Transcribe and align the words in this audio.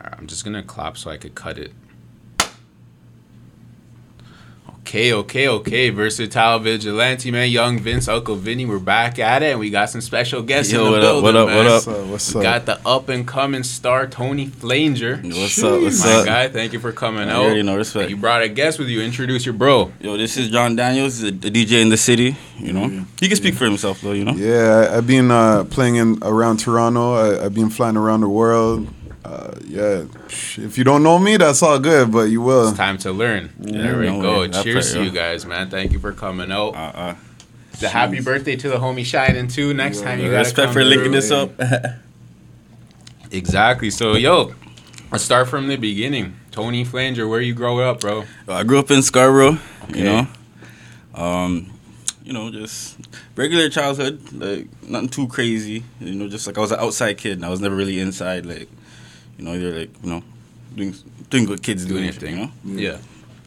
Alright, 0.00 0.18
I'm 0.18 0.26
just 0.26 0.44
gonna 0.44 0.62
clap 0.62 0.96
so 0.96 1.10
I 1.10 1.16
could 1.16 1.34
cut 1.34 1.58
it. 1.58 1.72
Okay, 4.86 5.14
okay, 5.14 5.48
okay. 5.48 5.88
Versatile 5.90 6.58
vigilante, 6.58 7.30
man. 7.30 7.50
Young 7.50 7.78
Vince, 7.78 8.06
Uncle 8.06 8.36
Vinny, 8.36 8.66
we're 8.66 8.78
back 8.78 9.18
at 9.18 9.42
it, 9.42 9.52
and 9.52 9.58
we 9.58 9.70
got 9.70 9.88
some 9.88 10.02
special 10.02 10.42
guests 10.42 10.70
Yo, 10.72 10.80
in 10.80 10.84
the 10.84 10.90
what 10.92 10.98
up, 11.04 11.10
building. 11.10 11.22
what 11.24 11.36
up, 11.36 11.46
man. 11.48 11.56
what 11.56 11.66
up? 11.66 11.72
What's 11.72 11.88
up? 11.88 12.06
What's 12.06 12.34
We 12.34 12.40
up? 12.40 12.42
got 12.44 12.66
the 12.66 12.88
up 12.88 13.08
and 13.08 13.26
coming 13.26 13.62
star 13.62 14.06
Tony 14.06 14.46
Flanger. 14.46 15.16
What's 15.24 15.62
up? 15.64 15.80
What's 15.80 16.04
My 16.04 16.12
up? 16.16 16.26
guy, 16.26 16.48
thank 16.48 16.74
you 16.74 16.80
for 16.80 16.92
coming 16.92 17.28
You 17.28 17.34
out. 17.34 17.44
already 17.44 17.62
know, 17.62 17.76
respect. 17.76 18.10
You 18.10 18.16
brought 18.18 18.42
a 18.42 18.48
guest 18.48 18.78
with 18.78 18.88
you. 18.88 19.00
Introduce 19.00 19.46
your 19.46 19.54
bro. 19.54 19.90
Yo, 20.00 20.18
this 20.18 20.36
is 20.36 20.50
John 20.50 20.76
Daniels, 20.76 21.18
the, 21.20 21.30
the 21.30 21.50
DJ 21.50 21.80
in 21.80 21.88
the 21.88 21.96
city. 21.96 22.36
You 22.58 22.74
know, 22.74 22.86
Yeah. 22.86 23.04
he 23.18 23.28
can 23.28 23.36
speak 23.38 23.54
for 23.54 23.64
himself 23.64 24.02
though. 24.02 24.12
You 24.12 24.26
know. 24.26 24.34
Yeah, 24.34 24.90
I, 24.92 24.98
I've 24.98 25.06
been 25.06 25.30
uh, 25.30 25.64
playing 25.64 25.96
in 25.96 26.18
around 26.22 26.58
Toronto. 26.58 27.14
I, 27.14 27.46
I've 27.46 27.54
been 27.54 27.70
flying 27.70 27.96
around 27.96 28.20
the 28.20 28.28
world. 28.28 28.86
Uh, 29.24 29.54
yeah, 29.66 30.04
if 30.28 30.76
you 30.76 30.84
don't 30.84 31.02
know 31.02 31.18
me, 31.18 31.36
that's 31.38 31.62
all 31.62 31.78
good, 31.78 32.12
but 32.12 32.24
you 32.24 32.42
will. 32.42 32.68
It's 32.68 32.76
time 32.76 32.98
to 32.98 33.12
learn. 33.12 33.50
there 33.58 33.98
we 33.98 34.06
no 34.06 34.20
go. 34.20 34.40
way. 34.40 34.48
Cheers 34.50 34.86
part, 34.86 34.92
to 34.92 34.98
yeah. 34.98 35.04
you 35.06 35.10
guys, 35.10 35.46
man. 35.46 35.70
Thank 35.70 35.92
you 35.92 35.98
for 35.98 36.12
coming 36.12 36.52
out. 36.52 36.74
Uh, 36.74 36.92
uh, 36.94 37.14
The 37.80 37.88
happy 37.88 38.20
birthday 38.20 38.54
to 38.56 38.68
the 38.68 38.76
homie 38.76 39.04
Shining 39.04 39.48
too. 39.48 39.72
Next 39.72 40.02
time 40.02 40.18
you 40.20 40.26
gotta 40.26 40.38
respect 40.44 40.66
come 40.66 40.74
for 40.74 40.84
linking 40.84 41.12
this 41.12 41.30
up. 41.30 41.52
Exactly. 43.30 43.90
So 43.90 44.14
yo, 44.14 44.54
let's 45.10 45.24
start 45.24 45.48
from 45.48 45.66
the 45.68 45.76
beginning. 45.76 46.36
Tony 46.52 46.84
Flanger, 46.84 47.26
where 47.26 47.40
you 47.40 47.52
grow 47.54 47.80
up, 47.80 48.00
bro? 48.00 48.24
I 48.46 48.62
grew 48.62 48.78
up 48.78 48.90
in 48.90 49.02
Scarborough. 49.02 49.58
Okay. 49.84 49.98
You 49.98 50.04
know, 50.04 50.26
um, 51.14 51.70
you 52.22 52.32
know, 52.32 52.50
just 52.50 52.96
regular 53.34 53.68
childhood, 53.68 54.20
like 54.32 54.68
nothing 54.86 55.08
too 55.08 55.26
crazy. 55.26 55.82
You 56.00 56.14
know, 56.14 56.28
just 56.28 56.46
like 56.46 56.56
I 56.56 56.60
was 56.60 56.70
an 56.70 56.78
outside 56.78 57.18
kid. 57.18 57.32
and 57.32 57.44
I 57.44 57.48
was 57.48 57.60
never 57.60 57.74
really 57.74 57.98
inside. 57.98 58.46
Like, 58.46 58.68
you 59.38 59.44
know, 59.44 59.58
they're 59.58 59.78
like 59.80 59.90
you 60.02 60.10
know, 60.10 60.22
doing 60.74 60.94
doing 61.30 61.48
what 61.48 61.62
kids 61.62 61.84
do. 61.84 61.94
Doing 61.94 62.04
and 62.04 62.06
your 62.06 62.12
shit, 62.12 62.22
thing. 62.22 62.50
You 62.64 62.76
know. 62.76 62.92
Yeah. 62.92 62.98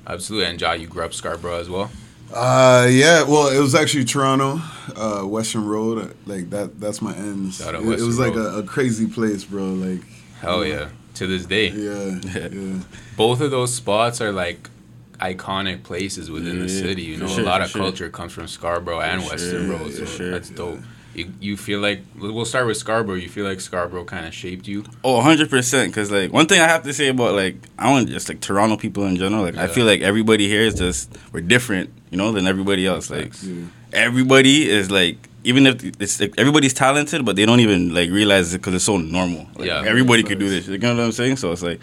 Absolutely. 0.08 0.50
And 0.50 0.62
Ja, 0.62 0.72
you 0.73 0.88
grew 0.88 1.03
up 1.03 1.14
Scarborough 1.14 1.59
as 1.59 1.70
well. 1.70 1.92
Uh, 2.34 2.88
yeah. 2.89 3.23
Well, 3.23 3.50
it 3.50 3.59
was 3.59 3.75
actually 3.75 4.06
Toronto, 4.06 4.62
uh, 4.95 5.25
Weston 5.25 5.66
Road. 5.66 6.16
Like 6.25 6.50
that. 6.52 6.80
That's 6.80 7.02
my 7.02 7.14
ends. 7.16 7.58
Shout 7.58 7.75
out 7.75 7.84
It, 7.84 8.00
it 8.00 8.03
was 8.03 8.20
like 8.20 8.36
a, 8.36 8.59
a 8.59 8.64
crazy 8.64 9.08
place, 9.08 9.44
bro. 9.44 9.66
Like, 9.66 10.02
Hell 10.39 10.66
yeah. 10.66 10.89
To 11.16 11.28
this 11.28 11.45
day. 11.45 11.70
yeah, 11.70 12.19
yeah. 12.50 12.80
Both 13.16 13.42
of 13.42 13.50
those 13.52 13.73
spots 13.73 14.22
are 14.22 14.31
like 14.31 14.69
iconic 15.19 15.84
places 15.84 16.30
within 16.30 16.59
the 16.59 16.69
city. 16.69 17.02
You 17.02 17.17
know, 17.17 17.28
sure, 17.28 17.44
a 17.44 17.45
lot 17.45 17.62
of 17.62 17.69
sure. 17.69 17.81
culture 17.81 18.09
comes 18.09 18.34
from 18.34 18.47
Scarborough 18.47 19.02
and 19.02 19.23
For 19.23 19.31
Weston 19.31 19.67
sure, 19.67 19.78
Road. 19.78 19.94
So 19.94 20.06
sure. 20.06 20.31
that's 20.31 20.50
dope. 20.52 20.80
You, 21.13 21.33
you 21.39 21.58
feel 21.58 21.80
like 21.80 22.02
we'll 22.19 22.45
start 22.45 22.67
with 22.67 22.77
Scarborough. 22.77 23.16
You 23.16 23.30
feel 23.30 23.45
like 23.45 23.59
Scarborough 23.59 24.05
kind 24.05 24.25
of 24.27 24.33
shaped 24.33 24.67
you. 24.67 24.83
Oh, 25.03 25.16
100 25.16 25.50
percent. 25.50 25.94
Cause 25.94 26.11
like 26.11 26.31
one 26.31 26.45
thing 26.45 26.61
I 26.61 26.67
have 26.67 26.83
to 26.83 26.94
say 26.94 27.08
about 27.08 27.33
like 27.33 27.55
I 27.80 27.89
want 27.89 28.09
just 28.09 28.30
like 28.30 28.39
Toronto 28.39 28.77
people 28.77 29.05
in 29.05 29.16
general. 29.16 29.44
Like 29.44 29.58
I 29.58 29.67
feel 29.67 29.85
like 29.85 30.02
everybody 30.02 30.47
here 30.47 30.61
is 30.61 30.75
just 30.75 31.16
we're 31.31 31.41
different, 31.41 31.89
you 32.11 32.17
know, 32.17 32.31
than 32.31 32.45
everybody 32.45 32.85
else. 32.85 33.09
Like 33.09 33.33
yeah. 33.41 33.63
everybody 33.94 34.69
is 34.69 34.91
like 34.91 35.17
even 35.44 35.66
if 35.66 35.83
it's 36.02 36.19
like 36.19 36.33
everybody's 36.38 36.73
talented, 36.73 37.25
but 37.25 37.35
they 37.35 37.45
don't 37.45 37.61
even 37.61 37.94
like 37.94 38.11
realize 38.11 38.53
it 38.53 38.59
because 38.59 38.75
it's 38.75 38.83
so 38.85 38.97
normal. 38.97 39.47
Like, 39.55 39.67
Yeah. 39.67 39.83
everybody 39.85 40.22
could 40.23 40.39
do 40.39 40.50
this. 40.50 40.67
You 40.67 40.78
know 40.78 40.95
what 40.95 41.03
I'm 41.03 41.11
saying? 41.13 41.38
So 41.38 41.52
it's 41.52 41.63
like 41.63 41.80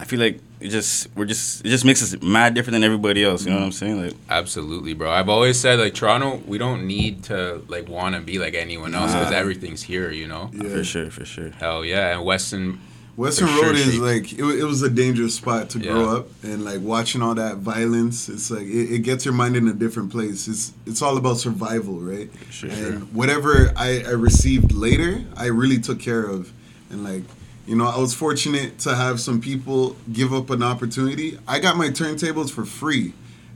I 0.00 0.04
feel 0.04 0.20
like 0.20 0.40
it 0.60 0.68
just 0.68 1.08
we're 1.16 1.24
just 1.24 1.66
it 1.66 1.70
just 1.70 1.84
makes 1.84 2.02
us 2.02 2.22
mad 2.22 2.54
different 2.54 2.74
than 2.74 2.84
everybody 2.84 3.24
else. 3.24 3.44
You 3.44 3.50
know 3.50 3.56
what 3.56 3.64
I'm 3.64 3.70
mm. 3.70 3.74
saying? 3.74 4.04
Like 4.04 4.14
Absolutely, 4.30 4.94
bro. 4.94 5.10
I've 5.10 5.28
always 5.28 5.58
said 5.58 5.80
like 5.80 5.94
Toronto, 5.94 6.40
we 6.46 6.56
don't 6.56 6.86
need 6.86 7.24
to 7.24 7.62
like 7.66 7.88
want 7.88 8.14
to 8.14 8.20
be 8.20 8.38
like 8.38 8.54
anyone 8.54 8.94
else 8.94 9.12
because 9.12 9.32
Nah. 9.32 9.36
everything's 9.36 9.82
here. 9.82 10.10
You 10.12 10.28
know. 10.28 10.50
Yeah. 10.52 10.68
for 10.68 10.84
sure, 10.84 11.10
for 11.10 11.24
sure. 11.24 11.50
Hell 11.50 11.84
yeah, 11.84 12.16
and 12.16 12.24
Weston. 12.24 12.80
Western 13.16 13.48
For 13.48 13.54
sure 13.54 13.64
Road 13.64 13.74
is 13.74 13.92
shape. 13.94 14.00
like 14.00 14.32
it, 14.32 14.60
it 14.60 14.64
was 14.64 14.80
a 14.82 14.88
dangerous 14.88 15.34
spot 15.34 15.70
to 15.70 15.80
grow 15.80 16.08
up 16.16 16.28
and 16.44 16.64
like 16.64 16.80
watching 16.80 17.20
all 17.20 17.34
that 17.34 17.56
violence. 17.56 18.28
It's 18.28 18.48
like 18.48 18.62
it, 18.62 18.92
it 18.94 18.98
gets 19.00 19.24
your 19.24 19.34
mind 19.34 19.56
in 19.56 19.66
a 19.66 19.72
different 19.72 20.12
place. 20.12 20.46
It's 20.46 20.72
it's 20.86 21.02
all 21.02 21.16
about 21.16 21.38
survival, 21.38 21.98
right? 21.98 22.30
Sure, 22.50 22.70
and 22.70 22.78
sure. 22.78 22.98
whatever 23.08 23.72
I, 23.74 24.04
I 24.06 24.10
received 24.10 24.70
later, 24.70 25.24
I 25.36 25.46
really 25.46 25.80
took 25.80 25.98
care 25.98 26.22
of. 26.22 26.52
And 26.90 27.02
like 27.02 27.24
you 27.68 27.76
know, 27.76 27.84
I 27.84 27.98
was 27.98 28.14
fortunate 28.14 28.78
to 28.78 28.96
have 28.96 29.20
some 29.20 29.42
people 29.42 29.94
give 30.10 30.32
up 30.32 30.48
an 30.48 30.62
opportunity. 30.62 31.38
I 31.46 31.58
got 31.58 31.76
my 31.76 31.88
turntables 31.88 32.50
for 32.50 32.64
free, 32.64 33.12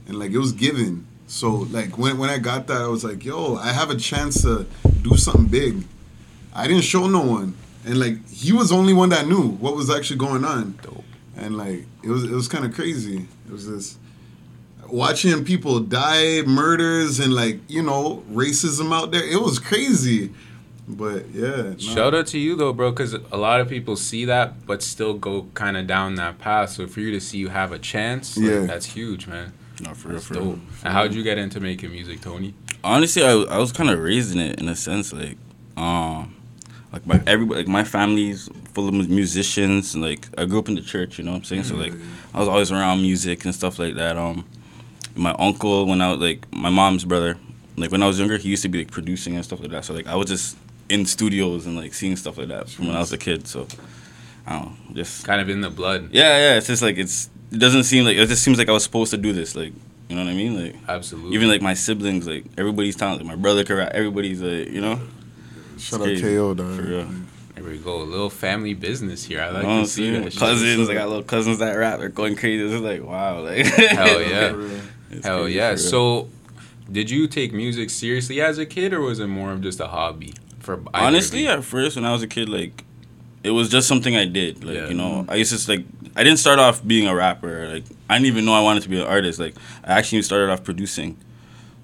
and 0.07 0.19
like 0.19 0.29
it 0.29 0.37
was 0.37 0.51
given. 0.51 1.07
So 1.25 1.49
like 1.71 1.97
when 1.97 2.19
when 2.19 2.29
I 2.29 2.37
got 2.37 2.67
that, 2.67 2.79
I 2.79 2.87
was 2.87 3.03
like, 3.03 3.25
yo, 3.25 3.55
I 3.55 3.69
have 3.73 3.89
a 3.89 3.95
chance 3.97 4.43
to 4.43 4.67
do 5.01 5.17
something 5.17 5.47
big. 5.47 5.83
I 6.53 6.67
didn't 6.67 6.83
show 6.83 7.07
no 7.07 7.21
one, 7.21 7.55
and 7.85 7.99
like 7.99 8.23
he 8.29 8.53
was 8.53 8.69
the 8.69 8.75
only 8.75 8.93
one 8.93 9.09
that 9.09 9.25
knew 9.25 9.49
what 9.53 9.75
was 9.75 9.89
actually 9.89 10.17
going 10.17 10.45
on, 10.45 10.77
Dope. 10.83 11.03
and 11.35 11.57
like 11.57 11.87
it 12.03 12.09
was 12.09 12.23
it 12.23 12.33
was 12.33 12.47
kind 12.47 12.65
of 12.65 12.75
crazy. 12.75 13.25
It 13.47 13.51
was 13.51 13.67
this 13.67 13.97
watching 14.89 15.43
people 15.43 15.79
die, 15.79 16.43
murders, 16.43 17.19
and 17.19 17.33
like 17.33 17.61
you 17.67 17.81
know 17.81 18.23
racism 18.31 18.93
out 18.93 19.09
there. 19.09 19.27
It 19.27 19.41
was 19.41 19.57
crazy, 19.57 20.29
but 20.87 21.29
yeah. 21.31 21.61
no. 21.71 21.77
Shout 21.77 22.13
out 22.13 22.27
to 22.27 22.39
you 22.39 22.55
though, 22.55 22.73
bro, 22.73 22.91
because 22.91 23.13
a 23.13 23.37
lot 23.37 23.61
of 23.61 23.69
people 23.69 23.95
see 23.95 24.25
that 24.25 24.65
but 24.65 24.81
still 24.83 25.13
go 25.13 25.47
kind 25.53 25.77
of 25.77 25.87
down 25.87 26.15
that 26.15 26.39
path. 26.39 26.71
So 26.71 26.87
for 26.87 26.99
you 26.99 27.11
to 27.11 27.19
see 27.21 27.37
you 27.37 27.49
have 27.49 27.71
a 27.71 27.79
chance, 27.79 28.37
like, 28.37 28.45
Yeah. 28.49 28.59
that's 28.65 28.85
huge, 28.85 29.27
man. 29.27 29.53
No, 29.81 29.93
for 29.93 30.09
real, 30.09 30.15
That's 30.17 30.27
for 30.27 30.33
real. 30.35 30.59
And 30.83 30.93
how'd 30.93 31.13
you 31.13 31.23
get 31.23 31.37
into 31.37 31.59
making 31.59 31.91
music, 31.91 32.21
Tony? 32.21 32.53
honestly, 32.83 33.23
I, 33.23 33.31
I 33.31 33.57
was 33.59 33.71
kind 33.71 33.89
of 33.89 33.99
raised 33.99 34.33
in 34.35 34.41
it 34.41 34.59
in 34.59 34.67
a 34.67 34.75
sense, 34.75 35.13
like, 35.13 35.37
um, 35.77 36.35
like 36.91 37.07
my 37.07 37.21
everybody, 37.25 37.61
like 37.61 37.67
my 37.67 37.83
family's 37.83 38.49
full 38.73 38.87
of 38.89 38.93
musicians. 39.09 39.95
And, 39.95 40.03
like 40.03 40.27
I 40.37 40.45
grew 40.45 40.59
up 40.59 40.67
in 40.69 40.75
the 40.75 40.81
church, 40.81 41.17
you 41.17 41.23
know 41.23 41.31
what 41.31 41.37
I'm 41.37 41.43
saying. 41.45 41.63
So 41.63 41.75
like, 41.75 41.93
I 42.33 42.39
was 42.39 42.47
always 42.47 42.71
around 42.71 43.01
music 43.01 43.45
and 43.45 43.55
stuff 43.55 43.79
like 43.79 43.95
that. 43.95 44.17
Um, 44.17 44.45
my 45.15 45.33
uncle, 45.39 45.85
when 45.87 46.01
I 46.01 46.11
was 46.11 46.19
like 46.19 46.45
my 46.53 46.69
mom's 46.69 47.05
brother, 47.05 47.37
like 47.77 47.91
when 47.91 48.03
I 48.03 48.07
was 48.07 48.19
younger, 48.19 48.37
he 48.37 48.49
used 48.49 48.61
to 48.63 48.69
be 48.69 48.79
like 48.79 48.91
producing 48.91 49.35
and 49.35 49.43
stuff 49.43 49.59
like 49.59 49.71
that. 49.71 49.85
So 49.85 49.93
like 49.93 50.05
I 50.07 50.15
was 50.15 50.27
just 50.27 50.57
in 50.89 51.05
studios 51.05 51.65
and 51.65 51.75
like 51.75 51.93
seeing 51.93 52.15
stuff 52.15 52.37
like 52.37 52.49
that 52.49 52.69
from 52.69 52.87
when 52.87 52.95
I 52.95 52.99
was 52.99 53.11
a 53.13 53.17
kid. 53.17 53.47
So 53.47 53.67
I 54.45 54.59
don't 54.59 54.65
know, 54.89 54.95
just 54.95 55.25
Kind 55.25 55.41
of 55.41 55.49
in 55.49 55.61
the 55.61 55.69
blood. 55.69 56.09
yeah, 56.11 56.37
yeah. 56.37 56.57
It's 56.57 56.67
just 56.67 56.81
like 56.81 56.97
it's 56.97 57.29
it 57.51 57.57
doesn't 57.59 57.83
seem 57.83 58.03
like 58.05 58.17
it 58.17 58.27
just 58.27 58.43
seems 58.43 58.57
like 58.57 58.69
I 58.69 58.71
was 58.73 58.83
supposed 58.83 59.11
to 59.11 59.17
do 59.17 59.33
this. 59.33 59.55
Like 59.55 59.73
you 60.09 60.15
know 60.17 60.23
what 60.25 60.31
I 60.31 60.35
mean, 60.35 60.61
like. 60.61 60.75
Absolutely. 60.87 61.33
Even 61.35 61.47
like 61.49 61.61
my 61.61 61.73
siblings, 61.73 62.27
like 62.27 62.45
everybody's 62.57 62.95
talented. 62.95 63.25
My 63.25 63.35
brother 63.35 63.63
can 63.63 63.77
rap. 63.77 63.91
Everybody's 63.93 64.41
like, 64.41 64.69
you 64.69 64.81
know. 64.81 64.99
Shout 65.77 66.01
out. 66.01 66.19
KO, 66.21 66.53
dog. 66.53 66.75
For 66.75 66.81
real. 66.83 67.07
there 67.55 67.63
we 67.63 67.77
go. 67.77 68.01
A 68.01 68.03
little 68.03 68.29
family 68.29 68.73
business 68.73 69.23
here. 69.23 69.41
I 69.41 69.49
like 69.49 69.63
Oh, 69.65 69.81
to 69.81 69.87
see 69.87 70.13
see, 70.13 70.19
that. 70.19 70.35
cousins, 70.35 70.89
I 70.89 70.93
got 70.93 71.07
little 71.07 71.23
cousins 71.23 71.59
that 71.59 71.73
rap. 71.73 71.99
They're 71.99 72.09
going 72.09 72.35
crazy. 72.35 72.63
It's 72.63 72.83
like 72.83 73.01
wow, 73.03 73.41
like 73.41 73.65
Hell 73.65 74.21
yeah. 74.21 74.55
It's 75.09 75.25
Hell 75.25 75.47
yeah. 75.47 75.75
So, 75.77 76.29
did 76.91 77.09
you 77.09 77.27
take 77.27 77.53
music 77.53 77.89
seriously 77.89 78.41
as 78.41 78.57
a 78.57 78.65
kid, 78.65 78.93
or 78.93 79.01
was 79.01 79.19
it 79.19 79.27
more 79.27 79.51
of 79.53 79.61
just 79.61 79.79
a 79.79 79.87
hobby? 79.87 80.33
For 80.63 80.81
honestly, 80.93 81.47
at 81.47 81.63
first 81.63 81.95
when 81.95 82.05
I 82.05 82.11
was 82.11 82.23
a 82.23 82.27
kid, 82.27 82.49
like 82.49 82.83
it 83.43 83.51
was 83.51 83.69
just 83.69 83.87
something 83.87 84.15
I 84.15 84.25
did. 84.25 84.63
Like 84.63 84.75
Yeah. 84.75 84.87
you 84.87 84.93
know, 84.95 85.25
I 85.29 85.35
used 85.35 85.51
to 85.51 85.57
just, 85.57 85.69
like 85.69 85.85
I 86.15 86.23
didn't 86.23 86.39
start 86.39 86.57
off 86.59 86.85
being 86.85 87.07
a 87.07 87.13
rapper. 87.13 87.67
Like 87.67 87.83
I 88.09 88.15
didn't 88.15 88.27
even 88.27 88.45
know 88.45 88.53
I 88.53 88.61
wanted 88.61 88.83
to 88.83 88.89
be 88.89 88.99
an 88.99 89.05
artist. 89.07 89.39
Like 89.39 89.55
I 89.83 89.93
actually 89.99 90.21
started 90.23 90.49
off 90.49 90.63
producing. 90.63 91.17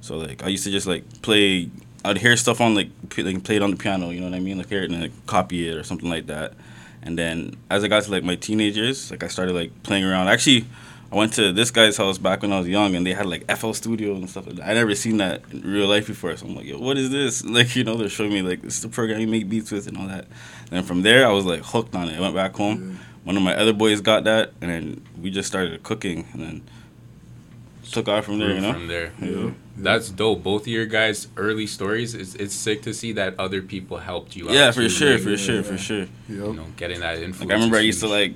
So 0.02 0.18
like 0.18 0.44
I 0.44 0.48
used 0.48 0.64
to 0.64 0.72
just 0.72 0.88
like 0.88 1.04
play. 1.22 1.70
I'd 2.06 2.18
hear 2.18 2.36
stuff 2.38 2.62
on 2.62 2.74
like 2.76 2.90
p- 3.10 3.24
like 3.24 3.44
play 3.44 3.58
it 3.58 3.62
on 3.62 3.72
the 3.72 3.78
piano. 3.78 4.10
You 4.10 4.22
know 4.22 4.28
what 4.30 4.36
I 4.36 4.40
mean? 4.40 4.58
Like 4.58 4.70
hear 4.70 4.82
it 4.84 4.90
and 4.92 5.02
like 5.02 5.12
copy 5.26 5.68
it 5.68 5.76
or 5.76 5.84
something 5.84 6.10
like 6.10 6.28
that. 6.28 6.54
And 7.02 7.18
then 7.20 7.56
as 7.70 7.84
I 7.84 7.88
got 7.90 8.04
to 8.04 8.12
like 8.12 8.24
my 8.24 8.36
teenagers, 8.36 9.12
like 9.12 9.24
I 9.24 9.28
started 9.28 9.54
like 9.54 9.72
playing 9.84 10.06
around. 10.06 10.30
Actually, 10.30 10.66
I 11.12 11.16
went 11.16 11.34
to 11.34 11.52
this 11.52 11.72
guy's 11.72 11.98
house 11.98 12.20
back 12.20 12.44
when 12.44 12.54
I 12.54 12.60
was 12.60 12.68
young, 12.68 12.96
and 12.96 13.06
they 13.06 13.14
had 13.14 13.26
like 13.26 13.50
FL 13.58 13.72
Studio 13.74 14.14
and 14.14 14.30
stuff 14.30 14.46
like 14.46 14.58
that. 14.58 14.70
I 14.70 14.74
never 14.74 14.94
seen 14.94 15.18
that 15.18 15.42
in 15.52 15.62
real 15.62 15.88
life 15.88 16.06
before, 16.06 16.36
so 16.38 16.46
I'm 16.46 16.56
like, 16.56 16.66
yo, 16.66 16.78
what 16.78 16.98
is 16.98 17.10
this? 17.10 17.44
Like, 17.50 17.76
you 17.76 17.84
know, 17.84 17.96
they're 17.96 18.10
showing 18.10 18.32
me 18.32 18.42
like 18.44 18.62
this 18.62 18.76
is 18.76 18.82
the 18.84 18.90
program 18.90 19.20
you 19.20 19.28
make 19.28 19.50
beats 19.50 19.72
with 19.72 19.88
and 19.88 19.98
all 19.98 20.08
that. 20.08 20.26
And 20.26 20.70
then 20.70 20.84
from 20.84 21.02
there, 21.02 21.28
I 21.28 21.32
was 21.32 21.46
like 21.46 21.62
hooked 21.62 21.96
on 21.96 22.10
it. 22.10 22.18
I 22.18 22.20
went 22.20 22.36
back 22.36 22.56
home. 22.56 23.00
One 23.24 23.36
of 23.36 23.44
my 23.44 23.56
other 23.56 23.74
boys 23.74 24.02
got 24.02 24.24
that, 24.26 24.54
and 24.62 24.70
then 24.70 25.06
we 25.20 25.32
just 25.32 25.48
started 25.48 25.82
cooking, 25.84 26.28
and 26.34 26.42
then 26.42 26.64
took 27.92 28.08
off 28.08 28.26
from 28.26 28.40
there. 28.40 28.54
You 28.54 28.62
know, 28.62 28.74
From 28.74 28.88
there. 28.88 29.12
Yeah. 29.20 29.52
That's 29.78 30.10
dope. 30.10 30.44
Both 30.44 30.64
of 30.64 30.68
your 30.68 30.86
guys' 30.86 31.28
early 31.38 31.66
stories. 31.66 32.14
It's, 32.14 32.36
it's 32.36 32.54
sick 32.54 32.82
to 32.84 32.94
see 32.94 33.14
that 33.14 33.40
other 33.40 33.62
people 33.62 33.98
helped 33.98 34.36
you 34.36 34.50
out. 34.50 34.54
yeah, 34.54 34.72
for 34.72 34.82
too, 34.82 34.90
sure, 34.90 35.14
like, 35.14 35.22
for 35.22 35.30
yeah, 35.32 35.36
sure, 35.38 35.56
yeah. 35.56 35.62
for 35.62 35.78
sure. 35.78 36.06
You 36.28 36.54
know, 36.54 36.66
getting 36.78 37.00
that 37.00 37.18
influence. 37.18 37.40
Like 37.42 37.52
I 37.52 37.54
remember 37.54 37.78
I 37.78 37.82
used 37.82 38.02
to 38.02 38.08
like 38.08 38.34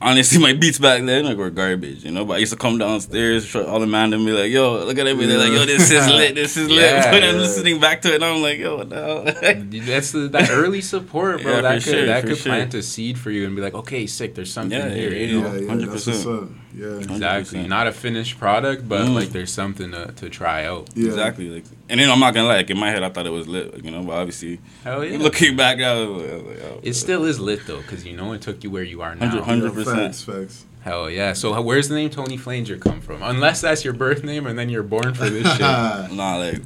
honestly 0.00 0.38
my 0.38 0.52
beats 0.52 0.78
back 0.78 1.04
then 1.04 1.24
like 1.24 1.36
were 1.36 1.50
garbage, 1.50 2.04
you 2.04 2.10
know. 2.10 2.24
But 2.24 2.34
I 2.34 2.38
used 2.38 2.52
to 2.52 2.58
come 2.58 2.78
downstairs, 2.78 3.44
show 3.44 3.66
all 3.66 3.80
the 3.80 3.86
man 3.86 4.12
and 4.12 4.24
be 4.24 4.32
like, 4.32 4.50
"Yo, 4.50 4.84
look 4.84 4.98
at 4.98 5.06
everything." 5.06 5.28
they're 5.28 5.38
like, 5.48 5.52
"Yo, 5.52 5.64
this 5.66 5.90
is 5.90 6.06
lit, 6.08 6.34
this 6.34 6.56
is 6.56 6.68
lit." 6.78 6.90
Yeah. 6.90 7.10
But 7.10 7.22
I'm 7.24 7.36
listening 7.36 7.80
back 7.80 8.02
to 8.02 8.08
it, 8.12 8.16
and 8.16 8.24
I'm 8.24 8.42
like, 8.42 8.58
"Yo, 8.58 8.76
what 8.78 8.90
the 8.90 8.96
hell?" 8.96 9.24
That's 9.90 10.12
the, 10.12 10.28
that 10.28 10.50
early 10.50 10.80
support, 10.80 11.42
bro. 11.42 11.56
Yeah, 11.56 11.60
that 11.62 11.74
could 11.74 11.82
sure, 11.82 12.06
that 12.06 12.24
could 12.24 12.38
sure. 12.38 12.52
plant 12.52 12.74
a 12.74 12.82
seed 12.82 13.18
for 13.18 13.30
you 13.30 13.46
and 13.46 13.54
be 13.56 13.62
like, 13.62 13.74
okay, 13.74 14.06
sick. 14.06 14.34
There's 14.34 14.52
something 14.52 14.78
Yeah, 14.78 14.88
here. 14.88 15.10
yeah, 15.12 15.26
you 15.26 15.40
know? 15.40 15.54
Yeah, 15.54 15.60
yeah, 15.60 16.46
100%. 16.74 16.78
that's 16.78 17.08
what's 17.08 17.10
up. 17.10 17.10
Yeah. 17.10 17.14
Exactly. 17.14 17.58
100%. 17.64 17.68
Not 17.68 17.86
a 17.86 17.92
finished 17.92 18.38
product, 18.38 18.88
but 18.88 19.02
Mm. 19.02 19.14
like 19.14 19.28
there's 19.30 19.52
something 19.52 19.90
to, 19.92 20.12
to 20.12 20.28
try 20.28 20.64
out. 20.64 20.88
Yeah. 20.94 21.06
Exactly. 21.08 21.48
Like, 21.50 21.64
and 21.88 21.98
then 22.00 22.10
I'm 22.10 22.20
not 22.20 22.34
gonna 22.34 22.46
lie. 22.48 22.56
Like 22.56 22.70
in 22.70 22.78
my 22.78 22.90
head, 22.90 23.02
I 23.02 23.08
thought 23.10 23.26
it 23.26 23.30
was 23.30 23.48
lit. 23.48 23.84
You 23.84 23.90
know, 23.90 24.02
but 24.02 24.12
obviously, 24.12 24.60
Hell 24.84 25.04
yeah. 25.04 25.18
looking 25.18 25.56
back, 25.56 25.78
I 25.80 25.94
was 25.94 26.22
like, 26.22 26.30
I 26.30 26.34
was 26.36 26.44
like, 26.44 26.58
oh, 26.64 26.80
It 26.82 26.94
still 26.94 27.24
is 27.24 27.40
lit 27.40 27.66
though, 27.66 27.80
because 27.82 28.04
you 28.06 28.16
know 28.16 28.32
it 28.32 28.42
took 28.42 28.62
you 28.64 28.70
where 28.70 28.82
you 28.84 29.02
are 29.02 29.14
now. 29.14 29.34
100 29.34 29.64
Yeah, 29.74 29.82
100%. 29.84 29.84
Facts, 29.96 30.22
facts. 30.22 30.66
Hell 30.82 31.10
yeah. 31.10 31.32
So 31.34 31.60
where's 31.60 31.88
the 31.88 31.94
name 31.96 32.08
Tony 32.10 32.36
Flanger 32.38 32.78
come 32.78 33.00
from? 33.00 33.22
Unless 33.22 33.60
that's 33.60 33.84
your 33.84 33.92
birth 33.92 34.24
name 34.24 34.46
and 34.46 34.58
then 34.58 34.68
you're 34.70 34.82
born 34.82 35.12
for 35.14 35.28
this 35.28 35.46
shit. 35.52 35.60
Nah, 36.12 36.36
like 36.36 36.60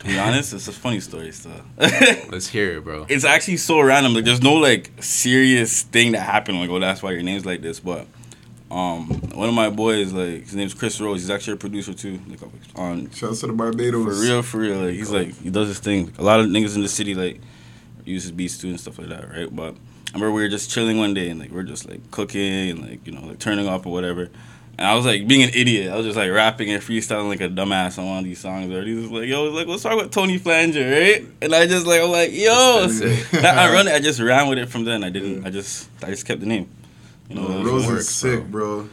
to 0.00 0.06
be 0.06 0.18
honest, 0.18 0.52
it's 0.52 0.68
a 0.68 0.72
funny 0.72 1.00
story 1.00 1.32
still. 1.32 1.50
Let's 1.78 2.46
hear 2.48 2.76
it, 2.76 2.84
bro. 2.84 3.06
it's 3.08 3.24
actually 3.24 3.56
so 3.56 3.80
random. 3.80 4.12
Like 4.14 4.24
there's 4.24 4.42
no 4.42 4.54
like 4.54 4.90
serious 5.00 5.82
thing 5.82 6.12
that 6.12 6.20
happened. 6.20 6.60
Like, 6.60 6.68
oh, 6.70 6.78
that's 6.78 7.02
why 7.02 7.12
your 7.12 7.22
name's 7.22 7.46
like 7.46 7.62
this. 7.62 7.80
But 7.80 8.06
um, 8.70 9.06
one 9.34 9.48
of 9.48 9.54
my 9.54 9.70
boys, 9.70 10.12
like 10.12 10.42
his 10.42 10.54
name's 10.54 10.74
Chris 10.74 11.00
Rose. 11.00 11.20
He's 11.20 11.30
actually 11.30 11.54
a 11.54 11.56
producer 11.56 11.94
too. 11.94 12.18
Like 12.28 12.40
on 12.74 13.10
Shouts 13.10 13.40
to 13.40 13.46
the 13.46 13.52
Barbados. 13.52 14.04
for 14.04 14.22
real, 14.22 14.42
for 14.42 14.58
real. 14.58 14.78
Like 14.80 14.94
he's 14.94 15.10
like 15.10 15.34
he 15.40 15.50
does 15.50 15.68
his 15.68 15.78
thing. 15.78 16.12
A 16.18 16.22
lot 16.22 16.40
of 16.40 16.46
niggas 16.46 16.74
in 16.74 16.82
the 16.82 16.88
city 16.88 17.14
like 17.14 17.40
use 18.04 18.22
his 18.24 18.32
beats 18.32 18.58
too 18.58 18.68
and 18.68 18.80
stuff 18.80 18.98
like 18.98 19.08
that, 19.08 19.28
right? 19.30 19.54
But 19.54 19.74
I 19.74 20.14
remember 20.14 20.32
we 20.32 20.42
were 20.42 20.48
just 20.48 20.70
chilling 20.70 20.98
one 20.98 21.14
day 21.14 21.28
and 21.28 21.38
like 21.38 21.50
we 21.52 21.58
are 21.58 21.64
just 21.64 21.88
like 21.88 22.10
cooking 22.10 22.70
and 22.70 22.82
like 22.88 23.06
you 23.06 23.12
know 23.12 23.24
like 23.26 23.38
turning 23.38 23.68
up 23.68 23.86
or 23.86 23.92
whatever. 23.92 24.30
And 24.78 24.86
I 24.86 24.94
was 24.94 25.06
like 25.06 25.26
being 25.28 25.42
an 25.42 25.50
idiot. 25.54 25.92
I 25.92 25.96
was 25.96 26.04
just 26.04 26.18
like 26.18 26.30
rapping 26.30 26.70
and 26.70 26.82
freestyling 26.82 27.28
like 27.28 27.40
a 27.40 27.48
dumbass 27.48 27.98
on 27.98 28.06
one 28.06 28.18
of 28.18 28.24
these 28.24 28.40
songs. 28.40 28.70
Or 28.70 28.82
he 28.82 28.94
was 28.94 29.10
like, 29.10 29.26
"Yo, 29.28 29.44
like 29.44 29.66
let's 29.68 29.82
talk 29.84 29.96
with 29.96 30.10
Tony 30.10 30.36
Flanger, 30.38 30.90
right?" 30.90 31.24
And 31.40 31.54
I 31.54 31.66
just 31.66 31.86
like 31.86 32.02
I'm 32.02 32.10
like, 32.10 32.32
"Yo," 32.32 32.86
That's 32.86 33.34
I 33.44 33.72
run 33.72 33.88
it. 33.88 33.94
I 33.94 34.00
just 34.00 34.20
ran 34.20 34.48
with 34.48 34.58
it 34.58 34.68
from 34.68 34.84
then. 34.84 35.02
I 35.02 35.08
didn't. 35.08 35.46
I 35.46 35.50
just 35.50 35.88
I 36.02 36.06
just 36.06 36.26
kept 36.26 36.40
the 36.40 36.46
name. 36.46 36.68
You 37.28 37.36
know, 37.36 37.64
Rose 37.64 37.86
work. 37.86 37.98
is 37.98 38.08
sick, 38.08 38.44
bro. 38.46 38.88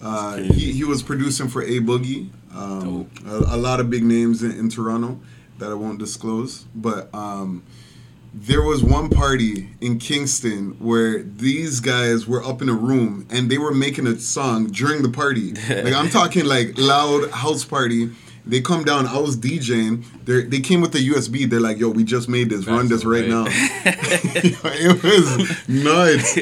Uh, 0.00 0.36
he, 0.36 0.72
he 0.72 0.84
was 0.84 1.02
producing 1.02 1.48
for 1.48 1.62
A 1.62 1.80
Boogie. 1.80 2.30
Um, 2.54 3.10
a, 3.26 3.54
a 3.54 3.56
lot 3.56 3.80
of 3.80 3.90
big 3.90 4.04
names 4.04 4.42
in, 4.42 4.52
in 4.52 4.68
Toronto 4.68 5.20
that 5.58 5.70
I 5.70 5.74
won't 5.74 5.98
disclose. 5.98 6.64
But 6.74 7.12
um, 7.14 7.62
there 8.32 8.62
was 8.62 8.82
one 8.82 9.08
party 9.10 9.70
in 9.80 9.98
Kingston 9.98 10.76
where 10.78 11.22
these 11.22 11.80
guys 11.80 12.26
were 12.26 12.44
up 12.44 12.62
in 12.62 12.68
a 12.68 12.74
room 12.74 13.26
and 13.30 13.50
they 13.50 13.58
were 13.58 13.72
making 13.74 14.06
a 14.06 14.18
song 14.18 14.66
during 14.66 15.02
the 15.02 15.08
party. 15.08 15.52
like 15.68 15.94
I'm 15.94 16.10
talking 16.10 16.44
like 16.44 16.78
loud 16.78 17.30
house 17.30 17.64
party. 17.64 18.10
They 18.48 18.60
come 18.62 18.82
down. 18.82 19.06
I 19.06 19.18
was 19.18 19.36
DJing. 19.36 20.04
They 20.24 20.42
they 20.42 20.60
came 20.60 20.80
with 20.80 20.92
the 20.92 21.06
USB. 21.10 21.48
They're 21.48 21.60
like, 21.60 21.78
"Yo, 21.78 21.90
we 21.90 22.02
just 22.02 22.28
made 22.28 22.48
this. 22.50 22.66
Run 22.66 22.88
this 22.88 23.04
right 23.04 23.26
lit. 23.26 23.30
now." 23.30 23.44
it 23.48 25.02
was 25.02 25.68
nuts. 25.68 26.38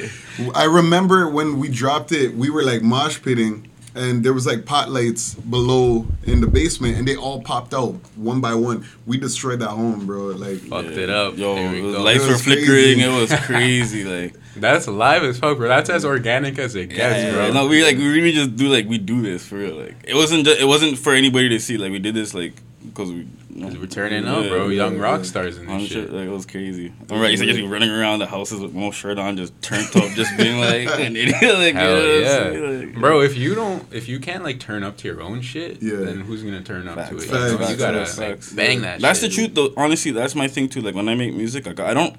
I 0.54 0.64
remember 0.64 1.28
when 1.28 1.58
we 1.58 1.68
dropped 1.68 2.12
it, 2.12 2.34
we 2.36 2.48
were 2.48 2.62
like 2.62 2.82
mosh 2.82 3.20
pitting, 3.22 3.68
and 3.96 4.24
there 4.24 4.32
was 4.32 4.46
like 4.46 4.64
pot 4.64 4.90
lights 4.90 5.34
below 5.34 6.06
in 6.24 6.40
the 6.40 6.46
basement, 6.46 6.96
and 6.98 7.06
they 7.06 7.16
all 7.16 7.40
popped 7.42 7.72
out 7.74 7.94
one 8.16 8.40
by 8.40 8.54
one. 8.54 8.86
We 9.06 9.18
destroyed 9.18 9.60
that 9.60 9.68
home, 9.70 10.06
bro. 10.06 10.26
Like, 10.28 10.58
Fucked 10.58 10.88
it 10.90 11.10
up. 11.10 11.36
Yo, 11.36 11.54
we 11.54 11.78
it 11.78 11.82
was- 11.82 11.96
lights 11.98 12.24
It 12.24 12.28
were 12.30 12.38
flickering. 12.38 12.66
crazy. 12.66 13.02
It 13.02 13.20
was 13.20 13.34
crazy. 13.46 14.04
Like. 14.22 14.34
That's 14.58 14.88
live 14.88 15.22
as 15.22 15.38
fuck, 15.38 15.58
bro. 15.58 15.68
That's 15.68 15.90
as 15.90 16.04
organic 16.06 16.58
as 16.58 16.74
it 16.76 16.86
gets, 16.86 16.98
Yeah, 17.22 17.30
bro. 17.32 17.52
No, 17.52 17.66
we 17.68 17.84
like 17.84 17.98
we 17.98 18.08
really 18.08 18.32
just 18.32 18.56
do 18.56 18.68
like 18.68 18.88
we 18.88 18.96
do 18.96 19.20
this 19.20 19.46
for 19.46 19.56
real. 19.56 19.74
Like 19.74 19.96
it 20.04 20.14
wasn't 20.14 20.46
just, 20.46 20.58
it 20.58 20.64
wasn't 20.64 20.96
for 20.98 21.12
anybody 21.12 21.50
to 21.50 21.60
see. 21.60 21.76
Like 21.76 21.92
we 21.92 21.98
did 21.98 22.14
this 22.14 22.32
like 22.32 22.54
because 22.86 23.10
we. 23.12 23.26
You 23.48 23.62
know, 23.62 23.68
'Cause 23.68 23.78
we're 23.78 23.86
turning 23.86 24.26
up, 24.26 24.46
bro. 24.48 24.68
yeah, 24.68 24.84
Young 24.84 24.96
yeah. 24.96 25.02
rock 25.02 25.24
stars 25.24 25.56
in 25.56 25.66
I'm 25.70 25.78
this 25.80 25.88
shit. 25.88 26.12
like 26.12 26.26
it 26.26 26.30
was 26.30 26.44
crazy. 26.44 26.92
I'm 27.10 27.20
right. 27.20 27.30
He's 27.30 27.40
like 27.40 27.48
just 27.48 27.62
running 27.62 27.88
around 27.88 28.18
the 28.18 28.26
houses 28.26 28.60
with 28.60 28.74
no 28.74 28.90
shirt 28.90 29.18
on, 29.18 29.38
just 29.38 29.54
turned 29.62 29.86
up, 29.96 30.10
just 30.10 30.36
being 30.36 30.60
like 30.60 30.88
an 31.00 31.16
idiot. 31.16 31.40
Like, 31.40 31.74
Hell 31.74 31.96
you 32.02 32.20
know 32.20 32.20
yeah. 32.20 32.80
Like, 32.86 32.94
bro. 32.96 33.20
If 33.22 33.34
you 33.38 33.54
don't, 33.54 33.82
if 33.94 34.08
you 34.10 34.20
can't 34.20 34.44
like 34.44 34.60
turn 34.60 34.82
up 34.82 34.98
to 34.98 35.08
your 35.08 35.22
own 35.22 35.40
shit, 35.40 35.82
Yeah. 35.82 35.96
then 36.00 36.20
who's 36.20 36.42
gonna 36.42 36.60
turn 36.62 36.86
up 36.86 36.96
to 36.96 37.16
it? 37.16 37.22
facts, 37.22 37.26
you, 37.26 37.32
know? 37.32 37.46
You 37.52 37.58
facts, 37.58 37.74
gotta 37.76 37.98
facts, 38.06 38.18
like, 38.18 38.56
bang 38.56 38.80
that. 38.82 39.00
That's 39.00 39.20
shit. 39.20 39.30
the 39.30 39.34
truth, 39.36 39.54
though. 39.54 39.72
Honestly, 39.82 40.10
that's 40.10 40.34
my 40.34 40.48
thing 40.48 40.68
too. 40.68 40.82
Like 40.82 40.94
when 40.94 41.08
I 41.08 41.14
make 41.14 41.32
music, 41.32 41.64
like 41.66 41.80
I 41.80 41.94
don't 41.94 42.14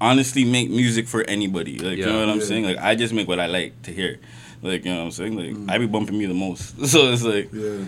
honestly 0.00 0.44
make 0.44 0.70
music 0.70 1.06
for 1.06 1.22
anybody. 1.28 1.78
Like 1.78 1.98
you 1.98 2.06
know 2.06 2.18
what 2.18 2.28
I'm 2.30 2.40
Yeah. 2.40 2.44
saying? 2.46 2.64
Like 2.64 2.78
I 2.78 2.96
just 2.96 3.14
make 3.14 3.28
what 3.28 3.38
I 3.38 3.46
like 3.46 3.80
to 3.82 3.92
hear. 3.92 4.18
Like 4.62 4.84
you 4.84 4.90
know 4.90 4.98
what 4.98 5.04
I'm 5.04 5.10
saying? 5.12 5.36
Like 5.36 5.72
I 5.72 5.78
be 5.78 5.86
bumping 5.86 6.18
me 6.18 6.26
the 6.26 6.34
most, 6.34 6.84
so 6.86 7.12
it's 7.12 7.22
like 7.22 7.50
yeah, 7.52 7.84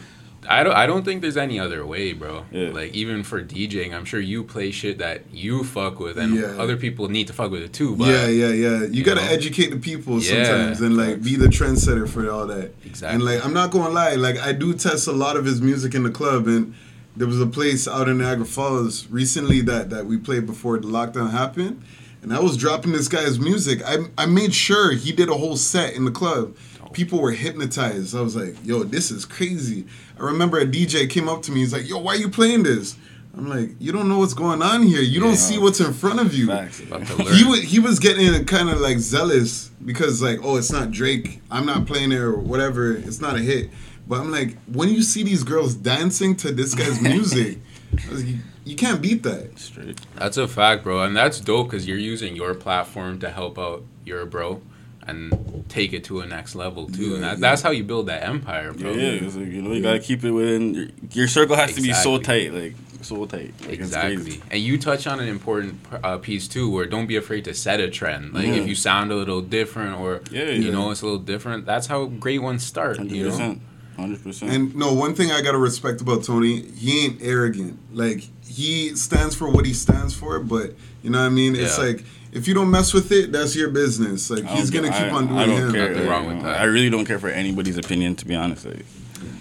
I 0.48 0.64
don't. 0.64 0.74
I 0.74 0.86
don't 0.86 1.04
think 1.04 1.22
there's 1.22 1.36
any 1.36 1.58
other 1.60 1.86
way, 1.86 2.12
bro. 2.12 2.44
Yeah. 2.50 2.70
Like 2.70 2.94
even 2.94 3.22
for 3.22 3.42
DJing, 3.42 3.94
I'm 3.94 4.04
sure 4.04 4.18
you 4.18 4.42
play 4.42 4.70
shit 4.72 4.98
that 4.98 5.22
you 5.32 5.62
fuck 5.62 6.00
with, 6.00 6.18
and 6.18 6.34
Yeah. 6.34 6.46
other 6.58 6.76
people 6.76 7.08
need 7.08 7.28
to 7.28 7.32
fuck 7.32 7.50
with 7.52 7.62
it 7.62 7.72
too. 7.72 7.94
But 7.96 8.08
yeah, 8.08 8.26
yeah, 8.26 8.48
yeah. 8.48 8.78
You, 8.80 8.88
you 8.92 9.04
gotta 9.04 9.20
know? 9.24 9.28
educate 9.30 9.70
the 9.70 9.76
people 9.78 10.20
Yeah. 10.20 10.44
sometimes 10.44 10.80
and 10.80 10.96
like 10.96 11.22
be 11.22 11.36
the 11.36 11.46
trendsetter 11.46 12.08
for 12.08 12.28
all 12.30 12.46
that. 12.48 12.72
Exactly. 12.84 13.14
And 13.14 13.24
like 13.24 13.44
I'm 13.44 13.52
not 13.52 13.70
gonna 13.70 13.90
lie, 13.94 14.14
like 14.14 14.38
I 14.38 14.52
do 14.52 14.74
test 14.74 15.06
a 15.06 15.12
lot 15.12 15.36
of 15.36 15.44
his 15.44 15.62
music 15.62 15.94
in 15.94 16.02
the 16.02 16.10
club, 16.10 16.46
and 16.48 16.74
there 17.16 17.28
was 17.28 17.40
a 17.40 17.46
place 17.46 17.86
out 17.86 18.08
in 18.08 18.18
Niagara 18.18 18.44
Falls 18.46 19.06
recently 19.10 19.60
that 19.62 19.90
that 19.90 20.06
we 20.06 20.16
played 20.16 20.46
before 20.46 20.78
the 20.78 20.88
lockdown 20.88 21.30
happened, 21.30 21.82
and 22.22 22.32
I 22.34 22.40
was 22.40 22.56
dropping 22.56 22.92
this 22.92 23.06
guy's 23.06 23.38
music. 23.38 23.80
I 23.86 23.98
I 24.18 24.26
made 24.26 24.54
sure 24.54 24.92
he 24.92 25.12
did 25.12 25.28
a 25.28 25.34
whole 25.34 25.56
set 25.56 25.94
in 25.94 26.04
the 26.04 26.10
club. 26.10 26.56
People 26.92 27.20
were 27.20 27.32
hypnotized. 27.32 28.14
I 28.16 28.20
was 28.20 28.36
like, 28.36 28.56
"Yo, 28.64 28.82
this 28.82 29.10
is 29.10 29.24
crazy." 29.24 29.86
I 30.18 30.22
remember 30.24 30.58
a 30.58 30.66
DJ 30.66 31.08
came 31.08 31.28
up 31.28 31.42
to 31.42 31.52
me. 31.52 31.60
He's 31.60 31.72
like, 31.72 31.88
"Yo, 31.88 31.98
why 31.98 32.14
are 32.14 32.18
you 32.18 32.28
playing 32.28 32.62
this?" 32.64 32.96
I'm 33.36 33.48
like, 33.48 33.70
"You 33.78 33.92
don't 33.92 34.08
know 34.08 34.18
what's 34.18 34.34
going 34.34 34.60
on 34.62 34.82
here. 34.82 35.00
You 35.00 35.20
don't 35.20 35.36
see 35.36 35.58
what's 35.58 35.80
in 35.80 35.92
front 35.92 36.20
of 36.20 36.34
you." 36.34 36.48
facts. 36.48 36.80
About 36.80 37.06
to 37.06 37.16
learn. 37.22 37.34
he 37.34 37.44
was 37.44 37.60
he 37.62 37.78
was 37.78 37.98
getting 37.98 38.44
kind 38.44 38.68
of 38.68 38.80
like 38.80 38.98
zealous 38.98 39.70
because 39.84 40.22
like 40.22 40.38
oh 40.42 40.56
it's 40.56 40.70
not 40.70 40.90
Drake 40.90 41.40
I'm 41.50 41.66
not 41.66 41.86
playing 41.86 42.12
it 42.12 42.18
or 42.18 42.36
whatever 42.38 42.92
it's 42.92 43.20
not 43.20 43.36
a 43.36 43.40
hit 43.40 43.70
but 44.06 44.20
I'm 44.20 44.30
like 44.30 44.56
when 44.66 44.88
you 44.88 45.02
see 45.02 45.22
these 45.22 45.42
girls 45.44 45.74
dancing 45.74 46.36
to 46.36 46.52
this 46.52 46.74
guy's 46.74 47.00
music 47.14 47.58
I 47.92 48.10
was 48.10 48.24
like, 48.24 48.34
you, 48.34 48.38
you 48.64 48.76
can't 48.76 49.02
beat 49.02 49.22
that 49.24 49.58
Straight. 49.58 50.00
That's 50.16 50.36
a 50.36 50.46
fact, 50.48 50.84
bro, 50.84 51.02
and 51.02 51.16
that's 51.16 51.40
dope 51.40 51.68
because 51.68 51.86
you're 51.86 51.98
using 51.98 52.36
your 52.36 52.54
platform 52.54 53.18
to 53.20 53.30
help 53.30 53.58
out 53.58 53.82
your 54.04 54.24
bro 54.26 54.60
and 55.06 55.64
take 55.68 55.92
it 55.92 56.04
to 56.04 56.20
a 56.20 56.26
next 56.26 56.54
level 56.54 56.86
too. 56.88 57.02
Yeah, 57.08 57.14
and 57.14 57.22
that, 57.24 57.30
yeah. 57.32 57.40
that's 57.40 57.62
how 57.62 57.70
you 57.70 57.84
build 57.84 58.06
that 58.06 58.22
empire, 58.22 58.72
Yeah, 58.76 58.82
bro. 58.82 58.92
yeah. 58.92 59.08
It's 59.12 59.36
like, 59.36 59.46
you 59.48 59.62
know, 59.62 59.72
you 59.72 59.82
gotta 59.82 59.98
keep 59.98 60.24
it 60.24 60.30
within 60.30 60.74
your, 60.74 60.86
your 61.12 61.28
circle 61.28 61.56
has 61.56 61.74
to 61.74 61.80
be 61.82 61.92
so 61.92 62.18
tight, 62.18 62.52
like 62.54 62.74
so 63.00 63.26
tight. 63.26 63.52
Like, 63.62 63.70
it's 63.80 63.88
Exactly, 63.92 64.40
and 64.50 64.60
you 64.62 64.78
touch 64.78 65.06
on 65.06 65.18
an 65.20 65.28
important 65.28 65.80
uh, 66.04 66.18
piece 66.18 66.46
too, 66.46 66.70
where 66.70 66.86
don't 66.86 67.06
be 67.06 67.16
afraid 67.16 67.44
to 67.46 67.54
set 67.54 67.80
a 67.80 67.90
trend. 67.90 68.32
Like 68.32 68.46
Yeah. 68.46 68.54
if 68.54 68.68
you 68.68 68.74
sound 68.74 69.10
a 69.10 69.16
little 69.16 69.40
different, 69.40 69.98
or 69.98 70.20
Yeah, 70.30 70.50
you 70.50 70.70
know 70.70 70.90
it's 70.90 71.02
a 71.02 71.06
little 71.06 71.18
different. 71.20 71.66
That's 71.66 71.86
how 71.88 72.04
great 72.06 72.40
ones 72.42 72.62
start. 72.64 72.98
Hundred 72.98 73.16
You 73.16 73.24
know, 73.24 73.30
percent. 73.30 73.62
Hundred 73.96 74.22
percent. 74.22 74.50
and 74.52 74.74
no 74.74 74.92
one 74.94 75.14
thing 75.14 75.30
I 75.32 75.42
gotta 75.42 75.58
respect 75.58 76.00
about 76.00 76.24
Tony 76.24 76.62
he 76.62 77.04
ain't 77.04 77.20
arrogant 77.22 77.78
like 77.92 78.26
he 78.42 78.94
stands 78.96 79.34
for 79.34 79.50
what 79.50 79.66
he 79.66 79.74
stands 79.74 80.14
for 80.14 80.38
but 80.40 80.74
you 81.02 81.10
know 81.10 81.18
what 81.18 81.26
I 81.26 81.28
mean 81.28 81.54
it's 81.54 81.76
like 81.78 82.02
if 82.32 82.48
you 82.48 82.54
don't 82.54 82.70
mess 82.70 82.92
with 82.94 83.12
it 83.12 83.30
that's 83.32 83.54
your 83.54 83.68
business 83.68 84.30
like 84.30 84.44
he's 84.46 84.70
gonna 84.70 84.88
keep 84.90 85.12
on 85.12 85.26
doing 85.28 85.38
I 85.38 85.46
don't 85.46 85.56
him 85.68 85.72
care. 85.72 85.90
Nothing 85.92 86.08
wrong 86.08 86.26
with 86.26 86.42
that. 86.42 86.60
I 86.60 86.64
really 86.64 86.90
don't 86.90 87.04
care 87.04 87.18
for 87.18 87.28
anybody's 87.28 87.76
opinion, 87.78 88.16
to 88.16 88.26
be 88.26 88.34
honest. 88.34 88.64
Like, 88.66 88.84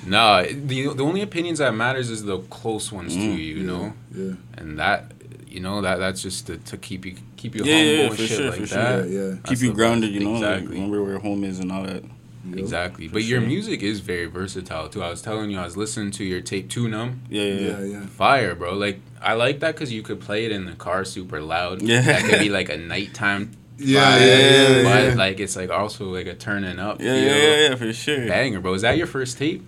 no, 0.06 0.44
the 0.46 0.94
the 0.94 1.04
only 1.04 1.22
opinions 1.22 1.60
that 1.60 1.74
matters 1.74 2.10
is 2.10 2.24
the 2.24 2.40
close 2.50 2.92
ones 2.92 3.14
to 3.16 3.20
Mm. 3.22 3.34
you. 3.38 3.56
You 3.56 3.64
know, 3.64 3.94
yeah 4.14 4.34
and 4.58 4.78
that 4.80 5.12
you 5.48 5.60
know 5.60 5.82
that 5.82 5.98
that's 6.00 6.22
just 6.22 6.48
to, 6.48 6.58
to 6.58 6.78
keep 6.78 7.06
you 7.06 7.16
keep 7.38 7.56
you 7.56 7.64
Yeah, 7.64 7.76
humble 7.76 7.92
yeah, 7.94 8.02
and 8.08 8.12
for 8.16 8.22
shit 8.22 8.38
sure, 8.38 8.50
like 8.52 8.60
for 8.60 8.68
sure. 8.68 9.06
yeah 9.06 9.30
yeah 9.32 9.36
keep 9.46 9.60
you 9.60 9.74
grounded, 9.74 10.12
you 10.12 10.22
know. 10.22 10.34
Like, 10.34 10.68
remember 10.68 11.04
where 11.04 11.20
home 11.20 11.44
is 11.44 11.60
and 11.60 11.72
all 11.72 11.84
that. 11.84 12.04
Yep. 12.04 12.58
Exactly. 12.58 13.08
For 13.08 13.14
But 13.16 13.24
your 13.24 13.40
music 13.42 13.84
is 13.84 14.00
very 14.00 14.26
versatile 14.26 14.90
too. 14.90 15.04
I 15.04 15.10
was 15.10 15.22
telling 15.22 15.52
you, 15.52 15.60
I 15.60 15.66
was 15.66 15.78
listening 15.78 16.10
to 16.12 16.24
your 16.24 16.42
tape 16.42 16.70
Two 16.70 16.88
Numb. 16.88 17.22
Yeah, 17.30 17.44
yeah, 17.44 17.54
yeah 17.54 17.68
yeah. 17.80 17.86
yeah 18.00 18.06
Fire, 18.08 18.56
bro. 18.56 18.74
Like 18.74 19.00
I 19.22 19.34
like 19.34 19.60
that 19.60 19.76
because 19.76 19.92
you 19.92 20.02
could 20.02 20.20
play 20.20 20.46
it 20.46 20.52
in 20.52 20.66
the 20.66 20.74
car 20.74 21.06
super 21.06 21.42
loud. 21.42 21.82
Yeah. 21.82 22.02
That 22.02 22.24
could 22.24 22.40
be 22.40 22.50
like 22.50 22.70
a 22.70 22.78
nighttime. 22.78 23.52
yeah 23.78 24.18
vibe, 24.18 24.20
yeah 24.20 24.28
yeah, 24.28 24.84
But 24.84 25.04
yeah. 25.04 25.14
like 25.16 25.40
it's 25.40 25.56
like 25.56 25.70
also 25.70 26.06
like 26.06 26.28
a 26.28 26.36
turning 26.36 26.80
up. 26.80 27.02
Yeah, 27.02 27.14
feel. 27.14 27.24
yeah, 27.24 27.36
yeah, 27.36 27.70
yeah, 27.70 27.76
for 27.76 27.94
sure. 27.94 28.28
Banger, 28.28 28.60
bro. 28.60 28.74
Is 28.74 28.82
that 28.82 28.98
your 28.98 29.08
first 29.08 29.38
tape? 29.38 29.64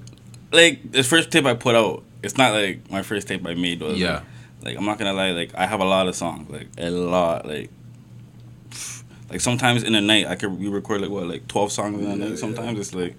Like 0.51 0.91
the 0.91 1.03
first 1.03 1.31
tape 1.31 1.45
I 1.45 1.53
put 1.55 1.75
out, 1.75 2.03
it's 2.22 2.38
not 2.38 2.53
like 2.53 2.89
my 2.91 3.01
first 3.01 3.27
tape 3.27 3.45
I 3.45 3.53
made 3.53 3.81
was. 3.81 3.98
Yeah. 3.98 4.13
Like, 4.13 4.24
like, 4.63 4.77
I'm 4.77 4.86
not 4.86 4.98
gonna 4.98 5.13
lie, 5.13 5.31
like 5.31 5.53
I 5.55 5.65
have 5.65 5.81
a 5.81 5.86
lot 5.86 6.07
of 6.07 6.15
songs, 6.15 6.50
like 6.50 6.67
a 6.77 6.89
lot, 6.89 7.45
like. 7.45 7.69
Like 9.29 9.41
sometimes 9.41 9.81
in 9.81 9.95
a 9.95 10.01
night 10.01 10.27
I 10.27 10.36
could 10.36 10.60
we 10.60 10.67
record 10.67 11.01
like 11.01 11.10
what 11.10 11.25
like 11.25 11.48
twelve 11.48 11.72
songs 11.72 12.00
in 12.00 12.05
a 12.12 12.15
night. 12.15 12.38
Sometimes 12.38 12.77
it's 12.79 12.93
like 12.93 13.15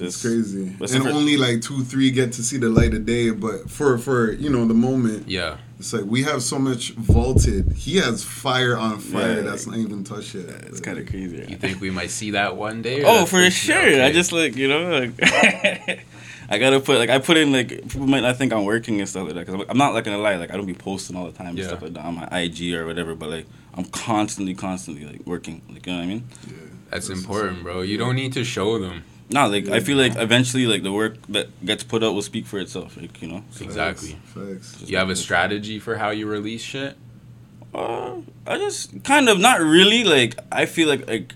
It's 0.00 0.20
crazy, 0.22 0.74
and 0.80 0.88
for- 1.02 1.08
only 1.10 1.36
like 1.36 1.62
two, 1.62 1.82
three 1.84 2.10
get 2.10 2.32
to 2.34 2.42
see 2.42 2.56
the 2.58 2.68
light 2.68 2.92
of 2.94 3.06
day. 3.06 3.30
But 3.30 3.70
for 3.70 3.96
for 3.98 4.32
you 4.32 4.50
know 4.50 4.66
the 4.66 4.74
moment, 4.74 5.28
Yeah. 5.28 5.56
it's 5.78 5.92
like 5.92 6.04
we 6.04 6.22
have 6.24 6.42
so 6.42 6.58
much 6.58 6.92
vaulted. 6.92 7.72
He 7.72 7.96
has 7.96 8.22
fire 8.24 8.76
on 8.76 8.98
fire 8.98 9.36
Yeah, 9.36 9.40
that's 9.42 9.66
not 9.66 9.78
even 9.78 10.04
touched 10.04 10.34
yet. 10.34 10.44
it's 10.66 10.80
kind 10.80 10.98
of 10.98 11.06
crazy. 11.06 11.44
You 11.48 11.56
think 11.56 11.80
we 11.80 11.90
might 11.90 12.10
see 12.10 12.32
that 12.32 12.56
one 12.56 12.82
day? 12.82 13.02
Oh, 13.04 13.26
for 13.26 13.40
like- 13.40 13.52
sure. 13.52 13.76
okay. 13.78 14.02
I 14.04 14.12
just 14.12 14.32
like 14.32 14.56
you 14.56 14.68
know 14.68 15.00
like. 15.00 15.12
I 16.48 16.58
gotta 16.58 16.78
put 16.78 16.98
like 16.98 17.10
I 17.10 17.18
put 17.18 17.36
in 17.36 17.50
like 17.50 17.68
people 17.70 18.06
might 18.06 18.20
not 18.20 18.36
think 18.36 18.52
I'm 18.52 18.64
working 18.64 19.00
and 19.00 19.08
stuff 19.08 19.24
like 19.26 19.34
that 19.34 19.46
because 19.46 19.66
I'm 19.68 19.78
not 19.78 19.94
like 19.94 20.04
gonna 20.04 20.18
lie 20.18 20.36
like 20.36 20.52
I 20.52 20.56
don't 20.56 20.64
be 20.66 20.74
posting 20.74 21.16
all 21.16 21.26
the 21.26 21.32
time 21.32 21.48
and 21.48 21.58
Yeah. 21.58 21.66
stuff 21.66 21.82
like 21.82 21.94
that 21.94 22.04
on 22.04 22.14
my 22.14 22.28
IG 22.30 22.72
or 22.74 22.86
whatever 22.86 23.16
but 23.16 23.30
like 23.30 23.46
I'm 23.74 23.84
constantly 23.86 24.54
constantly 24.54 25.04
like 25.06 25.26
working 25.26 25.60
like 25.68 25.84
you 25.86 25.92
know 25.92 25.98
what 25.98 26.04
I 26.04 26.06
mean 26.06 26.24
That's 26.90 27.08
important, 27.08 27.64
bro. 27.64 27.80
You 27.80 27.98
don't 27.98 28.14
need 28.14 28.32
to 28.34 28.44
show 28.44 28.78
them. 28.78 29.02
No, 29.30 29.48
like 29.48 29.68
I 29.68 29.80
feel 29.80 29.96
like 29.96 30.14
eventually, 30.16 30.66
like 30.66 30.82
the 30.84 30.92
work 30.92 31.16
that 31.28 31.48
gets 31.64 31.82
put 31.82 32.04
out 32.04 32.14
will 32.14 32.22
speak 32.22 32.46
for 32.46 32.58
itself. 32.60 32.96
Like 32.96 33.20
you 33.20 33.28
know. 33.28 33.42
Exactly. 33.60 34.16
Facts. 34.24 34.82
You 34.86 34.98
have 34.98 35.10
a 35.10 35.16
strategy 35.16 35.78
for 35.80 35.96
how 35.96 36.10
you 36.10 36.26
release 36.28 36.62
shit? 36.62 36.96
Uh, 37.74 38.18
I 38.46 38.56
just 38.58 39.02
kind 39.04 39.28
of 39.28 39.38
not 39.40 39.60
really 39.60 40.04
like. 40.04 40.38
I 40.52 40.66
feel 40.66 40.88
like 40.88 41.08
like 41.08 41.34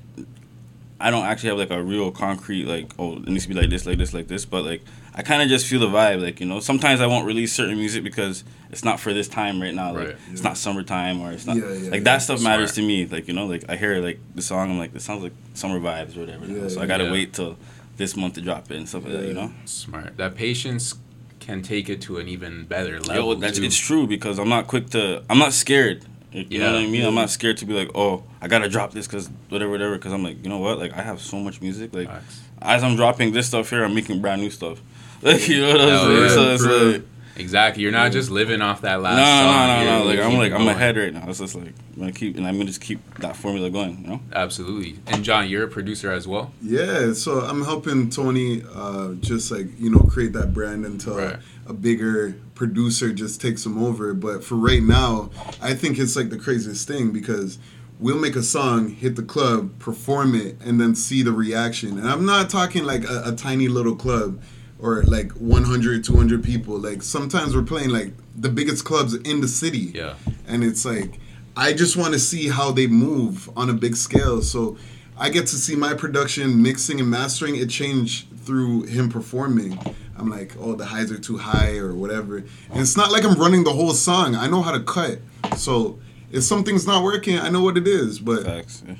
I 1.01 1.11
don't 1.11 1.25
actually 1.25 1.49
have 1.51 1.59
like 1.59 1.71
a 1.71 1.83
real 1.83 2.11
concrete 2.13 2.65
like 2.67 2.93
oh 2.99 3.17
it 3.17 3.29
needs 3.29 3.45
to 3.45 3.49
be 3.49 3.55
like 3.55 3.71
this 3.71 3.87
like 3.87 3.99
this 3.99 4.15
like 4.15 4.29
this, 4.29 4.45
but 4.45 4.65
like 4.65 4.83
I 5.15 5.23
kind 5.23 5.43
of 5.43 5.49
just 5.49 5.67
feel 5.67 5.81
the 5.81 5.89
vibe. 5.89 6.23
Like 6.23 6.39
you 6.39 6.47
know, 6.47 6.61
sometimes 6.61 7.01
I 7.01 7.07
won't 7.09 7.27
release 7.27 7.53
certain 7.53 7.77
music 7.77 8.05
because 8.05 8.45
it's 8.71 8.85
not 8.85 9.01
for 9.01 9.13
this 9.13 9.27
time 9.27 9.61
right 9.61 9.75
now. 9.75 9.93
Like 9.93 10.07
Right. 10.09 10.17
it's 10.31 10.45
not 10.45 10.57
summertime 10.57 11.21
or 11.21 11.33
it's 11.33 11.45
not 11.45 11.57
Yeah, 11.57 11.65
yeah, 11.73 11.91
like 11.91 11.95
yeah. 11.95 12.01
that 12.01 12.19
stuff 12.19 12.41
matters 12.41 12.73
to 12.75 12.83
me. 12.83 13.07
Like 13.07 13.27
you 13.27 13.35
know, 13.35 13.47
like 13.47 13.65
I 13.69 13.75
hear 13.77 13.99
like 14.01 14.21
the 14.37 14.43
song, 14.43 14.71
I'm 14.71 14.79
like 14.79 14.93
this 14.93 15.05
sounds 15.05 15.25
like 15.25 15.33
summer 15.55 15.81
vibes 15.81 16.17
or 16.17 16.21
whatever. 16.21 16.47
Yeah, 16.47 16.69
so 16.69 16.81
I 16.81 16.87
gotta 16.87 17.05
yeah. 17.05 17.13
wait 17.13 17.33
till 17.33 17.57
this 18.01 18.17
month 18.17 18.35
to 18.35 18.41
drop 18.41 18.71
it 18.71 18.79
and 18.79 18.89
stuff 18.89 19.05
like 19.05 19.13
that. 19.13 19.27
You 19.27 19.35
know. 19.35 19.53
Smart. 19.67 20.17
That 20.17 20.35
patience 20.35 20.95
can 21.39 21.63
take 21.63 21.89
it 21.89 22.01
to 22.03 22.17
an 22.17 22.29
even 22.29 22.65
better 22.65 22.99
level. 22.99 23.35
Yo, 23.35 23.35
that's 23.35 23.59
too. 23.59 23.65
it's 23.65 23.77
true 23.79 24.07
because 24.07 24.39
I'm 24.39 24.49
not 24.49 24.67
quick 24.67 24.91
to. 24.91 25.23
I'm 25.31 25.39
not 25.39 25.53
scared. 25.53 26.05
You 26.33 26.61
know 26.61 26.73
what 26.73 26.83
I 26.83 26.87
mean? 26.87 27.05
I'm 27.05 27.15
not 27.15 27.29
scared 27.29 27.57
to 27.59 27.67
be 27.67 27.75
like, 27.75 27.91
oh, 27.95 28.23
I 28.41 28.49
gotta 28.49 28.69
drop 28.69 28.93
this 28.93 29.07
because 29.07 29.29
whatever, 29.49 29.71
whatever. 29.71 29.97
Because 29.97 30.13
I'm 30.13 30.23
like, 30.23 30.43
you 30.43 30.49
know 30.49 30.59
what? 30.59 30.79
Like 30.79 30.93
I 30.95 31.03
have 31.03 31.21
so 31.21 31.39
much 31.39 31.61
music. 31.61 31.93
Like 31.93 32.09
Facts. 32.09 32.41
as 32.63 32.83
I'm 32.83 32.97
dropping 32.97 33.33
this 33.33 33.49
stuff 33.49 33.69
here, 33.71 33.85
I'm 33.85 33.95
making 33.95 34.21
brand 34.21 34.41
new 34.41 34.51
stuff. 34.51 34.81
Like 35.23 35.47
you 35.49 35.61
know 35.61 35.73
what 35.73 35.81
I'm 35.81 35.99
saying? 35.99 36.23
yeah, 36.23 36.29
so 36.29 36.51
it's 36.55 36.65
like 36.65 37.03
Exactly. 37.37 37.83
You're 37.83 37.93
not 37.93 38.13
just 38.13 38.31
living 38.31 38.61
off 38.61 38.83
that 38.83 39.01
last 39.01 39.17
no, 39.17 39.25
song. 39.25 39.67
no, 39.67 39.67
no, 39.67 39.83
You're- 39.83 39.99
no. 39.99 40.05
Like 40.05 40.19
I'm 40.33 40.39
like 40.39 40.51
keeping 40.51 40.53
I'm 40.55 40.65
going. 40.65 40.77
ahead 40.77 40.97
right 40.97 41.15
now. 41.15 41.25
It's 41.29 41.39
just 41.39 41.55
like 41.55 41.69
I'm 41.95 41.99
gonna 42.01 42.13
keep 42.13 42.37
and 42.37 42.47
I'm 42.47 42.55
gonna 42.55 42.67
just 42.67 42.81
keep 42.81 42.99
that 43.19 43.37
formula 43.37 43.71
going. 43.71 44.01
You 44.03 44.07
know? 44.09 44.21
Absolutely. 44.33 44.99
And 45.07 45.25
John, 45.25 45.49
you're 45.49 45.65
a 45.65 45.69
producer 45.69 46.13
as 46.13 46.27
well. 46.29 46.53
Yeah, 46.63 47.13
so 47.13 47.41
I'm 47.41 47.65
helping 47.65 48.11
Tony 48.11 48.63
uh, 48.75 49.13
just 49.21 49.51
like 49.51 49.67
you 49.79 49.91
know 49.91 50.01
create 50.01 50.33
that 50.35 50.53
brand 50.53 50.85
until 50.85 51.17
Right. 51.17 51.37
a 51.67 51.73
bigger 51.73 52.35
producer 52.55 53.13
just 53.13 53.41
takes 53.41 53.65
him 53.65 53.83
over. 53.83 54.13
But 54.13 54.45
for 54.45 54.57
right 54.57 54.83
now, 54.83 55.31
I 55.63 55.73
think 55.75 55.99
it's 55.99 56.17
like 56.17 56.31
the 56.31 56.39
craziest 56.39 56.87
thing 56.87 57.11
because 57.11 57.59
we'll 57.99 58.19
make 58.19 58.35
a 58.37 58.43
song, 58.43 58.89
hit 58.91 59.17
the 59.17 59.23
club, 59.23 59.79
perform 59.79 60.35
it, 60.35 60.57
and 60.65 60.81
then 60.81 60.95
see 60.95 61.23
the 61.23 61.33
reaction. 61.33 61.99
And 61.99 62.09
I'm 62.09 62.25
not 62.27 62.51
talking 62.51 62.85
like 62.85 63.05
a, 63.05 63.23
a 63.27 63.33
tiny 63.37 63.69
little 63.69 63.95
club 63.97 64.43
or 64.83 65.03
like 65.05 65.33
100, 65.33 66.05
200 66.05 66.43
people. 66.45 66.79
Like 66.79 67.03
sometimes 67.03 67.55
we're 67.55 67.63
playing 67.63 67.91
like 67.91 68.13
the 68.37 68.49
biggest 68.49 68.85
clubs 68.85 69.15
in 69.15 69.41
the 69.41 69.49
city 69.49 69.93
Yeah. 69.95 70.15
and 70.49 70.63
it's 70.65 70.85
like 70.85 71.19
I 71.57 71.73
just 71.73 71.97
want 71.97 72.15
to 72.15 72.19
see 72.21 72.49
how 72.49 72.71
they 72.71 72.87
move 72.87 73.51
on 73.57 73.69
a 73.69 73.75
big 73.75 73.97
scale. 73.97 74.41
So 74.41 74.77
I 75.19 75.29
get 75.29 75.47
to 75.49 75.57
see 75.57 75.77
my 75.77 75.93
production 75.95 76.63
mixing 76.63 77.01
and 77.01 77.11
mastering 77.11 77.57
it 77.57 77.69
change 77.69 78.27
through 78.39 78.85
him 78.85 79.11
performing. 79.11 79.79
I'm 80.17 80.31
like, 80.31 80.55
oh, 80.59 80.75
the 80.75 80.87
highs 80.87 81.11
are 81.11 81.19
too 81.19 81.39
high 81.39 81.77
or 81.77 81.95
whatever. 81.95 82.39
And 82.39 82.81
it's 82.81 82.97
not 82.97 83.11
like 83.11 83.25
I'm 83.25 83.35
running 83.39 83.65
the 83.65 83.73
whole 83.73 83.93
song. 83.93 84.35
I 84.37 84.47
know 84.47 84.63
how 84.63 84.71
to 84.73 84.81
cut. 84.81 85.19
So 85.57 85.99
if 86.31 86.45
something's 86.45 86.87
not 86.87 87.03
working, 87.03 87.39
I 87.39 87.51
know 87.51 87.63
what 87.63 87.77
it 87.77 87.87
is. 87.89 88.19
But 88.21 88.45
Facts. 88.45 88.83
Yeah. 88.87 88.95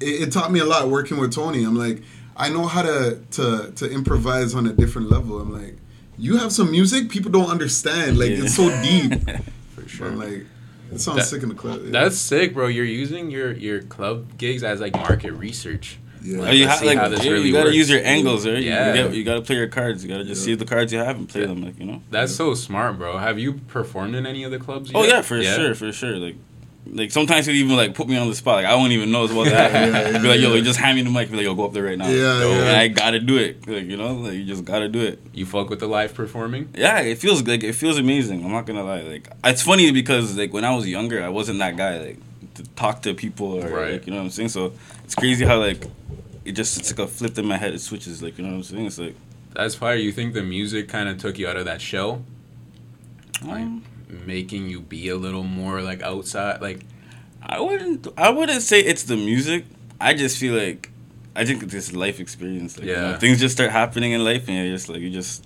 it, 0.00 0.22
it 0.28 0.32
taught 0.32 0.52
me 0.52 0.60
a 0.60 0.64
lot 0.64 0.88
working 0.90 1.16
with 1.18 1.32
Tony. 1.32 1.64
I'm 1.64 1.74
like, 1.76 2.02
I 2.36 2.48
know 2.48 2.66
how 2.66 2.82
to 2.82 3.18
to 3.32 3.72
to 3.76 3.90
improvise 3.90 4.54
on 4.54 4.66
a 4.66 4.72
different 4.72 5.10
level. 5.10 5.40
I'm 5.40 5.52
like, 5.52 5.76
you 6.18 6.36
have 6.38 6.52
some 6.52 6.70
music 6.70 7.08
people 7.08 7.30
don't 7.30 7.50
understand. 7.50 8.18
Like 8.18 8.30
Yeah. 8.30 8.44
it's 8.44 8.54
so 8.54 8.68
deep. 8.82 9.12
For 9.74 9.88
sure. 9.88 10.08
I'm 10.08 10.18
like, 10.18 10.44
it 10.92 10.98
sounds 11.00 11.18
That- 11.18 11.24
sick 11.26 11.42
in 11.42 11.48
the 11.48 11.54
club. 11.54 11.82
Yeah. 11.84 11.90
That's 11.92 12.16
sick, 12.16 12.54
bro. 12.54 12.66
You're 12.68 12.84
using 12.84 13.30
your 13.30 13.52
your 13.52 13.82
club 13.82 14.36
gigs 14.38 14.62
as 14.64 14.80
like 14.80 14.94
market 14.94 15.32
research. 15.32 15.98
Yeah. 16.22 16.38
Like, 16.38 16.48
Oh, 16.48 16.52
you 16.52 16.64
let's 16.64 16.70
have 16.70 16.80
see 16.80 16.86
like 16.86 16.98
how 16.98 17.08
this 17.08 17.22
yeah, 17.24 17.32
really 17.32 17.46
you 17.48 17.52
gotta 17.52 17.66
works. 17.66 17.76
use 17.76 17.90
your 17.90 18.02
angles, 18.02 18.46
right? 18.46 18.56
You- 18.56 18.70
Yeah. 18.70 18.94
You, 18.94 19.02
got- 19.04 19.14
you 19.14 19.24
gotta 19.24 19.42
play 19.42 19.56
your 19.56 19.68
cards. 19.68 20.02
You 20.02 20.08
gotta 20.10 20.24
just 20.24 20.40
Yeah. 20.40 20.44
see 20.46 20.54
the 20.54 20.64
cards 20.64 20.92
you 20.92 20.98
have 20.98 21.16
and 21.18 21.28
play 21.28 21.42
Yeah. 21.42 21.48
them. 21.48 21.62
Like 21.62 21.78
you 21.78 21.84
know. 21.86 22.02
That's 22.10 22.34
so 22.34 22.54
smart, 22.54 22.98
bro. 22.98 23.18
Have 23.18 23.38
you 23.38 23.52
performed 23.68 24.14
in 24.16 24.26
any 24.26 24.42
of 24.42 24.50
the 24.50 24.58
clubs? 24.58 24.90
Oh 24.94 25.04
yeah, 25.04 25.20
for 25.22 25.40
sure, 25.42 25.74
for 25.74 25.92
sure. 25.92 26.16
Like, 26.16 26.36
like 26.86 27.10
sometimes 27.10 27.48
it 27.48 27.54
even 27.54 27.76
like 27.76 27.94
put 27.94 28.08
me 28.08 28.16
on 28.16 28.28
the 28.28 28.34
spot. 28.34 28.56
Like 28.56 28.66
I 28.66 28.74
won't 28.74 28.92
even 28.92 29.10
know 29.10 29.24
it's 29.24 29.32
about 29.32 29.46
that. 29.46 29.72
Yeah, 29.72 30.10
yeah, 30.10 30.18
be 30.22 30.28
like, 30.28 30.40
yo, 30.40 30.48
yeah. 30.48 30.54
like, 30.56 30.64
just 30.64 30.78
hand 30.78 30.96
me 30.96 31.02
the 31.02 31.10
mic. 31.10 31.30
Be 31.30 31.36
like, 31.38 31.44
yo, 31.44 31.54
go 31.54 31.64
up 31.66 31.72
there 31.72 31.84
right 31.84 31.96
now. 31.98 32.06
Yeah, 32.08 32.40
Yo, 32.40 32.50
yeah. 32.50 32.58
And 32.68 32.76
I 32.76 32.88
gotta 32.88 33.18
do 33.20 33.36
it. 33.38 33.66
Like 33.66 33.84
you 33.84 33.96
know, 33.96 34.14
like 34.14 34.34
you 34.34 34.44
just 34.44 34.64
gotta 34.64 34.88
do 34.88 35.00
it. 35.00 35.18
You 35.32 35.46
fuck 35.46 35.70
with 35.70 35.80
the 35.80 35.86
live 35.86 36.14
performing? 36.14 36.68
Yeah, 36.74 37.00
it 37.00 37.18
feels 37.18 37.42
like 37.46 37.62
it 37.64 37.72
feels 37.74 37.98
amazing. 37.98 38.44
I'm 38.44 38.52
not 38.52 38.66
gonna 38.66 38.84
lie. 38.84 39.00
Like 39.00 39.28
it's 39.44 39.62
funny 39.62 39.90
because 39.92 40.36
like 40.36 40.52
when 40.52 40.64
I 40.64 40.74
was 40.74 40.86
younger, 40.86 41.22
I 41.22 41.28
wasn't 41.30 41.58
that 41.60 41.76
guy. 41.76 41.98
Like 41.98 42.18
to 42.54 42.62
talk 42.76 43.02
to 43.02 43.14
people 43.14 43.64
or 43.64 43.68
Right. 43.68 43.92
like 43.94 44.06
you 44.06 44.12
know 44.12 44.18
what 44.18 44.24
I'm 44.24 44.30
saying. 44.30 44.50
So 44.50 44.72
it's 45.04 45.14
crazy 45.14 45.44
how 45.44 45.58
like 45.58 45.84
it 46.44 46.52
just 46.52 46.78
it's 46.78 46.90
like 46.96 47.08
a 47.08 47.10
flip 47.10 47.38
in 47.38 47.46
my 47.46 47.56
head. 47.56 47.72
It 47.74 47.80
switches. 47.80 48.22
Like 48.22 48.36
you 48.38 48.44
know 48.44 48.50
what 48.50 48.56
I'm 48.56 48.62
saying. 48.62 48.86
It's 48.86 48.98
like. 48.98 49.14
That's 49.54 49.76
fire. 49.76 49.94
You 49.94 50.10
think 50.10 50.34
the 50.34 50.42
music 50.42 50.88
kind 50.88 51.08
of 51.08 51.18
took 51.18 51.38
you 51.38 51.46
out 51.46 51.56
of 51.56 51.66
that 51.66 51.80
shell, 51.80 52.24
like 53.44 53.60
um, 53.62 53.84
making 54.26 54.68
you 54.68 54.80
be 54.80 55.08
a 55.08 55.16
little 55.16 55.42
more 55.44 55.82
like 55.82 56.02
outside, 56.02 56.60
like 56.60 56.80
I 57.42 57.60
wouldn't. 57.60 58.08
I 58.16 58.30
wouldn't 58.30 58.62
say 58.62 58.80
it's 58.80 59.02
the 59.04 59.16
music. 59.16 59.64
I 60.00 60.14
just 60.14 60.38
feel 60.38 60.54
like 60.54 60.90
I 61.36 61.44
think 61.44 61.62
this 61.70 61.92
life 61.92 62.20
experience. 62.20 62.78
Like, 62.78 62.86
you 62.86 62.94
know, 62.94 63.10
Yeah. 63.10 63.18
things 63.18 63.38
just 63.40 63.54
start 63.54 63.70
happening 63.70 64.12
in 64.12 64.24
life, 64.24 64.48
and 64.48 64.56
you're 64.56 64.74
just 64.76 64.88
like 64.88 65.00
you 65.00 65.10
just 65.10 65.44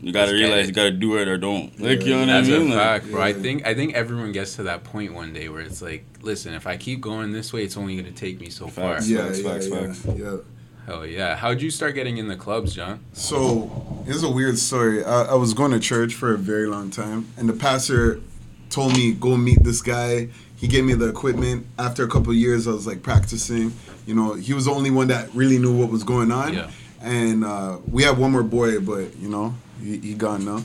you 0.00 0.12
gotta 0.12 0.32
Just 0.32 0.40
realize 0.42 0.66
you 0.66 0.72
gotta 0.74 0.90
do 0.90 1.16
it 1.16 1.28
or 1.28 1.38
don't. 1.38 1.78
Like 1.80 2.00
Yeah. 2.00 2.06
you 2.06 2.10
know 2.14 2.20
what 2.20 2.26
that's 2.26 2.48
I 2.48 2.50
mean? 2.58 2.72
a 2.72 2.74
Like, 2.74 2.84
fact, 3.02 3.10
bro. 3.10 3.22
I 3.22 3.32
think 3.32 3.66
I 3.66 3.74
think 3.74 3.94
everyone 3.94 4.32
gets 4.32 4.56
to 4.56 4.64
that 4.64 4.84
point 4.84 5.14
one 5.14 5.32
day 5.32 5.48
where 5.48 5.62
it's 5.62 5.80
like, 5.82 6.04
listen, 6.22 6.52
if 6.54 6.66
I 6.66 6.76
keep 6.76 7.00
going 7.00 7.32
this 7.32 7.52
way, 7.52 7.64
it's 7.64 7.76
only 7.76 7.96
gonna 7.96 8.10
take 8.12 8.38
me 8.40 8.50
so 8.50 8.68
far. 8.68 9.00
Yeah, 9.02 9.24
facts, 9.26 9.40
yeah, 9.40 9.50
facts, 9.50 9.68
yeah, 9.68 9.86
facts. 9.86 10.06
yeah. 10.18 10.36
Hell 10.86 11.06
yeah! 11.06 11.34
How'd 11.34 11.62
you 11.62 11.70
start 11.70 11.94
getting 11.94 12.18
in 12.18 12.28
the 12.28 12.36
clubs, 12.36 12.74
John? 12.74 13.00
So 13.14 14.04
it's 14.06 14.22
a 14.22 14.30
weird 14.30 14.58
story. 14.58 15.02
I, 15.02 15.22
I 15.22 15.34
was 15.34 15.54
going 15.54 15.70
to 15.72 15.80
church 15.80 16.14
for 16.14 16.34
a 16.34 16.36
very 16.36 16.66
long 16.66 16.90
time, 16.90 17.28
and 17.38 17.48
the 17.48 17.54
pastor 17.54 18.20
told 18.68 18.92
me 18.92 19.12
go 19.14 19.34
meet 19.38 19.64
this 19.64 19.80
guy. 19.80 20.28
He 20.56 20.68
gave 20.68 20.84
me 20.84 20.92
the 20.92 21.08
equipment. 21.08 21.66
After 21.78 22.04
a 22.04 22.08
couple 22.08 22.32
of 22.32 22.36
years, 22.36 22.68
I 22.68 22.72
was 22.72 22.86
like 22.86 23.02
practicing. 23.02 23.72
You 24.06 24.14
know, 24.14 24.34
he 24.34 24.52
was 24.52 24.66
the 24.66 24.72
only 24.72 24.90
one 24.90 25.08
that 25.08 25.34
really 25.34 25.58
knew 25.58 25.74
what 25.74 25.90
was 25.90 26.04
going 26.04 26.30
on. 26.30 26.52
Yeah. 26.52 26.70
And 27.00 27.44
uh, 27.44 27.78
we 27.90 28.02
have 28.02 28.18
one 28.18 28.32
more 28.32 28.42
boy, 28.42 28.80
but 28.80 29.16
you 29.16 29.30
know, 29.30 29.54
he, 29.80 29.98
he 29.98 30.14
gone 30.14 30.44
now. 30.44 30.64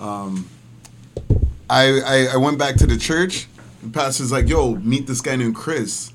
Um, 0.00 0.48
I, 1.68 2.00
I 2.00 2.28
I 2.32 2.36
went 2.38 2.58
back 2.58 2.76
to 2.76 2.86
the 2.86 2.96
church. 2.96 3.46
The 3.82 3.90
pastor's 3.90 4.32
like, 4.32 4.48
"Yo, 4.48 4.76
meet 4.76 5.06
this 5.06 5.20
guy 5.20 5.36
named 5.36 5.54
Chris." 5.54 6.14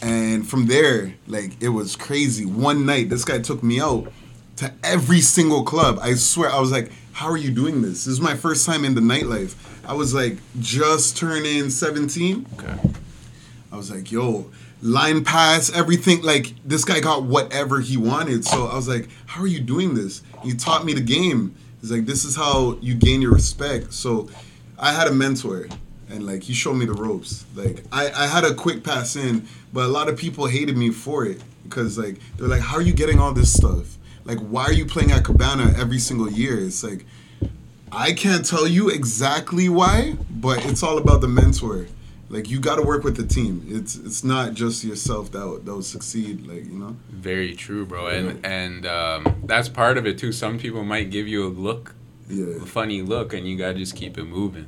And 0.00 0.48
from 0.48 0.66
there, 0.66 1.14
like 1.26 1.60
it 1.60 1.70
was 1.70 1.96
crazy. 1.96 2.44
One 2.44 2.86
night, 2.86 3.10
this 3.10 3.24
guy 3.24 3.40
took 3.40 3.62
me 3.62 3.80
out 3.80 4.12
to 4.56 4.72
every 4.82 5.20
single 5.20 5.64
club. 5.64 5.98
I 6.00 6.14
swear, 6.14 6.50
I 6.50 6.60
was 6.60 6.70
like, 6.70 6.92
"How 7.12 7.28
are 7.28 7.36
you 7.36 7.50
doing 7.50 7.82
this?" 7.82 8.04
This 8.04 8.14
is 8.14 8.20
my 8.20 8.36
first 8.36 8.64
time 8.64 8.84
in 8.84 8.94
the 8.94 9.00
nightlife. 9.00 9.54
I 9.86 9.94
was 9.94 10.14
like 10.14 10.38
just 10.60 11.16
turning 11.16 11.70
seventeen. 11.70 12.46
Okay. 12.58 12.78
I 13.72 13.76
was 13.76 13.90
like, 13.90 14.12
"Yo, 14.12 14.50
line 14.82 15.24
pass, 15.24 15.70
everything." 15.70 16.22
Like 16.22 16.54
this 16.64 16.84
guy 16.84 17.00
got 17.00 17.24
whatever 17.24 17.80
he 17.80 17.96
wanted. 17.96 18.44
So 18.44 18.66
I 18.66 18.76
was 18.76 18.88
like, 18.88 19.08
"How 19.26 19.42
are 19.42 19.48
you 19.48 19.60
doing 19.60 19.94
this?" 19.94 20.22
He 20.42 20.54
taught 20.54 20.84
me 20.84 20.92
the 20.92 21.00
game. 21.00 21.54
He's 21.80 21.90
like, 21.90 22.06
"This 22.06 22.24
is 22.24 22.36
how 22.36 22.78
you 22.80 22.94
gain 22.94 23.20
your 23.20 23.32
respect." 23.32 23.92
So 23.92 24.28
I 24.78 24.92
had 24.92 25.08
a 25.08 25.12
mentor, 25.12 25.68
and 26.10 26.26
like 26.26 26.42
he 26.42 26.54
showed 26.54 26.74
me 26.74 26.86
the 26.86 26.92
ropes. 26.94 27.44
Like 27.54 27.84
I, 27.92 28.10
I 28.10 28.26
had 28.26 28.44
a 28.44 28.54
quick 28.54 28.82
pass 28.84 29.16
in, 29.16 29.46
but 29.72 29.84
a 29.84 29.88
lot 29.88 30.08
of 30.08 30.16
people 30.18 30.46
hated 30.46 30.76
me 30.76 30.90
for 30.90 31.24
it 31.26 31.40
because 31.64 31.98
like 31.98 32.16
they're 32.36 32.48
like, 32.48 32.60
"How 32.62 32.76
are 32.76 32.82
you 32.82 32.92
getting 32.92 33.18
all 33.18 33.32
this 33.32 33.52
stuff? 33.52 33.96
Like, 34.24 34.38
why 34.38 34.64
are 34.64 34.72
you 34.72 34.84
playing 34.86 35.12
at 35.12 35.24
Cabana 35.24 35.74
every 35.76 35.98
single 35.98 36.30
year?" 36.30 36.58
It's 36.58 36.82
like 36.84 37.04
I 37.90 38.12
can't 38.12 38.44
tell 38.44 38.66
you 38.66 38.90
exactly 38.90 39.68
why, 39.68 40.16
but 40.30 40.64
it's 40.66 40.82
all 40.82 40.98
about 40.98 41.20
the 41.20 41.28
mentor. 41.28 41.86
Like 42.30 42.50
you 42.50 42.60
got 42.60 42.76
to 42.76 42.82
work 42.82 43.04
with 43.04 43.16
the 43.16 43.26
team. 43.26 43.64
It's 43.68 43.96
it's 43.96 44.22
not 44.22 44.52
just 44.52 44.84
yourself 44.84 45.32
that 45.32 45.46
will, 45.46 45.58
that 45.60 45.72
will 45.72 45.82
succeed. 45.82 46.46
Like 46.46 46.66
you 46.66 46.78
know. 46.78 46.96
Very 47.10 47.54
true, 47.54 47.86
bro. 47.86 48.08
And 48.08 48.44
and 48.44 48.84
um, 48.86 49.42
that's 49.46 49.68
part 49.70 49.96
of 49.96 50.06
it 50.06 50.18
too. 50.18 50.32
Some 50.32 50.58
people 50.58 50.84
might 50.84 51.10
give 51.10 51.26
you 51.26 51.46
a 51.46 51.48
look, 51.48 51.94
Yeah. 52.28 52.56
a 52.62 52.66
funny 52.66 53.00
look, 53.00 53.32
and 53.32 53.48
you 53.48 53.56
gotta 53.56 53.78
just 53.78 53.96
keep 53.96 54.18
it 54.18 54.24
moving. 54.24 54.66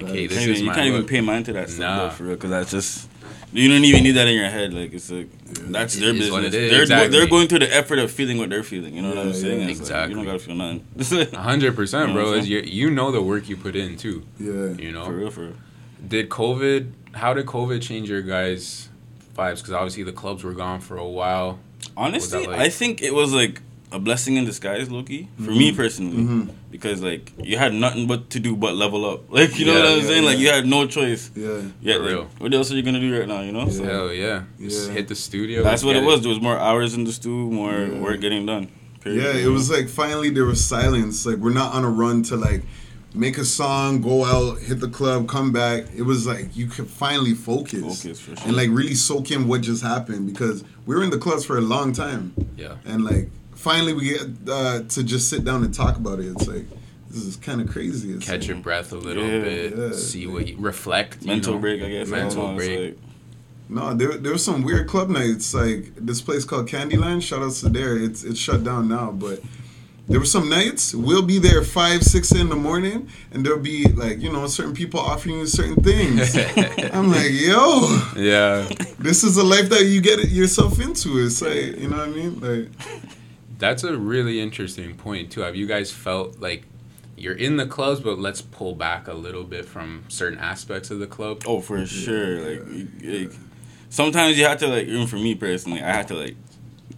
Like, 0.00 0.06
hey, 0.12 0.22
you 0.22 0.28
this 0.28 0.38
can't, 0.38 0.50
is 0.50 0.56
even, 0.58 0.62
you 0.64 0.68
my 0.70 0.74
can't 0.74 0.86
even 0.88 1.06
pay 1.06 1.20
mind 1.20 1.46
to 1.46 1.52
that 1.54 1.68
Nah. 1.68 1.74
stuff 1.74 1.98
though, 2.12 2.16
for 2.16 2.24
real, 2.24 2.34
because 2.34 2.50
that's 2.50 2.70
just 2.70 3.08
you 3.52 3.68
don't 3.68 3.84
even 3.84 4.02
need 4.02 4.12
that 4.12 4.26
in 4.28 4.34
your 4.34 4.48
head. 4.48 4.72
Like 4.72 4.92
it's 4.94 5.10
like 5.10 5.28
that's 5.70 5.94
their 5.96 6.08
is 6.10 6.14
business. 6.14 6.30
what 6.30 6.44
it 6.44 6.54
is, 6.54 6.70
They're 6.70 6.82
exactly. 6.82 7.08
they're 7.18 7.28
going 7.28 7.48
through 7.48 7.58
the 7.60 7.74
effort 7.74 7.98
of 7.98 8.10
feeling 8.10 8.38
what 8.38 8.48
they're 8.50 8.62
feeling. 8.62 8.94
You 8.96 9.02
know 9.02 9.08
what 9.08 9.18
Yeah, 9.18 9.22
I'm 9.24 9.34
saying? 9.34 9.60
yeah. 9.60 9.68
It's 9.68 9.90
like, 9.90 10.08
you 10.08 10.14
don't 10.16 10.24
gotta 10.24 10.38
feel 10.38 10.54
nothing. 10.54 10.86
Hundred 11.34 11.76
percent, 11.76 12.12
bro. 12.14 12.32
Is 12.32 12.48
you 12.48 12.60
you 12.60 12.90
know 12.90 13.10
the 13.12 13.22
work 13.22 13.48
you 13.50 13.56
put 13.56 13.76
in 13.76 13.96
too. 13.96 14.22
Yeah. 14.38 14.68
You 14.82 14.92
know. 14.92 15.04
for 15.04 15.12
real, 15.12 15.30
for 15.30 15.40
real. 15.42 15.54
Did 16.08 16.30
COVID? 16.30 16.90
How 17.12 17.34
did 17.34 17.44
COVID 17.46 17.82
change 17.82 18.08
your 18.08 18.22
guys' 18.22 18.88
vibes? 19.36 19.56
Because 19.58 19.72
obviously 19.72 20.02
the 20.04 20.12
clubs 20.12 20.42
were 20.42 20.54
gone 20.54 20.80
for 20.80 20.96
a 20.96 21.06
while. 21.06 21.58
Honestly, 21.96 22.46
like? 22.46 22.58
I 22.58 22.68
think 22.70 23.02
it 23.02 23.12
was 23.12 23.34
like 23.34 23.60
a 23.92 23.98
blessing 23.98 24.36
in 24.36 24.44
disguise, 24.44 24.90
Loki. 24.90 25.28
For 25.44 25.50
me 25.50 25.70
personally, 25.72 26.16
Mhm. 26.24 26.48
because 26.70 27.02
like 27.02 27.30
you 27.42 27.58
had 27.58 27.74
nothing 27.74 28.06
but 28.06 28.30
to 28.30 28.40
do 28.40 28.56
but 28.56 28.74
level 28.74 29.04
up. 29.04 29.20
Like 29.38 29.58
you 29.58 29.66
know 29.66 29.74
Yeah, 29.76 29.82
what 29.84 29.92
I'm 29.92 29.98
yeah, 30.00 30.06
saying? 30.06 30.24
Like 30.24 30.38
you 30.38 30.48
had 30.48 30.66
no 30.66 30.86
choice. 30.86 31.30
Yeah. 31.36 31.48
Yeah, 31.82 31.94
For 31.96 32.00
like, 32.00 32.08
real. 32.10 32.28
what 32.38 32.54
else 32.54 32.72
are 32.72 32.76
you 32.76 32.82
gonna 32.82 33.00
do 33.00 33.18
right 33.18 33.28
now? 33.28 33.42
You 33.42 33.52
know. 33.52 33.68
So 33.68 33.82
Yeah. 33.82 33.90
Hell 33.90 34.12
yeah. 34.12 34.42
Just 34.60 34.88
Yeah. 34.88 34.94
hit 34.94 35.08
the 35.08 35.14
studio. 35.14 35.62
that's 35.62 35.84
what 35.84 35.92
get 35.94 36.02
it 36.02 36.06
was. 36.06 36.20
There 36.22 36.30
was 36.30 36.40
more 36.40 36.58
hours 36.58 36.94
in 36.94 37.04
the 37.04 37.12
studio, 37.12 37.50
more 37.50 37.72
Yeah. 37.72 38.00
work 38.00 38.20
getting 38.20 38.46
done. 38.46 38.68
period. 39.02 39.22
Yeah, 39.24 39.46
it 39.46 39.52
was 39.58 39.68
like 39.68 39.88
finally 39.88 40.30
there 40.30 40.44
was 40.46 40.64
silence. 40.64 41.26
Like 41.26 41.38
we're 41.38 41.52
not 41.62 41.74
on 41.74 41.82
a 41.84 41.90
run 41.90 42.22
to 42.30 42.36
like 42.36 42.62
make 43.14 43.36
a 43.36 43.44
song, 43.44 44.00
go 44.00 44.24
out, 44.24 44.60
hit 44.60 44.78
the 44.80 44.86
club, 44.88 45.26
come 45.28 45.50
back. 45.52 45.80
It 45.94 46.02
was 46.02 46.24
like 46.24 46.56
you 46.56 46.66
could 46.66 46.86
finally 46.88 47.34
focus, 47.34 47.80
Focus, 47.82 48.20
for 48.20 48.36
sure. 48.36 48.46
and 48.46 48.56
like 48.56 48.70
really 48.70 48.94
soak 48.94 49.30
in 49.32 49.48
what 49.48 49.60
just 49.60 49.82
happened 49.82 50.22
because 50.32 50.62
we 50.86 50.94
were 50.94 51.02
in 51.02 51.10
the 51.10 51.18
clubs 51.18 51.44
for 51.44 51.58
a 51.58 51.60
long 51.60 51.92
time, 51.92 52.32
Yeah. 52.56 52.76
and 52.86 53.04
like 53.04 53.28
finally 53.62 53.92
we 53.94 54.04
get 54.10 54.26
uh, 54.48 54.82
to 54.88 55.02
just 55.04 55.28
sit 55.30 55.44
down 55.44 55.64
and 55.64 55.72
talk 55.72 55.96
about 55.96 56.18
it. 56.18 56.26
It's 56.26 56.46
like 56.46 56.66
this 57.08 57.24
is 57.24 57.36
kind 57.36 57.60
of 57.60 57.68
crazy. 57.70 58.12
It's 58.12 58.26
Catch 58.26 58.40
like, 58.40 58.48
your 58.48 58.56
breath 58.58 58.92
a 58.92 58.96
little 58.96 59.24
Yeah. 59.24 59.40
bit. 59.42 59.76
Yeah. 59.76 59.92
See 59.92 60.26
what 60.26 60.48
you 60.48 60.56
reflect. 60.58 61.22
you 61.22 61.28
mental 61.28 61.54
know? 61.54 61.60
break, 61.60 61.82
I 61.82 61.88
guess. 61.90 62.08
Mental 62.08 62.48
know, 62.48 62.56
break. 62.56 62.80
like- 62.80 62.98
No, 63.68 63.94
there 63.94 64.14
there 64.18 64.32
was 64.32 64.44
some 64.44 64.62
weird 64.62 64.86
club 64.88 65.08
nights. 65.08 65.54
Like 65.54 65.92
this 65.96 66.20
place 66.20 66.44
called 66.44 66.68
Candyland. 66.68 67.22
Shout 67.22 67.42
out 67.42 67.52
to 67.62 67.68
there. 67.68 67.96
It's 67.96 68.24
it's 68.24 68.38
shut 68.38 68.64
down 68.64 68.88
now, 68.88 69.12
but 69.12 69.40
there 70.08 70.18
were 70.18 70.26
some 70.26 70.48
nights 70.48 70.94
we'll 70.94 71.22
be 71.34 71.38
there 71.38 71.62
five 71.62 72.02
six 72.02 72.32
in 72.32 72.48
the 72.48 72.56
morning, 72.56 73.08
and 73.32 73.46
there'll 73.46 73.60
be 73.74 73.84
like 74.04 74.20
you 74.20 74.30
know 74.32 74.46
certain 74.48 74.74
people 74.74 75.00
offering 75.00 75.36
you 75.38 75.46
certain 75.46 75.76
things. 75.90 76.34
I'm 76.96 77.08
like, 77.18 77.30
yo, 77.30 77.64
yeah. 78.16 78.68
this 78.98 79.22
is 79.24 79.36
a 79.36 79.44
life 79.54 79.68
that 79.70 79.84
you 79.84 80.00
get 80.02 80.18
yourself 80.28 80.80
into. 80.80 81.08
It's 81.24 81.40
like 81.40 81.78
you 81.80 81.88
know 81.88 81.98
what 81.98 82.08
I 82.08 82.18
mean, 82.20 82.32
like 82.40 82.66
That's 83.62 83.84
a 83.84 83.96
really 83.96 84.40
interesting 84.40 84.96
point 84.96 85.30
too. 85.30 85.42
Have 85.42 85.54
you 85.54 85.66
guys 85.68 85.92
felt 85.92 86.40
like 86.40 86.64
you're 87.16 87.34
in 87.36 87.56
the 87.58 87.66
clubs, 87.66 88.00
but 88.00 88.18
let's 88.18 88.42
pull 88.42 88.74
back 88.74 89.06
a 89.06 89.12
little 89.14 89.44
bit 89.44 89.64
from 89.64 90.02
certain 90.08 90.40
aspects 90.40 90.90
of 90.90 90.98
the 90.98 91.06
club? 91.06 91.42
Oh, 91.46 91.60
for 91.60 91.86
sure. 91.86 92.40
Like, 92.40 92.62
you- 93.00 93.18
like, 93.28 93.32
sometimes 93.88 94.36
you 94.36 94.46
have 94.46 94.58
to 94.58 94.66
like, 94.66 94.88
even 94.88 95.06
for 95.06 95.14
me 95.16 95.36
personally, 95.36 95.80
I 95.80 95.92
had 95.92 96.08
to 96.08 96.14
like 96.14 96.34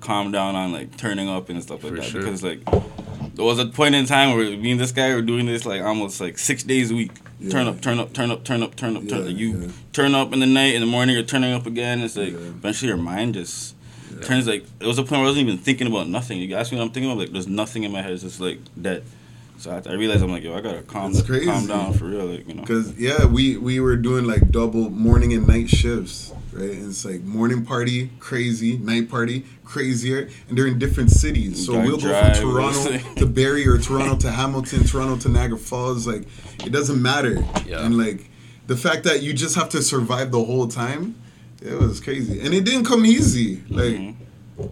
calm 0.01 0.33
down 0.33 0.55
on 0.55 0.73
like 0.73 0.97
turning 0.97 1.29
up 1.29 1.51
and 1.51 1.63
stuff 1.63 1.85
like 1.85 1.93
For 1.93 2.01
that 2.01 2.05
sure. 2.07 2.21
because 2.23 2.43
like 2.43 2.65
there 3.35 3.45
was 3.45 3.59
a 3.59 3.67
point 3.67 3.95
in 3.95 4.07
time 4.07 4.35
where 4.35 4.57
me 4.57 4.71
and 4.71 4.81
this 4.81 4.93
guy 4.93 5.15
were 5.15 5.21
doing 5.23 5.45
this 5.45 5.67
like 5.67 5.83
almost 5.83 6.19
like 6.21 6.39
six 6.39 6.63
days 6.63 6.91
a 6.91 6.95
week. 6.95 7.13
Turn 7.51 7.67
up, 7.67 7.83
turn 7.83 7.99
up, 7.99 8.15
turn 8.15 8.31
up, 8.31 8.43
turn 8.43 8.63
up, 8.63 8.75
turn 8.75 8.97
up, 8.97 9.07
turn 9.07 9.25
Yeah, 9.25 9.31
up. 9.31 9.37
You 9.37 9.49
yeah. 9.59 9.69
turn 9.93 10.15
up 10.15 10.33
in 10.33 10.41
the 10.41 10.47
night, 10.47 10.75
in 10.75 10.81
the 10.81 10.87
morning, 10.87 11.15
you're 11.15 11.25
turning 11.27 11.53
up 11.53 11.67
again. 11.67 12.01
It's 12.01 12.17
like 12.17 12.33
Yeah. 12.33 12.39
eventually 12.39 12.89
your 12.89 12.97
mind 12.97 13.35
just 13.35 13.74
turns 14.25 14.47
like 14.47 14.65
it 14.81 14.87
was 14.87 14.99
a 14.99 15.03
point 15.03 15.13
where 15.13 15.21
I 15.21 15.25
wasn't 15.25 15.47
even 15.49 15.59
thinking 15.59 15.87
about 15.87 16.09
nothing. 16.09 16.39
You 16.39 16.55
ask 16.57 16.73
me 16.73 16.79
what 16.79 16.85
I'm 16.85 16.91
thinking 16.91 17.11
about, 17.11 17.21
like 17.21 17.31
there's 17.33 17.47
nothing 17.49 17.85
in 17.85 17.93
my 17.93 18.03
head. 18.03 18.13
It's 18.13 18.23
just 18.23 18.41
like 18.41 18.59
dead. 18.81 19.05
So 19.57 19.71
I, 19.71 19.89
I 19.89 19.95
realized 19.95 20.23
I'm 20.23 20.33
like, 20.33 20.43
yo, 20.43 20.53
I 20.55 20.61
gotta 20.61 20.83
calm, 20.83 21.13
That's 21.13 21.25
crazy. 21.25 21.47
calm 21.47 21.67
down 21.69 21.93
for 21.95 22.07
real, 22.07 22.27
like 22.27 22.47
you 22.49 22.55
know. 22.55 22.65
Cause 22.65 22.99
yeah, 22.99 23.25
we 23.25 23.57
we 23.57 23.79
were 23.81 23.97
doing 23.97 24.25
like 24.27 24.51
double 24.51 24.91
morning 24.91 25.33
and 25.33 25.47
night 25.47 25.69
shifts, 25.69 26.33
right? 26.53 26.71
And 26.71 26.89
it's 26.91 27.05
like 27.05 27.23
morning 27.23 27.65
party, 27.65 28.11
crazy, 28.19 28.77
night 28.79 29.09
party, 29.09 29.45
crazier, 29.65 30.29
and 30.49 30.59
they're 30.59 30.67
in 30.67 30.79
different 30.81 31.11
cities. 31.13 31.65
So 31.65 31.75
Drive- 31.75 31.87
we'll 31.87 31.99
go 31.99 32.33
from 32.33 32.43
Toronto 32.43 33.15
to 33.17 33.27
Barrie 33.27 33.67
or 33.67 33.79
Toronto 33.79 34.17
to 34.17 34.33
Hamilton, 34.33 34.85
Toronto 34.85 35.17
to 35.19 35.29
Niagara 35.29 35.57
Falls. 35.57 36.05
Like 36.07 36.27
it 36.67 36.73
doesn't 36.73 37.01
matter. 37.01 37.35
Yeah. 37.65 37.87
And 37.87 37.97
like 37.97 38.29
the 38.67 38.77
fact 38.77 39.05
that 39.05 39.23
you 39.23 39.33
just 39.33 39.55
have 39.55 39.69
to 39.71 39.83
survive 39.83 40.33
the 40.33 40.43
whole 40.45 40.67
time, 40.67 41.15
it 41.63 41.79
was 41.79 42.01
crazy, 42.01 42.41
and 42.41 42.53
it 42.53 42.65
didn't 42.65 42.87
come 42.87 43.07
easy. 43.07 43.63
Like. 43.71 43.95
Mhm. 43.95 44.14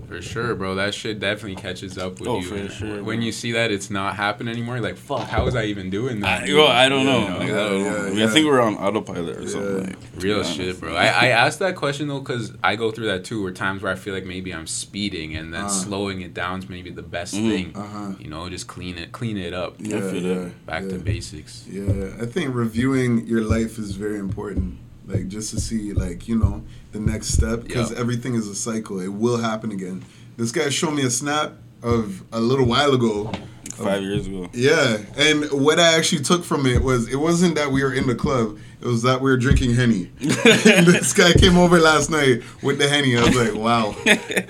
For 0.07 0.23
sure, 0.23 0.55
bro. 0.55 0.77
That 0.77 0.95
shit 0.95 1.19
definitely 1.19 1.57
catches 1.61 1.99
up 1.99 2.21
with 2.21 2.29
Oh, 2.29 2.39
you. 2.39 2.47
for 2.47 2.69
sure, 2.73 3.03
When 3.03 3.17
bro. 3.19 3.25
you 3.27 3.33
see 3.33 3.51
that 3.53 3.73
it's 3.73 3.91
not 3.91 4.15
happening 4.15 4.53
anymore, 4.55 4.77
you're 4.77 4.85
like, 4.85 4.97
fuck, 4.97 5.27
how 5.29 5.45
was 5.45 5.57
I 5.57 5.65
even 5.65 5.91
doing 5.91 6.21
that? 6.21 6.43
I, 6.43 6.47
yo, 6.47 6.67
I 6.69 6.89
don't 6.89 7.05
know. 7.05 7.19
You 7.19 7.35
Like, 7.35 7.43
I, 7.43 7.47
don't 7.47 7.81
Yeah, 7.85 7.91
know. 7.91 8.07
I, 8.07 8.11
yeah. 8.11 8.25
I 8.25 8.29
think 8.29 8.47
we're 8.47 8.61
on 8.61 8.75
autopilot 8.77 9.39
or 9.39 9.49
something. 9.49 9.87
Like, 9.87 9.97
Real 10.19 10.45
shit, 10.45 10.79
bro. 10.79 10.95
I, 10.95 11.07
I 11.07 11.27
asked 11.29 11.59
that 11.59 11.75
question 11.75 12.07
though 12.07 12.21
because 12.21 12.53
I 12.63 12.77
go 12.77 12.93
through 12.93 13.07
that 13.07 13.25
too. 13.25 13.43
Where 13.43 13.51
times 13.53 13.83
where 13.83 13.91
I 13.91 13.97
feel 13.97 14.15
like 14.15 14.25
maybe 14.25 14.55
I'm 14.55 14.69
speeding 14.69 15.35
and 15.35 15.53
then 15.53 15.65
Uh. 15.65 15.69
slowing 15.69 16.21
it 16.21 16.33
down 16.33 16.61
is 16.61 16.69
maybe 16.69 16.91
the 16.91 17.03
best 17.03 17.35
Mhm. 17.35 17.49
thing. 17.51 17.73
Uh 17.75 17.83
huh. 17.87 18.11
You 18.21 18.29
know, 18.29 18.49
just 18.49 18.69
clean 18.69 18.99
it, 18.99 19.11
clean 19.11 19.37
it 19.37 19.53
up, 19.53 19.77
Yeah, 19.81 20.13
yeah, 20.13 20.49
back 20.65 20.85
yeah. 20.85 20.91
to 20.91 20.99
basics. 20.99 21.65
Yeah, 21.69 22.11
I 22.21 22.27
think 22.27 22.55
reviewing 22.55 23.27
your 23.27 23.43
life 23.43 23.79
is 23.79 23.97
very 23.97 24.19
important. 24.19 24.79
Like 25.07 25.29
just 25.29 25.51
to 25.55 25.61
see, 25.61 25.93
like 25.93 26.29
you 26.29 26.37
know, 26.39 26.63
the 26.93 27.01
next 27.01 27.29
step 27.29 27.65
because 27.65 27.91
Yeah. 27.91 27.99
everything 27.99 28.35
is 28.35 28.47
a 28.49 28.55
cycle. 28.55 29.01
It 29.01 29.09
will 29.13 29.39
happen 29.39 29.73
again. 29.73 30.05
This 30.37 30.53
guy 30.53 30.69
showed 30.71 30.93
me 30.93 31.03
a 31.03 31.11
snap 31.11 31.55
of 31.83 32.23
a 32.33 32.41
little 32.41 32.67
while 32.67 32.95
ago. 32.95 33.33
Five 33.75 34.03
years 34.03 34.27
ago. 34.27 34.49
Yeah, 34.53 34.99
and 35.17 35.51
what 35.51 35.81
I 35.81 35.97
actually 35.97 36.23
took 36.23 36.45
from 36.45 36.67
it 36.67 36.83
was 36.83 37.09
it 37.09 37.17
wasn't 37.17 37.55
that 37.57 37.73
we 37.73 37.83
were 37.83 37.93
in 37.93 38.07
the 38.07 38.15
club. 38.15 38.59
It 38.83 38.87
was 38.89 39.03
that 39.03 39.21
we 39.21 39.31
were 39.31 39.37
drinking 39.37 39.75
henny. 39.75 40.11
and 40.21 40.31
this 40.87 41.13
guy 41.13 41.33
came 41.35 41.57
over 41.57 41.79
last 41.79 42.11
night 42.11 42.43
with 42.63 42.79
the 42.79 42.89
henny. 42.89 43.17
I 43.17 43.23
was 43.23 43.37
like, 43.37 43.55
wow, 43.55 43.93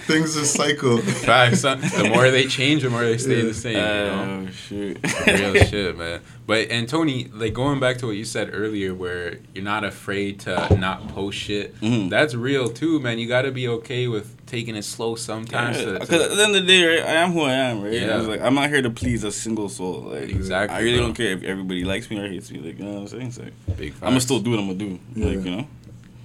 things 0.06 0.36
are 0.36 0.44
cycle. 0.44 0.98
Facts. 0.98 1.62
The 1.62 2.10
more 2.12 2.30
they 2.30 2.46
change, 2.46 2.82
the 2.82 2.90
more 2.90 3.02
they 3.04 3.18
stay 3.18 3.42
the 3.42 3.52
same. 3.54 3.74
You 3.76 3.80
know? 3.82 4.46
Oh 4.48 4.50
shoot. 4.50 4.98
Real 5.26 5.54
shit, 5.64 5.96
man. 5.98 6.20
But 6.46 6.70
and 6.70 6.88
Tony, 6.88 7.28
like 7.32 7.52
going 7.54 7.78
back 7.78 7.98
to 7.98 8.06
what 8.06 8.16
you 8.16 8.24
said 8.24 8.50
earlier, 8.52 8.94
where 8.94 9.38
you're 9.54 9.64
not 9.64 9.84
afraid 9.84 10.40
to 10.40 10.76
not 10.78 11.08
post 11.08 11.38
shit. 11.38 11.78
Mhm. 11.80 12.10
That's 12.10 12.34
real 12.34 12.68
too, 12.68 12.98
man. 13.00 13.18
You 13.18 13.28
got 13.28 13.42
to 13.42 13.52
be 13.52 13.68
okay 13.68 14.08
with 14.08 14.34
taking 14.46 14.74
it 14.76 14.82
slow 14.84 15.14
sometimes. 15.14 15.78
to- 15.78 15.94
to- 15.94 16.00
Because 16.00 16.22
at 16.30 16.36
the 16.36 16.42
end 16.42 16.56
of 16.56 16.62
the 16.62 16.66
day, 16.68 16.84
right, 16.84 17.06
I 17.08 17.12
am 17.12 17.32
who 17.32 17.42
I 17.42 17.52
am, 17.52 17.82
right? 17.82 17.92
Yeah. 17.92 18.18
It's 18.18 18.26
like 18.28 18.40
I'm 18.40 18.54
not 18.54 18.70
here 18.70 18.82
to 18.82 18.90
please 18.90 19.22
a 19.24 19.30
single 19.32 19.68
soul. 19.68 20.08
Like 20.12 20.30
Exactly, 20.30 20.76
I 20.76 20.80
really 20.80 20.96
bro. 20.98 21.06
don't 21.06 21.14
care 21.14 21.32
if 21.32 21.42
everybody 21.44 21.84
likes 21.84 22.10
me 22.10 22.18
or 22.18 22.28
hates 22.28 22.50
me. 22.50 22.58
Like 22.58 22.78
you 22.78 22.84
know 22.86 22.92
what 22.94 23.00
I'm 23.02 23.08
saying? 23.08 23.26
It's 23.28 23.38
like, 23.38 23.52
big 23.76 23.92
I'm 23.94 24.00
gonna 24.00 24.12
facts. 24.16 24.21
Still 24.22 24.40
do 24.40 24.50
what 24.50 24.58
I'm 24.60 24.66
gonna 24.66 24.78
do. 24.78 24.98
Yeah. 25.14 25.26
Like 25.26 25.44
you 25.44 25.56
know. 25.56 25.66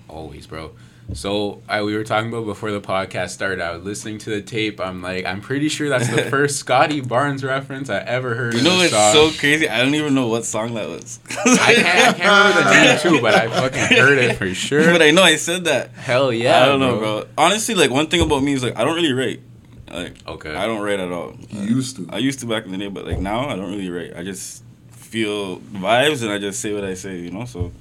Always, 0.07 0.47
bro. 0.47 0.71
So 1.13 1.61
I, 1.69 1.83
we 1.83 1.95
were 1.95 2.03
talking 2.03 2.27
about 2.29 2.45
before 2.45 2.69
the 2.71 2.81
podcast 2.81 3.29
started. 3.29 3.61
I 3.61 3.71
was 3.77 3.85
listening 3.85 4.17
to 4.19 4.29
the 4.29 4.41
tape. 4.41 4.81
I'm 4.81 5.01
like, 5.01 5.25
I'm 5.25 5.39
pretty 5.39 5.69
sure 5.69 5.87
that's 5.87 6.09
the 6.09 6.23
first 6.29 6.57
Scottie 6.57 6.99
Barnes 6.99 7.45
reference 7.45 7.89
I 7.89 7.99
ever 7.99 8.35
heard. 8.35 8.53
You 8.55 8.61
know 8.61 8.81
it's 8.81 8.91
song. 8.91 9.13
so 9.13 9.39
crazy. 9.39 9.69
I 9.69 9.77
don't 9.83 9.95
even 9.95 10.13
know 10.13 10.27
what 10.27 10.43
song 10.43 10.73
that 10.73 10.89
was. 10.89 11.19
I 11.29 11.73
can't, 11.75 11.87
I 11.87 12.13
can't 12.13 12.19
remember 12.19 12.63
the 12.69 12.83
name 12.83 12.99
too, 12.99 13.21
but 13.21 13.33
I 13.35 13.47
fucking 13.47 13.97
heard 13.97 14.17
it 14.17 14.35
for 14.35 14.53
sure. 14.53 14.91
but 14.91 15.01
I 15.01 15.11
know 15.11 15.23
I 15.23 15.37
said 15.37 15.63
that. 15.65 15.91
Hell 15.91 16.33
yeah! 16.33 16.61
I 16.61 16.65
don't 16.65 16.81
know, 16.81 16.97
bro. 16.97 17.25
Honestly, 17.37 17.73
like 17.75 17.89
one 17.89 18.07
thing 18.07 18.19
about 18.19 18.43
me 18.43 18.51
is 18.53 18.61
like 18.63 18.77
I 18.77 18.83
don't 18.83 18.95
really 18.95 19.13
rate. 19.13 19.41
Like 19.89 20.15
Okay. 20.27 20.53
I 20.53 20.65
don't 20.65 20.81
rate 20.81 20.99
at 20.99 21.09
all. 21.13 21.35
You 21.51 21.75
used 21.77 21.95
to. 21.95 22.09
I 22.11 22.17
used 22.17 22.39
to 22.41 22.45
back 22.47 22.65
in 22.65 22.71
the 22.73 22.77
day, 22.77 22.89
but 22.89 23.05
like 23.07 23.19
now 23.19 23.47
I 23.47 23.55
don't 23.55 23.69
really 23.71 23.89
rate. 23.89 24.13
I 24.13 24.23
just 24.23 24.61
feel 24.91 25.59
vibes 25.59 26.21
and 26.21 26.29
I 26.31 26.37
just 26.37 26.59
say 26.59 26.73
what 26.73 26.83
I 26.83 26.95
say, 26.95 27.17
you 27.19 27.31
know. 27.31 27.45
So 27.45 27.71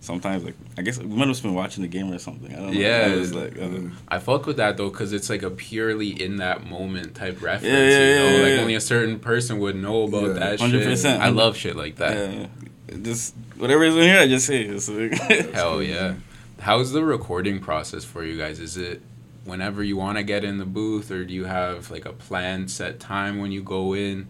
sometimes 0.00 0.44
like 0.44 0.54
I 0.76 0.82
guess 0.82 0.98
we 0.98 1.06
might 1.06 1.28
have 1.28 1.42
been 1.42 1.54
watching 1.54 1.82
the 1.82 1.88
game 1.88 2.12
or 2.12 2.18
something. 2.18 2.52
I 2.52 2.56
don't 2.56 2.66
know. 2.66 2.72
Yeah. 2.72 3.10
I 3.12 3.16
was 3.16 3.34
like, 3.34 3.58
uh, 3.60 3.68
I 4.08 4.18
fuck 4.18 4.46
with 4.46 4.56
that 4.58 4.76
though, 4.76 4.90
cause 4.90 5.12
it's 5.12 5.28
like 5.28 5.42
a 5.42 5.50
purely 5.50 6.10
in 6.22 6.36
that 6.36 6.66
moment 6.66 7.14
type 7.14 7.40
reference. 7.42 7.64
Yeah, 7.64 7.88
yeah, 7.88 8.08
you 8.08 8.14
know? 8.16 8.36
yeah, 8.38 8.50
like 8.52 8.60
only 8.60 8.74
a 8.74 8.80
certain 8.80 9.18
person 9.18 9.58
would 9.58 9.76
know 9.76 10.04
about 10.04 10.28
Yeah. 10.28 10.32
that 10.34 10.58
100%. 10.60 11.20
I 11.20 11.28
love 11.30 11.56
shit 11.56 11.76
like 11.76 11.96
that. 11.96 12.16
yeah, 12.32 12.46
yeah. 12.90 12.96
just 13.02 13.34
whatever 13.56 13.84
is 13.84 13.96
in 13.96 14.02
here, 14.02 14.20
I 14.20 14.28
just 14.28 14.46
say. 14.46 14.62
it. 14.62 14.70
It's 14.70 14.88
like, 14.88 15.12
Hell 15.52 15.82
yeah. 15.82 16.14
How's 16.60 16.92
the 16.92 17.04
recording 17.04 17.60
process 17.60 18.04
for 18.04 18.24
you 18.24 18.36
guys? 18.38 18.58
Is 18.60 18.76
it 18.76 19.00
whenever 19.44 19.82
you 19.82 19.96
want 19.96 20.18
to 20.18 20.22
get 20.24 20.44
in 20.44 20.58
the 20.58 20.64
booth, 20.64 21.10
or 21.10 21.24
do 21.24 21.32
you 21.32 21.44
have 21.44 21.90
like 21.90 22.04
a 22.04 22.12
planned 22.12 22.70
set 22.70 22.98
time 23.00 23.38
when 23.40 23.50
you 23.52 23.62
go 23.62 23.94
in? 23.94 24.28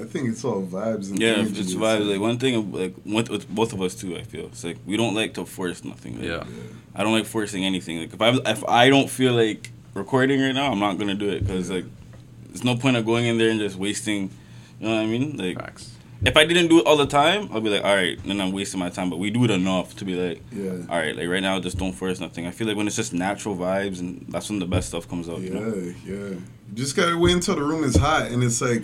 I 0.00 0.04
think 0.04 0.28
it's 0.28 0.44
all 0.44 0.62
vibes. 0.62 1.10
And 1.10 1.20
Yeah, 1.20 1.36
it's 1.38 1.74
vibes. 1.74 2.08
Like 2.10 2.20
one 2.20 2.38
thing, 2.38 2.72
like 2.72 2.94
with, 3.04 3.28
with 3.30 3.48
both 3.48 3.72
of 3.72 3.80
us 3.82 3.94
too. 3.94 4.16
I 4.16 4.22
feel 4.22 4.46
it's 4.46 4.64
like 4.64 4.78
we 4.86 4.96
don't 4.96 5.14
like 5.14 5.34
to 5.34 5.44
force 5.46 5.84
nothing. 5.84 6.14
Like, 6.18 6.28
Yeah. 6.28 6.44
I 6.94 7.02
don't 7.02 7.12
like 7.12 7.26
forcing 7.26 7.64
anything. 7.64 7.98
Like 8.00 8.12
if 8.14 8.20
I 8.20 8.28
if 8.50 8.64
I 8.64 8.88
don't 8.90 9.08
feel 9.10 9.34
like 9.34 9.70
recording 9.94 10.40
right 10.40 10.52
now, 10.54 10.70
I'm 10.72 10.80
not 10.80 10.98
gonna 10.98 11.14
do 11.14 11.28
it 11.30 11.40
because 11.46 11.70
like 11.70 11.84
there's 12.48 12.64
no 12.64 12.76
point 12.76 12.96
of 12.96 13.04
going 13.04 13.26
in 13.26 13.38
there 13.38 13.50
and 13.50 13.60
just 13.60 13.76
wasting. 13.76 14.30
You 14.80 14.88
know 14.88 14.94
what 14.94 15.02
I 15.02 15.06
mean? 15.06 15.36
Like 15.36 15.58
Facts. 15.58 15.90
if 16.24 16.36
I 16.36 16.44
didn't 16.44 16.68
do 16.68 16.78
it 16.80 16.86
all 16.86 16.96
the 16.96 17.06
time, 17.06 17.48
I'll 17.52 17.60
be 17.60 17.68
like, 17.68 17.84
all 17.84 17.94
right, 17.94 18.18
then 18.24 18.40
I'm 18.40 18.52
wasting 18.52 18.78
my 18.80 18.90
time. 18.90 19.10
But 19.10 19.18
we 19.18 19.30
do 19.30 19.44
it 19.44 19.50
enough 19.50 19.96
to 19.96 20.04
be 20.04 20.14
like, 20.14 20.40
Yeah. 20.52 20.70
all 20.88 20.98
right, 20.98 21.16
like 21.16 21.28
right 21.28 21.42
now, 21.42 21.58
just 21.60 21.78
don't 21.78 21.92
force 21.92 22.20
nothing. 22.20 22.46
I 22.46 22.52
feel 22.52 22.66
like 22.68 22.76
when 22.76 22.86
it's 22.86 22.96
just 22.96 23.12
natural 23.12 23.56
vibes, 23.56 23.98
and 24.00 24.24
that's 24.28 24.48
when 24.48 24.58
the 24.60 24.66
best 24.66 24.88
stuff 24.88 25.08
comes 25.08 25.28
out. 25.28 25.40
You 25.40 25.48
Yeah, 25.52 25.60
know? 25.60 25.94
yeah. 26.06 26.14
You 26.70 26.74
just 26.74 26.94
gotta 26.96 27.16
wait 27.18 27.32
until 27.34 27.56
the 27.56 27.62
room 27.62 27.82
is 27.84 27.96
hot, 27.96 28.28
and 28.30 28.42
it's 28.44 28.60
like 28.60 28.82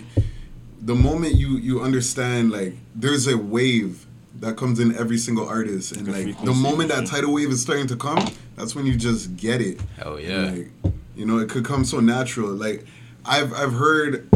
the 0.85 0.95
moment 0.95 1.35
you 1.35 1.57
you 1.57 1.81
understand 1.81 2.51
like 2.51 2.73
there's 2.95 3.27
a 3.27 3.37
wave 3.37 4.05
that 4.39 4.55
comes 4.57 4.79
in 4.79 4.95
every 4.97 5.17
single 5.17 5.47
artist, 5.47 5.93
and 5.93 6.07
Like 6.07 6.39
the 6.43 6.53
moment 6.53 6.89
that 6.89 7.07
tidal 7.07 7.33
wave 7.33 7.49
is 7.49 7.61
starting 7.61 7.87
to 7.87 7.95
come, 7.95 8.23
that's 8.55 8.75
when 8.75 8.85
you 8.85 8.95
just 8.95 9.35
get 9.35 9.61
it. 9.61 9.79
Hell 9.97 10.17
And, 10.17 10.23
yeah. 10.27 10.51
Like, 10.51 10.93
you 11.15 11.25
know, 11.25 11.39
it 11.39 11.49
could 11.49 11.65
come 11.65 11.85
so 11.85 11.99
natural. 11.99 12.51
Like 12.51 12.85
I've 13.25 13.51
I've 13.53 13.73
heard. 13.73 14.29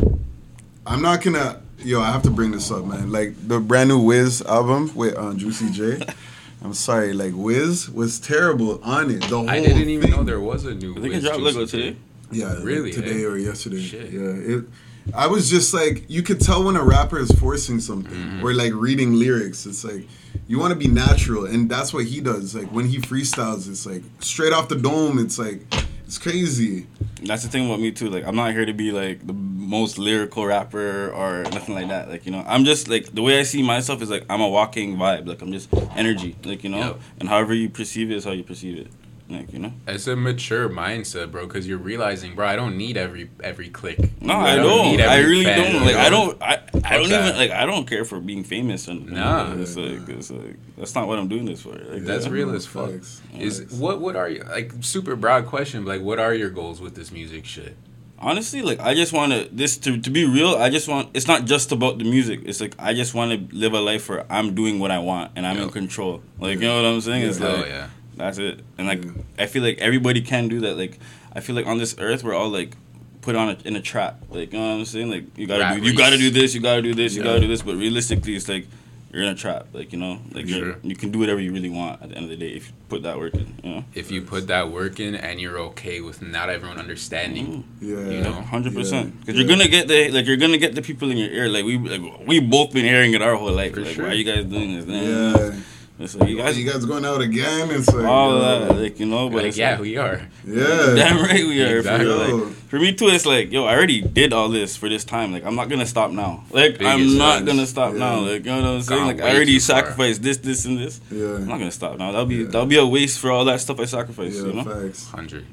I'm 0.85 1.01
not 1.01 1.21
gonna. 1.21 1.61
Yo, 1.79 2.01
I 2.01 2.11
have 2.11 2.23
to 2.23 2.31
bring 2.31 2.51
this 2.51 2.71
up, 2.71 2.83
man. 2.85 3.11
Like 3.11 3.35
the 3.47 3.59
brand 3.59 3.89
new 3.89 3.99
Wiz 3.99 4.41
album 4.41 4.93
with 4.95 5.15
uh, 5.15 5.33
Juicy 5.33 5.69
J. 5.71 6.01
I'm 6.61 6.73
sorry, 6.73 7.13
like 7.13 7.33
Wiz 7.35 7.89
was 7.89 8.19
terrible 8.19 8.83
on 8.83 9.11
it. 9.11 9.21
The 9.21 9.37
whole 9.37 9.49
I 9.49 9.61
didn't 9.61 9.87
even 9.89 10.01
thing. 10.09 10.11
know 10.11 10.23
there 10.23 10.41
was 10.41 10.65
a 10.65 10.73
new. 10.75 10.97
I 10.97 11.01
think 11.01 11.13
it 11.13 11.21
dropped 11.21 11.39
Juicy 11.39 11.57
Lego 11.57 11.65
today. 11.65 11.95
Yeah, 12.31 12.53
like, 12.53 12.63
Really, 12.65 12.91
today 12.91 13.23
eh? 13.23 13.27
or 13.27 13.37
yesterday. 13.37 13.81
Shit. 13.81 14.11
Yeah, 14.11 14.55
it. 14.57 14.65
I 15.15 15.27
was 15.27 15.49
just 15.49 15.73
like, 15.73 16.05
you 16.09 16.21
could 16.23 16.39
tell 16.41 16.63
when 16.63 16.75
a 16.75 16.83
rapper 16.83 17.19
is 17.19 17.31
forcing 17.39 17.79
something 17.79 18.11
Mm-hmm. 18.13 18.45
or 18.45 18.53
like 18.53 18.73
reading 18.73 19.13
lyrics. 19.13 19.65
It's 19.65 19.83
like 19.83 20.07
you 20.47 20.59
want 20.59 20.71
to 20.73 20.79
be 20.79 20.87
natural, 20.87 21.45
and 21.45 21.69
that's 21.69 21.93
what 21.93 22.05
he 22.05 22.21
does. 22.21 22.55
Like 22.55 22.67
when 22.71 22.85
he 22.85 22.97
freestyles, 22.99 23.69
it's 23.69 23.85
like 23.85 24.03
straight 24.19 24.53
off 24.53 24.67
the 24.67 24.75
dome. 24.75 25.19
It's 25.19 25.37
like 25.39 25.61
it's 26.05 26.17
crazy. 26.17 26.87
That's 27.23 27.43
the 27.43 27.49
thing 27.49 27.65
about 27.65 27.79
me 27.79 27.91
too. 27.91 28.09
Like 28.09 28.25
I'm 28.25 28.35
not 28.35 28.51
here 28.53 28.65
to 28.65 28.73
be 28.73 28.91
like 28.91 29.25
the 29.27 29.33
most 29.33 29.97
lyrical 29.99 30.45
rapper 30.45 31.11
or 31.11 31.43
nothing 31.51 31.75
like 31.75 31.89
that. 31.89 32.09
Like 32.09 32.25
you 32.25 32.31
know, 32.31 32.43
I'm 32.47 32.65
just 32.65 32.87
like 32.87 33.13
the 33.13 33.21
way 33.21 33.39
I 33.39 33.43
see 33.43 33.61
myself 33.61 34.01
is 34.01 34.09
like 34.09 34.25
I'm 34.29 34.41
a 34.41 34.47
walking 34.47 34.95
vibe. 34.97 35.27
Like 35.27 35.41
I'm 35.41 35.51
just 35.51 35.69
energy. 35.95 36.35
Like 36.43 36.63
you 36.63 36.69
know, 36.69 36.77
Yep. 36.79 36.99
and 37.19 37.29
however 37.29 37.53
you 37.53 37.69
perceive 37.69 38.09
it 38.11 38.15
is 38.17 38.23
how 38.25 38.31
you 38.31 38.43
perceive 38.43 38.77
it. 38.77 38.87
Like 39.29 39.53
you 39.53 39.59
know. 39.59 39.71
It's 39.87 40.07
a 40.07 40.15
mature 40.15 40.67
mindset, 40.69 41.31
bro, 41.31 41.45
because 41.45 41.67
you're 41.67 41.77
realizing, 41.77 42.33
bro, 42.33 42.47
I 42.47 42.55
don't 42.55 42.77
need 42.77 42.97
every 42.97 43.29
every 43.43 43.69
click. 43.69 43.99
No, 44.21 44.33
I, 44.33 44.55
don't. 44.55 44.91
need 44.97 45.01
I 45.01 45.19
really 45.19 45.43
fan, 45.45 45.57
don't. 45.57 45.73
you 45.75 45.79
Like 45.81 45.95
I 45.95 46.09
don't. 46.09 46.41
I, 46.41 46.53
I 46.83 46.97
don't 46.97 47.09
that. 47.09 47.27
even 47.27 47.37
like. 47.37 47.51
I 47.51 47.65
don't 47.67 47.85
care 47.87 48.05
for 48.05 48.19
being 48.19 48.43
famous. 48.43 48.87
And 48.87 49.11
Nah. 49.11 49.53
it's 49.55 49.77
like 49.77 50.09
it's 50.09 50.31
like 50.31 50.55
that's 50.77 50.95
not 50.95 51.07
what 51.07 51.19
I'm 51.19 51.27
doing 51.27 51.45
this 51.45 51.61
for. 51.61 51.73
Like, 51.73 52.03
That's 52.05 52.25
yeah. 52.25 52.31
real 52.31 52.55
as 52.55 52.65
fuck. 52.65 52.89
Facts. 52.91 53.21
Is 53.37 53.59
Facts. 53.59 53.73
what 53.73 54.01
what 54.01 54.15
are 54.15 54.29
you 54.29 54.41
like 54.43 54.73
super 54.81 55.15
broad 55.15 55.45
question? 55.45 55.83
But 55.85 55.97
like, 55.97 56.01
what 56.01 56.17
are 56.19 56.33
your 56.33 56.49
goals 56.49 56.81
with 56.81 56.95
this 56.95 57.11
music 57.11 57.45
shit? 57.45 57.75
honestly 58.21 58.61
like 58.61 58.81
i 58.81 58.93
just 58.93 59.13
want 59.13 59.31
to 59.31 59.47
this 59.49 59.77
to, 59.77 59.97
to 59.97 60.09
be 60.09 60.25
real 60.25 60.55
i 60.55 60.69
just 60.69 60.89
want 60.89 61.09
it's 61.13 61.25
not 61.25 61.45
just 61.45 61.71
about 61.71 61.97
the 61.99 62.03
music 62.03 62.41
it's 62.43 62.59
like 62.59 62.75
i 62.77 62.93
just 62.93 63.13
want 63.13 63.31
to 63.31 63.55
live 63.55 63.71
a 63.71 63.79
life 63.79 64.09
where 64.09 64.25
i'm 64.29 64.53
doing 64.53 64.77
what 64.77 64.91
i 64.91 64.99
want 64.99 65.31
and 65.37 65.47
i'm 65.47 65.57
in 65.57 65.69
control 65.69 66.21
like 66.37 66.55
you 66.59 66.67
know 66.67 66.75
what 66.83 66.85
i'm 66.85 66.99
saying 66.99 67.23
it's 67.23 67.39
oh, 67.39 67.45
Yeah. 67.45 67.53
Oh 67.53 67.57
like 67.59 67.67
yeah, 67.67 67.87
that's 68.19 68.37
it 68.37 68.59
and 68.77 68.85
like 68.87 69.03
Yeah. 69.03 69.11
i 69.39 69.45
feel 69.47 69.63
like 69.63 69.77
everybody 69.79 70.21
can 70.21 70.47
do 70.47 70.59
that 70.61 70.77
like 70.77 70.99
i 71.33 71.39
feel 71.39 71.55
like 71.55 71.65
on 71.65 71.77
this 71.79 71.95
earth 71.97 72.23
we're 72.23 72.35
all 72.35 72.49
like 72.49 72.75
put 73.21 73.35
on 73.35 73.49
a, 73.49 73.57
in 73.65 73.75
a 73.75 73.81
trap 73.81 74.21
like 74.29 74.53
you 74.53 74.59
know 74.59 74.65
what 74.73 74.79
i'm 74.79 74.85
saying 74.85 75.09
like 75.09 75.25
you 75.37 75.47
gotta 75.47 75.61
Rat 75.63 75.81
do 75.81 75.85
you 75.89 75.97
gotta 75.97 76.17
do 76.17 76.29
this 76.29 76.53
you 76.53 76.61
gotta 76.61 76.81
do 76.81 76.93
this 76.93 77.15
you 77.15 77.23
gotta 77.23 77.39
do 77.39 77.47
this 77.47 77.61
but 77.63 77.75
realistically 77.75 78.35
it's 78.35 78.47
like 78.47 78.65
you're 79.11 79.23
in 79.23 79.29
a 79.29 79.35
trap 79.35 79.65
like 79.73 79.91
you 79.91 79.97
know 79.97 80.19
like 80.31 80.45
For 80.45 80.51
you're, 80.51 80.65
sure. 80.73 80.75
you 80.83 80.95
can 80.95 81.09
do 81.11 81.17
whatever 81.19 81.39
you 81.41 81.51
really 81.51 81.69
want 81.69 82.01
at 82.01 82.09
the 82.09 82.15
end 82.15 82.25
of 82.25 82.29
the 82.29 82.37
day 82.37 82.49
if 82.49 82.67
you 82.67 82.73
put 82.89 83.01
that 83.03 83.17
work 83.17 83.33
in 83.33 83.47
you 83.63 83.69
know 83.71 83.83
if 83.95 84.11
you 84.11 84.21
put 84.21 84.47
that 84.47 84.69
work 84.69 84.99
in 84.99 85.15
and 85.15 85.41
you're 85.41 85.57
okay 85.71 85.99
with 86.01 86.21
not 86.21 86.49
everyone 86.49 86.77
understanding, 86.77 87.47
mm-hmm. 87.81 87.89
Yeah. 87.91 88.09
You 88.15 88.21
know, 88.21 88.33
Hundred 88.33 88.73
percent, 88.75 89.19
because 89.19 89.35
Yeah. 89.35 89.41
you're 89.45 89.49
gonna 89.49 89.67
get 89.67 89.87
the 89.87 90.11
like 90.11 90.25
you're 90.27 90.37
gonna 90.37 90.57
get 90.65 90.75
the 90.75 90.81
people 90.83 91.09
in 91.11 91.17
your 91.17 91.29
ear. 91.39 91.47
Like 91.49 91.65
we 91.65 91.77
like 91.79 92.03
we 92.27 92.39
both 92.39 92.71
been 92.73 92.85
hearing 92.85 93.13
it 93.15 93.21
our 93.21 93.35
whole 93.35 93.51
life. 93.51 93.73
For 93.73 93.81
like 93.81 93.95
sure. 93.95 94.05
why 94.05 94.11
are 94.11 94.13
you 94.21 94.23
guys 94.31 94.45
doing 94.45 94.75
this? 94.75 94.85
Man? 94.85 95.03
Yeah. 95.05 95.59
It's 96.01 96.15
like 96.15 96.29
you 96.29 96.37
You 96.37 96.41
guys, 96.41 96.57
guys, 96.63 96.85
going 96.85 97.03
out 97.03 97.19
again? 97.21 97.69
It's 97.71 97.91
like 97.93 98.05
all 98.05 98.31
yo, 98.31 98.39
that, 98.67 98.77
like 98.77 98.99
you 98.99 99.05
know. 99.05 99.29
But 99.29 99.43
like 99.43 99.57
yeah, 99.57 99.71
like, 99.71 99.81
we 99.81 99.97
are. 99.97 100.21
Yeah. 100.47 100.93
damn 100.95 101.17
right 101.21 101.43
we 101.45 101.61
are. 101.61 101.77
Exactly. 101.79 102.05
For, 102.07 102.35
like, 102.45 102.53
for 102.69 102.79
me 102.79 102.93
too, 102.93 103.07
it's 103.09 103.25
like 103.25 103.51
yo, 103.51 103.65
I 103.65 103.75
already 103.75 104.01
did 104.01 104.31
all 104.31 104.47
this 104.47 104.77
for 104.77 104.87
this 104.87 105.03
time. 105.03 105.33
Like 105.33 105.43
I'm 105.45 105.55
not 105.55 105.67
gonna 105.69 105.85
stop 105.85 106.11
now. 106.11 106.45
Like 106.51 106.77
Biggest 106.77 106.85
I'm 106.89 107.17
not 107.17 107.37
sense. 107.39 107.47
gonna 107.49 107.67
stop 107.67 107.93
Yeah. 107.93 107.99
now. 107.99 108.19
Like 108.21 108.45
you 108.45 108.51
know 108.51 108.61
what 108.61 108.65
I'm 108.69 108.81
saying? 108.81 108.99
Gone 108.99 109.07
Like 109.07 109.21
I 109.21 109.35
already 109.35 109.55
too 109.55 109.59
far. 109.65 109.75
sacrificed 109.81 110.23
this, 110.23 110.37
this, 110.37 110.63
and 110.65 110.79
this. 110.79 111.01
Yeah, 111.11 111.35
I'm 111.35 111.47
not 111.47 111.59
gonna 111.59 111.69
stop 111.71 111.97
now. 111.97 112.11
That'll 112.13 112.25
be 112.25 112.35
Yeah. 112.37 112.45
that'll 112.45 112.65
be 112.65 112.77
a 112.77 112.85
waste 112.85 113.19
for 113.19 113.29
all 113.31 113.43
that 113.45 113.59
stuff 113.59 113.79
I 113.81 113.85
sacrificed. 113.85 114.37
Yeah. 114.37 114.43
you 114.45 114.53
know. 114.53 114.63
Facts. 114.63 115.09
Hundred. 115.09 115.45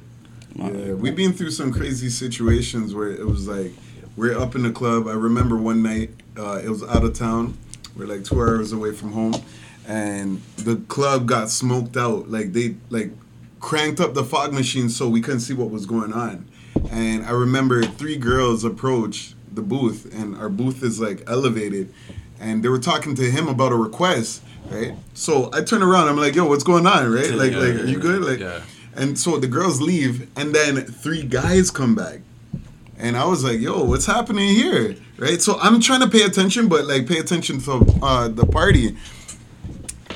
Yeah, 0.55 0.93
we've 0.95 1.17
been 1.17 1.33
through 1.33 1.51
some 1.51 1.73
crazy 1.73 2.09
situations 2.09 2.95
where 2.95 3.11
it 3.11 3.27
was 3.27 3.47
like 3.49 3.73
we're 4.17 4.39
up 4.39 4.55
in 4.55 4.63
the 4.63 4.71
club. 4.71 5.09
I 5.09 5.13
remember 5.13 5.57
one 5.57 5.83
night 5.83 6.11
uh, 6.39 6.61
it 6.65 6.69
was 6.71 6.83
out 6.85 7.03
of 7.05 7.15
town. 7.15 7.59
We're 7.97 8.07
like 8.07 8.25
two 8.25 8.37
hours 8.41 8.73
away 8.73 8.93
from 8.93 9.13
home, 9.13 9.35
and 9.87 10.41
the 10.57 10.77
club 10.89 11.27
got 11.27 11.51
smoked 11.51 11.97
out. 11.97 12.31
Like 12.31 12.53
they 12.53 12.77
like 12.91 13.11
cranked 13.61 14.01
up 14.01 14.15
the 14.15 14.25
fog 14.25 14.53
machine 14.53 14.89
so 14.89 15.09
we 15.09 15.21
couldn't 15.21 15.41
see 15.41 15.55
what 15.55 15.71
was 15.71 15.87
going 15.87 16.13
on. 16.13 16.49
And 16.91 17.25
I 17.25 17.31
remember 17.31 17.83
three 17.83 18.17
girls 18.17 18.65
approached 18.65 19.35
the 19.53 19.63
booth, 19.63 20.13
and 20.15 20.37
our 20.37 20.49
booth 20.51 20.83
is 20.83 21.01
like 21.01 21.23
elevated, 21.27 21.93
and 22.39 22.63
they 22.63 22.69
were 22.69 22.79
talking 22.79 23.15
to 23.17 23.31
him 23.31 23.49
about 23.49 23.73
a 23.73 23.77
request. 23.77 24.43
Right, 24.69 24.95
so 25.15 25.49
I 25.53 25.63
turn 25.63 25.83
around. 25.83 26.09
I'm 26.09 26.17
like, 26.17 26.35
"Yo, 26.35 26.45
what's 26.45 26.65
going 26.65 26.87
on?" 26.87 27.13
Right, 27.13 27.31
like, 27.31 27.53
Yeah, 27.53 27.59
like, 27.59 27.75
yeah, 27.75 27.81
are 27.83 27.87
you 27.87 27.99
good? 28.01 28.23
Like, 28.23 28.41
Yeah. 28.41 28.61
and 28.97 29.17
so 29.17 29.39
the 29.39 29.47
girls 29.47 29.81
leave, 29.81 30.29
and 30.37 30.53
then 30.53 30.77
three 30.85 31.23
guys 31.23 31.71
come 31.71 31.95
back. 31.95 32.21
And 32.99 33.17
I 33.17 33.27
was 33.27 33.45
like, 33.45 33.61
yo, 33.61 33.85
what's 33.85 34.07
happening 34.07 34.49
here? 34.55 34.97
Right? 35.19 35.41
So 35.43 35.59
I'm 35.61 35.81
trying 35.81 36.01
to 36.01 36.09
pay 36.09 36.23
attention, 36.23 36.67
but 36.69 36.87
like 36.87 37.07
pay 37.07 37.19
attention 37.19 37.61
to 37.61 37.85
uh, 38.03 38.29
the 38.29 38.47
party. 38.47 38.97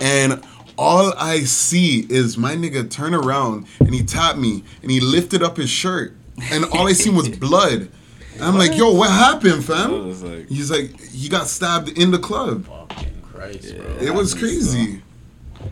And 0.00 0.42
all 0.78 1.12
I 1.18 1.40
see 1.40 2.06
is 2.08 2.38
my 2.38 2.54
nigga 2.56 2.90
turn 2.90 3.14
around 3.14 3.66
and 3.80 3.94
he 3.94 4.02
tapped 4.02 4.38
me 4.38 4.64
and 4.82 4.90
he 4.90 5.00
lifted 5.00 5.42
up 5.42 5.56
his 5.56 5.68
shirt. 5.70 6.14
And 6.50 6.64
all 6.66 6.88
I 6.88 6.92
seen 6.92 7.14
was 7.14 7.28
blood. 7.38 7.90
And 8.34 8.42
I'm 8.44 8.56
like, 8.56 8.74
yo, 8.76 8.92
what 8.94 9.10
happened, 9.10 9.64
fam? 9.64 10.08
like, 10.22 10.48
He's 10.48 10.70
like, 10.70 10.98
he 11.10 11.28
got 11.28 11.46
stabbed 11.48 11.90
in 11.98 12.10
the 12.10 12.18
club. 12.18 12.64
Fucking 12.66 13.20
Christ, 13.30 13.76
bro. 13.76 13.86
It 14.00 14.14
was 14.14 14.32
happens, 14.32 14.34
crazy. 14.34 15.02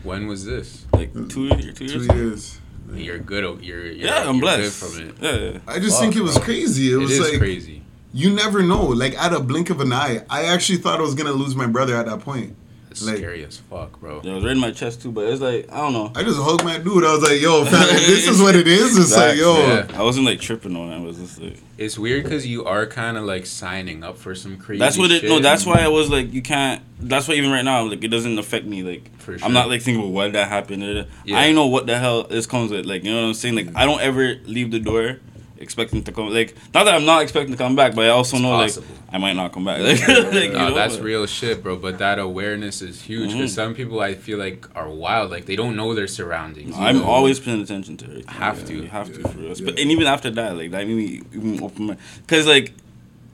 When 0.02 0.26
was 0.26 0.44
this? 0.44 0.84
like 0.92 1.12
two, 1.14 1.26
two 1.28 1.48
Two 1.72 1.84
years. 1.86 2.06
Two 2.06 2.14
years. 2.14 2.60
You're 2.92 3.18
good. 3.18 3.62
You're, 3.64 3.86
you're 3.86 3.92
Yeah, 3.92 4.28
I'm 4.28 4.34
you're 4.36 4.40
blessed. 4.42 4.80
Good 4.80 4.90
from 4.90 5.08
it. 5.08 5.14
Yeah, 5.20 5.50
yeah. 5.52 5.58
I 5.66 5.78
just 5.78 5.92
Fuck, 5.92 6.00
think 6.02 6.16
it 6.16 6.22
was 6.22 6.34
bro. 6.36 6.44
crazy. 6.44 6.88
It, 6.90 6.94
It 6.94 6.98
was 6.98 7.10
is 7.12 7.30
like 7.30 7.38
crazy. 7.38 7.82
you 8.12 8.34
never 8.34 8.62
know. 8.62 8.82
Like 8.86 9.16
at 9.18 9.32
a 9.32 9.40
blink 9.40 9.70
of 9.70 9.80
an 9.80 9.92
eye, 9.92 10.22
I 10.28 10.44
actually 10.44 10.78
thought 10.78 10.98
I 10.98 11.02
was 11.02 11.14
gonna 11.14 11.32
lose 11.32 11.54
my 11.54 11.66
brother 11.66 11.96
at 11.96 12.06
that 12.06 12.20
point. 12.20 12.56
It's 12.98 13.06
like- 13.06 13.16
scary 13.18 13.44
as 13.44 13.56
fuck, 13.58 14.00
bro. 14.00 14.20
Yeah, 14.22 14.32
it 14.32 14.34
was 14.36 14.44
right 14.44 14.52
in 14.52 14.58
my 14.58 14.70
chest 14.70 15.02
too, 15.02 15.12
but 15.12 15.24
it's 15.26 15.40
like 15.40 15.70
I 15.72 15.78
don't 15.78 15.92
know. 15.92 16.12
I 16.14 16.22
just 16.22 16.38
hugged 16.40 16.64
my 16.64 16.78
dude. 16.78 17.04
I 17.04 17.12
was 17.14 17.22
like, 17.22 17.40
"Yo, 17.40 17.64
fam, 17.64 17.72
this 17.94 18.26
is 18.28 18.40
what 18.42 18.54
it 18.56 18.66
is." 18.68 18.96
It's 18.98 19.16
like, 19.16 19.36
yo, 19.36 19.56
yeah. 19.58 19.86
I 19.94 20.02
wasn't 20.02 20.26
like 20.26 20.40
tripping 20.40 20.76
on 20.76 20.92
it. 20.92 20.96
I 20.96 21.00
was 21.00 21.16
just 21.18 21.40
like, 21.40 21.56
It's 21.76 21.98
weird 21.98 22.24
because 22.24 22.46
you 22.46 22.64
are 22.64 22.86
kind 22.86 23.16
of 23.16 23.24
like 23.24 23.46
signing 23.46 24.02
up 24.04 24.18
for 24.18 24.34
some 24.34 24.56
crazy. 24.58 24.78
that's 24.78 24.98
what 24.98 25.10
it. 25.10 25.24
No, 25.24 25.38
that's 25.40 25.64
why 25.64 25.80
I 25.80 25.88
was 25.88 26.10
like, 26.10 26.32
you 26.32 26.42
can't. 26.42 26.82
That's 27.00 27.28
why 27.28 27.34
even 27.34 27.50
right 27.50 27.64
now, 27.64 27.84
like, 27.84 28.02
it 28.02 28.08
doesn't 28.08 28.38
affect 28.38 28.66
me. 28.66 28.82
Like, 28.82 29.16
For 29.20 29.36
I'm 29.42 29.52
not 29.52 29.68
like 29.68 29.82
thinking, 29.82 30.02
well, 30.02 30.10
why 30.10 30.24
did 30.24 30.34
that 30.34 30.48
happen? 30.48 30.82
Yeah. 31.24 31.38
I 31.38 31.52
know 31.52 31.66
what 31.66 31.86
the 31.86 31.96
hell 31.96 32.24
this 32.24 32.46
comes 32.46 32.72
with. 32.72 32.86
Like, 32.86 33.04
you 33.04 33.12
know 33.12 33.20
what 33.22 33.28
I'm 33.28 33.34
saying? 33.34 33.54
Like, 33.54 33.68
I 33.76 33.84
don't 33.84 34.00
ever 34.00 34.34
leave 34.46 34.72
the 34.72 34.80
door 34.80 35.18
expecting 35.60 36.02
to 36.04 36.12
come. 36.12 36.30
Like, 36.32 36.54
not 36.74 36.84
that 36.84 36.94
I'm 36.94 37.04
not 37.04 37.22
expecting 37.22 37.52
to 37.52 37.58
come 37.58 37.74
back, 37.76 37.94
but 37.94 38.04
I 38.04 38.08
also 38.08 38.36
It's 38.36 38.42
know 38.42 38.50
possible. 38.52 38.86
like 38.88 39.14
I 39.14 39.18
might 39.18 39.32
not 39.34 39.52
come 39.52 39.64
back. 39.64 39.80
Like, 39.82 40.08
like, 40.08 40.34
you 40.44 40.52
No, 40.52 40.68
know, 40.68 40.74
that's 40.74 40.96
but- 40.96 41.04
real 41.04 41.26
shit, 41.26 41.62
bro. 41.62 41.76
But 41.76 41.98
that 41.98 42.18
awareness 42.18 42.82
is 42.82 43.02
huge 43.02 43.32
because 43.32 43.52
Mhm. 43.52 43.54
some 43.54 43.74
people 43.74 44.00
I 44.00 44.14
feel 44.14 44.38
like 44.38 44.66
are 44.74 44.88
wild. 44.90 45.30
Like 45.30 45.46
they 45.46 45.56
don't 45.56 45.76
know 45.76 45.94
their 45.94 46.06
surroundings. 46.08 46.76
you 46.76 46.82
I'm 46.82 46.98
know? 46.98 47.04
always 47.04 47.38
paying 47.40 47.60
attention 47.60 47.96
to 47.98 48.18
it. 48.18 48.28
Have 48.28 48.58
Yeah, 48.60 48.64
to. 48.66 48.74
You 48.74 48.88
have 48.88 49.12
to 49.14 49.20
for 49.28 49.38
real. 49.38 49.48
yeah. 49.56 49.64
But 49.64 49.78
and 49.78 49.90
even 49.90 50.06
after 50.06 50.30
that, 50.30 50.56
like 50.56 50.70
that 50.72 50.86
made 50.86 50.96
me 50.96 51.22
even 51.34 51.62
open 51.62 51.86
my. 51.86 51.96
Cause 52.26 52.46
like, 52.46 52.72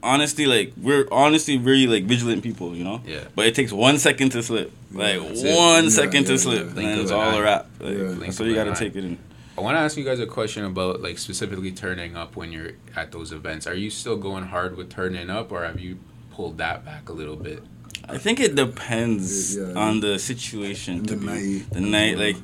honestly, 0.03 0.45
like 0.45 0.73
we're 0.81 1.07
honestly 1.11 1.57
very 1.57 1.87
like 1.87 2.03
vigilant 2.05 2.43
people, 2.43 2.75
you 2.75 2.83
know. 2.83 3.01
Yeah. 3.05 3.21
But 3.35 3.47
it 3.47 3.55
takes 3.55 3.71
one 3.71 3.97
second 3.99 4.29
to 4.31 4.43
slip. 4.43 4.71
Like 4.91 5.19
That's 5.21 5.41
it. 5.43 5.55
one 5.55 5.83
Yeah, 5.85 5.89
second 5.89 6.21
yeah, 6.23 6.27
to 6.29 6.37
slip, 6.37 6.55
yeah. 6.59 6.61
and 6.67 6.73
Blink 6.75 6.89
then 6.89 6.97
of 6.99 7.03
it's 7.03 7.11
all 7.11 7.35
a 7.37 7.41
wrap. 7.41 7.67
Like, 7.79 7.97
Yeah. 7.97 8.29
So 8.31 8.43
you 8.45 8.55
gotta 8.55 8.75
take 8.75 8.95
it 8.95 9.03
in. 9.03 9.17
I 9.57 9.61
want 9.61 9.75
to 9.75 9.79
ask 9.79 9.95
you 9.95 10.03
guys 10.03 10.19
a 10.19 10.27
question 10.27 10.65
about 10.65 11.01
like 11.01 11.17
specifically 11.17 11.71
turning 11.71 12.15
up 12.17 12.35
when 12.35 12.51
you're 12.51 12.71
at 12.95 13.11
those 13.11 13.31
events. 13.31 13.65
Are 13.67 13.73
you 13.73 13.89
still 13.89 14.17
going 14.17 14.43
hard 14.45 14.75
with 14.75 14.89
turning 14.89 15.29
up, 15.29 15.51
or 15.51 15.63
have 15.63 15.79
you 15.79 15.97
pulled 16.31 16.57
that 16.57 16.83
back 16.83 17.07
a 17.09 17.13
little 17.13 17.37
bit? 17.37 17.63
I 18.07 18.17
think 18.17 18.39
it 18.39 18.55
depends 18.55 19.55
Yeah. 19.55 19.73
on 19.75 20.01
the 20.01 20.19
situation. 20.19 20.99
And 20.99 21.07
to 21.07 21.15
the 21.15 21.19
be- 21.21 21.25
night. 21.27 21.69
The 21.71 21.79
night, 21.81 22.17
like, 22.17 22.35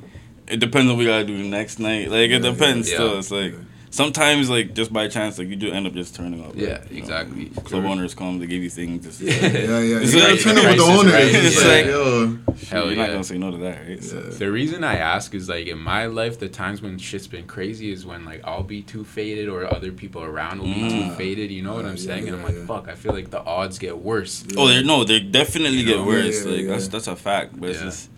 it 0.47 0.59
depends 0.61 0.89
on 0.89 0.95
what 0.95 0.99
we 0.99 1.05
gotta 1.05 1.25
do 1.25 1.37
next 1.43 1.79
night. 1.79 2.09
Like, 2.09 2.29
Yeah, 2.29 2.37
it 2.37 2.43
depends. 2.43 2.89
yeah. 2.89 2.95
Still, 2.95 3.19
it's 3.19 3.31
like 3.31 3.51
Yeah. 3.53 3.59
Sometimes, 3.91 4.49
like, 4.49 4.73
just 4.73 4.91
by 4.91 5.07
chance, 5.07 5.37
like 5.37 5.47
you 5.49 5.55
do 5.55 5.71
end 5.71 5.85
up 5.85 5.93
just 5.93 6.15
turning 6.15 6.43
up. 6.43 6.53
Yeah, 6.55 6.69
like, 6.79 6.89
you 6.89 6.95
know, 6.95 6.99
exactly. 7.03 7.45
club 7.63 7.85
owners 7.85 8.15
come, 8.15 8.39
they 8.39 8.47
give 8.47 8.63
you 8.63 8.69
things. 8.69 9.05
Just, 9.05 9.21
Yeah. 9.21 9.33
yeah, 9.33 9.79
yeah. 9.79 9.99
It's 9.99 10.13
You 10.13 10.19
gotta 10.19 10.33
like- 10.33 10.41
turn 10.41 10.57
it 10.57 10.65
with 10.65 10.77
the 10.77 10.83
Price 10.83 10.89
is 10.89 10.99
owners. 10.99 11.13
right. 11.13 11.25
It's 11.45 11.61
Yeah. 11.63 11.67
like, 11.67 11.85
yo, 11.85 12.37
Hell 12.69 12.85
you're 12.85 12.93
yeah. 12.93 13.01
not 13.03 13.11
gonna 13.11 13.23
say 13.23 13.37
no 13.37 13.51
to 13.51 13.57
that, 13.57 13.87
right? 13.87 14.03
So, 14.03 14.15
Yeah. 14.31 14.37
The 14.37 14.51
reason 14.51 14.83
I 14.83 14.95
ask 14.95 15.35
is 15.35 15.49
like 15.49 15.67
in 15.67 15.77
my 15.77 16.05
life, 16.05 16.39
the 16.39 16.47
times 16.49 16.81
when 16.81 16.97
shit's 16.97 17.27
been 17.27 17.45
crazy 17.45 17.91
is 17.91 18.05
when 18.05 18.23
like 18.25 18.41
I'll 18.43 18.63
be 18.63 18.81
too 18.81 19.03
faded 19.03 19.49
or 19.49 19.71
other 19.73 19.91
people 19.91 20.23
around 20.23 20.59
will 20.59 20.67
be 20.67 20.89
too 20.89 20.95
Mm. 21.11 21.17
faded. 21.17 21.51
You 21.51 21.61
know 21.63 21.73
what 21.73 21.85
I'm 21.85 21.95
yeah, 21.97 22.03
saying? 22.03 22.27
and 22.27 22.37
I'm 22.37 22.43
like, 22.43 22.55
yeah. 22.55 22.65
fuck. 22.65 22.87
I 22.89 22.95
feel 22.95 23.13
like 23.13 23.29
the 23.29 23.43
odds 23.43 23.77
get 23.79 23.97
worse. 23.97 24.43
Oh, 24.57 24.67
they 24.67 24.83
no, 24.83 25.03
they 25.03 25.19
definitely 25.19 25.79
You 25.79 25.85
get 25.85 26.05
worse. 26.05 26.45
Yeah, 26.45 26.51
yeah, 26.51 26.57
like 26.57 26.67
that's 26.67 26.85
yeah. 26.85 26.91
that's 26.91 27.07
a 27.07 27.15
fact. 27.15 27.59
But 27.59 27.69
it's 27.71 27.79
Yeah. 27.79 27.85
just 27.85 27.91
just 27.91 28.10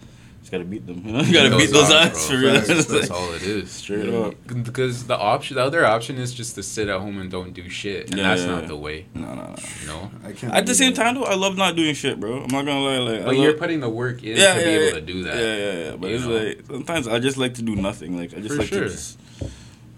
gotta 0.53 0.63
beat 0.73 0.85
them. 0.87 1.01
You 1.05 1.11
know, 1.15 1.21
you 1.21 1.33
gotta 1.33 1.57
beat 1.57 1.71
those 1.71 1.91
odds, 1.91 2.15
odds 2.17 2.29
for 2.29 2.37
real. 2.37 2.53
Facts, 2.55 2.69
It's 2.69 2.85
That's 2.93 3.09
like- 3.09 3.19
all 3.19 3.33
it 3.33 3.41
is. 3.43 3.71
Straight 3.71 4.05
Yeah. 4.05 4.19
up. 4.27 4.35
Because 4.63 5.05
the 5.05 5.17
option, 5.17 5.55
the 5.57 5.63
other 5.63 5.85
option 5.85 6.17
is 6.17 6.33
just 6.33 6.55
to 6.55 6.63
sit 6.63 6.87
at 6.89 6.99
home 6.99 7.17
and 7.19 7.29
don't 7.29 7.53
do 7.53 7.67
shit, 7.69 8.09
and 8.09 8.17
Yeah, 8.19 8.29
that's 8.29 8.41
yeah, 8.43 8.47
not 8.53 8.61
yeah. 8.63 8.67
the 8.69 8.77
way. 8.77 9.05
No, 9.13 9.33
no, 9.33 9.35
no. 9.35 9.55
no? 9.87 10.11
I 10.23 10.31
can't. 10.31 10.53
At 10.53 10.65
the 10.65 10.75
same 10.75 10.93
that. 10.93 11.03
time, 11.03 11.15
though, 11.15 11.23
I 11.25 11.35
love 11.35 11.57
not 11.57 11.75
doing 11.75 11.93
shit, 11.95 12.19
bro. 12.19 12.43
I'm 12.43 12.47
not 12.57 12.65
gonna 12.65 12.79
lie. 12.81 12.97
Like, 12.99 13.25
But 13.25 13.35
love, 13.35 13.43
you're 13.43 13.53
putting 13.53 13.79
the 13.81 13.89
work 13.89 14.23
in 14.23 14.37
yeah, 14.37 14.53
to 14.53 14.59
yeah, 14.59 14.65
be 14.65 14.71
able 14.71 14.85
yeah. 14.85 14.91
to 14.93 15.01
do 15.01 15.23
that. 15.23 15.35
Yeah, 15.35 15.55
yeah, 15.55 15.73
yeah. 15.89 15.95
But 15.97 16.11
it's 16.11 16.23
know? 16.25 16.37
like 16.37 16.65
sometimes 16.67 17.07
I 17.07 17.19
just 17.19 17.37
like 17.37 17.53
to 17.55 17.61
do 17.61 17.75
nothing. 17.75 18.17
Like 18.17 18.33
I 18.33 18.39
just 18.39 18.55
For 18.55 18.61
like 18.61 18.67
sure. 18.69 18.83
to 18.83 18.89
just, 18.89 19.19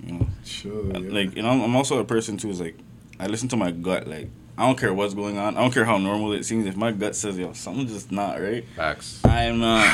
you 0.05 0.13
know, 0.13 0.27
Sure. 0.43 0.83
Like 1.19 1.35
you 1.35 1.41
know, 1.43 1.49
I'm 1.49 1.75
also 1.75 1.99
a 1.99 2.05
person 2.05 2.37
too. 2.37 2.49
Is 2.49 2.59
like 2.61 2.77
I 3.19 3.27
listen 3.27 3.47
to 3.49 3.57
my 3.57 3.71
gut. 3.71 4.07
Like 4.07 4.29
I 4.57 4.65
don't 4.65 4.77
care 4.77 4.93
what's 4.93 5.13
going 5.13 5.37
on. 5.37 5.57
I 5.57 5.61
don't 5.61 5.73
care 5.73 5.83
how 5.83 5.97
normal 5.97 6.31
it 6.31 6.45
seems. 6.45 6.65
If 6.65 6.77
my 6.77 6.91
gut 6.93 7.15
says 7.15 7.37
yo 7.37 7.51
something's 7.53 7.91
just 7.91 8.11
not 8.11 8.39
right, 8.41 8.63
Facts. 8.75 9.19
I'm 9.25 9.59
not. 9.59 9.85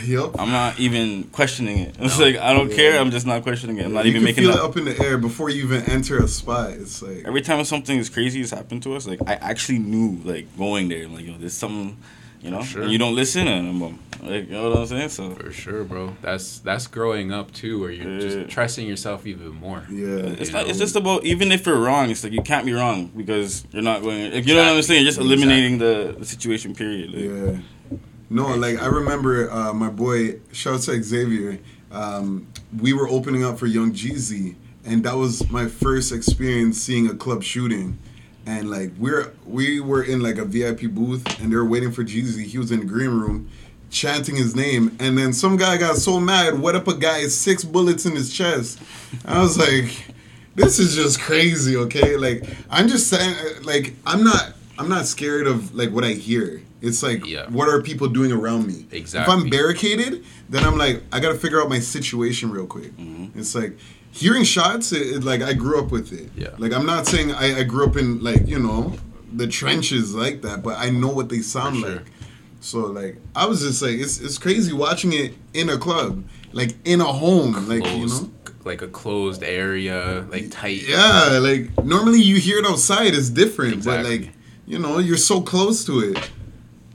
Yep. 0.04 0.36
I'm 0.38 0.50
not 0.50 0.78
even 0.80 1.24
questioning 1.24 1.78
it. 1.78 1.94
It's 2.00 2.18
No. 2.18 2.24
like 2.26 2.36
I 2.36 2.52
don't 2.52 2.70
Yeah. 2.70 2.76
care. 2.76 3.00
I'm 3.00 3.10
just 3.10 3.26
not 3.26 3.42
questioning 3.42 3.78
it. 3.78 3.84
I'm 3.86 3.92
not 3.92 4.04
you 4.04 4.10
even 4.10 4.20
can 4.20 4.24
making 4.24 4.44
feel 4.44 4.52
that. 4.52 4.58
it 4.58 4.64
up 4.64 4.76
in 4.76 4.84
the 4.84 4.98
air 5.02 5.16
before 5.18 5.48
you 5.50 5.64
even 5.64 5.82
enter 5.84 6.18
a 6.18 6.28
spot. 6.28 6.70
It's 6.72 7.00
like 7.02 7.24
Every 7.26 7.40
time 7.42 7.64
something 7.64 7.98
is 7.98 8.08
crazy 8.10 8.40
has 8.40 8.50
happened 8.50 8.82
to 8.84 8.94
us, 8.94 9.06
like 9.06 9.20
I 9.26 9.34
actually 9.34 9.78
knew 9.78 10.20
like 10.24 10.46
going 10.58 10.88
there. 10.88 11.06
Like 11.08 11.26
yo, 11.26 11.34
there's 11.38 11.52
something. 11.54 11.96
You 12.42 12.50
know, 12.50 12.62
Sure. 12.62 12.82
and 12.82 12.90
you 12.92 12.98
don't 12.98 13.14
listen, 13.14 13.46
and 13.46 13.78
boom, 13.78 13.98
like 14.22 14.46
you 14.48 14.52
know 14.54 14.70
what 14.70 14.78
I'm 14.78 14.86
saying. 14.86 15.10
So 15.10 15.30
For 15.34 15.52
sure, 15.52 15.84
bro. 15.84 16.16
That's 16.22 16.58
that's 16.60 16.86
growing 16.86 17.32
up 17.32 17.52
too, 17.52 17.78
where 17.80 17.90
you're 17.90 18.14
Yeah. 18.14 18.20
just 18.20 18.50
trusting 18.50 18.86
yourself 18.86 19.26
even 19.26 19.50
more. 19.50 19.82
Yeah. 19.90 20.06
It's 20.40 20.50
not. 20.50 20.64
know? 20.64 20.70
It's 20.70 20.78
just 20.78 20.96
about 20.96 21.24
even 21.24 21.52
if 21.52 21.66
you're 21.66 21.78
wrong, 21.78 22.08
it's 22.10 22.24
like 22.24 22.32
you 22.32 22.42
can't 22.42 22.64
be 22.64 22.72
wrong 22.72 23.10
because 23.14 23.64
you're 23.72 23.82
not 23.82 24.00
going. 24.02 24.32
Like, 24.32 24.46
you 24.46 24.54
know 24.54 24.62
what 24.64 24.76
I'm 24.76 24.82
saying? 24.82 25.02
You're 25.02 25.10
just 25.10 25.20
eliminating 25.20 25.78
the, 25.78 26.16
the 26.18 26.24
situation. 26.24 26.74
Period. 26.74 27.12
Like, 27.12 27.24
Yeah. 27.24 27.98
No, 28.30 28.54
like 28.56 28.80
I 28.80 28.86
remember 28.86 29.50
uh, 29.50 29.72
my 29.74 29.90
boy, 29.90 30.36
shout 30.52 30.80
to 30.82 31.02
Xavier. 31.02 31.58
Um, 31.92 32.46
we 32.78 32.92
were 32.92 33.08
opening 33.08 33.44
up 33.44 33.58
for 33.58 33.66
Young 33.66 33.92
Jeezy, 33.92 34.54
and 34.84 35.02
that 35.04 35.16
was 35.16 35.50
my 35.50 35.66
first 35.66 36.12
experience 36.12 36.78
seeing 36.80 37.08
a 37.08 37.14
club 37.14 37.42
shooting. 37.42 37.98
And 38.46 38.70
like 38.70 38.92
we're 38.98 39.32
we 39.46 39.80
were 39.80 40.02
in 40.02 40.20
like 40.20 40.38
a 40.38 40.44
VIP 40.44 40.82
booth, 40.90 41.40
and 41.40 41.52
they 41.52 41.56
were 41.56 41.64
waiting 41.64 41.92
for 41.92 42.02
Jeezy. 42.04 42.44
He 42.44 42.58
was 42.58 42.70
in 42.72 42.80
the 42.80 42.86
green 42.86 43.10
room, 43.10 43.48
chanting 43.90 44.34
his 44.36 44.56
name, 44.56 44.96
and 44.98 45.16
then 45.16 45.32
some 45.32 45.56
guy 45.56 45.76
got 45.76 45.96
so 45.96 46.18
mad, 46.18 46.58
wet 46.60 46.74
up 46.74 46.88
a 46.88 46.94
guy 46.94 47.22
six 47.28 47.64
bullets 47.64 48.06
in 48.06 48.16
his 48.16 48.32
chest. 48.32 48.80
I 49.24 49.40
was 49.40 49.58
like, 49.58 50.06
this 50.54 50.78
is 50.78 50.94
just 50.96 51.20
crazy. 51.20 51.76
Okay, 51.76 52.16
like 52.16 52.44
I'm 52.70 52.88
just 52.88 53.08
saying, 53.08 53.36
like 53.62 53.94
I'm 54.06 54.24
not 54.24 54.54
I'm 54.78 54.88
not 54.88 55.06
scared 55.06 55.46
of 55.46 55.74
like 55.74 55.90
what 55.90 56.04
I 56.04 56.12
hear. 56.12 56.62
It's 56.80 57.02
like 57.02 57.26
Yeah. 57.26 57.46
what 57.50 57.68
are 57.68 57.82
people 57.82 58.08
doing 58.08 58.32
around 58.32 58.66
me? 58.66 58.86
Exactly. 58.90 59.34
If 59.34 59.40
I'm 59.44 59.50
barricaded, 59.50 60.24
then 60.48 60.64
I'm 60.64 60.78
like 60.78 61.02
I 61.12 61.20
gotta 61.20 61.34
figure 61.38 61.60
out 61.60 61.68
my 61.68 61.78
situation 61.78 62.50
real 62.50 62.66
quick. 62.66 62.96
Mm-hmm. 62.96 63.38
It's 63.38 63.54
like 63.54 63.76
hearing 64.12 64.44
shots. 64.44 64.92
It, 64.92 65.02
it, 65.16 65.24
like 65.24 65.42
I 65.42 65.52
grew 65.52 65.82
up 65.82 65.90
with 65.90 66.12
it. 66.12 66.30
Yeah. 66.36 66.50
Like 66.58 66.72
I'm 66.72 66.86
not 66.86 67.06
saying 67.06 67.32
I, 67.32 67.60
I 67.60 67.62
grew 67.64 67.86
up 67.86 67.96
in 67.96 68.22
like 68.22 68.46
you 68.46 68.58
know 68.58 68.94
the 69.32 69.46
trenches 69.46 70.14
like 70.14 70.42
that, 70.42 70.62
but 70.62 70.78
I 70.78 70.90
know 70.90 71.08
what 71.08 71.28
they 71.28 71.40
sound 71.40 71.76
sure. 71.76 71.96
like. 71.96 72.06
So 72.60 72.80
like 72.80 73.16
I 73.34 73.46
was 73.46 73.60
just 73.62 73.82
like 73.82 73.94
it's 73.98 74.20
it's 74.20 74.38
crazy 74.38 74.72
watching 74.72 75.12
it 75.12 75.34
in 75.54 75.68
a 75.70 75.78
club, 75.78 76.24
like 76.52 76.74
in 76.84 77.00
a 77.00 77.04
home, 77.04 77.52
like 77.68 77.86
you 77.86 78.06
know. 78.06 78.30
like 78.64 78.82
a 78.82 78.88
closed 78.88 79.42
area, 79.42 80.26
like 80.30 80.50
tight. 80.50 80.82
Yeah, 80.86 81.38
like 81.40 81.82
normally 81.84 82.20
you 82.20 82.36
hear 82.36 82.58
it 82.58 82.66
outside, 82.66 83.14
it's 83.14 83.30
different, 83.30 83.74
Exactly. 83.74 84.18
but 84.18 84.24
like 84.26 84.34
you 84.66 84.78
know 84.78 84.98
you're 84.98 85.16
so 85.16 85.40
close 85.40 85.84
to 85.86 86.00
it. 86.00 86.30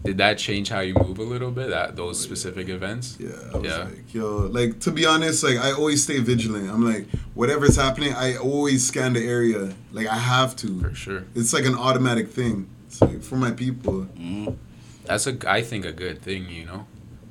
Did 0.05 0.17
that 0.19 0.37
change 0.37 0.69
how 0.69 0.81
you 0.81 0.93
move 0.93 1.17
a 1.19 1.23
little 1.23 1.51
bit? 1.51 1.69
That 1.69 1.95
those 1.95 2.19
specific 2.19 2.69
events? 2.69 3.17
Yeah, 3.19 3.29
Yeah. 3.61 3.83
like, 3.85 4.13
yo, 4.13 4.37
like 4.59 4.79
to 4.81 4.91
be 4.91 5.05
honest, 5.05 5.43
like 5.43 5.57
I 5.57 5.71
always 5.71 6.03
stay 6.03 6.19
vigilant. 6.19 6.69
I'm 6.69 6.83
like, 6.85 7.07
whatever's 7.33 7.75
happening, 7.75 8.13
I 8.13 8.37
always 8.37 8.85
scan 8.87 9.13
the 9.13 9.25
area. 9.25 9.73
Like 9.91 10.07
I 10.07 10.17
have 10.17 10.55
to. 10.57 10.79
For 10.81 10.93
sure. 10.95 11.23
It's 11.33 11.53
like 11.53 11.65
an 11.65 11.75
automatic 11.75 12.29
thing. 12.29 12.67
It's 12.87 13.01
like 13.01 13.21
for 13.23 13.35
my 13.35 13.51
people. 13.51 14.07
mhm. 14.17 14.55
That's 15.05 15.27
a 15.27 15.35
I 15.47 15.61
think 15.61 15.85
a 15.85 15.91
good 15.91 16.21
thing, 16.21 16.49
you 16.49 16.65
know. 16.65 16.85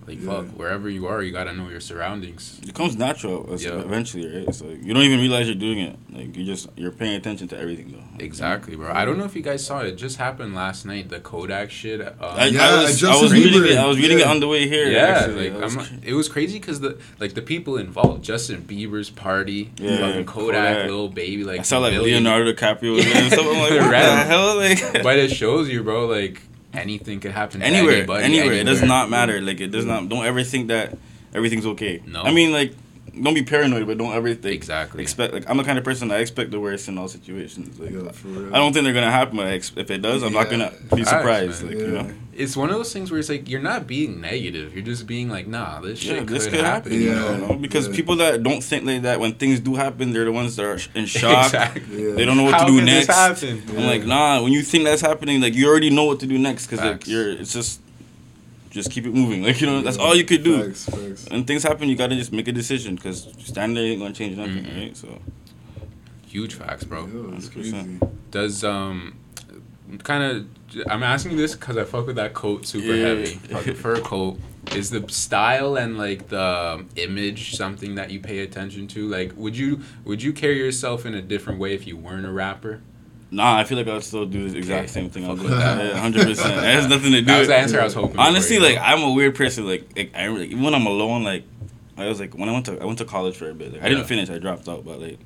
Like 0.07 0.21
Yeah. 0.21 0.31
fuck, 0.33 0.47
wherever 0.59 0.89
you 0.91 1.07
are, 1.07 1.23
you 1.23 1.33
gotta 1.33 1.55
know 1.55 1.71
your 1.71 1.81
surroundings. 1.81 2.61
It 2.69 2.75
comes 2.75 2.95
natural. 2.97 3.51
It's 3.55 3.65
Yeah. 3.65 3.81
Eventually, 3.81 4.27
right? 4.27 4.47
It's 4.49 4.61
like 4.61 4.85
you 4.85 4.93
don't 4.93 5.03
even 5.03 5.19
realize 5.21 5.47
you're 5.47 5.55
doing 5.55 5.79
it. 5.79 5.97
Like 6.13 6.37
you 6.37 6.45
just 6.45 6.69
you're 6.77 6.91
paying 6.93 7.15
attention 7.15 7.49
to 7.49 7.59
everything 7.59 7.93
though. 7.93 8.23
Exactly, 8.25 8.77
bro. 8.77 8.93
I 8.93 9.05
don't 9.07 9.17
know 9.19 9.25
if 9.25 9.35
you 9.35 9.41
guys 9.43 9.65
saw 9.65 9.81
it. 9.81 9.87
It 9.87 9.97
just 9.97 10.19
happened 10.19 10.55
last 10.55 10.85
night. 10.85 11.09
The 11.09 11.21
Kodak 11.21 11.71
shit. 11.71 12.01
Um, 12.03 12.15
I, 12.21 12.47
Yeah, 12.47 12.63
I 12.69 12.83
was, 12.83 13.03
I 13.03 13.21
was 13.23 13.33
reading 13.33 13.65
it. 13.65 13.79
I 13.79 13.87
was 13.87 13.99
reading 13.99 14.19
it 14.19 14.27
on 14.27 14.41
the 14.41 14.49
way 14.49 14.69
here. 14.69 14.89
yeah, 14.91 14.99
actually. 15.21 15.51
like 15.51 15.61
I 15.61 15.65
was 15.65 15.77
I'm, 15.77 15.85
cr- 15.85 15.95
it 16.07 16.15
was 16.15 16.29
crazy 16.29 16.59
because 16.59 16.81
the 16.81 16.99
like 17.19 17.33
the 17.35 17.43
people 17.43 17.77
involved, 17.79 18.23
Justin 18.23 18.63
Bieber's 18.63 19.09
party, 19.11 19.71
Yeah, 19.79 19.99
fucking 19.99 20.27
Kodak, 20.27 20.77
Kodak. 20.77 20.91
Lil 20.91 21.09
Baby, 21.09 21.45
like 21.45 21.61
I 21.61 21.63
saw 21.63 21.79
like 21.79 21.95
million- 21.95 22.25
Leonardo 22.25 22.53
DiCaprio 22.53 22.97
was 22.97 23.05
there 23.07 23.23
and 23.23 23.33
stuff. 23.33 23.47
I'm 23.47 23.59
like, 23.59 23.71
what 23.81 23.91
the 23.91 24.25
hell? 24.33 24.57
Like 24.57 25.03
But 25.03 25.19
it 25.19 25.31
shows 25.31 25.69
you, 25.71 25.83
bro. 25.83 26.07
Like 26.07 26.43
anything 26.77 27.21
could 27.21 27.33
happen. 27.33 27.61
To 27.61 27.67
anywhere, 27.67 27.97
anybody, 27.99 28.25
anywhere. 28.25 28.53
It 28.55 28.65
does 28.65 28.83
not 28.83 29.11
matter. 29.11 29.41
Like 29.41 29.61
it 29.61 29.69
does 29.69 29.85
not. 29.85 30.09
Don't 30.09 30.25
ever 30.25 30.43
think 30.43 30.69
that 30.69 30.97
everything's 31.35 31.67
okay. 31.67 32.03
No. 32.07 32.23
I 32.23 32.33
mean, 32.33 32.53
like, 32.53 32.75
don't 33.23 33.35
be 33.35 33.43
paranoid, 33.43 33.87
but 33.87 33.99
don't 33.99 34.13
ever 34.15 34.35
think. 34.35 34.55
Exactly. 34.55 35.03
Expect 35.03 35.33
like 35.35 35.49
I'm 35.49 35.57
the 35.57 35.65
kind 35.65 35.79
of 35.79 35.85
person 35.85 36.09
that 36.09 36.17
I 36.19 36.21
expect 36.21 36.51
the 36.51 36.61
worst 36.61 36.89
in 36.89 36.99
all 36.99 37.09
situations. 37.09 37.79
Like, 37.79 37.91
Yeah, 37.93 38.11
for 38.13 38.29
real. 38.29 38.55
I 38.55 38.59
don't 38.59 38.73
think 38.73 38.85
they're 38.85 38.93
gonna 38.95 39.11
happen, 39.11 39.37
but 39.37 39.47
ex- 39.49 39.73
if 39.77 39.91
it 39.91 40.03
does, 40.03 40.23
I'm 40.23 40.33
not 40.33 40.51
gonna 40.51 40.73
be 40.95 41.05
surprised. 41.05 41.63
man. 41.65 41.73
Like 41.73 41.81
you 41.87 41.91
know, 41.93 42.11
It's 42.37 42.57
one 42.57 42.69
of 42.71 42.77
those 42.77 42.93
things 42.93 43.11
where 43.13 43.21
it's 43.21 43.29
like 43.29 43.49
you're 43.49 43.61
not 43.63 43.87
being 43.87 44.21
negative. 44.21 44.75
You're 44.75 44.85
just 44.85 45.07
being 45.07 45.29
like, 45.29 45.47
nah, 45.47 45.81
this 45.81 46.01
shit 46.01 46.13
yeah, 46.15 46.19
could, 46.21 46.29
this 46.29 46.45
could 46.47 46.55
happen. 46.55 46.91
happen. 46.91 46.93
you 46.93 46.99
You 47.01 47.09
Yeah. 47.11 47.37
know? 47.39 47.47
know, 47.49 47.55
because 47.55 47.87
Yeah. 47.89 47.95
people 47.95 48.17
that 48.17 48.43
don't 48.43 48.63
think 48.63 48.85
like 48.85 49.03
that 49.03 49.21
when 49.21 49.35
things 49.35 49.61
do 49.61 49.77
happen, 49.77 50.13
they're 50.13 50.25
the 50.25 50.33
ones 50.33 50.57
that 50.57 50.65
are 50.65 50.79
in 50.97 51.07
shock. 51.21 51.47
exactly. 51.47 52.09
Yeah. 52.09 52.15
They 52.17 52.25
don't 52.25 52.37
know 52.37 52.43
what 52.43 52.55
How 52.55 52.65
to 52.67 52.73
do 52.73 52.79
can 52.79 52.87
this 52.87 53.07
next. 53.07 53.17
happen? 53.17 53.63
I'm 53.69 53.79
Yeah. 53.79 53.87
like, 53.87 54.05
nah. 54.05 54.43
When 54.43 54.53
you 54.53 54.63
think 54.63 54.83
that's 54.85 55.01
happening, 55.03 55.41
like 55.41 55.55
you 55.55 55.69
already 55.69 55.91
know 55.91 56.05
what 56.05 56.19
to 56.21 56.27
do 56.27 56.37
next 56.39 56.67
because 56.67 56.85
like 56.85 57.07
you're. 57.07 57.31
It's 57.31 57.53
just, 57.53 57.81
just 58.75 58.91
keep 58.91 59.07
it 59.07 59.15
moving. 59.15 59.43
Like 59.45 59.61
you 59.61 59.67
know, 59.69 59.81
that's 59.81 59.97
all 59.97 60.15
you 60.17 60.25
could 60.25 60.43
do. 60.43 60.65
Facts, 60.65 60.87
facts. 60.87 61.27
When 61.31 61.45
things 61.45 61.63
happen, 61.63 61.89
you 61.89 61.95
gotta 61.97 62.17
just 62.17 62.33
make 62.33 62.49
a 62.49 62.53
decision 62.53 62.97
because 62.97 63.29
standing 63.39 63.77
there 63.77 63.85
ain't 63.85 64.01
gonna 64.01 64.13
change 64.13 64.37
nothing, 64.37 64.65
Mhm. 64.65 64.77
right? 64.77 64.97
So 64.97 65.21
Huge 66.27 66.55
facts, 66.55 66.83
bro. 66.83 67.07
Yo, 67.07 67.33
it's 67.37 67.47
100%. 67.49 68.01
crazy. 68.01 68.13
Does 68.33 68.65
um 68.65 69.15
kind 70.03 70.25
of 70.25 70.47
I'm 70.91 71.05
asking 71.05 71.33
you 71.33 71.37
this 71.39 71.55
because 71.55 71.77
I 71.77 71.85
fuck 71.85 72.09
with 72.09 72.17
that 72.17 72.35
coat 72.35 72.67
super 72.67 72.93
Yeah. 72.93 73.07
heavy. 73.07 73.39
Like 73.51 73.77
fur 73.77 74.01
coat. 74.01 74.41
Is 74.75 74.91
the 74.91 75.05
style 75.09 75.77
and 75.77 75.97
like 75.97 76.29
the 76.31 76.85
image 76.97 77.55
something 77.55 77.95
that 77.95 78.11
you 78.11 78.19
pay 78.19 78.41
attention 78.41 78.89
to? 78.89 79.07
Like, 79.09 79.33
would 79.37 79.57
you 79.57 79.83
would 80.05 80.21
you 80.23 80.33
carry 80.33 80.59
yourself 80.59 81.07
in 81.07 81.15
a 81.15 81.23
different 81.23 81.61
way 81.61 81.75
if 81.75 81.87
you 81.87 81.97
weren't 81.97 82.27
a 82.27 82.33
rapper? 82.33 82.81
Nah, 83.35 83.59
I 83.59 83.65
feel 83.65 83.77
like 83.79 83.89
I'll 83.89 84.01
still 84.01 84.27
do 84.27 84.49
the 84.49 84.59
exact 84.59 84.79
Okay. 84.85 84.87
same 84.89 85.11
thing. 85.11 85.25
I'll 85.25 85.37
Fuck 85.37 85.45
do 85.47 85.51
with 85.51 85.59
that. 85.59 85.77
that. 85.77 85.97
hundred 85.97 86.27
percent. 86.27 86.53
It 86.59 86.63
has 86.65 86.87
nothing 86.89 87.13
to 87.13 87.21
do. 87.21 87.27
That 87.27 87.39
was 87.41 87.49
with 87.49 87.57
the 87.57 87.57
answer 87.63 87.81
I 87.81 87.85
was 87.85 87.95
hoping. 87.95 88.19
Honestly, 88.19 88.57
you 88.57 88.63
like? 88.63 88.79
I'm 88.81 89.03
a 89.03 89.13
weird 89.13 89.35
person. 89.35 89.67
Like, 89.67 89.89
like 89.97 90.15
I 90.15 90.29
like, 90.29 90.51
even 90.51 90.63
when 90.63 90.75
I'm 90.75 90.87
alone, 90.87 91.25
like 91.25 91.45
I 91.97 92.07
was 92.07 92.21
like 92.21 92.35
when 92.35 92.49
I 92.49 92.53
went 92.53 92.67
to 92.67 92.81
I 92.81 92.85
went 92.85 92.99
to 92.99 93.05
college 93.05 93.37
for 93.37 93.51
a 93.51 93.55
bit. 93.55 93.73
Like 93.75 93.83
I 93.83 93.89
didn't 93.89 94.05
finish. 94.05 94.31
I 94.31 94.39
dropped 94.39 94.69
out. 94.69 94.85
But 94.85 95.01
like 95.01 95.19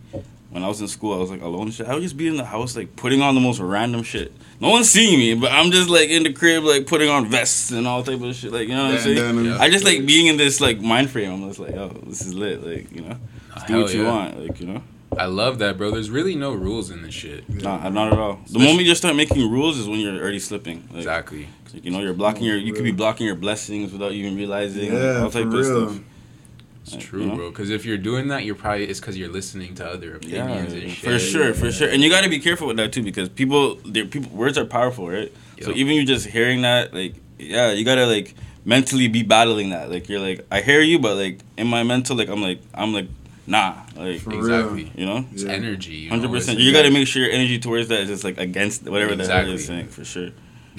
when 0.50 0.64
I 0.64 0.68
was 0.68 0.80
in 0.80 0.88
school, 0.88 1.14
I 1.14 1.18
was 1.18 1.30
like 1.30 1.42
alone. 1.42 1.62
and 1.66 1.74
Shit. 1.74 1.86
I 1.86 1.94
would 1.94 2.02
just 2.02 2.16
be 2.16 2.26
in 2.26 2.36
the 2.36 2.44
house 2.44 2.74
like 2.76 2.96
putting 2.96 3.20
on 3.22 3.34
the 3.34 3.40
most 3.40 3.60
random 3.60 4.02
shit. 4.02 4.32
No 4.60 4.70
one's 4.70 4.88
seeing 4.90 5.18
me, 5.18 5.34
but 5.34 5.52
I'm 5.52 5.70
just 5.70 5.88
like 5.88 6.08
in 6.08 6.22
the 6.24 6.32
crib 6.32 6.64
like 6.64 6.86
putting 6.86 7.08
on 7.08 7.26
vests 7.26 7.70
and 7.70 7.86
all 7.86 8.02
type 8.02 8.20
of 8.20 8.34
shit. 8.34 8.52
Like 8.52 8.68
you 8.68 8.74
know 8.74 8.86
what 8.86 8.94
I'm 8.94 9.00
saying? 9.00 9.16
Bandanas. 9.16 9.56
Yeah. 9.58 9.62
I 9.62 9.70
just 9.70 9.84
like 9.84 10.04
being 10.06 10.26
in 10.26 10.36
this 10.36 10.60
like 10.60 10.80
mind 10.80 11.10
frame. 11.10 11.30
I'm 11.32 11.48
just 11.48 11.60
like, 11.60 11.74
oh, 11.74 11.88
this 12.06 12.22
is 12.22 12.34
lit. 12.34 12.64
Like 12.64 12.90
you 12.92 13.02
know, 13.02 13.16
just 13.54 13.66
do 13.66 13.72
Hell 13.74 13.82
what 13.82 13.94
you 13.94 14.02
yeah. 14.04 14.10
want. 14.10 14.40
Like 14.40 14.60
you 14.60 14.66
know. 14.66 14.82
I 15.18 15.26
love 15.26 15.58
that, 15.58 15.76
bro. 15.78 15.90
There's 15.90 16.10
really 16.10 16.34
no 16.36 16.52
rules 16.52 16.90
in 16.90 17.02
this 17.02 17.14
shit. 17.14 17.48
Nah, 17.48 17.88
not 17.88 18.12
at 18.12 18.18
all. 18.18 18.34
The 18.34 18.42
Especially- 18.46 18.66
moment 18.66 18.86
you 18.86 18.94
start 18.94 19.16
making 19.16 19.50
rules 19.50 19.76
is 19.78 19.88
when 19.88 20.00
you're 20.00 20.14
already 20.20 20.38
slipping. 20.38 20.84
Like, 20.90 20.98
Exactly. 20.98 21.48
like, 21.74 21.84
you 21.84 21.90
know, 21.90 22.00
you're 22.00 22.14
blocking 22.14 22.44
your. 22.44 22.56
You 22.56 22.72
could 22.72 22.84
be 22.84 22.92
blocking 22.92 23.26
your 23.26 23.36
blessings 23.36 23.92
without 23.92 24.12
even 24.12 24.36
realizing. 24.36 24.92
Yeah, 24.92 25.22
all 25.22 25.30
type 25.30 25.42
for 25.42 25.48
of 25.48 25.52
real. 25.54 25.88
stuff. 25.88 26.00
It's 26.84 26.94
Like, 26.94 27.04
true, 27.04 27.20
you 27.22 27.26
know? 27.26 27.36
bro. 27.36 27.50
Because 27.50 27.68
if 27.70 27.84
you're 27.84 27.98
doing 27.98 28.28
that, 28.28 28.44
you're 28.44 28.54
probably 28.54 28.84
it's 28.86 28.98
because 29.00 29.18
you're 29.18 29.28
listening 29.30 29.74
to 29.74 29.86
other 29.86 30.18
Yeah, 30.22 30.44
opinions 30.44 30.72
and 30.72 30.90
shit. 30.90 30.98
for 31.12 31.18
sure, 31.18 31.52
for 31.52 31.70
sure. 31.70 31.88
And 31.90 32.02
you 32.02 32.08
got 32.08 32.22
to 32.22 32.30
be 32.30 32.38
careful 32.38 32.68
with 32.68 32.76
that 32.78 32.92
too, 32.92 33.02
because 33.02 33.28
people, 33.28 33.74
their 33.84 34.06
people, 34.06 34.30
words 34.34 34.56
are 34.56 34.64
powerful, 34.64 35.08
right? 35.08 35.30
So 35.60 35.72
even 35.72 35.94
you 35.94 36.04
just 36.06 36.26
hearing 36.26 36.62
that, 36.62 36.94
like, 36.94 37.14
yeah, 37.38 37.72
you 37.72 37.84
gotta 37.84 38.06
like 38.06 38.34
mentally 38.64 39.08
be 39.08 39.22
battling 39.22 39.70
that. 39.70 39.90
Like, 39.90 40.08
you're 40.08 40.20
like, 40.20 40.46
I 40.50 40.60
hear 40.62 40.80
you, 40.80 40.98
but 40.98 41.16
like 41.16 41.40
in 41.58 41.66
my 41.66 41.82
mental, 41.82 42.16
like, 42.16 42.28
I'm 42.28 42.40
like, 42.42 42.60
I'm 42.72 42.94
like, 42.94 43.08
nah, 43.48 43.74
like, 43.96 44.20
For 44.20 44.32
Exactly. 44.34 44.84
real. 44.84 44.92
you 44.94 45.06
know. 45.06 45.26
It's 45.32 45.42
Yeah. 45.44 45.52
energy. 45.52 46.08
Hundred 46.08 46.26
it's 46.26 46.32
percent. 46.46 46.58
like 46.58 46.64
You 46.66 46.72
got 46.72 46.82
to 46.82 46.90
make 46.90 47.06
sure 47.08 47.22
your 47.22 47.32
energy 47.32 47.58
towards 47.58 47.88
that 47.88 48.00
is 48.00 48.08
just 48.08 48.24
like 48.24 48.38
against 48.38 48.84
whatever 48.84 49.16
the 49.16 49.24
hell 49.24 49.40
Exactly. 49.40 49.50
you're 49.52 49.58
saying, 49.58 49.88
for 49.88 50.04
sure. 50.04 50.30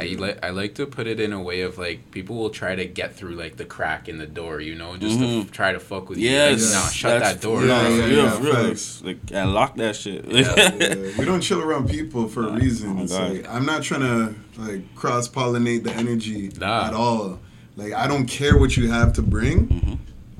I 0.01 0.15
like 0.17 0.39
I 0.41 0.51
like 0.51 0.75
to 0.75 0.85
put 0.85 1.07
it 1.07 1.19
in 1.19 1.33
a 1.33 1.41
way 1.41 1.59
of 1.59 1.77
like 1.77 2.09
people 2.11 2.37
will 2.37 2.51
try 2.51 2.73
to 2.73 2.85
get 2.85 3.17
through 3.17 3.35
like 3.35 3.57
the 3.57 3.65
crack 3.65 4.07
in 4.07 4.17
the 4.17 4.25
door, 4.25 4.61
you 4.61 4.73
know, 4.73 4.95
just 4.95 5.19
to 5.19 5.25
Mhm. 5.25 5.41
f- 5.41 5.51
try 5.51 5.73
to 5.73 5.79
fuck 5.81 6.07
with 6.07 6.17
Yes, 6.17 6.61
you. 6.61 6.67
Like, 6.67 6.73
no, 6.85 6.89
shut 6.89 7.11
that's- 7.19 7.33
that 7.33 7.41
door. 7.41 7.59
Yeah, 7.65 7.67
No, 7.67 7.89
yeah, 7.89 8.01
for 8.01 8.07
yeah, 8.07 8.29
for 8.31 8.43
real. 8.43 8.75
Like, 9.09 9.17
and 9.33 9.53
lock 9.53 9.75
that 9.75 9.97
shit. 9.97 10.23
Yeah. 10.29 10.55
Yeah, 10.79 10.95
we 11.19 11.25
don't 11.25 11.41
chill 11.41 11.61
around 11.61 11.89
people 11.89 12.29
for 12.29 12.47
a 12.47 12.51
Nah, 12.51 12.55
reason. 12.55 12.95
oh 12.97 13.03
it's 13.03 13.13
like 13.13 13.45
I'm 13.53 13.65
not 13.65 13.83
trying 13.83 14.01
to 14.01 14.35
like 14.57 14.95
cross 14.95 15.27
pollinate 15.27 15.83
the 15.83 15.93
energy 15.93 16.49
Nah. 16.57 16.87
at 16.87 16.93
all. 16.93 17.39
Like 17.75 17.91
I 17.91 18.07
don't 18.07 18.25
care 18.25 18.57
what 18.57 18.77
you 18.77 18.89
have 18.89 19.11
to 19.13 19.21
bring. 19.21 19.67
Mhm. 19.67 19.97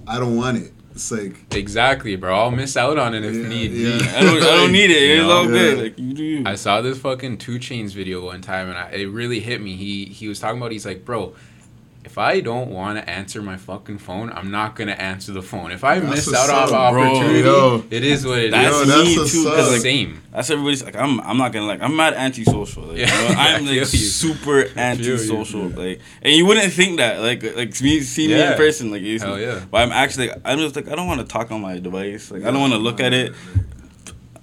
I 0.08 0.20
don't 0.20 0.38
want 0.38 0.58
it. 0.58 0.72
It's 1.00 1.12
like 1.12 1.56
Exactly, 1.56 2.16
bro. 2.18 2.38
I'll 2.38 2.52
miss 2.52 2.76
out 2.76 2.98
on 2.98 3.14
it 3.16 3.24
if 3.24 3.34
Yeah, 3.36 3.48
need 3.48 3.72
yeah. 3.72 3.98
be. 4.00 4.08
I 4.10 4.22
don't, 4.22 4.38
I 4.44 4.56
don't 4.58 4.72
need 4.74 4.92
it. 4.92 5.20
It's 5.20 5.30
all 5.30 5.46
good. 5.48 5.78
Like 5.80 5.98
you 5.98 6.14
do. 6.14 6.44
I 6.46 6.56
saw 6.56 6.82
this 6.82 6.98
fucking 7.00 7.38
2 7.38 7.58
Chainz 7.60 7.94
video 7.94 8.26
one 8.26 8.42
time, 8.42 8.68
and 8.70 8.78
I, 8.78 8.90
it 8.92 9.06
really 9.06 9.40
hit 9.40 9.62
me. 9.62 9.76
He 9.78 10.06
he 10.06 10.28
was 10.28 10.40
talking 10.40 10.58
about. 10.60 10.72
He's 10.74 10.86
like, 10.86 11.06
bro, 11.06 11.34
if 12.06 12.18
I 12.18 12.40
don't 12.40 12.70
want 12.72 12.98
to 12.98 13.08
answer 13.10 13.42
my 13.42 13.58
fucking 13.58 13.98
phone, 14.00 14.32
I'm 14.32 14.52
not 14.52 14.76
gonna 14.76 14.94
answer 14.94 15.32
the 15.34 15.42
phone. 15.42 15.72
If 15.72 15.84
I 15.84 16.00
That's 16.00 16.28
miss 16.28 16.34
out 16.34 16.50
on 16.50 16.74
up, 16.74 16.94
bro. 16.94 17.04
opportunity, 17.04 17.96
it 17.96 18.04
is 18.04 18.26
what 18.26 18.40
it 18.40 18.46
is. 18.46 18.52
That's 18.52 18.74
Yo, 18.80 18.86
that's 18.86 19.10
me 19.10 19.18
what's 19.18 19.32
too. 19.34 19.48
up. 19.48 19.52
Because 19.56 19.72
like 19.74 19.82
same. 19.82 20.22
that's 20.32 20.50
everybody's 20.50 20.84
like 20.84 20.96
I'm. 20.96 21.20
I'm 21.22 21.38
not 21.38 21.52
gonna 21.52 21.66
like. 21.68 21.82
I'm 21.82 21.96
mad 21.96 22.14
antisocial. 22.14 22.84
Like, 22.84 22.98
Yeah, 23.00 23.22
you 23.24 23.30
know, 23.36 23.40
I 23.40 23.54
I'm 23.56 23.66
like 23.66 23.86
super 23.86 24.62
you. 24.62 24.72
antisocial. 24.78 25.68
Like, 25.70 26.00
and 26.22 26.34
you 26.34 26.46
wouldn't 26.46 26.72
think 26.74 26.98
that. 26.98 27.20
Like, 27.20 27.44
like 27.56 27.82
me 27.82 28.00
see 28.02 28.28
me 28.30 28.42
in 28.42 28.54
person. 28.54 28.92
Like, 28.92 29.02
you 29.02 29.20
Hell 29.20 29.40
yeah. 29.40 29.64
But 29.70 29.82
I'm 29.82 29.92
actually. 29.92 30.32
I'm 30.46 30.58
just 30.60 30.76
like 30.76 30.88
I 30.88 30.96
don't 30.96 31.08
want 31.08 31.20
to 31.22 31.28
talk 31.28 31.52
on 31.52 31.62
my 31.62 31.80
device. 31.80 32.32
Like 32.32 32.44
I 32.44 32.52
don't 32.52 32.62
want 32.62 32.74
to 32.74 32.80
look 32.80 33.00
at 33.02 33.14
it. 33.14 33.34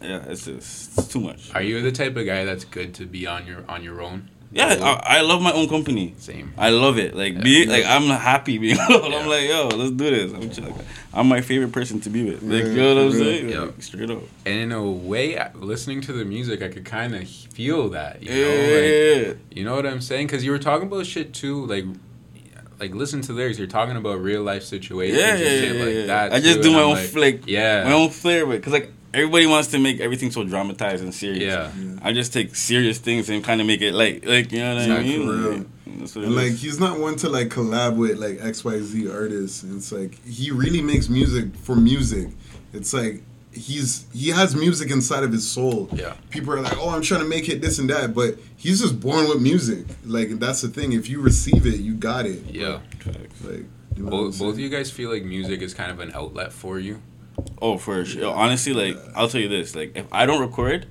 Yeah, 0.02 0.22
it's 0.28 0.44
just 0.44 0.98
it's 0.98 1.08
too 1.08 1.20
much. 1.20 1.52
Are 1.54 1.62
you 1.62 1.80
the 1.80 1.90
type 1.90 2.16
of 2.16 2.26
guy 2.26 2.44
that's 2.44 2.64
good 2.64 2.94
to 2.94 3.06
be 3.06 3.26
on 3.26 3.46
your 3.46 3.64
on 3.68 3.82
your 3.82 4.02
own? 4.02 4.28
Yeah, 4.52 4.78
I, 4.80 5.18
I 5.18 5.20
love 5.22 5.42
my 5.42 5.52
own 5.52 5.68
company. 5.68 6.14
Same. 6.18 6.52
I 6.56 6.70
love 6.70 6.98
it. 6.98 7.14
Like 7.14 7.34
Yeah. 7.34 7.40
being 7.40 7.68
like 7.68 7.84
I'm 7.84 8.04
happy 8.04 8.58
being 8.58 8.78
alone. 8.88 9.10
Yeah. 9.12 9.18
I'm 9.18 9.28
like, 9.28 9.48
yo, 9.48 9.68
let's 9.68 9.90
do 9.90 10.10
this. 10.10 10.32
I'm, 10.32 10.48
just, 10.48 10.60
like, 10.62 10.74
I'm 11.12 11.26
my 11.28 11.40
favorite 11.40 11.72
person 11.72 12.00
to 12.00 12.10
be 12.10 12.24
with. 12.24 12.42
Like, 12.42 12.62
Yeah, 12.64 12.68
you 12.70 12.76
know 12.76 12.94
what 12.94 13.04
I'm 13.04 13.12
saying? 13.12 13.48
Yeah. 13.50 13.60
Like, 13.60 13.82
straight 13.82 14.10
up. 14.10 14.22
And 14.46 14.54
in 14.60 14.72
a 14.72 14.82
way, 14.90 15.38
listening 15.54 16.00
to 16.02 16.12
the 16.12 16.24
music, 16.24 16.62
I 16.62 16.68
could 16.68 16.84
kind 16.84 17.14
of 17.14 17.28
feel 17.28 17.90
that. 17.90 18.22
You 18.22 18.32
Yeah, 18.32 18.44
know, 18.46 18.54
yeah, 18.54 19.28
like, 19.28 19.38
you 19.50 19.64
know 19.64 19.74
what 19.74 19.84
I'm 19.86 20.00
saying? 20.00 20.26
Because 20.28 20.44
you 20.44 20.52
were 20.52 20.58
talking 20.58 20.86
about 20.88 21.06
shit 21.06 21.32
too, 21.34 21.66
like. 21.66 21.84
Like 22.78 22.94
listen 22.94 23.22
to 23.22 23.32
lyrics. 23.32 23.56
You're 23.56 23.68
talking 23.68 23.96
about 23.96 24.20
real 24.20 24.42
life 24.42 24.62
situations 24.62 25.18
Yeah, 25.18 25.30
and 25.30 25.40
yeah, 25.40 25.46
shit 25.48 25.76
yeah, 25.76 25.82
like 25.84 26.06
that. 26.08 26.32
I 26.34 26.40
just 26.40 26.56
too, 26.58 26.62
do 26.64 26.72
my 26.72 26.80
I'm 26.80 26.84
own 26.88 26.92
like, 26.96 27.06
flick, 27.08 27.46
Yeah, 27.46 27.84
my 27.84 27.92
own 27.92 28.10
flair 28.10 28.44
with, 28.46 28.62
cause 28.62 28.74
like 28.74 28.92
everybody 29.16 29.46
wants 29.46 29.68
to 29.68 29.78
make 29.78 29.98
everything 30.00 30.30
so 30.30 30.44
dramatized 30.44 31.02
and 31.02 31.14
serious. 31.14 31.42
yeah, 31.42 31.72
I 32.02 32.12
just 32.12 32.32
take 32.32 32.54
serious 32.54 32.98
things 32.98 33.28
and 33.30 33.42
kind 33.42 33.60
of 33.60 33.66
make 33.66 33.80
it 33.82 33.92
light, 33.92 34.24
like 34.26 34.52
you 34.52 34.58
know 34.60 34.74
what 34.74 34.82
I 34.82 34.84
Exactly. 34.84 35.18
mean? 35.18 35.26
For 35.26 35.34
real. 35.34 35.50
Like, 35.58 35.66
that's 36.00 36.14
what 36.14 36.22
it 36.22 36.26
And 36.26 36.36
like 36.36 36.52
is. 36.52 36.62
he's 36.62 36.78
not 36.80 36.98
one 37.00 37.16
to 37.16 37.28
like 37.28 37.48
collab 37.48 37.96
with 37.96 38.18
like 38.18 38.38
XYZ 38.38 39.12
artists. 39.12 39.62
And 39.62 39.76
it's 39.78 39.90
like 39.92 40.12
he 40.24 40.50
really 40.50 40.82
makes 40.82 41.08
music 41.08 41.54
for 41.56 41.74
music. 41.76 42.28
It's 42.72 42.92
like 42.92 43.22
he's 43.52 44.04
he 44.12 44.28
has 44.30 44.54
music 44.54 44.90
inside 44.90 45.22
of 45.24 45.32
his 45.32 45.48
soul. 45.48 45.88
Yeah. 45.94 46.12
People 46.30 46.52
are 46.54 46.60
like, 46.60 46.76
"Oh, 46.76 46.90
I'm 46.90 47.00
trying 47.02 47.22
to 47.22 47.28
make 47.28 47.48
it 47.48 47.62
this 47.62 47.78
and 47.78 47.88
that," 47.88 48.14
but 48.14 48.36
he's 48.56 48.80
just 48.82 49.00
born 49.00 49.28
with 49.28 49.40
music. 49.40 49.86
Like 50.04 50.28
that's 50.38 50.60
the 50.60 50.68
thing. 50.68 50.92
If 50.92 51.08
you 51.08 51.20
receive 51.20 51.64
it, 51.66 51.80
you 51.80 51.94
got 51.94 52.26
it. 52.26 52.42
yeah. 52.50 52.80
Like 53.44 53.64
you 53.96 54.02
know 54.04 54.10
Both, 54.10 54.38
both 54.38 54.54
of 54.54 54.58
you 54.58 54.68
guys 54.68 54.90
feel 54.90 55.10
like 55.10 55.24
music 55.24 55.62
is 55.62 55.72
kind 55.72 55.90
of 55.90 56.00
an 56.00 56.12
outlet 56.12 56.52
for 56.52 56.78
you. 56.78 57.00
Oh, 57.60 57.78
for 57.78 58.04
sure. 58.04 58.34
Honestly, 58.34 58.72
like 58.72 58.96
I'll 59.14 59.28
tell 59.28 59.40
you 59.40 59.48
this: 59.48 59.74
like 59.74 59.96
if 59.96 60.06
I 60.12 60.26
don't 60.26 60.40
record, 60.40 60.86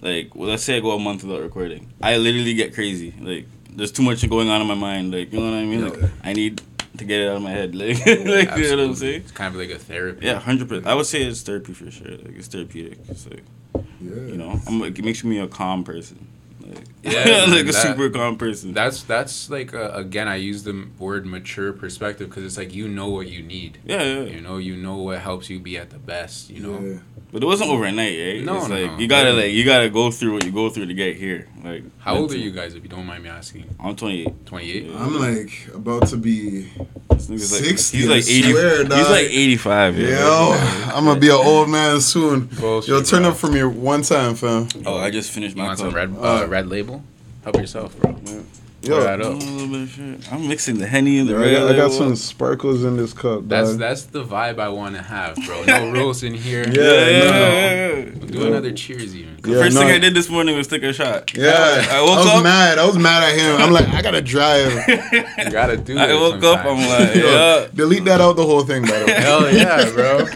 like 0.00 0.34
well, 0.34 0.48
let's 0.50 0.62
say 0.62 0.76
I 0.76 0.80
go 0.80 0.92
a 0.92 0.98
month 0.98 1.24
without 1.24 1.42
recording, 1.42 1.92
I 2.02 2.16
literally 2.16 2.54
get 2.54 2.74
crazy. 2.74 3.14
Like 3.20 3.46
there's 3.70 3.92
too 3.92 4.02
much 4.02 4.28
going 4.28 4.48
on 4.48 4.60
in 4.60 4.66
my 4.66 4.74
mind. 4.74 5.12
Like 5.12 5.32
you 5.32 5.40
know 5.40 5.50
what 5.50 5.58
I 5.58 5.64
mean? 5.64 5.80
Yeah. 5.80 5.88
Like 5.88 6.10
I 6.24 6.32
need 6.32 6.62
to 6.98 7.04
get 7.04 7.20
it 7.20 7.28
out 7.28 7.36
of 7.36 7.42
my 7.42 7.50
head. 7.50 7.74
Like, 7.74 7.98
like 8.06 8.16
you 8.58 8.64
know 8.70 8.76
what 8.76 8.84
I'm 8.86 8.94
saying? 8.94 9.22
It's 9.22 9.32
kind 9.32 9.54
of 9.54 9.60
like 9.60 9.70
a 9.70 9.78
therapy. 9.78 10.26
Yeah, 10.26 10.38
hundred 10.38 10.68
percent. 10.68 10.86
I 10.86 10.94
would 10.94 11.06
say 11.06 11.22
it's 11.22 11.42
therapy 11.42 11.72
for 11.72 11.90
sure. 11.90 12.10
Like 12.10 12.36
it's 12.36 12.48
therapeutic. 12.48 12.98
It's 13.08 13.26
like 13.28 13.44
Yeah. 14.00 14.14
you 14.14 14.36
know, 14.36 14.60
I'm, 14.66 14.82
it 14.82 15.02
makes 15.04 15.24
me 15.24 15.38
a 15.38 15.48
calm 15.48 15.84
person. 15.84 16.26
Yeah, 17.02 17.44
like 17.48 17.62
a 17.66 17.72
that- 17.72 17.74
super 17.74 18.10
calm 18.10 18.36
person. 18.36 18.72
That's 18.74 19.02
that's 19.02 19.48
like 19.50 19.72
uh, 19.74 19.90
again 19.94 20.28
I 20.28 20.36
use 20.36 20.64
the 20.64 20.86
word 20.98 21.24
mature 21.26 21.72
perspective 21.72 22.28
because 22.28 22.44
it's 22.44 22.58
like 22.58 22.74
you 22.74 22.88
know 22.88 23.08
what 23.08 23.28
you 23.28 23.42
need. 23.42 23.78
yeah, 23.84 24.02
yeah. 24.02 24.20
You 24.24 24.40
know 24.40 24.58
you 24.58 24.76
know 24.76 24.96
what 24.96 25.18
helps 25.20 25.48
you 25.50 25.58
be 25.60 25.78
at 25.78 25.90
the 25.90 25.98
best. 25.98 26.50
You 26.50 26.60
know. 26.60 26.78
Yeah. 26.80 26.98
But 27.32 27.42
it 27.44 27.46
wasn't 27.46 27.70
overnight, 27.70 28.18
right? 28.18 28.44
No, 28.44 28.56
it's 28.58 28.68
no, 28.68 28.74
like 28.74 28.90
no. 28.92 28.98
you 28.98 29.06
gotta 29.06 29.32
like 29.32 29.52
you 29.52 29.64
gotta 29.64 29.88
go 29.88 30.10
through 30.10 30.32
what 30.34 30.44
you 30.44 30.50
go 30.50 30.68
through 30.68 30.86
to 30.86 30.94
get 30.94 31.14
here. 31.16 31.46
Like 31.62 31.84
How 32.00 32.16
old 32.16 32.32
are 32.32 32.36
you 32.36 32.50
guys 32.50 32.74
if 32.74 32.82
you 32.82 32.88
don't 32.88 33.06
mind 33.06 33.22
me 33.22 33.28
asking? 33.30 33.64
I'm 33.78 33.94
28. 33.94 34.46
28. 34.46 34.90
I'm 34.96 35.18
like 35.18 35.68
about 35.74 36.08
to 36.08 36.16
be. 36.16 36.62
This 37.10 37.28
nigga's 37.28 37.52
like 37.52 37.64
60, 37.64 37.98
he's 37.98 38.06
I 38.08 38.10
like 38.14 38.28
80. 38.28 38.42
swear, 38.52 38.76
he's 38.84 39.10
like 39.10 39.26
85. 39.30 39.98
Yeah. 39.98 40.08
Yo, 40.18 40.52
I'm 40.94 41.04
gonna 41.04 41.20
be 41.20 41.28
an 41.28 41.34
old 41.34 41.68
man 41.68 42.00
soon. 42.00 42.46
Bullshit, 42.46 42.88
Yo, 42.88 43.02
turn 43.02 43.22
bro. 43.22 43.30
up 43.30 43.36
for 43.36 43.48
me 43.48 43.62
one 43.62 44.02
time, 44.02 44.34
fam. 44.34 44.66
Oh, 44.84 44.98
I 44.98 45.10
just 45.10 45.30
finished 45.30 45.54
You 45.56 45.62
my 45.62 45.68
want 45.68 45.78
cup. 45.78 45.86
some 45.88 45.94
red 45.94 46.14
uh, 46.16 46.42
Uh, 46.42 46.46
red 46.48 46.66
label? 46.68 47.04
Help 47.44 47.56
yourself, 47.56 47.96
bro. 48.00 48.16
Yo, 48.82 48.98
that 49.02 49.20
a 49.20 49.28
up. 49.32 49.38
bit 49.38 49.82
of 49.82 49.90
shit. 49.90 50.32
I'm 50.32 50.48
mixing 50.48 50.78
the 50.78 50.86
henny 50.86 51.18
and 51.18 51.28
the 51.28 51.36
I 51.36 51.40
red. 51.40 51.54
got, 51.58 51.70
I 51.72 51.76
got 51.76 51.92
some 51.92 52.16
sparkles 52.16 52.82
in 52.82 52.96
this 52.96 53.12
cup. 53.12 53.46
That's 53.46 53.70
dog. 53.70 53.78
that's 53.78 54.04
the 54.04 54.24
vibe 54.24 54.58
I 54.58 54.70
want 54.70 54.96
to 54.96 55.02
have, 55.02 55.36
bro. 55.44 55.62
No 55.64 55.90
rules 55.92 56.22
in 56.22 56.32
here. 56.32 56.64
Yeah, 56.66 56.82
Yeah, 56.82 57.08
yeah, 57.08 57.18
no. 57.18 57.24
yeah, 57.30 57.88
yeah. 57.88 58.04
We'll 58.18 58.28
do 58.28 58.46
another 58.46 58.72
cheers 58.72 59.14
even. 59.14 59.34
Yeah, 59.44 59.60
First 59.60 59.74
no. 59.74 59.80
thing 59.82 59.90
I 59.90 59.98
did 59.98 60.14
this 60.14 60.30
morning 60.30 60.56
was 60.56 60.66
take 60.66 60.82
a 60.82 60.94
shot. 60.94 61.34
Yeah, 61.36 61.50
I 61.90 61.98
I, 61.98 62.00
woke 62.00 62.18
was 62.24 62.26
up. 62.28 62.42
mad. 62.42 62.78
I 62.78 62.86
was 62.86 62.96
mad 62.96 63.22
at 63.22 63.38
him. 63.38 63.60
I'm 63.60 63.70
like, 63.70 63.86
I 63.88 64.00
gotta 64.00 64.22
drive. 64.22 64.72
You 65.40 65.50
gotta 65.50 65.76
do 65.76 65.98
I 65.98 66.10
it 66.12 66.14
woke 66.14 66.42
up. 66.42 66.64
I'm 66.64 66.76
like, 66.78 67.14
Yo, 67.16 67.68
delete 67.74 68.04
that 68.06 68.20
out 68.22 68.36
the 68.36 68.46
whole 68.46 68.62
thing, 68.64 68.82
by 68.82 68.98
the 68.98 69.06
way. 69.06 69.12
Hell 69.12 69.52
yeah, 69.54 69.90
bro. 69.90 70.26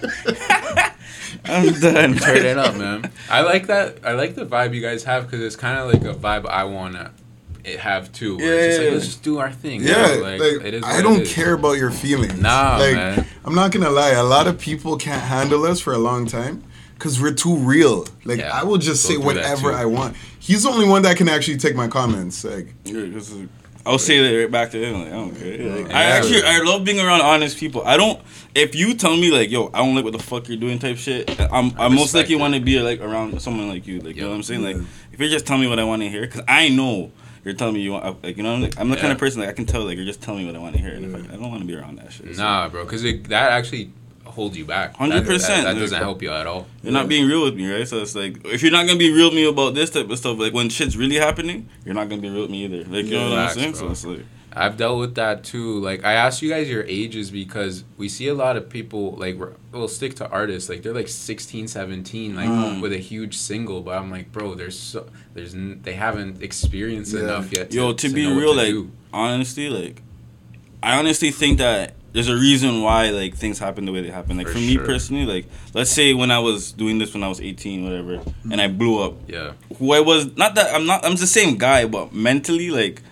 I'm 1.47 1.73
done. 1.81 2.15
Turn 2.17 2.45
it 2.45 2.59
up, 2.59 2.75
man. 2.77 3.11
I 3.31 3.43
like 3.43 3.67
that. 3.69 3.99
I 4.05 4.13
like 4.13 4.35
the 4.35 4.45
vibe 4.47 4.75
you 4.75 4.81
guys 4.83 5.05
have 5.05 5.25
because 5.25 5.41
it's 5.41 5.57
kind 5.57 5.79
of 5.79 5.93
like 5.93 6.03
a 6.05 6.19
vibe 6.19 6.47
I 6.47 6.65
wanna 6.65 7.13
it 7.17 7.24
have 7.67 8.13
too. 8.13 8.37
Where 8.37 8.55
it's 8.55 8.67
just 8.67 8.79
like 8.79 8.87
Yeah. 8.87 8.93
let's 8.95 9.07
just 9.07 9.23
do 9.23 9.39
our 9.39 9.51
thing. 9.53 9.81
you 9.83 9.89
Yeah, 9.89 10.15
know, 10.17 10.23
like, 10.23 10.41
it 10.65 10.75
is 10.75 10.85
I 10.85 11.03
don't 11.03 11.23
is. 11.23 11.33
care 11.33 11.55
about 11.55 11.79
your 11.79 11.91
feelings. 11.91 12.39
Nah, 12.41 12.77
like, 12.79 12.95
man. 12.95 13.27
I'm 13.45 13.55
not 13.55 13.71
gonna 13.73 13.91
lie. 13.91 14.11
A 14.11 14.23
lot 14.25 14.47
of 14.47 14.59
people 14.59 14.97
can't 14.97 15.23
handle 15.23 15.65
us 15.65 15.81
for 15.81 15.93
a 15.93 15.99
long 15.99 16.27
time 16.27 16.63
because 16.95 17.21
we're 17.21 17.33
too 17.33 17.57
real. 17.57 18.07
Like, 18.25 18.39
Yeah, 18.41 18.51
I 18.59 18.65
will 18.65 18.79
just 18.79 19.05
say 19.05 19.17
whatever. 19.17 19.73
I 19.73 19.85
want. 19.87 20.17
He's 20.39 20.63
the 20.65 20.69
only 20.71 20.87
one 20.89 21.03
that 21.03 21.17
can 21.17 21.29
actually 21.29 21.57
take 21.59 21.75
my 21.75 21.89
comments. 21.89 22.45
Like, 22.45 22.75
Yeah, 22.85 23.07
'cause, 23.13 23.33
uh, 23.33 23.47
I'll 23.87 23.99
say 23.99 24.19
that 24.23 24.39
right 24.39 24.51
back 24.51 24.71
to 24.71 24.83
him. 24.83 24.95
Like, 25.03 25.09
I 25.09 25.17
don't 25.17 25.35
care. 25.39 25.59
Like, 25.77 25.87
I 25.93 26.03
Yeah. 26.05 26.15
actually, 26.17 26.43
I 26.43 26.59
love 26.61 26.85
being 26.85 27.01
around 27.01 27.21
honest 27.21 27.59
people. 27.59 27.83
I 27.85 27.97
don't. 27.99 28.19
If 28.55 28.75
you 28.75 28.95
tell 28.95 29.15
me 29.17 29.31
like, 29.31 29.51
yo, 29.51 29.71
I 29.75 29.79
don't 29.79 29.95
like 29.95 30.05
what 30.05 30.13
the 30.15 30.23
fuck 30.23 30.49
you're 30.49 30.57
doing, 30.57 30.79
type 30.79 30.97
shit. 30.97 31.29
I'm, 31.53 31.73
I 31.79 31.87
I, 31.87 31.89
most 31.89 32.15
likely 32.15 32.37
want 32.37 32.55
to 32.55 32.61
be 32.61 32.79
like 32.81 33.01
around 33.01 33.41
someone 33.43 33.69
like 33.69 33.87
you. 33.87 34.01
Like, 34.01 34.17
you 34.17 34.23
know 34.23 34.29
what 34.31 34.37
I'm 34.37 34.43
saying? 34.43 34.63
Like, 34.63 34.77
if 35.13 35.19
you're 35.21 35.29
just 35.29 35.45
tell 35.47 35.59
me 35.59 35.67
what 35.67 35.79
I 35.79 35.85
want 35.85 36.01
to 36.03 36.09
hear, 36.09 36.23
because 36.23 36.43
I 36.49 36.69
know 36.71 37.11
you're 37.45 37.55
telling 37.55 37.75
me 37.75 37.81
you 37.81 37.93
want, 37.93 38.23
like, 38.23 38.37
you 38.37 38.43
know, 38.43 38.55
I'm, 38.55 38.63
like, 38.63 38.79
I'm 38.79 38.89
the 38.89 38.97
kind 38.97 39.13
of 39.13 39.19
person 39.19 39.41
like 39.41 39.51
I 39.51 39.53
can 39.53 39.67
tell 39.67 39.85
like 39.85 39.97
you're 39.97 40.07
just 40.07 40.23
telling 40.23 40.41
me 40.41 40.47
what 40.47 40.57
I 40.57 40.59
want 40.59 40.75
to 40.75 40.81
hear, 40.81 40.95
and 40.95 41.05
if 41.05 41.15
I, 41.15 41.19
mm. 41.19 41.33
I 41.33 41.37
don't 41.37 41.51
want 41.51 41.61
to 41.61 41.67
be 41.67 41.77
around 41.77 41.99
that 41.99 42.13
shit. 42.13 42.37
So 42.37 42.43
Nah, 42.43 42.69
bro, 42.69 42.85
because 42.85 43.03
that 43.03 43.53
actually 43.53 43.93
holds 44.25 44.57
you 44.57 44.65
back. 44.65 44.97
100%, 44.97 45.11
That, 45.11 45.27
that, 45.27 45.63
that 45.65 45.79
doesn't 45.79 45.99
help 45.99 46.23
you 46.23 46.31
at 46.31 46.47
all. 46.47 46.67
You're 46.83 46.93
not 46.93 47.09
being 47.09 47.27
real 47.27 47.45
with 47.45 47.55
me, 47.55 47.71
right? 47.73 47.87
So 47.87 47.99
it's 48.03 48.15
like 48.15 48.45
if 48.47 48.63
you're 48.63 48.73
not 48.73 48.87
gonna 48.87 48.99
be 48.99 49.13
real 49.13 49.27
with 49.27 49.35
me 49.35 49.49
about 49.49 49.75
this 49.75 49.91
type 49.91 50.11
of 50.11 50.19
stuff, 50.19 50.39
like 50.39 50.53
when 50.53 50.69
shit's 50.69 50.97
really 50.97 51.17
happening, 51.17 51.69
you're 51.85 51.95
not 51.95 52.09
gonna 52.09 52.23
be 52.23 52.31
real 52.31 52.43
with 52.43 52.51
me 52.51 52.65
either. 52.65 52.85
Like 52.85 53.07
you 53.07 53.19
know 53.19 53.31
what 53.31 53.39
I'm 53.39 53.51
saying? 53.51 53.73
bro. 53.73 53.81
So 53.81 53.91
it's 53.91 54.05
like 54.05 54.27
I've 54.57 54.77
dealt 54.77 54.99
with 55.01 55.15
that 55.17 55.43
too. 55.45 55.81
Like 55.81 56.05
I 56.05 56.13
asked 56.13 56.41
you 56.43 56.49
guys 56.51 56.69
your 56.69 56.85
ages 56.85 57.31
because 57.31 57.83
we 57.97 58.09
see 58.09 58.29
a 58.29 58.35
lot 58.35 58.57
of 58.57 58.69
people 58.71 59.13
like 59.17 59.37
we're- 59.37 59.55
we'll 59.73 59.89
stick 59.89 60.15
to 60.17 60.29
artists 60.31 60.69
like 60.71 60.83
they're 60.83 60.95
like 60.95 61.09
16, 61.09 61.67
17 61.67 62.37
like 62.37 62.49
Mm. 62.49 62.81
with 62.81 62.93
a 62.93 62.99
huge 62.99 63.37
single, 63.37 63.81
but 63.81 63.99
I'm 63.99 64.11
like, 64.11 64.31
bro, 64.31 64.55
there's 64.55 64.79
so 64.79 65.07
there's 65.35 65.55
n- 65.55 65.81
they 65.83 65.95
haven't 65.95 66.43
experienced 66.43 67.13
Yeah. 67.15 67.21
enough 67.25 67.53
yet. 67.53 67.73
Yo, 67.73 67.93
to 67.93 68.09
be 68.09 68.23
know 68.25 68.35
what 68.35 68.41
real, 68.41 68.53
to 68.53 68.57
like 68.59 68.69
do. 68.69 68.91
honestly, 69.13 69.69
like 69.69 70.03
I 70.83 70.99
honestly 70.99 71.31
think 71.31 71.59
that 71.59 71.95
there's 72.13 72.29
a 72.29 72.37
reason 72.37 72.81
why 72.83 73.11
like 73.11 73.35
things 73.35 73.59
happen 73.59 73.87
the 73.87 73.93
way 73.93 74.03
they 74.03 74.11
happen. 74.11 74.37
Like 74.37 74.47
For 74.47 74.53
for, 74.53 74.59
me 74.61 74.75
sure. 74.75 74.85
personally, 74.85 75.27
like 75.27 75.47
let's 75.73 75.91
say 75.91 76.15
when 76.15 76.31
I 76.31 76.39
was 76.39 76.71
doing 76.71 76.99
this 76.99 77.13
when 77.13 77.25
I 77.25 77.29
was 77.29 77.41
18, 77.41 77.83
whatever, 77.83 78.21
and 78.51 78.61
I 78.61 78.69
blew 78.69 79.03
up. 79.03 79.15
yeah, 79.27 79.53
Who 79.79 79.93
I 79.93 79.99
was 80.01 80.37
not 80.37 80.55
that 80.55 80.73
I'm 80.73 80.87
not 80.87 81.05
I'm 81.05 81.17
the 81.17 81.27
same 81.27 81.57
guy, 81.57 81.87
but 81.87 82.13
mentally 82.15 82.71
like. 82.71 83.03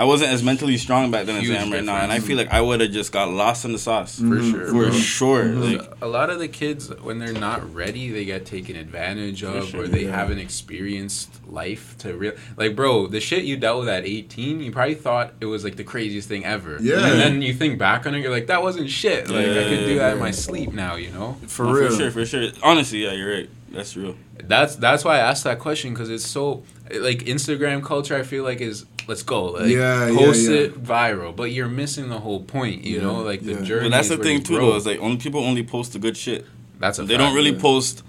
I 0.00 0.04
wasn't 0.04 0.30
as 0.32 0.42
mentally 0.42 0.78
strong 0.78 1.10
back 1.10 1.26
then 1.26 1.36
as 1.36 1.42
Huge 1.42 1.58
I 1.58 1.62
am 1.62 1.70
right 1.70 1.84
now, 1.84 1.96
and 1.96 2.10
I 2.10 2.20
feel 2.20 2.38
like 2.38 2.50
I 2.50 2.60
would 2.60 2.80
have 2.80 2.90
just 2.90 3.12
got 3.12 3.30
lost 3.30 3.66
in 3.66 3.72
the 3.72 3.78
sauce 3.78 4.18
for 4.18 4.24
Mhm. 4.24 4.50
sure. 4.50 4.66
for 4.68 4.72
bro. 4.72 4.90
sure. 4.92 5.44
Mhm. 5.44 5.78
Like, 5.78 5.88
a 6.00 6.06
lot 6.06 6.30
of 6.30 6.38
the 6.38 6.48
kids 6.48 6.90
when 7.02 7.18
they're 7.18 7.34
not 7.48 7.60
ready 7.74 8.10
they 8.10 8.24
get 8.24 8.46
taken 8.46 8.76
advantage 8.76 9.42
of 9.44 9.68
sure, 9.68 9.82
or 9.82 9.88
they 9.88 10.04
yeah. 10.06 10.16
haven't 10.16 10.38
experienced 10.38 11.28
life 11.46 11.94
to 11.98 12.14
real 12.14 12.32
like 12.56 12.74
bro 12.74 13.06
the 13.08 13.20
shit 13.20 13.44
you 13.44 13.56
dealt 13.56 13.80
with 13.80 13.88
at 13.88 14.04
18 14.06 14.60
you 14.62 14.70
probably 14.72 14.94
thought 14.94 15.34
it 15.40 15.46
was 15.46 15.64
like 15.64 15.76
the 15.76 15.84
craziest 15.84 16.28
thing 16.28 16.44
ever 16.44 16.78
Yeah. 16.80 17.04
and 17.06 17.20
then 17.20 17.42
you 17.42 17.52
think 17.52 17.78
back 17.78 18.06
on 18.06 18.14
it 18.14 18.20
you're 18.20 18.30
like 18.30 18.46
that 18.46 18.62
wasn't 18.62 18.88
shit 18.88 19.28
like 19.28 19.44
i 19.46 19.64
could 19.68 19.84
do 19.86 19.96
that 19.98 20.14
in 20.14 20.18
my 20.20 20.30
sleep 20.30 20.72
now 20.72 20.94
you 20.96 21.10
know 21.10 21.36
for 21.46 21.66
no, 21.66 21.72
real. 21.72 21.90
for 21.90 21.96
sure, 21.96 22.10
for 22.10 22.24
sure. 22.24 22.48
Honestly, 22.62 23.04
yeah, 23.04 23.12
you're 23.12 23.32
right. 23.36 23.50
That's 23.72 23.96
real. 23.96 24.16
that's 24.44 24.74
that's 24.76 25.04
why 25.04 25.16
i 25.16 25.18
asked 25.18 25.44
that 25.44 25.58
question 25.58 25.92
because 25.92 26.08
it's 26.10 26.26
so 26.26 26.62
like 26.98 27.20
instagram 27.26 27.84
culture 27.84 28.16
i 28.16 28.22
feel 28.22 28.42
like 28.42 28.60
is 28.60 28.84
let's 29.08 29.22
go 29.22 29.44
like 29.46 29.66
Yeah, 29.68 30.08
yeah, 30.08 30.16
post 30.18 30.48
yeah. 30.48 30.56
it 30.58 30.82
viral 30.82 31.34
but 31.34 31.50
you're 31.52 31.68
missing 31.68 32.08
the 32.08 32.18
whole 32.20 32.40
point 32.42 32.84
you 32.84 32.96
Yeah, 32.96 33.02
know 33.02 33.22
like 33.22 33.40
the 33.42 33.54
yeah. 33.54 33.62
journey 33.62 33.88
But 33.88 33.96
that's 33.96 34.08
the 34.08 34.16
thing 34.18 34.42
too, 34.42 34.56
though. 34.58 34.76
Is 34.76 34.86
like 34.86 35.00
only 35.00 35.16
people 35.16 35.40
only 35.44 35.62
post 35.62 35.92
the 35.92 35.98
good 35.98 36.16
shit. 36.16 36.46
that's 36.78 36.98
a 36.98 37.02
they 37.04 37.14
fact. 37.14 37.20
don't 37.26 37.34
really 37.34 37.50
yeah. 37.52 37.60
post 37.60 38.02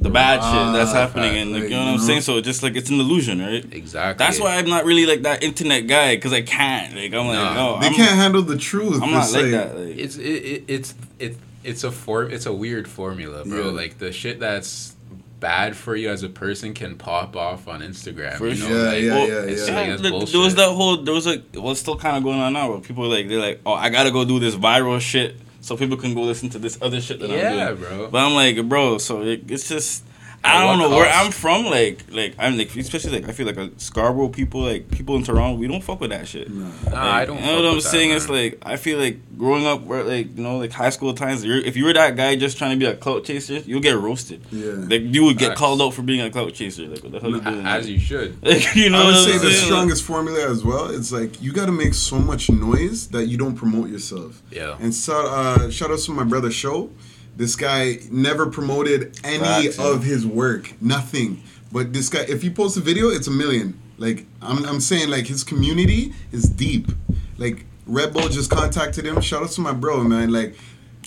the 0.00 0.10
bad 0.10 0.36
shit 0.36 0.72
that's 0.78 0.92
Ah, 0.92 0.94
happening, 1.06 1.36
and 1.36 1.52
like 1.52 1.64
you 1.64 1.70
know 1.70 1.84
what 1.86 1.94
I'm 1.94 1.98
saying. 1.98 2.20
So 2.20 2.36
it's 2.36 2.46
just 2.46 2.62
like 2.62 2.76
it's 2.76 2.88
an 2.88 3.00
illusion, 3.00 3.40
right? 3.40 3.64
exactly 3.72 4.24
That's 4.24 4.38
why 4.38 4.54
I'm 4.56 4.68
not 4.68 4.84
really 4.84 5.06
like 5.06 5.22
that 5.22 5.42
internet 5.42 5.88
guy 5.88 6.14
because 6.14 6.32
I 6.32 6.42
can't. 6.42 6.94
Like 6.94 7.12
I'm 7.12 7.26
like, 7.26 7.54
no, 7.56 7.78
They 7.80 7.88
I'm, 7.88 7.94
can't 7.94 8.14
handle 8.16 8.42
the 8.42 8.56
truth. 8.56 9.02
I'm 9.02 9.10
not 9.10 9.24
It's 9.24 9.32
like 9.34 9.50
that. 9.50 9.76
Like, 9.76 9.96
it's 9.98 10.16
it, 10.16 10.22
it 10.22 10.64
it's 10.68 10.94
it 11.18 11.36
it's 11.64 11.82
a 11.82 11.90
form 11.90 12.30
it's 12.30 12.46
a 12.46 12.52
weird 12.52 12.86
formula 12.86 13.44
bro 13.44 13.64
Yeah. 13.66 13.70
like 13.72 13.98
the 13.98 14.12
shit 14.12 14.38
that's 14.38 14.94
bad 15.40 15.76
for 15.76 15.94
you 15.94 16.08
as 16.10 16.22
a 16.22 16.28
person 16.28 16.74
can 16.74 16.96
pop 16.96 17.36
off 17.36 17.68
on 17.68 17.80
instagram 17.80 18.36
For 18.36 18.48
you 18.48 18.60
know? 18.60 18.68
sure. 18.68 18.76
Yeah, 18.76 18.88
like, 18.92 19.02
yeah, 19.02 19.10
Well, 19.14 19.28
yeah, 19.28 19.52
it's 19.52 19.68
yeah. 19.68 19.74
like, 19.74 19.86
Yeah, 19.88 19.96
there, 20.32 20.40
was 20.40 20.54
that 20.56 20.68
whole 20.70 20.96
there 20.96 21.14
was 21.14 21.26
like 21.26 21.42
well 21.54 21.70
it's 21.70 21.80
still 21.80 21.96
kind 21.96 22.16
of 22.16 22.22
going 22.24 22.40
on 22.40 22.52
now 22.52 22.70
where 22.70 22.80
people 22.80 23.04
are 23.04 23.08
like 23.08 23.28
they're 23.28 23.38
like 23.38 23.60
oh 23.64 23.72
I 23.74 23.88
gotta 23.90 24.10
go 24.10 24.24
do 24.24 24.38
this 24.40 24.54
viral 24.56 25.00
shit 25.00 25.36
so 25.60 25.76
people 25.76 25.96
can 25.96 26.14
go 26.14 26.22
listen 26.22 26.48
to 26.50 26.58
this 26.58 26.78
other 26.82 27.00
shit 27.00 27.20
that 27.20 27.30
yeah 27.30 27.68
I'm 27.70 27.76
doing 27.76 27.88
bro 27.88 28.08
but 28.08 28.18
I'm 28.18 28.34
like 28.34 28.68
bro 28.68 28.98
so 28.98 29.22
it, 29.22 29.50
it's 29.50 29.68
just 29.68 30.04
I 30.44 30.60
don't 30.64 30.78
what 30.78 30.88
know 30.90 30.96
where? 30.96 31.08
I'm 31.12 31.30
from. 31.32 31.66
Like, 31.66 32.04
like 32.10 32.34
I'm 32.38 32.56
like, 32.56 32.74
especially 32.76 33.20
like 33.20 33.28
I 33.28 33.32
feel 33.32 33.46
like 33.46 33.56
a 33.56 33.70
Scarborough 33.78 34.28
people, 34.28 34.62
like 34.62 34.90
people 34.90 35.16
in 35.16 35.24
Toronto, 35.24 35.58
we 35.58 35.66
don't 35.68 35.82
fuck 35.82 36.00
with 36.00 36.10
that 36.10 36.26
shit. 36.28 36.48
Nah. 36.50 36.68
Nah, 36.90 37.02
I 37.12 37.24
don't. 37.26 37.36
You 37.38 37.42
know 37.42 37.48
fuck 37.48 37.56
what 37.56 37.66
I'm 37.66 37.74
with 37.74 37.84
that, 37.84 37.90
saying? 37.90 38.08
man. 38.10 38.16
It's 38.16 38.28
like 38.28 38.58
I 38.62 38.76
feel 38.76 38.98
like 38.98 39.18
growing 39.36 39.66
up, 39.66 39.82
where 39.82 40.04
like 40.04 40.36
you 40.36 40.42
know, 40.42 40.58
like 40.58 40.72
high 40.72 40.90
school 40.90 41.12
times. 41.12 41.44
You're, 41.44 41.58
if 41.58 41.76
you 41.76 41.84
were 41.84 41.92
that 41.92 42.16
guy 42.16 42.36
just 42.36 42.56
trying 42.56 42.78
to 42.78 42.84
be 42.84 42.86
a 42.90 42.96
clout 42.96 43.24
chaser, 43.24 43.58
you'll 43.58 43.80
get 43.80 43.96
roasted. 43.98 44.40
Yeah. 44.50 44.72
Like 44.76 45.02
you 45.02 45.24
would 45.24 45.38
get 45.38 45.48
Facts. 45.48 45.60
called 45.60 45.82
out 45.82 45.94
for 45.94 46.02
being 46.02 46.20
a 46.20 46.30
clout 46.30 46.54
chaser. 46.54 46.86
Like 46.86 47.02
what 47.02 47.12
the 47.12 47.20
hell 47.20 47.30
you 47.30 47.40
doing? 47.40 47.66
as 47.66 47.88
you 47.90 47.98
should. 47.98 48.38
Like, 48.48 48.74
you 48.74 48.90
know 48.90 49.02
I 49.02 49.04
would 49.06 49.14
what 49.14 49.24
say 49.24 49.32
I'm 49.34 49.38
the 49.40 49.50
saying? 49.50 49.64
strongest 49.66 50.04
formula 50.04 50.48
as 50.50 50.64
well. 50.64 50.88
It's 50.90 51.12
like 51.12 51.42
you 51.42 51.52
got 51.52 51.66
to 51.66 51.72
make 51.72 51.94
so 51.94 52.18
much 52.18 52.48
noise 52.48 53.08
that 53.08 53.26
you 53.26 53.36
don't 53.36 53.54
promote 53.56 53.90
yourself. 53.90 54.40
Yeah. 54.50 54.76
And 54.80 54.94
so, 54.94 55.26
uh, 55.26 55.68
shout 55.70 55.90
out 55.90 55.98
to 55.98 56.12
my 56.12 56.24
brother 56.24 56.50
Show. 56.50 56.90
This 57.38 57.54
guy 57.54 57.98
never 58.10 58.46
promoted 58.50 59.16
any 59.22 59.38
Facts, 59.38 59.78
yeah. 59.78 59.92
of 59.92 60.02
his 60.02 60.26
work, 60.26 60.74
nothing. 60.82 61.40
But 61.70 61.92
this 61.92 62.08
guy, 62.08 62.24
if 62.28 62.42
he 62.42 62.50
posts 62.50 62.76
a 62.76 62.80
video, 62.80 63.10
it's 63.10 63.28
a 63.28 63.30
million. 63.30 63.80
Like 63.96 64.26
I'm, 64.42 64.64
I'm 64.66 64.80
saying, 64.80 65.08
like 65.08 65.26
his 65.28 65.44
community 65.44 66.12
is 66.32 66.48
deep. 66.48 66.88
Like 67.36 67.64
Red 67.86 68.12
Bull 68.12 68.28
just 68.28 68.50
contacted 68.50 69.06
him. 69.06 69.20
Shout 69.20 69.44
out 69.44 69.50
to 69.50 69.60
my 69.60 69.72
bro, 69.72 70.02
man. 70.02 70.32
Like 70.32 70.56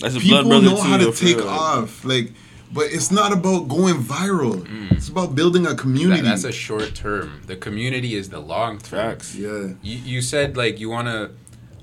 That's 0.00 0.14
people 0.16 0.42
blood 0.42 0.48
brother 0.48 0.66
know 0.70 0.76
too, 0.76 0.82
how 0.82 0.96
to 0.96 1.12
take 1.12 1.36
real. 1.36 1.48
off. 1.48 2.02
Like, 2.02 2.32
but 2.72 2.86
it's 2.86 3.10
not 3.10 3.34
about 3.34 3.68
going 3.68 3.96
viral. 3.96 4.66
It's 4.92 5.08
about 5.10 5.34
building 5.34 5.66
a 5.66 5.74
community. 5.74 6.22
Mm. 6.22 6.24
That, 6.24 6.30
that's 6.30 6.44
a 6.44 6.52
short 6.52 6.94
term. 6.94 7.42
The 7.46 7.56
community 7.56 8.14
is 8.14 8.30
the 8.30 8.40
long 8.40 8.78
term. 8.78 9.10
Facts. 9.18 9.34
yeah. 9.34 9.74
You, 9.82 9.98
you 9.98 10.22
said 10.22 10.56
like 10.56 10.80
you 10.80 10.88
want 10.88 11.08
to 11.08 11.32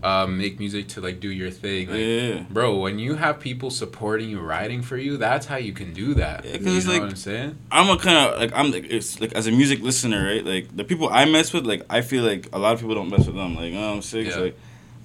um, 0.04 0.38
make 0.38 0.60
music 0.60 0.88
to 0.89 1.02
like 1.02 1.20
do 1.20 1.30
your 1.30 1.52
thing. 1.52 1.89
Like, 1.89 2.00
Yeah. 2.00 2.43
Bro, 2.50 2.78
when 2.78 3.00
you 3.00 3.16
have 3.16 3.39
people 3.39 3.70
supporting 3.70 4.30
you, 4.30 4.39
writing 4.39 4.82
for 4.82 4.97
you, 4.97 5.18
that's 5.18 5.45
how 5.45 5.58
you 5.58 5.74
can 5.74 5.93
do 5.93 6.14
that. 6.16 6.45
Yeah, 6.45 6.58
'cause 6.58 6.66
you 6.66 6.72
know 6.84 6.91
like- 6.93 7.02
what 7.02 7.10
I'm 7.12 7.16
saying? 7.16 7.58
I'm 7.72 7.89
a 7.89 7.97
kind 7.97 8.18
of 8.34 8.39
like 8.39 8.52
I'm 8.56 8.72
like 8.72 8.86
it's 8.89 9.20
like 9.20 9.34
as 9.34 9.47
a 9.47 9.52
music 9.52 9.82
listener, 9.82 10.26
right? 10.26 10.45
Like 10.45 10.76
the 10.76 10.84
people 10.84 11.10
I 11.10 11.26
mess 11.26 11.52
with, 11.54 11.66
like 11.66 11.86
I 11.89 12.02
feel 12.02 12.24
like 12.24 12.47
a 12.54 12.60
lot 12.60 12.74
of 12.74 12.80
people 12.80 12.95
don't 12.95 13.10
mess 13.10 13.26
with 13.28 13.36
them. 13.36 13.56
Like 13.56 13.66
you 13.74 13.80
know 13.80 13.89
what 13.89 13.95
I'm 13.95 14.02
saying? 14.02 14.28
Yeah. 14.28 14.38
like 14.38 14.58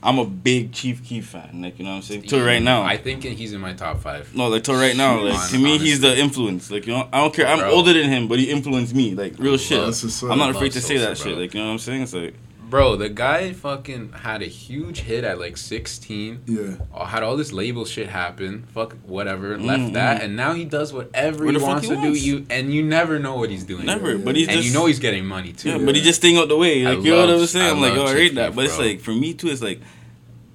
I'm 0.06 0.18
a 0.18 0.26
big 0.26 0.70
Chief 0.72 1.02
Keef 1.02 1.24
fan. 1.28 1.62
Like 1.62 1.78
you 1.78 1.84
know 1.86 1.92
what 1.92 1.96
I'm 1.96 2.02
saying? 2.02 2.22
Till 2.24 2.44
right 2.44 2.62
now, 2.62 2.82
I 2.82 2.98
think 2.98 3.24
he's 3.24 3.54
in 3.54 3.60
my 3.62 3.72
top 3.72 4.00
five. 4.02 4.34
no, 4.36 4.48
like 4.48 4.62
till 4.62 4.74
right 4.74 4.94
now, 4.94 5.18
like 5.22 5.48
to 5.50 5.58
me, 5.58 5.78
he's 5.78 6.00
the 6.00 6.14
influence. 6.18 6.70
Like 6.70 6.86
you 6.86 6.92
know, 6.92 7.08
I 7.10 7.20
don't 7.22 7.32
care. 7.34 7.46
I'm 7.46 7.60
Bro. 7.60 7.70
older 7.70 7.94
than 7.94 8.10
him, 8.10 8.28
but 8.28 8.38
he 8.38 8.50
influenced 8.50 8.94
me. 8.94 9.14
Like 9.14 9.34
real 9.38 9.56
shit. 9.56 9.80
That's 9.80 10.02
what's 10.04 10.22
up. 10.22 10.30
I'm 10.30 10.38
not 10.38 10.50
afraid 10.50 10.72
to 10.72 10.80
say 10.82 10.96
Sosa, 10.98 11.08
that 11.08 11.16
shit. 11.18 11.38
Like 11.38 11.54
you 11.54 11.60
know 11.60 11.66
what 11.68 11.72
I'm 11.72 11.78
saying? 11.78 12.02
It's 12.02 12.12
like 12.12 12.34
Bro, 12.70 12.96
the 12.96 13.08
guy 13.08 13.52
fucking 13.52 14.12
had 14.12 14.42
a 14.42 14.46
huge 14.46 15.00
hit 15.00 15.22
at 15.22 15.38
like 15.38 15.56
16. 15.56 16.42
Yeah. 16.46 17.04
Had 17.06 17.22
all 17.22 17.36
this 17.36 17.52
label 17.52 17.84
shit 17.84 18.08
happen. 18.08 18.64
Fuck 18.72 18.96
whatever. 19.04 19.56
Mm, 19.56 19.64
left 19.66 19.92
that, 19.92 20.22
and 20.22 20.34
now 20.36 20.52
he 20.54 20.64
does 20.64 20.92
whatever 20.92 21.44
What 21.44 21.54
he 21.54 21.62
wants 21.62 21.82
he 21.84 21.90
to 21.90 21.96
wants. 22.00 22.20
do. 22.20 22.26
You 22.26 22.46
and 22.50 22.72
you 22.72 22.82
never 22.82 23.18
know 23.18 23.36
what 23.36 23.50
he's 23.50 23.64
doing. 23.64 23.86
never. 23.86 24.12
yeah, 24.16 24.24
But 24.24 24.34
he's 24.36 24.48
And 24.48 24.56
just 24.56 24.68
you 24.68 24.74
know 24.74 24.86
he's 24.86 24.98
getting 24.98 25.24
money 25.26 25.52
too. 25.52 25.70
Yeah, 25.70 25.78
but 25.84 25.94
he 25.94 26.00
just 26.02 26.18
staying 26.20 26.36
out 26.38 26.48
the 26.48 26.56
way. 26.56 26.84
I 26.86 26.94
Like 26.94 27.04
you 27.04 27.12
know 27.12 27.20
what 27.20 27.28
love- 27.28 27.40
I'm 27.42 27.46
saying? 27.46 27.66
I 27.66 27.70
I'm 27.70 27.80
like, 27.80 27.92
oh, 27.92 28.04
I 28.04 28.06
Chief 28.08 28.14
rate 28.16 28.34
that. 28.36 28.46
Keef, 28.48 28.56
But 28.56 28.64
it's 28.64 28.78
like 28.78 29.00
for 29.00 29.12
me 29.12 29.34
too, 29.34 29.48
it's 29.48 29.62
like 29.62 29.80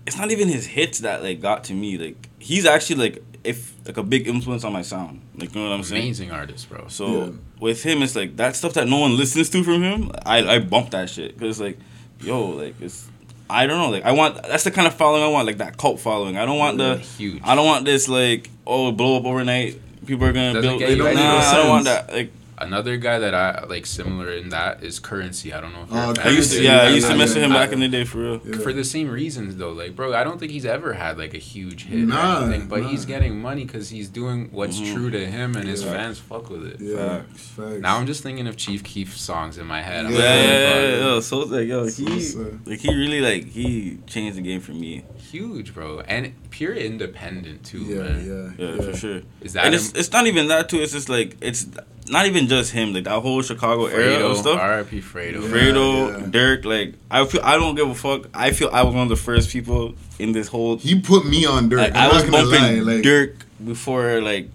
it's 0.05 0.17
not 0.17 0.31
even 0.31 0.47
his 0.47 0.65
hits 0.65 0.99
that 0.99 1.21
like 1.23 1.39
got 1.41 1.63
to 1.65 1.73
me. 1.73 1.97
Like 1.97 2.27
he's 2.39 2.65
actually 2.65 2.95
like 3.09 3.23
if 3.43 3.73
like 3.85 3.97
a 3.97 4.03
big 4.03 4.27
influence 4.27 4.63
on 4.63 4.73
my 4.73 4.81
sound. 4.81 5.21
Like 5.37 5.53
you 5.55 5.61
know 5.61 5.69
what 5.69 5.75
I'm 5.75 5.83
saying? 5.83 6.01
amazing 6.03 6.31
artist, 6.31 6.67
bro. 6.69 6.87
So 6.89 7.07
Yeah. 7.25 7.29
with 7.61 7.83
him, 7.83 8.01
it's 8.01 8.15
like 8.15 8.35
that 8.37 8.55
stuff 8.55 8.73
that 8.73 8.87
no 8.87 8.97
one 8.97 9.15
listens 9.15 9.49
to 9.51 9.63
from 9.63 9.83
him. 9.83 10.11
I 10.25 10.55
I 10.55 10.59
bump 10.59 10.89
that 10.91 11.09
shit 11.09 11.37
because 11.37 11.61
like, 11.61 11.77
yo, 12.21 12.49
like 12.49 12.75
it's. 12.81 13.07
I 13.49 13.65
don't 13.65 13.79
know, 13.79 13.89
like 13.89 14.03
I 14.03 14.11
want. 14.11 14.35
That's 14.43 14.63
the 14.63 14.71
kind 14.71 14.87
of 14.87 14.93
following 14.93 15.23
I 15.23 15.27
want, 15.27 15.47
like 15.47 15.57
that 15.57 15.77
cult 15.77 15.99
following. 15.99 16.37
I 16.37 16.45
don't 16.45 16.59
want 16.59 16.77
the. 16.77 16.97
huge. 16.97 17.41
I 17.43 17.55
don't 17.55 17.65
want 17.65 17.85
this 17.85 18.07
like, 18.07 18.49
oh, 18.67 18.91
blow 18.91 19.17
up 19.17 19.25
overnight. 19.25 19.79
People 20.05 20.25
are 20.27 20.33
gonna 20.33 20.53
Doesn't 20.53 20.79
build. 20.79 20.81
you 20.81 20.97
nah, 21.03 21.39
I 21.39 21.55
don't 21.57 21.69
want 21.69 21.85
that. 21.85 22.11
Like 22.13 22.31
Another 22.61 22.97
guy 22.97 23.19
that 23.19 23.33
I 23.33 23.63
like 23.67 23.85
similar 23.85 24.29
in 24.31 24.49
that 24.49 24.83
is 24.83 24.99
Currency. 24.99 25.53
I 25.53 25.61
don't 25.61 25.73
know 25.73 25.83
if 25.83 25.89
you're 25.91 25.99
Oh, 25.99 26.13
I 26.23 26.29
used 26.29 26.51
to, 26.53 26.61
yeah, 26.61 26.81
I 26.81 26.89
used 26.89 27.07
to 27.07 27.15
mess 27.15 27.33
with 27.33 27.43
him 27.43 27.51
back 27.51 27.71
in 27.71 27.79
the 27.79 27.87
day 27.87 28.03
for 28.03 28.17
real. 28.19 28.41
Yeah. 28.45 28.57
for 28.57 28.73
the 28.73 28.83
same 28.83 29.09
reasons 29.09 29.55
though 29.57 29.71
like 29.71 29.95
bro 29.95 30.13
i 30.13 30.23
don't 30.23 30.39
think 30.39 30.51
he's 30.51 30.65
ever 30.65 30.93
had 30.93 31.17
like 31.17 31.33
a 31.33 31.37
huge 31.37 31.85
hit 31.85 31.99
Nah, 32.07 32.41
or 32.41 32.43
anything 32.45 32.67
but 32.67 32.81
nah. 32.81 32.89
he's 32.89 33.05
getting 33.05 33.39
money 33.41 33.63
because 33.65 33.89
he's 33.89 34.09
doing 34.09 34.49
what's 34.51 34.79
Mhm. 34.79 34.93
true 34.93 35.09
to 35.11 35.25
him 35.25 35.55
and 35.55 35.67
his 35.67 35.83
fans 35.83 36.17
fuck 36.19 36.49
with 36.49 36.65
it 36.65 36.77
Yeah. 36.79 37.21
Facts. 37.21 37.47
Facts. 37.57 37.81
now 37.81 37.97
i'm 37.97 38.05
just 38.07 38.21
thinking 38.23 38.47
of 38.47 38.55
chief 38.57 38.83
keef 38.83 39.17
songs 39.17 39.57
in 39.57 39.65
my 39.65 39.81
head 39.81 40.05
I'm 40.05 40.13
Yeah, 40.13 40.19
Yeah. 40.19 40.25
like, 40.25 40.39
yeah, 40.49 40.49
"Oh, 40.49 40.81
yeah, 40.81 40.89
yeah, 40.89 41.13
yo, 41.15 41.19
so 41.21 41.37
like, 41.39 41.67
yo, 41.67 41.83
he, 41.85 42.21
Sosa. 42.21 42.59
like, 42.65 42.79
he 42.79 42.93
really 42.95 43.21
like 43.21 43.43
he 43.47 43.97
changed 44.07 44.37
the 44.37 44.41
game 44.41 44.61
for 44.61 44.73
me. 44.73 45.03
huge 45.31 45.73
bro 45.73 45.99
and 46.01 46.33
pure 46.49 46.73
independent 46.73 47.63
too 47.63 47.83
yeah, 47.83 48.01
man 48.03 48.55
yeah, 48.57 48.65
Yeah, 48.65 48.81
for 48.81 48.97
sure. 48.97 49.21
is 49.41 49.53
that 49.53 49.65
And 49.65 49.73
him? 49.75 49.79
it's 49.79 49.91
it's 49.93 50.11
not 50.11 50.25
even 50.27 50.47
that 50.47 50.69
too. 50.69 50.79
It's 50.81 50.91
just 50.93 51.09
like 51.09 51.37
it's 51.41 51.67
not 52.09 52.25
even 52.25 52.47
just 52.47 52.71
him. 52.71 52.93
Like 52.93 53.03
that 53.05 53.19
whole 53.21 53.41
Chicago 53.41 53.85
era 53.85 54.17
Fredo, 54.17 54.31
of 54.31 54.37
stuff. 54.37 54.59
RIP 54.91 55.03
Fredo. 55.03 55.41
Yeah. 55.43 55.47
Fredo, 55.49 56.09
yeah. 56.19 56.25
Durk, 56.27 56.65
like 56.65 56.95
I 57.11 57.25
feel 57.25 57.41
I 57.43 57.55
don't 57.57 57.75
give 57.75 57.89
a 57.89 57.95
fuck. 57.95 58.27
I 58.33 58.51
feel 58.51 58.69
I 58.73 58.83
was 58.83 58.93
one 58.93 59.03
of 59.03 59.09
the 59.09 59.15
first 59.15 59.49
people 59.51 59.93
in 60.17 60.31
this 60.31 60.47
whole. 60.47 60.77
He 60.77 60.99
put 60.99 61.25
me 61.25 61.45
on 61.45 61.69
Durk. 61.69 61.77
Like, 61.77 61.95
I'm 61.95 62.09
I 62.11 62.13
was 62.13 62.23
not 62.23 62.31
bumping 62.31 62.61
lie. 62.85 62.93
Like, 62.95 63.03
Durk 63.03 63.35
before 63.63 64.21
like 64.21 64.49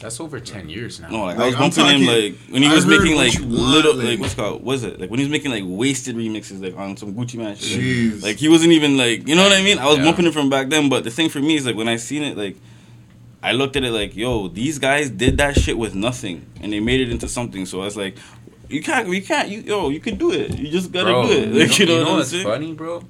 That's 0.00 0.18
over 0.20 0.38
10 0.40 0.68
years 0.68 1.00
now. 1.00 1.08
no 1.08 1.22
like, 1.24 1.36
I 1.36 1.38
Like, 1.38 1.46
was 1.46 1.54
I'm 1.54 1.60
bumping 1.86 2.02
him 2.02 2.06
like 2.06 2.34
when 2.50 2.62
he 2.62 2.68
I 2.68 2.74
was 2.74 2.84
making 2.86 3.16
like 3.16 3.34
Want, 3.38 3.50
little 3.52 3.94
like- 3.94 4.06
like 4.06 4.18
what's 4.20 4.32
it 4.34 4.36
called 4.36 4.62
was 4.64 4.82
it 4.82 5.00
like 5.00 5.10
when 5.10 5.18
he 5.20 5.24
was 5.24 5.30
making 5.30 5.50
like 5.50 5.62
wasted 5.66 6.16
remixes 6.16 6.62
like 6.62 6.76
on 6.76 6.96
some 6.96 7.14
Gucci 7.14 7.36
Mane 7.36 7.54
shit. 7.56 7.78
like- 7.78 7.80
Jeez. 7.86 8.22
Like 8.22 8.36
he 8.36 8.48
wasn't 8.48 8.72
even 8.72 8.96
like 8.96 9.26
you 9.28 9.34
know 9.36 9.42
what 9.44 9.52
I 9.52 9.62
mean. 9.62 9.78
I 9.78 9.86
was 9.86 9.98
Yeah. 9.98 10.04
bumping 10.04 10.26
it 10.26 10.34
from 10.34 10.50
back 10.50 10.68
then, 10.68 10.88
but 10.88 11.04
the 11.04 11.10
thing 11.10 11.28
for 11.28 11.40
me 11.40 11.54
is 11.56 11.64
like 11.64 11.76
when 11.76 11.88
I 11.88 11.96
seen 11.96 12.22
it, 12.22 12.36
like 12.36 12.56
I 13.44 13.52
looked 13.52 13.76
at 13.76 13.84
it 13.84 13.90
like, 13.90 14.16
yo, 14.16 14.48
these 14.48 14.78
guys 14.78 15.10
did 15.10 15.36
that 15.38 15.54
shit 15.56 15.76
with 15.78 15.94
nothing, 15.94 16.46
and 16.62 16.72
they 16.72 16.80
made 16.80 17.00
it 17.00 17.10
into 17.10 17.28
something. 17.28 17.66
So 17.66 17.82
I 17.82 17.84
was 17.84 17.96
like, 17.96 18.16
you 18.70 18.82
can't, 18.82 19.06
you 19.08 19.22
can't, 19.22 19.48
you 19.50 19.60
yo, 19.60 19.90
you 19.90 20.00
can 20.00 20.16
do 20.16 20.32
it. 20.32 20.58
You 20.58 20.70
just 20.70 20.90
gotta 20.90 21.10
bro, 21.10 21.26
do 21.26 21.32
it. 21.32 21.48
Like, 21.68 21.78
you 21.78 21.86
know, 21.86 21.98
you 21.98 22.04
know 22.04 22.14
what's 22.16 22.30
saying? 22.30 22.44
funny, 22.44 22.72
bro? 22.72 23.02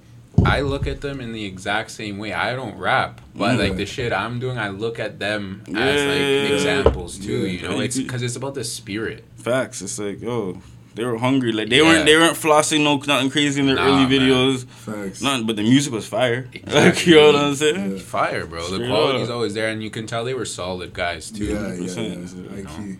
I 0.45 0.61
look 0.62 0.87
at 0.89 1.01
them 1.01 1.20
in 1.20 1.32
the 1.32 1.45
exact 1.45 1.93
same 1.93 2.18
way. 2.18 2.32
I 2.32 2.55
don't 2.57 2.76
rap, 2.76 3.20
but 3.37 3.53
Mm. 3.55 3.59
like 3.61 3.76
the 3.76 3.87
shit 3.87 4.12
I'm 4.12 4.41
doing, 4.41 4.59
I 4.59 4.68
look 4.70 4.99
at 4.99 5.20
them 5.20 5.62
as 5.68 5.74
like 5.74 6.53
examples 6.53 7.18
too. 7.18 7.47
Yeah. 7.47 7.61
You 7.62 7.68
know, 7.68 7.80
it's 7.80 7.97
because 8.05 8.20
it's 8.22 8.35
about 8.37 8.55
the 8.55 8.64
spirit. 8.64 9.24
Facts. 9.37 9.80
It's 9.82 9.99
like, 9.99 10.20
yo, 10.20 10.61
they 10.95 11.05
were 11.05 11.18
hungry. 11.18 11.53
Like 11.53 11.68
they 11.68 11.78
Yeah. 11.78 11.82
weren't, 11.82 12.07
they 12.07 12.16
weren't 12.16 12.36
flossing 12.36 12.82
no 12.84 12.97
nothing 12.97 13.30
crazy 13.30 13.61
in 13.61 13.66
their 13.66 13.76
Nah, 13.76 13.86
early 13.86 14.07
man. 14.07 14.11
videos. 14.11 14.64
Facts. 14.66 15.20
Nothing, 15.22 15.47
but 15.47 15.57
the 15.57 15.62
music 15.62 15.92
was 15.92 16.07
fire. 16.07 16.49
Like 16.66 17.07
you 17.07 17.14
know 17.16 17.26
what 17.32 17.36
I'm 17.36 17.55
saying? 17.55 17.92
Yeah. 17.92 17.99
Fire, 17.99 18.47
bro. 18.47 18.66
The 18.68 18.86
quality's 18.86 19.28
up. 19.28 19.34
always 19.34 19.55
there, 19.55 19.68
and 19.70 19.82
you 19.82 19.90
can 19.90 20.07
tell 20.07 20.24
they 20.24 20.34
were 20.34 20.45
solid 20.45 20.92
guys 20.92 21.30
too. 21.30 21.45
Yeah, 21.47 21.74
yeah, 21.74 21.86
100%, 21.86 21.97
yeah. 21.97 22.57
you 22.59 22.64
High 22.66 22.84
know. 22.86 22.97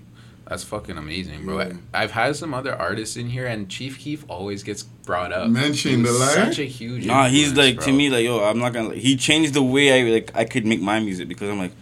That's 0.47 0.63
fucking 0.63 0.99
amazing, 0.99 1.47
bro. 1.47 1.59
Yeah. 1.61 1.73
I've 1.95 2.11
had 2.11 2.37
some 2.37 2.53
other 2.53 2.75
artists 2.77 3.17
in 3.17 3.31
here, 3.31 3.47
and 3.47 3.67
Chief 3.71 3.99
Keef 3.99 4.27
always 4.29 4.63
gets 4.63 4.83
brought 4.83 5.33
up. 5.33 5.49
Mentioned 5.49 6.05
He 6.05 6.13
was 6.13 6.21
a. 6.21 6.27
Such 6.27 6.59
a 6.59 6.65
huge. 6.65 7.07
Nah, 7.07 7.29
he's 7.29 7.55
like 7.55 7.77
bro. 7.77 7.87
to 7.87 7.93
me 7.93 8.11
like 8.11 8.25
yo, 8.25 8.45
I'm 8.45 8.59
not 8.59 8.75
gonna. 8.75 8.89
Like, 8.89 8.99
he 8.99 9.17
changed 9.17 9.55
the 9.55 9.63
way 9.63 9.87
I 10.07 10.11
like 10.13 10.31
I 10.35 10.45
could 10.45 10.67
make 10.67 10.83
my 10.83 11.01
music 11.01 11.29
because 11.29 11.49
I'm 11.49 11.59
like, 11.59 11.73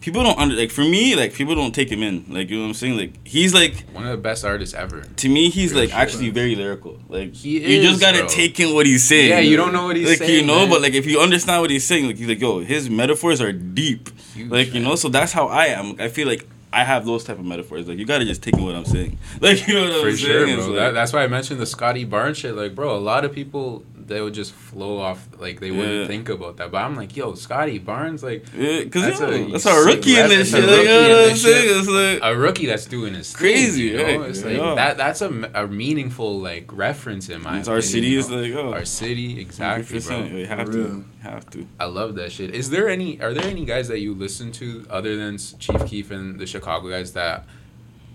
people 0.00 0.22
don't 0.22 0.38
under 0.38 0.54
like 0.54 0.70
for 0.70 0.82
me 0.82 1.16
like 1.16 1.34
people 1.34 1.54
don't 1.54 1.74
take 1.74 1.90
him 1.90 2.02
in 2.02 2.24
like 2.28 2.48
you 2.50 2.56
know 2.56 2.62
what 2.62 2.68
I'm 2.68 2.74
saying 2.74 2.96
like 2.96 3.26
he's 3.26 3.52
like 3.52 3.84
one 3.92 4.04
of 4.04 4.10
the 4.12 4.16
best 4.16 4.44
artists 4.44 4.74
ever. 4.74 5.02
to 5.02 5.28
me 5.28 5.48
he's 5.50 5.72
Real 5.72 5.80
like 5.82 5.90
shit. 5.90 5.98
actually 5.98 6.30
very 6.30 6.54
lyrical 6.54 6.98
like 7.08 7.34
He 7.34 7.58
you 7.76 7.82
just 7.82 8.00
gotta 8.00 8.18
bro. 8.18 8.28
take 8.28 8.58
in 8.60 8.74
what 8.74 8.86
he's 8.86 9.02
saying 9.06 9.30
Yeah, 9.30 9.40
you 9.40 9.56
don't 9.56 9.72
know 9.72 9.86
what 9.86 9.96
he's 9.96 10.08
like 10.08 10.18
saying. 10.18 10.32
you 10.40 10.46
know 10.46 10.60
man. 10.60 10.70
but 10.70 10.82
like 10.82 10.94
if 10.94 11.06
you 11.06 11.20
understand 11.20 11.62
what 11.62 11.70
he's 11.70 11.84
saying 11.86 12.06
like 12.06 12.16
he's 12.16 12.28
like 12.28 12.40
yo 12.40 12.60
his 12.60 12.88
metaphors 12.88 13.40
are 13.40 13.52
deep 13.52 14.08
Huge, 14.34 14.50
like 14.50 14.72
you 14.72 14.80
know 14.80 14.94
so 14.94 15.08
that's 15.08 15.32
how 15.32 15.48
I 15.48 15.66
am 15.66 15.96
I 16.00 16.08
feel 16.08 16.28
like 16.28 16.46
I 16.72 16.84
have 16.84 17.06
those 17.06 17.24
type 17.24 17.38
of 17.38 17.44
metaphors 17.44 17.88
like 17.88 17.98
you 17.98 18.04
gotta 18.04 18.24
just 18.24 18.42
take 18.42 18.54
in 18.54 18.64
what 18.64 18.74
I'm 18.76 18.84
saying 18.84 19.18
like 19.40 19.66
you 19.66 19.74
know 19.74 19.84
what 19.88 20.00
For 20.02 20.08
I'm 20.10 20.16
sure, 20.16 20.46
saying 20.46 20.56
bro. 20.58 20.66
It's 20.68 20.74
that, 20.76 20.90
that's 20.94 21.12
why 21.12 21.24
I 21.24 21.26
mentioned 21.26 21.58
the 21.60 21.66
Scottie 21.66 22.04
Barnes 22.04 22.36
shit. 22.38 22.54
Like, 22.54 22.74
bro, 22.74 22.94
a 22.94 22.98
lot 23.00 23.24
of 23.24 23.32
people 23.32 23.84
they 24.08 24.20
would 24.20 24.34
just 24.34 24.52
flow 24.52 24.98
off, 24.98 25.26
like 25.38 25.60
they 25.60 25.70
wouldn't 25.70 26.00
Yeah. 26.02 26.06
think 26.06 26.28
about 26.28 26.56
that. 26.56 26.70
But 26.70 26.78
I'm 26.78 26.96
like, 26.96 27.16
yo, 27.16 27.34
Scottie 27.34 27.78
Barnes, 27.78 28.22
like 28.22 28.44
yeah, 28.56 28.84
cause 28.84 29.02
That's 29.02 29.20
yo, 29.20 29.26
a 29.28 29.50
that's 29.52 29.66
a 29.66 29.74
rookie 29.84 30.16
in 30.18 30.28
this 30.28 30.50
shit. 30.50 30.60
Like, 30.64 30.70
rookie 30.70 30.82
you 30.82 30.88
know 30.88 31.00
in 31.04 31.10
what 31.10 31.20
I'm 31.20 31.28
this 31.28 31.42
shit. 31.42 31.86
like, 31.86 32.20
a 32.22 32.36
rookie 32.36 32.66
that's 32.66 32.86
doing 32.86 33.14
his 33.14 33.32
thing, 33.32 33.38
Crazy, 33.38 33.82
you 33.82 33.96
know? 33.98 34.04
right? 34.20 34.30
It's 34.30 34.44
like 34.44 34.56
Yeah. 34.56 34.74
that. 34.74 34.96
That's 34.96 35.20
a, 35.22 35.50
a 35.54 35.66
meaningful 35.68 36.40
like 36.40 36.70
reference 36.72 37.28
in 37.28 37.42
my. 37.42 37.58
it's 37.60 37.68
our 37.68 37.80
city 37.80 38.08
you 38.08 38.18
is 38.18 38.30
like 38.30 38.52
oh, 38.54 38.72
our 38.72 38.84
city, 38.84 39.40
exactly, 39.40 39.98
100%. 39.98 40.06
bro. 40.30 40.38
You 40.38 40.46
have 40.46 40.70
to, 40.72 41.04
have 41.22 41.50
to. 41.50 41.66
I 41.78 41.84
love 41.84 42.14
that 42.16 42.32
shit. 42.32 42.54
Is 42.54 42.70
there 42.70 42.88
any? 42.88 43.20
Are 43.20 43.32
there 43.34 43.44
any 43.46 43.64
guys 43.64 43.88
that 43.88 44.00
you 44.00 44.14
listen 44.14 44.52
to 44.52 44.86
other 44.90 45.16
than 45.16 45.38
Chief 45.38 45.86
Keef 45.86 46.10
and 46.10 46.38
the 46.38 46.46
Chicago 46.46 46.88
guys 46.90 47.12
that, 47.12 47.44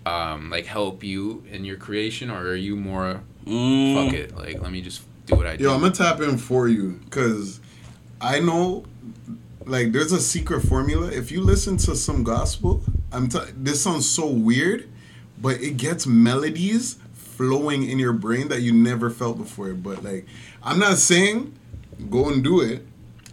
um, 0.05 0.49
like 0.49 0.65
help 0.65 1.03
you 1.03 1.43
in 1.51 1.63
your 1.65 1.77
creation, 1.77 2.29
or 2.29 2.39
are 2.47 2.55
you 2.55 2.75
more 2.75 3.21
Mm. 3.45 4.05
fuck 4.05 4.13
it? 4.13 4.37
Like, 4.37 4.61
let 4.61 4.71
me 4.71 4.81
just 4.81 5.01
do 5.25 5.35
what 5.35 5.47
I 5.47 5.55
do. 5.55 5.65
Yo, 5.65 5.73
I'm 5.73 5.81
gonna 5.81 5.93
tap 5.93 6.19
in 6.21 6.37
for 6.37 6.67
you 6.67 6.99
because 7.05 7.59
I 8.19 8.39
know, 8.39 8.85
like, 9.65 9.91
there's 9.91 10.11
a 10.11 10.19
secret 10.19 10.61
formula. 10.61 11.07
If 11.07 11.31
you 11.31 11.41
listen 11.41 11.77
to 11.77 11.95
some 11.95 12.23
gospel, 12.23 12.83
I'm 13.11 13.27
t- 13.27 13.39
this 13.55 13.81
sounds 13.81 14.09
so 14.09 14.27
weird, 14.27 14.89
but 15.41 15.61
it 15.61 15.77
gets 15.77 16.05
melodies 16.05 16.97
flowing 17.13 17.89
in 17.89 17.99
your 17.99 18.13
brain 18.13 18.47
that 18.49 18.61
you 18.61 18.73
never 18.73 19.09
felt 19.09 19.37
before. 19.37 19.73
But 19.73 20.03
like, 20.03 20.25
I'm 20.61 20.79
not 20.79 20.97
saying 20.97 21.53
go 22.09 22.29
and 22.29 22.43
do 22.43 22.61
it. 22.61 22.85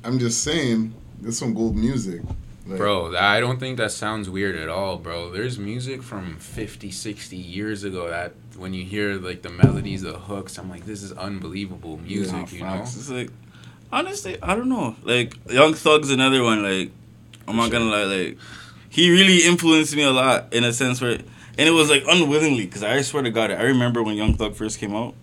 I'm 0.05 0.19
just 0.19 0.43
saying 0.43 0.95
there's 1.21 1.39
some 1.39 1.55
gold 1.55 1.77
music. 1.77 2.23
Like, 2.67 2.77
Bro, 2.79 3.17
I 3.17 3.41
don't 3.41 3.59
think 3.59 3.79
that 3.79 3.91
sounds 3.91 4.29
weird 4.29 4.55
at 4.55 4.69
all, 4.69 4.99
bro. 4.99 5.31
There's 5.31 5.59
music 5.59 6.03
from 6.03 6.37
50, 6.37 6.91
60 6.91 7.37
years 7.37 7.85
ago 7.85 8.09
that 8.09 8.35
when 8.57 8.75
you 8.75 8.85
hear 8.85 9.15
like 9.15 9.43
the 9.43 9.49
melodies, 9.49 10.03
the 10.03 10.13
hooks, 10.19 10.59
I'm 10.59 10.69
like, 10.69 10.85
this 10.85 11.03
is 11.03 11.13
unbelievable 11.13 11.97
music, 11.99 12.33
Nah, 12.35 12.47
you 12.51 12.61
know? 12.63 12.83
It's 12.83 13.09
like 13.11 13.31
honestly, 13.91 14.37
I 14.43 14.55
don't 14.55 14.69
know. 14.69 14.95
Like 15.03 15.35
Young 15.51 15.75
Thug's 15.75 16.11
another 16.11 16.43
one. 16.43 16.63
Like 16.63 16.91
I'm 17.49 17.57
not 17.57 17.71
gonna 17.71 17.87
lie. 17.87 18.05
Like 18.05 18.39
he 18.91 19.11
really 19.11 19.39
influenced 19.47 19.97
me 19.97 20.03
a 20.03 20.11
lot 20.13 20.53
in 20.53 20.63
a 20.63 20.73
sense 20.73 21.01
where, 21.01 21.13
and 21.13 21.69
it 21.69 21.73
was 21.73 21.89
like 21.91 22.05
unwillingly 22.09 22.67
because 22.67 22.83
I 22.83 23.01
swear 23.03 23.23
to 23.23 23.31
God, 23.31 23.51
I 23.51 23.63
remember 23.63 24.03
when 24.03 24.17
Young 24.17 24.35
Thug 24.35 24.55
first 24.55 24.79
came 24.79 24.95
out. 24.95 25.15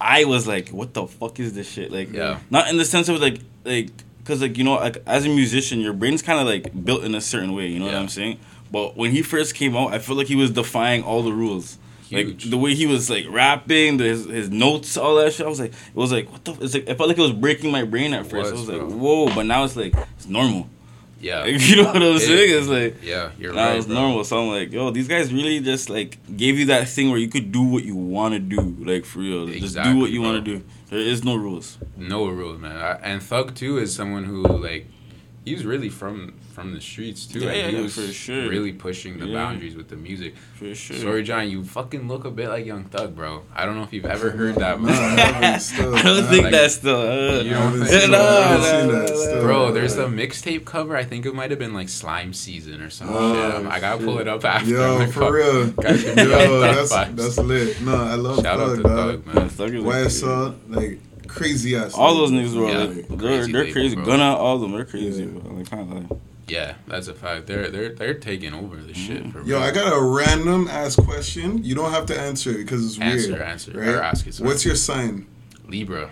I 0.00 0.24
was 0.24 0.46
like, 0.46 0.70
what 0.70 0.92
the 0.92 1.06
fuck 1.06 1.38
is 1.40 1.54
this 1.54 1.70
shit? 1.70 1.90
Like, 1.92 2.12
Yeah. 2.12 2.40
not 2.50 2.68
in 2.68 2.76
the 2.76 2.84
sense 2.84 3.08
of 3.08 3.20
like, 3.20 3.38
like, 3.64 3.88
cause 4.24 4.40
like 4.42 4.56
you 4.58 4.64
know, 4.64 4.74
like 4.74 5.02
as 5.06 5.24
a 5.24 5.28
musician, 5.28 5.80
your 5.80 5.92
brain's 5.92 6.22
kind 6.22 6.40
of 6.40 6.46
like 6.46 6.84
built 6.84 7.04
in 7.04 7.14
a 7.14 7.20
certain 7.20 7.54
way. 7.54 7.66
You 7.68 7.78
know 7.78 7.86
what 7.86 7.94
I'm 7.94 8.08
saying? 8.08 8.38
But 8.72 8.96
when 8.96 9.10
he 9.12 9.22
first 9.22 9.54
came 9.54 9.76
out, 9.76 9.92
I 9.94 9.98
feel 9.98 10.16
like 10.16 10.26
he 10.26 10.36
was 10.36 10.50
defying 10.50 11.02
all 11.02 11.22
the 11.22 11.32
rules. 11.32 11.78
Like 12.10 12.38
the 12.38 12.56
way 12.58 12.74
he 12.74 12.86
was 12.86 13.10
like 13.10 13.26
rapping, 13.28 13.96
the, 13.96 14.04
his, 14.04 14.24
his 14.26 14.50
notes, 14.50 14.96
all 14.96 15.16
that 15.16 15.32
shit. 15.32 15.44
I 15.46 15.48
was 15.48 15.58
like, 15.58 15.72
it 15.72 15.94
was 15.96 16.12
like, 16.12 16.30
what 16.30 16.44
the? 16.44 16.52
It's 16.60 16.74
like 16.74 16.88
I 16.88 16.94
felt 16.94 17.08
like 17.08 17.18
it 17.18 17.22
was 17.22 17.32
breaking 17.32 17.72
my 17.72 17.82
brain 17.82 18.14
at 18.14 18.26
It 18.26 18.30
first. 18.30 18.50
I 18.50 18.52
was, 18.52 18.66
was 18.66 18.68
like, 18.68 18.82
whoa, 18.88 19.34
but 19.34 19.46
now 19.46 19.64
it's 19.64 19.74
like 19.74 19.94
it's 20.16 20.26
normal. 20.28 20.68
Yeah. 21.20 21.40
Like, 21.40 21.54
you 21.60 21.76
know 21.76 21.84
what 21.84 21.96
I'm 21.96 22.02
It- 22.02 22.20
saying? 22.20 22.56
It's 22.58 22.68
like 22.68 23.02
Yeah, 23.02 23.30
you're 23.38 23.52
now 23.52 23.68
right. 23.70 23.78
it's 23.78 23.86
bro. 23.86 23.96
normal. 23.96 24.22
So 24.24 24.38
I'm 24.38 24.48
like, 24.48 24.70
yo, 24.72 24.90
these 24.90 25.08
guys 25.08 25.32
really 25.32 25.58
just 25.58 25.90
like 25.90 26.18
gave 26.36 26.56
you 26.58 26.66
that 26.66 26.88
thing 26.88 27.10
where 27.10 27.18
you 27.18 27.28
could 27.28 27.50
do 27.50 27.62
what 27.62 27.84
you 27.84 27.96
want 27.96 28.34
to 28.34 28.38
do, 28.38 28.60
like 28.84 29.04
for 29.06 29.18
real. 29.20 29.46
just 29.48 29.74
do 29.82 29.98
what 29.98 30.10
you 30.10 30.22
want 30.22 30.44
to 30.44 30.58
do. 30.58 30.64
There 30.90 30.98
is 30.98 31.24
no 31.24 31.34
rules. 31.34 31.78
No 31.96 32.26
rules, 32.28 32.60
man. 32.60 32.76
I, 32.76 32.92
and 32.96 33.22
Thug 33.22 33.54
too 33.54 33.78
is 33.78 33.94
someone 33.94 34.24
who 34.24 34.42
like 34.42 34.86
he's 35.44 35.64
really 35.64 35.88
from 35.88 36.34
from 36.54 36.72
the 36.72 36.80
streets 36.80 37.26
too. 37.26 37.40
Yeah, 37.40 37.48
and 37.48 37.56
yeah, 37.58 37.68
he 37.68 37.76
yeah, 37.76 37.82
was 37.82 37.94
for 37.96 38.12
sure. 38.12 38.48
really 38.48 38.72
pushing 38.72 39.18
the 39.18 39.26
Yeah. 39.26 39.34
boundaries 39.34 39.74
with 39.76 39.88
the 39.88 39.96
music. 39.96 40.34
For 40.54 40.72
sure. 40.74 40.96
Sorry, 40.96 41.22
John, 41.24 41.50
you 41.50 41.64
fucking 41.64 42.06
look 42.06 42.24
a 42.24 42.30
bit 42.30 42.48
like 42.48 42.64
Young 42.64 42.84
Thug, 42.84 43.16
bro. 43.16 43.42
I 43.54 43.66
don't 43.66 43.74
know 43.76 43.82
if 43.82 43.92
you've 43.92 44.06
ever 44.06 44.30
heard 44.30 44.54
that, 44.56 44.80
No, 44.80 44.88
I 44.92 45.58
still. 45.70 45.94
I 45.96 46.02
don't 46.02 46.24
think 46.26 46.44
Like- 46.44 46.52
that's 46.52 46.74
still. 46.74 47.00
Uh, 47.00 47.40
You 47.42 47.50
don't 47.50 47.72
think 47.72 47.86
seen 47.88 48.00
so? 48.02 48.06
that. 48.12 48.20
I 48.20 48.46
haven't 48.48 48.60
Nah, 48.60 48.80
seen 48.80 48.86
nah, 48.92 48.98
that 49.00 49.08
still. 49.18 49.42
Bro, 49.42 49.72
there's 49.72 49.96
Yeah. 49.96 50.02
the 50.04 50.08
mixtape 50.08 50.64
cover. 50.64 50.96
I 50.96 51.02
think 51.04 51.26
it 51.26 51.34
might 51.34 51.50
have 51.50 51.58
been 51.58 51.74
like 51.74 51.88
Slime 51.88 52.32
Season 52.32 52.80
or 52.80 52.88
some 52.90 53.08
Oh, 53.10 53.34
shit. 53.34 53.54
Um, 53.56 53.68
I 53.68 53.80
gotta 53.80 54.04
pull 54.04 54.18
it 54.20 54.28
up 54.28 54.44
after. 54.44 54.70
Yo, 54.70 54.92
I'm 54.94 54.98
like, 55.00 55.10
for 55.12 55.32
real. 55.32 55.66
guys 55.72 56.04
Yo, 56.04 56.14
that's 56.60 56.92
vibes. 56.92 57.16
that's 57.16 57.38
lit. 57.38 57.80
No, 57.82 57.96
I 57.96 58.14
love 58.14 58.36
Thug. 58.36 58.44
Shout 58.44 58.60
out 58.60 58.76
to 58.76 58.82
dog. 58.82 59.24
Thug, 59.24 59.34
man. 59.34 59.48
Thug 59.48 59.74
is 59.74 59.82
like- 59.84 60.04
YSL, 60.06 60.54
like 60.68 61.00
crazy 61.26 61.74
ass. 61.74 61.94
all 61.94 62.14
those 62.14 62.30
niggas, 62.30 62.50
niggas 62.50 62.56
were 62.60 62.68
Yeah. 62.70 62.78
like, 62.84 63.08
they're, 63.08 63.16
Crazy 63.18 63.52
they're 63.52 63.60
label, 63.62 63.72
crazy. 63.72 63.94
bro. 63.96 64.04
Gunna, 64.04 64.36
all 64.36 64.54
of 64.56 64.60
them, 64.60 64.72
they're 64.72 64.84
crazy. 64.84 65.22
Yeah. 65.24 65.28
Bro. 65.30 65.52
Like, 65.56 65.70
kind 65.70 65.82
of 65.82 66.10
like, 66.10 66.20
Yeah, 66.46 66.74
that's 66.86 67.08
a 67.08 67.14
fact. 67.14 67.46
They're 67.46 67.70
they're 67.70 67.94
they're 67.94 68.14
taking 68.14 68.52
over 68.54 68.76
the 68.76 68.92
shit. 68.94 69.26
For 69.32 69.38
Yo, 69.40 69.56
real. 69.56 69.58
I 69.62 69.70
got 69.70 69.90
a 69.96 70.00
random 70.02 70.68
ass 70.68 70.94
question. 70.96 71.64
You 71.64 71.74
don't 71.74 71.90
have 71.90 72.06
to 72.06 72.20
answer 72.20 72.50
it 72.50 72.58
because 72.58 72.84
it's 72.84 73.00
answer, 73.00 73.30
weird. 73.32 73.42
answer, 73.42 73.72
right? 73.72 73.88
or 73.88 74.02
ask 74.02 74.26
it. 74.26 74.36
What's 74.36 74.64
your 74.64 74.74
sign? 74.74 75.26
Libra? 75.66 76.10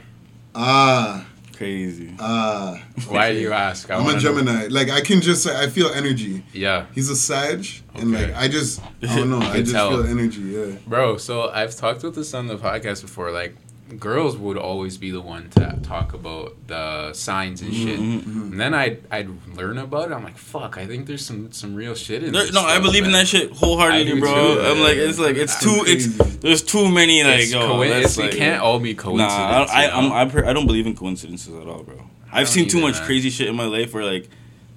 Ah, 0.54 1.26
crazy. 1.56 2.14
ah. 2.18 2.82
Why 3.08 3.32
do 3.32 3.38
you 3.40 3.52
ask? 3.52 3.90
I 3.90 3.94
I'm 3.94 4.00
a 4.00 4.04
wanna 4.04 4.14
know. 4.16 4.20
Gemini. 4.20 4.66
Like 4.68 4.90
I 4.90 5.00
can 5.00 5.20
just 5.20 5.42
say 5.42 5.54
I 5.58 5.68
feel 5.68 5.88
energy. 5.88 6.44
Yeah, 6.52 6.86
He's 6.94 7.10
a 7.10 7.16
Sag, 7.16 7.66
and 7.94 8.12
like 8.12 8.34
I 8.34 8.48
just 8.48 8.80
I 9.02 9.16
don't 9.16 9.30
know. 9.34 9.38
I 9.40 9.60
just 9.60 9.72
tell. 9.72 9.90
feel 9.90 10.06
energy. 10.06 10.40
Yeah. 10.42 10.76
bro. 10.86 11.16
So 11.18 11.50
I've 11.50 11.76
talked 11.76 12.02
with 12.02 12.14
this 12.14 12.32
on 12.34 12.46
the 12.48 12.56
podcast 12.56 13.02
before. 13.02 13.30
Like, 13.30 13.54
girls 13.98 14.36
would 14.36 14.56
always 14.56 14.96
be 14.98 15.10
the 15.10 15.20
one 15.20 15.50
to 15.50 15.78
talk 15.82 16.12
about 16.14 16.56
the 16.66 17.12
signs 17.12 17.60
and 17.62 17.72
shit. 17.74 17.98
Mm-hmm, 17.98 18.40
And 18.52 18.60
then 18.60 18.74
I'd 18.74 19.02
I'd 19.10 19.28
learn 19.56 19.78
about 19.78 20.10
it. 20.10 20.14
I'm 20.14 20.24
like, 20.24 20.36
fuck. 20.38 20.78
I 20.78 20.86
think 20.86 21.06
there's 21.06 21.24
some 21.24 21.52
some 21.52 21.74
real 21.74 21.94
shit 21.94 22.22
in 22.24 22.32
There- 22.32 22.42
this 22.44 22.52
no, 22.52 22.60
I 22.60 22.72
stuff, 22.74 22.82
believe 22.84 23.04
in 23.04 23.12
that 23.12 23.26
shit 23.28 23.52
wholeheartedly, 23.52 24.20
bro. 24.20 24.54
too. 24.54 24.60
I'm 24.62 24.80
like, 24.80 24.96
it's 24.96 25.18
like 25.18 25.36
it's 25.36 25.54
That's 25.54 25.64
too. 25.64 25.84
It's 25.86 26.36
there's 26.36 26.62
too 26.62 26.90
many 26.90 27.22
like 27.24 27.40
It's 27.40 27.52
yo. 27.52 27.60
coi- 27.60 27.88
that's 27.88 27.98
it's- 28.16 28.18
like, 28.18 28.34
it 28.34 28.38
can't 28.38 28.62
all 28.62 28.78
be 28.78 28.94
Nah, 28.94 29.02
coincidence. 29.02 29.70
I 29.70 29.74
I, 29.74 29.82
you 29.84 29.90
know? 30.08 30.14
I'm, 30.16 30.48
I, 30.48 30.52
don't 30.52 30.66
believe 30.66 30.86
in 30.86 30.94
coincidences 30.94 31.54
at 31.54 31.66
all, 31.68 31.82
bro. 31.82 32.02
I've 32.32 32.48
seen 32.48 32.68
too 32.68 32.80
much 32.80 32.94
man. 32.96 33.04
crazy 33.06 33.30
shit 33.30 33.48
in 33.48 33.56
my 33.56 33.66
life 33.66 33.92
where 33.94 34.04
like 34.04 34.28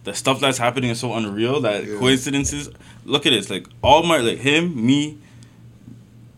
the 0.04 0.14
stuff 0.14 0.40
that's 0.40 0.58
happening 0.58 0.90
is 0.92 1.00
so 1.00 1.14
unreal 1.14 1.62
that 1.62 1.86
Yeah. 1.86 1.98
coincidences. 1.98 2.70
Look 3.06 3.26
at 3.26 3.32
this, 3.32 3.50
like 3.50 3.68
all 3.82 4.04
my 4.04 4.18
like 4.18 4.40
him, 4.40 4.86
me, 4.86 5.18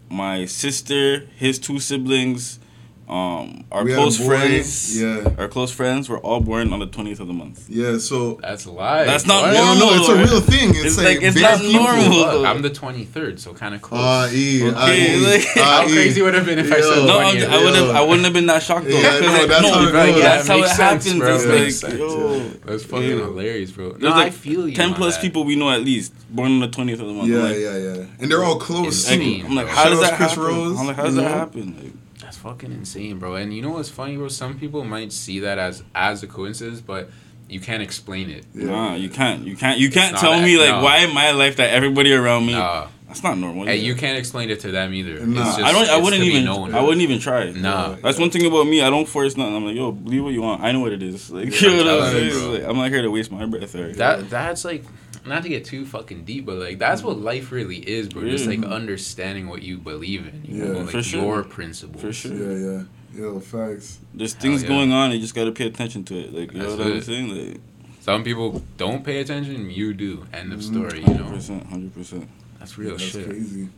my 0.09 0.45
sister, 0.45 1.27
his 1.35 1.59
two 1.59 1.79
siblings, 1.79 2.59
um, 3.07 3.63
our 3.71 3.85
We 3.85 3.93
close 3.93 4.17
friends, 4.23 5.01
yeah. 5.01 5.29
our 5.37 5.47
close 5.47 5.71
friends 5.71 6.09
were 6.09 6.17
all 6.19 6.41
born 6.41 6.73
on 6.73 6.79
the 6.79 6.87
twentieth 6.87 7.21
of 7.21 7.27
the 7.27 7.33
month. 7.33 7.69
Yeah. 7.69 7.99
So 7.99 8.33
That's 8.41 8.65
a 8.65 8.71
lie. 8.71 9.05
That's 9.05 9.25
not 9.25 9.43
What? 9.43 9.53
normal. 9.53 9.75
no, 9.75 9.89
no, 9.95 9.99
it's 9.99 10.09
a 10.09 10.15
real 10.17 10.41
thing. 10.41 10.69
It's, 10.71 10.79
It's 10.85 10.97
like, 10.97 11.05
like, 11.07 11.23
it's 11.23 11.39
not 11.39 11.61
normal. 11.63 12.23
Fuck, 12.25 12.45
I'm 12.45 12.61
the 12.61 12.69
23rd, 12.69 13.39
so 13.39 13.53
kind 13.53 13.73
of 13.75 13.81
close. 13.81 14.01
Ah, 14.03 14.27
e, 14.29 14.69
ah, 14.69 14.83
Okay, 14.83 15.15
e, 15.15 15.25
like- 15.25 15.47
ah, 15.55 15.81
How 15.81 15.87
crazy 15.87 16.21
would 16.21 16.33
have 16.33 16.45
been 16.45 16.59
if 16.59 16.69
I 16.71 16.81
said 16.81 17.05
No, 17.05 17.19
20th? 17.19 17.45
I'm, 17.47 17.51
I 17.53 17.63
would 17.63 17.75
have. 17.75 17.89
I 17.95 18.01
wouldn't 18.01 18.25
have 18.25 18.33
been 18.33 18.45
that 18.47 18.61
shocked 18.61 18.85
though. 18.87 18.99
Yeah, 18.99 19.19
no, 19.21 19.27
like, 19.27 19.47
that's 19.47 19.61
no, 19.63 19.71
how 19.73 19.87
it 19.87 19.93
like, 19.93 20.15
that's 20.21 20.47
how 20.49 20.57
it 20.57 20.67
sense, 20.67 20.77
happens. 21.05 21.19
bro. 21.19 21.35
It's 21.35 21.43
That 21.45 21.59
like, 21.63 21.71
sense, 21.71 21.93
yo, 21.99 22.39
That's 22.65 22.83
fucking 22.83 23.09
Yeah. 23.09 23.15
hilarious, 23.23 23.71
bro. 23.71 23.87
No, 23.91 23.97
There's 23.99 24.13
I 24.13 24.17
like 24.25 24.33
feel 24.33 24.67
you. 24.67 24.75
ten 24.75 24.93
plus 24.93 25.17
people 25.17 25.45
we 25.45 25.55
know 25.55 25.69
at 25.71 25.81
least 25.81 26.11
born 26.29 26.51
on 26.51 26.59
the 26.59 26.67
twentieth 26.67 26.99
of 26.99 27.07
the 27.07 27.13
month. 27.13 27.29
Yeah, 27.29 27.51
yeah, 27.53 27.77
yeah. 27.77 28.05
And 28.19 28.29
they're 28.29 28.43
all 28.43 28.59
close. 28.59 29.07
like, 29.09 29.17
too. 29.19 29.23
Insane, 29.23 29.45
I'm 29.45 29.55
like, 29.55 29.67
how 29.67 29.87
does 29.89 30.01
that 30.01 30.15
happen? 30.15 30.43
I'm 30.43 30.87
like, 30.87 30.95
how 30.97 31.03
does 31.03 31.15
you 31.15 31.21
that 31.21 31.31
know? 31.31 31.37
happen? 31.37 31.96
That's 32.27 32.35
fucking 32.39 32.73
insane, 32.73 33.19
bro. 33.19 33.35
And 33.35 33.53
you 33.53 33.61
know 33.61 33.69
what's 33.69 33.87
funny, 33.87 34.17
bro? 34.17 34.27
Some 34.27 34.59
people 34.59 34.83
might 34.83 35.13
see 35.13 35.39
that 35.39 35.57
as 35.57 35.81
as 35.95 36.23
a 36.23 36.27
coincidence, 36.27 36.81
but 36.81 37.09
you 37.47 37.61
can't 37.61 37.81
explain 37.81 38.29
it. 38.29 38.43
Yeah. 38.53 38.65
Nah, 38.65 38.95
you 38.95 39.07
can't. 39.07 39.47
You 39.47 39.55
can't. 39.55 39.79
You 39.79 39.89
can't 39.89 40.17
tell 40.17 40.33
that- 40.33 40.43
me 40.43 40.57
like 40.57 40.71
no. 40.71 40.83
why 40.83 40.97
in 40.97 41.13
my 41.13 41.31
life 41.31 41.55
that 41.55 41.69
everybody 41.69 42.11
around 42.13 42.45
me. 42.45 42.51
Nah, 42.51 42.87
That's 43.07 43.23
not 43.23 43.37
normal. 43.37 43.65
hey, 43.65 43.77
you 43.77 43.95
can't 43.95 44.17
explain 44.17 44.49
it 44.49 44.59
to 44.59 44.71
them 44.71 44.93
either. 44.93 45.25
Nah. 45.25 45.47
It's 45.47 45.55
just, 45.55 45.69
I 45.69 45.71
don't. 45.71 45.87
I 45.89 46.01
wouldn't 46.01 46.21
even. 46.21 46.43
known. 46.43 46.75
I 46.75 46.81
wouldn't 46.81 47.01
even 47.01 47.19
try. 47.19 47.49
Nah. 47.51 47.95
That's 48.03 48.19
one 48.19 48.29
thing 48.29 48.45
about 48.45 48.67
me. 48.67 48.81
I 48.81 48.89
don't 48.89 49.07
force 49.07 49.37
nothing. 49.37 49.55
I'm 49.55 49.63
like, 49.65 49.77
yo, 49.77 49.93
believe 49.93 50.25
what 50.25 50.33
you 50.33 50.41
want. 50.41 50.61
I 50.61 50.73
know 50.73 50.81
what 50.81 50.91
it 50.91 51.01
is. 51.01 51.31
Like, 51.31 51.45
Yeah, 51.61 51.69
you 51.69 51.83
know 51.85 51.99
I'm 51.99 52.03
I'm 52.03 52.11
saying? 52.11 52.51
Like, 52.51 52.63
I'm 52.69 52.75
not 52.75 52.89
here 52.89 53.03
to 53.03 53.09
waste 53.09 53.31
my 53.31 53.45
breath. 53.45 53.73
Or, 53.73 53.93
That 53.93 54.29
that's 54.29 54.65
like 54.65 54.83
not 55.27 55.43
to 55.43 55.49
get 55.49 55.65
too 55.65 55.85
fucking 55.85 56.23
deep, 56.25 56.45
but 56.45 56.55
like 56.57 56.79
that's 56.79 57.03
what 57.03 57.19
life 57.19 57.51
really 57.51 57.77
is, 57.77 58.09
bro. 58.09 58.23
Just 58.29 58.47
like 58.47 58.63
understanding 58.63 59.47
what 59.47 59.61
you 59.61 59.77
believe 59.77 60.27
in, 60.27 60.43
you 60.45 60.63
Yeah, 60.63 60.71
know, 60.71 60.79
like 60.81 60.89
for 60.89 61.03
sure. 61.03 61.21
your 61.21 61.43
principles. 61.43 62.01
for 62.01 62.13
sure. 62.13 62.33
Yeah, 62.33 62.71
yeah. 62.71 62.83
Yo, 63.21 63.39
facts. 63.39 63.99
There's 64.13 64.33
things 64.33 64.61
yeah. 64.63 64.67
going 64.69 64.91
on. 64.91 65.11
You 65.11 65.19
just 65.19 65.33
gotta 65.35 65.51
pay 65.51 65.65
attention 65.67 66.03
to 66.05 66.15
it. 66.19 66.33
Like, 66.33 66.51
you 66.51 66.59
know 66.59 66.75
That's 66.75 66.77
what 66.79 66.87
I'm 66.93 67.01
saying? 67.01 67.47
Like, 67.51 67.61
Some 68.01 68.23
people 68.23 68.61
don't 68.77 69.03
pay 69.03 69.19
attention. 69.19 69.69
You 69.69 69.93
do. 69.93 70.25
End 70.33 70.53
of 70.53 70.59
Mhm. 70.59 70.63
story. 70.63 70.99
You 71.05 71.13
know, 71.13 71.29
percent, 71.29 71.65
hundred 71.67 71.93
percent. 71.93 72.27
that's 72.59 72.77
real 72.77 72.97
shit. 72.97 73.13
That's 73.13 73.25
shit. 73.25 73.25
crazy. 73.29 73.69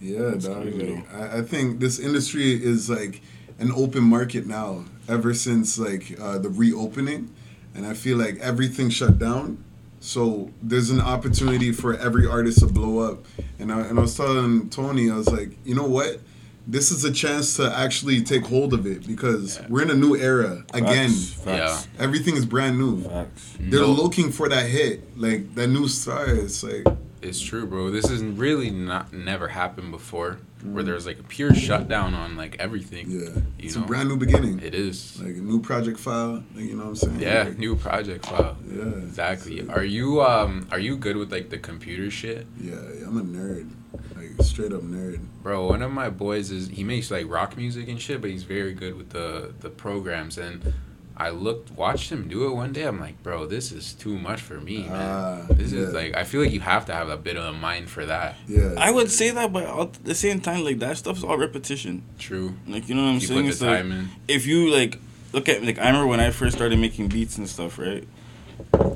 Yeah, 0.00 0.18
That's 0.30 0.46
dog. 0.46 0.62
crazy. 0.62 0.94
Like, 0.94 1.14
I, 1.14 1.38
I 1.38 1.42
think 1.42 1.80
this 1.80 1.98
industry 1.98 2.52
is 2.52 2.90
like 2.90 3.22
an 3.58 3.70
open 3.72 4.02
market 4.04 4.46
now. 4.46 4.84
Ever 5.08 5.34
since 5.34 5.78
like 5.78 6.16
uh, 6.20 6.38
the 6.38 6.48
reopening, 6.48 7.30
and 7.74 7.84
I 7.86 7.92
feel 7.92 8.16
like 8.16 8.38
everything 8.38 8.88
shut 8.88 9.18
down. 9.18 9.62
So 10.04 10.50
there's 10.62 10.90
an 10.90 11.00
opportunity 11.00 11.72
for 11.72 11.96
every 11.96 12.26
artist 12.26 12.58
to 12.60 12.66
blow 12.66 12.98
up. 12.98 13.24
And 13.58 13.72
I, 13.72 13.80
and 13.80 13.98
I 13.98 14.02
was 14.02 14.14
telling 14.14 14.68
Tony, 14.68 15.10
I 15.10 15.16
was 15.16 15.32
like, 15.32 15.56
you 15.64 15.74
know 15.74 15.86
what? 15.86 16.20
This 16.66 16.90
is 16.90 17.04
a 17.04 17.10
chance 17.12 17.56
to 17.56 17.74
actually 17.74 18.22
take 18.22 18.44
hold 18.44 18.74
of 18.74 18.86
it 18.86 19.06
because 19.06 19.58
Yeah. 19.58 19.66
we're 19.70 19.80
in 19.82 19.90
a 19.90 19.94
new 19.94 20.14
era 20.14 20.62
again. 20.74 21.08
Facts, 21.10 21.30
facts, 21.42 21.88
Everything 21.98 22.36
is 22.36 22.44
brand 22.44 22.78
new. 22.78 23.02
Facts. 23.02 23.54
They're 23.58 23.80
No. 23.80 23.92
looking 23.92 24.30
for 24.30 24.46
that 24.50 24.66
hit, 24.68 25.18
like 25.18 25.54
that 25.54 25.68
new 25.68 25.88
star. 25.88 26.26
It's 26.26 26.62
like 26.62 26.84
It's 27.22 27.40
true, 27.40 27.64
bro. 27.66 27.90
This 27.90 28.06
has 28.08 28.22
really 28.22 28.68
not 28.70 29.14
never 29.14 29.48
happened 29.48 29.90
before, 29.90 30.36
where 30.64 30.82
there's 30.82 31.06
like 31.06 31.18
a 31.18 31.22
pure 31.22 31.54
shutdown 31.54 32.14
on 32.14 32.36
like 32.36 32.56
everything. 32.58 33.10
yeah, 33.10 33.18
You 33.28 33.42
it's 33.58 33.76
know, 33.76 33.84
a 33.84 33.86
brand 33.86 34.08
new 34.08 34.16
beginning. 34.16 34.60
It 34.60 34.74
is. 34.74 35.20
like 35.20 35.36
a 35.36 35.38
new 35.38 35.60
project 35.60 35.98
file. 36.00 36.42
Like, 36.54 36.64
you 36.64 36.74
know 36.74 36.84
what 36.84 36.88
I'm 36.90 36.96
saying? 36.96 37.20
Yeah, 37.20 37.42
Like, 37.44 37.58
new 37.58 37.76
project 37.76 38.26
file. 38.26 38.56
yeah, 38.66 38.82
Exactly. 38.82 39.64
So, 39.66 39.72
Are 39.72 39.84
you 39.84 40.22
um 40.22 40.66
are 40.72 40.78
you 40.78 40.96
good 40.96 41.16
with 41.16 41.30
like 41.30 41.50
the 41.50 41.58
computer 41.58 42.10
shit? 42.10 42.46
yeah, 42.60 42.74
I'm 43.06 43.18
a 43.18 43.22
nerd, 43.22 43.68
like 44.16 44.30
straight 44.46 44.72
up 44.72 44.82
nerd. 44.82 45.20
Bro, 45.42 45.66
one 45.68 45.82
of 45.82 45.92
my 45.92 46.08
boys 46.10 46.50
is 46.50 46.68
he 46.68 46.82
makes 46.84 47.10
like 47.10 47.26
rock 47.28 47.56
music 47.56 47.88
and 47.88 48.00
shit, 48.00 48.20
but 48.20 48.30
he's 48.30 48.44
very 48.44 48.72
good 48.72 48.96
with 48.96 49.10
the 49.10 49.52
the 49.60 49.70
programs 49.70 50.38
and 50.38 50.72
I 51.16 51.30
looked 51.30 51.70
watched 51.70 52.10
him 52.10 52.26
do 52.28 52.46
it 52.48 52.54
one 52.54 52.72
day. 52.72 52.82
I'm 52.82 52.98
like, 52.98 53.22
bro, 53.22 53.46
this 53.46 53.70
is 53.70 53.92
too 53.92 54.18
much 54.18 54.40
for 54.40 54.60
me, 54.60 54.78
man. 54.82 54.90
Ah, 54.92 55.46
this 55.48 55.70
yeah. 55.72 55.80
is 55.82 55.94
like 55.94 56.16
I 56.16 56.24
feel 56.24 56.42
like 56.42 56.50
you 56.52 56.60
have 56.60 56.86
to 56.86 56.92
have 56.94 57.08
a 57.08 57.16
bit 57.16 57.36
of 57.36 57.44
a 57.44 57.52
mind 57.52 57.88
for 57.88 58.04
that. 58.06 58.34
Yeah, 58.48 58.74
I 58.76 58.90
would 58.90 59.10
say 59.12 59.30
that, 59.30 59.52
but 59.52 59.62
at 59.64 60.04
the 60.04 60.14
same 60.14 60.40
time, 60.40 60.64
like 60.64 60.80
that 60.80 60.96
stuff's 60.98 61.22
all 61.22 61.38
repetition. 61.38 62.02
True. 62.18 62.54
Like 62.66 62.88
you 62.88 62.94
know 62.96 63.02
what 63.02 63.08
I'm 63.10 63.14
you 63.14 63.20
saying? 63.28 63.42
put 63.42 63.48
It's 63.50 63.58
the 63.60 63.66
like 63.66 63.84
in. 63.84 64.08
if 64.26 64.46
you 64.46 64.70
like 64.70 64.98
look 65.32 65.48
at 65.48 65.62
like 65.62 65.78
I 65.78 65.86
remember 65.86 66.08
when 66.08 66.18
I 66.20 66.30
first 66.30 66.56
started 66.56 66.78
making 66.80 67.08
beats 67.08 67.38
and 67.38 67.48
stuff, 67.48 67.78
right? 67.78 68.06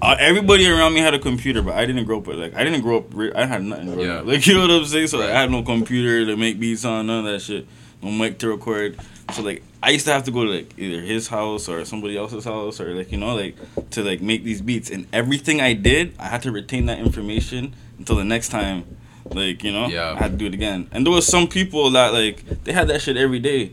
uh, 0.02 0.16
everybody 0.18 0.68
around 0.68 0.94
me 0.94 1.00
had 1.00 1.14
a 1.14 1.18
computer, 1.18 1.62
but 1.62 1.74
I 1.74 1.84
didn't 1.86 2.04
grow 2.04 2.18
up 2.18 2.26
with 2.26 2.38
like 2.38 2.54
I 2.54 2.64
didn't 2.64 2.80
grow 2.82 2.98
up. 2.98 3.06
Re- 3.12 3.32
I 3.32 3.44
had 3.46 3.62
nothing. 3.62 3.86
growing 3.92 4.08
Yeah. 4.08 4.14
up. 4.18 4.26
Like 4.26 4.46
you 4.46 4.54
know 4.54 4.62
what 4.62 4.70
I'm 4.70 4.84
saying. 4.86 5.06
So 5.08 5.18
like, 5.18 5.30
I 5.30 5.40
had 5.40 5.50
no 5.50 5.62
computer 5.62 6.26
to 6.26 6.36
make 6.36 6.58
beats 6.58 6.84
on, 6.84 7.06
none 7.06 7.24
of 7.26 7.32
that 7.32 7.40
shit. 7.42 7.66
No 8.02 8.10
mic 8.10 8.38
to 8.40 8.48
record. 8.48 8.98
So 9.34 9.42
like 9.42 9.62
I 9.82 9.90
used 9.90 10.06
to 10.06 10.12
have 10.12 10.24
to 10.24 10.30
go 10.30 10.44
to 10.44 10.50
like 10.50 10.74
either 10.78 11.00
his 11.00 11.28
house 11.28 11.68
or 11.68 11.84
somebody 11.84 12.16
else's 12.16 12.44
house 12.44 12.80
or 12.80 12.94
like 12.94 13.12
you 13.12 13.18
know 13.18 13.34
like 13.36 13.56
to 13.90 14.02
like 14.02 14.20
make 14.20 14.42
these 14.44 14.60
beats. 14.60 14.90
And 14.90 15.06
everything 15.12 15.60
I 15.60 15.72
did, 15.74 16.14
I 16.18 16.26
had 16.26 16.42
to 16.42 16.52
retain 16.52 16.86
that 16.86 16.98
information 16.98 17.74
until 17.98 18.16
the 18.16 18.24
next 18.24 18.48
time. 18.48 18.84
Like 19.30 19.62
you 19.62 19.72
know, 19.72 19.86
Yeah. 19.88 20.12
I 20.12 20.16
had 20.16 20.32
to 20.32 20.36
do 20.36 20.46
it 20.46 20.54
again. 20.54 20.88
And 20.90 21.06
there 21.06 21.12
was 21.12 21.26
some 21.26 21.46
people 21.48 21.90
that 21.92 22.12
like 22.12 22.44
they 22.64 22.72
had 22.72 22.88
that 22.88 23.02
shit 23.02 23.16
every 23.16 23.38
day. 23.38 23.72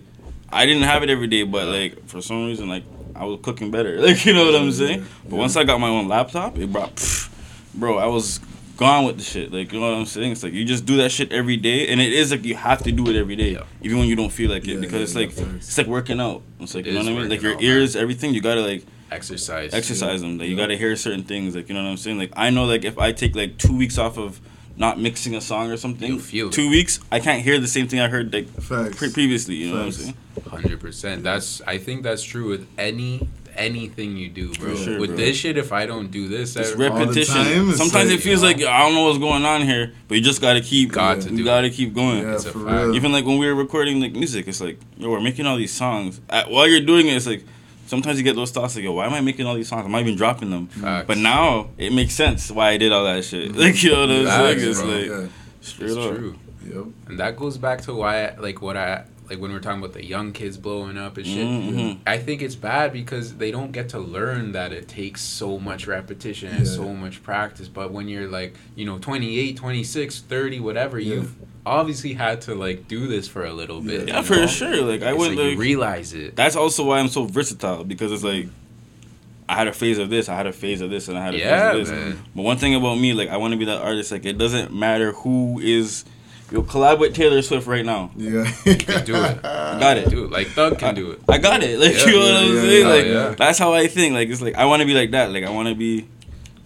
I 0.51 0.65
didn't 0.65 0.83
have 0.83 1.01
it 1.01 1.09
every 1.09 1.27
day, 1.27 1.43
but 1.43 1.67
like 1.67 2.05
for 2.07 2.21
some 2.21 2.45
reason, 2.45 2.69
like 2.69 2.83
I 3.15 3.25
was 3.25 3.39
cooking 3.41 3.71
better. 3.71 3.99
Like 4.05 4.25
you 4.25 4.33
know 4.33 4.45
what 4.45 4.55
I'm 4.55 4.71
saying. 4.71 5.05
But 5.23 5.37
once 5.37 5.55
I 5.55 5.63
got 5.63 5.79
my 5.79 5.87
own 5.89 6.07
laptop, 6.07 6.57
it 6.57 6.71
brought, 6.71 6.95
pff, 6.95 7.29
bro, 7.73 7.97
I 7.97 8.05
was 8.05 8.39
gone 8.77 9.05
with 9.05 9.17
the 9.17 9.23
shit. 9.23 9.51
Like 9.51 9.71
you 9.71 9.79
know 9.79 9.89
what 9.91 9.97
I'm 9.97 10.05
saying. 10.05 10.31
It's 10.33 10.43
like 10.43 10.53
you 10.53 10.65
just 10.65 10.85
do 10.85 10.97
that 10.97 11.11
shit 11.11 11.31
every 11.31 11.57
day, 11.57 11.87
and 11.87 11.99
it 12.01 12.13
is 12.13 12.31
like 12.31 12.43
you 12.45 12.55
have 12.55 12.83
to 12.83 12.91
do 12.91 13.07
it 13.09 13.15
every 13.15 13.35
day, 13.35 13.51
Yeah. 13.53 13.63
even 13.81 13.99
when 13.99 14.07
you 14.07 14.15
don't 14.15 14.31
feel 14.31 14.49
like 14.51 14.63
it, 14.67 14.73
Yeah, 14.75 14.79
because 14.79 14.93
yeah, 15.15 15.21
it's 15.23 15.37
like 15.37 15.55
it's 15.57 15.77
like 15.77 15.87
working 15.87 16.19
out. 16.19 16.41
It's 16.59 16.75
like 16.75 16.85
It 16.85 16.93
you 16.93 16.99
know 16.99 17.05
what 17.05 17.11
I 17.11 17.21
mean. 17.21 17.29
Like 17.29 17.41
your 17.41 17.55
out, 17.55 17.61
ears, 17.63 17.95
everything. 17.95 18.33
You 18.33 18.41
gotta 18.41 18.61
like 18.61 18.83
Exercise. 19.11 19.73
exercise 19.73 20.21
them. 20.21 20.37
Like 20.37 20.49
you 20.49 20.55
gotta 20.57 20.75
hear 20.75 20.95
certain 20.95 21.23
things. 21.23 21.55
Like 21.55 21.69
you 21.69 21.75
know 21.75 21.83
what 21.83 21.89
I'm 21.89 21.97
saying. 21.97 22.17
Like 22.17 22.31
I 22.35 22.49
know 22.49 22.65
like 22.65 22.83
if 22.83 22.97
I 22.97 23.11
take 23.11 23.35
like 23.35 23.57
two 23.57 23.75
weeks 23.75 23.97
off 23.97 24.17
of 24.17 24.39
not 24.77 24.99
mixing 24.99 25.35
a 25.35 25.39
song 25.41 25.71
or 25.71 25.77
something, 25.77 26.19
feel 26.19 26.47
it. 26.47 26.53
two 26.53 26.69
weeks, 26.69 26.99
I 27.11 27.19
can't 27.21 27.41
hear 27.41 27.59
the 27.59 27.67
same 27.67 27.87
thing 27.87 28.01
I 28.01 28.09
heard 28.09 28.33
like 28.33 28.47
pre- 28.63 29.09
previously. 29.11 29.55
You 29.55 29.69
know 29.71 29.77
what 29.77 29.85
I'm 29.85 29.91
saying? 29.93 30.15
Hundred 30.49 30.79
percent. 30.81 31.23
That's 31.23 31.61
I 31.61 31.77
think 31.77 32.03
that's 32.03 32.23
true 32.23 32.49
with 32.49 32.67
any 32.77 33.27
anything 33.57 34.17
you 34.17 34.29
do, 34.29 34.53
bro. 34.53 34.75
For 34.75 34.83
sure, 34.83 34.99
with 34.99 35.11
bro. 35.11 35.17
this 35.17 35.37
shit, 35.37 35.57
if 35.57 35.71
I 35.73 35.85
don't 35.85 36.11
do 36.11 36.27
this, 36.27 36.55
It's 36.55 36.71
I, 36.71 36.75
the 36.75 36.89
repetition. 36.89 37.33
time, 37.35 37.69
it's 37.69 37.77
Sometimes 37.77 38.09
like, 38.09 38.19
it 38.19 38.23
feels 38.23 38.41
you 38.41 38.47
like 38.47 38.57
I 38.63 38.79
don't 38.79 38.93
know 38.93 39.05
what's 39.05 39.19
going 39.19 39.45
on 39.45 39.61
here, 39.61 39.93
but 40.07 40.15
you 40.15 40.21
just 40.23 40.41
gotta 40.41 40.61
keep. 40.61 40.91
Got 40.91 41.21
to 41.21 41.29
you 41.31 41.37
do 41.37 41.43
gotta 41.43 41.67
it. 41.67 41.73
keep 41.73 41.93
going. 41.93 42.23
Yeah, 42.23 42.35
It's 42.35 42.45
a 42.45 42.51
for 42.51 42.59
real. 42.59 42.95
Even 42.95 43.11
like 43.11 43.25
when 43.25 43.37
we 43.37 43.47
were 43.47 43.55
recording 43.55 43.99
like 43.99 44.13
music, 44.13 44.47
it's 44.47 44.61
like 44.61 44.79
yo, 44.97 45.09
we're 45.09 45.21
making 45.21 45.45
all 45.45 45.57
these 45.57 45.73
songs. 45.73 46.21
At, 46.29 46.49
while 46.49 46.67
you're 46.67 46.81
doing 46.81 47.07
it, 47.07 47.15
it's 47.15 47.27
like 47.27 47.43
sometimes 47.87 48.17
you 48.17 48.23
get 48.23 48.35
those 48.35 48.51
thoughts 48.51 48.75
like, 48.75 48.83
yo, 48.83 48.93
why 48.93 49.05
am 49.05 49.13
I 49.13 49.21
making 49.21 49.45
all 49.45 49.55
these 49.55 49.67
songs? 49.69 49.85
Am 49.85 49.93
I 49.95 49.99
even 50.01 50.15
dropping 50.15 50.49
them? 50.49 50.67
Facts. 50.67 51.07
But 51.07 51.17
now 51.17 51.69
it 51.77 51.93
makes 51.93 52.13
sense 52.13 52.51
why 52.51 52.69
I 52.71 52.77
did 52.77 52.91
all 52.91 53.03
that 53.05 53.23
shit. 53.23 53.55
Like 53.55 53.81
you 53.83 53.91
know 53.91 54.01
what 54.01 54.09
I'm 54.11 54.27
saying? 54.57 54.69
It's 54.69 54.81
like 54.83 55.05
yeah. 55.05 55.27
straight 55.61 55.89
it's 55.91 55.97
up. 55.97 56.15
true. 56.15 56.35
Yep. 56.67 56.85
And 57.07 57.19
that 57.19 57.37
goes 57.37 57.59
back 57.59 57.81
to 57.81 57.93
why, 57.93 58.33
like, 58.39 58.59
what 58.59 58.75
I 58.75 59.05
like 59.29 59.39
when 59.39 59.51
we're 59.51 59.59
talking 59.59 59.79
about 59.79 59.93
the 59.93 60.05
young 60.05 60.31
kids 60.31 60.57
blowing 60.57 60.97
up 60.97 61.17
and 61.17 61.25
shit. 61.25 61.45
Mhm. 61.47 61.97
I 62.05 62.17
think 62.17 62.41
it's 62.41 62.55
bad 62.55 62.93
because 62.93 63.35
they 63.35 63.51
don't 63.51 63.71
get 63.71 63.89
to 63.89 63.99
learn 63.99 64.51
that 64.53 64.71
it 64.71 64.87
takes 64.87 65.21
so 65.21 65.57
much 65.59 65.87
repetition 65.87 66.49
and 66.49 66.65
Yeah. 66.65 66.71
so 66.71 66.93
much 66.93 67.23
practice. 67.23 67.67
But 67.67 67.91
when 67.91 68.07
you're 68.07 68.27
like, 68.29 68.53
you 68.75 68.85
know, 68.85 68.97
28, 68.99 69.57
26, 69.57 70.19
30, 70.21 70.59
whatever, 70.59 70.99
Yeah. 70.99 71.15
you've 71.15 71.33
obviously 71.65 72.13
had 72.13 72.41
to 72.41 72.53
like 72.55 72.87
do 72.87 73.07
this 73.07 73.27
for 73.27 73.43
a 73.45 73.53
little 73.53 73.81
bit. 73.81 74.07
Yeah, 74.07 74.21
for 74.21 74.35
know? 74.35 74.47
sure. 74.47 74.81
Like 74.83 75.01
I 75.01 75.09
It's 75.11 75.19
went 75.19 75.35
like, 75.37 75.49
like 75.49 75.57
realize 75.57 76.13
it. 76.13 76.35
that's 76.35 76.55
also 76.55 76.83
why 76.85 76.99
I'm 76.99 77.07
so 77.07 77.25
versatile 77.25 77.83
because 77.83 78.11
it's 78.11 78.23
like 78.23 78.47
I 79.47 79.53
had 79.55 79.67
a 79.67 79.73
phase 79.73 79.99
of 79.99 80.09
this, 80.09 80.27
I 80.27 80.35
had 80.35 80.47
a 80.47 80.51
phase 80.53 80.81
of 80.81 80.89
this, 80.89 81.07
and 81.07 81.17
I 81.17 81.23
had 81.25 81.35
a 81.35 81.37
Yeah, 81.37 81.71
phase 81.73 81.89
of 81.89 81.95
this. 81.95 82.05
man. 82.15 82.19
But 82.35 82.41
one 82.41 82.57
thing 82.57 82.73
about 82.75 82.95
me, 82.99 83.13
like 83.13 83.29
I 83.29 83.37
want 83.37 83.51
to 83.53 83.57
be 83.57 83.65
that 83.65 83.79
artist. 83.81 84.11
Like 84.11 84.25
it 84.25 84.37
doesn't 84.39 84.73
matter 84.73 85.11
who 85.11 85.59
is. 85.59 86.03
Yo, 86.51 86.61
collab 86.61 86.99
with 86.99 87.15
Taylor 87.15 87.41
Swift 87.41 87.65
right 87.65 87.83
now. 87.85 88.11
Yeah. 88.15 88.45
You 88.65 88.75
can 88.75 89.03
do 89.03 89.15
it. 89.15 89.41
Got 89.43 89.97
it. 89.97 90.09
Do 90.09 90.25
it. 90.25 90.31
Like 90.31 90.47
Thug 90.47 90.77
can 90.77 90.93
do 90.93 91.11
it. 91.11 91.19
I 91.27 91.37
got 91.39 91.63
it. 91.63 91.79
Like 91.79 91.93
Yeah, 91.93 92.05
you 92.05 92.11
know 92.13 92.19
what 92.19 92.33
I'm 92.35 92.53
yeah, 92.55 92.61
saying? 92.61 92.81
yeah, 92.87 92.93
like 92.93 93.05
yeah. 93.05 93.29
that's 93.35 93.57
how 93.59 93.73
I 93.73 93.87
think. 93.87 94.13
Like 94.13 94.29
it's 94.29 94.41
like 94.41 94.53
I 94.55 94.65
want 94.65 94.81
to 94.81 94.85
be 94.85 94.93
like 94.93 95.11
that. 95.11 95.31
Like 95.31 95.43
I 95.43 95.49
want 95.49 95.69
to 95.69 95.75
be 95.75 96.07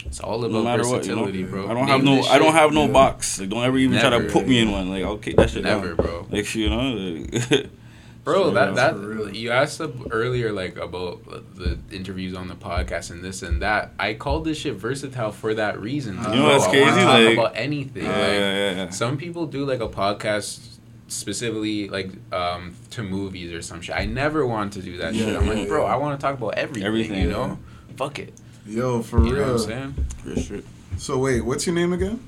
It's 0.05 0.19
all 0.19 0.39
no 0.41 0.47
about 0.47 0.63
matter 0.65 0.83
what. 0.87 1.05
You 1.05 1.15
know? 1.15 1.23
versatility, 1.25 1.43
bro. 1.43 1.65
I 1.69 1.73
don't 1.73 1.85
Name 1.85 1.87
have 1.87 2.03
no. 2.03 2.21
I 2.23 2.39
don't 2.39 2.53
have 2.53 2.73
no 2.73 2.85
Yeah. 2.87 2.91
box. 2.91 3.39
Like 3.39 3.49
don't 3.49 3.63
ever 3.63 3.77
even 3.77 3.99
try 3.99 4.09
to 4.09 4.21
put 4.29 4.47
me 4.47 4.59
in 4.59 4.71
one. 4.71 4.89
Like 4.89 5.03
I'll 5.03 5.17
kick 5.17 5.37
that 5.37 5.49
shit 5.49 5.63
Never, 5.63 5.93
down. 5.93 5.95
bro. 5.95 6.27
Like 6.29 6.53
you 6.55 6.69
know. 6.69 6.81
Like, 6.91 7.69
Bro, 8.23 8.51
that 8.51 8.75
that 8.75 9.33
you 9.35 9.49
asked 9.51 9.81
up 9.81 9.91
earlier 10.11 10.51
like 10.51 10.77
about 10.77 11.23
the 11.55 11.79
interviews 11.91 12.35
on 12.35 12.47
the 12.47 12.53
podcast 12.55 13.09
and 13.11 13.23
this 13.23 13.41
and 13.41 13.61
that. 13.61 13.91
I 13.97 14.13
called 14.13 14.45
this 14.45 14.57
shit 14.59 14.75
versatile 14.75 15.31
for 15.31 15.53
that 15.55 15.79
reason. 15.79 16.15
You 16.17 16.21
know 16.21 16.29
Bro, 16.31 16.43
what's 16.57 16.65
I 16.65 16.67
wanna 16.67 16.83
crazy? 16.83 17.01
Talk 17.01 17.13
Like- 17.25 17.33
about 17.37 17.51
anything. 17.55 18.03
yeah, 18.03 18.09
like, 18.11 18.19
yeah, 18.31 18.53
yeah, 18.55 18.71
yeah. 18.75 18.89
Some 18.89 19.17
people 19.17 19.45
do 19.47 19.65
like 19.65 19.79
a 19.79 19.87
podcast 19.87 20.59
specifically 21.07 21.89
like 21.89 22.11
um 22.31 22.75
to 22.91 23.01
movies 23.03 23.51
or 23.51 23.61
some 23.61 23.81
shit. 23.81 23.95
I 23.95 24.05
never 24.05 24.45
want 24.45 24.73
to 24.73 24.81
do 24.81 24.97
that 24.97 25.13
Yeah, 25.15 25.25
shit. 25.25 25.35
I'm 25.35 25.47
yeah, 25.47 25.53
like, 25.53 25.67
bro, 25.67 25.85
yeah. 25.85 25.93
I 25.93 25.95
want 25.95 26.19
to 26.19 26.23
talk 26.23 26.37
about 26.37 26.53
everything. 26.55 26.83
Everything, 26.85 27.21
you 27.21 27.27
yeah. 27.29 27.33
know, 27.33 27.59
fuck 27.97 28.19
it. 28.19 28.33
Yo, 28.67 29.01
for 29.01 29.25
You 29.25 29.33
know 29.33 29.39
what 29.39 29.41
I'm 29.43 29.47
real. 29.49 29.59
saying? 29.59 29.95
For 30.23 30.39
sure. 30.39 30.61
So 30.97 31.17
wait, 31.17 31.41
what's 31.41 31.65
your 31.65 31.73
name 31.75 31.93
again? 31.93 32.19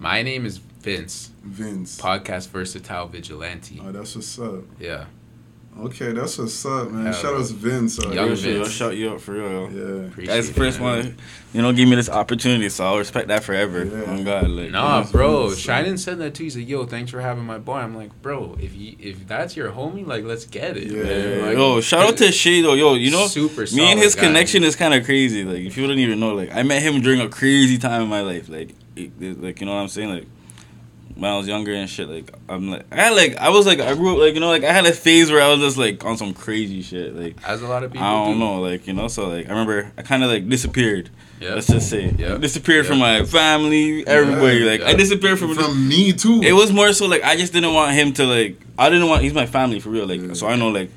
My 0.00 0.22
name 0.22 0.44
is 0.46 0.60
Vince. 0.80 1.30
Vince. 1.44 2.00
Podcast 2.00 2.48
Versatile 2.48 3.06
Vigilante. 3.08 3.80
Oh, 3.84 3.92
that's 3.92 4.14
what's 4.16 4.38
up. 4.38 4.64
Yeah. 4.78 5.04
Okay, 5.78 6.10
that's 6.12 6.36
what's 6.36 6.66
up, 6.66 6.90
man. 6.90 7.06
Yeah, 7.06 7.12
Shout 7.12 7.34
out 7.36 7.46
to 7.46 7.52
Vince. 7.54 8.00
uh, 8.00 8.10
Young 8.10 8.26
Real 8.26 8.36
shit, 8.36 8.56
I'll 8.56 8.62
Vince. 8.64 8.74
shout 8.74 8.96
you 8.96 9.10
out 9.12 9.20
for 9.20 9.32
real. 9.34 9.44
yo. 9.48 9.68
Yeah. 9.70 10.06
Appreciate 10.08 10.34
Guys, 10.34 10.48
it, 10.50 10.56
first 10.56 10.80
man. 10.80 10.98
one, 11.04 11.16
you 11.54 11.62
know, 11.62 11.72
give 11.72 11.88
me 11.88 11.94
this 11.94 12.08
opportunity, 12.10 12.68
so 12.70 12.84
I'll 12.86 12.98
respect 12.98 13.28
that 13.28 13.44
forever. 13.44 13.84
Yeah. 13.84 14.02
Oh 14.08 14.24
God, 14.24 14.48
like, 14.50 14.70
Nah, 14.72 14.98
you 14.98 15.04
know? 15.04 15.10
bro. 15.12 15.46
Vince, 15.48 15.60
Shining 15.60 15.96
said 15.96 16.18
that 16.18 16.34
too. 16.34 16.42
He 16.44 16.50
said, 16.50 16.62
"Yo, 16.64 16.84
thanks 16.86 17.12
for 17.12 17.20
having 17.20 17.44
my 17.44 17.58
boy." 17.58 17.74
I'm 17.76 17.94
like, 17.94 18.10
bro, 18.20 18.56
if 18.60 18.74
you 18.74 18.96
if 18.98 19.26
that's 19.28 19.56
your 19.56 19.70
homie, 19.70 20.04
like, 20.04 20.24
let's 20.24 20.44
get 20.44 20.76
it. 20.76 20.88
Yeah, 20.90 21.04
man. 21.04 21.46
Like, 21.46 21.56
yo, 21.56 21.80
shout 21.80 22.04
out 22.04 22.16
to 22.16 22.32
Shay 22.32 22.62
though. 22.62 22.74
Yo, 22.74 22.94
you 22.94 23.12
know, 23.12 23.28
super. 23.28 23.62
me 23.72 23.92
and 23.92 24.00
his 24.00 24.16
guy. 24.16 24.22
connection 24.22 24.64
is 24.64 24.74
kind 24.74 24.92
of 24.92 25.04
crazy. 25.04 25.44
Like, 25.44 25.58
if 25.60 25.76
you 25.78 25.86
don't 25.86 25.98
even 25.98 26.18
know, 26.18 26.34
like, 26.34 26.50
I 26.52 26.64
met 26.64 26.82
him 26.82 27.00
during 27.00 27.20
a 27.20 27.28
crazy 27.28 27.78
time 27.78 28.02
in 28.02 28.08
my 28.08 28.22
life. 28.22 28.48
Like, 28.48 28.70
it, 28.96 29.12
it- 29.20 29.40
like 29.40 29.60
you 29.60 29.66
know 29.66 29.74
what 29.76 29.82
I'm 29.82 29.88
saying? 29.88 30.10
Like, 30.10 30.26
when 31.20 31.30
I 31.30 31.36
was 31.36 31.46
younger 31.46 31.72
and 31.72 31.88
shit. 31.88 32.08
Like, 32.08 32.32
I'm 32.48 32.70
like, 32.70 32.86
I 32.90 32.96
had 32.96 33.10
like, 33.14 33.36
I 33.36 33.50
was 33.50 33.66
like, 33.66 33.78
I 33.78 33.94
grew 33.94 34.12
up 34.14 34.18
like, 34.18 34.34
you 34.34 34.40
know, 34.40 34.48
like, 34.48 34.64
I 34.64 34.72
had 34.72 34.86
a 34.86 34.92
phase 34.92 35.30
where 35.30 35.42
I 35.42 35.48
was 35.48 35.60
just 35.60 35.76
like 35.76 36.04
on 36.04 36.16
some 36.16 36.32
crazy 36.34 36.82
shit. 36.82 37.14
Like, 37.14 37.36
as 37.46 37.62
a 37.62 37.68
lot 37.68 37.84
of 37.84 37.92
people. 37.92 38.06
I 38.06 38.10
don't 38.24 38.34
do. 38.34 38.38
know, 38.40 38.60
like, 38.60 38.86
you 38.86 38.94
know, 38.94 39.06
so 39.08 39.28
like, 39.28 39.46
I 39.46 39.50
remember 39.50 39.92
I 39.98 40.02
kind 40.02 40.24
of 40.24 40.30
like 40.30 40.48
disappeared. 40.48 41.10
Yeah. 41.40 41.54
Let's 41.54 41.68
just 41.68 41.88
say, 41.88 42.10
Yeah. 42.18 42.36
disappeared 42.36 42.86
from 42.86 42.98
my 42.98 43.24
family, 43.24 44.06
everybody. 44.06 44.60
Like, 44.60 44.82
I 44.82 44.94
disappeared 44.94 45.38
from. 45.38 45.54
From 45.54 45.88
me 45.88 46.12
too. 46.12 46.40
It 46.42 46.52
was 46.52 46.72
more 46.72 46.92
so 46.92 47.06
like 47.06 47.22
I 47.22 47.36
just 47.36 47.52
didn't 47.52 47.72
want 47.74 47.92
him 47.92 48.12
to 48.14 48.24
like. 48.26 48.60
I 48.78 48.88
didn't 48.90 49.08
want. 49.08 49.22
He's 49.22 49.34
my 49.34 49.46
family 49.46 49.78
for 49.80 49.90
real. 49.90 50.06
Like, 50.06 50.20
Yeah. 50.20 50.32
so 50.34 50.46
I 50.48 50.56
know 50.56 50.68
like. 50.68 50.90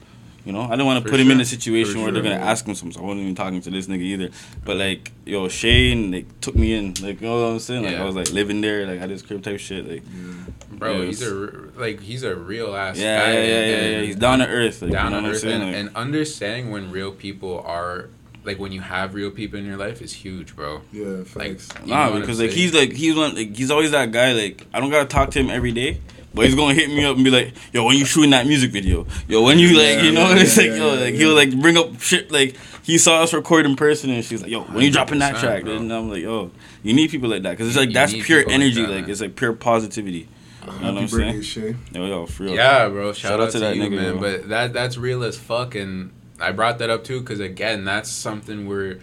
You 0.46 0.52
know, 0.52 0.62
I 0.62 0.72
didn't 0.72 0.86
want 0.88 0.98
to 1.00 1.04
For 1.06 1.12
put 1.12 1.20
him 1.22 1.32
in 1.32 1.40
a 1.40 1.46
situation 1.46 1.94
For 1.96 2.00
where 2.04 2.12
they're 2.12 2.22
gonna 2.22 2.36
yeah. 2.36 2.52
ask 2.52 2.66
him 2.66 2.76
something. 2.76 2.92
So 2.98 3.00
I 3.02 3.06
wasn't 3.06 3.22
even 3.22 3.36
talking 3.36 3.62
to 3.62 3.70
this 3.70 3.88
nigga 3.88 4.02
either. 4.02 4.30
But 4.66 4.76
like, 4.76 5.12
yo, 5.26 5.48
Shane, 5.48 6.12
like 6.12 6.42
took 6.42 6.56
me 6.56 6.74
in. 6.74 6.94
Like, 7.02 7.22
you 7.22 7.28
know 7.28 7.42
what 7.42 7.52
I'm 7.54 7.60
saying? 7.60 7.84
Like, 7.84 7.94
Yeah. 7.94 8.02
I 8.04 8.06
was 8.06 8.16
like 8.16 8.30
living 8.32 8.60
there. 8.60 8.86
Like, 8.86 9.02
I 9.02 9.08
just 9.08 9.26
crib 9.26 9.42
type 9.42 9.60
shit. 9.62 9.88
Like, 9.90 10.04
bro. 10.72 11.00
Yeah, 11.00 11.06
he's 11.06 11.22
it's- 11.22 11.34
a 11.34 11.42
r- 11.42 11.70
like 11.78 12.02
he's 12.02 12.24
a 12.24 12.36
real 12.36 12.76
ass. 12.76 12.98
yeah, 12.98 13.20
guy 13.26 13.34
yeah, 13.34 13.40
yeah, 13.40 13.46
yeah, 13.48 13.76
and- 13.78 13.92
yeah. 13.94 14.02
He's 14.02 14.16
down 14.18 14.40
to 14.40 14.48
earth. 14.48 14.82
Like, 14.82 14.92
down 14.92 15.06
you 15.06 15.22
know 15.22 15.28
on 15.28 15.34
earth, 15.34 15.44
and, 15.46 15.64
Like, 15.64 15.76
and 15.76 15.96
understanding 15.96 16.72
when 16.72 16.92
real 16.92 17.12
people 17.12 17.62
are 17.66 18.10
like 18.46 18.60
when 18.60 18.74
you 18.74 18.82
have 18.82 19.14
real 19.14 19.32
people 19.32 19.58
in 19.58 19.66
your 19.66 19.78
life 19.78 20.02
is 20.02 20.12
huge, 20.12 20.54
bro. 20.58 20.82
Yeah, 20.92 21.06
Like, 21.06 21.28
facts. 21.62 21.70
you 21.86 21.94
Nah, 21.94 22.20
because 22.20 22.42
like 22.42 22.50
he's 22.52 22.74
like 22.74 22.92
he's 22.92 23.16
one 23.16 23.34
like 23.36 23.56
he's 23.56 23.72
always 23.72 23.92
that 23.92 24.12
guy. 24.12 24.34
Like 24.34 24.68
I 24.74 24.82
don't 24.82 24.90
gotta 24.92 25.08
talk 25.08 25.32
to 25.32 25.40
him 25.40 25.50
every 25.50 25.72
day, 25.72 26.00
but 26.34 26.46
he's 26.46 26.56
gonna 26.56 26.74
hit 26.74 26.90
me 26.90 27.06
up 27.06 27.16
and 27.16 27.24
be 27.24 27.32
like, 27.32 27.54
"Yo, 27.72 27.84
when 27.86 27.98
you 27.98 28.06
shooting 28.06 28.32
that 28.32 28.48
music 28.48 28.72
video? 28.72 29.06
Yo, 29.28 29.44
when 29.44 29.60
you 29.60 29.78
like, 29.78 29.98
Yeah, 29.98 30.02
you 30.04 30.12
know?" 30.12 30.30
yeah, 30.30 30.36
it's 30.42 30.58
like, 30.58 30.68
yeah, 30.68 30.76
yo, 30.76 30.90
like 30.96 31.00
yeah. 31.14 31.20
he'll 31.20 31.36
like 31.36 31.60
bring 31.60 31.78
up 31.78 32.00
shit 32.00 32.32
like 32.32 32.56
he 32.82 32.98
saw 32.98 33.24
us 33.24 33.34
record 33.34 33.66
in 33.66 33.76
person, 33.76 34.10
and 34.10 34.24
she's 34.26 34.42
like, 34.42 34.52
"Yo, 34.52 34.62
when 34.64 34.84
you 34.84 34.92
dropping 34.92 35.20
that 35.20 35.38
track?" 35.38 35.64
bro. 35.64 35.78
And 35.78 35.92
I'm 35.92 36.10
like, 36.10 36.22
"Yo, 36.22 36.52
you 36.84 36.94
need 36.94 37.10
people 37.10 37.30
like 37.30 37.44
that 37.44 37.52
because 37.52 37.68
it's 37.68 37.78
like 37.78 37.90
you 37.90 37.94
that's 37.94 38.14
pure 38.14 38.40
people 38.40 38.52
like 38.52 38.62
energy. 38.62 38.82
that, 38.82 38.92
Like 38.92 39.08
it's 39.08 39.22
like 39.22 39.36
pure 39.36 39.54
positivity." 39.54 40.28
You 40.66 40.80
know 40.80 40.94
what 40.94 41.02
I'm 41.04 41.08
saying? 41.10 41.42
Shay. 41.42 41.76
Yo, 41.92 42.06
yo, 42.06 42.26
for 42.26 42.44
real. 42.44 42.56
Yeah, 42.56 42.88
bro. 42.88 43.12
Shout, 43.12 43.40
out, 43.42 43.52
to, 43.52 43.60
that 43.60 43.76
you, 43.76 43.84
nigga, 43.84 43.96
man. 43.96 44.18
bro. 44.18 44.22
But 44.40 44.50
that 44.50 44.74
that's 44.74 44.98
real 44.98 45.24
as 45.24 45.38
fuck, 45.38 45.76
and 45.76 46.12
I 46.40 46.52
brought 46.52 46.80
that 46.80 46.90
up 46.90 47.04
too 47.04 47.20
because 47.20 47.40
again, 47.40 47.84
that's 47.86 48.10
something 48.10 48.68
where 48.68 49.00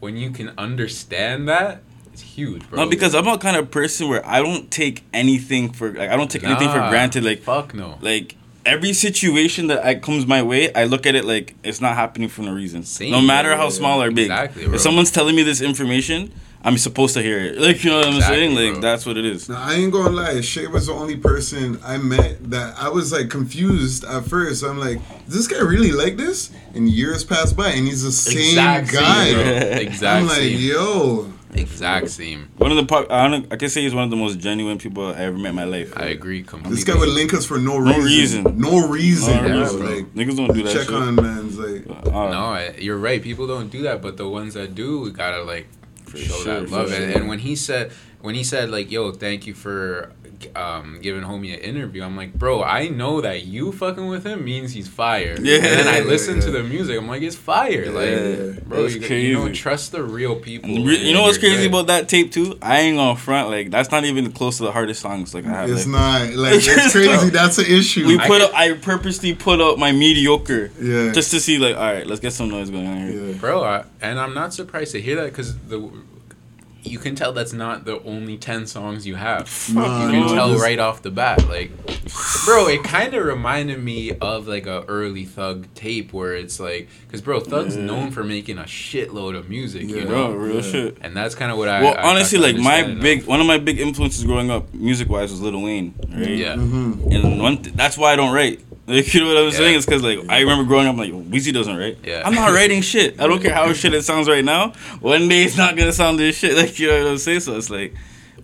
when 0.00 0.16
you 0.16 0.30
can 0.30 0.52
understand 0.58 1.48
that, 1.48 1.82
it's 2.14 2.22
huge, 2.22 2.68
bro. 2.70 2.84
No, 2.84 2.90
because 2.90 3.14
I'm 3.14 3.26
a 3.28 3.36
kind 3.38 3.56
of 3.56 3.70
person 3.70 4.08
where 4.08 4.24
I 4.26 4.40
don't 4.40 4.70
take 4.70 5.02
anything 5.12 5.72
for 5.72 5.92
like 5.92 6.10
I 6.10 6.16
don't 6.16 6.30
take 6.30 6.44
anything 6.44 6.68
for 6.68 6.78
granted. 6.88 7.24
Like 7.24 7.40
fuck 7.40 7.74
no. 7.74 7.98
like 8.00 8.36
every 8.64 8.92
situation 8.94 9.66
that 9.66 9.84
I, 9.84 9.94
comes 9.96 10.26
my 10.26 10.42
way, 10.42 10.72
I 10.72 10.84
look 10.84 11.04
at 11.06 11.14
it 11.14 11.24
like 11.26 11.54
it's 11.62 11.80
not 11.80 11.94
happening 11.96 12.28
for 12.30 12.42
no 12.42 12.52
reason. 12.54 12.82
Same. 12.84 13.10
no 13.10 13.20
matter 13.20 13.50
Yeah, 13.50 13.58
how 13.58 13.68
small 13.68 14.02
or 14.02 14.10
big. 14.10 14.26
Exactly, 14.30 14.64
bro. 14.64 14.74
if 14.74 14.80
someone's 14.80 15.10
telling 15.10 15.36
me 15.36 15.42
this 15.42 15.60
information, 15.60 16.32
I'm 16.66 16.78
supposed 16.78 17.12
to 17.12 17.22
hear 17.22 17.38
it. 17.40 17.58
Like 17.66 17.84
you 17.84 17.90
know 17.90 17.98
what 17.98 18.06
I'm 18.08 18.14
Exactly, 18.16 18.36
saying? 18.38 18.54
Like 18.54 18.72
bro. 18.74 18.80
that's 18.80 19.04
what 19.04 19.18
it 19.18 19.26
is. 19.26 19.48
Now 19.50 19.60
I 19.62 19.74
ain't 19.74 19.92
gonna 19.92 20.10
lie, 20.16 20.40
Shay 20.40 20.66
was 20.66 20.86
the 20.86 20.94
only 20.94 21.16
person 21.16 21.78
I 21.84 21.98
met 21.98 22.50
that 22.50 22.74
I 22.78 22.88
was 22.88 23.12
like 23.12 23.28
confused 23.28 24.04
at 24.04 24.24
first. 24.24 24.62
I'm 24.64 24.78
like, 24.78 24.98
does 25.26 25.34
this 25.34 25.46
guy 25.48 25.60
really 25.60 25.92
like 25.92 26.16
this? 26.16 26.50
And 26.74 26.88
years 26.88 27.22
pass 27.22 27.52
by, 27.52 27.68
and 27.68 27.86
he's 27.86 28.02
the 28.02 28.12
same 28.12 28.38
Exact 28.38 28.88
same, 28.88 29.00
guy. 29.02 29.32
bro. 29.34 29.42
Yeah. 29.42 29.76
Exact 29.88 30.22
I'm 30.22 30.26
like, 30.26 30.58
yo, 30.58 31.30
Exact 31.54 32.08
same. 32.10 32.50
One 32.58 32.70
of 32.70 32.76
the 32.76 32.84
pop, 32.86 33.10
I, 33.10 33.28
don't, 33.28 33.52
I 33.52 33.56
can 33.56 33.68
say 33.68 33.82
he's 33.82 33.94
one 33.94 34.04
of 34.04 34.10
the 34.10 34.16
most 34.16 34.38
genuine 34.38 34.78
people 34.78 35.06
I 35.06 35.20
ever 35.20 35.38
met 35.38 35.50
in 35.50 35.54
my 35.54 35.64
life. 35.64 35.92
I 35.96 36.06
agree 36.06 36.42
completely. 36.42 36.74
This 36.74 36.84
guy 36.84 36.96
would 36.98 37.08
link 37.08 37.32
us 37.32 37.46
for 37.46 37.58
no 37.58 37.78
No 37.78 37.96
reason. 37.98 38.44
reason. 38.44 38.58
No 38.60 38.88
reason. 38.88 39.36
No 39.36 39.42
bro. 39.48 39.60
reason. 39.60 39.96
Like, 39.96 40.14
Niggas 40.14 40.36
don't 40.36 40.52
do 40.52 40.62
that 40.64 40.72
check 40.72 40.82
shit. 40.84 40.94
on 40.94 41.14
man's 41.14 41.58
like. 41.58 41.86
Uh, 42.06 42.10
No, 42.30 42.44
I- 42.46 42.74
you're 42.78 42.98
right. 42.98 43.22
People 43.22 43.46
don't 43.46 43.70
do 43.70 43.82
that, 43.82 44.02
but 44.02 44.16
the 44.16 44.28
ones 44.28 44.54
that 44.54 44.74
do, 44.74 45.00
we 45.00 45.10
gotta 45.12 45.42
like 45.42 45.66
show 46.12 46.18
sure, 46.18 46.60
that 46.60 46.68
for 46.68 46.76
love. 46.76 46.92
And, 46.92 47.12
and 47.14 47.28
when 47.28 47.38
he 47.40 47.54
said, 47.56 47.92
when 48.20 48.34
he 48.34 48.42
said 48.44 48.70
like, 48.70 48.90
"Yo, 48.90 49.12
thank 49.12 49.46
you 49.46 49.54
for 49.54 50.12
um, 50.56 50.98
giving 51.02 51.22
homie 51.22 51.52
an 51.54 51.60
interview," 51.60 52.02
I'm 52.02 52.16
like, 52.16 52.34
"Bro, 52.34 52.62
I 52.62 52.88
know 52.88 53.20
that 53.20 53.44
you 53.46 53.72
fucking 53.72 54.06
with 54.06 54.24
him 54.24 54.44
means 54.44 54.72
he's 54.72 54.88
fire." 54.88 55.36
Yeah. 55.40 55.56
And 55.56 55.64
then 55.64 55.88
I 55.88 55.98
Yeah, 55.98 56.04
listen 56.04 56.40
to 56.40 56.50
the 56.50 56.62
music. 56.62 56.98
I'm 56.98 57.08
like, 57.08 57.22
"It's 57.22 57.36
fire!" 57.36 57.84
Yeah. 57.84 57.90
Like, 57.90 58.64
bro, 58.68 58.82
That's 58.82 58.94
you, 58.94 59.16
you 59.16 59.34
know, 59.34 59.42
crazy. 59.44 59.56
trust 59.60 59.92
the 59.92 60.02
real 60.02 60.36
people. 60.36 60.70
And 60.70 60.86
re- 60.86 60.96
you 60.98 61.12
know 61.14 61.22
what's 61.22 61.38
crazy 61.38 61.62
good. 61.62 61.68
about 61.68 61.86
that 61.88 62.08
tape 62.08 62.32
too? 62.32 62.58
I 62.62 62.80
ain't 62.80 62.96
gonna 62.96 63.16
front 63.16 63.48
like 63.50 63.70
that's 63.70 63.90
not 63.90 64.04
even 64.04 64.30
close 64.32 64.58
to 64.58 64.64
the 64.64 64.72
hardest 64.72 65.00
songs 65.02 65.34
like 65.34 65.44
I 65.46 65.50
have. 65.50 65.70
It's 65.70 65.86
like, 65.86 65.92
not 65.92 66.34
like 66.34 66.54
it's 66.56 66.92
crazy. 66.92 67.30
That's 67.30 67.58
an 67.58 67.66
issue. 67.66 68.06
we 68.06 68.18
I 68.18 68.26
put 68.26 68.40
could- 68.40 68.50
up. 68.50 68.54
I 68.54 68.72
purposely 68.74 69.34
put 69.34 69.60
up 69.60 69.78
my 69.78 69.92
mediocre 69.92 70.70
yeah. 70.80 71.12
just 71.12 71.30
to 71.32 71.40
see 71.40 71.58
like, 71.58 71.76
all 71.76 71.82
right, 71.92 72.06
let's 72.06 72.20
get 72.20 72.32
some 72.32 72.48
noise 72.48 72.70
going 72.70 72.86
on 72.86 72.96
here. 73.08 73.26
yeah. 73.28 73.32
bro 73.38 73.62
I, 73.64 73.84
and 74.00 74.18
i'm 74.18 74.34
not 74.34 74.52
surprised 74.54 74.92
to 74.92 75.00
hear 75.00 75.16
that 75.16 75.26
because 75.30 75.56
the 75.68 75.90
you 76.84 76.98
can 76.98 77.14
tell 77.14 77.32
that's 77.32 77.52
not 77.52 77.84
the 77.86 78.02
only 78.04 78.36
10 78.36 78.66
songs 78.66 79.06
you 79.06 79.14
have 79.14 79.50
Nah, 79.72 80.04
you 80.06 80.10
can 80.12 80.20
no, 80.26 80.34
tell 80.34 80.48
this- 80.50 80.60
right 80.62 80.78
off 80.78 81.02
the 81.02 81.10
bat 81.10 81.48
like 81.48 81.70
bro 82.44 82.68
it 82.68 82.84
kind 82.84 83.14
of 83.14 83.24
reminded 83.24 83.82
me 83.82 84.12
of 84.18 84.46
like 84.46 84.66
a 84.66 84.84
early 84.86 85.24
thug 85.24 85.66
tape 85.74 86.12
where 86.12 86.34
it's 86.34 86.60
like 86.60 86.88
because 87.06 87.20
bro 87.22 87.40
thug's 87.40 87.76
Yeah. 87.76 87.84
known 87.86 88.10
for 88.10 88.22
making 88.22 88.58
a 88.58 88.64
shitload 88.64 89.36
of 89.36 89.48
music 89.48 89.84
Yeah. 89.88 89.96
you 89.96 90.06
Bro, 90.06 90.28
know 90.28 90.34
real 90.34 90.56
Yeah. 90.56 90.60
shit. 90.62 90.98
and 91.00 91.16
that's 91.16 91.34
kind 91.34 91.50
of 91.50 91.58
what 91.58 91.68
i 91.68 91.82
Well, 91.82 91.94
I- 91.94 92.02
I 92.02 92.10
honestly, 92.10 92.38
got 92.38 92.46
to 92.48 92.52
like 92.54 92.62
my 92.62 92.74
understand 92.80 93.00
big 93.02 93.18
of. 93.20 93.26
one 93.28 93.40
of 93.40 93.46
my 93.46 93.58
big 93.58 93.80
influences 93.80 94.22
growing 94.24 94.50
up, 94.50 94.72
music 94.74 95.08
wise, 95.08 95.30
was 95.30 95.40
Lil 95.40 95.60
Wayne. 95.62 95.94
Right? 96.12 96.28
yeah 96.30 96.54
Mm-hmm. 96.54 97.12
And 97.12 97.40
one 97.40 97.56
th- 97.62 97.74
that's 97.74 97.96
why 97.98 98.12
I 98.12 98.16
don't 98.16 98.32
write. 98.34 98.60
Like, 98.86 99.12
you 99.14 99.20
know 99.20 99.28
what 99.28 99.38
I'm 99.38 99.44
Yeah. 99.44 99.50
saying? 99.50 99.76
It's 99.76 99.86
because 99.86 100.02
like 100.02 100.18
I 100.28 100.40
remember 100.40 100.64
growing 100.64 100.86
up, 100.86 100.96
like 100.96 101.10
Weezy 101.12 101.52
doesn't 101.52 101.76
write. 101.76 101.98
Yeah. 102.04 102.22
I'm 102.24 102.34
not 102.34 102.52
writing 102.52 102.82
shit. 102.92 103.20
I 103.20 103.26
don't 103.26 103.40
care 103.42 103.54
how 103.54 103.72
shit 103.72 103.94
it 103.94 104.02
sounds 104.04 104.28
right 104.28 104.44
now. 104.44 104.72
One 105.00 105.28
day 105.28 105.44
it's 105.44 105.56
not 105.56 105.76
gonna 105.76 105.92
sound 105.92 106.18
this 106.18 106.36
shit. 106.38 106.54
Like 106.56 106.78
you 106.78 106.88
know 106.88 107.02
what 107.04 107.10
I'm 107.12 107.18
saying? 107.18 107.40
So 107.40 107.56
it's 107.56 107.70
like, 107.70 107.94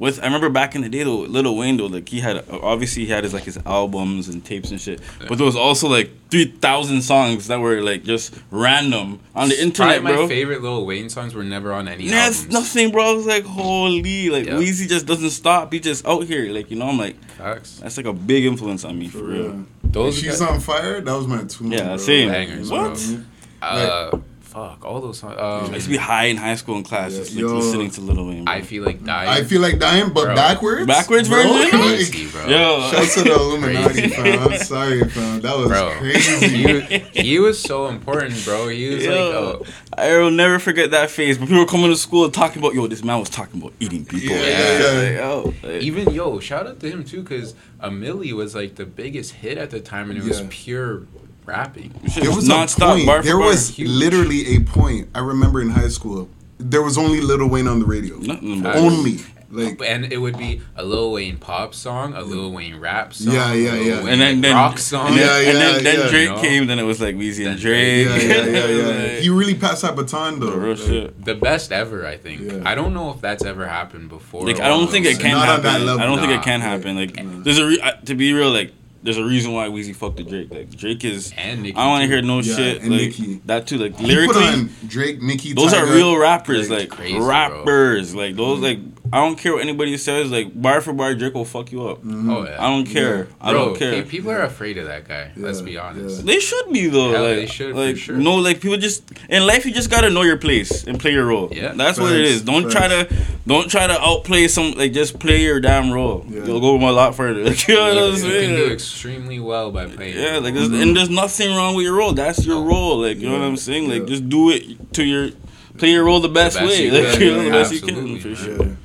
with 0.01 0.19
I 0.21 0.25
remember 0.25 0.49
back 0.51 0.75
in 0.75 0.81
the 0.83 0.89
day 0.89 1.05
though, 1.05 1.19
Lil 1.21 1.55
Wayne 1.57 1.77
though, 1.77 1.87
like 1.87 2.09
he 2.09 2.19
had 2.19 2.45
obviously 2.51 3.05
he 3.05 3.11
had 3.13 3.23
his 3.23 3.33
like 3.33 3.45
his 3.45 3.59
albums 3.65 4.29
and 4.29 4.45
tapes 4.45 4.73
and 4.73 4.81
shit. 4.81 5.01
But 5.29 5.37
there 5.39 5.45
was 5.47 5.55
also 5.55 5.87
like 5.89 6.11
three 6.31 6.47
thousand 6.47 7.03
songs 7.03 7.47
that 7.47 7.61
were 7.61 7.81
like 7.83 8.03
just 8.03 8.35
random 8.51 9.21
on 9.37 9.49
the 9.51 9.63
internet, 9.63 10.01
Probably 10.01 10.11
my 10.13 10.17
bro. 10.17 10.29
favorite 10.29 10.63
Lil 10.63 10.85
Wayne 10.87 11.09
songs 11.09 11.35
were 11.35 11.45
never 11.45 11.73
on 11.73 11.87
any 11.87 12.09
That's 12.09 12.39
albums. 12.45 12.53
nothing, 12.53 12.91
bro. 12.91 13.11
I 13.13 13.15
was 13.15 13.27
like, 13.27 13.45
holy, 13.45 14.31
like 14.31 14.47
Yeah. 14.47 14.55
Weezy 14.55 14.89
just 14.89 15.07
doesn't 15.07 15.31
stop. 15.31 15.73
He 15.73 15.79
just 15.79 16.05
out 16.07 16.25
here, 16.25 16.51
like 16.53 16.71
you 16.71 16.77
know. 16.79 16.89
I'm 16.89 16.99
like, 16.99 17.23
Facts. 17.37 17.79
that's 17.81 17.97
like 17.97 18.07
a 18.07 18.13
big 18.13 18.45
influence 18.47 18.85
on 18.85 18.99
me 18.99 19.07
for 19.09 19.23
real. 19.23 19.45
Yeah. 19.45 19.63
Those 19.85 20.17
She's 20.19 20.41
guys- 20.41 20.41
on 20.41 20.61
fire. 20.61 21.01
That 21.01 21.13
was 21.15 21.27
my 21.27 21.45
tune. 21.45 21.73
Yeah, 21.73 21.85
bro. 21.89 21.97
same. 21.99 22.29
Bangers, 22.31 22.71
What? 22.71 22.95
bro. 22.95 23.69
Uh, 23.69 24.19
fuck, 24.51 24.85
all 24.85 25.01
those 25.01 25.19
songs. 25.19 25.37
I 25.39 25.61
Um, 25.67 25.73
used 25.75 25.87
to 25.87 25.91
be 25.91 25.97
high 25.97 26.25
in 26.27 26.37
high 26.37 26.57
school 26.57 26.77
in 26.77 26.83
class, 26.83 27.13
Yeah, 27.13 27.19
just 27.21 27.35
like 27.35 27.41
yo. 27.43 27.57
listening 27.59 27.91
to 27.93 28.01
Lil 28.01 28.27
Wayne. 28.27 28.45
Bro. 28.45 28.53
I 28.55 28.61
feel 28.63 28.85
like 28.85 29.05
dying. 29.05 29.29
I 29.29 29.43
feel 29.45 29.61
like 29.61 29.79
dying, 29.79 30.11
but 30.13 30.25
Bro. 30.27 30.35
backwards. 30.35 30.87
Backwards 30.87 31.29
Bro, 31.29 31.43
version? 31.45 31.61
like, 31.81 31.89
Crazy, 31.89 32.27
bro. 32.29 32.47
Yo, 32.47 32.91
Shout 32.91 33.09
to 33.15 33.23
the 33.23 33.35
Illuminati, 33.35 34.09
fam. 34.17 34.39
I'm 34.53 34.59
sorry, 34.59 35.01
fam. 35.09 35.41
That 35.41 35.57
was 35.57 35.69
Bro, 35.69 35.95
crazy. 35.99 36.47
he, 36.49 36.99
he 37.23 37.39
was 37.39 37.59
so 37.61 37.87
important, 37.89 38.45
bro. 38.45 38.69
He 38.69 38.89
was 38.95 39.07
like, 39.07 39.15
Yo, 39.15 39.63
oh, 39.63 39.67
I 39.97 40.17
will 40.19 40.31
never 40.31 40.59
forget 40.59 40.91
that 40.91 41.11
phase. 41.11 41.39
But 41.39 41.47
people 41.47 41.61
were 41.61 41.67
coming 41.67 41.91
to 41.91 41.97
school 41.97 42.25
and 42.25 42.35
talking 42.35 42.59
about, 42.61 42.75
yo, 42.75 42.87
this 42.89 43.05
man 43.05 43.21
was 43.21 43.31
talking 43.31 43.61
about 43.61 43.73
eating 43.81 44.05
people. 44.05 44.37
Yeah, 44.37 44.43
yeah, 44.47 45.01
Like, 45.01 45.17
yo, 45.19 45.55
like, 45.63 45.83
even 45.83 46.11
yo, 46.13 46.41
shout 46.41 46.67
out 46.67 46.81
to 46.81 46.91
him 46.91 47.05
too, 47.05 47.23
because 47.23 47.55
A 47.79 47.89
Milli 47.91 48.33
was 48.33 48.55
like 48.55 48.75
the 48.75 48.85
biggest 48.87 49.33
hit 49.35 49.59
at 49.59 49.71
the 49.71 49.81
time, 49.81 50.11
and 50.11 50.19
it 50.19 50.25
was 50.25 50.41
Yeah. 50.41 50.47
pure 50.51 51.03
rapping. 51.51 51.93
There 52.17 52.31
was 52.35 52.49
nonstop, 52.49 53.03
a 53.03 53.05
point. 53.07 53.25
there 53.25 53.39
was 53.39 53.69
Huge. 53.77 53.89
literally 53.91 54.57
a 54.57 54.61
point. 54.61 55.09
I 55.15 55.19
remember 55.21 55.61
in 55.61 55.71
high 55.71 55.89
school, 55.89 56.29
there 56.59 56.83
was 56.83 56.97
only 56.97 57.21
Lil 57.21 57.47
Wayne 57.49 57.67
on 57.69 57.79
the 57.81 57.87
radio. 57.87 58.17
nothing. 58.17 58.65
Only. 58.67 59.19
Like, 59.53 59.81
oh, 59.81 59.85
and 59.85 60.13
it 60.13 60.19
would 60.19 60.39
be 60.39 60.61
a 60.77 60.85
Lil 60.85 61.11
Wayne 61.11 61.37
pop 61.37 61.75
song, 61.75 62.15
a 62.15 62.23
Lil 62.23 62.53
Wayne 62.53 62.77
rap 62.77 63.13
song, 63.13 63.35
Yeah, 63.35 63.53
yeah, 63.53 63.75
yeah. 63.75 63.99
Wayne, 64.05 64.09
and 64.13 64.21
then, 64.21 64.35
like, 64.37 64.43
then 64.43 64.55
rock 64.55 64.79
song. 64.79 65.09
and 65.09 65.17
then, 65.19 65.27
Yeah, 65.27 65.51
and 65.51 65.59
then, 65.59 65.75
yeah, 65.75 65.83
then 65.91 65.99
yeah. 66.05 66.09
Drake 66.09 66.29
You 66.29 66.35
know? 66.37 66.41
came. 66.41 66.67
Then 66.69 66.79
it 66.79 66.85
was 66.85 67.01
like 67.01 67.17
Weezy 67.17 67.39
Then 67.39 67.53
and 67.55 67.61
Drake. 67.61 68.07
yeah, 68.07 68.17
yeah, 68.17 68.45
yeah, 68.47 68.67
yeah. 68.67 68.87
Like, 69.15 69.23
He 69.23 69.29
really 69.29 69.57
passed 69.57 69.83
that 69.83 69.97
baton, 69.97 70.39
though. 70.39 70.55
real 70.55 70.77
Like, 70.77 70.79
shit. 70.79 71.25
The 71.25 71.35
best 71.35 71.73
ever, 71.73 72.07
I 72.07 72.17
think. 72.17 72.43
Yeah. 72.43 72.63
I 72.65 72.77
don't 72.77 72.95
know 72.95 73.11
if 73.11 73.21
that's 73.21 73.45
ever 73.45 73.67
happened 73.67 74.09
before. 74.09 74.47
Like 74.47 74.61
I 74.61 74.69
don't 74.69 74.89
think 74.89 75.05
it 75.05 75.19
can 75.19 75.33
Not 75.33 75.41
on 75.41 75.47
happen. 75.49 75.65
that 75.65 75.81
level. 75.81 76.01
I 76.01 76.07
don't 76.07 76.21
think 76.21 76.31
it 76.31 76.43
can 76.45 76.61
happen. 76.61 76.95
Like 76.95 77.43
there's 77.43 77.59
a 77.59 77.67
re- 77.67 77.81
I- 77.83 77.99
to 78.05 78.15
be 78.15 78.33
real. 78.33 78.53
Like 78.53 78.73
there's 79.03 79.17
a 79.19 79.25
reason 79.25 79.53
why 79.53 79.67
Weezy 79.69 79.95
fucked 79.97 80.19
with 80.19 80.29
Drake. 80.29 80.51
Like 80.51 80.71
Drake 80.77 81.05
is. 81.05 81.33
And 81.37 81.63
Nicki 81.63 81.77
I 81.77 81.83
don't 81.83 81.91
want 81.91 82.03
to 82.03 82.09
hear 82.09 82.23
no 82.23 82.41
Yeah, 82.41 82.55
shit. 82.57 82.83
and 82.83 82.91
Like 82.91 83.01
Nicki. 83.01 83.41
that 83.47 83.67
too. 83.67 83.79
Like 83.79 83.97
He 83.99 84.07
lyrically, 84.07 84.35
put 84.35 84.55
on 84.55 84.71
Drake, 84.87 85.23
Nicki. 85.23 85.53
those 85.55 85.73
are 85.73 85.87
real 85.87 86.17
rappers. 86.19 86.69
Like, 86.71 86.81
Like, 86.81 86.89
crazy, 86.91 87.17
bro. 87.19 87.27
rappers. 87.27 88.15
Like 88.15 88.37
those. 88.37 88.59
Mm. 88.59 88.63
Like 88.63 88.79
I 89.13 89.17
don't 89.25 89.37
care 89.37 89.53
what 89.55 89.63
anybody 89.63 89.97
says. 89.97 90.31
Like 90.31 90.61
bar 90.61 90.81
for 90.81 90.93
bar, 90.93 91.15
Drake 91.15 91.35
will 91.35 91.45
fuck 91.45 91.73
you 91.73 91.87
up. 91.89 91.99
Mm-hmm. 91.99 92.31
Oh 92.31 92.45
yeah. 92.45 92.65
I 92.65 92.69
don't 92.69 92.87
care. 92.87 93.29
I 93.41 93.53
Bro, 93.53 93.65
don't 93.65 93.79
care. 93.79 94.03
pe- 94.03 94.09
people 94.09 94.31
are 94.31 94.43
afraid 94.43 94.79
of 94.79 94.87
that 94.87 95.09
guy. 95.09 95.33
Let's 95.37 95.61
be 95.61 95.77
honest. 95.79 96.19
yeah. 96.19 96.27
They 96.27 96.41
should 96.41 96.73
be 96.73 96.87
though. 96.89 97.13
Hell, 97.13 97.23
like, 97.25 97.37
they 97.37 97.47
should, 97.47 97.75
for 97.75 97.81
like 97.87 97.97
sure. 97.97 98.17
no, 98.17 98.37
like 98.37 98.61
people 98.61 98.77
just 98.79 99.03
in 99.29 99.47
life. 99.47 99.65
You 99.67 99.73
just 99.73 99.91
gotta 99.91 100.11
know 100.11 100.23
your 100.23 100.37
place 100.39 100.85
and 100.85 100.99
play 101.01 101.13
your 101.13 101.27
role. 101.27 101.49
Yeah. 101.53 101.73
that's 101.73 101.99
what 101.99 102.13
it 102.13 102.21
is. 102.25 102.43
Don't 102.43 102.71
try 102.71 102.89
to, 102.89 103.09
don't 103.47 103.71
try 103.71 103.87
to 103.87 104.01
outplay 104.01 104.47
some. 104.49 104.73
Like 104.73 104.93
just 104.93 105.19
play 105.19 105.43
your 105.43 105.61
damn 105.61 105.91
role. 105.91 106.25
Yeah. 106.29 106.45
You'll 106.45 106.61
go 106.61 106.77
a 106.77 106.93
lot 106.93 107.15
further. 107.15 107.45
Like, 107.45 107.67
you 107.69 107.75
know 107.75 107.83
what 107.83 107.95
You, 107.95 108.01
I'm 108.05 108.17
saying? 108.17 108.25
you 108.25 108.41
saying? 108.41 108.57
can 108.57 108.67
do 108.69 108.73
extremely 108.73 109.41
well 109.41 109.71
by 109.73 109.87
playing. 109.87 110.17
Yeah, 110.19 110.39
like 110.39 110.55
there's, 110.55 110.69
and 110.69 110.97
there's 110.97 111.11
nothing 111.11 111.55
wrong 111.57 111.75
with 111.75 111.85
your 111.85 111.95
role. 111.97 112.13
That's 112.13 112.47
your 112.47 112.61
No. 112.61 112.67
role. 112.67 112.99
Like 113.01 113.19
you 113.19 113.29
know 113.29 113.39
what 113.39 113.45
I'm 113.45 113.57
saying. 113.57 113.89
Like 113.89 114.03
yeah. 114.03 114.07
just 114.09 114.29
do 114.29 114.51
it 114.51 114.93
to 114.95 115.05
your 115.05 115.31
play 115.79 115.91
your 115.91 116.05
role 116.05 116.21
the 116.21 116.29
best, 116.29 116.59
best 116.59 116.69
way. 116.69 116.85
you 116.85 116.91
Like 117.05 117.19
you 117.19 117.31
know 117.33 117.39
the 117.39 117.45
yeah, 117.47 117.51
best 117.53 117.73
you 117.73 117.79
absolutely, 117.79 118.21
can 118.21 118.35
for 118.35 118.43
sure. 118.43 118.77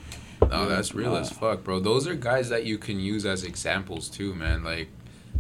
Yeah. 0.50 0.58
No, 0.64 0.70
that's 0.70 0.94
real 0.94 1.16
as 1.16 1.30
fuck, 1.30 1.64
bro. 1.64 1.80
Those 1.80 2.08
are 2.08 2.16
guys 2.16 2.50
that 2.50 2.66
you 2.66 2.78
can 2.78 3.00
use 3.00 3.26
as 3.26 3.44
examples 3.44 4.10
too, 4.10 4.34
man. 4.34 4.64
Like 4.64 4.90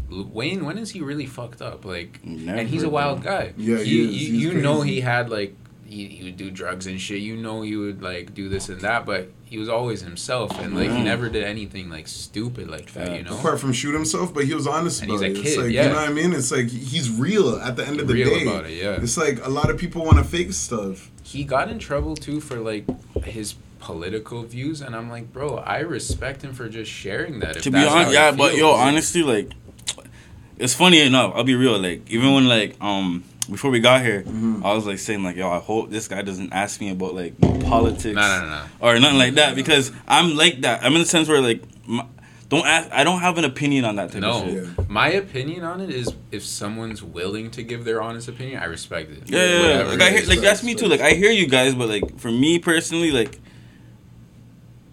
Wayne, 0.09 0.65
when 0.65 0.77
is 0.77 0.91
he 0.91 1.01
really 1.01 1.25
fucked 1.25 1.61
up? 1.61 1.83
Like, 1.85 2.23
Never, 2.23 2.59
and 2.59 2.69
he's 2.69 2.83
a 2.83 2.89
wild 2.89 3.23
guy. 3.23 3.53
Yeah, 3.57 3.77
he 3.77 3.83
you, 4.03 4.09
is. 4.09 4.15
you, 4.15 4.29
He's 4.29 4.29
you 4.43 4.53
know 4.61 4.81
he 4.81 5.01
had 5.01 5.29
like 5.29 5.55
he, 5.87 6.07
he 6.07 6.23
would 6.25 6.37
do 6.37 6.49
drugs 6.51 6.87
and 6.87 6.99
shit. 6.99 7.19
You 7.21 7.35
know 7.37 7.61
he 7.61 7.75
would 7.75 8.01
like 8.01 8.33
do 8.33 8.49
this 8.49 8.69
and 8.69 8.81
that, 8.81 9.05
but 9.05 9.29
he 9.43 9.57
was 9.59 9.69
always 9.69 10.01
himself, 10.01 10.59
and 10.59 10.75
like 10.75 10.89
he 10.89 10.97
Mhm. 10.97 11.03
never 11.03 11.29
did 11.29 11.43
anything 11.43 11.89
like 11.89 12.07
stupid 12.07 12.67
like 12.69 12.91
that. 12.93 13.15
You 13.17 13.23
know. 13.23 13.37
Apart 13.37 13.59
from 13.59 13.71
shoot 13.73 13.93
himself, 13.93 14.33
but 14.33 14.45
he 14.45 14.53
was 14.53 14.65
honest 14.67 15.01
And 15.03 15.11
about 15.11 15.23
he's 15.23 15.37
a 15.37 15.39
it. 15.39 15.45
It's 15.45 15.55
kid, 15.55 15.63
like 15.63 15.71
yeah. 15.73 15.83
you 15.83 15.89
know 15.89 15.95
what 15.95 16.09
I 16.09 16.13
mean. 16.13 16.33
It's 16.33 16.51
like 16.51 16.67
he's 16.67 17.09
real 17.11 17.55
at 17.57 17.75
the 17.75 17.85
end 17.85 17.99
of 17.99 18.07
the 18.07 18.13
Real 18.15 18.29
day. 18.29 18.41
about 18.47 18.65
it, 18.65 18.73
yeah. 18.81 18.99
It's 19.01 19.17
like 19.17 19.43
a 19.45 19.49
lot 19.49 19.69
of 19.69 19.77
people 19.77 20.03
want 20.05 20.17
to 20.17 20.23
fake 20.23 20.53
stuff. 20.53 21.11
he 21.23 21.43
got 21.43 21.69
in 21.69 21.79
trouble 21.79 22.15
too 22.15 22.39
for 22.39 22.57
like 22.59 22.85
his 23.23 23.55
political 23.85 24.41
views, 24.43 24.81
and 24.81 24.95
I'm 24.95 25.09
like, 25.11 25.31
bro, 25.31 25.57
I 25.57 25.79
respect 25.79 26.41
him 26.41 26.53
for 26.53 26.67
just 26.67 26.89
sharing 26.91 27.39
that. 27.41 27.57
If 27.57 27.63
to 27.63 27.71
be 27.71 27.77
honest, 27.85 28.07
he 28.09 28.13
yeah, 28.15 28.31
but 28.31 28.55
yo, 28.57 28.71
honestly, 28.71 29.21
like, 29.21 29.51
it's 30.57 30.73
funny 30.73 31.01
enough. 31.01 31.33
I'll 31.35 31.43
be 31.43 31.53
real. 31.55 31.77
Like, 31.79 32.09
even 32.09 32.33
when 32.33 32.47
like 32.47 32.75
um 32.81 33.23
before 33.49 33.69
we 33.69 33.79
got 33.79 34.01
here, 34.01 34.23
Mm-hmm. 34.23 34.65
I 34.65 34.73
was 34.73 34.87
like 34.87 34.97
saying 34.97 35.23
like, 35.23 35.35
yo, 35.35 35.49
I 35.51 35.59
hope 35.59 35.91
this 35.91 36.07
guy 36.07 36.23
doesn't 36.23 36.51
ask 36.51 36.81
me 36.81 36.89
about 36.89 37.13
like 37.13 37.39
politics 37.39 38.15
No, 38.15 38.21
no, 38.21 38.39
no, 38.41 38.49
no. 38.49 38.63
or 38.79 38.99
nothing 38.99 39.19
like 39.19 39.35
that 39.35 39.55
because 39.55 39.91
I'm 40.07 40.35
like 40.35 40.61
that. 40.61 40.83
I'm 40.83 40.93
in 40.93 40.99
the 40.99 41.05
sense 41.05 41.27
where 41.29 41.41
like. 41.41 41.61
My, 41.87 42.05
don't 42.47 42.65
ask. 42.67 42.91
I 42.91 43.03
don't 43.03 43.21
have 43.21 43.39
an 43.39 43.45
opinion 43.45 43.85
on 43.85 43.95
that 43.95 44.11
type 44.11 44.21
No, 44.21 44.43
of 44.43 44.45
shit. 44.47 44.63
Yeah. 44.63 44.83
my 44.87 45.07
opinion 45.09 45.63
on 45.63 45.81
it 45.81 45.89
is 45.89 46.13
if 46.31 46.45
someone's 46.45 47.01
willing 47.01 47.49
to 47.51 47.63
give 47.63 47.85
their 47.85 48.03
honest 48.03 48.27
opinion, 48.27 48.61
I 48.61 48.65
respect 48.65 49.09
it. 49.11 49.23
Yeah, 49.27 49.45
yeah, 49.45 49.67
yeah. 49.79 49.83
Like 49.87 50.01
I 50.01 50.09
hear, 50.11 50.25
like 50.27 50.39
that's 50.41 50.63
me 50.63 50.75
too. 50.75 50.85
Like 50.85 51.01
I 51.01 51.11
hear 51.13 51.31
you 51.31 51.47
guys, 51.47 51.73
but 51.73 51.89
like 51.89 52.19
for 52.19 52.29
me 52.31 52.59
personally, 52.59 53.09
like 53.11 53.39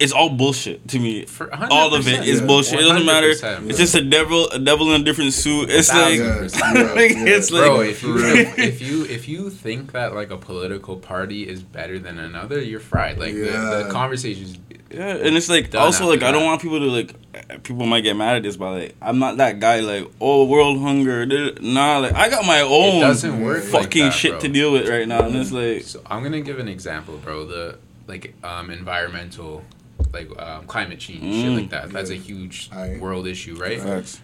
it's 0.03 0.13
all 0.13 0.29
bullshit 0.31 0.87
to 0.89 0.99
me. 0.99 1.25
For 1.27 1.49
all 1.71 1.95
of 1.95 2.07
it 2.09 2.27
is 2.27 2.41
Yeah. 2.41 2.47
bullshit. 2.47 2.81
It 2.81 2.83
doesn't 2.85 3.07
matter. 3.07 3.31
100%, 3.31 3.71
It's 3.71 3.79
just 3.79 3.95
a 3.95 4.03
devil, 4.05 4.49
a 4.51 4.59
devil 4.59 4.93
in 4.93 5.01
a 5.01 5.05
different 5.05 5.33
suit. 5.33 5.71
It's 5.71 5.93
like, 5.93 6.19
Yeah, 6.19 6.37
percent. 6.39 6.77
yeah, 6.77 6.93
like 7.01 7.11
yeah. 7.13 7.25
it's 7.37 7.51
like, 7.51 7.65
Bro, 7.65 7.81
if 7.83 8.03
you 8.03 8.19
if, 8.19 8.59
if 8.71 8.83
you 8.83 9.05
if 9.07 9.29
you 9.29 9.51
think 9.51 9.93
that 9.93 10.15
like 10.15 10.31
a 10.31 10.37
political 10.37 10.97
party 10.97 11.49
is 11.49 11.63
better 11.63 11.99
than 11.99 12.19
another, 12.19 12.61
you're 12.61 12.81
fried. 12.93 13.19
Like 13.19 13.35
the, 13.35 13.47
Yeah. 13.47 13.83
the 13.85 13.89
conversations. 13.91 14.59
yeah, 14.91 15.17
and 15.27 15.37
it's 15.39 15.49
like 15.49 15.75
also 15.75 16.07
like 16.07 16.17
after 16.23 16.27
I 16.27 16.33
don't 16.33 16.45
want 16.45 16.61
people 16.63 16.79
to 16.81 16.87
like. 16.87 17.15
People 17.63 17.87
might 17.87 18.03
get 18.03 18.15
mad 18.15 18.37
at 18.37 18.43
this, 18.43 18.57
but 18.59 18.73
like 18.73 18.97
I'm 19.01 19.19
not 19.19 19.39
that 19.39 19.59
guy. 19.59 19.81
Like 19.81 20.05
oh, 20.21 20.45
world 20.45 20.81
hunger. 20.83 21.25
da- 21.25 21.57
Nah, 21.63 21.99
like 21.99 22.15
I 22.15 22.29
got 22.29 22.45
my 22.45 22.59
It 22.61 22.67
own 22.69 23.01
doesn't 23.01 23.41
work. 23.41 23.63
like 23.73 23.85
fucking 23.85 24.05
that, 24.07 24.13
shit 24.13 24.33
bro. 24.33 24.41
to 24.41 24.49
deal 24.49 24.71
with 24.73 24.87
right 24.89 25.09
now, 25.09 25.23
and 25.25 25.35
it's 25.37 25.51
like 25.53 25.83
So 25.85 26.03
I'm 26.11 26.23
gonna 26.23 26.43
give 26.43 26.59
an 26.59 26.69
example, 26.69 27.17
bro. 27.25 27.47
The 27.47 27.79
like 28.07 28.35
um 28.45 28.71
environmental, 28.71 29.65
like 30.13 30.29
um, 30.41 30.67
climate 30.67 30.99
change, 30.99 31.21
shit 31.23 31.51
Mm. 31.51 31.57
like 31.57 31.71
that. 31.71 31.91
That's 31.91 32.11
a 32.11 32.15
huge 32.17 32.71
Aight. 32.71 33.01
world 33.01 33.27
issue, 33.27 33.55
right? 33.55 33.81
facts. 33.81 34.21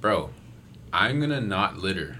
Bro, 0.00 0.30
I'm 0.92 1.20
gonna 1.20 1.40
not 1.40 1.78
litter 1.78 2.18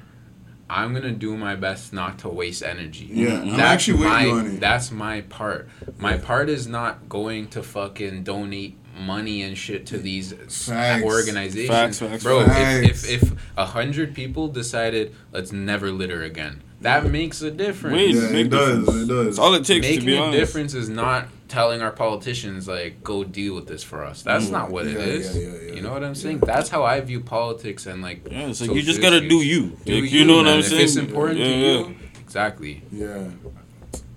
I'm 0.68 0.95
gonna 0.95 1.12
do 1.12 1.37
my 1.37 1.57
best 1.57 1.93
not 1.93 2.18
to 2.20 2.28
waste 2.30 2.62
energy. 2.62 3.07
Yeah, 3.12 3.41
I'm 3.43 3.49
That's 3.51 3.61
actually 3.61 3.99
with 3.99 4.09
my, 4.09 4.24
you 4.24 4.32
on 4.32 4.47
it. 4.47 4.61
That's 4.61 4.91
my 4.91 5.20
part. 5.22 5.68
My 5.99 6.16
part 6.16 6.49
is 6.49 6.66
not 6.66 7.07
going 7.09 7.49
to 7.49 7.62
fucking 7.62 8.24
donate 8.24 8.78
money 8.99 9.43
and 9.43 9.59
shit 9.59 9.85
to 9.89 9.99
these 9.99 10.32
s- 10.32 10.66
Facts. 10.68 11.05
organizations. 11.05 11.68
Facts, 11.68 11.99
facts, 11.99 12.22
Bro, 12.24 12.47
facts. 12.47 13.05
if 13.05 13.11
if 13.11 13.22
if 13.32 13.32
a 13.59 13.66
hundred 13.66 14.14
people 14.14 14.49
decided 14.49 15.14
let's 15.32 15.53
never 15.53 15.91
litter 15.93 16.22
again, 16.22 16.62
that 16.80 17.05
makes 17.11 17.43
a 17.43 17.51
difference. 17.51 17.95
Wait, 17.97 18.14
Yeah, 18.14 18.28
big 18.32 18.47
it 18.47 18.49
does. 18.51 18.78
difference. 18.87 19.03
It 19.03 19.09
does. 19.09 19.26
It's 19.28 19.39
all 19.39 19.53
it 19.55 19.64
takes 19.66 19.87
to 19.87 19.93
Making 19.93 20.07
be 20.07 20.16
a 20.16 20.20
honest. 20.22 20.39
difference 20.39 20.72
is 20.74 20.89
not 20.89 21.28
telling 21.49 21.82
our 21.82 21.90
politicians 21.92 22.66
like 22.66 23.03
go 23.05 23.22
deal 23.24 23.55
with 23.55 23.66
this 23.66 23.82
for 23.82 24.03
us. 24.05 24.22
That's 24.22 24.47
Mm. 24.47 24.51
not 24.53 24.70
what 24.70 24.86
it 24.86 24.92
Yeah, 24.95 24.99
is. 25.01 25.36
yeah, 25.36 25.42
yeah, 25.42 25.49
yeah. 25.68 25.72
you 25.74 25.80
know 25.82 25.92
what 25.92 26.03
I'm 26.03 26.14
saying? 26.14 26.38
That's 26.40 26.68
how 26.70 26.84
I 26.84 27.01
view 27.01 27.20
politics 27.20 27.86
and 27.86 28.03
like 28.03 28.26
Yeah, 28.30 28.49
it's 28.49 28.61
like 28.61 28.72
you 28.72 28.82
just 28.82 29.01
gotta 29.03 29.20
do 29.20 29.36
you. 29.36 29.76
Do 29.84 30.01
Like, 30.01 30.11
you 30.12 30.24
know 30.24 30.36
what. 30.38 30.49
I'm 30.49 30.61
if 30.61 30.68
saying? 30.68 30.82
it's 30.84 30.97
important 30.97 31.38
Yeah, 31.40 31.47
to 31.47 31.53
yeah. 31.53 31.78
you, 31.80 31.95
exactly. 32.20 32.82
Yeah. 32.90 33.24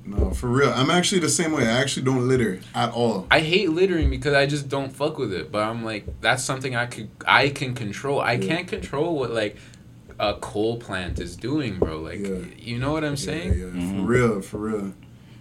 No, 0.06 0.32
for 0.32 0.48
real. 0.48 0.72
I'm 0.74 0.90
actually 0.90 1.20
the 1.20 1.30
same 1.30 1.52
way. 1.52 1.64
I 1.68 1.82
actually 1.82 2.04
don't 2.04 2.30
litter 2.30 2.62
at 2.74 2.92
all. 2.94 3.28
I 3.30 3.42
hate 3.42 3.72
littering 3.72 4.10
because 4.10 4.34
I 4.34 4.46
just 4.46 4.70
don't 4.70 4.90
fuck 4.94 5.18
with 5.18 5.34
it. 5.34 5.52
But 5.52 5.64
I'm 5.64 5.84
like, 5.84 6.06
that's 6.22 6.44
something 6.46 6.78
I 6.78 6.86
could, 6.86 7.10
I 7.28 7.50
can 7.50 7.76
control. 7.76 8.22
I 8.22 8.34
Yeah. 8.34 8.48
can't 8.48 8.68
control 8.70 9.18
what 9.20 9.32
like 9.32 9.58
a 10.18 10.36
coal 10.36 10.78
plant 10.78 11.20
is 11.20 11.36
doing, 11.36 11.78
bro. 11.78 12.00
Like, 12.00 12.20
Yeah. 12.26 12.38
you 12.58 12.80
know 12.80 12.94
what 12.94 13.04
I'm 13.04 13.18
saying? 13.18 13.50
Yeah, 13.60 13.66
yeah. 13.76 13.92
For 14.02 14.02
real, 14.08 14.42
for 14.42 14.58
real. 14.60 14.94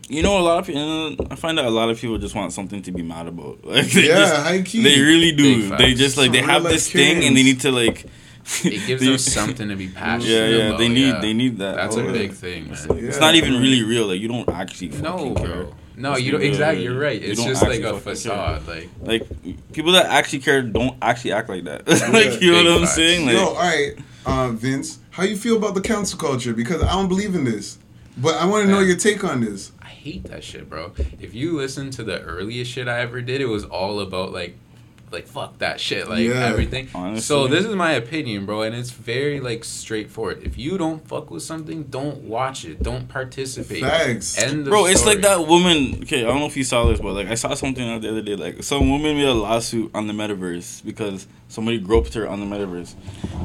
You 0.08 0.22
know, 0.22 0.38
a 0.38 0.40
lot 0.40 0.58
of 0.60 0.66
people. 0.66 1.16
I 1.30 1.34
find 1.34 1.58
that 1.58 1.64
a 1.64 1.70
lot 1.70 1.90
of 1.90 1.98
people 2.00 2.16
just 2.18 2.34
want 2.34 2.52
something 2.52 2.80
to 2.82 2.92
be 2.92 3.02
mad 3.02 3.26
about. 3.26 3.64
Like 3.64 3.86
they 3.86 4.06
Yeah, 4.08 4.14
just, 4.18 4.36
high 4.36 4.62
key. 4.62 4.82
they 4.82 5.00
really 5.00 5.32
do. 5.32 5.76
They 5.76 5.94
just 5.94 6.16
like 6.16 6.30
they 6.32 6.42
have 6.42 6.62
this 6.62 6.86
life 6.86 6.92
thing 6.92 7.24
and 7.24 7.36
they 7.36 7.42
need 7.42 7.60
to 7.60 7.72
like. 7.72 8.06
It 8.64 8.86
gives 8.86 9.04
them 9.04 9.18
something 9.18 9.68
to 9.68 9.74
be 9.74 9.88
passionate 10.02 10.30
Yeah, 10.32 10.46
yeah. 10.46 10.66
about. 10.68 10.78
They 10.78 10.88
need 10.88 11.08
yeah. 11.08 11.20
they 11.20 11.32
need 11.32 11.58
that. 11.58 11.74
That's 11.74 11.96
Oh, 11.96 12.00
a 12.00 12.04
yeah. 12.06 12.12
big 12.12 12.32
thing, 12.34 12.68
It's, 12.70 12.86
man. 12.86 12.96
like- 12.98 13.04
it's 13.08 13.18
not 13.18 13.34
even 13.34 13.54
really 13.60 13.82
real. 13.82 14.06
Like 14.06 14.20
you 14.20 14.28
don't 14.28 14.48
actually 14.48 14.88
No, 14.90 15.34
care. 15.34 15.46
bro. 15.46 15.74
No, 15.96 16.10
Let's 16.10 16.22
you 16.22 16.30
don't. 16.32 16.42
Exactly, 16.42 16.76
like, 16.76 16.84
you're 16.84 17.00
right. 17.00 17.20
It's 17.20 17.40
don't 17.40 17.48
just 17.48 17.62
like 17.62 17.80
a 17.80 17.82
fucking 17.82 17.92
care. 17.92 18.00
facade. 18.14 18.68
Like, 18.68 18.88
Like 19.02 19.72
people 19.72 19.92
that 19.92 20.06
actually 20.06 20.38
care 20.40 20.62
don't 20.62 20.94
actually 21.02 21.32
act 21.32 21.48
like 21.48 21.64
that. 21.64 21.88
like 21.88 22.40
you 22.40 22.52
know 22.52 22.62
what 22.62 22.72
I'm 22.72 22.80
facts. 22.82 22.94
saying? 22.94 23.26
Like 23.26 23.34
Yo, 23.34 23.44
all 23.46 23.54
right, 23.54 23.92
uh, 24.26 24.50
Vince, 24.50 24.98
how 25.10 25.24
you 25.24 25.36
feel 25.36 25.56
about 25.56 25.74
the 25.74 25.80
cancel 25.80 26.16
culture? 26.18 26.52
Because 26.54 26.82
I 26.84 26.92
don't 26.92 27.08
believe 27.08 27.34
in 27.34 27.44
this, 27.44 27.78
but 28.18 28.36
I 28.36 28.44
want 28.44 28.66
to 28.66 28.70
know 28.70 28.78
your 28.80 28.96
take 28.96 29.24
on 29.24 29.40
this. 29.40 29.72
I 30.06 30.08
hate 30.08 30.24
that 30.24 30.44
shit, 30.44 30.70
bro. 30.70 30.92
If 31.20 31.34
you 31.34 31.56
listen 31.56 31.90
to 31.92 32.04
the 32.04 32.20
earliest 32.22 32.70
shit 32.70 32.86
I 32.86 33.00
ever 33.00 33.20
did, 33.20 33.40
it 33.40 33.46
was 33.46 33.64
all 33.64 33.98
about 33.98 34.32
like, 34.32 34.54
like 35.10 35.26
fuck 35.26 35.58
that 35.58 35.80
shit, 35.80 36.08
like 36.08 36.20
Yeah. 36.20 36.46
everything. 36.46 36.88
Honestly. 36.94 37.22
So 37.22 37.48
this 37.48 37.64
is 37.64 37.74
my 37.74 37.90
opinion, 37.92 38.46
bro, 38.46 38.62
and 38.62 38.72
it's 38.74 38.90
very 38.90 39.40
like 39.40 39.64
straightforward. 39.64 40.42
If 40.44 40.56
you 40.58 40.78
don't 40.78 41.06
fuck 41.08 41.30
with 41.32 41.42
something, 41.42 41.84
don't 41.84 42.18
watch 42.22 42.64
it. 42.64 42.84
Don't 42.84 43.08
participate. 43.08 43.82
Facts. 43.82 44.38
End 44.38 44.60
of 44.60 44.66
Bro, 44.66 44.86
it's 44.86 45.04
like 45.04 45.22
that 45.22 45.46
woman. 45.48 45.98
Okay, 46.02 46.22
I 46.22 46.26
don't 46.28 46.38
know 46.38 46.46
if 46.46 46.56
you 46.56 46.64
saw 46.64 46.86
this, 46.86 47.00
but 47.00 47.12
like 47.14 47.26
I 47.26 47.34
saw 47.34 47.54
something 47.54 48.00
the 48.00 48.08
other 48.08 48.22
day. 48.22 48.36
Like 48.36 48.62
some 48.62 48.88
woman 48.88 49.16
made 49.16 49.26
a 49.26 49.34
lawsuit 49.34 49.90
on 49.92 50.06
the 50.06 50.12
metaverse 50.12 50.84
because 50.84 51.26
somebody 51.48 51.78
groped 51.78 52.14
her 52.14 52.28
on 52.28 52.40
the 52.40 52.46
metaverse. 52.46 52.94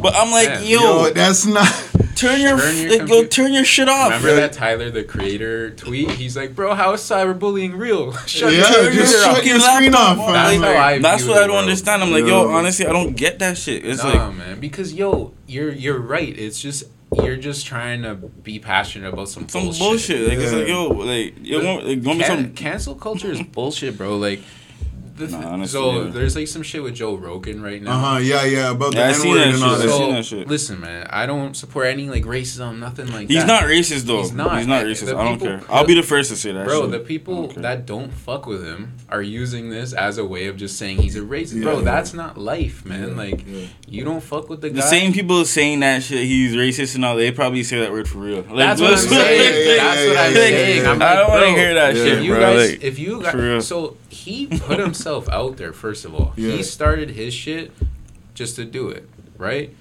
But 0.02 0.16
I'm 0.16 0.32
like, 0.32 0.48
Yeah. 0.48 0.60
yo, 0.62 0.80
Yo, 1.08 1.14
that's 1.14 1.46
not. 1.46 1.68
turn 2.16 2.40
your, 2.42 2.58
turn 2.60 2.78
your 2.78 3.00
like, 3.00 3.10
yo, 3.10 3.26
turn 3.26 3.54
your 3.54 3.64
shit 3.66 3.90
off. 3.90 4.10
Remember 4.12 4.36
that 4.36 4.54
Tyler 4.54 4.90
the 4.92 5.04
Creator 5.04 5.72
tweet? 5.72 6.12
He's 6.12 6.36
like, 6.38 6.56
bro, 6.56 6.76
how 6.76 6.94
is 6.94 7.02
cyberbullying 7.02 7.78
real? 7.78 8.14
Shut 8.28 8.52
Yeah, 8.54 8.60
your 8.60 8.92
just 8.92 9.14
computer 9.16 9.30
off." 9.30 9.36
shut 9.38 9.46
your 9.46 9.60
screen 9.60 9.96
off. 9.96 10.18
That's. 10.18 10.32
That's 10.34 10.60
Like, 10.62 10.76
I. 10.78 10.98
That's 11.00 11.26
what 11.26 11.38
I 11.38 11.40
don't 11.42 11.50
world. 11.52 11.64
understand. 11.64 12.04
I'm 12.04 12.12
like, 12.12 12.26
yo, 12.26 12.44
Yo. 12.44 12.50
honestly, 12.52 12.86
I 12.86 12.92
don't 12.92 13.16
get 13.16 13.40
that 13.40 13.58
shit. 13.58 13.86
It's 13.86 14.04
nah, 14.04 14.28
like, 14.28 14.36
man, 14.36 14.60
because 14.60 14.94
yo, 14.94 15.34
you're 15.48 15.72
you're 15.72 16.00
right. 16.00 16.38
It's 16.38 16.62
just 16.62 16.84
you're 17.24 17.36
just 17.38 17.66
trying 17.66 18.04
to 18.04 18.16
be 18.16 18.58
passionate 18.60 19.12
about 19.14 19.28
some 19.30 19.48
some 19.50 19.64
bullshit. 19.64 19.80
bullshit. 19.82 20.30
Like 20.30 20.38
it's 20.40 20.54
like, 20.54 20.68
yo, 20.68 20.88
like, 20.88 21.36
like, 21.44 22.06
want 22.06 22.20
me 22.20 22.24
Can- 22.24 22.44
some? 22.46 22.54
cancel 22.54 22.96
culture 22.96 23.32
is 23.32 23.42
bullshit, 23.42 23.98
bro. 23.98 24.16
Like, 24.18 24.42
the 25.22 25.28
th- 25.28 25.40
Nah, 25.42 25.50
honestly, 25.54 25.80
so 25.80 26.04
yeah. 26.04 26.10
there's 26.12 26.36
like 26.36 26.48
some 26.48 26.62
shit 26.64 26.84
with 26.84 26.96
Joe 26.96 27.16
Rogan 27.16 27.62
right 27.62 27.82
now. 27.82 27.92
Uh 27.92 28.00
huh. 28.14 28.18
Yeah, 28.20 28.44
yeah. 28.46 28.72
About 28.72 28.92
the 28.92 28.98
Yeah, 28.98 29.06
I 29.06 29.08
N 29.10 29.14
seen 29.16 29.32
word 29.32 29.38
that 29.40 29.48
and 29.48 29.56
shit. 29.56 29.64
all 29.64 29.74
I 29.76 29.88
seen 29.88 30.16
that 30.16 30.26
shit. 30.26 30.48
listen, 30.48 30.80
man, 30.82 31.08
I 31.10 31.26
don't 31.26 31.56
support 31.56 31.88
any 31.88 32.10
like 32.10 32.24
racism, 32.24 32.80
nothing 32.80 33.08
like 33.12 33.28
He's 33.30 33.38
that. 33.38 33.42
He's 33.42 33.48
not 33.48 33.64
racist 33.64 34.04
though. 34.06 34.22
He's 34.22 34.32
not. 34.34 34.58
He's 34.58 34.68
not 34.68 34.84
The 34.84 34.90
racist. 34.92 35.16
I 35.18 35.24
don't 35.24 35.40
people- 35.40 35.48
care. 35.60 35.62
I'll 35.70 35.86
be 35.86 35.94
the 35.96 36.04
first 36.04 36.30
to 36.32 36.36
say 36.36 36.52
that. 36.52 36.66
Bro, 36.68 36.82
shit. 36.84 36.92
the 36.92 37.00
people 37.00 37.48
don't 37.48 37.62
that 37.62 37.86
don't 37.86 38.12
fuck 38.12 38.46
with 38.46 38.64
him 38.66 38.98
are 39.10 39.22
using 39.22 39.70
this 39.70 39.94
as 39.94 40.18
a 40.18 40.26
way 40.26 40.48
of 40.48 40.58
just 40.58 40.78
saying 40.78 40.98
he's 40.98 41.16
a 41.16 41.22
racist. 41.22 41.56
Yeah, 41.58 41.64
Bro, 41.64 41.78
yeah. 41.80 41.84
that's 41.86 42.14
not 42.14 42.38
life, 42.38 42.86
man. 42.86 43.10
Yeah, 43.10 43.16
like, 43.16 43.44
yeah. 43.48 43.66
you 43.88 44.04
don't 44.04 44.22
fuck 44.22 44.50
with 44.50 44.62
the 44.62 44.70
guy. 44.70 44.76
The 44.78 44.82
same 44.82 45.14
people 45.14 45.44
saying 45.46 45.80
that 45.82 46.04
shit, 46.04 46.26
he's 46.26 46.56
racist 46.56 46.96
and 46.96 47.06
all, 47.06 47.16
they 47.16 47.32
probably 47.32 47.64
say 47.64 47.80
that 47.80 47.92
word 47.92 48.08
for 48.10 48.20
real. 48.20 48.38
Like, 48.42 48.56
That's 48.56 48.82
what 48.82 48.92
I'm 48.92 48.98
saying. 48.98 49.68
yeah, 49.68 49.74
yeah, 49.76 49.84
That's 49.84 50.08
what 50.08 50.18
I'm 50.18 50.34
saying. 50.34 50.86
I'm 50.88 51.02
I 51.02 51.06
like, 51.06 51.16
don't 51.20 51.30
want 51.30 51.44
to 51.46 51.52
hear 51.62 51.74
that 51.76 51.96
shit, 51.96 52.08
if 52.20 52.24
you 52.24 52.32
bro. 52.34 52.40
guys, 52.40 52.70
if 52.82 53.00
you 53.00 53.22
real. 53.22 53.56
guys, 53.56 53.68
so 53.68 53.98
he 54.12 54.48
put 54.48 54.80
himself 54.88 55.28
out 55.30 55.58
there. 55.58 55.74
First 55.74 56.06
of 56.06 56.14
all, 56.14 56.34
Yeah. 56.36 56.52
he 56.52 56.64
started 56.64 57.12
his 57.12 57.34
shit 57.34 57.72
just 58.34 58.56
to 58.58 58.66
do 58.66 58.90
it, 58.90 59.08
right? 59.38 59.74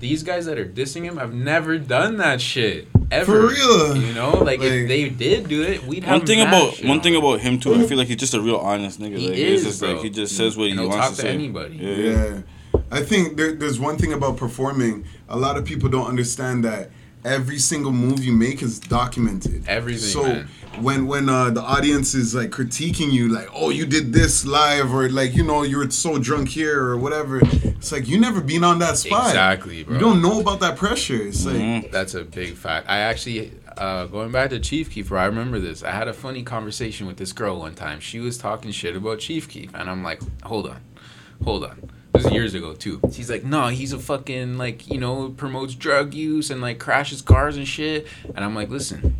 These 0.00 0.22
guys 0.22 0.46
that 0.46 0.58
are 0.58 0.66
dissing 0.66 1.04
him 1.04 1.16
have 1.16 1.32
never 1.32 1.78
done 1.78 2.18
that 2.18 2.40
shit 2.40 2.88
ever. 3.10 3.48
For 3.48 3.54
real. 3.54 3.96
you 3.96 4.12
know, 4.12 4.30
like, 4.32 4.60
Like- 4.60 4.68
if 4.68 4.88
they 4.88 5.08
did 5.08 5.48
do 5.48 5.62
it, 5.62 5.86
we'd 5.86 6.04
have 6.04 6.18
one 6.20 6.26
thing 6.26 6.40
about 6.42 6.74
shit 6.74 6.84
one 6.86 6.98
on 6.98 7.02
thing 7.02 7.14
him. 7.14 7.20
about 7.24 7.40
him 7.40 7.58
too, 7.58 7.74
I 7.74 7.86
feel 7.86 7.96
like 7.98 8.08
he's 8.08 8.16
just 8.18 8.34
a 8.34 8.40
real 8.40 8.56
honest 8.56 9.00
nigga. 9.00 9.16
He 9.18 9.28
like 9.28 9.38
is, 9.38 9.64
just 9.64 9.80
bro. 9.80 9.92
like 9.92 10.02
he 10.02 10.10
just 10.10 10.36
says 10.36 10.56
what 10.56 10.68
And 10.70 10.80
he 10.80 10.86
wants 10.86 10.96
talk 10.96 11.10
to, 11.10 11.16
to 11.16 11.22
say. 11.22 11.32
anybody. 11.34 11.76
Yeah, 11.76 11.90
yeah. 11.90 12.10
Yeah. 12.34 12.80
I 12.90 13.02
think 13.02 13.36
there, 13.36 13.52
there's 13.54 13.80
one 13.80 13.96
thing 13.96 14.12
about 14.12 14.36
performing. 14.36 15.06
A 15.30 15.36
lot 15.38 15.56
of 15.56 15.64
people 15.64 15.88
don't 15.88 16.06
understand 16.06 16.64
that 16.64 16.90
every 17.26 17.58
single 17.58 17.92
move 17.92 18.24
you 18.24 18.32
make 18.32 18.62
is 18.62 18.78
documented. 18.78 19.64
Everything, 19.68 20.10
So 20.10 20.22
man. 20.22 20.48
when 20.80 21.06
when 21.06 21.28
uh, 21.28 21.50
the 21.50 21.60
audience 21.62 22.14
is 22.14 22.34
like 22.34 22.50
critiquing 22.50 23.10
you, 23.12 23.28
like, 23.28 23.48
oh, 23.54 23.70
you 23.70 23.84
did 23.86 24.12
this 24.12 24.46
live, 24.46 24.92
or 24.94 25.08
like, 25.08 25.34
you 25.34 25.42
know, 25.44 25.62
you 25.62 25.78
were 25.78 25.90
so 25.90 26.18
drunk 26.18 26.48
here, 26.48 26.80
or 26.82 26.96
whatever. 26.96 27.40
It's 27.42 27.92
like 27.92 28.08
you 28.08 28.18
never 28.20 28.40
been 28.40 28.64
on 28.64 28.78
that 28.78 28.96
spot. 28.96 29.28
Exactly, 29.28 29.84
bro. 29.84 29.94
You 29.94 30.00
don't 30.00 30.22
know 30.22 30.40
about 30.40 30.60
that 30.60 30.76
pressure. 30.76 31.20
It's 31.22 31.44
like, 31.44 31.56
Mhm. 31.56 31.90
That's 31.92 32.14
a 32.14 32.24
big 32.24 32.54
fact. 32.54 32.88
I 32.88 32.98
actually, 32.98 33.52
uh, 33.76 34.06
going 34.06 34.32
back 34.32 34.50
to 34.50 34.58
Chief 34.58 34.90
Keef, 34.90 35.12
I 35.12 35.26
remember 35.26 35.58
this. 35.58 35.82
I 35.82 35.90
had 35.90 36.08
a 36.08 36.12
funny 36.14 36.42
conversation 36.42 37.06
with 37.06 37.16
this 37.18 37.32
girl 37.32 37.58
one 37.60 37.74
time. 37.74 38.00
She 38.00 38.18
was 38.20 38.38
talking 38.38 38.70
shit 38.72 38.96
about 38.96 39.18
Chief 39.18 39.48
Keef, 39.48 39.70
and 39.74 39.88
I'm 39.90 40.02
like, 40.02 40.20
hold 40.44 40.66
on, 40.68 40.80
hold 41.44 41.64
on. 41.64 41.90
This 42.16 42.26
is 42.26 42.32
years 42.32 42.54
ago 42.54 42.72
too. 42.74 43.00
She's 43.12 43.30
like, 43.30 43.44
no, 43.44 43.68
he's 43.68 43.92
a 43.92 43.98
fucking 43.98 44.58
like 44.58 44.88
you 44.88 44.98
know 44.98 45.30
promotes 45.36 45.74
drug 45.74 46.14
use 46.14 46.50
and 46.50 46.60
like 46.60 46.78
crashes 46.78 47.22
cars 47.22 47.56
and 47.56 47.66
shit. 47.66 48.06
And 48.34 48.44
I'm 48.44 48.54
like, 48.54 48.70
listen, 48.70 49.16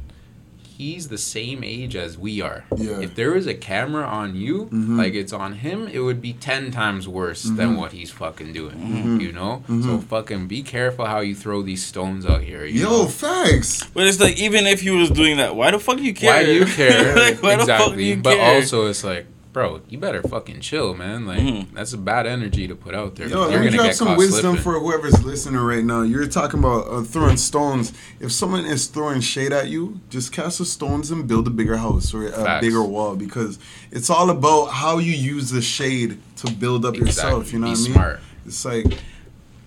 he's 0.76 1.08
the 1.08 1.18
same 1.18 1.64
age 1.64 1.96
as 1.96 2.18
we 2.18 2.40
are. 2.40 2.64
Yeah. 2.76 3.00
If 3.00 3.14
there 3.14 3.32
was 3.32 3.46
a 3.46 3.54
camera 3.54 4.04
on 4.04 4.34
you, 4.34 4.66
Mhm. 4.72 4.98
like 4.98 5.14
it's 5.14 5.32
on 5.32 5.54
him, 5.54 5.88
it 5.88 6.00
would 6.00 6.20
be 6.20 6.34
ten 6.34 6.70
times 6.70 7.08
worse 7.08 7.44
mm-hmm. 7.44 7.56
than 7.56 7.76
what 7.76 7.92
he's 7.92 8.10
fucking 8.10 8.52
doing. 8.52 8.76
Mm-hmm. 8.76 9.20
You 9.20 9.32
know. 9.32 9.62
Mm-hmm. 9.68 9.82
So 9.82 9.98
fucking 9.98 10.46
be 10.46 10.62
careful 10.62 11.06
how 11.06 11.20
you 11.20 11.34
throw 11.34 11.62
these 11.62 11.84
stones 11.84 12.26
out 12.26 12.42
here. 12.42 12.64
You 12.64 12.82
yo, 12.82 12.88
know? 12.88 13.06
facts. 13.06 13.84
But 13.94 14.06
it's 14.06 14.20
like 14.20 14.38
even 14.38 14.66
if 14.66 14.80
he 14.80 14.90
was 14.90 15.10
doing 15.10 15.38
that, 15.38 15.56
why 15.56 15.70
the 15.70 15.78
fuck 15.78 15.98
you 15.98 16.14
care? 16.14 16.32
Why 16.32 16.44
do 16.44 16.52
you 16.52 16.66
care? 16.66 17.14
like, 17.24 17.42
why 17.42 17.56
the 17.56 17.66
fuck 17.66 17.94
do 17.94 18.00
exactly. 18.00 18.04
you 18.04 18.16
but 18.16 18.38
also, 18.38 18.86
it's 18.86 19.04
like, 19.04 19.26
bro, 19.56 19.80
you 19.88 19.96
better 19.96 20.20
fucking 20.22 20.60
chill, 20.60 20.92
man. 20.94 21.24
Like 21.26 21.38
Mhm. 21.40 21.72
that's 21.72 21.94
a 21.94 21.96
bad 21.96 22.26
energy 22.26 22.68
to 22.68 22.74
put 22.76 22.94
out 22.94 23.14
there. 23.16 23.26
Yo, 23.26 23.48
You're 23.48 23.62
let 23.62 23.72
me 23.72 23.78
drop 23.78 23.92
some 23.94 24.14
wisdom 24.14 24.56
slipping. 24.56 24.62
for 24.62 24.78
whoever's 24.78 25.24
listening 25.24 25.58
right 25.62 25.82
now. 25.82 26.02
You're 26.02 26.26
talking 26.26 26.58
about 26.58 26.86
uh, 26.88 27.00
throwing 27.00 27.38
stones. 27.38 27.94
If 28.20 28.32
someone 28.32 28.66
is 28.66 28.86
throwing 28.88 29.22
shade 29.22 29.54
at 29.54 29.68
you, 29.68 29.98
just 30.10 30.30
cast 30.30 30.58
the 30.58 30.66
stones 30.66 31.10
and 31.10 31.26
build 31.26 31.46
a 31.46 31.50
bigger 31.50 31.78
house 31.78 32.12
or 32.12 32.26
a 32.26 32.32
Facts. 32.32 32.66
bigger 32.66 32.82
wall 32.82 33.16
because 33.16 33.58
it's 33.90 34.10
all 34.10 34.28
about 34.28 34.66
how 34.66 34.98
you 34.98 35.14
use 35.14 35.48
the 35.48 35.62
shade 35.62 36.18
to 36.42 36.50
build 36.52 36.84
up 36.84 36.94
yourself. 36.94 37.50
You 37.50 37.58
know 37.60 37.68
Be 37.68 37.70
what 37.70 37.78
I 37.78 37.82
mean? 37.84 37.92
smart. 37.94 38.20
It's 38.44 38.62
like 38.66 38.86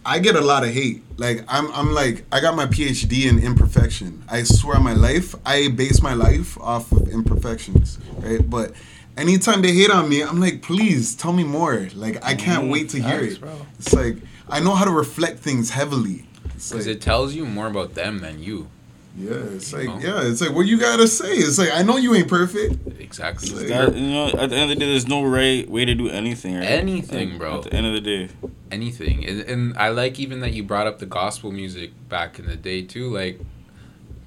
I 0.06 0.20
get 0.20 0.36
a 0.36 0.42
lot 0.42 0.64
of 0.64 0.70
hate. 0.70 1.02
Like 1.18 1.44
I'm, 1.48 1.66
I'm 1.74 1.96
like 1.96 2.26
I 2.32 2.42
got 2.42 2.56
my 2.56 2.68
PhD 2.68 3.26
in 3.28 3.40
imperfection. 3.40 4.24
I 4.30 4.44
swear 4.44 4.80
my 4.80 4.94
life, 4.94 5.34
I 5.48 5.70
base 5.70 6.00
my 6.04 6.14
life 6.14 6.60
off 6.62 6.92
of 6.92 7.08
imperfections, 7.10 7.98
right? 8.20 8.48
But 8.48 8.74
anytime 9.20 9.62
they 9.62 9.74
hate 9.74 9.92
on 9.92 10.10
me, 10.10 10.24
I'm 10.24 10.40
like, 10.40 10.62
please 10.62 11.16
tell 11.16 11.34
me 11.34 11.44
more. 11.44 11.88
Like 11.94 12.18
I 12.24 12.34
mm-hmm. 12.34 12.38
can't 12.38 12.70
wait 12.70 12.90
to 12.90 13.02
hear 13.02 13.22
Facts, 13.22 13.34
it. 13.34 13.42
bro. 13.42 13.66
It's 13.78 13.94
like 13.94 14.18
I 14.50 14.60
know 14.60 14.76
how 14.76 14.86
to 14.86 14.92
reflect 14.92 15.40
things 15.40 15.70
heavily. 15.70 16.26
Because 16.44 16.88
like, 16.88 16.88
it 16.88 17.02
tells 17.02 17.34
you 17.34 17.46
more 17.46 17.68
about 17.68 17.94
them 17.94 18.20
than 18.20 18.42
you. 18.42 18.70
yeah, 19.18 19.32
it's 19.32 19.72
like 19.72 19.88
know? 19.88 20.00
yeah, 20.00 20.30
it's 20.30 20.42
like 20.42 20.52
what 20.52 20.66
you 20.66 20.80
gotta 20.80 21.08
say. 21.08 21.34
It's 21.34 21.58
like 21.58 21.70
I 21.74 21.84
know 21.84 21.98
you 21.98 22.14
ain't 22.16 22.28
perfect. 22.28 22.76
Exactly. 23.00 23.50
Like- 23.50 23.68
That, 23.68 23.96
you 23.96 24.10
know, 24.10 24.28
at 24.28 24.50
the 24.50 24.56
end 24.56 24.70
of 24.70 24.70
the 24.70 24.76
day, 24.76 24.92
there's 24.92 25.08
no 25.08 25.24
right 25.24 25.70
way 25.70 25.86
to 25.86 25.96
do 25.96 26.10
anything. 26.10 26.56
Right? 26.56 26.66
Anything, 26.66 27.32
Like, 27.32 27.40
bro. 27.40 27.58
At 27.58 27.64
the 27.64 27.74
end 27.74 27.88
of 27.88 27.94
the 27.94 28.02
day, 28.02 28.30
Anything. 28.72 29.26
And, 29.26 29.42
and 29.42 29.78
I 29.78 29.90
like 29.90 30.20
even 30.20 30.42
that 30.42 30.54
you 30.54 30.64
brought 30.64 30.86
up 30.86 31.00
the 31.00 31.08
gospel 31.08 31.52
music 31.52 31.92
back 32.08 32.38
in 32.38 32.46
the 32.46 32.56
day 32.56 32.84
too. 32.84 33.12
Like, 33.12 33.40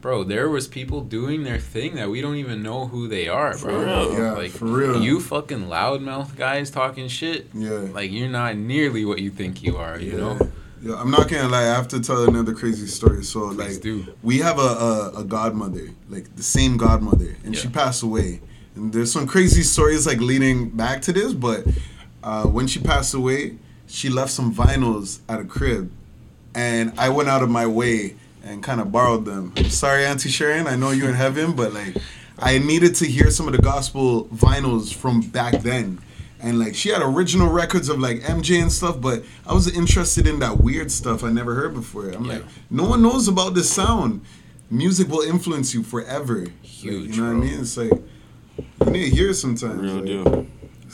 bro, 0.02 0.24
there 0.24 0.50
was 0.50 0.68
people 0.68 1.00
doing 1.00 1.44
their 1.44 1.58
thing 1.58 1.94
that 1.94 2.10
we 2.10 2.20
don't 2.20 2.36
even 2.36 2.62
know 2.62 2.88
who 2.88 3.08
they 3.08 3.28
are, 3.28 3.56
bro. 3.56 3.58
For 3.80 3.86
real. 3.86 4.12
Yeah, 4.18 4.32
like 4.32 4.50
for 4.50 4.66
real. 4.66 5.02
You 5.02 5.20
fucking 5.20 5.66
loudmouth 5.66 6.36
guys 6.36 6.70
talking 6.70 7.08
shit. 7.08 7.46
Yeah. 7.54 7.70
Like 7.70 8.10
you're 8.10 8.28
not 8.28 8.56
nearly 8.56 9.04
what 9.06 9.20
you 9.20 9.30
think 9.30 9.62
you 9.62 9.78
are. 9.78 9.98
You 9.98 10.12
Yeah. 10.12 10.18
know. 10.18 10.50
Yeah, 10.82 10.96
I'm 10.96 11.12
not 11.12 11.28
gonna 11.30 11.48
lie. 11.48 11.62
I 11.62 11.74
have 11.74 11.86
to 11.88 12.00
tell 12.00 12.24
another 12.28 12.52
crazy 12.52 12.88
story. 12.88 13.22
So 13.22 13.44
like, 13.44 13.80
do. 13.80 14.04
we 14.22 14.38
have 14.38 14.58
a, 14.58 14.72
a 14.88 15.12
a 15.20 15.24
godmother, 15.24 15.90
like 16.10 16.34
the 16.34 16.42
same 16.42 16.76
godmother, 16.76 17.36
and 17.44 17.56
she 17.56 17.68
passed 17.68 18.02
away. 18.02 18.40
And 18.74 18.92
there's 18.92 19.12
some 19.12 19.28
crazy 19.28 19.62
stories 19.62 20.06
like 20.08 20.18
leading 20.18 20.70
back 20.70 21.00
to 21.02 21.12
this, 21.12 21.32
but 21.34 21.64
uh, 22.24 22.46
when 22.46 22.66
she 22.66 22.80
passed 22.80 23.14
away, 23.14 23.58
she 23.86 24.08
left 24.08 24.32
some 24.32 24.52
vinyls 24.52 25.20
at 25.28 25.38
a 25.38 25.44
crib, 25.44 25.92
and 26.52 26.92
I 26.98 27.10
went 27.10 27.28
out 27.28 27.42
of 27.44 27.48
my 27.50 27.66
way 27.66 28.16
and 28.44 28.62
kind 28.62 28.80
of 28.80 28.90
borrowed 28.92 29.24
them. 29.24 29.54
Sorry, 29.68 30.04
Auntie 30.04 30.28
Sharon, 30.28 30.66
I 30.66 30.76
know 30.76 30.90
you're 30.90 31.08
in 31.08 31.14
heaven, 31.14 31.52
but 31.54 31.72
like, 31.72 31.96
I 32.38 32.58
needed 32.58 32.94
to 32.96 33.06
hear 33.06 33.30
some 33.30 33.46
of 33.46 33.52
the 33.54 33.62
gospel 33.62 34.26
vinyls 34.26 34.92
from 34.92 35.20
back 35.20 35.60
then. 35.62 36.00
And 36.40 36.58
like 36.58 36.74
she 36.74 36.88
had 36.88 37.02
original 37.02 37.48
records 37.50 37.88
of 37.88 38.00
like 38.00 38.20
MJ 38.22 38.60
and 38.60 38.72
stuff, 38.72 39.00
but 39.00 39.22
I 39.46 39.54
was 39.54 39.68
interested 39.72 40.26
in 40.26 40.40
that 40.40 40.58
weird 40.58 40.90
stuff 40.90 41.22
I 41.22 41.30
never 41.30 41.54
heard 41.54 41.72
before. 41.74 42.08
I'm 42.10 42.24
Yeah. 42.24 42.32
like, 42.34 42.44
no 42.68 42.84
one 42.84 43.00
knows 43.00 43.28
about 43.28 43.54
this 43.54 43.70
sound. 43.70 44.22
Music 44.68 45.06
will 45.08 45.20
influence 45.20 45.72
you 45.72 45.82
forever. 45.84 46.40
Like, 46.46 46.52
you 46.82 47.08
know 47.16 47.28
what 47.28 47.30
I 47.30 47.34
mean? 47.34 47.60
It's 47.60 47.76
like 47.76 47.92
you 47.92 48.90
need 48.90 49.10
to 49.10 49.14
hear 49.16 49.30
it 49.30 49.34
sometimes. 49.34 49.80
Real 49.80 49.94
like, 49.96 50.04
deal. 50.04 50.46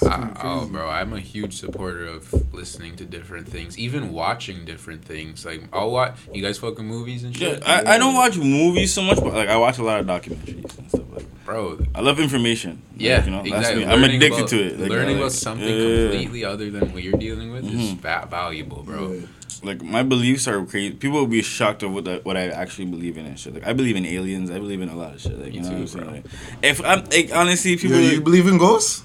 It's 0.03 0.11
I, 0.11 0.31
oh, 0.43 0.67
bro, 0.67 0.89
I'm 0.89 1.13
a 1.13 1.21
huge 1.21 1.55
supporter 1.59 2.07
of 2.07 2.33
listening 2.55 2.97
to 2.97 3.05
different 3.05 3.49
things, 3.49 3.79
even 3.79 4.13
watching 4.13 4.65
different 4.65 5.05
things. 5.05 5.45
Like, 5.45 5.63
I'll 5.73 5.91
watch. 5.91 6.17
You 6.33 6.43
guys 6.43 6.59
fucking 6.59 6.85
movies 6.87 7.25
and 7.25 7.39
Yeah, 7.39 7.55
shit, 7.55 7.69
I, 7.69 7.95
I 7.95 7.99
don't 7.99 8.15
watch 8.15 8.37
movies 8.37 8.93
so 8.95 9.03
much, 9.03 9.17
but 9.19 9.35
like 9.35 9.49
I 9.49 9.57
watch 9.57 9.79
a 9.79 9.83
lot 9.85 10.01
of 10.01 10.07
documentaries 10.07 10.79
and 10.79 10.89
stuff. 10.89 11.03
Like 11.13 11.45
bro. 11.45 11.79
I 11.95 12.01
love 12.01 12.21
information. 12.21 12.83
Like, 12.93 13.01
Yeah, 13.01 13.25
you 13.25 13.31
know, 13.31 13.39
that's 13.43 13.49
exactly. 13.71 13.87
I'm 13.87 14.05
addicted 14.05 14.33
about- 14.39 14.49
to 14.51 14.57
it. 14.67 14.81
Like, 14.81 14.91
learning 14.91 15.09
like, 15.17 15.23
about 15.25 15.33
something 15.33 15.67
yeah, 15.69 15.75
yeah, 15.75 15.87
yeah. 15.97 16.09
completely 16.11 16.45
other 16.45 16.71
than 16.71 16.93
what 16.93 17.03
you're 17.03 17.19
dealing 17.19 17.51
with 17.53 17.65
is 17.65 17.73
Mhm. 17.93 17.99
va- 17.99 18.29
valuable, 18.31 18.83
bro. 18.83 19.13
Yeah. 19.13 19.27
Like 19.65 19.83
my 19.83 20.05
beliefs 20.05 20.47
are 20.47 20.65
crazy. 20.65 20.95
People 20.95 21.19
will 21.19 21.27
be 21.27 21.43
shocked 21.43 21.83
of 21.83 21.93
what 21.93 22.07
I, 22.07 22.19
what 22.19 22.37
I 22.37 22.47
actually 22.49 22.85
believe 22.85 23.19
in 23.19 23.27
and 23.27 23.37
shit. 23.37 23.55
Like 23.55 23.67
I 23.67 23.73
believe 23.73 23.97
in 23.97 24.07
aliens. 24.07 24.51
I 24.53 24.59
believe 24.59 24.81
in 24.81 24.89
a 24.89 24.95
lot 24.95 25.15
of 25.15 25.21
shit. 25.21 25.37
Like 25.37 25.49
Me 25.51 25.57
you 25.57 25.63
know 25.63 25.69
too, 25.71 25.75
what 25.75 25.81
I'm 25.81 25.89
saying. 25.89 26.07
Like, 26.13 26.25
if 26.63 26.85
I'm 26.85 27.05
like 27.07 27.31
honestly, 27.35 27.77
people 27.77 27.99
Yeah, 27.99 28.13
you 28.13 28.21
believe 28.21 28.47
in 28.47 28.57
ghosts? 28.59 29.03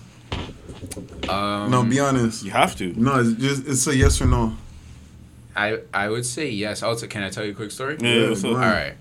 Um, 1.29 1.71
no, 1.71 1.83
be 1.83 1.99
honest. 1.99 2.43
you 2.43 2.51
have 2.51 2.75
to. 2.77 2.93
No, 2.99 3.19
it's 3.19 3.33
just 3.39 3.67
it's 3.67 3.87
a 3.87 3.95
yes 3.95 4.21
or 4.21 4.25
no. 4.27 4.55
I 5.55 5.79
I 5.93 6.09
would 6.09 6.25
say 6.25 6.49
yes. 6.49 6.83
Also, 6.83 7.07
can 7.07 7.23
I 7.23 7.29
tell 7.29 7.45
you 7.45 7.51
a 7.51 7.55
quick 7.55 7.71
story? 7.71 7.97
Yeah, 7.99 8.13
Yeah, 8.13 8.29
what's 8.29 8.41
go 8.41 8.51
up? 8.51 8.57
on. 8.57 8.63
All 8.63 8.69
right. 8.69 8.93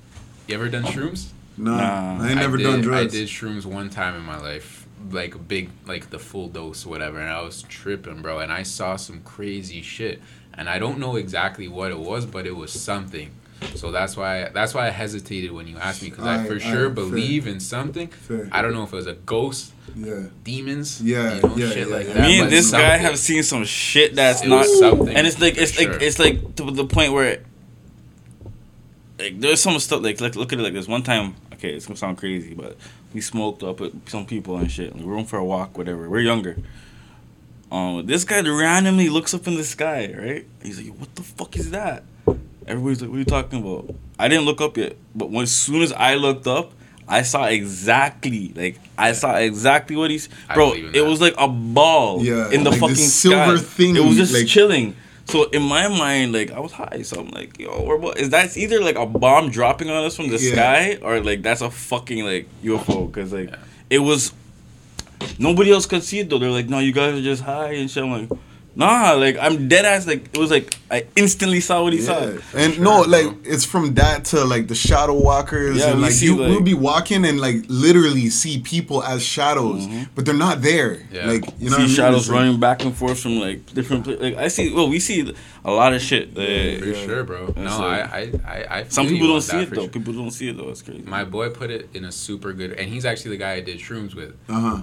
You 0.46 0.54
ever 0.54 0.68
done 0.68 0.84
shrooms? 0.84 1.28
Nah, 1.56 1.76
Nah. 2.16 2.24
I 2.24 2.28
ain't 2.30 2.36
never 2.38 2.56
did, 2.56 2.64
done 2.64 2.80
drugs. 2.80 3.14
I 3.14 3.18
did 3.18 3.28
shrooms 3.28 3.64
one 3.64 3.90
time 3.90 4.14
in 4.16 4.22
my 4.22 4.38
life, 4.38 4.86
like 5.10 5.34
a 5.34 5.38
big, 5.38 5.70
like 5.86 6.10
the 6.10 6.18
full 6.18 6.48
dose, 6.48 6.84
whatever, 6.86 7.18
and 7.20 7.30
I 7.30 7.40
was 7.42 7.62
tripping, 7.62 8.22
bro. 8.22 8.38
And 8.40 8.52
I 8.52 8.62
saw 8.64 8.96
some 8.96 9.20
crazy 9.22 9.82
shit, 9.82 10.20
and 10.54 10.68
I 10.68 10.78
don't 10.78 10.98
know 10.98 11.16
exactly 11.16 11.68
what 11.68 11.90
it 11.90 11.98
was, 11.98 12.26
but 12.26 12.46
it 12.46 12.56
was 12.56 12.72
something. 12.72 13.30
So 13.74 13.90
that's 13.90 14.16
why 14.16 14.48
that's 14.52 14.74
why 14.74 14.86
I 14.86 14.90
hesitated 14.90 15.50
when 15.52 15.66
you 15.66 15.76
asked 15.78 16.02
me 16.02 16.10
because 16.10 16.24
I 16.24 16.32
Alright, 16.32 16.46
for 16.46 16.52
alright, 16.54 16.68
sure 16.68 16.86
fair. 16.86 16.90
believe 16.90 17.46
in 17.46 17.60
something. 17.60 18.08
Fair. 18.08 18.48
I 18.52 18.62
don't 18.62 18.72
know 18.72 18.82
if 18.84 18.92
it 18.92 18.96
was 18.96 19.06
a 19.06 19.14
ghost, 19.14 19.72
Yeah. 19.96 20.24
demons, 20.44 21.00
Yeah, 21.02 21.34
you 21.36 21.42
know, 21.42 21.56
yeah, 21.56 21.68
shit 21.68 21.88
yeah, 21.88 21.94
like 21.96 22.06
yeah. 22.08 22.12
that. 22.14 22.22
Me 22.22 22.38
and 22.40 22.46
but 22.46 22.50
this 22.50 22.70
guy 22.70 22.96
have 22.96 23.18
seen 23.18 23.42
some 23.42 23.64
shit 23.64 24.14
that's 24.14 24.42
It 24.42 24.48
not 24.48 24.66
something, 24.66 25.14
and 25.14 25.26
it's 25.26 25.40
like 25.40 25.56
it's 25.56 25.78
like 25.78 25.88
sure. 25.92 26.02
it's 26.02 26.18
like 26.18 26.54
to 26.56 26.70
the 26.70 26.84
point 26.86 27.12
where 27.12 27.40
like 29.18 29.38
there's 29.40 29.60
some 29.60 29.78
stuff 29.78 30.02
like 30.02 30.20
like 30.20 30.36
look 30.36 30.52
at 30.52 30.58
it 30.58 30.62
like 30.62 30.72
this 30.72 30.88
one 30.88 31.02
time 31.02 31.34
okay 31.52 31.70
it's 31.74 31.86
gonna 31.86 31.96
sound 31.96 32.18
crazy 32.18 32.54
but 32.54 32.76
we 33.14 33.20
smoked 33.20 33.62
up 33.62 33.78
with 33.80 34.08
some 34.08 34.26
people 34.26 34.56
and 34.56 34.70
shit 34.70 34.94
we 34.96 35.04
were 35.04 35.14
going 35.14 35.26
for 35.26 35.38
a 35.38 35.44
walk 35.44 35.76
whatever 35.78 36.08
we're 36.08 36.20
younger 36.20 36.56
um 37.70 38.04
this 38.06 38.24
guy 38.24 38.40
randomly 38.40 39.08
looks 39.08 39.32
up 39.34 39.46
in 39.46 39.54
the 39.54 39.62
sky 39.64 40.12
right 40.18 40.46
he's 40.62 40.80
like 40.80 40.98
what 40.98 41.14
the 41.14 41.22
fuck 41.22 41.56
is 41.56 41.70
that 41.70 42.02
everybody's 42.66 43.00
like 43.00 43.10
what 43.10 43.16
are 43.16 43.18
you 43.20 43.24
talking 43.24 43.60
about 43.60 43.94
I 44.18 44.28
didn't 44.28 44.44
look 44.44 44.60
up 44.60 44.76
yet 44.76 44.96
but 45.14 45.30
when, 45.30 45.42
as 45.44 45.54
soon 45.54 45.82
as 45.82 45.92
I 45.92 46.14
looked 46.14 46.46
up 46.46 46.72
I 47.08 47.22
saw 47.22 47.44
exactly 47.46 48.52
like 48.54 48.78
I 48.96 49.12
saw 49.12 49.36
exactly 49.36 49.96
what 49.96 50.10
he's 50.10 50.28
bro 50.54 50.72
it 50.72 50.92
that. 50.92 51.04
was 51.04 51.20
like 51.20 51.34
a 51.38 51.48
ball 51.48 52.22
Yeah, 52.24 52.50
in 52.50 52.62
the 52.64 52.70
like 52.70 52.80
fucking 52.80 52.94
this 52.96 53.14
silver 53.14 53.58
sky. 53.58 53.64
thing, 53.64 53.96
It 53.96 54.00
was 54.04 54.16
just 54.16 54.32
like- 54.32 54.46
chilling. 54.46 54.94
So 55.24 55.44
in 55.50 55.62
my 55.62 55.86
mind, 55.86 56.32
like 56.32 56.50
I 56.50 56.58
was 56.58 56.72
high, 56.72 57.02
so 57.02 57.20
I'm 57.20 57.28
like, 57.30 57.58
yo, 57.58 57.84
we're 57.84 57.96
bo- 57.96 58.10
is 58.10 58.28
that's 58.28 58.56
either 58.56 58.80
like 58.82 58.96
a 58.96 59.06
bomb 59.06 59.50
dropping 59.50 59.88
on 59.88 60.04
us 60.04 60.16
from 60.16 60.28
the 60.28 60.36
Yeah. 60.36 60.52
sky 60.52 60.98
or 61.00 61.20
like 61.20 61.42
that's 61.42 61.60
a 61.60 61.70
fucking 61.70 62.24
like 62.24 62.48
UFO 62.64 63.06
because 63.06 63.32
like 63.32 63.48
Yeah. 63.50 63.56
it 63.88 63.98
was. 64.00 64.32
Nobody 65.38 65.70
else 65.70 65.86
could 65.86 66.02
see 66.02 66.18
it 66.18 66.28
though. 66.28 66.38
They're 66.38 66.50
like, 66.50 66.68
no, 66.68 66.80
you 66.80 66.92
guys 66.92 67.14
are 67.14 67.22
just 67.22 67.42
high 67.44 67.72
and 67.74 67.88
shit. 67.90 68.02
I'm 68.02 68.10
like, 68.28 68.38
nah, 68.74 69.12
like 69.12 69.36
I'm 69.40 69.68
dead 69.68 69.84
ass. 69.84 70.06
Like 70.06 70.26
it 70.34 70.38
was 70.38 70.50
like 70.50 70.76
I 70.90 71.06
instantly 71.16 71.60
saw 71.60 71.82
what 71.82 71.92
he 71.92 72.00
saw. 72.00 72.18
And 72.54 72.74
Sure, 72.74 72.84
no, 72.84 73.02
bro. 73.04 73.10
like 73.12 73.36
it's 73.44 73.64
from 73.64 73.94
that 73.94 74.24
to 74.26 74.44
like 74.44 74.68
the 74.68 74.74
shadow 74.74 75.14
walkers 75.18 75.78
Yeah, 75.78 75.92
and 75.92 76.02
like 76.02 76.12
see, 76.12 76.26
you 76.26 76.36
like- 76.36 76.50
we'll 76.50 76.60
be 76.62 76.74
walking 76.74 77.24
and 77.24 77.40
like 77.40 77.64
literally 77.68 78.28
see 78.30 78.60
people 78.60 79.02
as 79.02 79.22
shadows, 79.22 79.86
but 80.14 80.24
they're 80.24 80.34
not 80.34 80.62
there. 80.62 81.00
Yeah. 81.10 81.26
Like 81.26 81.44
you 81.58 81.70
know, 81.70 81.76
see 81.76 81.76
what 81.76 81.80
I 81.80 81.84
mean? 81.86 81.88
shadows 81.94 82.30
running 82.30 82.60
back 82.60 82.84
and 82.84 82.94
forth 82.94 83.20
from 83.20 83.38
like 83.40 83.66
different. 83.74 84.04
pla- 84.04 84.14
Like 84.20 84.36
I 84.36 84.48
see, 84.48 84.72
well, 84.72 84.88
we 84.88 84.98
see 85.00 85.34
a 85.64 85.70
lot 85.70 85.92
of 85.94 86.00
shit. 86.02 86.36
like, 86.36 86.78
For 86.80 86.94
sure, 86.94 87.24
bro. 87.24 87.52
No, 87.56 87.68
so- 87.70 87.84
I, 87.84 87.98
I, 88.00 88.32
I, 88.46 88.66
I 88.78 88.84
Some 88.88 89.06
people 89.08 89.28
don't 89.28 89.40
see 89.42 89.58
it 89.62 89.70
though. 89.70 89.82
sure. 89.82 89.88
People 89.90 90.12
don't 90.14 90.30
see 90.30 90.48
it 90.48 90.56
though. 90.56 90.70
It's 90.70 90.82
crazy. 90.82 91.02
My 91.02 91.24
boy 91.24 91.50
put 91.50 91.70
it 91.70 91.88
in 91.94 92.04
a 92.04 92.12
super 92.12 92.52
good, 92.52 92.72
and 92.72 92.88
he's 92.88 93.04
actually 93.04 93.32
the 93.32 93.36
guy 93.38 93.52
I 93.52 93.60
did 93.60 93.78
shrooms 93.78 94.14
with. 94.14 94.34
Uh-huh. 94.48 94.82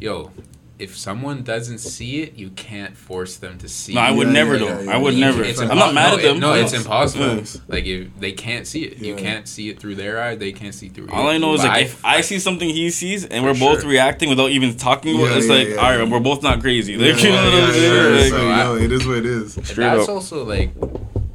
Yo, 0.00 0.30
if 0.78 0.96
someone 0.96 1.42
doesn't 1.42 1.78
see 1.78 2.22
it, 2.22 2.34
you 2.34 2.50
can't 2.50 2.96
force 2.96 3.36
them 3.36 3.58
to 3.58 3.68
see 3.68 3.94
no, 3.94 4.00
I 4.00 4.12
would 4.12 4.28
Yeah, 4.28 4.32
never 4.32 4.56
yeah, 4.56 4.64
though. 4.74 4.80
yeah, 4.82 4.90
I 4.92 4.96
would 4.96 5.14
yeah. 5.14 5.26
never. 5.26 5.42
It's 5.42 5.58
I'm 5.60 5.68
impo- 5.70 5.74
not 5.76 5.94
mad 5.94 6.10
no, 6.10 6.16
at 6.16 6.22
them. 6.22 6.36
it- 6.36 6.40
no, 6.40 6.54
it's 6.54 6.72
impossible. 6.72 7.26
Yes. 7.36 7.60
Like 7.66 7.84
if 7.86 8.08
they 8.20 8.32
can't 8.32 8.66
see 8.66 8.84
it, 8.84 8.98
you 8.98 9.16
can't 9.16 9.48
see 9.48 9.68
it 9.70 9.80
through 9.80 9.96
their 9.96 10.20
eye. 10.22 10.36
They 10.36 10.52
can't 10.52 10.74
see 10.74 10.88
through. 10.88 11.06
It. 11.06 11.10
All 11.10 11.24
yours. 11.24 11.34
I 11.34 11.38
know 11.38 11.54
is 11.54 11.62
But 11.62 11.68
like 11.68 11.86
if 11.86 12.04
I 12.04 12.20
see 12.20 12.38
something 12.38 12.68
he 12.68 12.90
sees 12.90 13.24
and 13.24 13.44
we're 13.44 13.54
both 13.58 13.80
sure. 13.80 13.90
reacting 13.90 14.28
without 14.28 14.50
even 14.50 14.76
talking 14.76 15.18
Yeah, 15.18 15.36
it's 15.36 15.46
yeah, 15.48 15.52
like 15.54 15.68
yeah, 15.68 15.74
all 15.76 15.82
right, 15.90 15.98
yeah. 16.00 16.08
we're 16.10 16.20
both 16.20 16.42
not 16.42 16.60
crazy. 16.60 16.96
Like, 16.96 17.16
Yeah, 17.22 17.22
you 17.24 17.30
know 17.30 17.44
what 17.44 17.52
yeah, 17.52 17.58
I'm 17.60 17.66
yeah, 17.66 17.72
saying? 17.72 18.14
Like, 18.14 18.22
so, 18.30 18.38
So 18.38 18.48
I- 18.48 18.62
know, 18.64 18.76
it 18.76 18.92
is 18.92 19.06
what 19.06 19.16
it 19.18 19.26
is. 19.26 19.54
That's 19.56 19.78
up. 19.78 20.08
also 20.08 20.44
like 20.44 20.70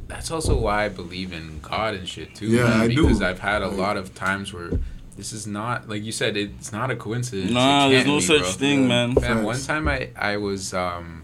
that's 0.08 0.30
also 0.30 0.56
why 0.58 0.84
I 0.84 0.88
believe 0.88 1.32
in 1.34 1.60
God 1.60 1.94
and 1.94 2.08
shit 2.08 2.34
too. 2.34 2.46
Yeah, 2.46 2.64
man, 2.64 2.80
I 2.82 2.88
do. 2.88 3.02
because 3.02 3.20
I've 3.20 3.40
had 3.40 3.60
a 3.62 3.68
Like- 3.68 3.76
lot 3.78 3.96
of 3.98 4.14
times 4.14 4.52
where 4.54 4.70
this 5.16 5.32
is 5.32 5.46
not 5.46 5.88
like 5.88 6.02
you 6.02 6.12
said. 6.12 6.36
It's 6.36 6.72
not 6.72 6.90
a 6.90 6.96
coincidence. 6.96 7.50
It 7.50 7.54
Nah, 7.54 7.88
there's 7.88 8.04
can't 8.04 8.08
no 8.08 8.16
be, 8.16 8.20
such 8.22 8.40
bro. 8.40 8.50
thing, 8.52 8.82
Yeah. 8.82 8.88
man. 9.06 9.14
Man, 9.14 9.42
one 9.44 9.60
time 9.60 9.88
I 9.88 10.10
I 10.16 10.36
was 10.38 10.74
um, 10.74 11.22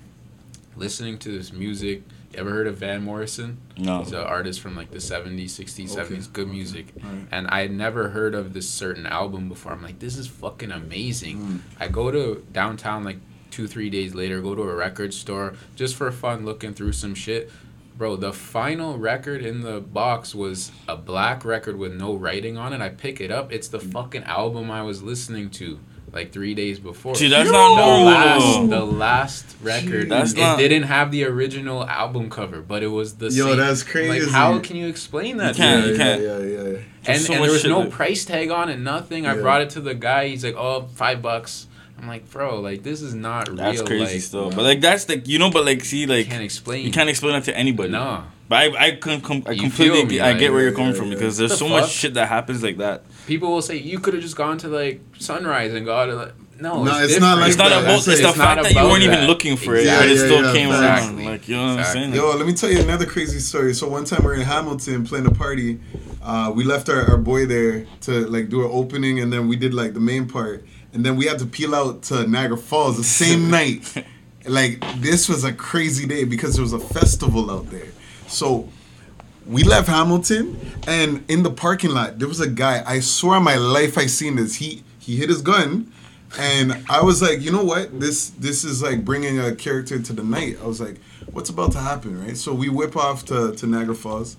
listening 0.76 1.18
to 1.18 1.30
this 1.30 1.52
music. 1.52 2.02
You 2.32 2.38
ever 2.38 2.50
heard 2.50 2.68
of 2.68 2.76
Van 2.76 3.02
Morrison? 3.02 3.58
No. 3.76 3.98
He's 4.04 4.12
an 4.12 4.20
artist 4.20 4.60
from 4.60 4.76
like 4.76 4.92
the 4.92 4.98
70s, 5.00 5.46
60s, 5.50 5.96
Okay. 5.98 6.14
70s. 6.14 6.32
Good 6.32 6.48
music. 6.48 6.92
Alright. 7.04 7.26
And 7.32 7.48
I 7.48 7.62
had 7.62 7.72
never 7.72 8.10
heard 8.10 8.36
of 8.36 8.52
this 8.52 8.68
certain 8.70 9.04
album 9.04 9.48
before. 9.48 9.72
I'm 9.72 9.82
like, 9.82 9.98
this 9.98 10.16
is 10.16 10.28
fucking 10.28 10.70
amazing. 10.70 11.38
Mm. 11.38 11.60
I 11.80 11.88
go 11.88 12.12
to 12.12 12.44
downtown 12.52 13.02
like 13.02 13.18
two, 13.50 13.66
three 13.66 13.90
days 13.90 14.14
later, 14.14 14.40
go 14.40 14.54
to 14.54 14.62
a 14.62 14.72
record 14.76 15.12
store 15.12 15.54
just 15.74 15.96
for 15.96 16.12
fun, 16.12 16.44
looking 16.44 16.72
through 16.72 16.92
some 16.92 17.16
shit. 17.16 17.50
Bro, 18.00 18.16
the 18.16 18.32
final 18.32 18.96
record 18.96 19.44
in 19.44 19.60
the 19.60 19.78
box 19.78 20.34
was 20.34 20.72
a 20.88 20.96
black 20.96 21.44
record 21.44 21.76
with 21.76 21.92
no 21.92 22.14
writing 22.14 22.56
on 22.56 22.72
it. 22.72 22.80
I 22.80 22.88
pick 22.88 23.20
it 23.20 23.30
up. 23.30 23.52
It's 23.52 23.68
the 23.68 23.76
mm. 23.76 23.92
fucking 23.92 24.24
album 24.24 24.70
I 24.70 24.80
was 24.80 25.02
listening 25.02 25.50
to 25.50 25.78
like 26.10 26.32
three 26.32 26.54
days 26.54 26.78
before. 26.78 27.14
See, 27.14 27.28
that's 27.28 27.50
Yo! 27.50 27.52
not 27.52 27.76
the 27.76 27.86
normal. 27.86 28.04
last, 28.06 28.70
the 28.70 28.84
last 28.86 29.56
record. 29.60 30.08
That's 30.08 30.32
it 30.32 30.38
not- 30.38 30.56
didn't 30.56 30.84
have 30.84 31.10
the 31.10 31.24
original 31.24 31.86
album 31.86 32.30
cover, 32.30 32.62
but 32.62 32.82
it 32.82 32.86
was 32.86 33.16
the 33.16 33.30
same. 33.30 33.38
Yo, 33.38 33.48
same. 33.48 33.58
that's 33.58 33.84
Like, 33.84 33.92
crazy. 33.92 34.30
how 34.30 34.58
can 34.60 34.76
you 34.76 34.86
explain 34.86 35.36
that? 35.36 35.56
to 35.56 35.60
can't, 35.60 35.86
you 35.86 35.96
can't. 35.98 36.22
Yeah, 36.22 36.38
yeah, 36.38 36.62
yeah. 36.70 36.78
and, 37.04 37.20
so 37.20 37.34
and 37.34 37.44
there 37.44 37.50
was 37.52 37.66
no 37.66 37.82
that- 37.82 37.90
price 37.90 38.24
tag 38.24 38.50
on 38.50 38.70
it, 38.70 38.78
nothing. 38.78 39.26
I 39.26 39.34
Yeah. 39.34 39.42
brought 39.42 39.60
it 39.60 39.68
to 39.70 39.80
the 39.82 39.92
guy. 39.94 40.28
He's 40.28 40.42
like, 40.42 40.56
"Oh, 40.56 40.88
five 40.94 41.20
bucks." 41.20 41.66
I'm 42.00 42.08
like, 42.08 42.30
"Bro, 42.30 42.60
like 42.60 42.82
this 42.82 43.02
is 43.02 43.14
not 43.14 43.46
That's 43.46 43.50
real." 43.50 43.56
That's 43.56 43.82
crazy 43.82 44.14
like, 44.14 44.22
still. 44.22 44.50
But 44.50 44.62
like 44.64 44.80
that's 44.80 45.08
like 45.08 45.28
you 45.28 45.38
know, 45.38 45.50
but 45.50 45.64
like 45.64 45.84
see 45.84 46.06
like 46.06 46.26
you 46.26 46.30
can't 46.30 46.42
explain. 46.44 46.84
you 46.86 46.92
can't 46.92 47.08
explain 47.10 47.32
that 47.34 47.44
to 47.44 47.56
anybody. 47.56 47.90
No, 47.90 48.24
But 48.48 48.56
I 48.56 48.86
I, 48.86 48.90
com- 48.96 49.20
com- 49.20 49.42
I 49.46 49.54
completely 49.56 50.04
me, 50.04 50.10
get, 50.14 50.22
I 50.24 50.30
like- 50.30 50.38
get 50.40 50.52
where 50.52 50.62
you're 50.62 50.72
coming 50.72 50.92
yeah, 50.92 50.98
from 50.98 51.08
yeah. 51.08 51.14
because 51.14 51.36
there's 51.38 51.50
The 51.50 51.56
so 51.58 51.68
fuck? 51.68 51.80
much 51.82 51.90
shit 51.90 52.14
that 52.14 52.28
happens 52.28 52.62
like 52.62 52.78
that. 52.78 53.04
people 53.26 53.50
will 53.50 53.62
say 53.62 53.76
you 53.76 53.98
could 53.98 54.14
have 54.14 54.22
just 54.22 54.36
gone 54.36 54.58
to 54.58 54.68
like 54.68 55.00
Sunrise 55.18 55.74
and 55.74 55.84
got 55.84 56.08
it. 56.08 56.14
Like, 56.14 56.34
no, 56.60 56.84
No, 56.84 56.98
it's, 57.02 57.12
it's 57.12 57.20
not 57.20 57.38
like 57.38 57.48
It's 57.48 57.56
not 57.56 57.70
that. 57.70 57.82
about 57.84 58.04
That's 58.04 58.08
it's 58.08 58.20
it. 58.20 58.22
the 58.22 58.28
It's 58.28 58.36
fact 58.38 58.62
that 58.64 58.72
you 58.74 58.82
weren't 58.82 59.02
even 59.02 59.24
looking 59.26 59.56
for 59.56 59.76
it, 59.76 59.84
Yeah, 59.86 60.00
but 60.00 60.08
it 60.10 60.16
yeah, 60.18 60.24
still 60.26 60.42
yeah, 60.44 60.52
came 60.52 60.68
exactly. 60.68 61.16
around. 61.24 61.24
Like 61.32 61.48
you 61.48 61.56
know 61.56 61.66
what 61.76 61.78
I'm 61.80 61.84
saying? 61.92 62.14
Yo, 62.14 62.36
let 62.36 62.46
me 62.46 62.52
tell 62.54 62.70
you 62.70 62.80
another 62.80 63.06
crazy 63.06 63.38
story. 63.38 63.72
So 63.74 63.88
one 63.88 64.04
time 64.04 64.22
we 64.24 64.30
are 64.30 64.34
in 64.34 64.42
Hamilton 64.42 65.04
playing 65.06 65.26
a 65.26 65.30
party. 65.30 65.80
Uh, 66.22 66.52
we 66.54 66.64
left 66.64 66.90
our, 66.90 67.02
our 67.10 67.16
boy 67.16 67.46
there 67.46 67.86
to 68.02 68.26
like 68.28 68.50
do 68.50 68.62
an 68.64 68.70
opening, 68.72 69.20
and 69.20 69.32
then 69.32 69.48
we 69.48 69.56
did 69.56 69.72
like 69.72 69.94
the 69.94 70.00
main 70.00 70.28
part, 70.28 70.66
and 70.92 71.04
then 71.04 71.16
we 71.16 71.26
had 71.26 71.38
to 71.38 71.46
peel 71.46 71.74
out 71.74 72.02
to 72.04 72.26
Niagara 72.26 72.56
Falls 72.56 72.96
the 72.96 73.04
same 73.04 73.50
night. 73.58 74.04
Like 74.46 74.82
this 75.00 75.28
was 75.28 75.44
a 75.44 75.52
crazy 75.52 76.06
day 76.06 76.24
because 76.24 76.54
there 76.54 76.62
was 76.62 76.72
a 76.72 76.80
festival 76.80 77.50
out 77.50 77.70
there. 77.70 77.88
So 78.26 78.68
we 79.46 79.62
left 79.64 79.88
Hamilton, 79.88 80.58
and 80.86 81.24
in 81.28 81.42
the 81.42 81.50
parking 81.50 81.90
lot 81.90 82.18
there 82.18 82.28
was 82.28 82.40
a 82.40 82.48
guy. 82.48 82.82
I 82.86 83.00
swear 83.00 83.36
on 83.36 83.44
my 83.44 83.56
life 83.56 83.98
I 83.98 84.06
seen 84.06 84.36
this. 84.36 84.56
He 84.56 84.82
he 84.98 85.16
hit 85.16 85.28
his 85.28 85.42
gun, 85.42 85.92
And 86.38 86.84
I 86.88 87.02
was 87.02 87.20
like, 87.20 87.40
you 87.40 87.50
know 87.50 87.64
what? 87.64 87.98
This 88.00 88.30
this 88.30 88.64
is 88.64 88.82
like 88.82 89.04
bringing 89.04 89.38
a 89.40 89.54
character 89.54 90.00
to 90.00 90.12
the 90.12 90.22
night. 90.22 90.58
I 90.62 90.66
was 90.66 90.80
like, 90.80 90.96
what's 91.32 91.50
about 91.50 91.72
to 91.72 91.80
happen, 91.80 92.24
right? 92.24 92.36
So 92.36 92.54
we 92.54 92.68
whip 92.68 92.96
off 92.96 93.24
to, 93.26 93.52
to 93.56 93.66
Niagara 93.66 93.94
Falls. 93.96 94.36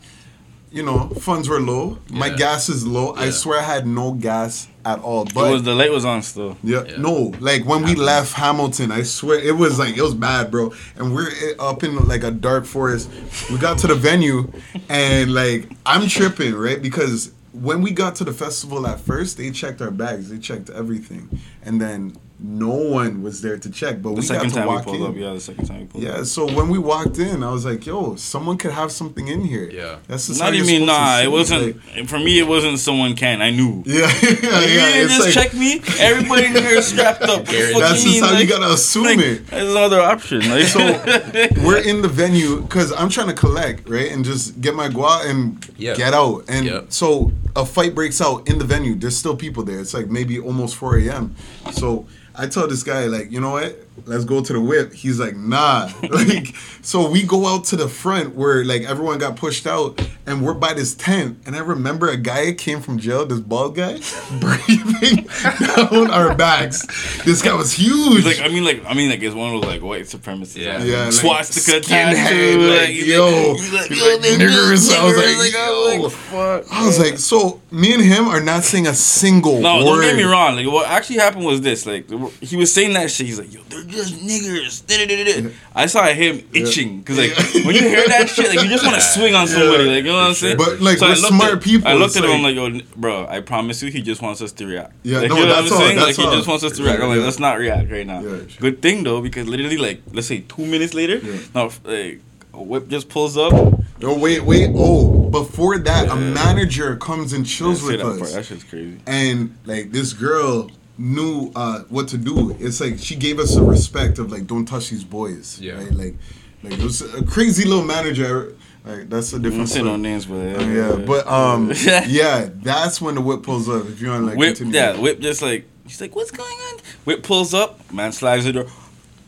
You 0.72 0.84
know, 0.84 1.10
funds 1.10 1.50
were 1.50 1.60
low. 1.60 1.98
My 2.10 2.28
Yeah. 2.28 2.38
gas 2.38 2.70
is 2.70 2.88
low. 2.88 3.14
I 3.16 3.30
swear 3.32 3.60
I 3.60 3.64
had 3.64 3.86
no 3.86 4.14
gas 4.14 4.68
at 4.86 5.00
all. 5.00 5.24
It 5.24 5.34
But 5.34 5.52
was 5.52 5.64
the 5.64 5.76
light 5.76 5.92
was 5.92 6.06
on 6.06 6.22
still. 6.22 6.58
yeah, 6.64 6.84
Yeah. 6.84 6.98
no, 6.98 7.34
like 7.40 7.66
when 7.66 7.84
we 7.84 7.96
left 7.96 8.34
Hamilton, 8.34 8.92
I 8.92 9.04
swear 9.04 9.40
it 9.40 9.56
was 9.56 9.78
like 9.80 9.96
it 9.98 10.02
was 10.02 10.14
bad, 10.16 10.50
bro. 10.52 10.74
And 10.96 11.14
we're 11.14 11.30
eh, 11.30 11.54
up 11.60 11.84
in 11.84 11.96
like 12.08 12.24
a 12.24 12.32
dark 12.32 12.66
forest. 12.66 13.10
We 13.52 13.58
got 13.58 13.78
to 13.80 13.88
the 13.88 13.96
venue, 13.96 14.52
and 14.90 15.34
like 15.34 15.70
I'm 15.86 16.08
tripping, 16.08 16.56
right? 16.56 16.82
Because 16.82 17.32
when 17.54 17.82
we 17.82 17.92
got 17.92 18.16
to 18.16 18.24
the 18.24 18.34
festival 18.34 18.88
at 18.88 19.00
first, 19.02 19.38
they 19.38 19.52
checked 19.52 19.82
our 19.82 19.92
bags, 19.92 20.30
they 20.30 20.38
checked 20.38 20.70
everything, 20.70 21.40
and 21.64 21.82
then 21.82 22.16
no 22.44 22.70
one 22.70 23.22
was 23.22 23.42
there 23.42 23.58
to 23.58 23.70
check. 23.70 24.02
But 24.02 24.10
The 24.10 24.16
we 24.16 24.22
second 24.24 24.50
got 24.50 24.50
to 24.50 24.56
time 24.56 24.68
we 24.68 24.74
walk 24.76 24.84
pulled 24.86 24.96
in. 24.98 25.04
up, 25.04 25.16
yeah, 25.16 25.34
the 25.34 25.40
second 25.40 25.66
time 25.68 25.80
we 25.82 25.86
pulled 25.86 26.04
up. 26.06 26.18
Yeah, 26.18 26.24
so 26.24 26.52
when 26.52 26.70
we 26.70 26.80
walked 26.80 27.20
in, 27.20 27.44
I 27.44 27.52
was 27.52 27.66
like, 27.66 27.86
"Yo, 27.86 28.16
someone 28.16 28.58
could 28.58 28.72
have 28.72 28.92
something 28.92 29.28
in 29.28 29.42
here." 29.46 29.70
Yeah. 29.72 29.98
that's 30.08 30.28
just 30.28 30.40
Not 30.40 30.54
even 30.54 30.66
supposed 30.66 30.82
to 30.82 30.86
nah. 30.88 31.18
see 31.18 31.24
It 31.24 31.32
wasn't 31.32 31.62
like- 31.98 32.08
for 32.08 32.20
me. 32.20 32.40
It 32.40 32.48
wasn't 32.48 32.80
someone 32.80 33.16
can. 33.16 33.42
I 33.42 33.52
knew. 33.52 33.84
yeah, 33.86 34.00
yeah, 34.00 34.06
Like, 34.08 34.22
you 34.24 34.50
yeah. 34.50 34.92
didn't 34.94 35.10
just 35.10 35.26
like, 35.26 35.34
check 35.34 35.54
me. 35.54 35.82
Everybody 36.00 36.46
in 36.48 36.54
here 36.54 36.78
is 36.78 36.88
strapped 36.88 37.22
up. 37.24 37.46
That's 37.46 38.04
just 38.04 38.06
mean, 38.06 38.24
how 38.24 38.38
you 38.40 38.48
gotta 38.48 38.74
assume 38.74 39.04
like, 39.06 39.20
it. 39.20 39.48
There's 39.48 39.70
another 39.72 40.00
option. 40.02 40.40
Like, 40.50 40.66
So 40.66 40.80
we're 41.66 41.82
in 41.82 42.02
the 42.02 42.08
venue 42.10 42.62
because 42.62 42.92
I'm 42.94 43.10
trying 43.10 43.28
to 43.28 43.34
collect, 43.34 43.88
right, 43.90 44.12
and 44.12 44.26
just 44.26 44.60
get 44.62 44.74
my 44.76 44.88
gua 44.90 45.24
and 45.26 45.64
Yeah. 45.78 45.96
get 45.96 46.14
out. 46.14 46.46
And 46.48 46.66
Yep. 46.66 46.86
so 46.90 47.32
a 47.56 47.66
fight 47.66 47.96
breaks 47.96 48.22
out 48.22 48.48
in 48.48 48.58
the 48.58 48.66
venue. 48.66 48.96
There's 48.96 49.18
still 49.18 49.36
people 49.36 49.64
there. 49.64 49.80
It's 49.80 49.94
like 49.94 50.08
maybe 50.08 50.40
almost 50.40 50.76
4 50.76 51.00
a.m. 51.00 51.36
So 51.72 52.08
I 52.36 52.48
tell 52.48 52.68
this 52.68 52.84
guy 52.84 53.06
like, 53.06 53.32
you 53.32 53.42
know 53.42 53.52
what? 53.52 53.78
Let's 54.06 54.26
go 54.26 54.42
to 54.44 54.54
the 54.54 54.62
whip. 54.62 54.94
He's 54.94 55.20
like, 55.20 55.36
nah. 55.36 55.90
like, 56.10 56.56
so 56.82 57.10
we 57.10 57.24
go 57.24 57.48
out 57.48 57.66
to 57.66 57.76
the 57.76 57.88
front 57.88 58.36
where 58.36 58.64
like 58.66 58.84
everyone 58.84 59.18
got 59.20 59.36
pushed 59.36 59.68
out, 59.68 60.02
and 60.26 60.44
we're 60.46 60.54
by 60.54 60.74
this 60.74 60.96
tent. 60.96 61.40
And 61.46 61.56
I 61.56 61.60
remember 61.60 62.10
a 62.10 62.18
guy 62.18 62.54
came 62.54 62.82
from 62.82 62.98
jail, 63.00 63.26
this 63.26 63.40
bald 63.40 63.76
guy, 63.76 63.94
breathing 64.40 65.28
down 65.76 66.12
our 66.12 66.36
backs. 66.36 66.86
This 67.24 67.42
guy 67.42 67.54
was 67.54 67.74
huge. 67.74 68.26
like 68.26 68.40
I 68.42 68.48
mean, 68.48 68.64
like 68.66 68.84
I 68.86 68.94
mean, 68.94 69.10
like 69.10 69.22
it's 69.22 69.36
one 69.36 69.54
of 69.56 69.62
those 69.62 69.72
like 69.72 69.82
white 69.82 70.04
supremacists. 70.04 70.58
Yeah. 70.58 70.78
like, 70.78 70.88
Yeah, 70.88 71.04
like, 71.06 71.14
swastika 71.14 71.80
tattoo. 71.82 72.60
like, 72.70 72.80
Like, 72.88 72.96
yo, 73.06 73.26
like, 73.26 73.58
he's 73.60 73.74
like, 73.74 73.88
he's 73.90 74.02
like, 74.02 74.22
niggers. 74.22 74.92
I 74.92 75.06
was 75.06 75.18
like, 75.18 75.26
niggers. 75.26 75.56
I'm 75.56 76.00
yo. 76.00 76.04
like, 76.04 76.12
fuck. 76.12 76.66
I 76.72 76.86
was 76.86 77.00
like, 77.00 77.18
so 77.18 77.62
me 77.72 77.94
and 77.94 78.04
him 78.04 78.28
are 78.28 78.42
not 78.42 78.64
saying 78.64 78.88
a 78.88 78.94
single 78.94 79.56
word. 79.56 79.62
No, 79.62 79.76
word. 79.86 80.02
don't 80.02 80.02
get 80.02 80.16
me 80.16 80.24
wrong. 80.24 80.56
Like, 80.56 80.68
what 80.68 80.88
actually 80.90 81.18
happened 81.18 81.46
was 81.46 81.62
this. 81.62 81.86
Like, 81.86 82.10
he 82.42 82.56
was 82.56 82.74
saying 82.74 82.94
that 82.94 83.10
shit. 83.12 83.28
He's 83.28 83.40
like, 83.40 83.54
"Yo, 83.54 83.62
they're 83.70 83.84
just 83.92 84.16
niggers." 84.16 85.54
I 85.76 85.86
saw 85.86 86.06
him 86.08 86.44
itching 86.54 87.00
because, 87.00 87.18
like, 87.18 87.32
when 87.66 87.76
you 87.76 87.82
hear 87.82 88.08
that 88.08 88.30
shit, 88.30 88.50
like, 88.50 88.64
you 88.64 88.70
just 88.70 88.84
want 88.84 88.96
to 88.96 89.02
swing 89.02 89.36
on 89.36 89.48
somebody. 89.48 89.86
Like, 89.86 89.98
you 89.98 90.12
know 90.12 90.16
what 90.16 90.28
I'm 90.28 90.34
saying? 90.34 90.58
But, 90.58 90.82
like, 90.82 91.02
I 91.02 91.10
we're 91.10 91.16
smart 91.16 91.54
at, 91.54 91.62
people. 91.62 91.88
I 91.88 91.94
looked 91.94 92.16
at 92.16 92.24
him. 92.24 92.32
I'm 92.32 92.42
like- 92.44 92.56
like, 92.58 92.74
"Yo, 92.74 92.82
bro, 92.96 93.28
I 93.28 93.40
promise 93.42 93.82
you, 93.84 93.92
he 93.92 94.02
just 94.02 94.22
wants 94.22 94.42
us 94.42 94.52
to 94.54 94.66
react." 94.66 94.94
Yeah, 95.04 95.20
like, 95.20 95.30
no, 95.30 95.38
you 95.38 95.46
know 95.46 95.48
that's 95.56 95.70
what 95.70 95.72
I'm 95.72 95.74
all, 95.82 95.88
saying? 95.88 95.96
that's 95.98 96.18
like, 96.18 96.26
all. 96.28 96.32
he 96.32 96.38
just 96.38 96.48
wants 96.50 96.64
us 96.64 96.78
to 96.78 96.84
react. 96.84 97.02
I'm 97.02 97.10
like, 97.10 97.20
Yeah. 97.20 97.24
let's 97.26 97.40
not 97.40 97.58
react 97.60 97.92
right 97.92 98.06
now. 98.08 98.22
Yeah. 98.22 98.38
Good 98.60 98.82
thing 98.82 99.04
though, 99.04 99.22
because 99.22 99.48
literally, 99.48 99.78
like, 99.78 100.02
let's 100.14 100.28
say 100.28 100.44
two 100.48 100.66
minutes 100.66 100.94
later, 100.94 101.18
Yeah. 101.24 101.38
now, 101.56 101.72
like, 101.86 102.20
a 102.54 102.62
whip 102.62 102.90
just 102.90 103.08
pulls 103.10 103.38
up. 103.38 103.54
No, 104.02 104.16
wait, 104.16 104.44
wait. 104.44 104.70
Oh, 104.76 105.30
before 105.30 105.78
that, 105.78 106.10
a 106.10 106.16
manager 106.16 106.96
comes 106.98 107.34
and 107.34 107.46
Yeah, 107.48 107.56
chills 107.56 107.84
with 107.84 107.98
that 108.00 108.04
part. 108.04 108.22
us. 108.24 108.34
That 108.34 108.46
shit's 108.46 108.64
crazy. 108.64 108.98
and 109.08 109.56
like 109.66 109.92
this 109.92 110.12
girl 110.14 110.70
knew 110.98 111.52
uh, 111.56 111.80
what 111.90 112.08
to 112.10 112.18
do. 112.18 112.56
It's 112.60 112.80
like 112.82 113.00
she 113.00 113.16
gave 113.16 113.40
us 113.40 113.56
the 113.56 113.64
respect 113.64 114.20
of 114.20 114.32
like, 114.32 114.48
don't 114.48 114.66
touch 114.66 114.90
these 114.90 115.04
boys. 115.04 115.60
Yeah. 115.60 115.74
Right? 115.74 115.92
Like, 115.92 116.16
like 116.64 116.74
it 116.74 116.84
was 116.84 117.02
a 117.16 117.24
crazy 117.24 117.66
little 117.68 117.84
manager. 117.86 118.56
Like 118.84 119.10
that's 119.10 119.32
a 119.34 119.36
I 119.36 119.40
don't 119.40 119.44
different. 119.50 119.70
say 119.70 119.76
story. 119.80 119.90
no 119.92 119.96
names, 119.98 120.26
but 120.26 120.36
Uh, 120.36 120.64
yeah, 120.66 120.96
but 121.06 121.28
um, 121.28 121.72
yeah, 122.08 122.50
that's 122.56 123.00
when 123.00 123.16
the 123.16 123.22
whip 123.22 123.44
pulls 123.44 123.70
up. 123.70 123.86
If 123.88 124.02
you 124.02 124.10
want 124.10 124.22
to 124.22 124.26
like 124.28 124.38
Whip, 124.38 124.58
yeah, 124.60 125.00
Whip 125.00 125.20
just 125.20 125.42
like 125.44 125.68
she's 125.88 126.02
like, 126.02 126.16
"What's 126.16 126.32
going 126.32 126.50
on?" 126.50 126.80
Whip 127.06 127.22
pulls 127.22 127.54
up, 127.54 127.92
man 127.94 128.12
slides 128.12 128.46
the 128.46 128.54
door. 128.54 128.66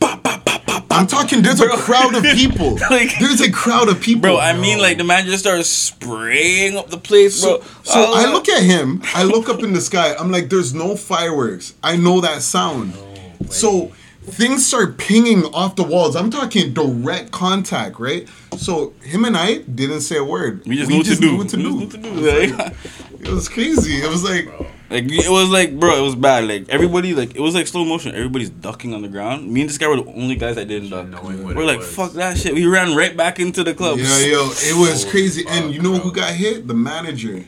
Bah, 0.00 0.18
bah, 0.22 0.40
bah, 0.44 0.53
bah, 0.53 0.53
bah. 0.53 0.53
I'm 0.94 1.06
talking. 1.06 1.42
There's 1.42 1.60
a 1.60 1.68
crowd 1.68 2.14
of 2.14 2.22
people. 2.34 2.76
Like- 2.90 3.18
there's 3.18 3.40
a 3.40 3.50
crowd 3.50 3.88
of 3.88 4.00
people, 4.00 4.22
Bro, 4.22 4.38
I 4.38 4.56
mean, 4.56 4.78
like 4.78 4.98
the 4.98 5.04
man 5.04 5.26
just 5.26 5.40
starts 5.44 5.68
spraying 5.68 6.76
up 6.76 6.88
the 6.90 6.98
place, 6.98 7.42
bro. 7.42 7.60
So, 7.60 7.66
so 7.82 8.00
was 8.10 8.24
I 8.24 8.28
uh, 8.28 8.32
look 8.32 8.48
at 8.48 8.62
him. 8.62 9.02
I 9.14 9.24
look 9.24 9.48
up 9.48 9.62
in 9.62 9.72
the 9.72 9.80
sky. 9.80 10.14
I'm 10.14 10.30
like, 10.30 10.48
there's 10.48 10.72
no 10.74 10.96
fireworks. 10.96 11.74
I 11.82 11.96
know 11.96 12.20
that 12.20 12.42
sound. 12.42 12.94
so 13.50 13.92
things 14.22 14.66
start 14.66 14.96
pinging 14.96 15.44
off 15.46 15.76
the 15.76 15.82
walls. 15.82 16.16
I'm 16.16 16.30
talking 16.30 16.72
direct 16.72 17.30
contact, 17.30 17.98
right? 18.00 18.26
So 18.56 18.94
him 19.02 19.24
and 19.24 19.36
I 19.36 19.58
didn't 19.58 20.00
say 20.00 20.16
a 20.16 20.24
word. 20.24 20.64
We 20.66 20.76
just 20.76 20.90
knew 21.20 21.36
what 21.36 21.48
to 21.50 21.56
do. 21.56 21.60
knew 21.60 21.76
what 21.76 21.92
We 21.92 21.98
just 21.98 21.98
knew 21.98 22.56
what 22.56 22.72
to 22.72 23.20
do, 23.20 23.24
It 23.28 23.30
was 23.30 23.48
crazy. 23.48 23.96
It 24.02 24.08
was 24.08 24.24
like, 24.24 24.48
Like 24.90 25.04
it 25.08 25.28
was 25.30 25.48
like, 25.50 25.78
bro, 25.78 25.96
it 25.96 26.02
was 26.02 26.14
bad. 26.14 26.46
Like 26.46 26.68
everybody, 26.68 27.14
like 27.14 27.34
it 27.34 27.40
was 27.40 27.54
like 27.54 27.66
slow 27.66 27.84
motion. 27.84 28.14
Everybody's 28.14 28.50
ducking 28.50 28.92
on 28.94 29.02
the 29.02 29.08
ground. 29.08 29.50
Me 29.50 29.62
and 29.62 29.70
this 29.70 29.78
guy 29.78 29.88
were 29.88 29.96
the 29.96 30.04
only 30.06 30.36
guys 30.36 30.56
that 30.56 30.68
didn't 30.68 30.90
duck. 30.90 31.22
We're 31.24 31.64
like, 31.64 31.78
was. 31.78 31.94
fuck 31.94 32.12
that 32.12 32.36
shit. 32.36 32.54
We 32.54 32.66
ran 32.66 32.94
right 32.94 33.16
back 33.16 33.40
into 33.40 33.64
the 33.64 33.74
club. 33.74 33.98
yeah, 33.98 34.18
yo, 34.18 34.44
it 34.52 34.76
was 34.78 35.04
Oh, 35.06 35.10
crazy. 35.10 35.44
And 35.48 35.72
you 35.74 35.80
know 35.80 35.92
bro. 35.92 36.00
who 36.00 36.12
got 36.12 36.32
hit? 36.34 36.68
The 36.68 36.74
manager. 36.74 37.44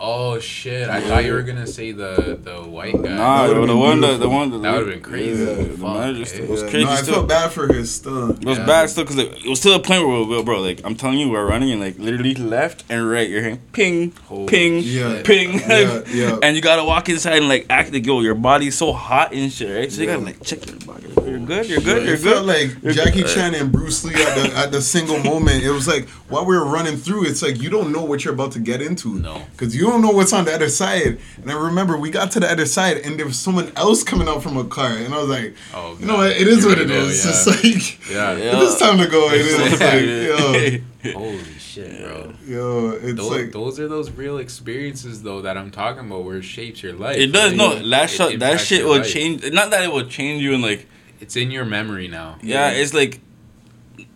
Oh 0.00 0.38
shit! 0.38 0.88
I 0.88 1.00
thought 1.00 1.24
you 1.24 1.32
were 1.32 1.42
gonna 1.42 1.66
say 1.66 1.90
the 1.90 2.38
the 2.40 2.58
white 2.62 2.94
guy. 3.02 3.16
Nah, 3.16 3.48
That 3.48 3.48
would've 3.48 3.56
yo, 3.56 3.60
the 3.62 3.66
been 3.72 3.78
one, 3.80 4.00
that, 4.02 4.20
the 4.20 4.28
one, 4.28 4.62
That 4.62 4.72
would've 4.74 4.88
been 4.88 5.00
crazy. 5.00 5.42
Yeah, 5.44 5.54
the 5.54 5.64
Fuck, 5.70 5.80
manager 5.94 6.24
still- 6.24 6.44
it 6.44 6.50
was 6.50 6.62
crazy. 6.62 6.84
no, 6.84 6.90
I 6.90 6.96
still. 7.02 7.14
felt 7.14 7.28
bad 7.28 7.50
for 7.50 7.66
his 7.72 7.90
stuff. 7.92 8.30
It 8.40 8.44
was 8.44 8.58
Yeah. 8.58 8.66
bad 8.66 8.90
still 8.90 9.02
because 9.02 9.16
like, 9.16 9.44
it 9.44 9.48
was 9.48 9.58
still 9.58 9.74
a 9.74 9.80
point 9.80 10.06
where, 10.06 10.22
we- 10.22 10.42
bro, 10.44 10.60
like 10.60 10.82
I'm 10.84 10.94
telling 10.94 11.18
you, 11.18 11.30
we're 11.30 11.44
running 11.44 11.72
and 11.72 11.80
like 11.80 11.98
literally 11.98 12.36
left 12.36 12.84
and 12.88 13.10
right. 13.10 13.28
You're 13.28 13.40
hearing 13.40 13.58
ping, 13.72 14.12
Holy 14.26 14.46
ping, 14.46 14.82
shit. 14.84 15.24
ping, 15.24 15.54
Yeah, 15.54 16.02
yeah. 16.12 16.38
and 16.44 16.54
you 16.54 16.62
gotta 16.62 16.84
walk 16.84 17.08
inside 17.08 17.38
and 17.38 17.48
like 17.48 17.66
act 17.68 17.92
like 17.92 18.06
yo, 18.06 18.20
your 18.20 18.36
body's 18.36 18.76
so 18.78 18.92
hot 18.92 19.32
and 19.32 19.52
shit, 19.52 19.76
right? 19.76 19.90
So 19.90 20.02
you 20.02 20.06
Yeah. 20.08 20.14
gotta 20.14 20.26
like 20.26 20.42
check 20.44 20.64
your 20.64 20.76
body. 20.86 21.06
You're 21.28 21.40
good. 21.40 21.68
You're 21.68 21.80
good. 21.80 22.02
It 22.04 22.08
You're 22.08 22.16
felt 22.18 22.46
good. 22.46 22.70
like 22.70 22.82
You're 22.84 22.92
Jackie 22.92 23.22
good. 23.22 23.34
Chan 23.34 23.54
and 23.56 23.70
Bruce 23.72 24.02
Lee 24.04 24.14
at 24.14 24.34
the 24.36 24.56
at 24.56 24.70
the 24.72 24.80
single 24.80 25.18
moment. 25.24 25.62
It 25.64 25.70
was 25.72 25.88
like 25.88 26.08
while 26.28 26.44
we 26.46 26.56
were 26.56 26.64
running 26.64 26.96
through, 26.96 27.24
it's 27.26 27.42
like 27.42 27.60
you 27.60 27.68
don't 27.68 27.90
know 27.92 28.04
what 28.04 28.24
you're 28.24 28.32
about 28.34 28.52
to 28.52 28.60
get 28.60 28.80
into. 28.80 29.14
No. 29.18 29.42
because 29.52 29.74
you 29.76 29.87
don't 29.90 30.02
know 30.02 30.10
what's 30.10 30.32
on 30.32 30.44
the 30.44 30.52
other 30.54 30.68
side. 30.68 31.18
And 31.42 31.50
I 31.50 31.54
remember 31.54 31.96
we 31.96 32.10
got 32.10 32.30
to 32.32 32.40
the 32.40 32.50
other 32.50 32.66
side, 32.66 32.98
and 32.98 33.18
there 33.18 33.26
was 33.26 33.38
someone 33.38 33.72
else 33.76 34.02
coming 34.02 34.28
out 34.28 34.42
from 34.42 34.56
a 34.56 34.64
car, 34.64 34.90
and 34.92 35.12
I 35.14 35.18
was 35.18 35.28
like, 35.28 35.54
Oh, 35.74 35.96
you 35.98 36.06
know 36.06 36.16
what? 36.18 36.30
It 36.32 36.46
is 36.48 36.60
You're 36.64 36.70
what 36.70 36.78
it 36.80 36.88
go, 36.88 36.94
is. 36.94 37.24
yeah. 37.24 37.30
It's 37.30 37.46
like 37.46 38.10
Yeah. 38.10 38.36
Yeah. 38.36 38.56
it 38.56 38.62
is 38.62 38.76
time 38.78 38.98
to 38.98 39.06
go. 39.08 39.28
It 39.30 39.40
is 39.40 39.80
like 39.80 40.82
yo, 41.04 41.12
Holy 41.12 41.44
shit, 41.58 42.02
bro. 42.02 42.32
yo. 42.46 42.90
It's 42.90 43.14
Those, 43.14 43.30
like 43.30 43.52
those 43.52 43.78
are 43.80 43.88
those 43.88 44.10
real 44.10 44.38
experiences 44.38 45.22
though 45.22 45.42
that 45.42 45.56
I'm 45.56 45.70
talking 45.70 46.06
about 46.06 46.24
where 46.24 46.38
it 46.38 46.42
shapes 46.44 46.82
your 46.82 46.92
life. 46.94 47.16
It 47.16 47.28
does 47.32 47.50
right? 47.52 47.56
no 47.56 47.88
that 47.88 48.04
It 48.04 48.10
shot 48.10 48.26
that 48.28 48.34
impacts 48.34 48.64
shit 48.64 48.84
will 48.84 48.98
life. 48.98 49.08
change. 49.08 49.48
Not 49.52 49.70
that 49.70 49.82
it 49.84 49.92
will 49.92 50.06
change 50.06 50.42
you 50.42 50.54
and 50.54 50.62
like 50.62 50.86
It's 51.20 51.36
in 51.36 51.50
your 51.50 51.64
memory 51.64 52.08
now. 52.08 52.38
yeah, 52.42 52.70
it's 52.70 52.92
like 52.94 53.20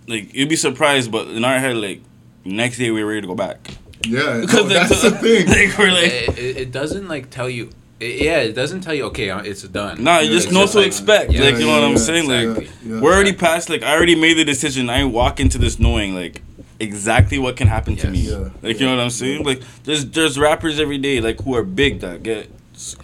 like 0.08 0.34
you'd 0.34 0.48
be 0.48 0.56
surprised, 0.56 1.12
but 1.12 1.28
in 1.28 1.44
our 1.44 1.58
head 1.58 1.76
like 1.76 2.02
next 2.44 2.78
day 2.78 2.90
we 2.90 3.02
were 3.04 3.10
ready 3.10 3.20
to 3.20 3.26
go 3.28 3.34
back 3.36 3.76
yeah. 4.07 4.40
because 4.40 4.64
No, 4.64 4.68
that's 4.68 5.03
the 5.03 5.11
thing. 5.12 5.46
Like 5.68 5.78
we're 5.78 5.90
like. 5.92 6.05
it, 6.12 6.38
it, 6.38 6.57
it 6.57 6.72
doesn't 6.72 7.09
like 7.09 7.30
tell 7.30 7.48
you. 7.48 7.70
It, 8.00 8.22
yeah, 8.22 8.38
it 8.38 8.53
doesn't 8.55 8.80
tell 8.80 8.94
you. 8.94 9.05
Okay, 9.07 9.30
uh, 9.30 9.40
it's 9.42 9.62
done. 9.62 10.03
Nah, 10.03 10.18
you 10.18 10.30
Yeah, 10.30 10.36
just 10.36 10.53
know 10.53 10.61
just 10.62 10.72
to 10.72 10.78
like- 10.78 10.86
expect. 10.88 11.30
Yeah, 11.32 11.42
like 11.44 11.55
you 11.55 11.61
know 11.61 11.66
yeah, 11.68 11.74
what 11.80 11.84
I'm 11.84 11.90
yeah, 11.92 11.96
saying? 11.98 12.28
Like 12.28 12.46
exactly. 12.59 12.90
Yeah. 12.90 13.00
we're 13.00 13.14
already 13.14 13.32
past. 13.32 13.68
Like 13.70 13.82
I 13.82 13.94
already 13.94 14.14
made 14.16 14.34
the 14.34 14.44
decision. 14.44 14.90
I 14.90 15.05
walk 15.05 15.38
into 15.40 15.59
this 15.59 15.78
knowing 15.78 16.14
like 16.14 16.42
exactly 16.80 17.38
what 17.38 17.57
can 17.57 17.68
happen 17.68 17.94
to 17.96 18.11
me. 18.11 18.20
Yeah. 18.30 18.50
Like 18.61 18.80
you 18.80 18.86
know 18.86 18.96
what 18.96 19.03
I'm 19.03 19.11
saying? 19.11 19.44
Like 19.44 19.62
there's 19.84 20.05
there's 20.11 20.38
rappers 20.38 20.80
every 20.80 20.98
day 20.98 21.20
like 21.20 21.40
who 21.42 21.55
are 21.55 21.62
big 21.62 22.00
that 22.00 22.22
get 22.24 22.48
s- 22.48 22.50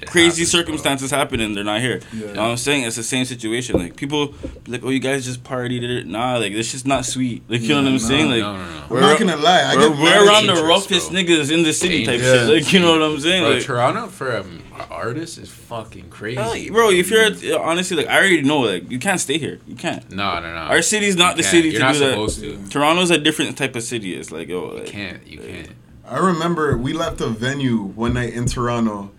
It 0.00 0.08
crazy 0.08 0.42
happens, 0.42 0.52
bro. 0.52 0.60
circumstances 0.60 1.10
happen 1.10 1.40
and 1.40 1.56
they're 1.56 1.64
not 1.64 1.80
here. 1.80 2.00
Yeah. 2.12 2.20
You 2.20 2.26
know 2.34 2.42
what 2.42 2.50
I'm 2.50 2.56
saying? 2.56 2.84
It's 2.84 2.96
the 2.96 3.02
same 3.02 3.24
situation. 3.24 3.78
Like 3.78 3.96
people 3.96 4.34
like, 4.66 4.82
oh, 4.84 4.90
you 4.90 4.98
guys 5.00 5.24
just 5.24 5.42
partied 5.44 5.82
it. 5.82 6.06
Nah, 6.06 6.36
like 6.38 6.52
this 6.52 6.72
just 6.72 6.86
not 6.86 7.04
sweet. 7.04 7.42
Like 7.48 7.60
you 7.62 7.68
know 7.70 7.76
what 7.82 7.86
I'm 7.86 7.92
nah. 7.94 7.98
saying? 7.98 8.30
Like 8.30 8.40
No, 8.40 8.56
no, 8.56 8.64
no. 8.90 8.96
I'm 8.96 9.00
not 9.00 9.18
gonna 9.18 9.36
lie. 9.36 9.62
I 9.62 9.76
we're, 9.76 9.88
get 9.90 9.98
we're 9.98 10.26
around 10.28 10.46
the 10.46 10.62
roughest 10.64 11.10
bro. 11.10 11.20
niggas 11.20 11.50
in 11.52 11.62
the 11.62 11.72
city 11.72 12.04
type 12.04 12.20
Dangerous. 12.20 12.48
shit. 12.48 12.54
Like 12.64 12.72
you 12.72 12.80
know 12.80 12.92
what 12.92 13.02
I'm 13.02 13.20
saying? 13.20 13.42
Bro, 13.44 13.50
Like, 13.54 13.62
Toronto 13.62 14.06
for 14.08 14.30
an 14.30 14.62
artist 14.90 15.38
is 15.38 15.48
fucking 15.50 16.08
crazy. 16.10 16.36
Hell, 16.40 16.54
bro, 16.72 16.90
if 16.90 17.10
you're 17.10 17.60
honestly 17.60 17.96
like 17.98 18.06
I 18.08 18.16
already 18.18 18.42
know 18.42 18.60
like 18.60 18.90
you 18.90 18.98
can't 18.98 19.20
stay 19.20 19.38
here. 19.38 19.58
You 19.66 19.76
can't. 19.76 20.08
no, 20.10 20.34
no, 20.40 20.50
no. 20.52 20.60
Our 20.72 20.82
city's 20.82 21.16
not 21.16 21.36
You 21.36 21.42
the 21.42 21.42
can't. 21.42 21.50
city 21.52 21.68
You're 21.70 21.80
to 21.80 21.84
not 21.86 21.92
do 21.94 21.98
that. 22.00 22.10
supposed 22.10 22.40
to. 22.40 22.68
Toronto's 22.68 23.10
a 23.10 23.18
different 23.18 23.56
type 23.58 23.74
of 23.76 23.82
city. 23.82 24.14
It's 24.14 24.30
like 24.32 24.48
yo, 24.48 24.76
You 24.76 24.82
can't. 24.84 25.26
You 25.26 25.38
can't. 25.38 25.70
I 26.06 26.18
remember 26.18 26.76
we 26.78 26.94
left 26.94 27.20
a 27.20 27.26
venue 27.28 27.82
one 27.82 28.14
night 28.14 28.32
in 28.32 28.46
Toronto. 28.46 29.10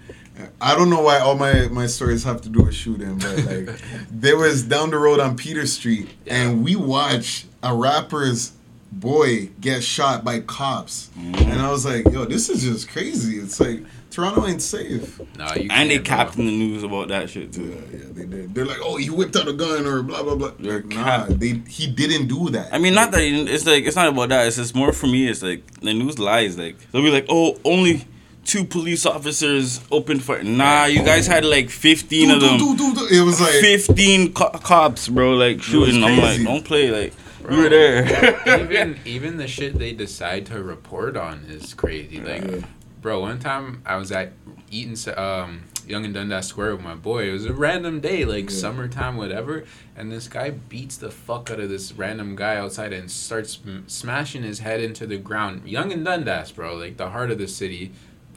I 0.61 0.75
don't 0.75 0.89
know 0.89 1.01
why 1.01 1.19
all 1.19 1.35
my, 1.35 1.67
my 1.67 1.87
stories 1.87 2.23
have 2.23 2.41
to 2.41 2.49
do 2.49 2.63
with 2.63 2.73
shooting, 2.75 3.17
but 3.17 3.37
like 3.45 3.79
there 4.11 4.37
was 4.37 4.63
down 4.63 4.89
the 4.91 4.97
road 4.97 5.19
on 5.19 5.35
Peter 5.35 5.65
Street, 5.65 6.07
Yeah. 6.25 6.35
and 6.41 6.63
we 6.63 6.75
watched 6.75 7.45
a 7.63 7.73
rapper's 7.75 8.53
boy 8.91 9.47
get 9.61 9.83
shot 9.83 10.23
by 10.23 10.39
cops, 10.41 11.09
Mm-hmm. 11.17 11.51
and 11.51 11.61
I 11.61 11.69
was 11.71 11.85
like, 11.85 12.05
yo, 12.11 12.25
this 12.25 12.49
is 12.49 12.63
just 12.63 12.89
crazy. 12.89 13.37
It's 13.37 13.59
like 13.59 13.83
Toronto 14.09 14.47
ain't 14.47 14.61
safe. 14.61 15.19
No, 15.37 15.45
you 15.53 15.67
And 15.71 15.91
they 15.91 15.99
capped 15.99 16.35
in 16.37 16.45
the 16.47 16.51
news 16.57 16.81
about 16.83 17.09
that 17.09 17.29
shit 17.29 17.53
too. 17.53 17.77
yeah, 17.91 17.99
they 18.11 18.25
did. 18.25 18.55
They're 18.55 18.65
like, 18.65 18.79
oh, 18.81 18.97
he 18.97 19.09
whipped 19.11 19.35
out 19.35 19.47
a 19.47 19.53
gun 19.53 19.85
or 19.85 20.01
blah 20.01 20.23
blah 20.23 20.35
blah. 20.35 20.51
They're 20.59 20.81
nah, 20.81 21.03
cap- 21.03 21.27
they 21.29 21.61
he 21.67 21.85
didn't 21.87 22.27
do 22.27 22.49
that. 22.49 22.73
I 22.73 22.79
mean, 22.79 22.95
not 22.95 23.11
that 23.11 23.21
he- 23.21 23.43
it's 23.47 23.65
like 23.67 23.83
it's 23.85 23.95
not 23.95 24.07
about 24.07 24.29
that. 24.29 24.47
It's 24.47 24.55
just 24.55 24.73
more 24.73 24.91
for 24.93 25.05
me. 25.07 25.27
It's 25.27 25.43
like 25.43 25.63
the 25.81 25.93
news 25.93 26.17
lies. 26.17 26.57
Like 26.57 26.77
they'll 26.91 27.03
be 27.03 27.11
like, 27.11 27.27
oh, 27.29 27.59
only 27.63 28.03
two 28.45 28.63
police 28.63 29.05
officers 29.05 29.81
opened 29.91 30.23
fire. 30.23 30.43
Nah, 30.43 30.85
you 30.85 31.03
guys 31.03 31.27
had 31.27 31.45
like 31.45 31.69
fifteen 31.69 32.29
Do, 32.29 32.35
of 32.35 32.41
do, 32.41 32.47
them. 32.47 32.57
do, 32.57 32.77
do, 32.77 32.95
do. 32.95 33.07
It 33.21 33.23
was 33.25 33.39
like 33.39 33.51
Fifteen 33.61 34.33
co- 34.33 34.49
cops, 34.49 35.07
bro, 35.07 35.33
like 35.33 35.61
shooting. 35.61 36.03
I'm 36.03 36.17
like, 36.17 36.43
don't 36.43 36.65
play. 36.65 36.89
Like 36.91 37.13
Bro, 37.41 37.55
you 37.55 37.63
were 37.63 37.69
there. 37.69 38.61
even 38.63 38.99
even 39.05 39.37
the 39.37 39.47
shit 39.47 39.77
they 39.77 39.93
decide 39.93 40.45
to 40.47 40.61
report 40.63 41.15
on 41.17 41.45
is 41.47 41.73
crazy. 41.73 42.19
Like, 42.21 42.43
Yeah. 42.43 42.65
bro, 43.01 43.19
one 43.21 43.39
time 43.39 43.81
I 43.85 43.95
was 43.97 44.11
at 44.11 44.33
Eaton, 44.71 44.95
um, 45.17 45.63
Yonge 45.87 46.05
and 46.05 46.13
Dundas 46.13 46.45
Square 46.47 46.75
with 46.75 46.83
my 46.85 46.93
boy. 46.93 47.29
It 47.29 47.31
was 47.31 47.45
a 47.45 47.53
random 47.53 47.99
day, 48.01 48.23
like 48.25 48.49
Yeah. 48.51 48.55
summertime, 48.57 49.17
whatever. 49.17 49.63
And 49.95 50.11
this 50.11 50.27
guy 50.27 50.51
beats 50.51 50.97
the 50.97 51.09
fuck 51.09 51.49
out 51.49 51.59
of 51.59 51.69
this 51.69 51.91
random 51.93 52.35
guy 52.35 52.55
outside 52.57 52.93
and 52.93 53.09
starts 53.09 53.53
sm- 53.53 53.87
smashing 53.87 54.43
his 54.43 54.59
head 54.59 54.79
into 54.81 55.07
the 55.07 55.17
ground. 55.17 55.63
Yonge 55.65 55.93
and 55.93 56.05
Dundas, 56.05 56.51
bro, 56.51 56.75
like 56.75 56.97
the 56.97 57.09
heart 57.09 57.31
of 57.31 57.37
the 57.39 57.47
city. 57.47 57.91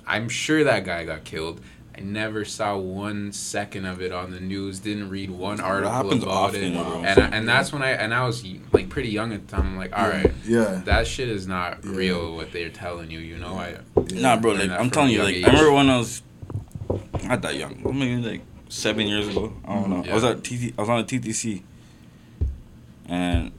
I'm 0.07 0.29
sure 0.29 0.65
that 0.65 0.85
guy 0.85 1.05
got 1.05 1.25
killed. 1.25 1.61
I 1.97 2.01
never 2.01 2.45
saw 2.47 2.77
one 2.79 3.33
second 3.33 3.85
of 3.85 4.01
it 4.01 4.13
on 4.13 4.31
the 4.31 4.41
news. 4.41 4.81
Didn't 4.81 5.11
read 5.11 5.31
one 5.31 5.61
article 5.61 6.13
about 6.15 6.29
often, 6.29 6.63
it. 6.63 6.75
bro. 6.75 7.03
And 7.05 7.21
I, 7.21 7.27
and 7.37 7.49
that's 7.49 7.73
when 7.73 7.83
I 7.83 7.91
and 7.91 8.15
I 8.15 8.27
was 8.27 8.45
like 8.73 8.89
pretty 8.89 9.11
young 9.11 9.33
at 9.33 9.47
the 9.47 9.57
time. 9.57 9.67
I'm 9.67 9.77
like, 9.77 9.97
all 9.97 10.09
right, 10.09 10.33
yeah. 10.47 10.81
that 10.87 11.07
shit 11.07 11.29
is 11.29 11.47
not 11.47 11.85
Yeah. 11.85 11.91
real. 11.95 12.35
What 12.37 12.51
they're 12.53 12.71
telling 12.71 13.11
you, 13.11 13.19
you 13.19 13.37
know. 13.37 13.59
I 13.59 13.77
Nah, 14.13 14.41
bro. 14.41 14.53
Like 14.53 14.71
I'm 14.71 14.91
telling 14.91 15.11
you, 15.11 15.23
like 15.23 15.35
age. 15.37 15.45
I 15.45 15.49
remember 15.49 15.73
when 15.73 15.91
I 15.91 15.99
was 15.99 16.23
not 17.25 17.43
that 17.43 17.57
young. 17.57 17.83
Maybe 17.85 18.17
like 18.17 18.43
seven 18.71 19.07
years 19.07 19.29
ago. 19.29 19.53
I 19.67 19.75
don't 19.75 19.85
mm-hmm. 19.85 20.03
know. 20.03 20.11
I 20.11 20.15
was 20.15 20.25
Yeah. 20.25 20.31
at 20.31 20.45
TT. 20.45 20.75
I 20.79 20.81
was 20.81 20.89
on 20.89 21.01
a 21.01 21.05
TTC, 21.05 21.63
and 23.07 23.53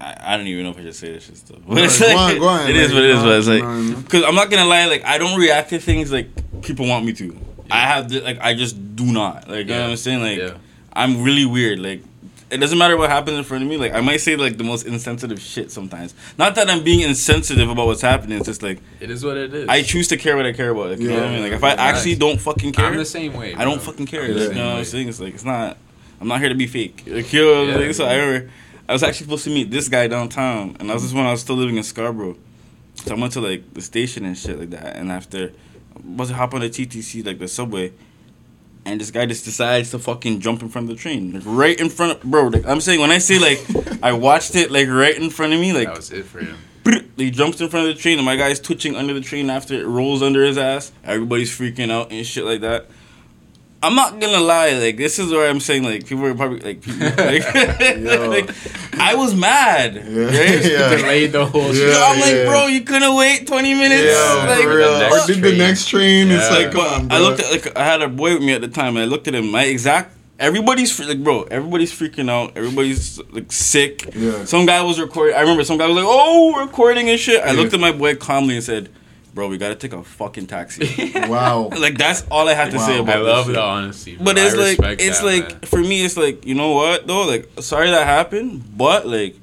I, 0.00 0.34
I 0.34 0.36
don't 0.36 0.46
even 0.46 0.64
know 0.64 0.70
if 0.70 0.78
I 0.78 0.82
should 0.82 0.94
say 0.94 1.12
this 1.12 1.24
shit 1.24 1.36
still. 1.36 1.58
But 1.66 1.84
it's 1.84 1.98
Go 1.98 2.06
like, 2.06 2.16
on, 2.16 2.38
go 2.38 2.48
on, 2.48 2.70
it 2.70 2.76
is 2.76 2.88
like, 2.88 2.94
what 2.94 3.04
it 3.04 3.10
is. 3.10 3.22
But 3.22 3.38
it's 3.38 3.48
like 3.48 4.04
because 4.04 4.24
I'm 4.24 4.34
not 4.34 4.50
gonna 4.50 4.66
lie. 4.66 4.86
Like 4.86 5.04
I 5.04 5.18
don't 5.18 5.38
react 5.38 5.70
to 5.70 5.78
things 5.78 6.12
like 6.12 6.28
people 6.62 6.86
want 6.86 7.04
me 7.04 7.12
to. 7.14 7.36
I 7.70 7.80
have 7.80 8.08
the, 8.08 8.20
like 8.20 8.38
I 8.40 8.54
just 8.54 8.96
do 8.96 9.06
not. 9.06 9.48
Like 9.48 9.66
you 9.66 9.72
know 9.72 9.82
what 9.82 9.90
I'm 9.90 9.96
saying. 9.96 10.20
Like 10.20 10.38
yeah. 10.38 10.58
I'm 10.92 11.22
really 11.22 11.46
weird. 11.46 11.78
Like 11.78 12.02
it 12.48 12.58
doesn't 12.58 12.78
matter 12.78 12.96
what 12.96 13.10
happens 13.10 13.36
in 13.38 13.44
front 13.44 13.64
of 13.64 13.70
me. 13.70 13.76
Like 13.76 13.92
I 13.92 14.00
might 14.00 14.18
say 14.18 14.36
like 14.36 14.56
the 14.56 14.64
most 14.64 14.86
insensitive 14.86 15.40
shit 15.40 15.72
sometimes. 15.72 16.14
Not 16.38 16.54
that 16.54 16.70
I'm 16.70 16.84
being 16.84 17.00
insensitive 17.00 17.68
about 17.68 17.86
what's 17.86 18.02
happening. 18.02 18.38
It's 18.38 18.46
just 18.46 18.62
like 18.62 18.80
It 19.00 19.10
is 19.10 19.24
what 19.24 19.36
it 19.36 19.52
is. 19.52 19.68
I 19.68 19.82
choose 19.82 20.08
to 20.08 20.16
care 20.16 20.36
what 20.36 20.46
I 20.46 20.52
care 20.52 20.70
about. 20.70 20.90
Like, 20.90 21.00
you 21.00 21.08
know 21.08 21.16
what 21.16 21.24
I 21.24 21.30
mean? 21.32 21.42
Like 21.42 21.52
if 21.52 21.64
I 21.64 21.72
actually 21.72 22.14
don't 22.14 22.40
fucking 22.40 22.72
care, 22.72 22.86
I'm 22.86 22.96
the 22.96 23.04
same 23.04 23.32
way. 23.34 23.54
I 23.54 23.64
don't 23.64 23.80
fucking 23.80 24.06
care. 24.06 24.28
Like, 24.28 24.48
you 24.48 24.54
know 24.54 24.68
what. 24.68 24.78
I'm 24.78 24.84
saying? 24.84 25.08
It's 25.08 25.20
like 25.20 25.34
it's 25.34 25.44
not. 25.44 25.78
I'm 26.20 26.28
not 26.28 26.40
here 26.40 26.48
to 26.48 26.54
be 26.54 26.66
fake. 26.66 27.04
Like 27.06 27.32
you 27.32 27.42
know, 27.42 27.64
Yeah, 27.64 27.76
like, 27.76 27.94
so 27.94 28.06
I 28.06 28.14
remember 28.14 28.50
I 28.88 28.92
was 28.92 29.02
actually 29.02 29.24
supposed 29.24 29.44
to 29.44 29.50
meet 29.50 29.70
this 29.70 29.88
guy 29.88 30.06
downtown, 30.06 30.76
and 30.78 30.88
that 30.88 30.94
was 30.94 31.02
just 31.02 31.14
when 31.14 31.26
I 31.26 31.32
was 31.32 31.40
still 31.40 31.56
living 31.56 31.76
in 31.76 31.82
Scarborough. 31.82 32.36
So 32.94 33.14
I 33.14 33.18
went 33.18 33.32
to 33.32 33.40
like 33.40 33.74
the 33.74 33.82
station 33.82 34.24
and 34.24 34.36
shit 34.36 34.58
like 34.58 34.70
that, 34.70 34.96
and 34.96 35.10
after 35.10 35.52
I 35.96 36.00
was 36.04 36.30
hop 36.30 36.54
on 36.54 36.60
the 36.60 36.70
TTC 36.70 37.24
like 37.26 37.38
the 37.38 37.48
subway. 37.48 37.92
And 38.84 39.00
this 39.00 39.10
guy 39.10 39.26
just 39.26 39.44
decides 39.44 39.90
to 39.90 39.98
fucking 39.98 40.38
jump 40.38 40.62
in 40.62 40.68
front 40.68 40.88
of 40.88 40.96
the 40.96 41.02
train, 41.02 41.32
like 41.32 41.42
right 41.44 41.78
in 41.78 41.90
front 41.90 42.12
of 42.12 42.22
bro. 42.22 42.46
Like 42.46 42.64
I'm 42.66 42.80
saying, 42.80 43.00
when 43.00 43.10
I 43.10 43.18
say 43.18 43.40
like 43.40 43.58
I 44.00 44.12
watched 44.12 44.54
it 44.54 44.70
like 44.70 44.86
right 44.88 45.16
in 45.16 45.28
front 45.30 45.52
of 45.52 45.58
me, 45.58 45.72
like 45.72 45.88
that 45.88 45.96
was 45.96 46.12
it 46.12 46.24
for 46.24 46.38
him. 46.38 46.56
he 47.16 47.32
jumps 47.32 47.60
in 47.60 47.68
front 47.68 47.88
of 47.88 47.96
the 47.96 48.00
train, 48.00 48.18
and 48.18 48.24
my 48.24 48.36
guy's 48.36 48.60
twitching 48.60 48.94
under 48.94 49.12
the 49.12 49.20
train 49.20 49.50
after 49.50 49.74
it 49.74 49.86
rolls 49.86 50.22
under 50.22 50.44
his 50.44 50.56
ass. 50.56 50.92
Everybody's 51.02 51.50
freaking 51.50 51.90
out 51.90 52.12
and 52.12 52.24
shit 52.24 52.44
like 52.44 52.60
that. 52.60 52.86
I'm 53.82 53.94
not 53.94 54.18
gonna 54.20 54.40
lie, 54.40 54.72
like 54.72 54.96
this 54.96 55.18
is 55.18 55.30
where 55.30 55.48
I'm 55.48 55.60
saying 55.60 55.84
like 55.84 56.06
people 56.06 56.24
are 56.24 56.34
probably 56.34 56.60
like, 56.60 56.80
people, 56.82 57.06
like, 57.24 57.54
like, 57.54 58.50
I 58.98 59.14
was 59.14 59.34
mad. 59.34 59.94
Yeah. 59.96 60.24
Right? 60.24 60.64
Yeah. 60.64 60.96
Delayed 60.96 61.32
the 61.32 61.46
whole 61.46 61.74
Yeah. 61.74 61.92
shit. 61.92 61.96
I'm 61.96 62.20
like, 62.20 62.46
bro, 62.46 62.66
you 62.68 62.80
couldn't 62.82 63.14
wait 63.16 63.46
20 63.46 63.74
minutes. 63.74 64.02
Yeah, 64.04 64.46
like, 64.48 64.62
for 64.62 64.76
real. 64.76 64.98
the 64.98 65.08
Or 65.10 65.26
did 65.26 65.42
the 65.42 65.56
next 65.56 65.88
train? 65.88 66.30
It's 66.30 66.50
like, 66.50 66.72
come 66.72 66.80
on, 66.80 67.12
I 67.12 67.18
looked 67.20 67.40
at 67.40 67.50
like 67.50 67.76
I 67.76 67.84
had 67.84 68.02
a 68.02 68.08
boy 68.08 68.34
with 68.34 68.42
me 68.42 68.54
at 68.54 68.60
the 68.62 68.68
time, 68.68 68.96
and 68.96 69.04
I 69.04 69.06
looked 69.06 69.28
at 69.28 69.34
him. 69.34 69.50
My 69.50 69.64
exact 69.64 70.14
everybody's 70.38 70.98
like, 70.98 71.22
bro, 71.22 71.42
everybody's 71.44 71.92
freaking 71.92 72.30
out. 72.30 72.56
Everybody's 72.56 73.20
like 73.30 73.52
sick. 73.52 74.14
Yeah. 74.14 74.44
Some 74.46 74.66
guy 74.66 74.82
was 74.82 74.98
recording. 74.98 75.36
I 75.36 75.40
remember 75.40 75.64
some 75.64 75.78
guy 75.78 75.86
was 75.86 75.96
like, 75.96 76.04
"Oh, 76.06 76.58
recording 76.64 77.08
and 77.10 77.20
shit." 77.20 77.42
I 77.42 77.48
Yeah. 77.52 77.52
looked 77.60 77.74
at 77.74 77.80
my 77.80 77.92
boy 77.92 78.16
calmly 78.16 78.54
and 78.56 78.64
said, 78.64 78.88
"Bro, 79.36 79.48
we 79.48 79.58
gotta 79.58 79.76
take 79.76 79.92
a 79.92 80.02
fucking 80.02 80.46
taxi." 80.48 81.12
Wow. 81.28 81.68
like 81.78 81.96
that's 81.98 82.24
all 82.30 82.48
I 82.48 82.54
have 82.54 82.70
to 82.72 82.78
say 82.80 82.96
Wow. 82.98 83.04
about. 83.04 83.16
I 83.16 83.20
this 83.20 83.28
love 83.28 83.44
shit. 83.46 83.54
the 83.54 83.62
honesty. 83.62 84.16
bro. 84.16 84.24
But 84.24 84.38
it's 84.38 84.54
I 84.54 84.58
like 84.58 85.00
it's 85.00 85.20
that, 85.20 85.24
like 85.26 85.48
man. 85.50 85.60
for 85.60 85.78
me, 85.80 86.04
it's 86.04 86.16
like 86.16 86.44
you 86.44 86.54
know 86.54 86.72
what 86.72 87.06
though. 87.06 87.22
Like 87.26 87.48
sorry 87.60 87.90
that 87.90 88.04
happened, 88.06 88.64
but 88.76 89.06
like, 89.06 89.36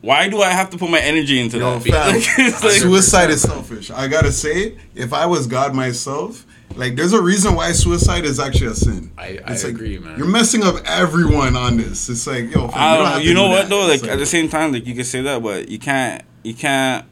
why 0.00 0.28
do 0.28 0.40
I 0.42 0.50
have 0.50 0.70
to 0.70 0.78
put 0.78 0.90
my 0.90 1.00
energy 1.00 1.38
into 1.40 1.58
Yo, 1.58 1.78
that? 1.78 2.22
fam, 2.22 2.44
Like, 2.52 2.62
like- 2.62 2.72
suicide 2.80 3.30
is 3.30 3.42
selfish. 3.42 3.90
I 3.90 4.08
gotta 4.08 4.32
say, 4.32 4.76
if 4.94 5.12
I 5.12 5.26
was 5.26 5.46
God 5.46 5.74
myself, 5.74 6.44
like 6.76 6.94
there's 6.96 7.12
a 7.12 7.20
reason 7.22 7.54
why 7.54 7.72
suicide 7.72 8.24
is 8.24 8.38
actually 8.38 8.68
a 8.68 8.74
sin. 8.74 9.10
I, 9.18 9.22
I 9.44 9.52
It's 9.52 9.64
like, 9.64 9.72
agree, 9.74 9.98
man. 9.98 10.16
You're 10.18 10.28
messing 10.28 10.62
up 10.62 10.76
everyone 10.84 11.56
on 11.56 11.76
this. 11.78 12.08
It's 12.08 12.26
like, 12.26 12.50
yo, 12.54 12.68
fam, 12.68 12.70
you, 12.70 12.96
don't 12.96 12.96
don't 12.98 13.04
know. 13.12 13.18
to 13.18 13.24
You 13.24 13.34
know 13.34 13.44
do 13.46 13.50
what 13.50 13.62
that. 13.62 13.68
though? 13.70 13.86
Like 13.86 14.00
It's 14.02 14.08
at 14.08 14.18
the 14.18 14.26
same 14.26 14.48
time, 14.48 14.72
like 14.72 14.86
you 14.86 14.94
can 14.94 15.04
say 15.04 15.22
that, 15.22 15.42
but 15.42 15.68
you 15.68 15.78
can't. 15.78 16.22
You 16.44 16.54
can't. 16.54 17.04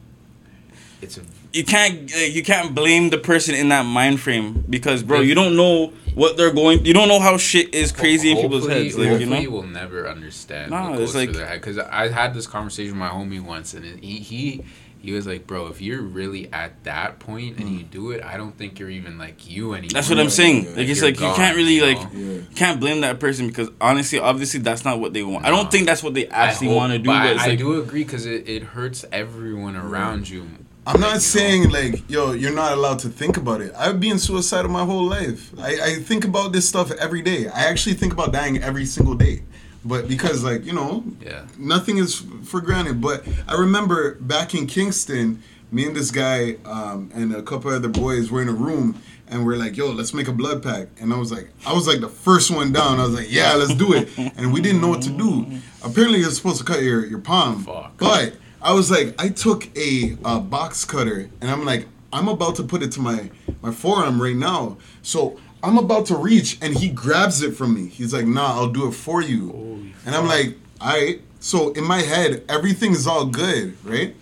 it's 1.01 1.17
a, 1.17 1.21
You 1.55 1.63
can't. 1.63 2.01
Like, 2.13 2.35
you 2.35 2.43
can't 2.43 2.75
blame 2.75 3.09
the 3.11 3.17
person 3.17 3.55
in 3.55 3.69
that 3.69 3.83
mind 3.85 4.19
frame 4.19 4.65
because, 4.69 5.03
bro, 5.03 5.21
you 5.21 5.35
don't 5.35 5.55
know 5.55 5.93
what 6.13 6.35
they're 6.35 6.51
going. 6.53 6.85
You 6.85 6.93
don't 6.93 7.07
know 7.07 7.21
how 7.21 7.37
shit 7.37 7.73
is 7.73 7.93
crazy 7.93 8.31
in 8.31 8.37
people's 8.37 8.67
heads. 8.67 8.97
Like 8.97 9.05
you 9.05 9.11
hopefully 9.11 9.45
know. 9.45 9.49
will 9.51 9.63
never 9.63 10.07
understand. 10.09 10.71
Nah, 10.71 10.91
what 10.91 11.01
it's 11.01 11.15
like- 11.15 11.29
through 11.29 11.39
their 11.39 11.47
head. 11.47 11.61
Because 11.61 11.77
I 11.77 12.09
had 12.09 12.33
this 12.33 12.45
conversation 12.45 12.91
with 12.91 12.99
my 12.99 13.09
homie 13.09 13.39
once, 13.41 13.73
and 13.73 13.85
he 14.03 14.19
he 14.19 14.65
he 14.99 15.13
was 15.13 15.25
like, 15.25 15.47
"Bro, 15.47 15.67
if 15.67 15.81
you're 15.81 16.01
really 16.01 16.51
at 16.51 16.83
that 16.83 17.19
point 17.19 17.57
and 17.57 17.69
you 17.69 17.83
do 17.83 18.11
it, 18.11 18.21
I 18.21 18.35
don't 18.35 18.57
think 18.57 18.77
you're 18.77 18.89
even 18.89 19.17
like 19.17 19.49
you 19.49 19.73
anymore." 19.75 19.91
Mm. 19.91 19.93
That's 19.93 20.09
what 20.09 20.19
I'm 20.19 20.29
saying. 20.29 20.63
Yeah. 20.65 20.69
Like 20.71 20.87
it's 20.89 20.99
You're 20.99 21.11
like 21.11 21.19
you 21.21 21.33
can't 21.35 21.55
really 21.55 21.75
you 21.75 21.85
like? 21.85 22.07
Yeah. 22.13 22.37
can't 22.55 22.81
blame 22.81 22.99
that 22.99 23.21
person 23.21 23.47
because 23.47 23.69
honestly, 23.79 24.19
obviously, 24.19 24.59
that's 24.59 24.83
not 24.83 24.99
what 24.99 25.13
they 25.13 25.23
want. 25.23 25.45
I 25.45 25.51
don't 25.51 25.71
think 25.71 25.85
that's 25.85 26.03
what 26.03 26.15
they 26.15 26.27
actually 26.27 26.75
want 26.75 26.91
to 26.91 26.99
do. 26.99 27.05
But 27.05 27.13
But 27.13 27.27
I, 27.27 27.31
it's 27.31 27.43
I 27.43 27.47
like, 27.47 27.59
do 27.59 27.79
agree 27.81 28.03
because 28.03 28.25
it, 28.25 28.49
it 28.49 28.63
hurts 28.63 29.05
everyone 29.13 29.77
around 29.77 30.27
you. 30.27 30.47
I'm 30.87 30.99
not 31.01 31.21
saying 31.21 31.69
like, 31.71 32.07
yo, 32.09 32.33
you're 32.33 32.53
not 32.53 32.73
allowed 32.73 32.99
to 32.99 33.09
think 33.09 33.37
about 33.37 33.61
it. 33.61 33.73
I've 33.75 33.99
been 33.99 34.19
suicidal 34.19 34.69
my 34.69 34.85
whole 34.85 35.03
life. 35.03 35.51
I, 35.59 35.79
I 35.81 35.95
think 35.95 36.25
about 36.25 36.51
this 36.51 36.67
stuff 36.69 36.91
every 36.91 37.21
day. 37.23 37.47
I 37.47 37.65
actually 37.65 37.95
think 37.95 38.13
about 38.13 38.31
dying 38.31 38.61
every 38.61 38.85
single 38.85 39.15
day. 39.15 39.43
But 39.83 40.07
because 40.07 40.43
like, 40.43 40.65
you 40.65 40.73
know, 40.73 41.03
Yeah. 41.21 41.45
nothing 41.57 41.97
is 41.97 42.23
for 42.43 42.61
granted. 42.61 43.01
But 43.01 43.23
I 43.47 43.55
remember 43.55 44.15
back 44.15 44.53
in 44.53 44.67
Kingston, 44.67 45.41
me 45.71 45.87
and 45.87 45.95
this 45.95 46.11
guy 46.11 46.57
um, 46.65 47.09
and 47.15 47.33
a 47.35 47.41
couple 47.41 47.71
other 47.71 47.89
boys 47.89 48.29
were 48.29 48.41
in 48.41 48.47
a 48.49 48.53
room 48.53 49.01
and 49.27 49.43
we're 49.43 49.57
like, 49.57 49.75
yo, 49.75 49.89
let's 49.91 50.13
make 50.13 50.27
a 50.27 50.31
blood 50.31 50.61
pack. 50.61 50.87
And 51.01 51.11
I 51.11 51.17
was 51.17 51.31
like, 51.31 51.49
I 51.65 51.73
was 51.73 51.87
like 51.87 51.99
the 51.99 52.07
first 52.09 52.51
one 52.51 52.71
down. 52.71 52.99
I 52.99 53.05
was 53.05 53.15
like, 53.15 53.31
yeah, 53.31 53.53
let's 53.55 53.73
do 53.73 53.93
it. 53.93 54.07
And 54.37 54.53
we 54.53 54.61
didn't 54.61 54.81
know 54.81 54.89
what 54.89 55.01
to 55.01 55.09
do. 55.09 55.47
Apparently, 55.83 56.19
you're 56.19 56.29
supposed 56.29 56.59
to 56.59 56.63
cut 56.63 56.83
your, 56.83 57.03
your 57.07 57.19
palm. 57.19 57.63
Fuck. 57.63 57.97
But 57.97 58.35
I 58.65 58.73
was 58.73 58.89
like, 58.89 59.13
I 59.19 59.29
took 59.29 59.69
a, 59.77 60.17
uh 60.25 60.39
box 60.39 60.83
cutter 60.85 61.29
and 61.39 61.51
I'm 61.51 61.63
like, 61.65 61.85
I'm 62.11 62.27
about 62.27 62.55
to 62.55 62.63
put 62.63 62.81
it 62.81 62.91
to 62.93 62.99
my, 62.99 63.29
my 63.61 63.71
forearm 63.71 64.19
right 64.19 64.35
now. 64.35 64.77
So 65.03 65.39
I'm 65.61 65.77
about 65.77 66.07
to 66.07 66.15
reach 66.15 66.57
and 66.63 66.73
he 66.75 66.89
grabs 66.89 67.43
it 67.43 67.51
from 67.51 67.75
me. 67.75 67.87
He's 67.87 68.11
like, 68.11 68.25
nah, 68.25 68.55
I'll 68.55 68.71
do 68.71 68.87
it 68.87 68.93
for 68.93 69.21
you. 69.21 69.51
Holy 69.51 69.93
and 70.05 70.15
I'm 70.15 70.25
like, 70.27 70.57
all 70.81 70.89
right. 70.93 71.21
So 71.39 71.73
in 71.73 71.83
my 71.83 71.99
head, 72.01 72.43
everything's 72.49 73.05
all 73.05 73.27
good, 73.27 73.77
right? 73.83 74.15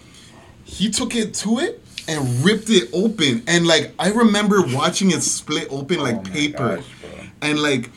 He 0.65 0.89
took 0.89 1.15
it 1.15 1.33
to 1.35 1.59
it 1.59 1.81
and 2.09 2.43
ripped 2.43 2.69
it 2.69 2.89
open. 2.93 3.43
And 3.47 3.65
like, 3.65 3.93
I 3.97 4.09
remember 4.11 4.61
watching 4.61 5.11
it 5.11 5.21
split 5.21 5.67
open 5.71 5.99
Oh 5.99 6.03
like 6.03 6.29
paper. 6.29 6.83
and 7.41 7.61
like, 7.61 7.91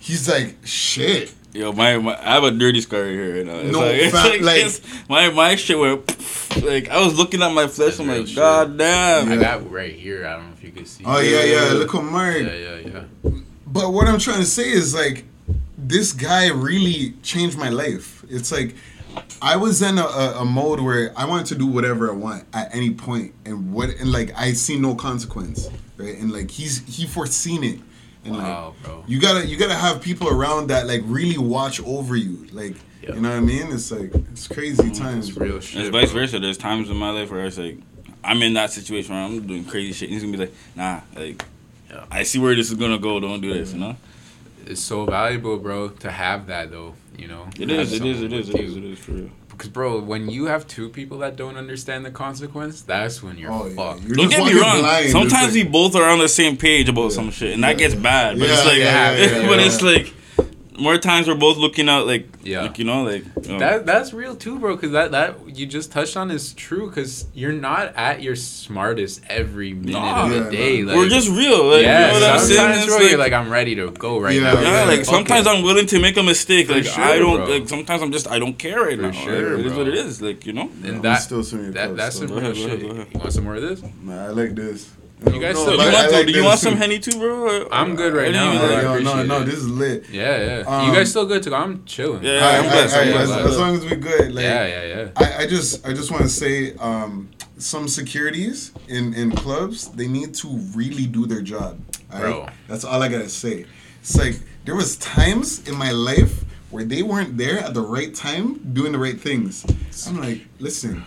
he's 0.00 0.28
like, 0.28 0.56
shit. 0.64 1.32
Yo, 1.58 1.72
my, 1.72 1.98
my 1.98 2.16
I 2.18 2.34
have 2.34 2.44
a 2.44 2.50
dirty 2.50 2.80
scar 2.80 3.00
right 3.02 3.10
here 3.10 3.36
right 3.36 3.46
now. 3.46 3.56
It's 3.58 3.72
No, 3.72 3.80
like, 3.80 3.94
it's 4.00 4.12
fam, 4.12 4.30
like, 4.30 4.40
like- 4.42 4.56
it's- 4.58 4.80
my 5.08 5.30
my 5.30 5.56
shit 5.56 5.78
went 5.78 6.64
like 6.64 6.88
I 6.88 7.04
was 7.04 7.16
looking 7.16 7.42
at 7.42 7.52
my 7.52 7.66
flesh. 7.66 7.98
I'm 7.98 8.08
real 8.08 8.18
like, 8.18 8.26
shit. 8.28 8.36
God 8.36 8.78
damn. 8.78 9.30
I 9.32 9.36
got 9.36 9.70
right 9.70 9.92
here. 9.94 10.26
I 10.26 10.32
don't 10.36 10.46
know 10.48 10.52
if 10.54 10.64
you 10.64 10.70
can 10.72 10.86
see. 10.86 11.04
Oh, 11.06 11.20
yeah, 11.20 11.44
yeah. 11.44 11.72
Look 11.74 11.94
at 11.94 12.02
Mark. 12.04 12.36
Yeah, 12.36 12.52
yeah, 12.52 12.76
yeah. 13.24 13.30
But 13.66 13.92
what 13.92 14.08
I'm 14.08 14.18
trying 14.18 14.40
to 14.40 14.46
say 14.46 14.68
is 14.70 14.94
like, 14.94 15.24
this 15.76 16.12
guy 16.12 16.48
really 16.48 17.12
changed 17.22 17.56
my 17.58 17.68
life. 17.68 18.24
It's 18.28 18.50
like, 18.50 18.74
I 19.42 19.56
was 19.56 19.82
in 19.82 19.98
a, 19.98 20.04
a, 20.04 20.40
a 20.40 20.44
mode 20.44 20.80
where 20.80 21.12
I 21.16 21.24
wanted 21.26 21.46
to 21.46 21.54
do 21.56 21.66
whatever 21.66 22.10
I 22.10 22.14
want 22.14 22.44
at 22.52 22.74
any 22.74 22.90
point, 22.90 23.34
and 23.44 23.72
what 23.72 23.90
and 23.90 24.10
like 24.12 24.32
I 24.36 24.52
see 24.52 24.78
no 24.78 24.94
consequence, 24.94 25.68
right? 25.96 26.16
And 26.18 26.30
like 26.32 26.50
he's 26.50 26.84
he 26.86 27.06
foreseen 27.06 27.62
it, 27.64 27.78
and 28.24 28.34
Wow, 28.36 28.74
like 28.76 28.82
bro. 28.84 29.04
you 29.06 29.20
gotta 29.20 29.46
you 29.46 29.56
gotta 29.56 29.74
have 29.74 30.00
people 30.02 30.28
around 30.28 30.68
that 30.68 30.86
like 30.86 31.02
really 31.04 31.38
watch 31.38 31.80
over 31.82 32.16
you, 32.16 32.46
like 32.52 32.74
Yeah. 33.02 33.14
You 33.14 33.20
know 33.22 33.30
what 33.30 33.38
I 33.38 33.40
mean? 33.40 33.72
It's 33.72 33.90
like 33.90 34.12
it's 34.32 34.48
crazy 34.48 34.82
mm, 34.90 34.98
times. 34.98 35.28
It's 35.28 35.38
real 35.38 35.60
shit. 35.60 35.80
It's 35.82 35.90
vice 35.90 36.10
bro. 36.12 36.20
versa. 36.22 36.38
There's 36.40 36.58
times 36.58 36.90
in 36.90 36.96
my 36.96 37.10
life 37.10 37.30
where 37.30 37.46
it's 37.46 37.56
like, 37.58 37.78
I'm 38.24 38.42
in 38.42 38.54
that 38.54 38.70
situation 38.70 39.14
where 39.14 39.24
I'm 39.24 39.46
doing 39.46 39.64
crazy 39.64 39.92
shit. 39.92 40.08
He's 40.10 40.22
gonna 40.22 40.32
be 40.36 40.38
like, 40.44 40.54
nah, 40.76 41.00
like, 41.16 41.42
Yeah. 41.90 42.04
I 42.10 42.24
see 42.24 42.38
where 42.38 42.54
this 42.54 42.68
is 42.70 42.74
gonna 42.76 42.98
go. 42.98 43.18
Don't 43.20 43.40
do 43.40 43.52
this, 43.54 43.72
you 43.72 43.78
know. 43.80 43.96
It's 44.66 44.82
so 44.82 45.06
valuable, 45.06 45.56
bro, 45.58 45.88
to 45.88 46.10
have 46.10 46.46
that 46.48 46.70
though. 46.70 46.94
You 47.16 47.28
know. 47.28 47.48
It 47.58 47.70
Have 47.70 47.78
is. 47.80 47.92
It 47.94 48.04
is. 48.04 48.16
someone 48.18 48.32
It 48.32 48.38
is. 48.40 48.46
with 48.48 48.56
It 48.56 48.64
is. 48.64 48.74
you. 48.74 48.78
It 48.82 48.92
is 48.92 48.98
for 48.98 49.12
real. 49.12 49.30
Because, 49.58 49.70
bro, 49.72 49.98
when 50.00 50.30
you 50.30 50.44
have 50.46 50.68
two 50.68 50.88
people 50.88 51.18
that 51.18 51.34
don't 51.34 51.56
understand 51.56 52.04
the 52.06 52.12
consequence, 52.12 52.80
that's 52.82 53.24
when 53.24 53.36
you're 53.36 53.50
Oh, 53.50 53.66
yeah. 53.66 53.74
fucked. 53.74 54.04
You're 54.04 54.14
Don't 54.14 54.30
get 54.30 54.44
me 54.44 54.52
wrong. 54.60 54.78
blind. 54.78 55.10
Sometimes 55.10 55.46
like- 55.46 55.52
we 55.54 55.64
both 55.64 55.96
are 55.96 56.04
on 56.08 56.20
the 56.20 56.28
same 56.28 56.56
page 56.56 56.88
about 56.88 57.10
Yeah. 57.10 57.16
some 57.16 57.30
shit, 57.32 57.54
and 57.54 57.64
that 57.64 57.70
Yeah. 57.70 57.88
gets 57.88 57.94
bad. 57.96 58.38
But 58.38 58.46
Yeah, 58.48 58.54
it's 58.54 58.64
like, 58.64 58.78
yeah, 58.78 59.12
yeah, 59.16 59.40
yeah, 59.40 59.46
but 59.48 59.58
yeah. 59.58 59.66
it's 59.66 59.82
like 59.82 60.12
more 60.78 60.96
times 60.98 61.26
we're 61.28 61.34
both 61.34 61.56
looking 61.56 61.88
out, 61.88 62.06
like, 62.06 62.26
Yeah. 62.42 62.62
like 62.62 62.78
you 62.78 62.84
know, 62.84 63.02
like 63.02 63.24
you 63.44 63.52
know. 63.52 63.58
That 63.58 63.86
that's 63.86 64.12
real 64.12 64.36
too, 64.36 64.58
bro. 64.58 64.76
Because 64.76 64.92
that 64.92 65.10
that 65.12 65.36
you 65.56 65.66
just 65.66 65.90
touched 65.92 66.16
on 66.16 66.30
is 66.30 66.52
true. 66.54 66.88
Because 66.88 67.26
you're 67.34 67.52
not 67.52 67.94
at 67.96 68.22
your 68.22 68.36
smartest 68.36 69.20
every 69.28 69.72
minute 69.74 69.92
Nah. 69.92 70.24
of 70.24 70.30
the 70.30 70.36
Yeah, 70.36 70.50
day. 70.50 70.82
nah. 70.82 70.88
Like, 70.92 70.96
we're 70.98 71.08
just 71.08 71.28
real. 71.28 71.64
Like, 71.66 71.82
yeah. 71.82 72.06
you 72.14 72.20
know 72.20 72.26
what 72.26 72.30
I'm 72.34 72.38
saying? 72.40 72.56
sometimes, 72.58 72.86
bro, 72.86 72.96
like- 72.96 73.10
you're 73.10 73.18
like, 73.18 73.32
I'm 73.32 73.50
ready 73.50 73.74
to 73.76 73.90
go 73.90 74.20
right 74.20 74.34
Yeah, 74.34 74.42
now. 74.54 74.60
Yeah, 74.60 74.70
Yeah, 74.80 74.84
like 74.84 74.98
fuck 75.00 75.06
sometimes 75.06 75.46
it. 75.46 75.50
I'm 75.50 75.62
willing 75.62 75.86
to 75.86 76.00
make 76.00 76.16
a 76.16 76.22
mistake. 76.22 76.66
For 76.68 76.74
like 76.74 76.84
sure, 76.84 77.02
I 77.04 77.18
don't 77.18 77.36
bro. 77.44 77.46
like 77.54 77.68
sometimes 77.68 78.02
I'm 78.02 78.12
just 78.12 78.28
I 78.28 78.38
don't 78.38 78.58
care 78.58 78.80
right 78.82 78.96
For 78.96 79.02
now. 79.02 79.10
sure, 79.12 79.50
Like, 79.56 79.60
it 79.60 79.66
is 79.66 79.72
what 79.74 79.88
it 79.88 79.94
is. 79.94 80.22
Like 80.22 80.46
you 80.46 80.52
know. 80.52 80.70
and 80.84 80.96
I'm 80.96 81.02
that, 81.02 81.16
still 81.22 81.42
swinging 81.42 81.72
that 81.72 81.86
close, 81.86 81.96
that's 81.98 82.16
so- 82.16 82.26
some 82.26 82.28
Go 82.28 82.34
real 82.40 82.50
ahead, 82.52 82.80
go 82.80 82.86
ahead, 82.90 83.06
shit. 83.06 83.14
You 83.14 83.20
want 83.20 83.32
some 83.32 83.44
more 83.44 83.54
of 83.56 83.62
this? 83.62 83.82
Nah, 84.02 84.24
I 84.26 84.28
like 84.28 84.54
this. 84.54 84.88
You 85.26 85.40
guys 85.40 85.54
No, 85.56 85.62
still- 85.62 85.76
Do 85.76 85.82
you 85.84 85.92
want, 85.92 86.12
like 86.12 86.26
do 86.26 86.32
you 86.32 86.44
want 86.44 86.60
some 86.60 86.76
henny 86.76 86.98
too, 87.00 87.18
bro? 87.18 87.64
Or- 87.64 87.74
I'm 87.74 87.96
good 87.96 88.14
right 88.14 88.30
now, 88.30 88.52
didn't 88.52 88.66
bro. 88.68 88.76
even- 88.76 89.06
I 89.06 89.12
Yo, 89.12 89.16
no, 89.16 89.22
no, 89.24 89.42
it. 89.42 89.46
this 89.46 89.54
is 89.56 89.68
lit. 89.68 90.04
Yeah, 90.10 90.58
yeah. 90.60 90.64
Um, 90.66 90.88
you 90.88 90.94
guys 90.94 91.10
still 91.10 91.26
good 91.26 91.42
to 91.42 91.50
go? 91.50 91.56
I'm 91.56 91.84
chilling. 91.84 92.22
Yeah, 92.22 92.34
Alright, 92.34 92.54
I'm 92.54 92.64
alright, 92.66 92.72
blessed, 92.72 92.96
I'm 92.96 93.12
blessed, 93.12 93.32
as, 93.32 93.50
as 93.50 93.58
long 93.58 93.74
as 93.76 93.84
we 93.84 93.96
good. 93.96 94.32
Like, 94.34 94.44
yeah, 94.44 94.66
yeah, 94.66 94.84
yeah. 94.84 95.08
I, 95.16 95.42
I 95.42 95.46
just 95.46 95.86
I 95.86 95.92
just 95.92 96.10
want 96.12 96.22
to 96.22 96.28
say 96.28 96.74
um, 96.76 97.28
some 97.58 97.88
securities 97.88 98.72
in 98.86 99.12
in 99.14 99.32
clubs 99.32 99.88
they 99.88 100.06
need 100.06 100.34
to 100.36 100.48
really 100.74 101.06
do 101.06 101.26
their 101.26 101.42
job. 101.42 101.80
alright? 102.12 102.22
Bro. 102.32 102.48
that's 102.68 102.84
all 102.84 103.02
I 103.02 103.08
gotta 103.08 103.28
say. 103.28 103.66
It's 104.00 104.16
like 104.16 104.36
there 104.64 104.76
was 104.76 104.96
times 104.98 105.66
in 105.68 105.76
my 105.76 105.90
life 105.90 106.44
where 106.70 106.84
they 106.84 107.02
weren't 107.02 107.36
there 107.38 107.58
at 107.58 107.74
the 107.74 107.80
right 107.82 108.14
time 108.14 108.60
doing 108.72 108.92
the 108.92 108.98
right 108.98 109.18
things. 109.20 109.64
I'm 110.06 110.20
like, 110.20 110.46
listen, 110.60 111.02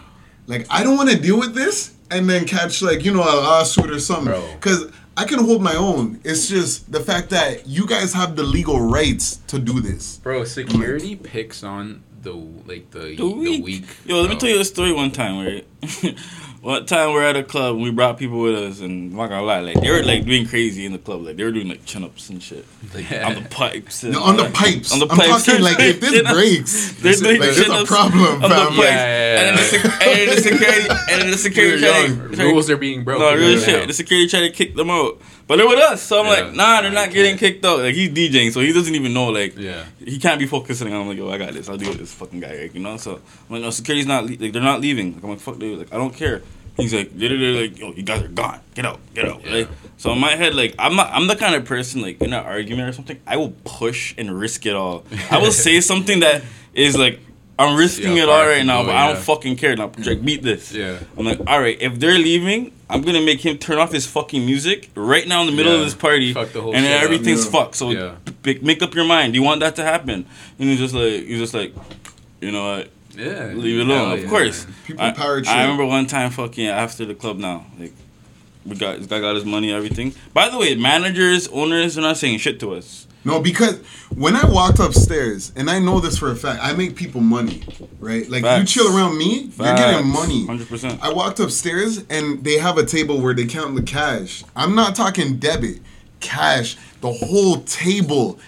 like 0.48 0.68
I 0.70 0.84
don't 0.84 0.98
want 0.98 1.10
to 1.12 1.18
deal 1.18 1.40
with 1.40 1.54
this 1.56 1.94
and 2.12 2.30
then 2.30 2.46
catch 2.46 2.82
like 2.82 3.04
you 3.06 3.12
know 3.14 3.22
a 3.24 3.36
lawsuit 3.48 3.90
or 3.92 4.00
something 4.00 4.34
because. 4.56 4.92
I 5.18 5.26
can 5.26 5.40
hold 5.44 5.62
my 5.62 5.76
own. 5.76 6.22
It's 6.24 6.48
just 6.48 6.90
the 6.90 7.02
fact 7.02 7.32
that 7.32 7.68
you 7.68 7.86
guys 7.86 8.14
have 8.14 8.38
the 8.38 8.44
legal 8.44 8.80
rights 8.80 9.36
to 9.48 9.60
do 9.60 9.82
this. 9.82 10.18
Bro, 10.18 10.46
security 10.46 11.18
picks 11.18 11.64
on 11.66 12.02
the 12.22 12.32
like 12.32 12.90
the 12.92 13.00
The 13.00 13.16
the 13.18 13.28
weak. 13.28 13.64
weak. 13.66 13.84
Yo, 14.06 14.22
let 14.22 14.30
me 14.30 14.38
tell 14.38 14.48
you 14.50 14.62
a 14.62 14.66
story. 14.66 14.94
One 14.94 15.12
time, 15.12 15.38
right? 15.46 15.68
one 16.62 16.86
time 16.86 17.12
we're 17.12 17.24
at 17.24 17.36
a 17.36 17.44
club 17.44 17.74
and 17.76 17.84
we 17.84 17.90
brought 17.90 18.20
people 18.20 18.40
with 18.40 18.56
us, 18.56 18.82
and 18.82 19.12
I'm 19.12 19.18
not 19.18 19.30
gonna 19.30 19.42
lie, 19.44 19.60
like 19.62 19.82
they 19.82 19.90
were 19.90 20.04
like 20.04 20.26
doing 20.26 20.46
crazy 20.48 20.86
in 20.86 20.92
the 20.92 21.00
club, 21.00 21.22
like 21.26 21.36
they 21.36 21.44
were 21.44 21.52
doing 21.52 21.68
like 21.68 21.86
chin 21.86 22.04
ups 22.04 22.30
and 22.30 22.42
shit 22.42 22.66
Yeah. 23.10 23.28
on 23.28 23.36
the 23.36 23.50
pipes. 23.50 24.04
and 24.04 24.14
No, 24.14 24.22
on 24.22 24.38
the 24.38 24.44
all 24.44 24.50
that. 24.50 24.56
pipes. 24.56 24.92
On 24.94 25.00
the 25.00 25.08
I'm 25.10 25.18
talking 25.18 25.62
like 25.62 25.80
if 25.80 26.00
this 26.00 26.22
breaks, 26.32 26.92
They're 27.02 27.14
doing 27.16 27.42
like, 27.42 27.56
there's 27.56 27.68
a 27.68 27.86
problem, 27.86 28.44
on 28.44 28.50
the 28.50 28.50
fam. 28.50 28.68
pipes. 28.68 28.78
Yeah, 28.78 28.84
yeah, 28.94 29.40
And 29.42 29.58
then 29.58 29.72
the, 29.72 29.80
yeah. 29.80 30.08
and 30.12 30.20
then 30.20 30.36
the 30.36 30.42
security, 30.42 30.90
and 31.12 31.22
then 31.22 31.32
the 31.32 31.38
security 31.48 31.82
We're 31.82 31.90
tried 31.90 32.08
young. 32.10 32.30
to- 32.30 32.36
tried- 32.36 32.46
Rules 32.46 32.70
are 32.70 32.78
being 32.78 33.04
broken. 33.04 33.22
No, 33.26 33.34
real 33.36 33.56
right 33.56 33.64
shit. 33.66 33.88
The 33.88 33.94
security 33.94 34.28
tried 34.30 34.42
to 34.42 34.52
kick 34.52 34.76
them 34.76 34.90
out, 34.92 35.20
but 35.48 35.56
they're 35.58 35.68
with 35.68 35.80
us. 35.80 36.04
So 36.04 36.20
I'm 36.20 36.26
Yeah. 36.26 36.32
like, 36.46 36.54
nah, 36.56 36.82
they're 36.82 36.92
not 36.92 37.10
getting 37.12 37.38
kicked 37.38 37.66
out. 37.66 37.80
Like 37.80 37.96
he's 37.96 38.10
DJing, 38.12 38.52
so 38.54 38.60
he 38.60 38.72
doesn't 38.72 38.94
even 38.94 39.14
know. 39.16 39.30
Like, 39.30 39.58
Yeah. 39.58 39.86
he 40.04 40.20
can't 40.20 40.38
be 40.40 40.46
focusing. 40.46 40.94
I'm 40.94 41.08
like, 41.08 41.18
yo, 41.18 41.32
I 41.32 41.40
got 41.40 41.54
this. 41.54 41.70
I'll 41.70 41.78
deal 41.78 41.90
with 41.90 41.98
this 42.00 42.14
fucking 42.14 42.40
guy. 42.40 42.56
Like, 42.62 42.76
you 42.76 42.82
know. 42.82 42.98
So 42.98 43.16
I'm 43.16 43.22
like, 43.56 43.62
no, 43.64 43.72
security's 43.72 44.06
not. 44.06 44.26
Le- 44.26 44.38
like, 44.40 44.54
they're 44.54 44.62
not 44.62 44.80
leaving. 44.80 45.16
Like, 45.16 45.24
I'm 45.24 45.30
like, 45.32 45.40
fuck, 45.40 45.58
dude. 45.58 45.80
Like, 45.80 45.92
I 45.94 45.98
don't 45.98 46.16
care. 46.16 46.44
He's 46.78 46.94
like, 46.94 47.12
they're, 47.18 47.38
they're 47.38 47.62
like, 47.62 47.78
yo, 47.78 47.92
you 47.94 48.04
guys 48.04 48.24
are 48.24 48.28
gone. 48.28 48.60
Get 48.74 48.86
out, 48.86 49.00
get 49.14 49.28
out. 49.28 49.46
Yeah. 49.46 49.54
Like, 49.54 49.68
so 49.98 50.12
in 50.14 50.20
my 50.20 50.36
head, 50.36 50.56
like, 50.56 50.74
I'm 50.80 50.96
not. 50.96 51.12
I'm 51.14 51.28
the 51.28 51.36
kind 51.36 51.54
of 51.56 51.66
person 51.66 52.02
like 52.02 52.22
in 52.22 52.34
an 52.34 52.44
argument 52.44 52.90
or 52.90 52.94
something, 52.94 53.20
I 53.28 53.38
will 53.38 53.54
push 53.66 54.16
and 54.18 54.32
risk 54.40 54.66
it 54.66 54.74
all. 54.74 55.04
I 55.30 55.38
will 55.40 55.52
say 55.52 55.80
something 55.92 56.22
that 56.22 56.44
is 56.74 56.98
like. 56.98 57.20
I'm 57.60 57.78
risking 57.78 58.18
how 58.18 58.24
it 58.24 58.26
far 58.26 58.34
all 58.38 58.42
it 58.42 58.48
right 58.48 58.58
can 58.60 58.68
now, 58.68 58.82
go, 58.82 58.88
but 58.88 58.96
I 58.96 59.14
don't 59.14 59.22
fucking 59.22 59.56
care. 59.58 59.76
Now, 59.76 59.92
like, 60.00 60.26
beat 60.26 60.42
this. 60.42 60.72
Yeah. 60.74 60.98
I'm 61.16 61.26
like, 61.26 61.42
all 61.46 61.60
right, 61.62 61.80
if 61.80 62.00
they're 62.00 62.18
leaving, 62.18 62.72
I'm 62.90 63.02
gonna 63.04 63.22
make 63.22 63.42
him 63.46 63.60
turn 63.60 63.78
off 63.78 63.92
his 63.92 64.08
fucking 64.08 64.44
music 64.44 64.90
right 64.96 65.28
now 65.28 65.42
in 65.42 65.46
the 65.48 65.52
middle 65.52 65.76
of 65.76 65.82
this 65.82 65.94
party, 65.94 66.34
Fuck 66.34 66.54
the 66.54 66.62
whole 66.62 66.74
and 66.74 66.84
then 66.84 66.92
shit 66.92 66.98
up. 66.98 67.04
everything's 67.04 67.46
Yeah. 67.46 67.52
fucked. 67.52 67.76
So 67.76 67.92
Yeah. 67.92 68.16
p- 68.42 68.58
make 68.64 68.82
up 68.82 68.96
your 68.96 69.06
mind. 69.06 69.34
Do 69.34 69.40
you 69.40 69.44
want 69.46 69.60
that 69.60 69.76
to 69.76 69.84
happen? 69.84 70.26
And 70.58 70.70
he's 70.70 70.80
just 70.80 70.96
like, 70.96 71.24
he's 71.28 71.38
just 71.38 71.54
like, 71.54 71.76
you 72.40 72.52
know 72.52 72.78
what? 72.78 72.90
Yeah. 73.16 73.52
Leave 73.54 73.80
it 73.80 73.88
alone. 73.88 74.18
Hell 74.18 74.26
of 74.26 74.30
course. 74.30 74.68
People 74.86 75.04
I, 75.04 75.12
power 75.12 75.42
trip. 75.42 75.54
I 75.54 75.64
remember 75.64 75.86
one 75.86 76.08
time, 76.08 76.32
fucking 76.32 76.68
after 76.68 77.06
the 77.06 77.16
club. 77.16 77.38
Now, 77.38 77.66
like, 77.80 77.94
we 78.66 78.76
got 78.76 78.98
this 78.98 79.08
guy 79.08 79.20
got 79.20 79.36
his 79.36 79.46
money, 79.46 79.72
everything. 79.74 80.14
By 80.34 80.50
the 80.50 80.58
way, 80.58 80.76
managers, 80.76 81.48
owners 81.50 81.98
are 81.98 82.02
not 82.02 82.18
saying 82.18 82.40
shit 82.40 82.60
to 82.62 82.74
us. 82.74 83.08
No, 83.24 83.40
because 83.40 83.80
when 84.16 84.36
I 84.36 84.46
walked 84.46 84.80
upstairs, 84.80 85.52
and 85.56 85.70
I 85.70 85.78
know 85.78 86.00
this 86.00 86.18
for 86.18 86.32
a 86.32 86.36
fact, 86.36 86.60
I 86.64 86.74
make 86.74 86.96
people 86.96 87.22
money, 87.22 87.64
right? 88.00 88.28
Like 88.28 88.42
Facts. 88.42 88.76
you 88.76 88.84
chill 88.84 88.96
around 88.96 89.18
me, 89.18 89.52
you're 89.58 89.76
getting 89.76 90.08
money. 90.08 90.46
Hundred 90.48 90.68
percent. 90.68 91.00
I 91.04 91.14
walked 91.14 91.40
upstairs 91.40 92.04
and 92.10 92.44
they 92.44 92.58
have 92.58 92.78
a 92.78 92.86
table 92.86 93.22
where 93.22 93.36
they 93.36 93.46
count 93.46 93.76
the 93.76 93.84
cash. 93.84 94.44
I'm 94.56 94.74
not 94.74 94.96
talking 94.96 95.38
debit, 95.38 95.82
cash, 96.20 96.78
the 97.02 97.12
whole 97.12 97.62
table, 97.62 98.40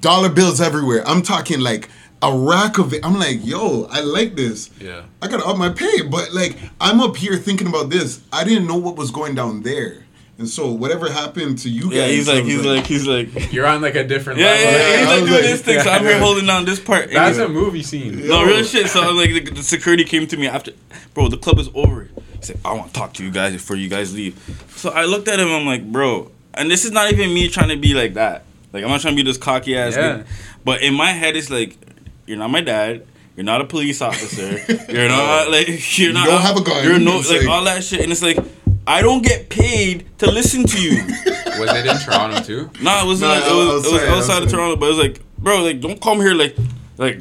dollar 0.00 0.28
bills 0.28 0.60
everywhere. 0.60 1.02
I'm 1.06 1.22
talking 1.22 1.58
like 1.58 1.88
a 2.22 2.36
rack 2.36 2.78
of 2.78 2.92
it. 2.94 3.04
I'm 3.04 3.18
like, 3.18 3.44
yo, 3.44 3.84
I 3.90 4.00
like 4.00 4.36
this. 4.36 4.70
Yeah. 4.80 5.02
I 5.20 5.28
gotta 5.28 5.44
up 5.44 5.56
my 5.58 5.70
pay, 5.70 6.02
but 6.02 6.32
like 6.32 6.56
I'm 6.80 7.00
up 7.00 7.16
here 7.16 7.36
thinking 7.36 7.66
about 7.66 7.90
this. 7.90 8.20
I 8.32 8.44
didn't 8.44 8.66
know 8.66 8.76
what 8.76 8.96
was 8.96 9.10
going 9.10 9.34
down 9.34 9.62
there, 9.62 10.04
and 10.38 10.48
so 10.48 10.70
whatever 10.70 11.10
happened 11.10 11.58
to 11.58 11.68
you 11.68 11.84
guys, 11.90 11.94
Yeah, 11.94 12.06
he's 12.08 12.28
like, 12.28 12.44
he's 12.44 12.64
like, 12.64 12.86
he's 12.86 13.06
like. 13.34 13.52
You're 13.52 13.66
on 13.66 13.80
like 13.82 13.96
a 13.96 14.04
different 14.04 14.38
Yeah, 14.38 14.46
level. 14.46 14.62
yeah, 14.72 14.78
yeah. 14.78 14.98
He's 15.00 15.06
I 15.08 15.10
like 15.10 15.20
doing 15.20 15.32
like- 15.32 15.42
this 15.42 15.62
thing, 15.62 15.80
so 15.80 15.90
I'm 15.90 16.02
here 16.04 16.18
holding 16.26 16.46
down 16.46 16.64
this 16.64 16.80
part. 16.80 17.04
and 17.06 17.16
That's 17.16 17.36
he's- 17.38 17.48
a 17.48 17.52
movie 17.52 17.82
scene. 17.82 18.26
No, 18.28 18.44
real 18.44 18.62
shit. 18.64 18.86
So 18.88 19.02
I'm 19.02 19.16
like, 19.16 19.30
the, 19.30 19.40
the 19.50 19.62
security 19.62 20.04
came 20.04 20.26
to 20.28 20.36
me 20.36 20.46
after, 20.46 20.72
bro, 21.14 21.28
the 21.28 21.36
club 21.38 21.58
is 21.58 21.68
over. 21.74 22.04
He 22.38 22.46
said, 22.46 22.58
I 22.64 22.72
want 22.72 22.88
to 22.88 22.92
talk 22.92 23.14
to 23.14 23.24
you 23.24 23.30
guys 23.30 23.52
before 23.52 23.76
you 23.76 23.88
guys 23.88 24.14
leave. 24.14 24.34
So 24.76 24.90
I 24.90 25.04
looked 25.04 25.28
at 25.28 25.38
him, 25.40 25.48
I'm 25.48 25.66
like, 25.66 25.90
bro, 25.90 26.30
and 26.54 26.70
this 26.70 26.84
is 26.84 26.90
not 26.92 27.12
even 27.12 27.32
me 27.34 27.48
trying 27.48 27.68
to 27.70 27.76
be 27.76 27.94
like 27.94 28.14
that. 28.14 28.44
Like, 28.72 28.84
I'm 28.84 28.90
not 28.90 29.00
trying 29.00 29.16
to 29.16 29.22
be 29.22 29.28
this 29.28 29.36
cocky 29.38 29.76
ass 29.76 29.94
Yeah. 29.96 30.02
nigga. 30.18 30.26
But 30.64 30.82
in 30.82 30.94
my 30.94 31.10
head, 31.12 31.36
it's 31.36 31.50
like, 31.50 31.76
you're 32.32 32.38
not 32.38 32.50
my 32.50 32.62
dad. 32.62 33.06
You're 33.36 33.44
not 33.44 33.60
a 33.60 33.64
police 33.66 34.00
officer. 34.00 34.58
You're 34.90 35.08
not 35.08 35.50
like 35.56 35.98
you're 35.98 36.14
not. 36.14 36.26
don't 36.26 36.40
have 36.40 36.56
a 36.56 36.62
gun. 36.62 36.82
You're 36.82 36.98
no 36.98 37.18
like, 37.18 37.28
like- 37.28 37.48
all 37.48 37.64
that 37.64 37.84
shit, 37.84 38.00
and 38.00 38.10
it's 38.10 38.22
like 38.22 38.38
I 38.86 39.02
don't 39.02 39.22
get 39.22 39.50
paid 39.50 40.06
to 40.18 40.30
listen 40.30 40.64
to 40.66 40.80
you. 40.82 41.02
Was 41.60 41.70
it 41.74 41.86
in 41.86 41.98
Toronto 41.98 42.40
too? 42.42 42.70
No, 42.82 43.04
it 43.04 43.06
was 43.06 43.20
No, 43.20 43.28
like, 43.28 43.44
it 43.44 43.52
was, 43.52 43.86
it 43.86 43.92
was 43.92 44.02
outside, 44.02 44.08
outside 44.16 44.42
of. 44.44 44.50
Toronto, 44.50 44.76
but 44.76 44.86
it 44.86 44.88
was 44.88 44.98
like, 44.98 45.20
bro, 45.38 45.62
like 45.62 45.80
don't 45.80 46.00
come 46.00 46.18
here 46.20 46.32
like, 46.34 46.56
like. 46.96 47.20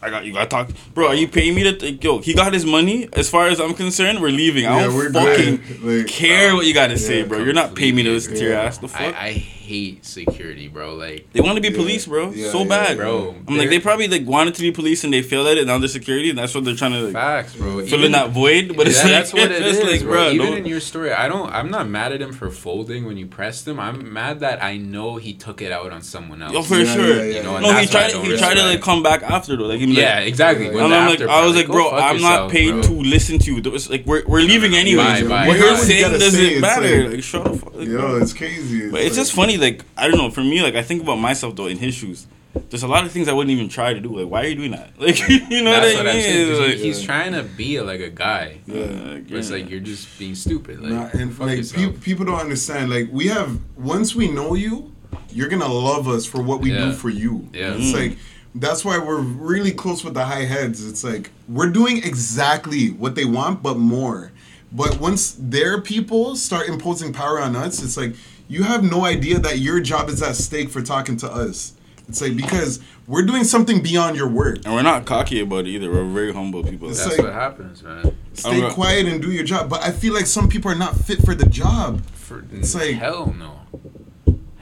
I 0.00 0.10
got 0.10 0.24
you. 0.24 0.32
Got 0.32 0.44
to 0.44 0.48
talk, 0.48 0.70
bro. 0.94 1.08
Are 1.08 1.14
you 1.14 1.26
paying 1.26 1.54
me 1.56 1.64
to? 1.64 1.84
Like, 1.86 2.02
yo, 2.04 2.18
he 2.18 2.32
got 2.34 2.52
his 2.52 2.64
money. 2.64 3.08
As 3.14 3.28
far 3.28 3.48
as 3.48 3.60
I'm 3.60 3.74
concerned, 3.74 4.20
we're 4.20 4.30
leaving. 4.30 4.64
I 4.64 4.76
Yeah, 4.76 4.86
don't 4.86 4.94
we're 4.94 5.12
fucking. 5.12 5.60
Like, 5.82 6.06
care 6.06 6.54
what 6.54 6.66
you 6.66 6.74
got 6.74 6.88
to 6.88 6.98
say, 6.98 7.24
bro. 7.24 7.38
You're 7.38 7.52
not 7.52 7.74
paying 7.74 7.96
me 7.96 8.04
to 8.04 8.10
listen 8.10 8.34
to 8.34 8.40
your 8.40 8.52
yeah. 8.52 8.62
ass. 8.62 8.78
The 8.78 8.86
fuck. 8.88 9.00
I, 9.16 9.26
I 9.28 9.46
hate 9.68 10.04
security, 10.04 10.66
bro. 10.68 10.94
Like, 10.94 11.26
they 11.32 11.40
want 11.40 11.56
to 11.56 11.62
be 11.62 11.68
Yeah. 11.68 11.76
police, 11.82 12.06
bro. 12.06 12.30
Yeah, 12.32 12.50
so 12.50 12.62
yeah, 12.62 12.68
bad, 12.68 12.96
bro. 12.96 13.34
I'm 13.46 13.56
like, 13.58 13.68
they 13.70 13.78
probably 13.80 14.08
like 14.08 14.26
wanted 14.26 14.54
to 14.56 14.62
be 14.62 14.70
police 14.72 15.04
and 15.04 15.12
they 15.12 15.22
failed 15.22 15.46
at 15.46 15.58
it. 15.58 15.66
Now 15.66 15.78
they're 15.78 15.88
security, 15.88 16.30
and 16.30 16.38
that's 16.38 16.54
what 16.54 16.64
they're 16.64 16.74
trying 16.74 16.92
to 16.92 17.02
like 17.02 17.12
facts, 17.12 17.54
bro. 17.56 17.84
fill 17.86 18.04
in 18.04 18.12
that 18.12 18.30
void. 18.30 18.76
But 18.76 18.88
it's 18.88 18.96
Yeah, 18.98 19.04
like, 19.04 19.12
that's 19.12 19.32
what 19.32 19.42
it 19.52 19.62
it's 19.68 19.78
is, 19.78 19.84
like, 19.84 20.02
bro. 20.02 20.12
bro. 20.12 20.30
Even 20.30 20.46
don't- 20.46 20.58
in 20.58 20.66
your 20.66 20.80
story, 20.80 21.12
I 21.12 21.28
don't. 21.28 21.50
I'm 21.52 21.70
not 21.70 21.88
mad 21.88 22.12
at 22.12 22.20
him 22.22 22.32
for 22.32 22.50
folding 22.50 23.04
when 23.04 23.16
you 23.16 23.26
pressed 23.26 23.68
him. 23.68 23.78
I'm 23.78 24.12
mad 24.12 24.40
that 24.40 24.62
I 24.64 24.76
know 24.78 25.16
he 25.16 25.34
took 25.34 25.60
it 25.62 25.70
out 25.72 25.92
on 25.92 26.02
someone 26.02 26.42
oh, 26.42 26.46
else. 26.46 26.54
Yo, 26.54 26.62
for 26.62 26.76
Yeah, 26.78 26.94
sure. 26.94 27.06
yeah, 27.08 27.22
yeah, 27.22 27.36
You 27.36 27.42
know, 27.42 27.54
yeah. 27.54 27.60
no, 27.60 27.68
he 27.68 27.74
that's 27.86 27.94
why 27.94 28.04
I 28.06 28.10
tried. 28.10 28.24
He 28.26 28.36
tried 28.38 28.54
to 28.54 28.62
like 28.64 28.80
come 28.82 29.02
back 29.02 29.22
after 29.22 29.56
though. 29.56 29.66
Like, 29.66 29.80
he 29.80 29.86
Yeah, 29.92 30.16
like, 30.20 30.28
exactly. 30.28 30.66
Yeah, 30.66 30.84
And 30.84 30.94
I'm 30.94 31.08
like, 31.10 31.20
I 31.20 31.44
was 31.44 31.54
like, 31.56 31.66
bro, 31.66 31.90
I'm 31.90 32.20
not 32.22 32.50
paid 32.50 32.82
to 32.84 32.92
listen 32.92 33.38
to 33.40 33.54
you. 33.54 33.60
There 33.60 33.72
was, 33.72 33.90
like, 33.90 34.06
we're, 34.06 34.24
we're 34.26 34.40
leaving 34.40 34.74
anyways. 34.74 35.22
Bye, 35.22 35.28
bye, 35.28 35.46
What 35.48 35.58
bye. 35.58 35.64
you're 35.64 35.70
you 35.72 35.76
saying 35.76 36.12
doesn't 36.18 36.60
matter. 36.60 37.02
like- 37.04 37.12
Like, 37.18 37.22
shut 37.22 37.44
the 37.44 37.58
fuck. 37.58 37.74
Yo, 37.78 38.16
it's 38.16 38.32
crazy. 38.32 38.90
But 38.90 39.00
it's 39.02 39.16
just 39.16 39.32
funny, 39.32 39.56
like 39.58 39.84
I 39.96 40.08
don't 40.08 40.18
know. 40.18 40.30
For 40.30 40.40
me, 40.42 40.62
like 40.62 40.74
I 40.74 40.82
think 40.82 41.02
about 41.02 41.16
myself 41.16 41.56
though 41.56 41.66
in 41.66 41.78
his 41.78 41.94
shoes. 41.94 42.26
There's 42.70 42.82
a 42.82 42.88
lot 42.88 43.04
of 43.04 43.12
things 43.12 43.28
I 43.28 43.32
wouldn't 43.34 43.52
even 43.52 43.68
try 43.68 43.92
to 43.94 44.00
do. 44.00 44.18
Like, 44.18 44.30
why 44.30 44.42
are 44.42 44.46
you 44.48 44.54
doing 44.56 44.72
that? 44.72 44.90
Like, 44.98 45.18
you 45.28 45.62
know 45.62 45.70
That's 45.70 45.94
what 45.94 46.04
what 46.04 46.06
I 46.06 46.10
I'm 46.10 46.16
mean? 46.16 46.22
saying. 46.24 46.48
'cause 46.48 46.58
It's 46.58 46.58
he- 46.58 46.66
like, 46.72 46.78
he's 46.78 47.02
trying 47.02 47.32
to 47.32 47.42
be 47.44 47.80
like 47.80 48.00
a 48.00 48.10
guy. 48.10 48.58
yeah, 48.66 49.18
But 49.28 49.38
it's 49.38 49.50
like 49.50 49.70
you're 49.70 49.80
just 49.80 50.18
being 50.18 50.34
stupid. 50.34 50.80
Like, 50.80 50.90
Nah, 51.14 51.20
and 51.20 51.38
like 51.38 51.70
pe- 51.72 51.92
people 51.92 52.24
don't 52.24 52.40
understand. 52.40 52.90
Like 52.90 53.08
we 53.12 53.28
have 53.28 53.58
once 53.76 54.14
we 54.16 54.28
know 54.28 54.54
you, 54.54 54.92
you're 55.30 55.48
gonna 55.48 55.68
love 55.72 56.08
us 56.08 56.26
for 56.26 56.42
what 56.42 56.60
we 56.60 56.72
Yeah. 56.72 56.86
do 56.86 56.92
for 56.94 57.10
you. 57.10 57.48
Yeah. 57.52 57.74
It's 57.74 57.92
mm. 57.92 58.00
like 58.10 58.18
that's 58.54 58.84
why 58.84 58.98
we're 58.98 59.20
really 59.20 59.70
close 59.72 60.02
with 60.02 60.14
the 60.14 60.24
high 60.24 60.44
heads. 60.46 60.84
It's 60.88 61.04
like 61.04 61.30
we're 61.48 61.70
doing 61.70 61.98
exactly 61.98 62.88
what 62.88 63.14
they 63.14 63.24
want, 63.26 63.62
but 63.62 63.76
more. 63.78 64.32
But 64.72 64.98
once 65.00 65.36
their 65.38 65.80
people 65.80 66.34
start 66.34 66.68
imposing 66.68 67.12
power 67.12 67.40
on 67.40 67.54
us, 67.56 67.82
it's 67.82 67.96
like 67.96 68.14
you 68.48 68.62
have 68.64 68.82
no 68.82 69.04
idea 69.04 69.38
that 69.38 69.58
your 69.58 69.80
job 69.80 70.08
is 70.08 70.22
at 70.22 70.36
stake 70.36 70.70
for 70.70 70.82
talking 70.82 71.16
to 71.18 71.30
us. 71.30 71.74
It's 72.08 72.22
like 72.22 72.36
because 72.36 72.80
we're 73.06 73.26
doing 73.26 73.44
something 73.44 73.82
beyond 73.82 74.16
your 74.16 74.28
work. 74.28 74.60
And 74.64 74.72
we're 74.74 74.80
not 74.82 75.04
cocky 75.04 75.40
about 75.40 75.66
it 75.66 75.68
either. 75.70 75.90
We're 75.90 76.04
very 76.10 76.32
humble 76.32 76.64
people. 76.64 76.88
It's 76.88 76.98
That's 77.04 77.18
like- 77.18 77.26
what 77.26 77.34
happens, 77.34 77.82
man. 77.82 78.16
Stay 78.32 78.62
I'm- 78.62 78.72
quiet 78.72 79.06
and 79.06 79.20
do 79.20 79.30
your 79.30 79.44
job. 79.44 79.68
But 79.68 79.82
I 79.82 79.90
feel 79.92 80.14
like 80.14 80.24
some 80.26 80.48
people 80.48 80.70
are 80.70 80.74
not 80.74 80.96
fit 80.96 81.22
for 81.22 81.34
the 81.34 81.44
job. 81.46 82.02
For, 82.14 82.44
It's 82.52 82.74
like- 82.74 82.96
hell 82.96 83.34
no. 83.38 83.60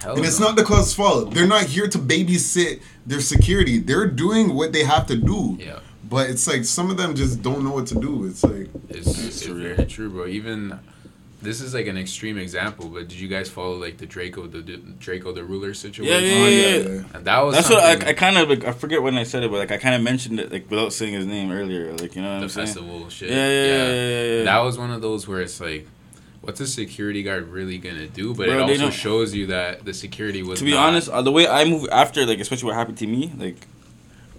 Hell 0.03 0.17
And 0.17 0.25
it's 0.25 0.41
no. 0.41 0.47
not 0.49 0.57
the 0.57 0.65
club's 0.65 0.93
fault. 0.93 1.35
They're 1.35 1.47
not 1.47 1.65
here 1.67 1.87
to 1.89 1.99
babysit 1.99 2.81
their 3.07 3.21
security. 3.21 3.79
They're 3.79 4.07
doing 4.09 4.55
what 4.55 4.73
they 4.73 4.83
have 4.85 5.07
to 5.07 5.17
do. 5.17 5.57
Yeah. 5.61 5.79
But 6.09 6.31
it's 6.31 6.47
like 6.49 6.65
some 6.65 6.91
of 6.91 6.97
them 6.97 7.15
just 7.15 7.43
don't 7.43 7.63
know 7.65 7.71
what 7.73 7.87
to 7.89 7.95
do. 7.95 8.27
It's 8.27 8.43
like 8.45 8.69
It's, 8.89 9.07
That's 9.07 9.25
it's 9.25 9.43
true. 9.45 9.55
very 9.75 9.87
true, 9.87 10.11
bro. 10.11 10.27
Even 10.27 10.79
this 11.43 11.61
is 11.61 11.75
like 11.75 11.87
an 11.87 11.99
extreme 11.99 12.39
example, 12.39 12.89
but 12.89 13.09
did 13.09 13.19
you 13.19 13.29
guys 13.29 13.49
follow 13.49 13.77
like 13.77 13.99
the 13.99 14.07
Drakeo 14.07 14.51
the, 14.51 14.61
the 14.61 14.79
Drakeo 14.79 15.35
the 15.35 15.45
ruler 15.45 15.75
situation? 15.75 16.13
Yeah, 16.13 16.19
yeah, 16.19 16.43
oh, 16.43 16.49
yeah. 16.49 16.77
yeah. 16.77 17.05
And 17.15 17.25
that 17.25 17.41
was 17.41 17.55
That's 17.55 17.71
what 17.71 17.83
I, 17.83 18.11
I 18.11 18.13
kind 18.15 18.39
of 18.39 18.49
like. 18.49 18.65
I 18.65 18.73
forget 18.73 19.03
when 19.03 19.17
I 19.17 19.25
said 19.25 19.43
it, 19.43 19.51
but 19.51 19.59
like 19.59 19.71
I 19.71 19.77
kind 19.77 19.95
of 19.95 20.03
mentioned 20.03 20.41
it 20.41 20.51
like 20.51 20.71
without 20.71 20.93
saying 20.93 21.13
his 21.13 21.27
name 21.27 21.51
earlier. 21.51 21.93
Like 21.93 22.17
you 22.17 22.23
know 22.23 22.35
what 22.35 22.39
the 22.39 22.45
I'm 22.45 22.49
saying? 22.49 22.67
festival 22.69 23.09
shit. 23.11 23.31
Yeah, 23.31 23.37
yeah, 23.37 23.51
yeah, 23.51 23.67
yeah, 23.67 23.93
yeah, 23.95 24.39
yeah. 24.39 24.45
That 24.45 24.59
was 24.61 24.79
one 24.79 24.91
of 24.91 25.03
those 25.03 25.29
where 25.29 25.43
it's 25.43 25.61
like, 25.61 25.87
what's 26.41 26.61
a 26.61 26.67
security 26.67 27.23
guard 27.23 27.49
really 27.49 27.79
gonna 27.79 28.07
do? 28.07 28.35
But 28.35 28.47
Bro, 28.47 28.69
it 28.69 28.81
also 28.81 28.91
shows 28.91 29.35
you 29.35 29.47
that 29.49 29.85
the 29.85 29.93
security 29.93 30.43
was 30.43 30.59
To 30.61 30.65
be 30.65 30.71
not 30.71 30.89
honest, 30.89 31.11
uh, 31.11 31.21
the 31.21 31.33
way 31.33 31.47
I 31.47 31.65
move 31.65 31.87
after, 31.93 32.25
like 32.25 32.39
especially 32.39 32.69
what 32.69 32.77
happened 32.77 32.99
to 32.99 33.07
me, 33.07 33.33
like 33.37 33.67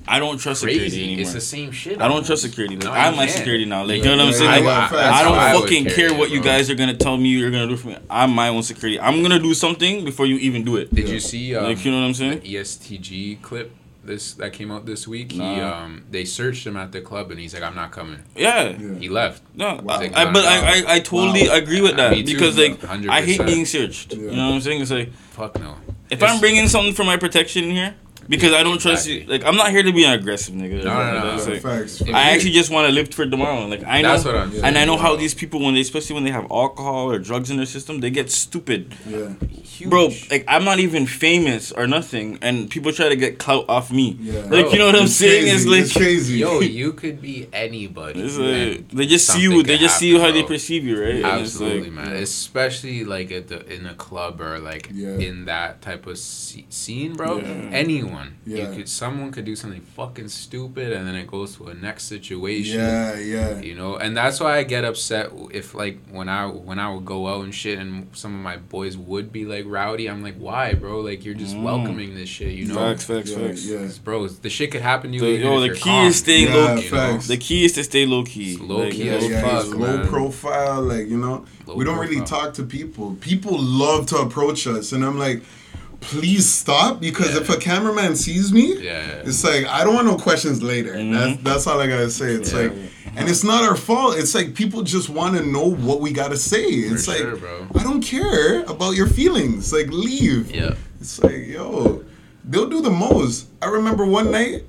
I 0.10 0.20
don't 0.20 0.38
trust 0.38 0.62
security 0.62 1.04
anymore. 1.04 1.22
It's 1.22 1.34
the 1.34 1.42
same 1.42 1.72
shit. 1.72 1.96
I 1.98 2.04
don't 2.04 2.12
almost. 2.12 2.28
trust 2.28 2.42
security. 2.44 2.76
No, 2.78 2.92
I'm 2.92 3.14
you 3.14 3.18
my 3.18 3.28
security 3.28 3.66
now. 3.66 3.84
Like 3.84 4.04
Yeah, 4.04 4.12
you 4.12 4.16
know 4.18 4.26
what 4.26 4.34
I'm 4.34 4.40
saying? 4.40 4.64
Like, 4.66 4.90
facts. 4.90 4.94
I 5.20 5.24
don't 5.24 5.38
I 5.38 5.54
fucking 5.54 5.84
carry 5.86 5.96
care 5.96 6.08
it, 6.08 6.18
what 6.18 6.30
you 6.32 6.42
guys 6.42 6.70
are 6.70 6.76
gonna 6.76 6.96
tell 6.96 7.18
me 7.18 7.30
you're 7.30 7.52
gonna 7.52 7.68
do 7.68 7.76
for 7.78 7.90
me. 7.90 7.98
I'm 8.10 8.32
my 8.32 8.48
own 8.50 8.64
security. 8.64 9.00
I'm 9.00 9.22
gonna 9.22 9.40
do 9.40 9.54
something 9.54 10.06
before 10.06 10.26
you 10.26 10.38
even 10.38 10.64
do 10.64 10.78
it. 10.78 10.94
Did 10.94 11.08
Yeah. 11.08 11.14
you 11.16 11.20
see? 11.20 11.56
Um, 11.56 11.66
Like 11.66 11.84
you 11.84 11.92
know 11.92 12.00
what 12.02 12.08
I'm 12.08 12.14
saying? 12.14 12.40
the 12.40 12.56
ESTG 12.56 13.42
clip 13.42 13.72
this 14.04 14.36
that 14.36 14.54
came 14.54 14.72
out 14.72 14.86
this 14.86 15.06
week. 15.06 15.34
He 15.34 15.42
um 15.42 16.06
they 16.10 16.24
searched 16.24 16.66
him 16.66 16.78
at 16.78 16.94
the 16.94 17.02
club 17.02 17.30
and 17.32 17.40
he's 17.40 17.54
like, 17.54 17.64
I'm 17.64 17.76
not 17.76 17.92
coming. 17.92 18.20
Yeah. 18.38 18.70
Yeah. 18.80 18.94
He 19.00 19.10
left. 19.10 19.44
No, 19.56 19.82
Wow. 19.84 20.00
I, 20.00 20.12
I, 20.16 20.32
but 20.32 20.46
I, 20.46 20.56
I, 20.56 20.84
I 20.96 21.00
totally 21.02 21.50
Wow. 21.50 21.56
agree 21.56 21.82
with 21.82 21.98
that 21.98 22.14
too, 22.16 22.24
because 22.24 22.58
like 22.58 22.80
100%. 22.80 23.10
I 23.10 23.22
hate 23.24 23.46
being 23.46 23.66
searched. 23.66 24.14
Yeah. 24.14 24.20
You 24.30 24.38
know 24.38 24.48
what 24.50 24.56
I'm 24.56 24.62
saying? 24.62 24.82
It's 24.82 24.92
like 24.92 25.12
Fuck 25.32 25.60
no. 25.60 25.76
if 26.10 26.14
It's- 26.20 26.32
I'm 26.32 26.40
bringing 26.40 26.70
something 26.70 26.94
for 26.94 27.04
my 27.04 27.18
protection 27.18 27.66
in 27.66 27.72
here 27.72 27.96
because 28.30 28.54
I 28.54 28.64
don't 28.64 28.80
trust 28.80 29.08
you. 29.08 29.26
Like 29.28 29.44
I'm 29.46 29.56
not 29.56 29.72
here 29.72 29.84
to 29.84 29.92
be 29.94 30.04
an 30.04 30.14
aggressive 30.14 30.54
nigga. 30.54 30.84
No, 30.84 30.94
no, 30.94 31.20
no, 31.24 31.36
It's 31.36 31.46
no. 31.48 31.54
like- 31.54 31.62
facts. 31.62 32.02
I 32.02 32.32
actually 32.32 32.52
just 32.52 32.70
want 32.72 32.88
to 32.88 32.94
live 32.94 33.14
for 33.14 33.26
tomorrow. 33.26 33.66
Like 33.68 33.84
I 33.86 34.02
know, 34.02 34.10
That's 34.14 34.26
what 34.26 34.36
I'm 34.36 34.52
and 34.64 34.78
I 34.78 34.86
know 34.86 34.94
saying, 34.96 35.00
how 35.00 35.16
these 35.16 35.34
people 35.34 35.60
when 35.64 35.74
they, 35.76 35.82
especially 35.82 36.14
when 36.16 36.24
they 36.24 36.32
have 36.32 36.46
alcohol 36.52 37.12
or 37.12 37.20
drugs 37.20 37.50
in 37.50 37.58
their 37.58 37.66
system, 37.66 38.00
they 38.02 38.10
get 38.10 38.30
stupid, 38.32 38.94
Yeah. 39.08 39.34
Huge. 39.64 39.90
bro. 39.90 40.10
Like 40.32 40.46
I'm 40.48 40.64
not 40.64 40.80
even 40.80 41.06
famous 41.08 41.72
or 41.72 41.88
nothing, 41.88 42.40
and 42.42 42.70
people 42.70 42.92
try 42.92 43.10
to 43.10 43.16
get 43.16 43.38
clout 43.40 43.66
off 43.70 43.92
me. 43.92 44.18
Yeah. 44.20 44.42
Like 44.50 44.72
you 44.72 44.80
know 44.80 44.88
what 44.88 44.96
I'm 44.96 45.04
It's 45.06 45.16
saying? 45.16 45.44
crazy. 45.44 45.56
It's 45.56 45.66
like 45.66 45.82
it's 45.82 45.94
crazy. 45.94 46.38
Yo, 46.40 46.60
you 46.82 46.94
could 46.94 47.22
be 47.22 47.48
anybody. 47.54 48.22
it's 48.22 48.38
like 48.38 48.90
they 48.90 49.06
just 49.06 49.28
see 49.28 49.42
you. 49.42 49.64
They 49.64 49.74
could 49.74 49.80
just 49.82 49.98
see 49.98 50.08
you 50.10 50.18
how 50.20 50.26
happen, 50.28 50.42
they 50.42 50.48
perceive 50.48 50.84
you, 50.86 51.00
right? 51.02 51.16
And 51.16 51.20
it's 51.42 51.54
Absolutely, 51.56 51.82
like- 51.90 51.92
man. 51.92 52.14
Especially 52.18 53.04
like 53.06 53.32
at 53.32 53.48
the 53.48 53.66
in 53.74 53.86
a 53.86 53.94
club 53.94 54.42
or 54.42 54.60
like 54.60 54.90
Yeah. 54.94 55.10
in 55.18 55.46
that 55.46 55.82
type 55.82 56.08
of 56.08 56.16
sce- 56.18 56.66
scene, 56.72 57.14
bro. 57.16 57.38
Yeah. 57.38 57.46
Anyone, 58.18 58.38
Yeah. 58.46 58.70
you 58.70 58.76
could 58.78 58.90
someone 58.90 59.32
could 59.32 59.46
do 59.46 59.56
something 59.56 59.82
fucking 59.96 60.30
stupid, 60.30 60.92
and 60.94 61.08
then 61.08 61.16
it 61.16 61.28
goes 61.28 61.56
to 61.58 61.68
a 61.68 61.74
next 61.74 62.04
situation. 62.06 62.80
Yeah, 62.80 63.18
yeah. 63.18 63.60
You 63.62 63.76
know, 63.76 63.98
and 63.98 64.16
that's 64.16 64.40
why 64.40 64.58
I 64.58 64.64
get 64.64 64.84
upset 64.86 65.32
if 65.52 65.74
like 65.76 66.00
when 66.12 66.30
I 66.30 66.48
when 66.48 66.80
I 66.80 66.94
would 66.94 67.06
go 67.06 67.28
out 67.28 67.44
and 67.44 67.54
shit, 67.54 67.80
and 67.80 68.08
some 68.14 68.34
of 68.36 68.42
my 68.42 68.58
boys 68.58 68.98
would 68.98 69.32
be 69.32 69.46
like 69.46 69.66
rowdy. 69.68 70.08
I'm 70.10 70.24
like, 70.24 70.36
why, 70.38 70.74
bro? 70.74 71.02
Like 71.02 71.26
you're 71.26 71.36
just 71.36 71.56
Mm. 71.56 71.64
welcoming 71.64 72.16
this 72.16 72.30
shit, 72.30 72.54
you 72.54 72.66
know? 72.66 72.76
Facts, 72.76 73.04
facts, 73.06 73.32
Yeah, 73.32 73.38
facts. 73.48 73.66
yeah. 73.66 73.88
Bro, 74.04 74.28
the 74.28 74.50
shit 74.50 74.72
could 74.72 74.82
happen 74.82 75.12
to 75.12 75.16
you. 75.18 75.22
The, 75.22 75.28
even 75.30 75.42
yo, 75.48 75.54
if 75.56 75.60
the 75.62 75.66
you're 75.68 75.76
key 75.76 75.82
calm, 75.82 76.08
is 76.08 76.16
stay 76.18 76.44
Yeah, 76.44 76.56
low. 76.56 76.82
facts. 76.82 77.28
The 77.28 77.38
key 77.38 77.66
is 77.66 77.74
to 77.74 77.84
stay 77.84 78.06
low 78.06 78.24
key. 78.24 78.54
It's 78.54 78.62
low 78.62 78.80
like, 78.80 78.94
key. 78.94 79.06
Yeah, 79.06 79.20
yeah, 79.20 79.42
fuck, 79.42 79.76
low 79.76 80.06
profile. 80.08 80.82
like 80.82 81.08
you 81.10 81.18
know. 81.18 81.46
Low 81.66 81.76
we 81.76 81.84
don't 81.84 82.00
really 82.00 82.22
talk 82.24 82.54
to 82.56 82.64
people. 82.64 83.18
People 83.20 83.58
love 83.60 84.06
to 84.08 84.18
approach 84.18 84.66
us, 84.68 84.94
and 84.94 85.04
I'm 85.04 85.18
like, 85.20 85.42
please 86.00 86.48
stop 86.52 87.00
because 87.00 87.32
Yeah. 87.34 87.42
if 87.42 87.50
a 87.50 87.58
cameraman 87.58 88.16
sees 88.16 88.52
me, 88.54 88.76
Yeah, 88.76 88.82
yeah. 89.08 89.14
it's 89.26 89.44
like 89.44 89.66
I 89.68 89.84
don't 89.84 89.96
want 89.96 90.08
no 90.08 90.16
questions 90.18 90.62
later. 90.64 90.94
Mhm. 90.94 91.14
That's 91.14 91.44
that's 91.44 91.68
all 91.68 91.80
I 91.80 91.88
gotta 91.88 92.10
say. 92.10 92.32
It's 92.34 92.54
like, 92.54 92.72
and 93.16 93.28
it's 93.30 93.44
not 93.44 93.64
our 93.64 93.76
fault. 93.76 94.18
It's 94.18 94.36
like 94.36 94.54
people 94.54 94.84
just 94.84 95.10
want 95.10 95.38
to 95.38 95.44
know 95.46 95.68
what 95.70 96.02
we 96.02 96.12
gotta 96.12 96.38
say. 96.38 96.88
For 96.88 96.96
It's 96.96 97.08
like 97.08 97.18
sure, 97.18 97.36
bro. 97.36 97.68
I 97.76 97.84
don't 97.84 98.02
care 98.02 98.64
about 98.66 98.96
your 98.96 99.08
feelings. 99.08 99.74
Like 99.74 99.88
leave. 99.92 100.54
Yeah. 100.56 100.76
It's 101.02 101.22
like 101.24 101.48
yo, 101.48 102.04
they'll 102.46 102.70
do 102.70 102.82
the 102.82 102.92
most. 102.92 103.48
I 103.62 103.68
remember 103.68 104.06
one 104.06 104.32
night, 104.32 104.64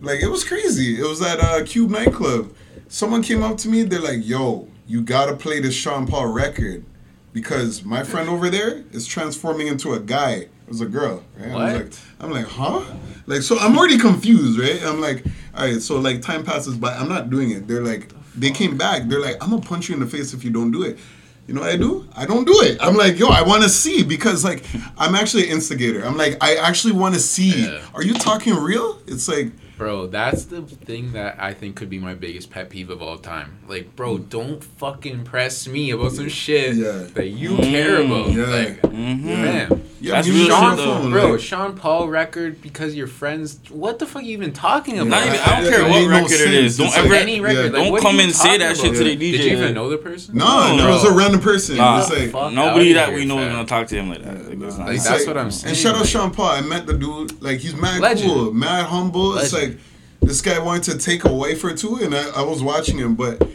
like 0.00 0.20
it 0.22 0.28
was 0.28 0.44
crazy. 0.44 0.98
It 0.98 1.04
was 1.06 1.22
at 1.22 1.40
uh, 1.40 1.62
Cube 1.64 1.90
nightclub. 1.90 2.52
Someone 2.88 3.22
came 3.22 3.42
up 3.42 3.56
to 3.58 3.68
me. 3.68 3.82
They're 3.82 4.00
like, 4.00 4.26
"Yo, 4.26 4.68
you 4.86 5.00
gotta 5.00 5.34
play 5.34 5.60
this 5.60 5.74
Sean 5.74 6.06
Paul 6.06 6.26
record." 6.28 6.84
Because 7.32 7.84
my 7.84 8.02
friend 8.02 8.28
over 8.30 8.48
there 8.48 8.82
is 8.92 9.06
transforming 9.06 9.66
into 9.66 9.92
a 9.92 10.00
guy. 10.00 10.46
It 10.66 10.70
was 10.70 10.80
a 10.80 10.86
girl, 10.86 11.22
right? 11.38 11.48
I 11.50 11.54
was 11.54 11.54
What? 11.54 11.82
like, 11.84 11.92
I'm 12.20 12.30
like, 12.32 12.46
huh? 12.46 12.82
Like, 13.26 13.42
so 13.42 13.56
I'm 13.58 13.78
already 13.78 13.98
confused, 13.98 14.58
right? 14.58 14.82
I'm 14.82 15.00
like, 15.00 15.24
all 15.54 15.64
right, 15.64 15.80
so 15.80 15.98
like 16.00 16.22
time 16.22 16.42
passes 16.44 16.76
by. 16.76 16.92
I'm 16.94 17.08
not 17.08 17.30
doing 17.30 17.50
it. 17.52 17.68
They're 17.68 17.82
like, 17.84 18.10
they 18.34 18.50
came 18.50 18.76
back. 18.76 19.04
They're 19.08 19.20
like, 19.20 19.36
I'm 19.42 19.50
gonna 19.50 19.62
punch 19.62 19.88
you 19.88 19.94
in 19.94 20.00
the 20.00 20.06
face 20.06 20.32
if 20.34 20.44
you 20.44 20.50
don't 20.50 20.72
do 20.72 20.82
it. 20.82 20.98
You 21.46 21.54
know 21.54 21.60
what 21.60 21.70
I 21.70 21.76
do? 21.76 22.08
I 22.16 22.26
don't 22.26 22.44
do 22.44 22.60
it. 22.62 22.78
I'm 22.80 22.96
like, 22.96 23.16
yo, 23.18 23.28
I 23.28 23.42
want 23.42 23.62
to 23.62 23.68
see 23.68 24.02
because 24.02 24.44
like 24.44 24.64
I'm 24.98 25.14
actually 25.14 25.44
an 25.44 25.50
instigator. 25.50 26.04
I'm 26.04 26.16
like, 26.16 26.36
I 26.42 26.56
actually 26.56 26.92
want 26.94 27.14
to 27.14 27.20
see. 27.20 27.62
Yeah. 27.66 27.80
Are 27.94 28.02
you 28.02 28.14
talking 28.14 28.52
real? 28.54 28.98
It's 29.06 29.28
like, 29.28 29.52
Bro, 29.76 30.06
that's 30.06 30.44
the 30.46 30.62
thing 30.62 31.12
that 31.12 31.36
I 31.38 31.52
think 31.52 31.76
could 31.76 31.90
be 31.90 31.98
my 31.98 32.14
biggest 32.14 32.50
pet 32.50 32.70
peeve 32.70 32.88
of 32.88 33.02
all 33.02 33.18
time. 33.18 33.58
Like, 33.68 33.94
bro, 33.94 34.16
don't 34.16 34.64
fucking 34.64 35.24
press 35.24 35.68
me 35.68 35.90
about 35.90 36.12
some 36.12 36.30
shit 36.30 36.76
Mm. 36.76 36.82
Yeah. 37.02 37.08
that 37.14 37.28
you 37.28 37.56
care 37.58 38.00
about. 38.02 38.32
Yeah. 38.32 38.44
Like, 38.46 38.80
Mhm. 38.82 39.22
man. 39.24 39.82
yeah, 40.00 40.12
That's 40.12 40.28
me 40.28 40.34
real 40.34 40.42
and 40.44 40.48
shit, 40.50 40.58
Sean 40.58 40.76
though. 40.76 41.00
Paul, 41.02 41.10
Bro, 41.10 41.30
like, 41.32 41.40
Sean 41.40 41.72
Paul 41.74 42.08
record 42.08 42.62
because 42.62 42.94
you're 42.94 43.06
friends. 43.06 43.58
What 43.68 43.98
the 43.98 44.06
fuck 44.06 44.22
are 44.22 44.24
you 44.24 44.32
even 44.32 44.52
talking 44.52 44.98
about? 44.98 45.08
Not 45.10 45.26
even, 45.26 45.40
I 45.40 45.60
don't 45.60 45.70
care 45.70 45.82
what 45.82 45.90
made 45.90 46.08
no 46.08 46.16
record 46.16 46.30
it 46.32 46.38
sense. 46.38 46.54
is. 46.54 46.76
Don't 46.78 46.86
It's 46.86 46.96
ever. 46.96 47.08
like 47.10 47.20
any 47.20 47.40
record. 47.40 47.56
yeah. 47.74 47.78
Like, 47.78 47.90
Don't 47.92 48.00
come 48.02 48.20
and 48.20 48.32
say 48.34 48.44
talking 48.44 48.60
that 48.60 48.76
shit 48.76 48.84
about? 48.86 48.98
to 48.98 49.04
the 49.04 49.16
DJ. 49.16 49.32
Did 49.32 49.44
you 49.44 49.56
even 49.58 49.74
know 49.74 49.90
the 49.90 49.98
person? 49.98 50.36
no, 50.38 50.74
No. 50.76 50.88
it 50.88 50.90
was 50.90 51.04
a 51.04 51.12
random 51.12 51.40
person. 51.40 51.76
Nah, 51.76 51.96
like, 51.98 52.30
fuck 52.30 52.52
nobody 52.54 52.94
that 52.94 53.12
we 53.12 53.26
know 53.26 53.38
is 53.40 53.52
gonna 53.52 53.66
talk 53.66 53.88
to 53.88 53.94
him 53.96 54.08
like 54.08 54.22
that. 54.24 54.48
Like, 54.48 54.58
that's 54.58 54.78
Like, 54.78 54.86
that's 55.02 55.10
like- 55.10 55.26
what 55.26 55.36
I'm 55.36 55.50
saying. 55.50 55.68
And 55.70 55.76
shout 55.76 55.96
out 55.96 56.06
Sean 56.06 56.30
Paul. 56.30 56.46
I 56.46 56.60
met 56.62 56.86
the 56.86 56.94
dude. 56.94 57.42
Like 57.42 57.58
he's 57.58 57.74
mad 57.74 58.00
Legend. 58.00 58.30
cool, 58.32 58.52
mad 58.54 58.86
humble. 58.86 59.36
It's 59.38 59.52
like 59.52 59.65
this 60.26 60.42
guy 60.42 60.58
wanted 60.58 60.92
to 60.92 60.98
take 60.98 61.24
a 61.24 61.32
wife 61.32 61.62
or 61.64 61.72
two, 61.74 61.96
and 61.96 62.14
I, 62.14 62.28
I 62.30 62.42
was 62.42 62.62
watching 62.62 62.98
him, 62.98 63.14
but 63.14 63.40
it, 63.42 63.50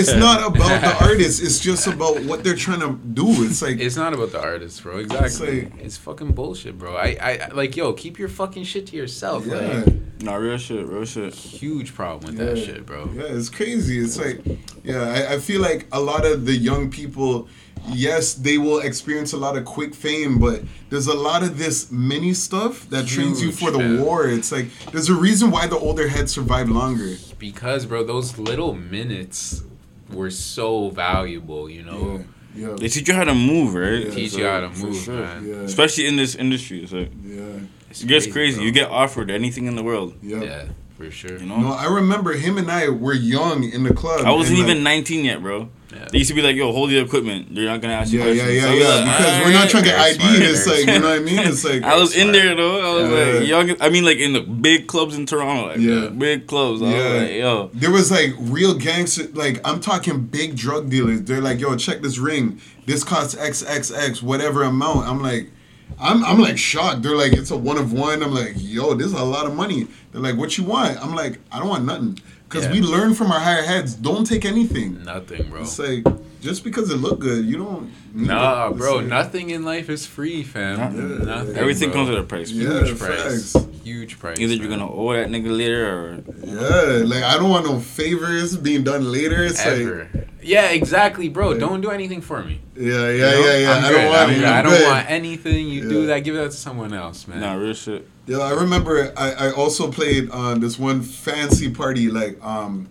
it's 0.00 0.14
not 0.14 0.38
about 0.56 0.80
the 0.80 0.96
artist. 1.04 1.42
It's 1.42 1.58
just 1.58 1.86
about 1.86 2.22
what 2.24 2.44
they're 2.44 2.54
trying 2.56 2.80
to 2.80 2.92
do. 3.20 3.44
It's 3.44 3.62
like 3.62 3.80
It's 3.80 3.96
not 3.96 4.12
about 4.14 4.32
the 4.32 4.40
artist, 4.40 4.82
bro. 4.82 4.98
Exactly. 4.98 5.62
like- 5.62 5.80
It's, 5.80 5.96
fucking 5.96 6.32
bullshit, 6.32 6.78
bro. 6.78 6.96
I, 6.96 7.16
I, 7.20 7.30
I- 7.44 7.48
like, 7.52 7.76
yo, 7.76 7.92
keep 7.92 8.18
your 8.18 8.28
fucking 8.28 8.64
shit 8.64 8.86
to 8.88 8.96
yourself. 8.96 9.46
yeah, 9.46 9.54
Like, 9.84 9.94
Nah, 10.22 10.36
real 10.36 10.56
shit, 10.56 10.86
real 10.86 11.04
shit. 11.04 11.34
huge 11.34 11.94
problem 11.94 12.34
with 12.34 12.38
yeah, 12.40 12.54
that 12.54 12.56
shit, 12.64 12.86
bro. 12.86 13.10
Yeah, 13.14 13.24
it's 13.24 13.50
crazy. 13.50 13.98
It's 13.98 14.16
like, 14.18 14.40
yeah, 14.82 15.02
I, 15.28 15.34
I 15.34 15.38
feel 15.38 15.60
like 15.60 15.86
a 15.92 16.00
lot 16.00 16.24
of 16.24 16.46
the 16.46 16.54
young 16.56 16.90
people. 16.90 17.48
Yes, 17.88 18.34
they 18.34 18.56
will 18.58 18.80
experience 18.80 19.32
a 19.32 19.36
lot 19.36 19.56
of 19.56 19.64
quick 19.64 19.94
fame, 19.94 20.38
but 20.38 20.62
there's 20.90 21.06
a 21.06 21.14
lot 21.14 21.42
of 21.42 21.58
this 21.58 21.90
mini 21.92 22.32
stuff 22.32 22.88
that 22.90 23.06
trains 23.06 23.42
you 23.42 23.52
for 23.52 23.70
the 23.70 23.78
man. 23.78 24.00
war. 24.02 24.26
It's 24.26 24.50
like 24.50 24.66
there's 24.92 25.08
a 25.10 25.14
reason 25.14 25.50
why 25.50 25.66
the 25.66 25.78
older 25.78 26.08
heads 26.08 26.32
survive 26.32 26.68
longer. 26.68 27.16
Because, 27.38 27.84
bro, 27.84 28.02
those 28.04 28.38
little 28.38 28.74
minutes 28.74 29.62
were 30.10 30.30
so 30.30 30.88
valuable, 30.90 31.68
you 31.68 31.82
know? 31.82 32.24
Yeah, 32.56 32.68
yeah. 32.70 32.76
They 32.76 32.88
teach 32.88 33.06
you 33.08 33.14
how 33.14 33.24
to 33.24 33.34
move, 33.34 33.74
right? 33.74 34.06
Yeah, 34.06 34.10
Teach 34.14 34.32
So, 34.32 34.38
you 34.38 34.46
how 34.46 34.60
to 34.60 34.70
move, 34.70 34.96
sure. 34.96 35.14
man. 35.20 35.46
Yeah. 35.46 35.54
Especially 35.56 36.06
in 36.06 36.16
this 36.16 36.34
industry, 36.34 36.82
it's 36.84 36.92
like 36.92 37.10
Yeah. 37.24 37.42
It's 37.90 38.02
it 38.02 38.06
gets 38.08 38.26
crazy. 38.26 38.56
bro. 38.56 38.64
You 38.64 38.72
get 38.72 38.88
offered 38.90 39.30
anything 39.30 39.66
in 39.66 39.76
the 39.76 39.82
world. 39.82 40.14
Yeah. 40.22 40.42
Yeah, 40.42 40.64
for 40.96 41.10
sure. 41.10 41.38
You 41.38 41.46
know. 41.46 41.58
No, 41.58 41.72
I 41.72 41.86
remember 41.86 42.32
him 42.34 42.56
and 42.58 42.70
I 42.70 42.88
were 42.88 43.14
young 43.14 43.64
in 43.64 43.82
the 43.82 43.92
club. 43.94 44.24
I 44.24 44.30
wasn't 44.32 44.58
even 44.58 44.78
like, 44.78 45.04
19 45.04 45.24
yet, 45.24 45.42
bro. 45.42 45.68
Yeah. 45.92 46.08
They 46.10 46.18
used 46.18 46.30
to 46.30 46.34
be 46.34 46.42
like, 46.42 46.56
"Yo, 46.56 46.72
hold 46.72 46.90
the 46.90 46.98
equipment. 46.98 47.54
They're 47.54 47.66
not 47.66 47.80
gonna 47.80 47.94
ask 47.94 48.12
you 48.12 48.18
Yeah, 48.18 48.26
yeah, 48.26 48.42
questions." 48.42 48.62
yeah, 48.62 48.68
I 48.68 48.70
was 48.74 48.80
yeah. 48.80 48.88
like, 48.88 49.16
Because 49.18 49.44
we're 49.46 49.52
not 49.52 49.68
trying 49.68 49.82
to 49.84 49.88
get 49.90 49.98
ID. 50.00 50.18
smart, 50.18 50.42
It's 50.42 50.66
like 50.66 50.78
you 50.80 50.86
know 50.86 51.08
what 51.08 51.16
I 51.16 51.18
mean. 51.20 51.38
It's 51.38 51.64
like 51.64 51.82
I 51.92 51.96
was 51.96 52.16
in 52.16 52.32
there 52.32 52.54
though. 52.56 52.80
I 52.80 53.02
was 53.02 53.10
Yeah. 53.10 53.38
like 53.38 53.48
young. 53.68 53.76
I 53.80 53.88
mean, 53.90 54.04
like 54.04 54.18
in 54.18 54.32
the 54.32 54.40
big 54.40 54.88
clubs 54.88 55.14
in 55.16 55.24
Toronto, 55.26 55.68
like 55.68 55.78
Yeah. 55.78 56.08
big 56.08 56.48
clubs. 56.48 56.82
I 56.82 56.86
Yeah. 56.86 57.12
was 57.12 57.22
like, 57.22 57.30
yo, 57.32 57.70
there 57.74 57.90
was 57.92 58.10
like 58.10 58.34
real 58.40 58.74
gangster. 58.74 59.28
Like 59.34 59.60
I'm 59.64 59.78
talking 59.80 60.20
big 60.22 60.56
drug 60.56 60.90
dealers. 60.90 61.22
They're 61.22 61.40
like, 61.40 61.60
yo, 61.60 61.76
check 61.76 62.02
this 62.02 62.18
ring. 62.18 62.60
This 62.86 63.04
costs 63.04 63.36
XXX, 63.36 64.20
whatever 64.22 64.62
amount. 64.64 65.06
I'm 65.08 65.22
like. 65.22 65.50
I'm, 65.98 66.24
I'm 66.24 66.38
like 66.38 66.58
shocked. 66.58 67.02
They're 67.02 67.16
like, 67.16 67.32
it's 67.32 67.50
a 67.50 67.56
one 67.56 67.78
of 67.78 67.92
one. 67.92 68.22
I'm 68.22 68.34
like, 68.34 68.54
yo, 68.56 68.94
this 68.94 69.06
is 69.08 69.12
a 69.12 69.22
lot 69.24 69.46
of 69.46 69.54
money. 69.54 69.86
They're 70.12 70.20
like, 70.20 70.36
what 70.36 70.58
you 70.58 70.64
want? 70.64 70.98
I'm 71.02 71.14
like, 71.14 71.38
I 71.52 71.58
don't 71.58 71.68
want 71.68 71.84
nothing. 71.84 72.18
Because 72.48 72.64
Yeah. 72.66 72.72
we 72.72 72.80
learn 72.82 73.14
from 73.14 73.30
our 73.32 73.40
higher 73.40 73.62
heads. 73.62 73.94
Don't 73.94 74.24
take 74.26 74.44
anything. 74.44 75.02
Nothing, 75.04 75.48
bro. 75.50 75.62
It's 75.62 75.78
like, 75.78 76.04
just 76.44 76.62
because 76.62 76.90
it 76.90 76.96
look 76.98 77.18
good, 77.18 77.44
you 77.46 77.56
don't. 77.56 77.90
need 78.14 78.28
Nah, 78.28 78.66
it. 78.66 78.70
It's 78.72 78.78
bro, 78.78 78.96
like- 78.96 79.06
nothing 79.06 79.50
in 79.50 79.64
life 79.64 79.88
is 79.88 80.04
free, 80.06 80.42
fam. 80.44 80.78
Yeah. 80.78 81.24
Nothing, 81.24 81.56
Everything 81.56 81.88
bro. 81.90 81.96
comes 81.98 82.10
with 82.10 82.18
a 82.20 82.22
price. 82.22 82.50
Yeah, 82.50 82.84
Huge 82.84 82.98
price. 82.98 83.52
facts. 83.52 83.66
Huge 83.82 84.18
price. 84.18 84.38
Either 84.38 84.54
you're 84.54 84.68
gonna 84.68 84.90
owe 84.90 85.12
that 85.14 85.28
nigga 85.28 85.50
later 85.56 85.82
or 85.88 86.04
Yeah, 86.44 87.04
like 87.12 87.24
I 87.24 87.34
don't 87.38 87.50
want 87.50 87.64
no 87.66 87.80
favors 87.80 88.56
being 88.56 88.84
done 88.84 89.10
later. 89.10 89.42
It's 89.44 89.58
like, 89.64 89.80
ever. 89.80 90.08
yeah, 90.42 90.68
exactly, 90.70 91.28
bro. 91.28 91.52
Yeah. 91.52 91.58
don't 91.64 91.80
do 91.80 91.90
anything 91.90 92.20
for 92.20 92.42
me. 92.44 92.60
yeah, 92.76 92.84
yeah, 92.92 93.10
You 93.10 93.18
know? 93.20 93.40
yeah, 93.46 93.58
yeah. 93.58 93.72
I'm 93.76 93.84
I 93.84 93.90
don't 93.92 94.06
want 94.08 94.20
I'm 94.30 94.44
I'm 94.44 94.64
don't 94.64 94.82
want 94.92 95.10
anything 95.10 95.68
you 95.68 95.88
do 95.88 96.00
Yeah. 96.02 96.06
that. 96.14 96.20
Give 96.24 96.34
that 96.36 96.50
to 96.52 96.56
someone 96.56 96.92
else, 96.94 97.26
man. 97.28 97.40
nah, 97.40 97.54
real 97.54 97.74
shit. 97.74 98.06
Yeah, 98.26 98.38
I 98.38 98.52
remember 98.52 99.12
I, 99.16 99.32
I 99.32 99.50
also 99.52 99.90
played 99.90 100.30
on 100.30 100.60
this 100.60 100.78
one 100.78 101.02
fancy 101.02 101.68
party 101.70 102.10
like 102.10 102.38
um 102.44 102.88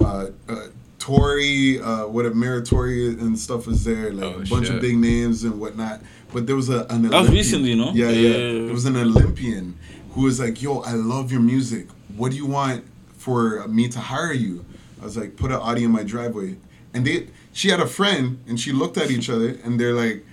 uh, 0.00 0.26
uh 0.48 0.66
Tory, 1.02 1.80
uh 1.80 2.06
what 2.06 2.24
a 2.26 2.62
Tory 2.62 3.08
and 3.08 3.36
stuff 3.36 3.66
was 3.66 3.82
there, 3.82 4.12
like 4.12 4.24
Oh, 4.24 4.40
a 4.40 4.46
bunch 4.46 4.66
shit. 4.66 4.76
of 4.76 4.80
big 4.80 4.96
names 4.96 5.42
and 5.42 5.58
whatnot. 5.60 6.00
But 6.32 6.46
there 6.46 6.54
was 6.54 6.68
a 6.70 6.86
an 6.90 7.02
That 7.02 7.22
was 7.22 7.30
recently, 7.30 7.74
no? 7.74 7.90
Yeah, 7.92 8.10
yeah. 8.10 8.28
Yeah. 8.36 8.64
There 8.66 8.72
was 8.72 8.86
an 8.86 8.96
Olympian 8.96 9.76
who 10.12 10.22
was 10.22 10.38
like, 10.38 10.62
Yo, 10.62 10.78
I 10.80 10.92
love 10.92 11.32
your 11.32 11.40
music. 11.40 11.88
What 12.16 12.30
do 12.30 12.36
you 12.36 12.46
want 12.46 12.84
for 13.18 13.66
me 13.66 13.88
to 13.88 13.98
hire 13.98 14.32
you? 14.32 14.64
I 15.00 15.04
was 15.04 15.16
like, 15.16 15.34
put 15.36 15.50
an 15.50 15.58
Audi 15.58 15.82
in 15.82 15.90
my 15.90 16.04
driveway. 16.04 16.56
And 16.94 17.04
they 17.04 17.26
she 17.52 17.70
had 17.70 17.80
a 17.80 17.86
friend 17.88 18.38
and 18.46 18.60
she 18.60 18.70
looked 18.70 18.96
at 18.96 19.10
each 19.10 19.28
other 19.28 19.58
and 19.64 19.80
they're 19.80 19.94
like, 20.04 20.24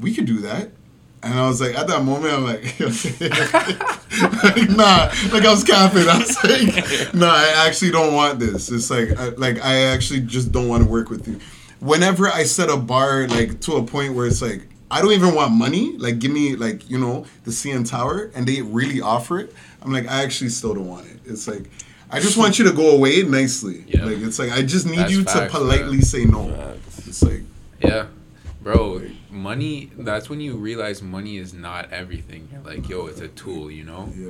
We 0.00 0.12
could 0.14 0.26
do 0.26 0.38
that. 0.40 0.72
And 1.22 1.34
I 1.34 1.48
was 1.48 1.60
like, 1.60 1.74
at 1.76 1.88
that 1.88 2.04
moment, 2.04 2.32
I'm 2.32 2.44
like, 2.44 2.62
like, 4.44 4.70
nah, 4.70 5.10
like 5.32 5.44
I 5.44 5.50
was 5.50 5.64
capping. 5.64 6.08
I 6.08 6.18
was 6.18 6.44
like, 6.44 7.14
nah, 7.14 7.32
I 7.32 7.66
actually 7.66 7.90
don't 7.90 8.14
want 8.14 8.38
this. 8.38 8.70
It's 8.70 8.90
like, 8.90 9.18
I, 9.18 9.28
like 9.30 9.62
I 9.64 9.86
actually 9.86 10.20
just 10.20 10.52
don't 10.52 10.68
want 10.68 10.84
to 10.84 10.88
work 10.88 11.10
with 11.10 11.26
you. 11.26 11.40
Whenever 11.80 12.28
I 12.28 12.44
set 12.44 12.70
a 12.70 12.76
bar 12.76 13.26
like 13.28 13.60
to 13.62 13.74
a 13.76 13.82
point 13.82 14.14
where 14.14 14.26
it's 14.26 14.42
like, 14.42 14.68
I 14.90 15.02
don't 15.02 15.12
even 15.12 15.34
want 15.34 15.52
money. 15.52 15.96
Like, 15.98 16.18
give 16.18 16.30
me 16.30 16.56
like 16.56 16.88
you 16.88 16.98
know 16.98 17.26
the 17.44 17.50
CN 17.50 17.88
Tower, 17.88 18.30
and 18.34 18.46
they 18.46 18.62
really 18.62 19.00
offer 19.00 19.38
it. 19.38 19.54
I'm 19.82 19.92
like, 19.92 20.06
I 20.08 20.22
actually 20.22 20.50
still 20.50 20.74
don't 20.74 20.88
want 20.88 21.06
it. 21.06 21.18
It's 21.26 21.46
like, 21.46 21.70
I 22.10 22.20
just 22.20 22.36
want 22.36 22.58
you 22.58 22.64
to 22.66 22.72
go 22.72 22.90
away 22.96 23.22
nicely. 23.22 23.84
Yeah. 23.86 24.04
Like, 24.04 24.18
it's 24.18 24.38
like 24.38 24.50
I 24.50 24.62
just 24.62 24.86
need 24.86 24.98
That's 24.98 25.12
you 25.12 25.24
facts, 25.24 25.52
to 25.52 25.58
politely 25.58 25.96
man. 25.98 26.02
say 26.02 26.24
no. 26.24 26.48
Facts. 26.48 27.06
It's 27.08 27.22
like, 27.22 27.42
Yeah, 27.80 28.06
bro. 28.62 29.02
Money. 29.38 29.90
That's 29.96 30.28
when 30.28 30.40
you 30.40 30.56
realize 30.56 31.02
money 31.02 31.36
is 31.38 31.54
not 31.54 31.92
everything. 31.92 32.48
You're 32.52 32.62
like, 32.62 32.88
yo, 32.88 33.06
it's 33.06 33.20
a 33.20 33.28
tool. 33.28 33.70
You 33.70 33.84
know. 33.84 34.12
yeah. 34.16 34.28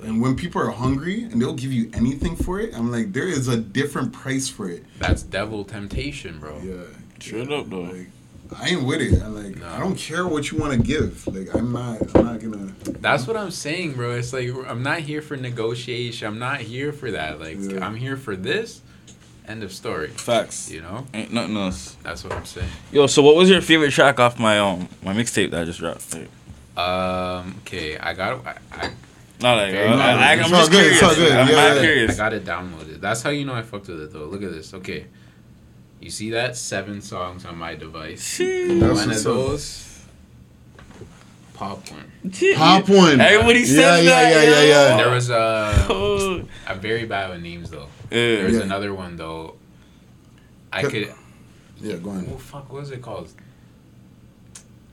Like, 0.00 0.08
And 0.08 0.20
when 0.22 0.34
people 0.34 0.60
are 0.60 0.70
hungry 0.70 1.22
and 1.24 1.40
they'll 1.40 1.54
give 1.54 1.72
you 1.72 1.90
anything 1.94 2.34
for 2.36 2.58
it, 2.58 2.74
I'm 2.76 2.90
like, 2.90 3.12
there 3.12 3.28
is 3.28 3.46
a 3.48 3.56
different 3.56 4.12
price 4.12 4.48
for 4.48 4.68
it. 4.68 4.84
that's 4.98 5.22
devil 5.22 5.64
temptation, 5.64 6.40
bro. 6.40 6.58
Yeah. 6.62 6.74
Straight 7.20 7.50
up 7.52 7.68
though. 7.70 7.82
Like, 7.82 8.08
I 8.60 8.68
ain't 8.70 8.84
with 8.84 9.00
it. 9.00 9.22
I'm 9.22 9.34
like, 9.42 9.56
No. 9.56 9.68
I 9.68 9.78
don't 9.78 9.96
care 9.96 10.26
what 10.26 10.50
you 10.50 10.58
want 10.58 10.72
to 10.72 10.78
give. 10.78 11.26
Like, 11.26 11.54
I'm 11.54 11.72
not. 11.72 12.00
I'm 12.14 12.24
not 12.24 12.40
gonna. 12.40 12.72
That's 13.00 13.26
what 13.26 13.36
I'm 13.36 13.50
saying, 13.50 13.94
bro. 13.94 14.12
It's 14.12 14.32
like 14.32 14.50
I'm 14.68 14.82
not 14.82 15.00
here 15.00 15.22
for 15.22 15.36
negotiation. 15.36 16.26
I'm 16.28 16.38
not 16.38 16.60
here 16.60 16.92
for 16.92 17.10
that. 17.12 17.40
Like 17.40 17.56
Yeah. 17.60 17.84
I'm 17.84 17.96
here 17.96 18.16
for 18.16 18.36
this. 18.36 18.80
End 19.46 19.62
of 19.62 19.72
story. 19.72 20.08
Facts. 20.08 20.70
You 20.70 20.80
know. 20.80 21.06
Ain't 21.12 21.32
nothing 21.32 21.56
else. 21.56 21.96
That's 22.02 22.24
what 22.24 22.32
I'm 22.32 22.44
saying. 22.46 22.68
Yo, 22.92 23.06
so 23.06 23.22
what 23.22 23.36
was 23.36 23.50
your 23.50 23.60
favorite 23.60 23.90
track 23.92 24.18
off 24.18 24.38
my 24.38 24.58
um 24.58 24.88
my 25.02 25.12
mixtape 25.12 25.50
that 25.50 25.62
I 25.62 25.64
just 25.64 25.78
dropped? 25.80 26.14
Like, 26.14 26.28
Um. 26.82 27.54
Okay. 27.60 27.98
I 27.98 28.14
got. 28.14 28.46
I, 28.46 28.56
I, 28.72 28.90
not 29.40 29.56
like 29.58 29.72
Very 29.72 29.88
uh, 29.88 29.92
good. 29.92 30.00
I, 30.00 30.32
am 30.34 30.48
just 30.48 30.70
good, 30.70 30.78
curious. 30.80 31.02
it's 31.02 31.14
good. 31.16 31.32
I'm 31.32 31.48
Yeah, 31.48 31.54
not 31.74 31.82
yeah. 31.82 32.06
I 32.10 32.14
got 32.16 32.32
it 32.32 32.44
downloaded. 32.44 33.00
That's 33.00 33.20
how 33.22 33.30
you 33.30 33.44
know 33.44 33.52
I 33.54 33.62
fucked 33.62 33.88
with 33.88 34.00
it, 34.00 34.12
though. 34.12 34.24
Look 34.26 34.42
at 34.42 34.52
this. 34.52 34.72
Okay. 34.74 35.06
You 36.00 36.08
see 36.10 36.30
that 36.30 36.56
seven 36.56 37.02
songs 37.02 37.44
on 37.44 37.58
my 37.58 37.74
device. 37.74 38.38
Sheesh. 38.38 38.80
That's 38.80 38.92
One 38.92 39.00
of 39.02 39.06
what's 39.08 39.18
up. 39.20 39.24
those. 39.24 39.93
Pop 41.54 41.88
one. 41.90 42.32
Pop 42.56 42.88
one. 42.88 43.20
Everybody 43.20 43.60
Yeah, 43.60 43.64
says 43.66 44.04
yeah, 44.04 44.10
that. 44.10 44.30
yeah, 44.30 44.42
yeah, 44.42 44.60
yo. 44.62 44.68
yeah. 44.90 44.96
There 44.96 45.10
was 45.10 45.30
a. 45.30 45.86
Oh. 45.88 46.42
I'm 46.66 46.80
very 46.80 47.06
bad 47.06 47.30
with 47.30 47.42
names 47.42 47.70
though. 47.70 47.86
There's 48.10 48.52
Yeah. 48.52 48.58
Yeah. 48.58 48.64
another 48.64 48.92
one 48.92 49.16
though. 49.16 49.54
I 50.72 50.82
could. 50.82 51.12
Yeah, 51.80 51.96
go 51.96 52.10
on. 52.10 52.26
Oh 52.32 52.36
fuck! 52.38 52.72
What 52.72 52.80
was 52.80 52.90
it 52.90 53.00
called? 53.02 53.30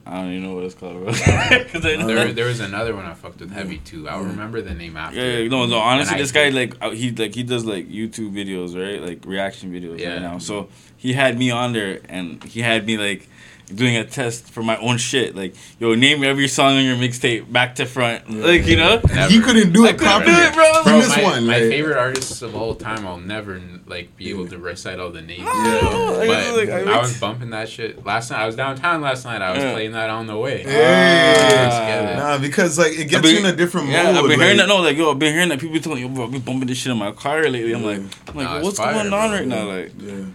I 0.06 0.16
don't 0.22 0.32
even 0.32 0.44
know 0.44 0.56
what 0.56 0.64
it's 0.66 0.74
called, 0.76 0.96
bro. 1.04 1.14
'Cause 1.14 1.86
I 1.86 1.96
know- 1.96 2.08
There, 2.08 2.34
there 2.34 2.46
was 2.48 2.60
another 2.60 2.96
one 2.96 3.06
I 3.06 3.14
fucked 3.14 3.40
with 3.40 3.52
heavy 3.52 3.78
too. 3.78 4.10
I'll 4.10 4.24
remember 4.24 4.60
the 4.62 4.74
name 4.74 4.98
after. 4.98 5.16
Yeah, 5.18 5.38
yeah, 5.40 5.48
no, 5.48 5.66
no. 5.68 5.78
Honestly, 5.78 6.18
this 6.18 6.32
guy 6.32 6.50
like 6.50 6.76
uh, 6.82 6.90
he 6.90 7.12
like 7.12 7.34
he 7.36 7.44
does 7.44 7.66
like 7.66 7.88
YouTube 7.90 8.34
videos, 8.34 8.76
right? 8.76 9.02
Like 9.02 9.26
reaction 9.26 9.72
videos 9.72 10.00
Yeah. 10.00 10.14
right 10.14 10.22
now. 10.22 10.38
So 10.40 10.70
he 10.98 11.14
had 11.14 11.38
me 11.38 11.52
on 11.52 11.74
there, 11.74 12.02
and 12.10 12.44
he 12.44 12.62
had 12.62 12.86
me 12.86 12.98
like 12.98 13.30
doing 13.76 13.96
a 13.98 14.04
test 14.06 14.50
for 14.50 14.62
my 14.64 14.78
own 14.78 14.98
shit. 14.98 15.36
Like, 15.36 15.56
yo, 15.80 15.96
name 15.96 16.24
every 16.24 16.48
song 16.48 16.78
on 16.78 16.84
your 16.86 16.96
mixtape 16.96 17.52
back 17.52 17.76
to 17.76 17.86
front. 17.86 18.30
Like, 18.30 18.66
you 18.66 18.76
know. 18.78 19.02
Never. 19.08 19.32
He 19.32 19.40
couldn't 19.42 19.74
do 19.74 19.86
I 19.86 19.90
it 19.90 19.98
couldn't 19.98 20.08
properly. 20.08 20.34
do 20.36 20.42
it, 20.42 20.54
bro. 20.54 20.74
From 20.74 20.84
Bro, 20.84 21.00
this 21.02 21.18
my, 21.18 21.24
one, 21.24 21.46
my 21.48 21.54
like- 21.60 21.70
favorite 21.70 21.98
artists 21.98 22.42
of 22.42 22.56
all 22.56 22.76
time, 22.76 23.06
I'll 23.08 23.18
never 23.18 23.62
like 23.88 24.16
be 24.18 24.30
able 24.30 24.48
to 24.48 24.58
recite 24.58 25.00
all 25.00 25.10
the 25.10 25.22
names. 25.22 25.40
No, 25.44 25.46
you 25.46 25.52
ah, 25.54 25.82
know? 25.82 26.22
I 26.22 26.28
but 26.28 26.28
was 26.28 26.58
like, 26.58 26.70
I 26.70 26.80
I, 26.82 26.86
went- 26.86 27.02
was 27.02 27.20
bumping 27.20 27.50
that 27.52 27.70
shit 27.70 28.06
last 28.06 28.32
night. 28.32 28.42
I 28.42 28.46
was 28.46 28.56
downtown 28.56 29.02
last 29.02 29.26
night. 29.26 29.42
I 29.42 29.52
was 29.52 29.64
Yeah. 29.64 29.74
playing 29.74 29.92
that 29.94 30.10
on 30.10 30.28
the 30.28 30.38
way. 30.38 30.64
Hey. 30.64 30.82
Ah, 30.82 31.64
let's 31.64 31.80
get 31.80 32.14
it. 32.14 32.18
Nah, 32.18 32.38
because 32.38 32.78
like 32.80 32.94
it 32.94 33.06
gets 33.10 33.22
been- 33.22 33.32
you 33.36 33.40
in 33.40 33.46
a 33.54 33.56
different 33.56 33.88
Yeah, 33.90 34.04
mode. 34.12 34.16
I've 34.16 34.28
been 34.30 34.40
hearing 34.40 34.58
that. 34.58 34.68
No, 34.68 34.78
like 34.82 34.98
yo, 34.98 35.12
I've 35.12 35.20
been 35.20 35.34
hearing 35.34 35.50
that 35.50 35.60
people 35.60 35.80
telling 35.80 36.02
yo, 36.02 36.10
bro, 36.10 36.26
I've 36.26 36.32
been 36.32 36.42
bumping 36.42 36.68
this 36.68 36.78
shit 36.78 36.92
in 36.92 36.98
my 36.98 37.12
car 37.12 37.42
lately. 37.50 37.74
I'm 37.74 37.84
like, 37.84 38.02
I'm 38.28 38.36
like, 38.36 38.46
Nah, 38.48 38.62
what's 38.62 38.78
fire, 38.78 38.94
going 38.94 39.12
on 39.14 39.30
bro. 39.30 39.38
right 39.38 39.48
now? 39.48 39.68
Like, 39.68 39.92
Yeah. 40.00 40.26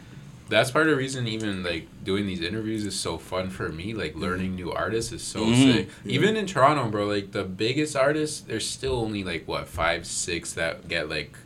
That's 0.48 0.70
part 0.70 0.86
of 0.86 0.93
the 0.93 0.97
reason 0.97 1.27
even 1.27 1.62
like 1.64 1.89
doing 2.05 2.27
these 2.27 2.40
interviews 2.40 2.86
is 2.86 2.94
so 2.98 3.18
fun 3.18 3.51
for 3.51 3.68
me. 3.68 3.94
Like 3.94 4.14
learning 4.14 4.55
new 4.55 4.70
artists 4.73 5.10
is 5.12 5.23
so 5.23 5.40
Mhm. 5.47 5.73
sick. 5.74 5.89
Yeah. 6.05 6.12
Even 6.12 6.36
in 6.36 6.47
Toronto, 6.47 6.89
bro, 6.89 7.06
like 7.06 7.32
the 7.32 7.43
biggest 7.43 7.97
artists, 7.97 8.40
there's 8.43 8.66
still 8.68 8.97
only 8.97 9.24
like 9.24 9.48
what 9.48 9.66
five, 9.68 10.06
six 10.06 10.52
that 10.52 10.86
get 10.89 11.09
like 11.09 11.36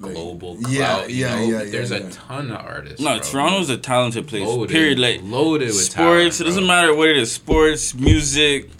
global 0.00 0.56
yeah, 0.68 0.94
clout. 0.94 1.10
you 1.10 1.16
yeah, 1.16 1.34
know? 1.36 1.42
yeah, 1.42 1.62
yeah, 1.62 1.70
There's 1.70 1.90
a 1.90 2.08
ton 2.10 2.50
of 2.50 2.64
artists. 2.64 3.00
no, 3.00 3.18
bro. 3.18 3.20
Toronto's 3.20 3.68
a 3.70 3.76
talented 3.76 4.26
place. 4.28 4.46
Loaded, 4.46 4.70
Period. 4.72 4.98
Like 4.98 5.20
loaded 5.22 5.66
with 5.68 5.76
sports. 5.76 5.94
talent, 5.94 6.40
it 6.40 6.44
doesn't 6.44 6.66
matter 6.66 6.94
what 6.94 7.08
it 7.08 7.16
is. 7.18 7.32
Sports, 7.32 7.94
music, 7.94 8.70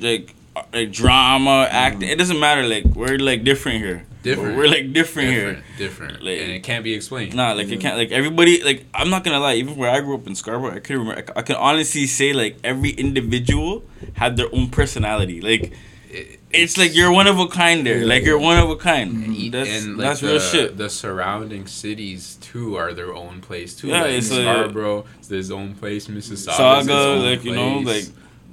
like 0.00 0.34
like 0.72 0.92
drama, 0.92 1.68
acting. 1.70 2.08
It 2.08 2.16
doesn't 2.16 2.38
matter. 2.40 2.62
Like 2.66 2.84
we're 2.94 3.18
like 3.18 3.44
different 3.44 3.78
here. 3.78 4.06
Different. 4.26 4.56
We're 4.56 4.68
like 4.68 4.92
different, 4.92 5.30
different, 5.30 5.32
here. 5.32 5.64
different, 5.78 6.22
Like- 6.22 6.40
and 6.40 6.50
it 6.52 6.62
can't 6.62 6.84
be 6.84 6.92
explained. 6.94 7.34
Nah, 7.34 7.52
like 7.52 7.68
it 7.68 7.80
can't. 7.80 7.96
Like 7.96 8.10
everybody. 8.12 8.62
Like 8.62 8.84
I'm 8.94 9.08
not 9.10 9.24
gonna 9.24 9.40
lie. 9.40 9.54
Even 9.54 9.76
where 9.76 9.90
I 9.90 10.00
grew 10.00 10.14
up 10.16 10.26
in 10.26 10.34
Scarborough, 10.34 10.74
I 10.74 10.80
can 10.80 10.98
remember. 10.98 11.24
I 11.36 11.42
can 11.42 11.56
honestly 11.56 12.06
say 12.06 12.32
like 12.32 12.58
every 12.64 12.90
individual 12.90 13.84
had 14.14 14.36
their 14.36 14.52
own 14.54 14.68
personality. 14.70 15.40
Like 15.40 15.72
It- 16.10 16.40
it's 16.52 16.78
like 16.78 16.94
you're 16.94 17.12
one 17.12 17.26
of 17.26 17.38
a 17.38 17.46
kind 17.48 17.84
there. 17.86 17.98
Yeah. 17.98 18.06
Like 18.06 18.24
you're 18.24 18.38
one 18.38 18.58
of 18.58 18.70
a 18.70 18.76
kind. 18.76 19.10
and, 19.24 19.36
eat- 19.36 19.52
That's 19.52 19.68
and 19.68 19.96
like 19.98 20.06
that's 20.06 20.20
the, 20.20 20.28
real 20.28 20.40
shit. 20.40 20.76
The 20.78 20.88
surrounding 20.88 21.66
cities 21.66 22.38
too 22.40 22.76
are 22.76 22.94
their 22.94 23.12
own 23.14 23.40
place 23.42 23.74
too. 23.74 23.88
Yeah, 23.88 24.02
like 24.02 24.12
it's 24.12 24.30
like- 24.30 24.42
Scarborough, 24.42 25.04
it's 25.18 25.28
his 25.28 25.50
own 25.50 25.74
place. 25.74 26.06
Mississauga, 26.08 26.56
Saga, 26.56 26.94
like, 27.28 27.44
you 27.44 27.54
know, 27.54 27.78
like, 27.80 28.04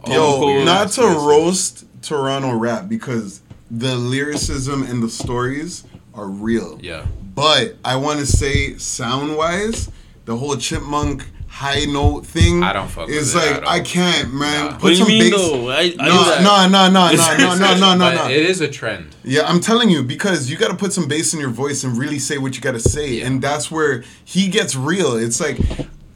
Yo, 0.08 0.16
Cold. 0.40 0.66
not 0.66 0.90
to 0.98 1.04
roast 1.04 1.86
Toronto 2.02 2.52
rap 2.58 2.90
because 2.90 3.40
the 3.76 3.95
lyricism 3.95 4.84
and 4.84 5.02
the 5.02 5.10
stories 5.10 5.84
are 6.14 6.28
real. 6.28 6.80
Yeah, 6.82 7.06
But 7.36 7.76
I 7.84 7.95
want 7.95 8.20
to 8.20 8.26
say, 8.26 8.78
sound 8.78 9.36
wise, 9.36 9.90
the 10.26 10.38
whole 10.38 10.56
chipmunk 10.58 11.26
high 11.48 11.86
note 11.86 12.26
thing 12.26 12.64
I 12.64 12.74
don't 12.74 12.88
fuck 12.90 13.08
with 13.08 13.16
is 13.16 13.36
it 13.36 13.38
like. 13.38 13.68
I 13.68 13.80
can't, 13.82 14.34
man. 14.34 14.66
Nah. 14.66 14.72
Put 14.74 14.84
what 14.84 14.90
do 14.90 14.90
you 14.90 14.95
some 14.98 15.08
mean 15.08 15.32
bass. 15.32 15.40
though? 15.52 15.70
I, 15.70 15.94
I 16.00 16.41
No, 16.44 16.68
no, 16.68 16.90
no, 16.90 17.12
no, 17.12 17.16
no, 17.16 17.38
no, 17.38 17.56
no, 17.58 17.76
no, 17.78 17.95
no, 17.95 18.16
no. 18.16 18.30
it 18.30 18.45
is 18.45 18.62
a 18.62 18.68
trend. 18.68 19.16
Yeah, 19.24 19.44
I'm 19.48 19.60
telling 19.60 19.90
you 19.90 20.04
because 20.04 20.50
you 20.52 20.58
got 20.58 20.70
to 20.70 20.76
put 20.78 20.94
some 20.94 21.08
bass 21.08 21.34
in 21.34 21.40
your 21.40 21.50
voice 21.52 21.84
and 21.84 21.98
really 21.98 22.20
say 22.20 22.38
what 22.38 22.56
you 22.56 22.62
got 22.62 22.74
to 22.74 22.80
say, 22.80 23.16
Yeah. 23.16 23.28
and 23.28 23.41
that's 23.41 23.70
where 23.72 24.04
he 24.26 24.48
gets 24.50 24.76
real. 24.76 25.16
It's 25.16 25.40
like 25.40 25.58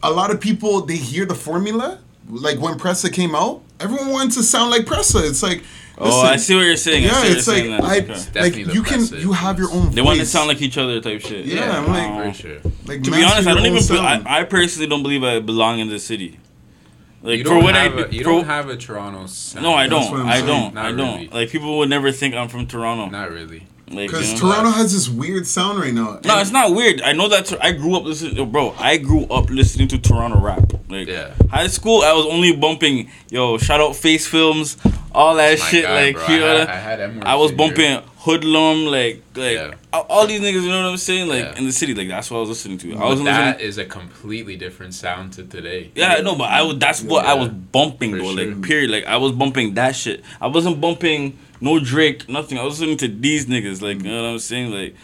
a 0.03 0.11
lot 0.11 0.29
of 0.31 0.39
people 0.39 0.81
they 0.85 0.95
hear 0.97 1.25
the 1.25 1.35
formula, 1.35 1.99
like 2.29 2.59
when 2.59 2.75
Pressa 2.77 3.11
came 3.11 3.33
out, 3.35 3.61
everyone 3.79 4.09
wants 4.11 4.35
to 4.35 4.43
sound 4.43 4.69
like 4.71 4.85
Pressa. 4.85 5.27
It's 5.27 5.41
like, 5.43 5.63
Oh, 5.99 6.05
listen, 6.05 6.25
I 6.27 6.35
see 6.37 6.55
what 6.55 6.61
you're 6.61 6.75
saying. 6.77 7.05
I 7.05 7.07
see 7.07 7.13
Yeah, 7.31 7.35
it's 7.37 7.47
you're 7.47 7.55
like 7.55 7.63
saying 7.63 7.71
now. 7.71 7.87
I 7.87 7.97
Okay. 7.97 8.41
like 8.41 8.55
you 8.75 8.83
can 8.83 8.99
Pressa 9.01 9.19
you 9.21 9.31
have 9.33 9.57
your 9.57 9.71
own. 9.71 9.91
They 9.95 10.01
want 10.01 10.19
to 10.19 10.25
sound 10.25 10.47
like 10.47 10.61
each 10.61 10.77
other 10.77 11.01
type 11.01 11.21
shit. 11.21 11.45
Yeah, 11.45 11.77
I'm 11.79 11.87
like- 11.87 12.35
sure. 12.35 12.57
like 12.85 13.01
To 13.03 13.11
be 13.11 13.23
honest, 13.23 13.47
I 13.47 13.53
don't 13.55 13.65
even. 13.65 13.87
Be, 13.87 13.97
I. 13.99 14.41
I 14.41 14.43
personally 14.43 14.87
don't 14.87 15.01
believe 15.01 15.23
I 15.23 15.39
belong 15.39 15.79
in 15.79 15.89
the 15.89 15.99
city. 15.99 16.39
Like 17.23 17.39
you 17.39 17.43
for 17.45 17.49
don't 17.55 17.63
what 17.63 17.73
have 17.75 17.97
I 17.97 18.01
a, 18.03 18.09
you 18.09 18.19
for- 18.23 18.29
don't 18.29 18.45
have 18.45 18.69
a 18.69 18.77
Toronto 18.77 19.25
sound. 19.25 19.63
No, 19.63 19.73
I 19.73 19.87
don't. 19.87 20.13
I'm 20.13 20.27
I 20.27 20.35
saying. 20.35 20.45
don't. 20.45 20.73
Not 20.75 20.85
I 20.85 20.91
don't. 20.91 21.13
really. 21.15 21.27
Like 21.29 21.49
people 21.49 21.77
would 21.79 21.89
never 21.89 22.11
think 22.11 22.35
I'm 22.35 22.47
from 22.47 22.67
Toronto. 22.67 23.07
Not 23.09 23.31
really. 23.31 23.65
Like 23.89 24.09
Because 24.09 24.27
you 24.33 24.33
know? 24.43 24.51
Toronto 24.53 24.71
has 24.71 24.91
this 24.93 25.07
weird 25.09 25.47
sound 25.47 25.79
right 25.79 25.93
now. 25.93 26.19
No, 26.25 26.39
it's 26.39 26.51
not 26.51 26.75
weird. 26.75 27.01
I 27.01 27.13
know 27.13 27.27
that. 27.29 27.51
I 27.63 27.71
grew 27.71 27.95
up 27.95 28.03
listening, 28.03 28.35
yo, 28.35 28.45
bro. 28.45 28.75
I 28.77 28.97
grew 28.97 29.23
up 29.27 29.49
listening 29.49 29.87
to 29.87 29.97
Toronto 29.97 30.39
rap. 30.39 30.73
Like 30.89 31.07
Yeah. 31.07 31.31
high 31.49 31.67
school, 31.67 32.01
I 32.03 32.11
was 32.13 32.25
only 32.25 32.53
bumping, 32.55 33.09
yo, 33.29 33.57
shout 33.57 33.79
out 33.81 33.95
Face 33.95 34.27
Films, 34.27 34.75
all 35.17 35.35
that 35.35 35.57
My 35.59 35.65
shit. 35.65 35.83
guy, 35.83 36.05
like 36.05 36.15
bro. 36.15 36.27
you 36.27 36.35
I 36.35 36.39
know, 36.39 36.57
had, 36.59 36.69
I 36.69 36.75
had 36.75 37.23
I 37.25 37.35
was 37.35 37.51
figure. 37.51 37.67
bumping 37.67 38.09
Hoodlum, 38.19 38.85
like 38.91 39.23
like 39.35 39.55
Yeah. 39.55 39.73
all, 39.93 40.05
all 40.09 40.27
these 40.27 40.41
niggas. 40.41 40.61
You 40.63 40.69
know 40.69 40.83
what 40.83 40.91
I'm 40.91 40.97
saying? 40.97 41.27
Like 41.27 41.43
Yeah. 41.43 41.57
in 41.57 41.65
the 41.65 41.71
city, 41.71 41.93
like 41.93 42.07
that's 42.07 42.29
what 42.29 42.37
I 42.37 42.39
was 42.41 42.49
listening 42.49 42.77
to. 42.79 42.93
I 42.93 42.97
But 42.99 43.09
was 43.09 43.21
listening. 43.21 43.25
that 43.45 43.61
is 43.61 43.77
a 43.77 43.85
completely 43.85 44.55
different 44.57 44.93
sound 44.93 45.33
to 45.33 45.43
today. 45.43 45.91
Yeah, 45.95 46.15
I 46.17 46.21
know, 46.21 46.35
but 46.35 46.49
I 46.49 46.61
was 46.61 46.77
that's 46.77 47.01
what 47.01 47.25
I 47.25 47.33
was 47.33 47.49
bumping 47.49 48.11
For 48.11 48.17
though. 48.17 48.35
sure. 48.35 48.45
Like 48.53 48.61
period. 48.61 48.89
Like 48.91 49.05
I 49.05 49.17
was 49.17 49.31
bumping 49.31 49.73
that 49.75 49.95
shit. 49.95 50.23
I 50.39 50.47
wasn't 50.47 50.79
bumping 50.79 51.37
no 51.61 51.79
Drake, 51.79 52.29
nothing. 52.29 52.57
I 52.59 52.63
was 52.63 52.79
listening 52.79 52.97
to 52.97 53.07
these 53.07 53.45
niggas. 53.47 53.81
Like 53.81 53.97
you 54.03 54.09
know 54.11 54.23
what 54.23 54.29
I'm 54.29 54.39
saying? 54.39 54.71
Like 54.71 54.95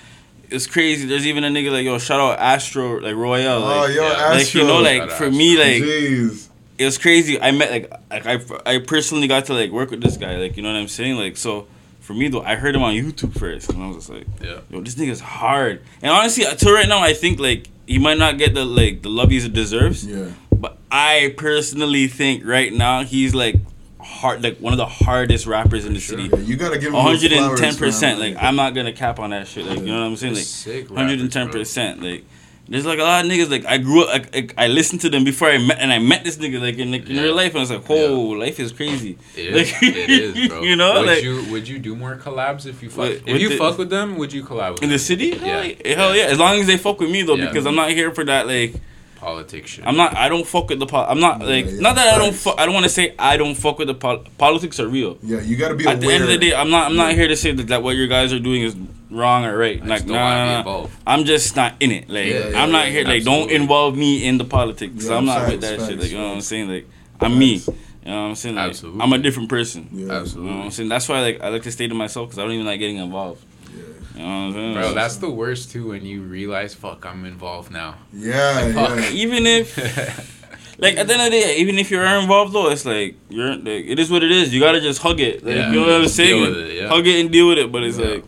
it's 0.50 0.68
crazy. 0.68 1.08
There's 1.08 1.26
even 1.26 1.44
a 1.44 1.50
nigga 1.50 1.72
like 1.72 1.86
yo, 1.86 1.98
shout 1.98 2.20
out 2.20 2.38
Astro, 2.38 3.00
like 3.00 3.16
Royale. 3.16 3.64
Oh, 3.64 3.68
Like, 3.88 3.96
yo, 3.96 4.04
yeah. 4.04 4.14
Astro. 4.14 4.36
like 4.38 4.54
you 4.54 4.64
know, 4.66 4.82
like 4.82 5.10
for 5.12 5.32
me, 5.32 5.58
like 5.58 5.82
Jeez. 5.82 6.50
It 6.78 6.86
was 6.86 6.98
crazy. 6.98 7.40
I 7.40 7.52
met 7.52 7.72
like 7.72 7.92
like 8.10 8.26
I 8.26 8.40
I 8.66 8.78
personally 8.80 9.28
got 9.28 9.46
to 9.46 9.54
like 9.54 9.72
work 9.72 9.92
with 9.92 10.02
this 10.02 10.18
guy. 10.18 10.38
Like 10.38 10.58
you 10.58 10.64
know 10.64 10.72
what 10.72 10.80
I'm 10.80 10.88
saying? 10.88 11.18
Like 11.18 11.38
so. 11.38 11.68
For 12.02 12.14
me 12.14 12.28
though, 12.28 12.42
I 12.42 12.56
heard 12.56 12.76
him 12.76 12.84
on 12.84 12.94
YouTube 12.94 13.40
first, 13.40 13.70
and 13.70 13.82
I 13.82 13.88
was 13.88 13.96
just 13.96 14.10
like, 14.10 14.28
Yeah. 14.44 14.60
"Yo, 14.70 14.82
this 14.82 14.96
nigga's 14.96 15.22
hard." 15.22 15.82
And 16.02 16.12
honestly, 16.12 16.46
uh, 16.46 16.52
until 16.52 16.74
right 16.74 16.86
now, 16.90 17.00
I 17.00 17.14
think 17.14 17.40
like 17.40 17.70
he 17.88 17.98
might 17.98 18.18
not 18.18 18.38
get 18.38 18.54
the 18.54 18.66
like 18.66 19.04
the 19.04 19.10
love 19.10 19.30
he 19.32 19.40
deserves. 19.48 20.06
Yeah. 20.06 20.26
But 20.54 20.78
I 20.92 21.34
personally 21.38 22.08
think 22.10 22.46
right 22.46 22.74
now 22.74 23.04
he's 23.06 23.34
like 23.34 23.56
hard, 24.02 24.44
like 24.44 24.58
one 24.58 24.74
of 24.74 24.78
the 24.78 24.86
hardest 24.86 25.48
rappers 25.48 25.86
in 25.86 25.94
the 25.94 26.02
sure. 26.02 26.18
city. 26.18 26.30
Yeah, 26.30 26.40
you 26.44 26.58
gotta 26.58 26.78
give 26.78 26.90
him 26.90 26.96
One 26.96 27.14
those 27.14 27.24
one 27.24 27.32
hundred 27.32 27.50
and 27.52 27.58
ten 27.58 27.76
percent. 27.78 28.20
man. 28.20 28.34
Like 28.34 28.44
I'm 28.44 28.58
not 28.58 28.76
gonna 28.76 28.92
cap 28.92 29.20
on 29.20 29.30
that 29.30 29.48
shit. 29.48 29.66
Like 29.66 29.80
you 29.80 29.86
know 29.86 30.02
what 30.02 30.08
I'm 30.08 30.16
saying? 30.18 30.36
Sick 30.36 30.90
Like 30.90 30.98
one 30.98 31.08
hundred 31.08 31.22
and 31.22 31.32
ten 31.32 31.50
percent. 31.50 32.04
Like 32.04 32.26
there's 32.68 32.86
like 32.86 33.00
a 33.00 33.04
lot 33.04 33.26
of 33.26 33.30
niggas. 33.32 33.50
Like 33.50 33.66
I 33.66 33.78
grew 33.78 34.04
up. 34.04 34.10
Like, 34.10 34.34
like, 34.36 34.54
I 34.58 34.68
listened 34.68 35.02
to 35.02 35.10
them 35.10 35.24
before 35.24 35.50
I 35.50 35.58
met, 35.58 35.80
and 35.80 35.92
I 35.92 36.00
met 36.00 36.24
this 36.24 36.38
nigga 36.38 36.62
like 36.62 36.78
in 36.78 36.92
like, 36.92 37.10
in 37.10 37.16
Yeah. 37.18 37.24
real 37.24 37.36
life, 37.36 37.50
and 37.52 37.58
I 37.58 37.60
was 37.62 37.72
like, 37.72 37.86
whoa, 37.88 38.20
life 38.30 38.60
is 38.60 38.72
crazy. 38.72 39.18
It 39.36 39.54
is, 39.56 39.72
Like, 39.74 39.84
it 39.84 40.10
is, 40.10 40.48
bro. 40.50 40.62
you 40.70 40.76
know, 40.76 40.94
would 41.00 41.08
like 41.08 41.24
you 41.24 41.44
would 41.52 41.68
you 41.68 41.78
do 41.80 41.96
more 41.96 42.16
collabs 42.16 42.66
if 42.66 42.82
you 42.82 42.90
fuck 42.90 43.00
With- 43.10 43.28
if 43.28 43.34
with 43.34 43.42
you 43.42 43.50
the- 43.50 43.58
fuck 43.58 43.78
with 43.78 43.90
them? 43.90 44.18
Would 44.18 44.32
you 44.34 44.44
collab 44.44 44.72
with 44.72 44.80
them? 44.80 44.86
in 44.86 44.90
the 44.92 45.00
city, 45.00 45.28
Yeah. 45.28 45.38
hell 45.38 45.66
yeah, 45.66 45.96
hell 45.96 46.16
yeah. 46.16 46.24
As 46.24 46.40
long 46.40 46.60
as 46.60 46.68
they 46.68 46.78
fuck 46.78 47.00
with 47.00 47.12
me 47.12 47.22
though, 47.24 47.36
Yeah. 47.36 47.48
because 47.48 47.66
I'm 47.66 47.76
not 47.76 47.92
here 47.92 48.12
for 48.12 48.24
that 48.26 48.48
like. 48.48 48.76
politics 49.20 49.72
shit? 49.72 49.86
I'm 49.88 49.96
not. 49.98 50.16
I 50.18 50.28
don't 50.30 50.46
fuck 50.46 50.70
with 50.70 50.80
the. 50.80 50.86
Po- 50.86 51.06
I'm 51.06 51.20
not 51.20 51.40
like. 51.42 51.66
yeah, 51.66 51.80
not 51.80 51.96
that 51.96 52.14
I 52.16 52.18
don't. 52.18 52.32
facts. 52.32 52.44
Fuck, 52.44 52.60
I 52.60 52.66
don't 52.66 52.74
want 52.74 52.86
to 52.86 52.90
say 52.90 53.14
I 53.18 53.38
don't 53.38 53.56
fuck 53.56 53.78
with 53.80 53.88
the 53.88 53.96
pol- 53.96 54.26
politics 54.38 54.80
are 54.80 54.88
real. 54.88 55.18
Yeah, 55.24 55.40
you 55.42 55.56
gotta 55.58 55.76
be 55.76 55.86
At 55.88 56.02
the 56.02 56.12
end 56.12 56.24
of 56.24 56.30
the 56.30 56.38
day, 56.38 56.54
I'm 56.54 56.70
not. 56.70 56.90
I'm 56.90 56.96
not 56.98 57.14
here 57.14 57.28
to 57.28 57.36
say 57.36 57.52
that, 57.54 57.68
that 57.68 57.84
what 57.84 57.96
you 57.96 58.08
guys 58.08 58.34
are 58.34 58.40
doing 58.40 58.64
is 58.64 58.76
wrong 59.14 59.46
or 59.46 59.58
right. 59.58 59.82
I 59.82 59.86
Like 59.86 60.00
just 60.02 60.08
nah, 60.08 60.14
don't 60.14 60.24
wanna 60.24 60.64
nah, 60.64 60.82
nah. 60.84 60.88
I'm 61.08 61.24
just 61.26 61.56
not 61.56 61.76
in 61.80 61.92
it. 61.92 62.10
Like 62.10 62.28
Yeah, 62.28 62.48
yeah, 62.50 62.62
I'm 62.64 62.72
not 62.72 62.86
yeah, 62.88 62.92
here. 62.92 63.06
Like 63.06 63.24
don't 63.24 63.50
involve 63.52 63.96
me 63.98 64.26
in 64.28 64.38
the 64.38 64.46
politics. 64.46 65.06
Yeah, 65.08 65.16
I'm 65.18 65.26
not 65.26 65.48
with 65.50 65.62
facts, 65.62 65.78
that 65.84 65.90
shit. 65.90 66.00
Like 66.00 66.12
you 66.12 66.18
know 66.18 66.28
what 66.30 66.36
I'm 66.36 66.42
saying. 66.42 66.70
Like 66.70 66.88
I'm 67.22 67.38
me. 67.38 67.60
Facts. 67.60 67.78
You 68.06 68.12
know 68.12 68.22
what 68.24 68.28
I'm 68.30 68.36
saying. 68.36 68.56
Like 68.56 68.70
Absolutely. 68.72 69.02
I'm 69.02 69.14
a 69.14 69.18
different 69.18 69.50
person. 69.50 69.88
Yeah. 69.94 70.24
You 70.24 70.42
know 70.42 70.58
what 70.58 70.66
I'm 70.66 70.72
saying. 70.72 70.90
That's 70.90 71.08
why 71.08 71.22
like 71.22 71.42
I 71.42 71.50
like 71.50 71.64
to 71.64 71.72
stay 71.72 71.88
to 71.88 71.94
myself 71.96 72.28
because 72.30 72.40
I 72.40 72.44
don't 72.44 72.52
even 72.52 72.66
like 72.66 72.80
getting 72.80 72.98
involved. 72.98 73.44
Yeah. 73.74 73.82
You 74.16 74.20
know 74.20 74.26
what 74.26 74.32
I'm 74.32 74.54
saying. 74.54 74.74
bro. 74.74 74.94
That's 74.94 75.16
the 75.18 75.30
worst 75.30 75.72
too 75.72 75.90
when 75.90 76.06
you 76.06 76.22
realize, 76.22 76.74
fuck, 76.74 77.06
I'm 77.06 77.26
involved 77.26 77.72
now. 77.72 77.96
Yeah, 78.12 78.74
Fuck. 78.74 78.98
yeah. 79.00 79.10
even 79.12 79.48
if 79.48 79.78
like 80.80 80.98
at 80.98 81.08
the 81.08 81.14
end 81.14 81.22
of 81.22 81.32
the 81.32 81.40
day, 81.40 81.58
even 81.58 81.78
if 81.80 81.90
you're 81.90 82.04
involved 82.06 82.52
though, 82.54 82.70
it's 82.70 82.86
like 82.86 83.16
you're 83.30 83.56
like 83.56 83.86
it 83.88 83.98
is 84.00 84.12
what 84.12 84.22
it 84.22 84.32
is. 84.32 84.54
You 84.54 84.60
gotta 84.60 84.82
just 84.82 85.02
hug 85.02 85.20
it. 85.22 85.44
Like, 85.46 85.56
Yeah. 85.56 85.70
you 85.72 85.76
know 85.80 85.82
what 85.88 85.94
I'm 85.96 86.02
Deal 86.02 86.10
saying? 86.10 86.42
with 86.42 86.58
it, 86.58 86.74
yeah. 86.76 86.88
Hug 86.90 87.08
it 87.08 87.20
and 87.22 87.32
deal 87.32 87.48
with 87.48 87.58
it. 87.58 87.72
But 87.72 87.84
it's 87.84 87.98
Yeah. 87.98 88.06
like 88.08 88.24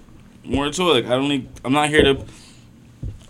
more 0.46 0.70
to 0.70 0.92
it. 0.92 0.94
Like 0.94 1.06
I 1.06 1.10
don't 1.10 1.30
need, 1.30 1.48
I'm 1.64 1.74
not 1.74 1.90
here 1.90 2.04
to 2.04 2.26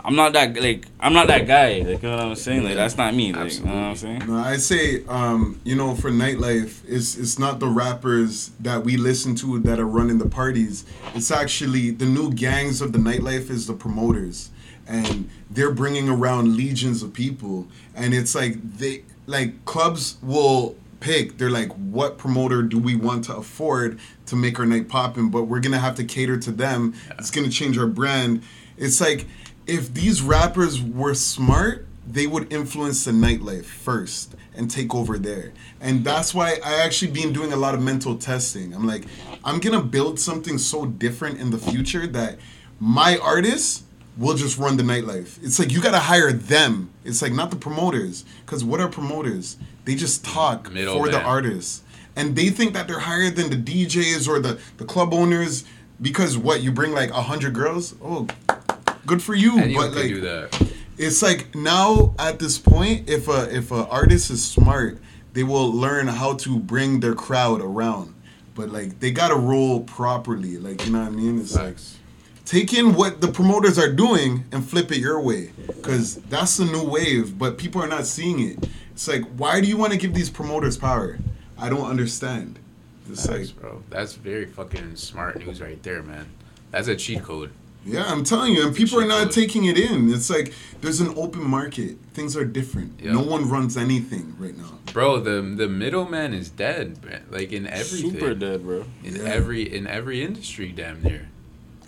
I'm 0.05 0.15
not 0.15 0.33
that 0.33 0.61
like 0.61 0.85
I'm 0.99 1.13
not 1.13 1.27
that 1.27 1.47
guy. 1.47 1.79
Like 1.79 2.03
you 2.03 2.09
know 2.09 2.17
what 2.17 2.25
I'm 2.27 2.35
saying? 2.35 2.63
Like 2.63 2.75
that's 2.75 2.95
not 2.95 3.15
me. 3.15 3.33
Like 3.33 3.51
you 3.51 3.61
know 3.61 3.73
what 3.73 3.75
I'm 3.75 3.95
saying? 3.95 4.23
No, 4.27 4.35
I 4.35 4.57
say, 4.57 5.03
um, 5.07 5.59
you 5.63 5.75
know, 5.75 5.95
for 5.95 6.11
nightlife, 6.11 6.81
it's 6.87 7.17
it's 7.17 7.39
not 7.39 7.59
the 7.59 7.67
rappers 7.67 8.51
that 8.59 8.83
we 8.83 8.97
listen 8.97 9.33
to 9.37 9.57
that 9.61 9.79
are 9.79 9.87
running 9.87 10.19
the 10.19 10.29
parties. 10.29 10.85
It's 11.15 11.31
actually 11.31 11.89
the 11.89 12.05
new 12.05 12.31
gangs 12.31 12.81
of 12.81 12.93
the 12.93 12.99
nightlife 12.99 13.49
is 13.49 13.65
the 13.65 13.73
promoters, 13.73 14.51
and 14.87 15.27
they're 15.49 15.73
bringing 15.73 16.07
around 16.07 16.55
legions 16.55 17.01
of 17.01 17.11
people. 17.11 17.67
And 17.95 18.13
it's 18.13 18.35
like 18.35 18.77
they 18.77 19.05
like 19.25 19.65
clubs 19.65 20.17
will 20.21 20.75
pick. 21.05 21.37
They're 21.37 21.51
like, 21.51 21.71
what 21.73 22.17
promoter 22.17 22.63
do 22.63 22.79
we 22.79 22.95
want 22.95 23.25
to 23.25 23.35
afford 23.35 23.99
to 24.25 24.35
make 24.35 24.59
our 24.59 24.65
night 24.65 24.89
popping? 24.89 25.29
But 25.29 25.43
we're 25.43 25.59
gonna 25.59 25.79
have 25.79 25.95
to 25.95 26.03
cater 26.03 26.35
to 26.37 26.51
them. 26.51 26.95
It's 27.19 27.29
gonna 27.29 27.49
change 27.49 27.77
our 27.77 27.85
brand. 27.85 28.41
It's 28.75 28.99
like 28.99 29.27
if 29.67 29.93
these 29.93 30.23
rappers 30.23 30.81
were 30.81 31.13
smart, 31.13 31.85
they 32.07 32.25
would 32.25 32.51
influence 32.51 33.05
the 33.05 33.11
nightlife 33.11 33.65
first 33.65 34.35
and 34.55 34.69
take 34.69 34.95
over 34.95 35.19
there. 35.19 35.53
And 35.79 36.03
that's 36.03 36.33
why 36.33 36.57
I 36.65 36.83
actually 36.83 37.11
been 37.11 37.31
doing 37.31 37.53
a 37.53 37.55
lot 37.55 37.75
of 37.75 37.83
mental 37.83 38.17
testing. 38.17 38.73
I'm 38.73 38.87
like, 38.87 39.05
I'm 39.43 39.59
gonna 39.59 39.83
build 39.83 40.19
something 40.19 40.57
so 40.57 40.87
different 40.87 41.39
in 41.39 41.51
the 41.51 41.59
future 41.59 42.07
that 42.07 42.39
my 42.79 43.19
artists 43.19 43.83
will 44.17 44.35
just 44.35 44.57
run 44.57 44.75
the 44.77 44.83
nightlife. 44.83 45.37
It's 45.43 45.59
like 45.59 45.71
you 45.71 45.81
gotta 45.81 45.99
hire 45.99 46.31
them. 46.31 46.89
It's 47.03 47.21
like 47.21 47.33
not 47.33 47.51
the 47.51 47.57
promoters. 47.57 48.25
Cause 48.47 48.63
what 48.63 48.79
are 48.79 48.87
promoters? 48.87 49.57
They 49.85 49.95
just 49.95 50.25
talk 50.25 50.67
for 50.67 51.09
the 51.09 51.21
artists. 51.21 51.83
And 52.15 52.35
they 52.35 52.49
think 52.49 52.73
that 52.73 52.87
they're 52.87 52.99
higher 52.99 53.29
than 53.29 53.49
the 53.49 53.57
DJs 53.57 54.27
or 54.27 54.39
the, 54.39 54.59
the 54.77 54.85
club 54.85 55.13
owners 55.13 55.65
because 56.01 56.37
what, 56.37 56.61
you 56.61 56.71
bring 56.71 56.91
like 56.91 57.09
a 57.11 57.21
hundred 57.21 57.53
girls? 57.53 57.95
Oh 58.01 58.27
good 59.05 59.21
for 59.21 59.35
you. 59.35 59.57
Anyone 59.59 59.89
but 59.89 59.93
could 59.93 60.01
like 60.01 60.09
do 60.09 60.21
that. 60.21 60.71
it's 60.97 61.21
like 61.21 61.53
now 61.55 62.13
at 62.17 62.39
this 62.39 62.57
point 62.57 63.09
if 63.09 63.27
a 63.27 63.53
if 63.55 63.71
a 63.71 63.87
artist 63.87 64.31
is 64.31 64.43
smart 64.43 64.99
they 65.33 65.43
will 65.43 65.71
learn 65.71 66.07
how 66.07 66.33
to 66.33 66.57
bring 66.57 67.01
their 67.01 67.13
crowd 67.13 67.61
around 67.61 68.15
but 68.55 68.69
like 68.69 68.99
they 68.99 69.11
gotta 69.11 69.35
roll 69.35 69.81
properly 69.81 70.57
like 70.57 70.85
you 70.85 70.91
know 70.91 70.99
what 71.01 71.07
i 71.07 71.11
mean 71.11 71.39
it's 71.39 71.55
like 71.55 71.75
take 72.45 72.73
in 72.73 72.95
what 72.95 73.19
the 73.19 73.27
promoters 73.27 73.77
are 73.77 73.91
doing 73.91 74.45
and 74.51 74.67
flip 74.67 74.91
it 74.91 74.97
your 74.97 75.19
way 75.19 75.51
because 75.67 76.15
that's 76.29 76.57
the 76.57 76.65
new 76.65 76.83
wave 76.83 77.37
but 77.37 77.57
people 77.57 77.81
are 77.81 77.87
not 77.87 78.05
seeing 78.05 78.39
it 78.39 78.69
it's 78.95 79.07
like 79.07 79.23
why 79.37 79.59
do 79.61 79.67
you 79.67 79.77
want 79.77 79.91
to 79.91 79.97
give 79.99 80.13
these 80.15 80.29
promoters 80.29 80.77
power 80.77 81.19
i 81.57 81.69
don't 81.69 81.85
understand 81.87 82.57
it's 83.11 83.27
like 83.29 83.55
bro. 83.61 83.83
That's 83.91 84.13
very 84.15 84.47
fucking 84.47 84.95
smart 84.95 85.37
news 85.37 85.61
right 85.61 85.81
there, 85.83 86.01
man. 86.01 86.25
That's 86.71 86.87
a 86.87 86.95
cheat 86.95 87.21
code. 87.21 87.51
Yeah, 87.85 88.03
I'm 88.11 88.23
telling 88.23 88.53
you, 88.55 88.65
and 88.65 88.75
people 88.75 88.99
are 88.99 89.05
not 89.07 89.25
code. 89.25 89.31
taking 89.33 89.65
it 89.65 89.77
in. 89.77 90.11
It's 90.11 90.27
like 90.31 90.55
there's 90.81 91.01
an 91.01 91.13
open 91.15 91.43
market. 91.43 91.97
Things 92.15 92.35
are 92.35 92.45
different. 92.45 92.99
Yeah. 92.99 93.11
No 93.11 93.21
one 93.21 93.47
runs 93.47 93.77
anything 93.77 94.35
right 94.39 94.57
now. 94.57 94.79
Bro, 94.91 95.19
the 95.19 95.39
the 95.55 95.67
middleman 95.67 96.33
is 96.33 96.49
dead, 96.49 97.05
man. 97.05 97.25
Like 97.29 97.51
in 97.53 97.67
everything. 97.67 98.11
Super 98.13 98.33
dead, 98.33 98.63
bro. 98.63 98.85
In 99.03 99.17
Yeah. 99.17 99.23
every 99.25 99.61
in 99.71 99.85
every 99.85 100.23
industry, 100.23 100.71
damn 100.71 101.03
near. 101.03 101.29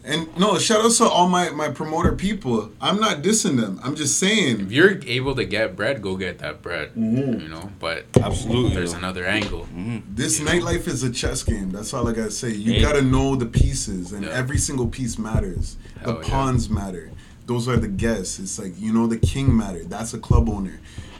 And 0.07 0.35
no, 0.37 0.57
shout 0.57 0.85
out 0.85 0.91
to 0.93 1.03
all 1.03 1.27
my 1.27 1.49
my 1.49 1.69
promoter 1.69 2.13
people. 2.13 2.71
I'm 2.79 2.99
not 2.99 3.21
dissing 3.21 3.59
them. 3.59 3.79
I'm 3.83 3.95
just 3.95 4.17
saying. 4.17 4.61
If 4.61 4.71
you're 4.71 4.99
able 5.05 5.35
to 5.35 5.43
get 5.43 5.75
bread, 5.75 6.01
go 6.01 6.15
get 6.15 6.39
that 6.39 6.61
bread. 6.61 6.95
Mhm. 6.95 7.41
You 7.41 7.49
know, 7.49 7.69
but 7.79 8.05
Absolutely. 8.19 8.73
there's 8.73 8.93
another 8.93 9.25
angle. 9.25 9.67
This 10.07 10.39
nightlife 10.39 10.87
is 10.87 11.03
a 11.03 11.09
chess 11.11 11.43
game. 11.43 11.71
That's 11.71 11.93
all 11.93 12.07
I 12.07 12.13
gotta 12.13 12.31
say. 12.31 12.51
You 12.51 12.73
Yeah. 12.73 12.81
gotta 12.81 13.01
know 13.01 13.35
the 13.35 13.45
pieces, 13.47 14.13
and 14.13 14.23
Yeah. 14.23 14.31
every 14.31 14.57
single 14.57 14.87
piece 14.87 15.17
matters. 15.19 15.75
The 16.03 16.11
Hell 16.13 16.21
yeah. 16.23 16.29
pawns 16.29 16.69
matter. 16.69 17.11
Those 17.45 17.67
are 17.67 17.77
the 17.77 17.87
guests. 17.87 18.39
It's 18.39 18.57
like 18.57 18.75
you 18.79 18.93
know 18.93 19.07
the 19.07 19.17
king 19.17 19.55
matter. 19.55 19.83
That's 19.83 20.13
a 20.13 20.17
club 20.19 20.49
owner. 20.49 20.79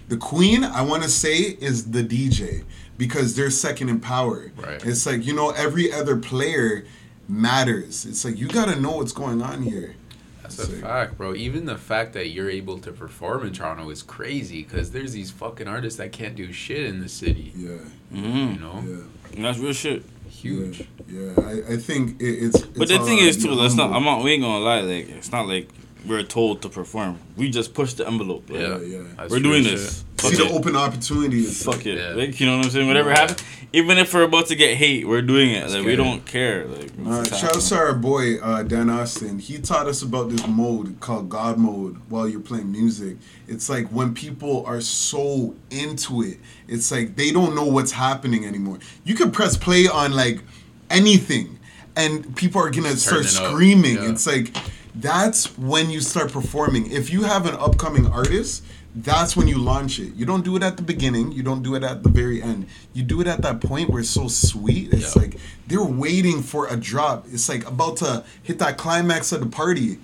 The 0.09 0.17
queen, 0.17 0.63
I 0.63 0.81
want 0.83 1.03
to 1.03 1.09
say, 1.09 1.57
is 1.59 1.91
the 1.91 2.01
DJ 2.03 2.63
because 2.97 3.35
they're 3.35 3.49
second 3.49 3.89
in 3.89 3.99
power. 3.99 4.51
Right. 4.55 4.81
It's 4.85 5.05
like 5.05 5.25
you 5.25 5.33
know 5.33 5.49
every 5.49 5.91
other 5.91 6.15
player 6.15 6.85
matters. 7.27 8.05
It's 8.05 8.23
like 8.25 8.37
you 8.37 8.47
gotta 8.47 8.79
know 8.79 8.91
what's 8.97 9.13
going 9.13 9.41
on 9.41 9.63
here. 9.63 9.95
That's 10.41 10.59
a 10.59 10.65
Sick. 10.67 10.81
fact, 10.81 11.17
bro. 11.17 11.33
Even 11.35 11.65
the 11.65 11.77
fact 11.77 12.13
that 12.13 12.29
you're 12.29 12.49
able 12.49 12.77
to 12.79 12.91
perform 12.93 13.45
in 13.45 13.51
Toronto 13.53 13.89
is 13.89 14.01
crazy 14.01 14.63
because 14.63 14.91
there's 14.91 15.11
these 15.11 15.29
fucking 15.29 15.67
artists 15.67 15.97
that 15.97 16.13
can't 16.13 16.35
do 16.35 16.53
shit 16.53 16.85
in 16.85 17.01
the 17.01 17.09
city. 17.09 17.51
Yeah. 17.55 17.69
Mhm. 18.13 18.53
You 18.53 18.59
know, 18.59 18.83
Yeah. 18.87 19.35
And 19.35 19.45
that's 19.45 19.59
real 19.59 19.73
shit. 19.73 20.03
huge. 20.29 20.85
Yeah, 21.09 21.31
yeah. 21.37 21.43
I, 21.45 21.73
I 21.73 21.77
think 21.77 22.21
it, 22.21 22.25
it's, 22.25 22.55
it's. 22.61 22.65
But 22.77 22.87
the 22.87 22.99
thing 22.99 23.17
is 23.17 23.37
too, 23.37 23.47
being 23.49 23.59
let's 23.59 23.73
not. 23.75 23.91
humble. 23.91 23.97
I'm 24.11 24.17
not. 24.19 24.23
We 24.23 24.31
ain't 24.33 24.43
gonna 24.43 24.63
lie. 24.63 24.81
Like 24.81 25.09
it's 25.09 25.31
not 25.31 25.47
like 25.47 25.67
we're 26.07 26.23
told 26.23 26.61
to 26.63 26.69
perform. 26.69 27.19
We 27.35 27.49
just 27.49 27.73
push 27.73 27.93
the 27.93 28.07
envelope. 28.07 28.49
Like, 28.49 28.59
Yeah, 28.61 28.77
yeah. 28.79 28.97
That's 29.17 29.31
we're 29.31 29.39
true 29.39 29.51
doing 29.51 29.63
shit. 29.63 29.77
this. 29.77 30.03
Fuck 30.17 30.31
See 30.31 30.37
the 30.37 30.45
it. 30.45 30.51
open 30.51 30.75
opportunities. 30.75 31.63
Fuck 31.63 31.85
it. 31.85 31.97
Yeah. 31.99 32.09
Like 32.15 32.39
you 32.39 32.45
know 32.47 32.57
what 32.57 32.65
I'm 32.65 32.71
saying. 32.71 32.87
Whatever 32.87 33.09
Yeah. 33.11 33.19
happens, 33.19 33.43
even 33.73 33.97
if 33.99 34.13
we're 34.13 34.23
about 34.23 34.47
to 34.47 34.55
get 34.55 34.75
hate, 34.77 35.07
we're 35.07 35.21
doing 35.21 35.51
it. 35.51 35.61
Let's 35.61 35.73
Like 35.73 35.83
get 35.83 35.89
we 35.89 35.95
don't 35.95 36.25
care. 36.25 36.65
Like 36.65 36.91
Uh, 37.05 37.23
shout 37.25 37.55
out 37.55 37.61
to 37.61 37.75
our 37.75 37.93
boy 37.93 38.37
uh, 38.37 38.63
Dan 38.63 38.89
Austin. 38.89 39.37
He 39.37 39.59
taught 39.59 39.85
us 39.87 40.01
about 40.01 40.29
this 40.29 40.45
mode 40.47 40.99
called 40.99 41.29
God 41.29 41.57
mode 41.59 41.97
while 42.09 42.27
you're 42.27 42.39
playing 42.39 42.71
music. 42.71 43.17
It's 43.47 43.69
like 43.69 43.87
when 43.89 44.13
people 44.15 44.65
are 44.65 44.81
so 44.81 45.53
into 45.69 46.23
it, 46.23 46.37
it's 46.67 46.91
like 46.91 47.15
they 47.15 47.31
don't 47.31 47.53
know 47.53 47.65
what's 47.65 47.91
happening 47.91 48.43
anymore. 48.45 48.79
You 49.03 49.13
can 49.13 49.29
press 49.31 49.55
play 49.55 49.87
on 49.87 50.13
like 50.13 50.41
anything, 50.89 51.59
and 51.95 52.35
people 52.35 52.61
are 52.61 52.69
gonna 52.71 52.95
start 52.95 53.25
Turning 53.27 53.45
up, 53.45 53.51
screaming. 53.53 53.95
yeah. 53.95 54.09
It's 54.09 54.25
like 54.25 54.55
that's 54.99 55.57
when 55.57 55.89
you 55.89 56.01
start 56.01 56.31
performing. 56.31 56.91
If 56.91 57.11
you 57.11 57.23
have 57.23 57.45
an 57.45 57.55
upcoming 57.55 58.07
artist, 58.07 58.63
that's 58.95 59.35
when 59.37 59.47
you 59.47 59.57
launch 59.59 59.99
it. 59.99 60.13
You 60.15 60.25
don't 60.25 60.43
do 60.43 60.55
it 60.55 60.63
at 60.63 60.75
the 60.77 60.83
beginning. 60.83 61.31
You 61.31 61.43
don't 61.43 61.61
do 61.61 61.75
it 61.75 61.83
at 61.83 62.01
the 62.03 62.09
very 62.09 62.41
end. 62.41 62.67
You 62.93 63.03
do 63.03 63.21
it 63.21 63.27
at 63.27 63.41
that 63.43 63.61
point 63.61 63.89
where 63.89 63.99
it's 63.99 64.09
so 64.09 64.27
sweet. 64.27 64.91
It's 64.93 65.15
Yeah. 65.15 65.21
like 65.21 65.37
they're 65.67 65.83
waiting 65.83 66.41
for 66.41 66.67
a 66.67 66.75
drop. 66.75 67.27
It's 67.31 67.47
like 67.47 67.67
about 67.67 67.97
to 67.97 68.23
hit 68.41 68.57
that 68.59 68.77
climax 68.77 69.31
of 69.31 69.41
the 69.41 69.45
party. 69.47 69.99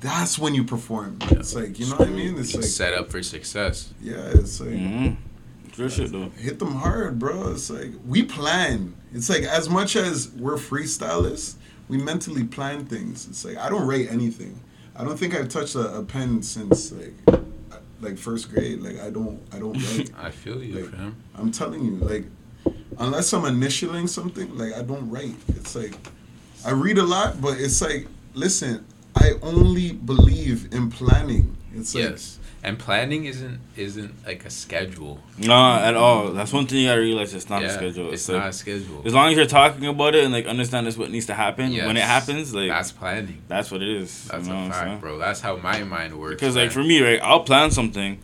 That's 0.00 0.38
when 0.38 0.54
you 0.54 0.64
perform. 0.64 1.18
It's 1.32 1.54
like 1.54 1.78
you 1.78 1.86
know 1.86 1.96
what 1.96 2.08
I 2.08 2.12
mean. 2.12 2.38
It's 2.38 2.54
like 2.54 2.64
set 2.64 2.94
up 2.94 3.10
for 3.10 3.22
success. 3.22 3.90
yeah. 4.00 4.14
It's 4.32 4.60
like 4.60 4.70
Mm-hmm. 4.70 5.14
Shit 5.88 6.10
though. 6.10 6.30
hit 6.36 6.58
them 6.58 6.74
hard, 6.74 7.20
bro. 7.20 7.52
It's 7.52 7.70
like 7.70 7.92
we 8.06 8.22
plan. 8.24 8.94
It's 9.12 9.28
like 9.28 9.42
as 9.44 9.68
much 9.68 9.94
as 9.94 10.28
we're 10.36 10.56
freestylists, 10.56 11.54
we 11.88 11.98
mentally 11.98 12.44
plan 12.44 12.84
things. 12.86 13.26
It's 13.28 13.44
like 13.44 13.56
I 13.56 13.68
don't 13.68 13.86
rate 13.86 14.10
anything. 14.10 14.60
I 14.96 15.04
don't 15.04 15.16
think 15.18 15.34
I've 15.34 15.48
touched 15.48 15.74
a, 15.74 15.98
a 15.98 16.02
pen 16.02 16.42
since 16.42 16.92
like 16.92 17.14
like 18.00 18.18
first 18.18 18.50
grade. 18.50 18.80
Like 18.80 18.98
I 19.00 19.10
don't 19.10 19.40
I 19.52 19.58
don't 19.58 19.74
write. 19.74 20.10
I 20.18 20.30
feel 20.30 20.62
you, 20.62 20.80
Like, 20.84 20.94
fam. 20.94 21.16
I'm 21.34 21.50
telling 21.52 21.84
you, 21.84 21.96
like 21.96 22.24
unless 22.98 23.32
I'm 23.32 23.42
initialing 23.42 24.08
something, 24.08 24.56
like 24.56 24.74
I 24.74 24.82
don't 24.82 25.08
write. 25.10 25.36
It's 25.48 25.74
like 25.74 25.94
I 26.64 26.70
read 26.70 26.98
a 26.98 27.04
lot, 27.04 27.40
but 27.40 27.58
it's 27.60 27.80
like 27.80 28.06
listen, 28.34 28.84
I 29.16 29.32
only 29.42 29.92
believe 29.92 30.72
in 30.72 30.90
planning. 30.90 31.56
It's 31.74 31.94
like 31.94 32.04
Yes, 32.04 32.38
and 32.68 32.78
planning 32.78 33.24
isn't 33.24 33.60
isn't 33.76 34.14
like 34.26 34.44
a 34.44 34.50
schedule. 34.50 35.20
Nah, 35.38 35.78
at 35.78 35.96
all. 35.96 36.32
That's 36.32 36.52
one 36.52 36.66
thing 36.66 36.80
you 36.80 36.88
gotta 36.88 37.00
realize. 37.00 37.32
It's 37.32 37.48
not 37.48 37.62
yeah, 37.62 37.68
a 37.68 37.72
schedule. 37.72 38.12
It's 38.12 38.28
like, 38.28 38.38
not 38.38 38.48
a 38.50 38.52
schedule. 38.52 39.02
As 39.06 39.14
long 39.14 39.30
as 39.30 39.38
you're 39.38 39.46
talking 39.46 39.86
about 39.86 40.14
it 40.14 40.24
and 40.24 40.34
like 40.34 40.44
understand 40.44 40.86
this 40.86 40.98
what 40.98 41.10
needs 41.10 41.24
to 41.26 41.34
happen 41.34 41.72
when 41.72 41.96
it 41.96 42.02
happens, 42.02 42.54
like 42.54 42.68
that's 42.68 42.92
planning. 42.92 43.40
that's, 43.48 43.70
what 43.70 43.80
it 43.80 43.88
is. 43.88 44.26
That's 44.26 44.46
you 44.46 44.52
know 44.52 44.66
a 44.66 44.70
fact, 44.70 45.00
bro. 45.00 45.16
That's 45.16 45.40
how 45.40 45.56
my 45.56 45.82
mind 45.82 46.20
works. 46.20 46.34
Because 46.34 46.56
like 46.56 46.70
for 46.70 46.82
me, 46.82 47.00
right, 47.00 47.20
I'll 47.22 47.40
plan 47.42 47.70
something, 47.70 48.18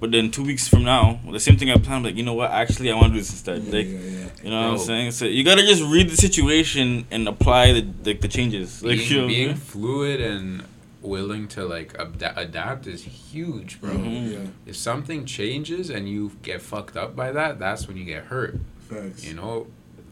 but 0.00 0.10
then 0.10 0.32
two 0.32 0.42
weeks 0.42 0.66
from 0.66 0.82
now, 0.82 1.20
the 1.30 1.38
same 1.38 1.56
thing 1.56 1.70
I 1.70 1.76
planned, 1.76 2.04
like 2.04 2.16
you 2.16 2.24
know 2.24 2.34
what? 2.34 2.50
Actually, 2.50 2.90
I 2.90 2.96
want 2.96 3.08
to 3.08 3.12
do 3.12 3.18
this 3.20 3.30
instead. 3.30 3.62
yeah, 3.62 3.72
like 3.72 3.86
yeah, 3.86 3.98
yeah. 3.98 4.28
you 4.42 4.50
know 4.50 4.62
what 4.62 4.70
I'm 4.72 4.78
saying? 4.78 5.12
So 5.12 5.26
you 5.26 5.44
gotta 5.44 5.62
just 5.62 5.84
read 5.84 6.10
the 6.10 6.16
situation 6.16 7.06
and 7.12 7.28
apply 7.28 7.72
the 7.72 7.86
like 8.04 8.20
the 8.20 8.28
changes. 8.28 8.82
Like 8.82 8.98
being, 8.98 9.10
you 9.12 9.20
know, 9.20 9.28
being 9.28 9.54
fluid 9.54 10.20
and 10.20 10.64
willing 11.02 11.46
to 11.48 11.64
like 11.64 11.92
abda- 11.94 12.36
adapt 12.36 12.86
is 12.86 13.04
huge, 13.04 13.80
bro. 13.80 13.90
Mhm. 13.92 14.32
Yeah, 14.32 14.38
If 14.66 14.76
something 14.76 15.24
changes 15.24 15.90
and 15.90 16.08
you 16.08 16.32
get 16.42 16.62
fucked 16.62 16.96
up 16.96 17.14
by 17.14 17.32
that, 17.32 17.58
that's 17.58 17.86
when 17.88 17.96
you 17.96 18.04
get 18.04 18.24
hurt. 18.24 18.58
facts. 18.88 19.24
You 19.26 19.34
know, 19.34 19.66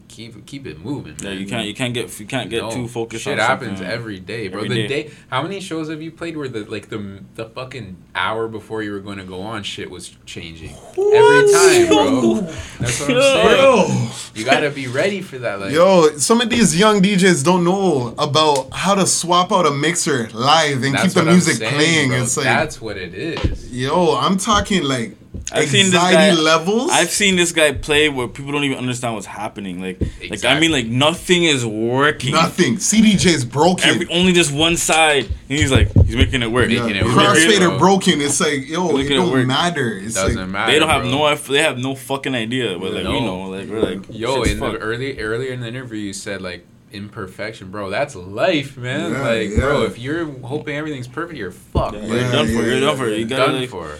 keep 0.07 0.45
keep 0.45 0.65
it 0.67 0.79
moving. 0.79 1.15
yeah, 1.19 1.31
you 1.31 1.45
can't 1.47 1.67
you 1.67 1.73
can't 1.73 1.93
get 1.93 2.19
you 2.19 2.25
can't 2.25 2.49
get 2.49 2.63
No, 2.63 2.71
too 2.71 2.87
focused. 2.87 3.23
Shit 3.23 3.39
on 3.39 3.45
happens 3.45 3.81
every 3.81 4.19
day, 4.19 4.47
bro. 4.47 4.63
Every 4.63 4.69
the 4.69 4.87
day. 4.87 5.03
day. 5.03 5.11
How 5.29 5.41
many 5.41 5.59
shows 5.59 5.89
have 5.89 6.01
you 6.01 6.11
played 6.11 6.37
where 6.37 6.47
the 6.47 6.63
like 6.65 6.89
the 6.89 7.23
the 7.35 7.45
fucking 7.45 7.97
hour 8.13 8.47
before 8.47 8.83
you 8.83 8.91
were 8.91 8.99
going 8.99 9.17
to 9.17 9.23
go 9.23 9.41
on, 9.41 9.63
shit 9.63 9.89
was 9.89 10.15
changing 10.25 10.69
every 10.97 11.51
time, 11.51 11.87
bro. 11.87 12.41
That's 12.79 12.99
what 13.01 13.11
I'm 13.11 13.21
saying. 13.21 13.57
Bro, 13.57 14.09
You 14.35 14.45
gotta 14.45 14.69
be 14.71 14.87
ready 14.87 15.21
for 15.21 15.37
that. 15.39 15.59
Like, 15.59 15.73
yo, 15.73 16.09
some 16.17 16.41
of 16.41 16.49
these 16.49 16.77
young 16.77 17.01
DJs 17.01 17.43
don't 17.43 17.63
know 17.63 18.13
about 18.17 18.69
how 18.73 18.95
to 18.95 19.05
swap 19.05 19.51
out 19.51 19.65
a 19.65 19.71
mixer 19.71 20.29
live 20.33 20.83
and 20.83 20.95
that's 20.95 21.13
keep 21.13 21.13
the 21.13 21.23
music 21.25 21.55
saying, 21.57 21.73
playing. 21.75 22.09
bro. 22.09 22.21
It's 22.23 22.37
like, 22.37 22.45
that's 22.45 22.81
what 22.81 22.97
it 22.97 23.13
is. 23.13 23.71
yo, 23.71 24.15
I'm 24.17 24.37
talking 24.37 24.83
like 24.83 25.15
I've 25.51 25.69
seen 25.69 25.85
this 25.91 25.93
guy- 25.93 26.33
levels. 26.33 26.91
I've 26.91 27.09
seen 27.09 27.35
this 27.35 27.51
guy 27.51 27.73
play 27.73 28.09
where 28.09 28.27
people 28.27 28.51
don't 28.51 28.63
even 28.63 28.77
understand 28.77 29.13
what's 29.15 29.25
happening. 29.25 29.81
Like, 29.81 30.01
like 30.29 30.43
I 30.45 30.59
mean, 30.59 30.71
like 30.71 30.85
nothing 30.87 31.43
is 31.43 31.65
working. 31.65 32.31
Nothing. 32.33 32.75
CDJ's 32.77 33.45
broken. 33.45 33.89
Every, 33.89 34.07
only 34.09 34.31
this 34.31 34.51
one 34.51 34.77
side, 34.77 35.25
and 35.25 35.59
he's 35.59 35.71
like, 35.71 35.91
he's 36.05 36.15
making 36.15 36.41
it 36.41 36.51
work. 36.51 36.69
yeah, 36.69 36.81
making 36.81 36.97
it 36.97 37.03
work, 37.05 37.13
crossfader 37.15 37.69
bro. 37.69 37.79
broken. 37.79 38.21
It's 38.21 38.39
like, 38.39 38.67
yo, 38.67 38.97
it 38.97 39.05
it 39.05 39.15
don't 39.15 39.31
work. 39.31 39.45
matter. 39.47 39.97
It's 39.97 40.15
Doesn't 40.15 40.37
like, 40.39 40.49
matter. 40.49 40.71
They 40.71 40.79
don't 40.79 40.89
have 40.89 41.03
bro. 41.03 41.11
no, 41.11 41.35
they 41.35 41.61
have 41.61 41.77
no 41.77 41.95
fucking 41.95 42.35
idea. 42.35 42.77
But 42.79 42.93
like 42.93 43.05
we 43.05 43.19
know, 43.21 43.43
like 43.49 43.69
we're 43.69 43.79
like, 43.81 44.05
Yo, 44.09 44.43
shit's 44.43 44.53
in 44.53 44.59
the 44.59 44.77
early 44.77 45.19
earlier 45.19 45.51
in 45.53 45.59
the 45.61 45.67
interview, 45.67 45.99
you 45.99 46.13
said 46.13 46.41
like 46.41 46.65
imperfection, 46.91 47.71
bro. 47.71 47.89
That's 47.89 48.15
life, 48.15 48.77
man. 48.77 49.11
Yeah, 49.11 49.21
like, 49.21 49.55
bro, 49.55 49.83
if 49.83 49.99
you're 49.99 50.25
hoping 50.41 50.75
everything's 50.75 51.07
perfect, 51.07 51.37
you're 51.37 51.51
fucked. 51.51 51.95
Yeah, 51.95 52.05
you're 52.05 52.17
Yeah, 52.17 52.31
done 52.31 52.45
for. 52.47 52.51
You're 52.53 52.73
yeah, 52.75 52.79
done 52.79 52.97
for. 52.97 53.07
You 53.09 53.25
gotta 53.25 53.51
done 53.51 53.59
like, 53.61 53.69
for. 53.69 53.97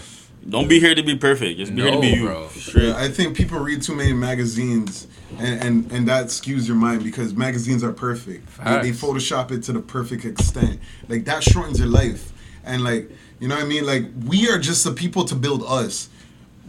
Don't 0.48 0.68
be 0.68 0.80
here 0.80 0.94
to 0.94 1.04
be 1.04 1.16
perfect. 1.16 1.58
Just 1.58 1.76
be 1.76 1.82
here 1.82 1.92
to 1.92 2.00
be 2.00 2.08
you. 2.10 2.26
bro. 2.26 2.48
Straight. 2.50 2.94
I 2.94 3.10
think 3.10 3.36
people 3.36 3.60
read 3.60 3.82
too 3.82 3.96
many 3.96 4.14
magazines, 4.14 5.08
and, 5.40 5.62
and, 5.62 5.92
and 5.92 6.08
that 6.08 6.28
skews 6.28 6.68
your 6.68 6.78
mind 6.78 7.04
because 7.04 7.34
magazines 7.34 7.84
are 7.84 7.92
perfect. 7.92 8.48
They, 8.64 8.82
they 8.82 8.92
Photoshop 8.92 9.52
it 9.52 9.64
to 9.64 9.74
the 9.74 9.80
perfect 9.80 10.24
extent. 10.24 10.80
Like 11.08 11.26
that 11.26 11.44
shortens 11.44 11.80
your 11.80 11.88
life, 11.88 12.32
and 12.64 12.84
like 12.84 13.10
you 13.40 13.48
know 13.48 13.56
what 13.56 13.64
I 13.64 13.68
mean. 13.68 13.86
Like 13.86 14.06
we 14.26 14.50
are 14.50 14.60
just 14.60 14.84
the 14.84 14.92
people 14.92 15.26
to 15.26 15.36
build 15.36 15.64
us. 15.64 16.10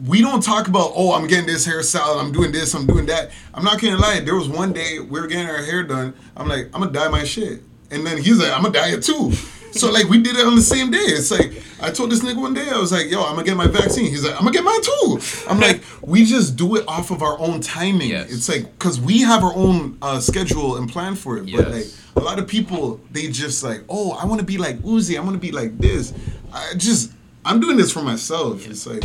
We 0.07 0.21
don't 0.21 0.43
talk 0.43 0.69
about 0.69 0.93
oh 0.95 1.15
I'm 1.15 1.27
getting 1.27 1.47
this 1.47 1.67
hairstyle, 1.67 2.21
I'm 2.21 2.33
doing 2.33 2.53
this, 2.53 2.75
I'm 2.75 2.87
doing 2.87 3.07
that. 3.07 3.31
I'm 3.55 3.65
not 3.65 3.81
gonna 3.81 3.97
lie. 3.99 4.21
There 4.21 4.37
was 4.37 4.49
one 4.49 4.73
day 4.73 4.99
we 5.01 5.21
were 5.21 5.27
getting 5.27 5.49
our 5.49 5.63
hair 5.63 5.83
done. 5.83 6.15
I'm 6.37 6.49
like 6.49 6.67
I'm 6.75 6.81
gonna 6.81 6.93
dye 6.93 7.09
my 7.09 7.25
shit, 7.25 7.63
and 7.91 8.07
then 8.07 8.19
he's 8.19 8.39
like 8.39 8.53
I'm 8.53 8.63
gonna 8.63 8.75
dye 8.75 8.93
it 8.93 9.03
too. 9.03 9.33
So 9.79 9.91
like 9.91 10.09
we 10.09 10.21
did 10.23 10.37
it 10.37 10.47
on 10.47 10.57
the 10.57 10.63
same 10.63 10.91
day. 10.91 10.99
It's 10.99 11.31
like 11.31 11.53
I 11.81 11.91
told 11.91 12.11
this 12.11 12.21
nigga 12.23 12.41
one 12.41 12.55
day 12.55 12.69
I 12.71 12.79
was 12.79 12.93
like, 12.93 13.11
"Yo, 13.11 13.23
I'm 13.23 13.35
gonna 13.35 13.45
get 13.45 13.57
my 13.57 13.67
vaccine." 13.67 14.07
He's 14.07 14.25
like, 14.25 14.33
"I'm 14.35 14.41
gonna 14.41 14.53
get 14.53 14.65
mine 14.65 14.83
too." 14.83 15.21
I'm 15.49 15.61
like, 15.61 15.83
we 16.03 16.25
just 16.25 16.57
do 16.57 16.77
it 16.77 16.85
off 16.89 17.11
of 17.11 17.23
our 17.23 17.39
own 17.39 17.61
timing. 17.61 18.11
Yes. 18.11 18.33
It's 18.33 18.49
like 18.49 18.65
because 18.79 19.01
we 19.01 19.21
have 19.23 19.43
our 19.45 19.55
own 19.55 19.99
uh, 20.03 20.21
schedule 20.21 20.77
and 20.77 20.89
plan 20.91 21.15
for 21.17 21.37
it. 21.39 21.51
But 21.53 21.71
like 21.71 21.87
a 22.17 22.21
lot 22.21 22.39
of 22.39 22.49
people, 22.49 23.01
they 23.11 23.29
just 23.29 23.63
like, 23.63 23.83
"Oh, 23.89 24.13
I 24.13 24.25
want 24.25 24.41
to 24.41 24.47
be 24.47 24.59
like 24.59 24.79
Uzi. 24.81 25.17
I 25.17 25.21
want 25.21 25.35
to 25.35 25.41
be 25.41 25.53
like 25.53 25.77
this." 25.79 26.13
I 26.53 26.73
just 26.77 27.13
I'm 27.45 27.61
doing 27.61 27.77
this 27.77 27.93
for 27.93 28.03
myself. 28.03 28.67
It's 28.69 28.87
like 28.87 29.05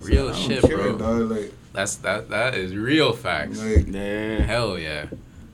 Real 0.00 0.28
I 0.28 0.32
don't 0.32 0.48
shit, 0.48 0.62
care, 0.62 0.76
bro. 0.78 0.96
dog. 0.98 1.30
Like 1.30 1.52
That's 1.72 1.96
that. 1.96 2.30
That 2.30 2.54
is 2.54 2.74
real 2.74 3.12
facts. 3.12 3.62
like 3.62 3.86
Yeah. 3.88 4.42
Hell 4.42 4.78
yeah. 4.78 5.06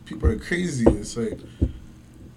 people 0.05 0.29
are 0.29 0.37
crazy. 0.39 0.85
It's 0.89 1.17
like. 1.17 1.39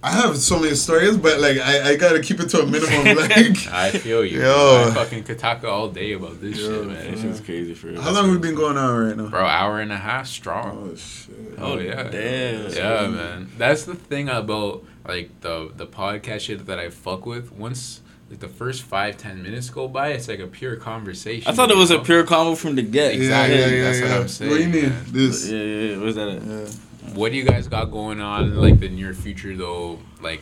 I 0.03 0.11
have 0.13 0.35
so 0.37 0.59
many 0.59 0.73
stories, 0.75 1.15
but 1.15 1.39
like 1.39 1.57
I, 1.59 1.89
I 1.91 1.95
gotta 1.95 2.19
keep 2.21 2.39
it 2.39 2.49
to 2.49 2.61
a 2.61 2.65
minimum. 2.65 3.15
Like, 3.17 3.67
I 3.67 3.91
feel 3.91 4.25
you. 4.25 4.41
Yo. 4.41 4.85
I 4.89 4.93
fucking 4.95 5.23
could 5.25 5.37
talk 5.37 5.63
all 5.63 5.89
day 5.89 6.13
about 6.13 6.41
this 6.41 6.57
Yo. 6.59 6.65
shit, 6.85 6.89
That 6.97 7.05
man. 7.11 7.21
shit's 7.21 7.39
crazy 7.39 7.73
for 7.75 7.87
real. 7.87 8.01
how 8.01 8.11
long 8.11 8.31
we 8.31 8.37
been 8.39 8.55
going 8.55 8.77
on 8.77 9.05
right 9.07 9.15
now? 9.15 9.27
Bro, 9.27 9.45
hour 9.45 9.79
and 9.79 9.91
a 9.91 9.97
half 9.97 10.25
strong. 10.27 10.89
Oh 10.91 10.95
shit! 10.95 11.35
Oh 11.59 11.77
yeah. 11.77 12.03
Damn. 12.09 12.71
Yeah, 12.73 13.07
man. 13.07 13.51
That's 13.59 13.83
the 13.83 13.93
thing 13.95 14.27
about 14.29 14.83
like 15.07 15.29
the 15.41 15.71
the 15.75 15.85
podcast 15.85 16.39
shit 16.41 16.65
that 16.65 16.79
I 16.79 16.89
fuck 16.89 17.27
with. 17.27 17.51
Once 17.51 18.01
like 18.31 18.39
the 18.39 18.47
first 18.47 18.81
five 18.81 19.17
ten 19.17 19.43
minutes 19.43 19.69
go 19.69 19.87
by, 19.87 20.09
it's 20.13 20.27
like 20.27 20.39
a 20.39 20.47
pure 20.47 20.77
conversation. 20.77 21.47
I 21.47 21.53
thought 21.53 21.69
it 21.69 21.75
you 21.75 21.79
was 21.79 21.91
a 21.91 21.99
pure 21.99 22.23
combo 22.23 22.55
from 22.55 22.73
the 22.75 22.81
get. 22.81 23.13
Exactly. 23.13 23.59
Yeah, 23.59 23.67
yeah, 23.67 23.71
yeah, 23.75 23.83
That's 23.83 24.01
what. 24.01 24.11
I'm 24.21 24.27
saying. 24.27 24.49
What 24.51 24.57
do 24.57 24.63
you 24.63 24.69
mean? 24.69 24.89
man. 24.89 25.05
This. 25.09 25.47
Yeah, 25.47 25.57
yeah, 25.59 25.91
yeah. 25.91 25.97
Where's 26.01 26.15
that 26.15 26.27
at? 26.29 26.41
Yeah. 26.43 26.67
What 27.13 27.31
do 27.31 27.37
you 27.37 27.43
guys 27.43 27.67
got 27.67 27.85
going 27.91 28.21
on 28.21 28.55
like 28.55 28.79
the 28.79 28.89
near 28.89 29.13
future 29.13 29.55
though? 29.55 29.99
Like 30.21 30.41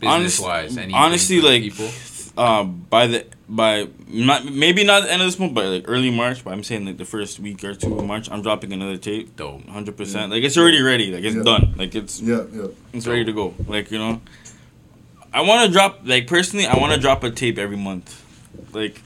business 0.00 0.40
wise, 0.40 0.76
any 0.76 0.92
honestly, 0.94 1.40
like 1.40 1.62
people. 1.62 1.88
um, 2.36 2.86
by 2.90 3.06
the 3.06 3.26
by 3.48 3.88
not 4.08 4.44
maybe 4.46 4.82
not 4.84 5.02
the 5.04 5.12
end 5.12 5.20
of 5.22 5.28
this 5.28 5.38
month, 5.38 5.54
but 5.54 5.66
like 5.66 5.84
early 5.86 6.10
March. 6.10 6.42
But 6.42 6.52
I'm 6.54 6.62
saying 6.64 6.86
like 6.86 6.96
the 6.96 7.04
first 7.04 7.38
week 7.38 7.62
or 7.62 7.74
two 7.74 7.96
of 7.98 8.04
March, 8.06 8.30
I'm 8.30 8.42
dropping 8.42 8.72
another 8.72 8.96
tape. 8.96 9.36
Dope. 9.36 9.66
Hundred 9.68 9.96
percent. 9.96 10.32
Like 10.32 10.42
it's 10.42 10.56
already 10.56 10.80
ready. 10.82 11.12
Like 11.12 11.22
it's 11.24 11.36
Yeah. 11.36 11.42
done. 11.42 11.74
Like 11.76 11.94
it's 11.94 12.20
Yeah, 12.20 12.44
yeah. 12.52 12.66
it's 12.92 13.06
ready 13.06 13.24
to 13.24 13.32
go. 13.32 13.54
Like 13.68 13.90
you 13.90 13.98
know, 13.98 14.20
I 15.32 15.42
want 15.42 15.66
to 15.66 15.72
drop 15.72 16.00
like 16.04 16.26
personally. 16.26 16.66
I 16.66 16.78
want 16.78 16.94
to 16.94 17.00
drop 17.00 17.22
a 17.24 17.30
tape 17.30 17.58
every 17.58 17.76
month. 17.76 18.22
Like 18.72 19.00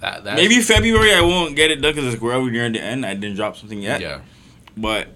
That, 0.00 0.24
maybe 0.24 0.60
February 0.60 1.12
I 1.14 1.20
won't 1.20 1.56
get 1.56 1.70
it 1.70 1.76
done 1.82 1.94
because 1.94 2.18
we're 2.20 2.34
already 2.34 2.52
near 2.52 2.70
the 2.70 2.80
end. 2.80 3.04
I 3.04 3.14
didn't 3.14 3.36
drop 3.36 3.56
something 3.56 3.82
yet. 3.82 4.00
Yeah. 4.00 4.20
But 4.76 5.08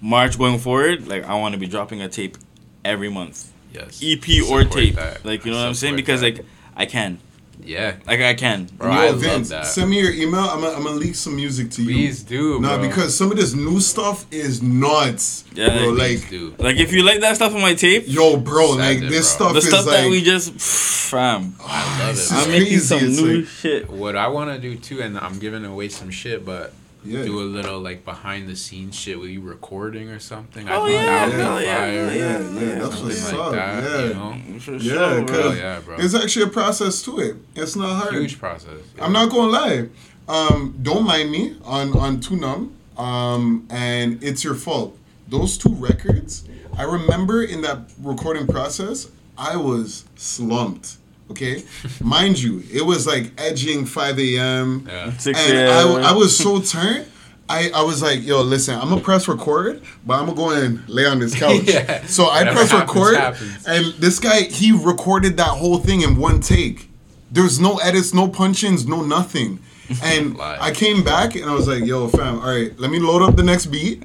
March 0.00 0.38
going 0.38 0.58
forward, 0.58 1.08
like 1.08 1.24
I 1.24 1.34
want 1.34 1.52
to 1.54 1.58
be 1.58 1.66
dropping 1.66 2.00
a 2.02 2.08
tape 2.08 2.36
every 2.84 3.10
month. 3.10 3.52
Yes. 3.72 4.00
EP 4.02 4.24
or 4.50 4.64
tape. 4.64 4.94
that. 4.96 5.24
Like 5.24 5.44
you 5.44 5.52
know 5.52 5.58
I 5.58 5.62
what 5.62 5.68
I'm 5.68 5.74
saying? 5.74 5.96
Because 5.96 6.20
that. 6.22 6.36
like 6.38 6.46
I 6.76 6.86
can. 6.86 7.18
Yeah. 7.62 7.96
Like 8.06 8.20
I 8.20 8.32
can. 8.32 8.64
Bro, 8.78 8.90
Yo, 8.90 8.98
I 8.98 9.10
love 9.10 9.20
Vince, 9.20 9.50
that. 9.50 9.66
send 9.66 9.90
me 9.90 10.00
your 10.00 10.10
email. 10.12 10.40
I'm 10.40 10.62
gonna 10.62 10.74
I'm 10.74 10.82
gonna 10.82 10.96
leak 10.96 11.14
some 11.14 11.36
music 11.36 11.70
to 11.72 11.82
you. 11.82 11.88
Please 11.94 12.22
do, 12.22 12.58
No, 12.58 12.78
bro. 12.78 12.88
because 12.88 13.14
some 13.14 13.30
of 13.30 13.36
this 13.36 13.52
new 13.52 13.80
stuff 13.80 14.24
is 14.32 14.62
nuts. 14.62 15.44
Yeah, 15.52 15.76
bro. 15.76 15.94
Please 15.94 16.22
Like, 16.22 16.30
do. 16.30 16.54
Like 16.58 16.76
if 16.78 16.90
you 16.92 17.02
like 17.04 17.20
that 17.20 17.36
stuff 17.36 17.54
on 17.54 17.60
my 17.60 17.74
tape, 17.74 18.04
yo, 18.06 18.38
bro, 18.38 18.68
Send 18.68 18.78
like 18.78 18.96
it, 18.98 19.10
this 19.10 19.36
bro. 19.36 19.48
stuff 19.48 19.52
the 19.52 19.58
is 19.58 19.68
stuff 19.68 19.86
like. 19.86 19.96
that 20.04 20.10
we 20.10 20.22
just 20.22 20.54
fam. 21.10 21.54
Ah, 21.60 21.98
I 22.02 22.06
love 22.06 22.16
this 22.16 22.30
it. 22.30 22.34
is 22.34 22.44
I'm 22.46 22.50
making 22.50 22.78
some 22.78 23.04
it's 23.04 23.20
new 23.20 23.36
like- 23.40 23.46
shit. 23.48 23.90
What 23.90 24.16
I 24.16 24.28
want 24.28 24.50
to 24.50 24.58
do 24.58 24.76
too, 24.76 25.02
and 25.02 25.18
I'm 25.18 25.38
giving 25.38 25.64
away 25.66 25.90
some 25.90 26.10
shit, 26.10 26.44
but 26.46 26.72
yeah. 27.04 27.22
do 27.24 27.40
a 27.40 27.42
little 27.42 27.80
like 27.80 28.04
behind 28.04 28.48
the 28.48 28.56
scenes 28.56 28.94
shit 28.94 29.18
with 29.18 29.30
you 29.30 29.40
recording 29.40 30.08
or 30.10 30.18
something. 30.18 30.68
Oh, 30.68 30.86
think 30.86 30.94
yeah, 30.98 31.06
that 31.06 31.24
would 31.52 31.58
be 31.60 31.64
yeah, 31.64 31.76
fire. 31.78 31.90
hell 31.92 32.14
yeah, 32.14 32.38
yeah, 32.38 32.78
that's 32.78 32.94
Something 32.96 33.06
what's 33.06 33.32
like 33.32 33.40
up. 33.40 33.52
that, 33.52 33.82
yeah. 33.84 34.04
you 34.08 34.14
know? 34.14 34.58
For 34.60 34.72
Yeah, 34.72 34.78
sure, 34.80 35.18
cause- 35.18 35.26
bro. 35.30 35.42
Hell 35.42 35.56
yeah, 35.56 35.80
bro. 35.80 35.96
There's 35.96 36.14
actually 36.14 36.44
a 36.44 36.48
process 36.48 37.02
to 37.02 37.18
it. 37.20 37.36
It's 37.54 37.76
not 37.76 38.02
hard. 38.02 38.14
Huge 38.14 38.38
process. 38.38 38.80
I'm 39.00 39.12
not 39.12 39.30
gonna 39.30 39.50
lie. 39.52 39.88
Um, 40.28 40.78
don't 40.82 41.04
mind 41.04 41.30
me 41.30 41.56
on 41.64 41.96
on 41.96 42.20
Too 42.20 42.36
Numb. 42.36 42.76
Um, 42.96 43.66
and 43.70 44.22
it's 44.22 44.44
your 44.44 44.54
fault. 44.54 44.96
Those 45.26 45.56
two 45.56 45.74
records, 45.74 46.44
I 46.76 46.82
remember 46.82 47.42
in 47.42 47.62
that 47.62 47.78
recording 48.02 48.46
process, 48.46 49.08
I 49.38 49.56
was 49.56 50.04
slumped. 50.16 50.98
Okay, 51.30 51.62
mind 52.02 52.40
you, 52.40 52.62
it 52.72 52.82
was 52.84 53.06
like 53.06 53.32
edging 53.38 53.86
5 53.86 54.18
a.m. 54.18 54.86
Yeah. 54.88 55.16
Six 55.16 55.38
and 55.38 55.56
a.m. 55.58 56.02
I, 56.04 56.10
I 56.10 56.12
was 56.12 56.36
so 56.36 56.60
turned. 56.60 57.06
I, 57.48 57.70
I 57.74 57.82
was 57.82 58.00
like, 58.02 58.22
yo, 58.24 58.42
listen, 58.42 58.74
I'm 58.78 58.88
gonna 58.88 59.00
press 59.00 59.26
record, 59.28 59.82
but 60.06 60.14
I'm 60.20 60.26
gonna 60.26 60.36
go 60.36 60.50
and 60.50 60.88
lay 60.88 61.06
on 61.06 61.18
this 61.18 61.34
couch. 61.38 61.62
Yeah. 61.64 62.04
So 62.06 62.24
I 62.24 62.40
Whatever 62.40 62.56
press 62.56 62.70
happens, 62.70 62.96
record, 62.96 63.16
happens. 63.16 63.66
and 63.66 63.86
this 63.94 64.18
guy 64.18 64.42
he 64.42 64.72
recorded 64.72 65.36
that 65.36 65.48
whole 65.48 65.78
thing 65.78 66.02
in 66.02 66.16
one 66.16 66.40
take. 66.40 66.88
There's 67.30 67.60
no 67.60 67.76
edits, 67.78 68.12
no 68.12 68.28
punch-ins, 68.28 68.86
no 68.86 69.02
nothing. 69.02 69.60
And 70.04 70.40
I 70.40 70.70
came 70.70 71.02
back 71.02 71.34
and 71.34 71.46
I 71.46 71.52
was 71.54 71.66
like, 71.66 71.84
yo, 71.84 72.06
fam, 72.06 72.38
all 72.38 72.46
right, 72.54 72.78
let 72.78 72.92
me 72.92 73.00
load 73.00 73.22
up 73.22 73.34
the 73.34 73.42
next 73.42 73.66
beat, 73.66 74.04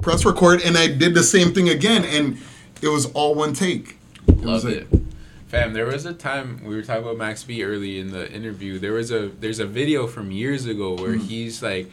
press 0.00 0.24
record, 0.24 0.62
and 0.62 0.78
I 0.78 0.86
did 0.86 1.12
the 1.12 1.22
same 1.22 1.52
thing 1.52 1.68
again, 1.68 2.02
and 2.06 2.38
it 2.80 2.88
was 2.88 3.04
all 3.12 3.34
one 3.34 3.52
take. 3.52 3.98
It 4.26 4.36
was 4.36 4.64
Love 4.64 4.64
like, 4.64 4.74
it. 4.90 5.05
Fam, 5.48 5.72
there 5.74 5.86
was 5.86 6.04
a 6.04 6.12
time 6.12 6.60
we 6.64 6.74
were 6.74 6.82
talking 6.82 7.02
about 7.04 7.16
Max 7.18 7.44
B 7.44 7.62
early 7.62 8.00
in 8.00 8.10
the 8.10 8.30
interview. 8.32 8.78
There 8.78 8.92
was 8.92 9.10
a 9.12 9.28
there's 9.28 9.60
a 9.60 9.66
video 9.66 10.06
from 10.06 10.30
years 10.32 10.66
ago 10.66 10.94
where 10.94 11.12
Hmm. 11.12 11.20
he's 11.20 11.62
like 11.62 11.90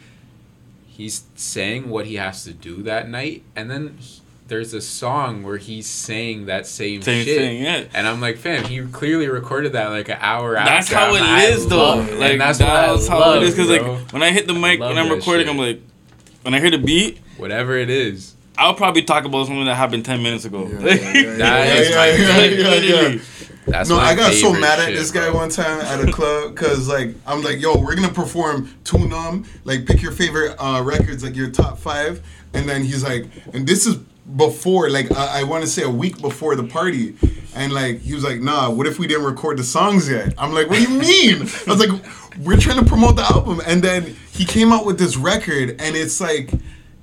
he's 0.88 1.22
saying 1.36 1.88
what 1.88 2.06
he 2.06 2.16
has 2.16 2.44
to 2.44 2.52
do 2.52 2.82
that 2.82 3.08
night 3.08 3.42
and 3.56 3.70
then 3.70 3.96
he- 3.98 4.20
there's 4.46 4.74
a 4.74 4.80
song 4.80 5.42
where 5.42 5.56
he's 5.56 5.86
saying 5.86 6.44
that 6.46 6.66
same, 6.66 7.00
Same 7.00 7.24
shit. 7.24 7.38
thing, 7.38 7.62
yeah. 7.62 7.84
And 7.94 8.06
I'm 8.06 8.20
like, 8.20 8.36
fam, 8.36 8.64
he 8.64 8.82
clearly 8.82 9.26
recorded 9.26 9.72
that 9.72 9.88
like 9.88 10.08
an 10.10 10.18
hour 10.20 10.52
That's 10.52 10.92
after. 10.92 10.96
how 10.96 11.14
I'm 11.14 11.22
it 11.22 11.22
I 11.22 11.44
is, 11.46 11.66
though. 11.66 12.00
it. 12.02 12.18
Like 12.18 12.32
And 12.32 12.40
that's, 12.42 12.58
that's, 12.58 13.08
what 13.08 13.10
I 13.10 13.14
how 13.14 13.20
love, 13.20 13.42
it 13.42 13.46
is. 13.46 13.54
Because 13.54 13.70
like 13.70 14.12
when 14.12 14.22
I 14.22 14.30
hit 14.32 14.46
the 14.46 14.52
mic 14.52 14.80
when 14.80 14.98
I'm 14.98 15.08
recording, 15.10 15.46
shit. 15.46 15.54
I'm 15.54 15.58
like, 15.58 15.80
when 16.42 16.52
I 16.52 16.60
hear 16.60 16.70
the 16.70 16.76
beat, 16.78 17.20
whatever 17.38 17.74
it 17.78 17.88
is. 17.88 18.33
I'll 18.56 18.74
probably 18.74 19.02
talk 19.02 19.24
about 19.24 19.46
something 19.46 19.64
that 19.64 19.74
happened 19.74 20.04
ten 20.04 20.22
minutes 20.22 20.44
ago. 20.44 20.68
Yeah, 20.68 20.78
yeah, 20.80 20.84
yeah, 20.84 21.36
That 21.36 21.38
yeah, 21.66 21.74
is 21.74 21.90
yeah, 21.90 21.96
my 21.96 22.06
yeah, 22.06 22.16
favorite. 22.16 22.58
yeah, 22.60 22.68
yeah. 22.68 22.70
Literally. 23.00 23.20
That's 23.66 23.88
no, 23.88 23.96
I 23.96 24.14
got 24.14 24.34
so 24.34 24.52
mad 24.52 24.78
at 24.78 24.88
shit, 24.88 24.96
this 24.96 25.10
guy 25.10 25.30
bro. 25.30 25.36
one 25.40 25.48
time 25.48 25.80
at 25.80 26.06
a 26.06 26.12
club 26.12 26.54
because 26.54 26.86
like 26.86 27.14
I'm 27.26 27.42
like, 27.42 27.60
yo, 27.60 27.76
we're 27.78 27.94
gonna 27.94 28.12
perform 28.12 28.68
Too 28.84 29.08
Numb, 29.08 29.46
like 29.64 29.86
pick 29.86 30.02
your 30.02 30.12
favorite 30.12 30.54
uh, 30.58 30.82
records, 30.84 31.24
like 31.24 31.34
your 31.34 31.50
top 31.50 31.78
five, 31.78 32.22
and 32.52 32.68
then 32.68 32.82
he's 32.84 33.02
like, 33.02 33.26
and 33.54 33.66
this 33.66 33.86
is 33.86 33.96
before, 34.36 34.90
like 34.90 35.10
I, 35.12 35.40
I 35.40 35.42
want 35.44 35.64
to 35.64 35.68
say 35.68 35.82
a 35.82 35.88
week 35.90 36.20
before 36.20 36.56
the 36.56 36.64
party, 36.64 37.16
and 37.54 37.72
like 37.72 38.00
he 38.00 38.14
was 38.14 38.22
like, 38.22 38.40
nah, 38.40 38.68
what 38.70 38.86
if 38.86 38.98
we 38.98 39.06
didn't 39.06 39.24
record 39.24 39.58
the 39.58 39.64
songs 39.64 40.10
yet? 40.10 40.34
I'm 40.36 40.52
like, 40.52 40.68
what 40.68 40.76
do 40.76 40.82
you 40.82 40.98
mean? 41.00 41.42
I 41.66 41.70
was 41.74 41.78
like, 41.86 41.90
we're 42.40 42.58
trying 42.58 42.78
to 42.80 42.84
promote 42.84 43.16
the 43.16 43.22
album, 43.24 43.62
and 43.66 43.82
then 43.82 44.14
he 44.30 44.44
came 44.44 44.72
out 44.74 44.84
with 44.84 44.98
this 44.98 45.16
record, 45.16 45.70
and 45.80 45.96
it's 45.96 46.20
like. 46.20 46.50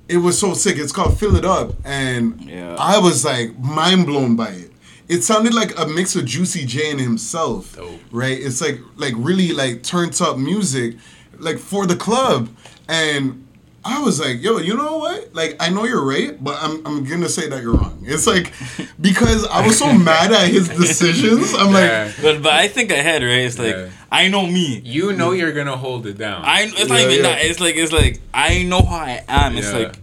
It 0.08 0.18
was 0.18 0.38
so 0.38 0.52
sick. 0.54 0.76
It's 0.78 0.92
called 0.92 1.18
Fill 1.18 1.36
It 1.36 1.44
Up, 1.44 1.74
and 1.84 2.40
Yeah. 2.42 2.76
I 2.78 2.98
was 2.98 3.24
like 3.24 3.58
mind 3.58 4.06
blown 4.06 4.36
by 4.36 4.48
it. 4.48 4.70
It 5.08 5.22
sounded 5.22 5.52
like 5.54 5.78
a 5.78 5.86
mix 5.86 6.16
of 6.16 6.24
Juicy 6.24 6.64
J 6.64 6.90
and 6.90 7.00
himself, 7.00 7.76
Dope. 7.76 8.00
right? 8.10 8.38
It's 8.38 8.60
like 8.60 8.78
like 8.96 9.14
really 9.16 9.52
like 9.52 9.82
turned 9.82 10.20
up 10.20 10.38
music, 10.38 10.96
like 11.38 11.58
for 11.58 11.86
the 11.86 11.96
club, 11.96 12.48
and 12.88 13.46
I 13.84 14.00
was 14.00 14.20
like, 14.20 14.40
yo, 14.42 14.58
you 14.58 14.76
know 14.76 14.98
what? 14.98 15.34
Like 15.34 15.56
I 15.60 15.68
know 15.68 15.84
you're 15.84 16.04
right, 16.04 16.42
but 16.42 16.56
I'm 16.62 16.84
I'm 16.86 17.04
gonna 17.04 17.28
say 17.28 17.48
that 17.48 17.62
you're 17.62 17.74
wrong. 17.74 18.02
It's 18.06 18.26
like 18.26 18.52
because 19.00 19.46
I 19.46 19.66
was 19.66 19.78
so 19.78 19.92
mad 20.10 20.32
at 20.32 20.48
his 20.48 20.68
decisions. 20.68 21.52
I'm 21.54 21.72
Yeah. 21.74 22.04
like, 22.06 22.22
But 22.22 22.42
but 22.42 22.52
I 22.52 22.68
think 22.68 22.90
ahead, 22.90 23.22
right? 23.22 23.44
It's 23.48 23.58
like 23.58 23.74
Yeah. 23.74 23.88
I 24.12 24.28
know 24.28 24.46
me. 24.46 24.80
You 24.84 25.12
know 25.14 25.32
you're 25.32 25.52
gonna 25.52 25.76
hold 25.76 26.06
it 26.06 26.18
down. 26.18 26.42
I 26.44 26.62
it's 26.64 26.88
not 26.88 27.00
Yeah, 27.00 27.06
even 27.06 27.16
yeah. 27.16 27.22
that. 27.22 27.38
It's 27.46 27.60
like 27.60 27.76
it's 27.76 27.92
like 27.92 28.20
I 28.34 28.62
know 28.62 28.82
how 28.82 28.96
I 28.96 29.24
am. 29.26 29.56
It's 29.56 29.72
Yeah. 29.72 29.78
like, 29.78 29.94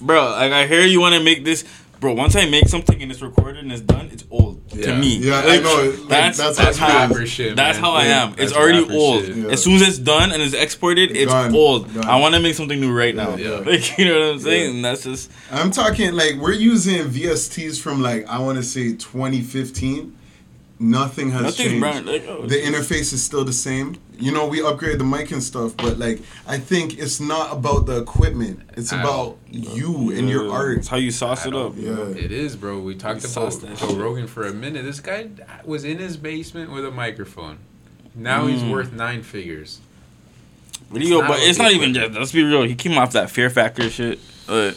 bro, 0.00 0.30
like 0.30 0.52
I 0.52 0.66
hear 0.66 0.82
you 0.84 1.00
want 1.00 1.14
to 1.14 1.22
make 1.22 1.44
this, 1.44 1.64
bro. 2.00 2.12
Once 2.14 2.34
I 2.34 2.46
make 2.50 2.66
something 2.68 3.00
and 3.00 3.10
it's 3.12 3.22
recorded 3.22 3.62
and 3.62 3.70
it's 3.72 3.82
done, 3.82 4.08
it's 4.12 4.24
old 4.32 4.60
Yeah. 4.74 4.86
to 4.86 4.96
me. 4.98 5.18
Yeah, 5.18 5.42
I 5.44 5.60
know. 5.60 5.76
Like, 6.00 6.08
that's 6.08 6.38
that's 6.38 6.58
that's, 6.58 6.76
how 6.76 6.88
how 6.90 7.02
it 7.04 7.04
is. 7.04 7.10
rapper 7.16 7.26
shit, 7.26 7.54
That's 7.56 7.76
man. 7.78 7.84
how 7.84 7.92
I 7.92 8.04
am. 8.06 8.34
It's 8.36 8.52
already 8.52 8.84
old. 8.92 9.28
Yeah. 9.28 9.50
As 9.54 9.62
soon 9.62 9.76
as 9.76 9.82
it's 9.90 9.98
done 9.98 10.32
and 10.32 10.42
it's 10.42 10.52
exported, 10.54 11.16
it's 11.16 11.30
Gone. 11.32 11.54
old. 11.54 11.94
Gone. 11.94 12.04
I 12.04 12.16
want 12.18 12.34
to 12.34 12.40
make 12.40 12.54
something 12.56 12.80
new 12.80 12.92
right 12.92 13.14
now. 13.14 13.36
Yeah. 13.36 13.60
Like 13.70 13.96
you 13.96 14.06
know 14.06 14.18
what 14.18 14.28
I'm 14.34 14.38
saying? 14.40 14.76
Yeah. 14.76 14.82
That's 14.82 15.04
just 15.04 15.30
I'm 15.52 15.70
talking 15.70 16.12
like 16.14 16.34
we're 16.40 16.52
using 16.72 16.98
VSTs 17.08 17.80
from 17.80 18.02
like 18.02 18.26
I 18.28 18.40
want 18.40 18.58
to 18.58 18.64
say 18.64 18.94
2015. 18.96 20.14
Nothing 20.78 21.30
has 21.30 21.42
nothing's 21.42 21.56
changed. 21.56 21.80
brand. 21.80 22.06
Like, 22.06 22.24
oh, 22.28 22.46
the 22.46 22.56
interface 22.56 23.12
is 23.14 23.24
still 23.24 23.44
the 23.44 23.52
same. 23.52 23.96
You 24.18 24.30
know, 24.30 24.46
we 24.46 24.58
upgraded 24.60 24.98
the 24.98 25.04
mic 25.04 25.30
and 25.30 25.42
stuff, 25.42 25.74
but 25.76 25.98
like 25.98 26.20
I 26.46 26.58
think 26.58 26.98
it's 26.98 27.18
not 27.18 27.50
about 27.52 27.86
the 27.86 27.98
equipment. 27.98 28.60
It's 28.76 28.92
At 28.92 29.00
about 29.00 29.14
all. 29.14 29.38
you 29.50 30.10
and 30.12 30.28
your 30.28 30.50
art. 30.52 30.78
It's 30.78 30.88
how 30.88 30.98
you 30.98 31.10
sauce 31.10 31.46
I 31.46 31.48
it 31.48 31.54
up. 31.54 31.72
Yeah. 31.76 32.08
It 32.08 32.30
is, 32.30 32.56
bro. 32.56 32.78
We 32.78 32.94
talked 32.94 33.22
You 33.24 33.30
about 33.30 33.78
Joe. 33.78 33.94
Rogan 33.96 34.26
for 34.26 34.46
a 34.46 34.52
minute. 34.52 34.84
This 34.84 35.00
guy 35.00 35.28
was 35.64 35.84
in 35.84 35.98
his 35.98 36.18
basement 36.18 36.70
with 36.70 36.84
a 36.84 36.90
microphone. 36.90 37.58
Now 38.14 38.46
he's 38.46 38.62
Mm. 38.62 38.70
worth 38.70 38.92
nine 38.92 39.22
figures. 39.22 39.80
But, 40.90 41.00
It's 41.00 41.10
yo, 41.10 41.20
not 41.20 41.28
but 41.28 41.38
it's 41.40 41.58
not 41.58 41.72
even 41.72 41.88
in. 41.90 41.94
just. 41.94 42.12
Let's 42.18 42.32
be 42.32 42.42
real. 42.42 42.62
He 42.64 42.74
came 42.74 42.96
off 42.98 43.12
that 43.12 43.30
Fear 43.30 43.48
Factor 43.50 43.88
shit. 43.90 44.18
Uh, 44.48 44.72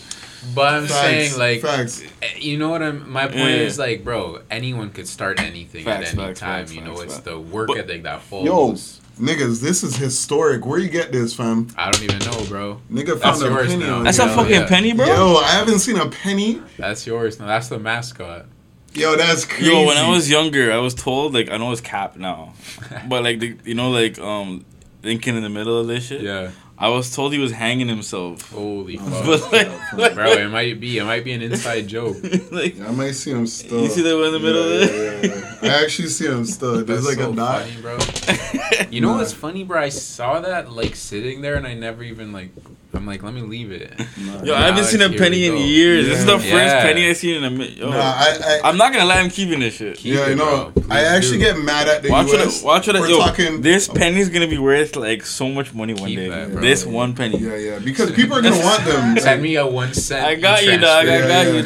But 0.56 0.74
I'm 0.74 0.82
Facts, 0.88 0.94
saying, 1.02 1.38
like, 1.38 1.62
facts. 1.62 2.02
eh, 2.22 2.28
you 2.40 2.58
know 2.58 2.70
what 2.70 2.82
I'm. 2.82 3.10
My 3.12 3.26
point 3.26 3.38
Yeah. 3.40 3.46
is, 3.68 3.78
like, 3.78 4.04
bro, 4.04 4.40
anyone 4.50 4.90
could 4.92 5.08
start 5.08 5.40
anything 5.42 5.84
Facts, 5.86 6.10
at 6.12 6.14
any 6.18 6.28
facts, 6.28 6.40
time. 6.40 6.62
facts, 6.62 6.74
you 6.74 6.82
know, 6.82 6.92
facts, 6.96 7.04
it's 7.04 7.14
facts. 7.16 7.26
the 7.26 7.40
work 7.40 7.68
But- 7.68 7.78
ethic 7.80 8.04
that 8.04 8.22
falls. 8.22 8.46
Yo, 8.46 8.72
niggas, 9.26 9.60
this 9.62 9.84
is 9.84 9.98
historic. 9.98 10.66
Where 10.66 10.80
you 10.80 10.88
get 10.90 11.12
this, 11.12 11.34
fam? 11.34 11.68
I 11.78 11.92
don't 11.92 12.04
even 12.04 12.20
know, 12.20 12.46
bro. 12.48 12.80
Nigga 12.92 13.20
That's 13.20 13.42
found 13.42 13.44
a 13.44 13.46
yours 13.56 13.68
penny 13.68 13.84
now. 13.84 14.04
that's 14.04 14.20
it. 14.20 14.26
a 14.28 14.30
fucking 14.30 14.52
yeah. 14.52 14.66
penny, 14.68 14.94
bro. 14.94 15.06
Yo, 15.06 15.36
I 15.38 15.50
haven't 15.52 15.80
seen 15.80 15.98
a 15.98 16.08
penny. 16.10 16.62
That's 16.78 17.06
yours. 17.06 17.38
No, 17.40 17.46
that's 17.48 17.68
the 17.68 17.80
mascot. 17.80 18.46
Yo, 18.94 19.16
that's 19.18 19.46
crazy. 19.46 19.72
Yo, 19.72 19.86
when 19.86 19.98
I 19.98 20.10
was 20.10 20.30
younger, 20.32 20.72
I 20.72 20.78
was 20.78 20.94
told 20.96 21.34
like 21.34 21.52
I 21.52 21.58
know 21.58 21.72
it's 21.72 21.82
cap 21.82 22.16
now, 22.18 22.54
but 23.08 23.24
like 23.24 23.40
the, 23.40 23.56
you 23.66 23.76
know 23.76 23.92
like 23.92 24.18
um 24.20 24.66
Lincoln 25.04 25.36
in 25.36 25.44
the 25.44 25.50
middle 25.50 25.78
of 25.78 25.88
this 25.88 26.08
shit. 26.08 26.22
Yeah. 26.22 26.50
I 26.82 26.88
was 26.88 27.14
told 27.14 27.34
he 27.34 27.40
was 27.40 27.52
hanging 27.52 27.90
himself. 27.90 28.50
Holy 28.52 28.96
fuck. 28.98 29.52
Like, 29.52 30.14
bro, 30.16 30.32
it 30.32 30.50
might 30.50 30.80
be. 30.80 30.98
It 30.98 31.04
might 31.04 31.26
be 31.26 31.34
an 31.34 31.42
inside 31.42 31.88
joke. 31.90 32.16
like 32.52 32.80
I 32.80 32.92
might 32.92 33.12
see 33.12 33.32
him 33.32 33.48
still. 33.48 33.82
you 33.82 33.90
see 33.90 34.02
that 34.02 34.16
one 34.16 34.28
in 34.28 34.34
the 34.34 34.40
middle 34.40 34.70
Yeah, 34.70 34.76
of 34.86 34.90
it? 35.24 35.26
yeah, 35.26 35.30
yeah, 35.36 35.42
yeah. 35.44 35.49
I 35.62 35.84
actually 35.84 36.08
see 36.10 36.26
him 36.28 36.46
still. 36.46 36.84
There's 36.84 37.04
That's 37.04 37.18
like 37.18 37.18
so 37.26 37.32
a 37.34 37.36
dot. 37.36 37.62
funny, 37.64 37.82
bro. 37.82 37.98
You 38.92 39.02
know 39.02 39.12
Nah. 39.12 39.18
what's 39.20 39.34
funny, 39.34 39.64
bro? 39.64 39.80
I 39.80 39.90
saw 39.90 40.40
that 40.42 40.72
like 40.72 40.96
sitting 40.96 41.42
there, 41.42 41.56
and 41.56 41.68
I 41.68 41.74
never 41.74 42.02
even 42.04 42.32
like. 42.32 42.50
I'm 42.92 43.06
like, 43.06 43.22
let 43.22 43.36
me 43.36 43.42
leave 43.42 43.72
it. 43.72 43.94
Nah, 44.18 44.42
Yo, 44.44 44.56
I 44.56 44.62
haven't 44.62 44.80
Alex, 44.80 44.90
seen 44.90 45.02
a 45.04 45.10
penny 45.16 45.46
in 45.46 45.54
go. 45.54 45.60
years. 45.64 46.08
This 46.08 46.20
is 46.20 46.26
the 46.26 46.38
Yeah. 46.38 46.52
first 46.52 46.76
penny 46.88 47.08
I've 47.08 47.18
seen 47.18 47.36
in 47.38 47.44
a 47.44 47.50
minute. 47.52 47.78
Yo, 47.78 47.88
Nah, 47.92 47.96
I, 47.98 48.40
I, 48.64 48.68
I'm 48.68 48.78
not 48.78 48.92
gonna 48.92 49.06
lie, 49.06 49.20
I'm 49.20 49.30
keeping 49.30 49.60
this 49.60 49.76
shit. 49.76 49.98
Keep 49.98 50.16
yeah, 50.16 50.22
I 50.22 50.32
it, 50.32 50.36
know. 50.38 50.72
bro. 50.74 50.84
I 50.90 51.02
actually 51.04 51.38
do. 51.38 51.44
get 51.46 51.60
mad 51.60 51.88
at 51.88 52.02
the 52.02 52.10
Watch 52.10 52.28
what, 52.30 52.40
US. 52.48 52.64
I, 52.64 52.66
watch 52.66 52.88
what 52.88 52.96
I, 52.96 53.00
for 53.02 53.08
yo, 53.08 53.20
talking. 53.20 53.62
this 53.62 53.88
penny's 53.88 54.30
gonna 54.30 54.48
be 54.48 54.58
worth 54.58 54.96
like 54.96 55.24
so 55.24 55.48
much 55.50 55.72
money 55.76 55.94
one 55.94 56.10
Keep 56.10 56.18
day. 56.18 56.30
that, 56.30 56.52
bro. 56.52 56.62
this 56.62 56.84
one 56.84 57.14
penny. 57.16 57.38
Yeah, 57.38 57.56
yeah. 57.58 57.80
Because 57.80 58.12
people 58.12 58.38
are 58.38 58.42
gonna 58.42 58.58
want 58.60 58.84
them. 58.84 59.20
Send 59.20 59.44
me 59.44 59.56
a 59.58 59.68
one 59.68 59.94
cent. 59.94 60.26
I 60.26 60.34
got 60.36 60.64
you, 60.66 60.78
dog. 60.80 61.06
I 61.08 61.20
Yeah, 61.20 61.28
got 61.28 61.46
yeah. 61.46 61.54
you, 61.54 61.62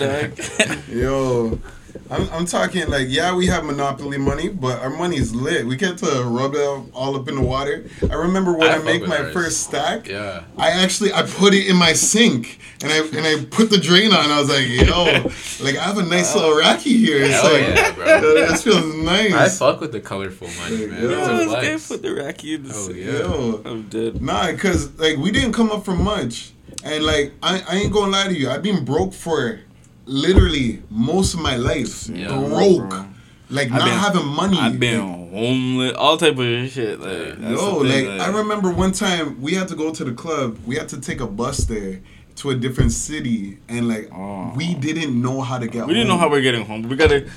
dog. 0.67 0.79
Yo, 0.89 1.59
I'm, 2.09 2.29
I'm 2.31 2.45
talking 2.45 2.89
like 2.89 3.07
yeah, 3.09 3.35
we 3.35 3.47
have 3.47 3.63
monopoly 3.63 4.17
money, 4.17 4.49
but 4.49 4.79
our 4.81 4.89
money's 4.89 5.33
lit. 5.33 5.65
We 5.65 5.75
get 5.75 5.97
to 5.99 6.23
rub 6.25 6.53
it 6.55 6.91
all 6.93 7.15
up 7.15 7.27
in 7.27 7.35
the 7.35 7.41
water. 7.41 7.85
I 8.09 8.13
remember 8.15 8.53
when 8.53 8.69
I 8.69 8.75
I, 8.75 8.77
make 8.79 9.07
my 9.07 9.17
ours. 9.19 9.33
first 9.33 9.61
stack. 9.63 10.07
Yeah. 10.07 10.43
I 10.57 10.71
actually 10.71 11.13
I 11.13 11.23
put 11.23 11.53
it 11.53 11.67
in 11.67 11.75
my 11.75 11.93
sink 11.93 12.59
and 12.83 12.91
I 12.91 12.97
and 13.17 13.25
I 13.25 13.45
put 13.49 13.69
the 13.69 13.77
drain 13.77 14.11
on. 14.13 14.29
I 14.31 14.39
was 14.39 14.49
like, 14.49 14.67
yo, 14.67 15.03
like 15.65 15.77
I 15.77 15.83
have 15.83 15.97
a 15.97 16.03
nice 16.03 16.35
little 16.35 16.51
racky 16.51 16.97
here. 16.97 17.23
It's 17.23 17.33
Hell 17.33 17.51
like, 17.53 17.61
yeah, 17.75 17.91
bro. 17.93 18.33
this 18.47 18.63
feels 18.63 18.95
nice. 18.95 19.33
I 19.33 19.49
fuck 19.49 19.79
with 19.81 19.91
the 19.91 20.01
colorful 20.01 20.49
money, 20.59 20.85
man. 20.87 21.01
Yeah. 21.09 21.17
It's 21.17 21.27
Yo, 21.27 21.57
a 21.57 21.61
this 21.61 21.87
guy 21.89 21.95
put 21.95 22.01
the 22.03 22.09
racky 22.09 22.55
in 22.55 22.63
the 22.63 22.69
Oh, 22.75 22.87
sink. 22.87 22.97
yeah. 22.97 23.11
Yo. 23.19 23.61
I'm 23.65 23.83
dead. 23.89 24.21
Nah, 24.21 24.51
cause 24.57 24.91
like 24.99 25.17
we 25.17 25.31
didn't 25.31 25.53
come 25.53 25.71
up 25.71 25.85
from 25.85 26.03
much, 26.03 26.51
and 26.83 27.03
like 27.03 27.31
I, 27.41 27.63
I 27.67 27.75
ain't 27.77 27.93
gonna 27.93 28.11
lie 28.11 28.27
to 28.27 28.33
you, 28.37 28.49
I've 28.49 28.61
been 28.63 28.83
broke 28.85 29.13
for 29.13 29.61
literally 30.05 30.81
most 30.89 31.33
of 31.33 31.39
my 31.41 31.55
life. 31.55 32.09
Yeah. 32.09 32.27
broke, 32.27 32.89
Bro. 32.89 33.05
like 33.49 33.67
I've 33.71 33.79
not 33.79 33.85
been- 33.85 33.99
having 33.99 34.25
money. 34.27 34.57
I've 34.59 34.79
been 34.79 34.99
Like, 34.99 35.31
homeless, 35.31 35.93
all 35.97 36.17
type 36.17 36.37
of 36.37 36.71
shit. 36.71 36.99
Like, 36.99 37.39
Yo, 37.39 37.77
like 37.77 37.91
thing, 37.91 38.19
I 38.21 38.27
remember 38.27 38.71
one 38.71 38.91
time 38.91 39.41
we 39.41 39.53
had 39.53 39.67
to 39.69 39.75
go 39.75 39.91
to 39.93 40.03
the 40.03 40.11
club. 40.13 40.57
We 40.65 40.75
had 40.75 40.89
to 40.89 40.99
take 41.01 41.21
a 41.21 41.27
bus 41.27 41.65
there 41.65 41.99
to 42.35 42.49
a 42.49 42.55
different 42.55 42.91
city, 42.91 43.57
and 43.69 43.87
like 43.87 44.09
Oh. 44.13 44.51
we 44.55 44.73
didn't 44.73 45.19
know 45.21 45.41
how 45.41 45.57
to 45.59 45.67
get. 45.67 45.85
We 45.87 45.93
didn't 45.93 46.07
know 46.07 46.17
how 46.17 46.29
we're 46.29 46.41
getting 46.41 46.65
home. 46.65 46.83
We 46.89 46.95
gotta. 46.95 47.27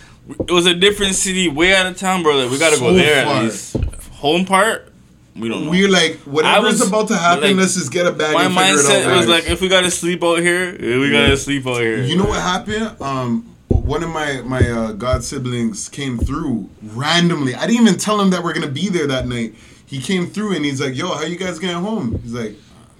It 0.41 0.51
was 0.51 0.67
a 0.67 0.75
different 0.75 1.15
city, 1.15 1.49
way 1.49 1.75
out 1.75 1.87
of 1.87 1.97
town, 1.97 2.23
brother. 2.23 2.49
We 2.49 2.59
gotta 2.59 2.79
go 2.81 2.93
there 2.93 3.25
far. 3.25 3.37
at 3.37 3.45
least. 3.45 3.77
Home 4.15 4.45
part, 4.45 4.93
we 5.39 5.49
don't 5.49 5.65
know. 5.65 5.71
We're 5.71 5.89
like, 5.89 6.17
whatever's 6.21 6.81
was- 6.81 6.89
about 6.89 7.09
to 7.09 7.17
happen, 7.17 7.45
like, 7.45 7.57
let's 7.57 7.75
just 7.75 7.93
get 7.93 8.07
a 8.07 8.13
bag. 8.13 8.35
My 8.35 8.45
and 8.45 8.55
figure 8.55 8.73
it 8.75 8.77
mindset 8.77 9.07
out. 9.07 9.17
was 9.19 9.29
like, 9.29 9.49
if 9.51 9.61
we 9.61 9.69
gotta 9.69 9.91
sleep 9.91 10.23
out 10.25 10.39
here, 10.41 10.73
we 10.73 11.11
gotta 11.11 11.29
Yeah. 11.31 11.35
sleep 11.37 11.67
out 11.67 11.81
here. 11.81 12.03
You 12.03 12.17
know 12.17 12.25
what 12.25 12.41
happened? 12.41 12.91
Um, 13.01 13.45
one 13.69 14.03
of 14.03 14.09
my 14.11 14.41
my 14.43 14.69
uh, 14.69 14.93
god 14.93 15.23
siblings 15.23 15.89
came 15.89 16.19
through 16.19 16.69
randomly. 16.83 17.55
I 17.55 17.67
didn't 17.67 17.83
even 17.87 17.99
tell 17.99 18.21
him 18.21 18.31
that 18.31 18.43
we're 18.43 18.53
gonna 18.55 18.67
be 18.69 18.89
there 18.89 19.07
that 19.07 19.29
night. 19.29 19.55
He 19.85 20.01
came 20.01 20.27
through 20.27 20.55
and 20.57 20.65
he's 20.65 20.81
like, 20.81 20.97
"Yo, 20.97 21.09
how 21.15 21.23
you 21.23 21.37
guys 21.37 21.59
getting 21.61 21.77
home?" 21.77 22.19
He's 22.23 22.33
like, 22.33 22.57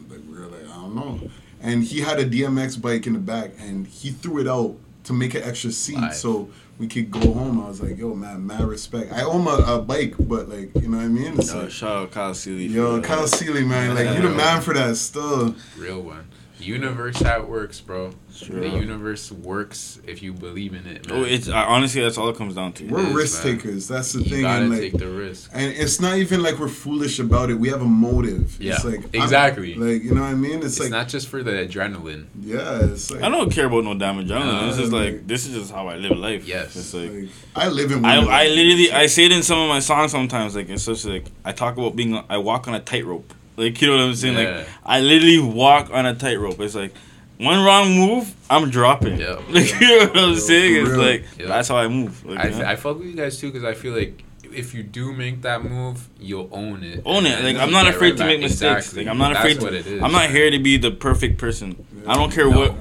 "Like 0.09 0.21
we're 0.31 0.47
like, 0.47 0.65
I 0.71 0.75
don't 0.77 0.95
know." 0.95 1.21
And 1.63 1.83
he 1.83 2.01
had 2.01 2.21
a 2.21 2.25
BMX 2.27 2.77
bike 2.81 3.07
in 3.09 3.15
the 3.15 3.19
back, 3.19 3.51
and 3.59 3.87
he 3.89 4.11
threw 4.11 4.39
it 4.41 4.47
out 4.47 4.77
to 5.05 5.13
make 5.13 5.35
an 5.35 5.43
extra 5.43 5.73
seat. 5.73 5.97
Live. 5.99 6.15
So 6.15 6.49
we 6.79 6.87
could 6.89 7.11
go 7.11 7.21
home. 7.33 7.61
I 7.61 7.69
was 7.69 7.81
like, 7.81 7.97
yo, 7.99 8.15
man, 8.15 8.47
mad 8.47 8.65
respect. 8.65 9.13
I 9.13 9.23
own 9.23 9.47
a, 9.47 9.75
a 9.77 9.83
bike, 9.83 10.15
but 10.19 10.49
like, 10.49 10.75
you 10.75 10.89
know 10.89 10.99
what 10.99 11.05
I 11.05 11.09
mean? 11.09 11.39
It's 11.39 11.53
Yo, 11.53 11.61
like, 11.63 11.71
shout 11.71 11.97
out 11.97 12.11
Kyle 12.11 12.35
Seeley. 12.35 12.67
yo. 12.67 13.01
Kyle 13.01 13.27
Seeley, 13.27 13.65
man, 13.65 13.95
like 13.95 14.15
you 14.17 14.23
the 14.29 14.35
man 14.35 14.61
for 14.61 14.75
that 14.75 14.97
still. 14.97 15.55
Real 15.79 16.03
one. 16.03 16.29
Universe 16.59 17.21
how 17.21 17.41
it 17.43 17.49
works, 17.49 17.81
bro. 17.81 18.13
Sure. 18.35 18.61
The 18.61 18.69
universe 18.69 19.31
works 19.31 20.01
if 20.07 20.23
you 20.23 20.33
believe 20.33 20.75
in 20.75 20.87
it. 20.87 21.07
Oh, 21.11 21.15
man. 21.15 21.23
Oh, 21.23 21.27
it's 21.27 21.49
I, 21.49 21.65
honestly 21.65 22.03
that's 22.03 22.17
all 22.19 22.29
it 22.31 22.37
comes 22.37 22.55
down 22.55 22.73
to. 22.75 22.87
We're 22.87 23.01
is, 23.09 23.15
risk 23.15 23.45
man. 23.45 23.57
takers. 23.59 23.89
That's 23.89 24.13
the 24.13 24.23
you 24.23 24.31
thing. 24.31 24.43
gotta 24.43 24.63
And 24.63 24.71
like, 24.71 24.81
take 24.81 24.93
the 24.99 25.09
risk. 25.09 25.51
and 25.53 25.73
it's 25.73 26.01
not 26.01 26.17
even 26.19 26.43
like 26.43 26.59
we're 26.59 26.69
foolish 26.69 27.19
about 27.19 27.51
it. 27.51 27.55
We 27.55 27.69
have 27.69 27.83
a 27.83 27.87
motive. 27.87 28.57
Yeah, 28.61 28.75
it's 28.75 28.85
like 28.85 29.01
I'm- 29.01 29.11
exactly. 29.23 29.75
like 29.75 30.03
you 30.03 30.15
know 30.15 30.23
what 30.23 30.29
I 30.31 30.35
mean? 30.35 30.57
It's, 30.57 30.67
It's 30.67 30.81
like 30.81 30.91
not 30.91 31.09
just 31.09 31.29
for 31.29 31.43
the 31.43 31.51
adrenaline. 31.53 32.27
yeah, 32.41 32.85
it's 32.85 33.11
like 33.11 33.23
I 33.23 33.29
don't 33.29 33.51
care 33.53 33.67
about 33.67 33.85
no 33.85 33.95
damage. 33.95 34.31
I 34.31 34.39
don't 34.39 34.47
know. 34.47 34.53
Nah, 34.63 34.67
This 34.69 34.79
is 34.79 34.93
like 34.93 35.13
like- 35.13 35.27
this 35.27 35.47
is 35.47 35.55
just 35.55 35.73
how 35.73 35.89
I 35.89 35.97
live 35.97 36.17
life. 36.19 36.47
Yes. 36.47 36.75
It's 36.77 36.95
like 36.95 37.11
like, 37.11 37.29
I 37.55 37.69
live 37.69 37.93
in. 37.93 38.05
I, 38.05 38.17
I 38.17 38.49
literally 38.49 38.93
I 38.93 39.07
say 39.07 39.27
it 39.27 39.33
in 39.33 39.43
some 39.43 39.59
of 39.59 39.69
my 39.69 39.81
songs 39.81 40.11
sometimes 40.13 40.57
like 40.57 40.69
it's 40.69 40.87
just 40.87 41.05
like 41.05 41.27
I 41.45 41.53
talk 41.53 41.77
about 41.77 41.97
being 41.97 42.23
I 42.29 42.39
walk 42.39 42.67
on 42.69 42.75
a 42.75 42.81
tightrope 42.81 43.33
like 43.57 43.81
you 43.81 43.89
know 43.89 43.97
what 43.97 44.05
I'm 44.05 44.15
saying 44.15 44.37
Yeah. 44.39 44.57
like 44.59 44.69
I 44.85 45.01
literally 45.01 45.39
walk 45.39 45.91
on 45.93 46.07
a 46.07 46.15
tightrope 46.15 46.61
it's 46.61 46.75
like 46.75 46.93
one 47.39 47.65
wrong 47.65 47.91
move 47.97 48.35
I'm 48.49 48.71
dropping 48.71 49.19
Yeah. 49.19 49.41
like 49.51 49.81
you 49.81 49.89
know 49.99 50.07
what 50.07 50.17
I'm 50.19 50.33
Yeah, 50.35 50.39
saying 50.39 50.87
it's 50.87 50.97
like 50.97 51.25
Yeah. 51.39 51.47
that's 51.47 51.69
how 51.69 51.77
I 51.77 51.89
move 51.89 52.25
like, 52.25 52.39
I, 52.45 52.49
know? 52.51 52.65
I 52.65 52.77
fuck 52.77 52.99
with 52.99 53.09
you 53.09 53.15
guys 53.15 53.39
too 53.41 53.51
because 53.53 53.65
I 53.65 53.75
feel 53.75 53.95
like 53.95 54.23
if 54.53 54.73
you 54.73 54.83
do 54.83 55.13
make 55.13 55.43
that 55.43 55.63
move, 55.65 56.09
you'll 56.19 56.49
own 56.51 56.83
it. 56.83 57.03
own 57.05 57.27
it 57.27 57.43
like 57.45 57.57
I'm 57.57 57.73
not 57.73 57.87
afraid 57.89 58.11
right 58.13 58.19
to 58.19 58.25
make 58.27 58.41
mistakes 58.41 58.63
Exactly. 58.89 59.05
like 59.05 59.11
I'm 59.11 59.19
not 59.19 59.35
That's 59.35 59.41
afraid 59.55 59.63
what 59.63 59.71
to, 59.71 59.77
it 59.79 59.87
is. 59.87 60.03
I'm 60.03 60.13
not 60.13 60.31
here 60.31 60.51
to 60.51 60.59
be 60.59 60.77
the 60.79 60.91
perfect 60.93 61.37
person 61.39 61.85
I 62.07 62.15
don't 62.15 62.33
care 62.33 62.49
No. 62.51 62.59
what 62.61 62.75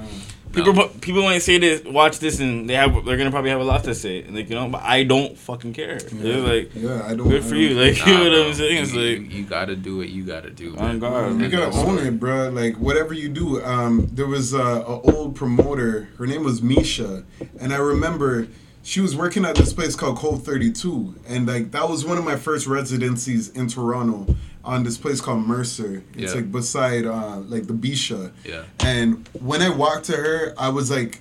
people 0.56 0.72
No. 0.74 0.88
people 0.88 1.22
might 1.22 1.38
say 1.42 1.58
this 1.58 1.84
watch 1.84 2.18
this 2.18 2.40
and 2.40 2.68
they 2.68 2.74
have 2.74 3.04
they're 3.04 3.16
gonna 3.16 3.30
probably 3.30 3.50
have 3.50 3.60
a 3.60 3.64
lot 3.64 3.84
to 3.84 3.94
say 3.94 4.22
and 4.22 4.34
like 4.34 4.48
you 4.48 4.54
know 4.56 4.68
but 4.68 4.82
I 4.82 5.04
don't 5.04 5.36
fucking 5.38 5.72
care 5.72 5.92
it's 5.96 6.12
like 6.12 6.70
yeah, 6.74 7.02
I 7.06 7.14
don't. 7.14 7.28
good 7.28 7.44
for 7.44 7.50
don't- 7.50 7.58
you 7.60 7.70
like 7.70 7.98
Nah, 7.98 8.06
you 8.06 8.14
know 8.14 8.22
what 8.24 8.30
bro. 8.32 8.46
I'm 8.48 8.54
saying 8.54 8.82
it's 8.82 8.92
you, 8.92 9.00
like 9.00 9.32
you, 9.32 9.38
you 9.38 9.44
gotta 9.44 9.76
do 9.76 9.98
what 9.98 10.08
you 10.08 10.24
gotta 10.24 10.50
do. 10.50 10.76
On 10.76 10.84
man. 10.86 10.98
God. 10.98 11.40
You 11.40 11.48
gotta 11.48 11.76
own 11.76 11.98
it, 11.98 12.18
bro. 12.18 12.48
Like 12.50 12.76
whatever 12.76 13.14
you 13.14 13.28
do. 13.28 13.62
Um, 13.64 14.08
there 14.12 14.26
was 14.26 14.52
a, 14.52 14.58
a 14.58 15.00
old 15.00 15.36
promoter. 15.36 16.08
Her 16.18 16.26
name 16.26 16.42
was 16.44 16.62
Misha, 16.62 17.24
and 17.60 17.72
I 17.72 17.76
remember 17.76 18.48
she 18.82 19.00
was 19.00 19.16
working 19.16 19.44
at 19.44 19.56
this 19.56 19.72
place 19.72 19.96
called 19.96 20.16
Code 20.18 20.44
Thirty 20.44 20.72
Two, 20.72 21.14
and 21.28 21.46
like 21.46 21.70
that 21.72 21.88
was 21.88 22.04
one 22.04 22.18
of 22.18 22.24
my 22.24 22.36
first 22.36 22.66
residencies 22.66 23.48
in 23.50 23.68
Toronto 23.68 24.34
on 24.66 24.82
this 24.84 24.98
place 24.98 25.20
called 25.20 25.46
Mercer. 25.46 26.02
It's 26.14 26.32
Yeah. 26.34 26.40
like 26.40 26.52
beside 26.52 27.06
uh, 27.06 27.38
like 27.48 27.66
the 27.66 27.72
Bisha. 27.72 28.32
Yeah. 28.44 28.64
And 28.80 29.26
when 29.40 29.62
I 29.62 29.70
walked 29.70 30.04
to 30.06 30.16
her, 30.16 30.54
I 30.58 30.68
was 30.68 30.90
like, 30.90 31.20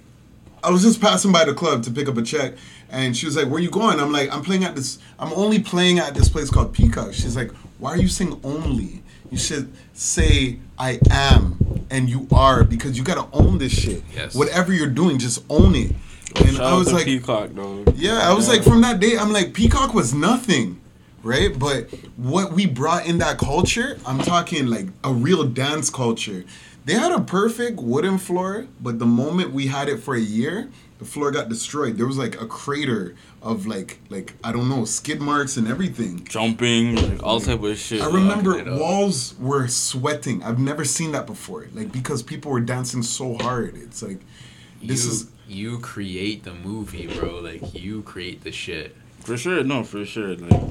I 0.63 0.71
was 0.71 0.81
just 0.81 0.99
passing 0.99 1.31
by 1.31 1.45
the 1.45 1.53
club 1.53 1.83
to 1.83 1.91
pick 1.91 2.09
up 2.09 2.17
a 2.17 2.23
check, 2.23 2.55
and 2.89 3.15
she 3.15 3.27
was 3.27 3.35
like, 3.37 3.47
"Where 3.47 3.61
you 3.61 3.69
going?" 3.69 3.99
I'm 3.99 4.11
like, 4.11 4.33
"I'm 4.33 4.41
playing 4.41 4.63
at 4.63 4.75
this. 4.75 4.97
I'm 5.19 5.31
only 5.33 5.59
playing 5.59 5.99
at 5.99 6.15
this 6.15 6.27
place 6.27 6.49
called 6.49 6.73
Peacock." 6.73 7.13
She's 7.13 7.35
like, 7.35 7.51
"Why 7.77 7.91
are 7.91 7.97
you 7.97 8.07
saying 8.07 8.39
only? 8.43 9.03
You 9.31 9.37
should 9.37 9.71
say 9.93 10.57
I 10.79 10.99
am 11.11 11.85
and 11.91 12.09
you 12.09 12.27
are 12.31 12.63
because 12.63 12.97
you 12.97 13.03
gotta 13.03 13.27
own 13.31 13.59
this 13.59 13.73
shit. 13.73 14.03
Yes. 14.15 14.33
Whatever 14.35 14.73
you're 14.73 14.89
doing, 14.89 15.19
just 15.19 15.43
own 15.51 15.75
it." 15.75 15.93
And 16.37 16.55
Shout 16.55 16.65
I 16.65 16.73
was 16.77 16.91
like, 16.91 17.05
Peacock, 17.05 17.51
though. 17.53 17.83
yeah, 17.95 18.27
I 18.29 18.33
was 18.33 18.49
like, 18.49 18.63
from 18.63 18.81
that 18.81 18.99
day, 18.99 19.17
I'm 19.17 19.31
like, 19.31 19.53
Peacock 19.53 19.93
was 19.93 20.13
nothing, 20.13 20.81
right? 21.25 21.57
But 21.57 21.89
what 22.15 22.53
we 22.53 22.65
brought 22.65 23.05
in 23.05 23.17
that 23.17 23.37
culture, 23.37 23.97
I'm 24.05 24.19
talking 24.19 24.67
like 24.67 24.87
a 25.03 25.11
real 25.11 25.43
dance 25.43 25.89
culture. 25.89 26.45
They 26.85 26.93
had 26.93 27.11
a 27.11 27.19
perfect 27.19 27.79
wooden 27.79 28.19
floor, 28.19 28.67
but 28.79 28.99
the 28.99 29.07
moment 29.07 29.51
we 29.51 29.67
had 29.67 29.89
it 29.89 29.97
for 29.97 30.13
a 30.13 30.19
year, 30.19 30.69
the 30.99 31.05
floor 31.05 31.31
got 31.31 31.49
destroyed. 31.49 31.97
There 31.97 32.05
was 32.05 32.17
like 32.17 32.39
a 32.39 32.45
crater 32.45 33.15
of 33.41 33.65
like, 33.65 33.99
like 34.09 34.35
I 34.43 34.51
don't 34.51 34.69
know, 34.69 34.85
skid 34.85 35.19
marks 35.19 35.57
and 35.57 35.67
everything. 35.67 36.23
jumping, 36.25 36.95
like, 36.95 37.23
all 37.23 37.39
type 37.39 37.63
of 37.63 37.77
shit. 37.77 38.01
I 38.01 38.07
remember 38.07 38.57
it 38.57 38.67
up. 38.67 38.79
walls 38.79 39.33
were 39.39 39.67
sweating. 39.67 40.43
I've 40.43 40.59
never 40.59 40.85
seen 40.85 41.11
that 41.13 41.25
before. 41.25 41.65
Like 41.73 41.91
because 41.91 42.21
people 42.21 42.51
were 42.51 42.61
dancing 42.61 43.01
so 43.01 43.35
hard. 43.39 43.75
It's 43.75 44.03
like 44.03 44.19
this 44.81 45.05
you, 45.05 45.11
is 45.11 45.31
you 45.47 45.79
create 45.79 46.43
the 46.43 46.53
movie, 46.53 47.07
bro. 47.07 47.39
Like 47.39 47.73
you 47.73 48.03
create 48.03 48.43
the 48.43 48.51
shit. 48.51 48.95
for 49.21 49.37
sure. 49.37 49.63
No, 49.63 49.83
for 49.83 50.05
sure. 50.05 50.35
Like, 50.35 50.61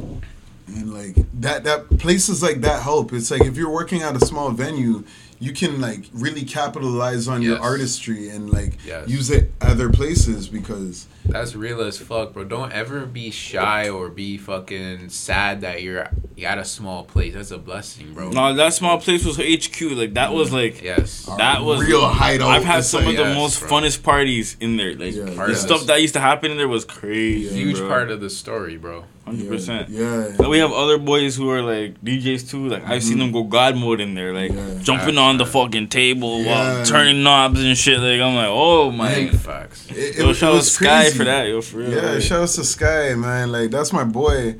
and 0.66 0.92
like 0.94 1.14
that 1.40 1.64
that 1.64 1.98
places 1.98 2.42
like 2.42 2.60
that 2.62 2.82
help 2.82 3.12
it's 3.12 3.30
like 3.30 3.42
if 3.44 3.56
you're 3.56 3.70
working 3.70 4.02
at 4.02 4.16
a 4.16 4.24
small 4.24 4.50
venue 4.50 5.04
you 5.40 5.52
can 5.52 5.78
like 5.80 6.04
really 6.14 6.42
capitalize 6.44 7.28
on 7.28 7.42
your 7.42 7.58
artistry 7.58 8.30
and 8.30 8.50
like 8.50 8.78
Yes. 8.86 9.08
use 9.08 9.30
it 9.30 9.52
other 9.60 9.90
places 9.90 10.48
because 10.48 11.06
That's 11.26 11.54
real 11.56 11.80
as 11.82 11.98
fuck, 11.98 12.32
bro. 12.34 12.44
Don't 12.44 12.72
ever 12.72 13.04
be 13.04 13.30
shy 13.30 13.88
or 13.88 14.08
be 14.10 14.38
fucking 14.38 15.08
sad 15.10 15.60
that 15.62 15.82
you're 15.82 16.08
you 16.36 16.46
at 16.46 16.58
a 16.58 16.64
small 16.64 17.04
place. 17.04 17.34
That's 17.34 17.50
a 17.50 17.58
blessing, 17.58 18.14
bro. 18.14 18.30
no, 18.30 18.54
that 18.54 18.72
small 18.74 18.98
place 19.00 19.24
was 19.24 19.36
HQ. 19.36 19.80
Like 19.90 20.14
that 20.14 20.32
was 20.32 20.52
like 20.52 20.80
Yes. 20.82 21.26
that 21.38 21.62
was 21.62 21.82
real 21.84 22.06
hideout. 22.08 22.48
I've 22.50 22.64
had 22.64 22.84
some 22.84 23.04
like- 23.04 23.18
of 23.18 23.24
the 23.24 23.30
Yes, 23.30 23.36
most 23.36 23.60
bro. 23.60 23.68
funnest 23.70 24.02
parties 24.02 24.56
in 24.60 24.76
there. 24.76 24.94
Like 24.94 25.14
Yeah, 25.14 25.24
the 25.24 25.46
yeah. 25.48 25.54
stuff 25.54 25.84
that 25.86 26.00
used 26.00 26.14
to 26.14 26.20
happen 26.20 26.52
in 26.52 26.56
there 26.56 26.68
was 26.68 26.84
crazy. 26.84 27.54
Huge 27.54 27.78
bro. 27.78 27.88
part 27.88 28.10
of 28.10 28.20
the 28.20 28.30
story, 28.30 28.76
bro. 28.76 29.04
Hundred 29.24 29.48
percent. 29.48 29.88
yeah 29.88 30.32
But 30.36 30.50
we 30.50 30.58
have 30.58 30.72
other 30.72 30.98
boys 30.98 31.34
who 31.36 31.50
are 31.50 31.62
like 31.62 32.00
DJs 32.02 32.50
too. 32.50 32.68
Like 32.68 32.86
I've 32.88 33.02
seen 33.02 33.18
them 33.18 33.32
go 33.32 33.42
God 33.44 33.76
mode 33.76 34.00
in 34.00 34.14
there, 34.14 34.32
like 34.32 34.52
Yeah. 34.52 34.74
jumping 34.82 35.18
on 35.18 35.38
the 35.38 35.46
fucking 35.46 35.88
table 35.88 36.42
Yeah. 36.42 36.74
while 36.76 36.84
turning 36.86 37.22
knobs 37.22 37.62
and 37.62 37.76
shit. 37.76 37.98
Like 38.00 38.20
I'm 38.20 38.34
like, 38.36 38.48
oh 38.50 38.90
my. 38.90 39.14
Big 39.14 39.34
facts. 39.36 39.88
it, 39.90 40.16
Yo, 40.18 40.30
it, 40.30 40.34
shout 40.34 40.54
out 40.54 40.64
Sky 40.64 41.02
crazy. 41.02 41.18
for 41.18 41.24
that, 41.24 41.48
yo, 41.48 41.60
for 41.62 41.78
real. 41.78 41.90
yeah 41.92 42.12
like, 42.12 42.22
shout 42.22 42.42
out 42.42 42.48
to 42.48 42.64
sky 42.64 43.14
man 43.14 43.50
like 43.52 43.70
that's 43.70 43.92
my 43.92 44.04
boy 44.04 44.56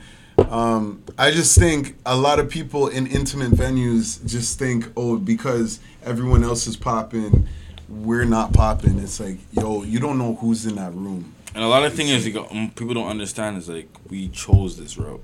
um, 0.51 1.03
I 1.17 1.31
just 1.31 1.57
think 1.59 1.97
a 2.05 2.17
lot 2.17 2.39
of 2.41 2.49
people 2.51 2.89
in 2.89 3.07
intimate 3.07 3.53
venues 3.53 4.25
just 4.27 4.59
think, 4.59 4.89
oh, 4.97 5.17
because 5.17 5.79
everyone 6.05 6.43
else 6.43 6.67
is 6.67 6.77
popping, 6.77 7.47
we're 7.89 8.25
not 8.25 8.53
popping. 8.53 8.99
It's 8.99 9.21
like, 9.21 9.39
yo, 9.53 9.85
you 9.85 10.01
don't 10.01 10.19
know 10.19 10.35
who's 10.35 10.67
in 10.67 10.75
that 10.75 10.93
room. 10.93 11.34
And 11.55 11.63
a 11.63 11.69
lot 11.69 11.85
of 11.85 11.95
thing 11.95 12.09
is, 12.09 12.27
um, 12.37 12.73
people 12.75 12.95
don't 12.95 13.09
understand 13.09 13.57
is 13.59 13.69
like 13.69 13.89
we 14.11 14.29
chose 14.29 14.77
this 14.77 14.97
route. 14.99 15.23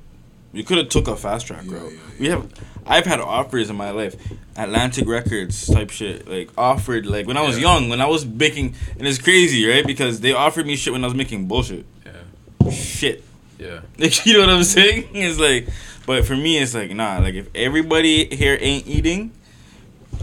We 0.52 0.62
could 0.64 0.78
have 0.78 0.88
took 0.88 1.08
a 1.08 1.16
fast 1.16 1.46
track 1.46 1.64
Yeah, 1.66 1.74
route. 1.74 1.92
yeah, 1.92 1.98
We 2.18 2.28
have, 2.28 2.52
I've 2.86 3.04
had 3.06 3.20
offers 3.20 3.70
in 3.70 3.76
my 3.76 3.90
life, 3.90 4.16
Atlantic 4.56 5.06
Records 5.08 5.66
type 5.68 5.90
shit, 5.90 6.28
like 6.28 6.50
offered 6.58 7.06
like 7.06 7.26
when 7.26 7.36
I 7.36 7.42
was 7.42 7.56
Yeah. 7.56 7.62
young, 7.74 7.88
when 7.88 8.00
I 8.00 8.06
was 8.06 8.24
making, 8.26 8.74
and 8.98 9.06
it's 9.06 9.18
crazy, 9.18 9.66
right? 9.66 9.86
Because 9.86 10.20
they 10.20 10.32
offered 10.32 10.66
me 10.66 10.76
shit 10.76 10.92
when 10.92 11.02
I 11.04 11.06
was 11.06 11.14
making 11.14 11.46
bullshit, 11.46 11.84
Yeah. 12.06 12.70
shit. 12.70 13.24
Yeah. 13.58 13.80
Like 13.98 14.24
you 14.26 14.34
know 14.34 14.40
what 14.46 14.50
I'm 14.50 14.64
saying? 14.64 15.08
It's 15.14 15.38
like, 15.38 15.68
but 16.06 16.24
for 16.24 16.34
me, 16.36 16.58
it's 16.58 16.74
like 16.74 16.90
nah. 16.94 17.18
Like 17.18 17.34
if 17.34 17.48
everybody 17.54 18.24
here 18.34 18.56
ain't 18.60 18.86
eating, 18.86 19.32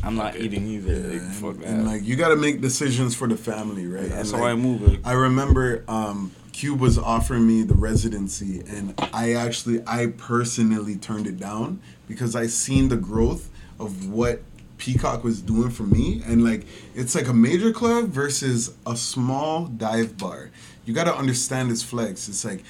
I'm 0.08 0.16
not 0.16 0.34
Fuck 0.34 0.36
it. 0.42 0.46
eating 0.46 0.68
either. 0.68 0.94
Yeah, 0.94 1.08
like 1.14 1.22
and, 1.22 1.36
fuck 1.36 1.58
that. 1.58 1.66
and, 1.68 1.86
like 1.86 2.04
you 2.04 2.16
got 2.16 2.30
to 2.30 2.36
make 2.36 2.62
decisions 2.62 3.16
for 3.16 3.28
the 3.28 3.38
family, 3.38 3.86
right? 3.88 4.10
That's 4.10 4.32
And, 4.32 4.42
how 4.42 4.48
I 4.48 4.56
move. 4.56 4.82
Like, 4.82 5.00
I 5.06 5.14
remember 5.14 5.84
um, 5.88 6.32
Cube 6.54 6.80
was 6.80 6.98
offering 6.98 7.46
me 7.46 7.64
the 7.64 7.76
residency, 7.76 8.62
and 8.68 8.94
I 9.14 9.34
actually, 9.34 9.82
I 9.86 10.08
personally 10.18 10.96
turned 10.96 11.28
it 11.28 11.38
down 11.40 11.82
because 12.08 12.36
I 12.36 12.48
seen 12.48 12.88
the 12.90 12.98
growth 12.98 13.50
of 13.80 14.10
what 14.10 14.42
Peacock 14.78 15.24
was 15.24 15.42
doing 15.42 15.70
for 15.72 15.84
me, 15.84 16.22
and 16.26 16.44
like 16.44 16.66
it's 16.96 17.14
like 17.16 17.28
a 17.28 17.34
major 17.34 17.72
club 17.74 18.10
versus 18.10 18.74
a 18.86 18.96
small 18.96 19.66
dive 19.66 20.18
bar. 20.18 20.52
You 20.86 20.94
got 20.94 21.04
to 21.06 21.16
understand 21.16 21.70
this 21.70 21.84
flex. 21.84 22.30
It's 22.30 22.46
like 22.46 22.64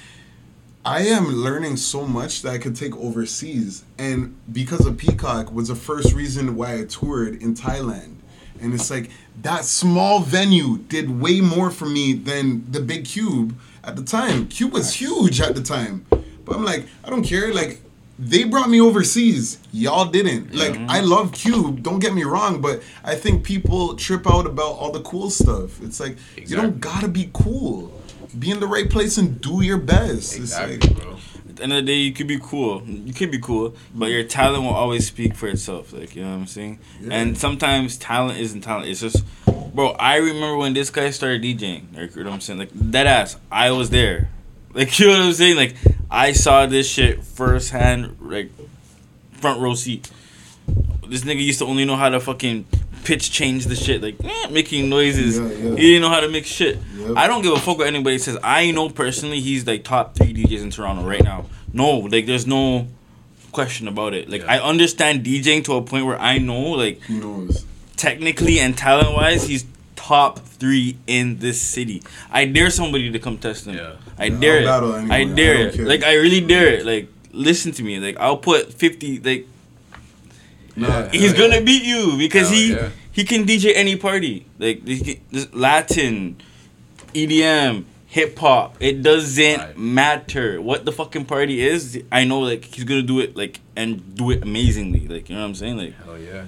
I 0.88 1.00
am 1.02 1.26
learning 1.26 1.76
so 1.76 2.06
much 2.06 2.40
that 2.40 2.54
I 2.54 2.56
could 2.56 2.74
take 2.74 2.96
overseas, 2.96 3.84
and 3.98 4.34
because 4.50 4.86
of 4.86 4.96
Peacock 4.96 5.52
was 5.52 5.68
the 5.68 5.74
first 5.74 6.14
reason 6.14 6.56
why 6.56 6.80
I 6.80 6.84
toured 6.86 7.42
in 7.42 7.54
Thailand. 7.54 8.14
And 8.58 8.72
it's 8.72 8.90
like 8.90 9.10
that 9.42 9.66
small 9.66 10.20
venue 10.20 10.78
did 10.78 11.20
way 11.20 11.42
more 11.42 11.70
for 11.70 11.84
me 11.84 12.14
than 12.14 12.72
the 12.72 12.80
big 12.80 13.04
Cube 13.04 13.54
at 13.84 13.96
the 13.96 14.02
time. 14.02 14.48
Cube 14.48 14.72
was 14.72 14.94
huge 14.94 15.42
at 15.42 15.54
the 15.54 15.62
time, 15.62 16.06
but 16.08 16.56
I'm 16.56 16.64
like, 16.64 16.86
I 17.04 17.10
don't 17.10 17.22
care. 17.22 17.52
Like 17.52 17.82
they 18.18 18.44
brought 18.44 18.70
me 18.70 18.80
overseas, 18.80 19.58
y'all 19.72 20.06
didn't. 20.06 20.54
Like 20.54 20.74
I 20.88 21.00
love 21.00 21.32
Cube, 21.32 21.82
don't 21.82 21.98
get 21.98 22.14
me 22.14 22.24
wrong, 22.24 22.62
but 22.62 22.82
I 23.04 23.14
think 23.14 23.44
people 23.44 23.94
trip 23.94 24.26
out 24.26 24.46
about 24.46 24.72
all 24.72 24.90
the 24.90 25.02
cool 25.02 25.28
stuff. 25.28 25.82
It's 25.82 26.00
like 26.00 26.16
you 26.38 26.56
don't 26.56 26.80
gotta 26.80 27.08
be 27.08 27.28
cool. 27.34 27.92
Be 28.36 28.50
in 28.50 28.60
the 28.60 28.66
right 28.66 28.88
place 28.88 29.18
and 29.18 29.40
do 29.40 29.62
your 29.62 29.78
best. 29.78 30.34
It's 30.34 30.38
Exactly, 30.38 30.78
like, 30.78 31.02
bro. 31.02 31.16
At 31.48 31.56
the 31.56 31.62
end 31.62 31.72
of 31.72 31.76
the 31.76 31.82
day, 31.82 31.96
you 31.96 32.12
could 32.12 32.26
be 32.26 32.38
cool. 32.40 32.82
You 32.84 33.12
could 33.12 33.30
be 33.30 33.38
cool, 33.38 33.74
but 33.94 34.06
your 34.10 34.24
talent 34.24 34.62
will 34.62 34.70
always 34.70 35.06
speak 35.06 35.34
for 35.34 35.48
itself. 35.48 35.92
Like 35.92 36.14
you 36.14 36.22
know 36.22 36.30
what 36.30 36.36
I'm 36.36 36.46
saying. 36.46 36.78
Yeah. 37.00 37.14
And 37.14 37.38
sometimes 37.38 37.96
talent 37.96 38.38
isn't 38.38 38.60
talent. 38.60 38.88
It's 38.88 39.00
just, 39.00 39.24
bro. 39.74 39.90
I 39.92 40.16
remember 40.16 40.56
when 40.56 40.74
this 40.74 40.90
guy 40.90 41.10
started 41.10 41.42
DJing. 41.42 41.96
Like 41.96 42.14
you 42.14 42.22
know 42.22 42.30
what 42.30 42.34
I'm 42.34 42.40
saying. 42.40 42.58
Like 42.58 42.70
that 42.74 43.06
ass. 43.06 43.36
I 43.50 43.70
was 43.70 43.90
there. 43.90 44.28
Like 44.72 44.98
you 45.00 45.06
know 45.06 45.18
what 45.18 45.26
I'm 45.26 45.32
saying. 45.32 45.56
Like 45.56 45.74
I 46.10 46.32
saw 46.32 46.66
this 46.66 46.88
shit 46.88 47.24
firsthand. 47.24 48.16
Like 48.20 48.50
front 49.32 49.60
row 49.60 49.74
seat. 49.74 50.10
This 51.08 51.22
nigga 51.22 51.42
used 51.42 51.60
to 51.60 51.64
only 51.64 51.84
know 51.86 51.96
how 51.96 52.10
to 52.10 52.20
fucking 52.20 52.66
pitch 53.04 53.30
change 53.30 53.66
the 53.66 53.74
shit, 53.76 54.02
like 54.02 54.16
eh, 54.24 54.46
making 54.50 54.88
noises. 54.88 55.38
Yeah, 55.38 55.44
yeah. 55.46 55.76
He 55.76 55.82
didn't 55.88 56.02
know 56.02 56.08
how 56.10 56.20
to 56.20 56.28
mix 56.28 56.48
shit. 56.48 56.78
Yep. 56.96 57.16
I 57.16 57.26
don't 57.26 57.42
give 57.42 57.52
a 57.52 57.58
fuck 57.58 57.78
what 57.78 57.86
anybody 57.86 58.18
says. 58.18 58.38
I 58.42 58.70
know 58.70 58.88
personally 58.88 59.40
he's 59.40 59.66
like 59.66 59.84
top 59.84 60.14
three 60.14 60.32
DJs 60.34 60.62
in 60.62 60.70
Toronto 60.70 61.02
right 61.06 61.22
now. 61.22 61.46
No, 61.72 61.98
like 61.98 62.26
there's 62.26 62.46
no 62.46 62.86
question 63.52 63.88
about 63.88 64.14
it. 64.14 64.28
Like 64.28 64.42
Yeah. 64.42 64.52
I 64.52 64.58
understand 64.62 65.24
DJing 65.24 65.64
to 65.64 65.74
a 65.74 65.82
point 65.82 66.06
where 66.06 66.18
I 66.20 66.38
know 66.38 66.70
like 66.72 67.00
Who 67.02 67.18
knows? 67.20 67.64
technically 67.96 68.60
and 68.60 68.76
talent 68.76 69.14
wise, 69.14 69.46
he's 69.48 69.64
top 69.96 70.38
three 70.38 70.96
in 71.06 71.38
this 71.38 71.60
city. 71.60 72.02
I 72.30 72.44
dare 72.44 72.70
somebody 72.70 73.10
to 73.10 73.18
come 73.18 73.38
test 73.38 73.66
him. 73.66 73.74
Yeah. 73.76 73.94
I 74.18 74.26
Yeah, 74.26 74.38
dare 74.40 74.56
I'll 74.56 74.62
it. 74.62 74.66
battle 74.66 74.92
I 74.92 74.98
anyone. 74.98 75.12
I 75.32 75.34
dare 75.34 75.68
it. 75.68 75.74
care. 75.74 75.86
Like 75.86 76.04
I 76.04 76.14
really 76.14 76.40
dare 76.40 76.68
it. 76.74 76.86
Like 76.86 77.08
listen 77.32 77.72
to 77.72 77.82
me. 77.82 77.98
Like 77.98 78.16
I'll 78.18 78.36
put 78.38 78.72
fifty. 78.72 79.18
Like 79.18 79.46
Nah, 80.78 81.08
he's 81.08 81.32
yeah. 81.32 81.38
gonna 81.38 81.60
beat 81.60 81.84
you 81.84 82.16
because 82.18 82.48
Hell 82.48 82.56
he 82.58 82.72
yeah. 82.72 82.88
he 83.12 83.24
can 83.24 83.44
DJ 83.44 83.72
any 83.74 83.96
party. 83.96 84.46
Like 84.58 84.84
this 84.84 85.52
Latin, 85.52 86.36
EDM, 87.14 87.84
hip 88.06 88.38
hop. 88.38 88.76
It 88.80 89.02
doesn't 89.02 89.58
Right. 89.58 89.78
matter 89.78 90.60
what 90.60 90.84
the 90.84 90.92
fucking 90.92 91.24
party 91.26 91.60
is. 91.60 92.02
I 92.12 92.24
know 92.24 92.40
like 92.40 92.64
he's 92.64 92.84
gonna 92.84 93.02
do 93.02 93.20
it 93.20 93.36
like 93.36 93.60
and 93.76 94.14
do 94.14 94.30
it 94.30 94.42
amazingly. 94.42 95.06
Like 95.08 95.28
you 95.28 95.34
know 95.36 95.42
what 95.42 95.48
I'm 95.48 95.54
saying. 95.54 95.76
Like 95.78 95.94
Hell 96.04 96.18
yeah. 96.18 96.44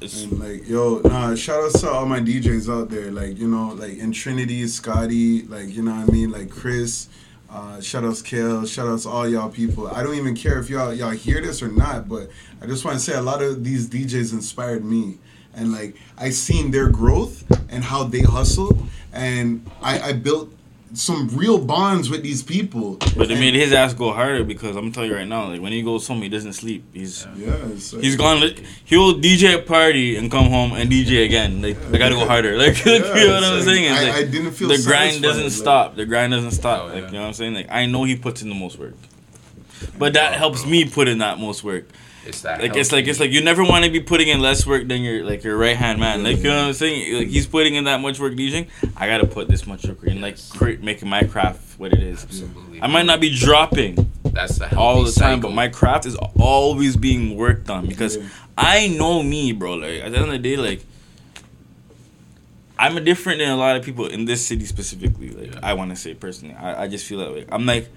it's, 0.00 0.22
And 0.24 0.38
like, 0.40 0.68
yo, 0.68 1.00
nah, 1.04 1.34
shout 1.34 1.64
out 1.64 1.74
to 1.80 1.90
all 1.90 2.06
my 2.06 2.20
DJs 2.20 2.68
out 2.68 2.88
there. 2.90 3.10
Like, 3.10 3.38
you 3.38 3.48
know, 3.48 3.74
like 3.74 3.98
in 3.98 4.12
Trinity, 4.12 4.66
Scotty, 4.66 5.42
like, 5.42 5.68
you 5.74 5.82
know 5.82 5.92
what 5.94 6.08
I 6.08 6.12
mean? 6.12 6.30
Like 6.30 6.50
Chris, 6.50 7.08
uh, 7.50 7.80
shout 7.80 8.04
outs 8.04 8.22
Kale, 8.22 8.64
shout 8.66 8.88
outs 8.88 9.06
all 9.06 9.28
y'all 9.28 9.48
people. 9.50 9.86
I 9.88 10.02
don't 10.02 10.14
even 10.16 10.34
care 10.34 10.58
if 10.58 10.68
y'all 10.70 10.92
y'all 10.94 11.10
hear 11.10 11.40
this 11.40 11.62
or 11.62 11.68
not, 11.68 12.08
but 12.08 12.30
I 12.62 12.66
just 12.66 12.84
want 12.84 12.96
to 12.96 13.02
say 13.04 13.14
a 13.14 13.22
lot 13.22 13.42
of 13.42 13.64
these 13.64 13.88
DJs 13.88 14.32
inspired 14.32 14.84
me. 14.84 15.18
And 15.54 15.72
like 15.72 15.96
I 16.16 16.30
seen 16.30 16.70
their 16.70 16.88
growth 16.88 17.44
and 17.70 17.84
how 17.84 18.04
they 18.04 18.20
hustle 18.22 18.86
and 19.12 19.68
I, 19.82 20.00
I 20.00 20.12
built 20.14 20.50
some 20.94 21.28
real 21.28 21.58
bonds 21.58 22.08
with 22.10 22.22
these 22.22 22.42
people. 22.42 22.96
but 23.16 23.22
it 23.22 23.30
And- 23.32 23.40
made 23.40 23.54
his 23.54 23.72
ass 23.72 23.92
go 23.94 24.12
harder 24.12 24.44
because 24.44 24.76
I'm 24.76 24.92
telling 24.92 25.10
you 25.10 25.16
right 25.16 25.26
now. 25.28 25.48
Like 25.48 25.60
when 25.60 25.72
he 25.72 25.82
goes 25.82 26.06
home, 26.06 26.22
he 26.22 26.28
doesn't 26.28 26.52
sleep. 26.54 26.84
He's 26.94 27.26
Yeah, 27.36 27.56
like- 27.56 28.02
He's 28.02 28.16
gone. 28.16 28.42
He'll 28.84 29.14
DJ 29.18 29.54
a 29.54 29.58
party 29.62 30.16
and 30.16 30.30
come 30.30 30.48
home 30.50 30.72
and 30.72 30.90
DJ 30.90 31.24
again. 31.24 31.60
Like 31.62 31.76
I 31.92 31.98
gotta 31.98 32.14
go 32.14 32.26
harder. 32.26 32.56
Like 32.62 32.82
you 32.84 33.00
know 33.00 33.34
what 33.34 33.44
I'm 33.44 33.54
like, 33.56 33.64
saying? 33.64 33.92
I- 33.92 34.02
like, 34.04 34.14
I 34.14 34.22
didn't 34.24 34.52
feel 34.52 34.68
the 34.68 34.82
grind 34.86 35.22
doesn't 35.22 35.42
like- 35.44 35.52
stop. 35.52 35.96
The 35.96 36.06
grind 36.06 36.32
doesn't 36.32 36.52
stop. 36.52 36.82
Oh, 36.84 36.86
like 36.94 37.06
you 37.06 37.12
know 37.12 37.20
what 37.22 37.26
I'm 37.28 37.32
saying? 37.34 37.54
Like 37.54 37.70
I 37.70 37.86
know 37.86 38.04
he 38.04 38.16
puts 38.16 38.40
in 38.42 38.48
the 38.48 38.54
most 38.54 38.78
work, 38.78 38.94
but 39.98 40.12
that 40.14 40.34
helps 40.34 40.64
me 40.64 40.84
put 40.88 41.08
in 41.08 41.18
that 41.18 41.38
most 41.38 41.64
work. 41.64 41.88
It's 42.24 42.42
that. 42.42 42.60
Like 42.60 42.76
it's 42.76 42.92
like 42.92 43.06
it's 43.08 43.18
like 43.18 43.32
you 43.32 43.42
never 43.42 43.64
want 43.64 43.84
to 43.84 43.90
be 43.90 44.00
putting 44.00 44.28
in 44.28 44.40
less 44.40 44.64
work 44.66 44.86
than 44.86 45.02
your 45.02 45.24
like 45.24 45.42
your 45.42 45.56
right 45.56 45.76
hand 45.76 45.98
man. 45.98 46.22
Like 46.22 46.36
you 46.38 46.44
know 46.44 46.56
what 46.56 46.66
I'm 46.68 46.72
saying? 46.74 47.16
Like 47.16 47.28
he's 47.28 47.46
putting 47.46 47.74
in 47.74 47.84
that 47.84 48.00
much 48.00 48.20
work 48.20 48.34
DJing. 48.34 48.68
I 48.96 49.08
gotta 49.08 49.26
put 49.26 49.48
this 49.48 49.66
much 49.66 49.84
work 49.84 50.04
in. 50.04 50.20
Like 50.20 50.36
create, 50.50 50.82
making 50.82 51.08
my 51.08 51.24
craft 51.24 51.78
what 51.80 51.92
it 51.92 52.00
is. 52.02 52.22
Absolutely. 52.22 52.80
I 52.80 52.86
might 52.86 53.06
not 53.06 53.20
be 53.20 53.36
dropping 53.36 54.10
That's 54.24 54.58
the 54.58 54.76
all 54.76 54.94
healthy 54.96 55.10
the 55.12 55.20
time, 55.20 55.36
cycle. 55.38 55.50
but 55.50 55.54
my 55.56 55.68
craft 55.68 56.06
is 56.06 56.14
always 56.38 56.96
being 56.96 57.36
worked 57.36 57.68
on 57.70 57.86
because 57.86 58.16
Yeah. 58.16 58.28
I 58.56 58.86
know 58.88 59.22
me, 59.22 59.52
bro. 59.52 59.74
Like 59.74 60.02
at 60.02 60.12
the 60.12 60.18
end 60.18 60.26
of 60.26 60.30
the 60.32 60.38
day, 60.38 60.56
like 60.56 60.84
I'm 62.78 63.02
different 63.04 63.38
than 63.38 63.48
a 63.50 63.56
lot 63.56 63.76
of 63.76 63.84
people 63.84 64.06
in 64.06 64.24
this 64.24 64.44
city 64.46 64.64
specifically. 64.64 65.30
Like 65.30 65.54
Yeah. 65.54 65.60
I 65.62 65.74
want 65.74 65.90
to 65.90 65.96
say 65.96 66.14
personally, 66.14 66.54
I, 66.54 66.84
I 66.84 66.88
just 66.88 67.06
feel 67.06 67.18
that 67.20 67.32
way. 67.32 67.46
I'm 67.50 67.66
like, 67.66 67.88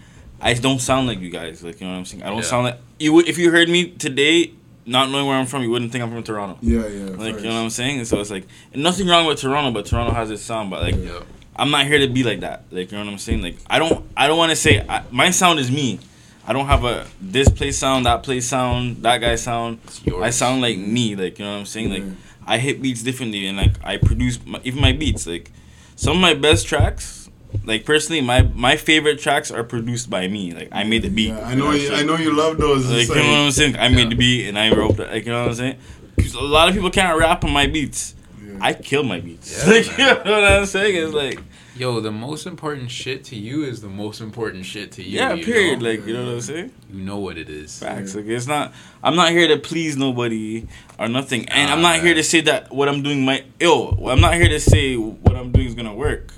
I 0.42 0.54
don't 0.54 0.80
sound 0.80 1.08
like 1.08 1.20
you 1.20 1.30
guys. 1.30 1.64
Like 1.64 1.80
you 1.80 1.88
know 1.88 1.94
what 1.94 2.00
I'm 2.00 2.06
saying. 2.06 2.24
I 2.24 2.28
don't 2.28 2.38
Yeah. 2.38 2.44
sound 2.44 2.66
like 2.66 2.80
you 3.00 3.14
would 3.14 3.28
if 3.28 3.38
you 3.38 3.52
heard 3.52 3.70
me 3.70 3.92
today, 3.92 4.52
not 4.86 5.10
knowing 5.10 5.26
where 5.28 5.38
I'm 5.38 5.46
from, 5.46 5.64
you 5.64 5.70
wouldn't 5.72 5.92
think 5.92 6.04
I'm 6.04 6.12
from 6.12 6.24
Toronto. 6.24 6.58
Yeah, 6.62 6.88
yeah. 6.88 7.06
Like 7.06 7.34
first. 7.34 7.44
you 7.46 7.50
know 7.50 7.56
what 7.56 7.62
I'm 7.64 7.70
saying. 7.70 8.00
And 8.00 8.08
so 8.08 8.20
it's 8.20 8.30
like 8.32 8.46
and 8.74 8.84
nothing 8.84 9.08
wrong 9.08 9.26
with 9.26 9.40
Toronto, 9.40 9.72
but 9.72 9.86
Toronto 9.86 10.14
has 10.14 10.30
its 10.32 10.44
sound. 10.44 10.70
But 10.70 10.82
like 10.84 10.96
Yeah. 10.96 11.22
I'm 11.56 11.72
not 11.72 11.86
here 11.88 12.00
to 12.00 12.08
be 12.08 12.24
like 12.24 12.42
that. 12.42 12.64
Like 12.72 12.92
you 12.92 12.98
know 12.98 13.06
what 13.06 13.12
I'm 13.12 13.18
saying. 13.18 13.42
Like 13.42 13.58
I 13.70 13.80
don't 13.80 14.06
I 14.16 14.28
don't 14.28 14.38
want 14.38 14.52
to 14.52 14.56
say 14.56 14.86
I, 14.88 15.04
my 15.12 15.32
sound 15.32 15.60
is 15.60 15.72
me. 15.72 16.00
I 16.48 16.54
don't 16.54 16.68
have 16.68 16.84
a 16.84 17.08
this 17.20 17.50
place 17.50 17.78
sound, 17.80 18.06
that 18.06 18.22
place 18.22 18.46
sound, 18.48 18.98
that 19.04 19.18
guy 19.20 19.36
sound. 19.36 19.80
It's 19.86 20.06
yours. 20.06 20.22
I 20.22 20.30
sound 20.30 20.62
like 20.62 20.78
me. 20.78 21.16
Like 21.16 21.40
you 21.40 21.46
know 21.46 21.54
what 21.54 21.60
I'm 21.60 21.66
saying. 21.66 21.90
Like 21.90 22.04
Yeah. 22.04 22.12
I 22.48 22.60
hit 22.60 22.80
beats 22.80 23.02
differently, 23.02 23.48
and 23.48 23.58
like 23.58 23.74
I 23.84 23.98
produce 23.98 24.38
my, 24.46 24.60
even 24.64 24.80
my 24.80 24.92
beats. 24.92 25.26
Like 25.26 25.52
some 25.96 26.18
of 26.18 26.22
my 26.22 26.36
best 26.36 26.68
tracks, 26.68 27.25
like 27.64 27.86
personally, 27.86 28.22
my 28.22 28.42
my 28.42 28.76
favorite 28.76 29.20
tracks 29.20 29.52
are 29.52 29.64
produced 29.64 30.10
by 30.10 30.28
me. 30.28 30.54
Like 30.54 30.70
I 30.72 30.84
made 30.84 31.04
the 31.04 31.10
beat. 31.10 31.30
Yeah, 31.30 31.40
I 31.48 31.56
know. 31.56 31.72
You, 31.72 31.94
I 31.94 32.04
know 32.04 32.18
you 32.18 32.34
love 32.36 32.58
those. 32.58 32.86
Like 32.90 33.02
It's 33.02 33.10
you 33.10 33.16
know 33.16 33.22
what 33.22 33.30
I'm 33.38 33.46
like- 33.46 33.54
saying. 33.54 33.76
I 33.78 33.88
Yeah. 33.88 33.96
made 33.96 34.10
the 34.12 34.16
beat 34.16 34.48
and 34.48 34.58
I 34.60 34.76
wrote. 34.76 34.98
The, 34.98 35.06
like 35.06 35.26
you 35.26 35.32
know 35.32 35.42
what 35.42 35.50
I'm 35.50 35.56
saying. 35.56 35.78
'Cause 36.20 36.34
a 36.34 36.42
lot 36.42 36.68
of 36.70 36.74
people 36.76 36.90
can't 36.90 37.18
rap 37.20 37.44
on 37.44 37.52
my 37.52 37.68
beats. 37.68 38.16
Yeah. 38.44 38.58
I 38.62 38.74
kill 38.74 39.04
my 39.04 39.20
beats. 39.20 39.64
Yeah, 39.66 39.74
like, 39.74 39.86
you 39.98 40.06
know 40.06 40.42
what 40.42 40.44
I'm 40.52 40.66
saying? 40.66 40.96
It's 40.96 41.14
like 41.14 41.40
Yo, 41.78 42.00
the 42.00 42.10
most 42.12 42.46
important 42.48 42.90
shit 42.90 43.26
to 43.26 43.36
you 43.36 43.66
is 43.66 43.82
the 43.82 43.90
most 43.90 44.22
important 44.22 44.66
shit 44.66 44.94
to 44.94 45.04
you. 45.04 45.18
yeah, 45.18 45.34
you 45.34 45.44
period. 45.44 45.82
Know? 45.82 45.90
Like 45.90 46.08
you 46.08 46.14
know 46.14 46.24
what 46.24 46.34
I'm 46.36 46.42
saying. 46.42 46.72
you 46.90 47.02
know 47.04 47.18
what 47.20 47.38
it 47.38 47.50
is. 47.50 47.78
Facts. 47.80 48.16
Like 48.16 48.26
it's 48.28 48.48
not. 48.48 48.74
I'm 49.04 49.18
not 49.18 49.32
here 49.32 49.50
to 49.50 49.58
please 49.58 49.98
nobody 49.98 50.68
or 50.98 51.10
nothing, 51.10 51.50
and 51.50 51.70
I'm 51.70 51.82
Nah, 51.82 51.94
not 51.98 52.02
here 52.02 52.14
to 52.14 52.24
say 52.24 52.40
that 52.42 52.72
what 52.74 52.88
I'm 52.88 53.04
doing 53.04 53.26
might. 53.26 53.44
Yo, 53.60 53.90
I'm 54.10 54.22
not 54.22 54.36
here 54.36 54.48
to 54.48 54.60
say 54.62 54.96
what 54.96 55.36
I'm 55.36 55.52
doing 55.52 55.68
is 55.68 55.76
gonna 55.76 55.94
work. 55.94 56.32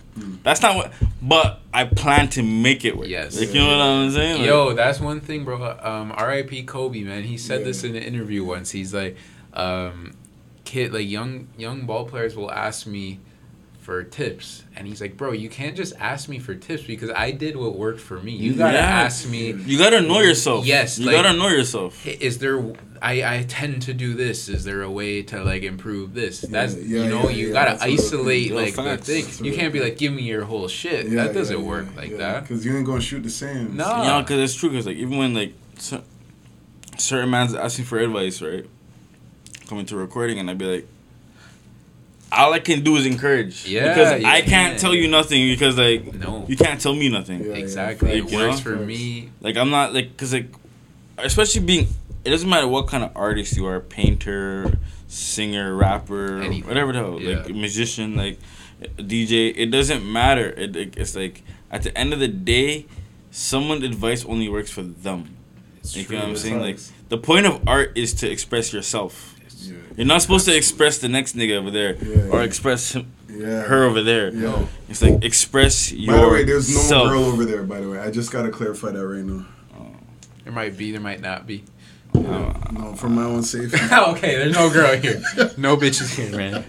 That's 0.48 0.62
not 0.62 0.78
what. 0.78 0.94
But 1.22 1.60
I 1.74 1.84
plan 1.84 2.30
to 2.30 2.42
make 2.42 2.86
it 2.86 2.98
work. 2.98 3.10
Yes. 3.10 3.38
Like 3.38 3.54
you 3.54 3.60
know 3.60 3.68
what 3.68 3.82
I'm 3.82 4.10
saying? 4.12 4.38
Like, 4.38 4.48
Yo, 4.48 4.74
that's 4.74 5.02
one 5.02 5.20
thing, 5.20 5.44
bro. 5.44 5.78
Um, 5.82 6.14
R.I.P. 6.16 6.64
Kobe, 6.64 7.02
man. 7.02 7.24
He 7.24 7.38
said 7.38 7.60
Yeah. 7.60 7.66
this 7.66 7.84
in 7.84 7.98
an 7.98 8.02
interview 8.04 8.46
once. 8.46 8.72
He's 8.72 8.94
like, 8.94 9.18
um, 9.54 10.16
kid, 10.64 10.94
like 10.94 11.06
young 11.10 11.50
young 11.58 11.86
ball 11.86 12.06
players 12.06 12.34
will 12.38 12.50
ask 12.50 12.88
me 12.88 13.20
for 13.88 14.04
tips, 14.04 14.64
and 14.76 14.86
he's 14.86 15.00
like, 15.00 15.16
bro, 15.16 15.32
you 15.32 15.48
can't 15.48 15.74
just 15.74 15.94
ask 15.98 16.28
me 16.28 16.40
for 16.40 16.54
tips 16.54 16.84
because 16.84 17.10
I 17.10 17.32
did 17.32 17.56
what 17.56 17.78
worked 17.78 18.02
for 18.02 18.20
me. 18.20 18.34
You 18.34 18.54
gotta 18.54 18.74
Yeah. 18.80 18.84
ask 18.84 19.30
me. 19.30 19.54
You 19.54 19.78
gotta 19.78 20.02
know 20.02 20.20
yourself. 20.20 20.66
Yes, 20.66 21.00
You 21.00 21.06
like- 21.06 21.16
gotta 21.16 21.38
know 21.38 21.48
yourself. 21.48 22.06
Is 22.06 22.40
there? 22.40 22.62
I, 23.02 23.24
I 23.38 23.46
tend 23.48 23.84
to 23.84 23.94
do 23.94 24.14
this. 24.14 24.50
Is 24.50 24.66
there 24.66 24.82
a 24.82 24.92
way 24.92 25.22
to 25.32 25.42
like 25.42 25.64
improve 25.64 26.14
this? 26.14 26.42
That's 26.42 26.76
yeah, 26.76 27.04
you 27.04 27.10
know 27.10 27.30
yeah, 27.30 27.36
you 27.38 27.48
yeah, 27.48 27.54
gotta 27.54 27.72
that's 27.72 27.84
a 27.84 27.88
real 27.88 27.94
isolate 27.98 28.52
like 28.52 28.76
Real 28.76 28.86
the 28.88 28.98
thing. 28.98 29.24
That's 29.24 29.40
You 29.40 29.54
can't 29.54 29.72
be 29.72 29.80
like, 29.80 29.98
give 29.98 30.12
me 30.12 30.24
your 30.24 30.44
whole 30.44 30.68
shit. 30.68 31.08
Yeah, 31.08 31.24
that 31.24 31.34
doesn't 31.34 31.58
yeah, 31.58 31.66
work 31.66 31.88
yeah, 31.94 32.02
like 32.02 32.10
yeah. 32.12 32.18
that. 32.18 32.42
Because 32.42 32.66
you 32.66 32.76
ain't 32.76 32.86
gonna 32.86 33.00
shoot 33.00 33.24
the 33.24 33.30
same. 33.30 33.78
No. 33.78 33.88
Yeah, 34.04 34.20
because 34.20 34.42
it's 34.42 34.56
true. 34.60 34.70
Because 34.70 34.86
like 34.86 34.98
even 34.98 35.18
when 35.18 35.34
like 35.34 35.54
certain 36.98 37.30
man's 37.30 37.56
asking 37.56 37.86
for 37.86 38.00
advice, 38.00 38.42
right? 38.42 38.66
Coming 39.70 39.86
to 39.86 39.96
recording, 39.96 40.40
and 40.40 40.50
I'd 40.50 40.58
be 40.58 40.66
like, 40.66 40.88
all 42.32 42.54
I 42.54 42.60
can 42.60 42.84
do 42.84 42.96
is 42.98 43.06
encourage. 43.06 43.66
Yeah, 43.66 43.88
Because 43.90 44.22
you 44.22 44.28
I 44.28 44.40
can't 44.42 44.50
can't. 44.50 44.80
tell 44.80 44.94
you 44.96 45.08
nothing 45.08 45.48
because 45.48 45.78
like 45.78 46.14
No. 46.14 46.46
you 46.48 46.58
can't 46.58 46.80
tell 46.80 46.94
me 46.94 47.10
nothing. 47.10 47.40
Yeah, 47.44 47.52
yeah, 47.52 47.56
exactly. 47.56 48.20
facts. 48.20 48.32
it 48.32 48.32
You 48.34 48.38
know? 48.40 48.48
works 48.50 48.60
for 48.60 48.76
me. 48.76 49.30
Like 49.42 49.58
I'm 49.58 49.70
not 49.70 49.94
like 49.94 50.10
because 50.12 50.34
like 50.34 50.48
especially 51.18 51.62
being 51.62 51.88
it 52.26 52.30
doesn't 52.30 52.50
matter 52.50 52.68
what 52.68 52.88
kind 52.88 53.04
of 53.04 53.12
artist 53.16 53.56
you 53.56 53.66
are 53.66 53.80
painter 53.80 54.78
singer 55.08 55.74
rapper 55.76 56.42
Anything. 56.42 56.68
whatever 56.68 56.92
the 56.92 57.00
hell 57.00 57.20
Yeah. 57.22 57.38
like 57.44 57.50
musician 57.56 58.16
like 58.16 58.38
DJ 58.98 59.54
it 59.56 59.68
doesn't 59.72 60.04
matter 60.06 60.50
it, 60.50 60.76
it- 60.76 60.98
it's 60.98 61.16
like 61.16 61.42
at 61.72 61.84
the 61.84 61.98
end 61.98 62.14
of 62.14 62.20
the 62.20 62.28
day 62.28 62.86
someone's 63.32 63.84
advice 63.84 64.26
only 64.26 64.50
works 64.50 64.70
for 64.70 64.84
them 64.84 65.36
It's 65.80 65.96
you 65.96 66.04
true. 66.04 66.16
know 66.18 66.22
what 66.24 66.28
I'm 66.28 66.34
That's 66.34 66.42
saying 66.44 66.60
like 66.62 66.80
the 67.10 67.18
point 67.18 67.46
of 67.46 67.62
art 67.68 67.94
is 67.98 68.14
to 68.16 68.30
express 68.30 68.74
yourself 68.74 69.34
Yeah. 69.37 69.37
You're 69.98 70.06
not 70.08 70.22
supposed 70.22 70.46
to 70.46 70.56
express 70.56 71.00
the 71.00 71.10
next 71.10 71.36
nigga 71.36 71.58
over 71.58 71.72
there 71.72 71.96
Yeah, 71.96 72.30
or 72.32 72.40
yeah. 72.40 72.46
express 72.46 72.94
him, 72.94 73.12
Yeah. 73.30 73.64
her 73.64 73.84
over 73.84 74.02
there 74.02 74.34
Yeah. 74.34 74.66
it's 74.88 75.02
like 75.02 75.22
express 75.24 75.92
your 75.92 76.16
By 76.16 76.22
the 76.22 76.30
way, 76.30 76.44
there's 76.46 76.74
no 76.74 76.82
self. 76.82 77.10
girl 77.10 77.26
over 77.26 77.44
there. 77.44 77.64
By 77.64 77.82
the 77.82 77.90
way, 77.90 78.00
I 78.00 78.12
just 78.12 78.32
gotta 78.32 78.50
clarify 78.50 78.92
that 78.92 79.06
right 79.06 79.26
now. 79.26 79.46
Oh. 79.78 79.88
There 80.46 80.54
might 80.54 80.78
be, 80.78 80.92
there 80.92 81.02
might 81.02 81.20
not 81.22 81.46
be. 81.46 81.66
No, 82.14 82.96
for 82.98 83.10
my 83.10 83.24
own 83.24 83.44
safety. 83.44 83.78
okay, 83.94 84.36
there's 84.38 84.56
no 84.56 84.70
girl 84.70 84.96
here. 84.98 85.22
No 85.58 85.76
bitches 85.78 86.16
here, 86.16 86.36
man. 86.36 86.64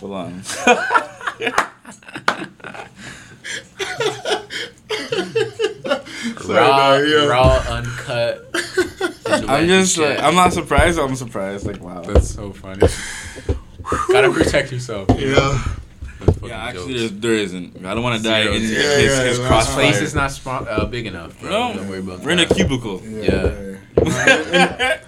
hold 0.00 0.12
on 0.14 0.42
Sorry, 0.44 0.78
raw, 6.56 6.98
no, 6.98 7.02
yeah. 7.02 7.26
raw, 7.26 7.64
uncut. 7.68 8.48
I'm 9.48 9.66
just 9.68 9.96
shit. 9.96 10.08
like 10.08 10.22
I'm 10.22 10.34
not 10.34 10.52
surprised. 10.52 10.98
I'm 10.98 11.14
surprised. 11.16 11.66
Like 11.66 11.80
wow. 11.80 12.00
That's 12.02 12.30
so 12.30 12.52
funny. 12.52 12.86
Gotta 14.12 14.30
protect 14.32 14.72
yourself. 14.72 15.08
Yeah. 15.18 15.62
That's 16.20 16.34
fucking 16.34 16.48
Yeah, 16.48 16.64
actually, 16.64 16.94
jokes. 16.98 17.10
there, 17.12 17.20
there 17.20 17.34
isn't. 17.34 17.84
I 17.86 17.94
don't 17.94 18.02
want 18.02 18.20
to 18.22 18.28
die 18.28 18.42
Zero, 18.42 18.54
in 18.54 18.66
zero. 18.66 18.80
his, 18.80 18.88
Yeah, 18.90 18.96
his 18.98 19.16
yeah, 19.18 19.24
This 19.24 19.38
crossfire. 19.46 19.74
place 19.74 20.00
is 20.00 20.14
not 20.14 20.30
spo- 20.30 20.66
uh, 20.68 20.84
big 20.86 21.06
enough, 21.06 21.38
bro. 21.40 21.50
No, 21.50 21.74
Don't 21.74 21.88
worry 21.88 22.00
about 22.00 22.20
we're 22.20 22.30
in 22.32 22.40
a 22.40 22.46
cubicle. 22.46 23.00
Yeah. 23.04 23.22
Yeah. 23.32 23.76
We. 24.02 24.10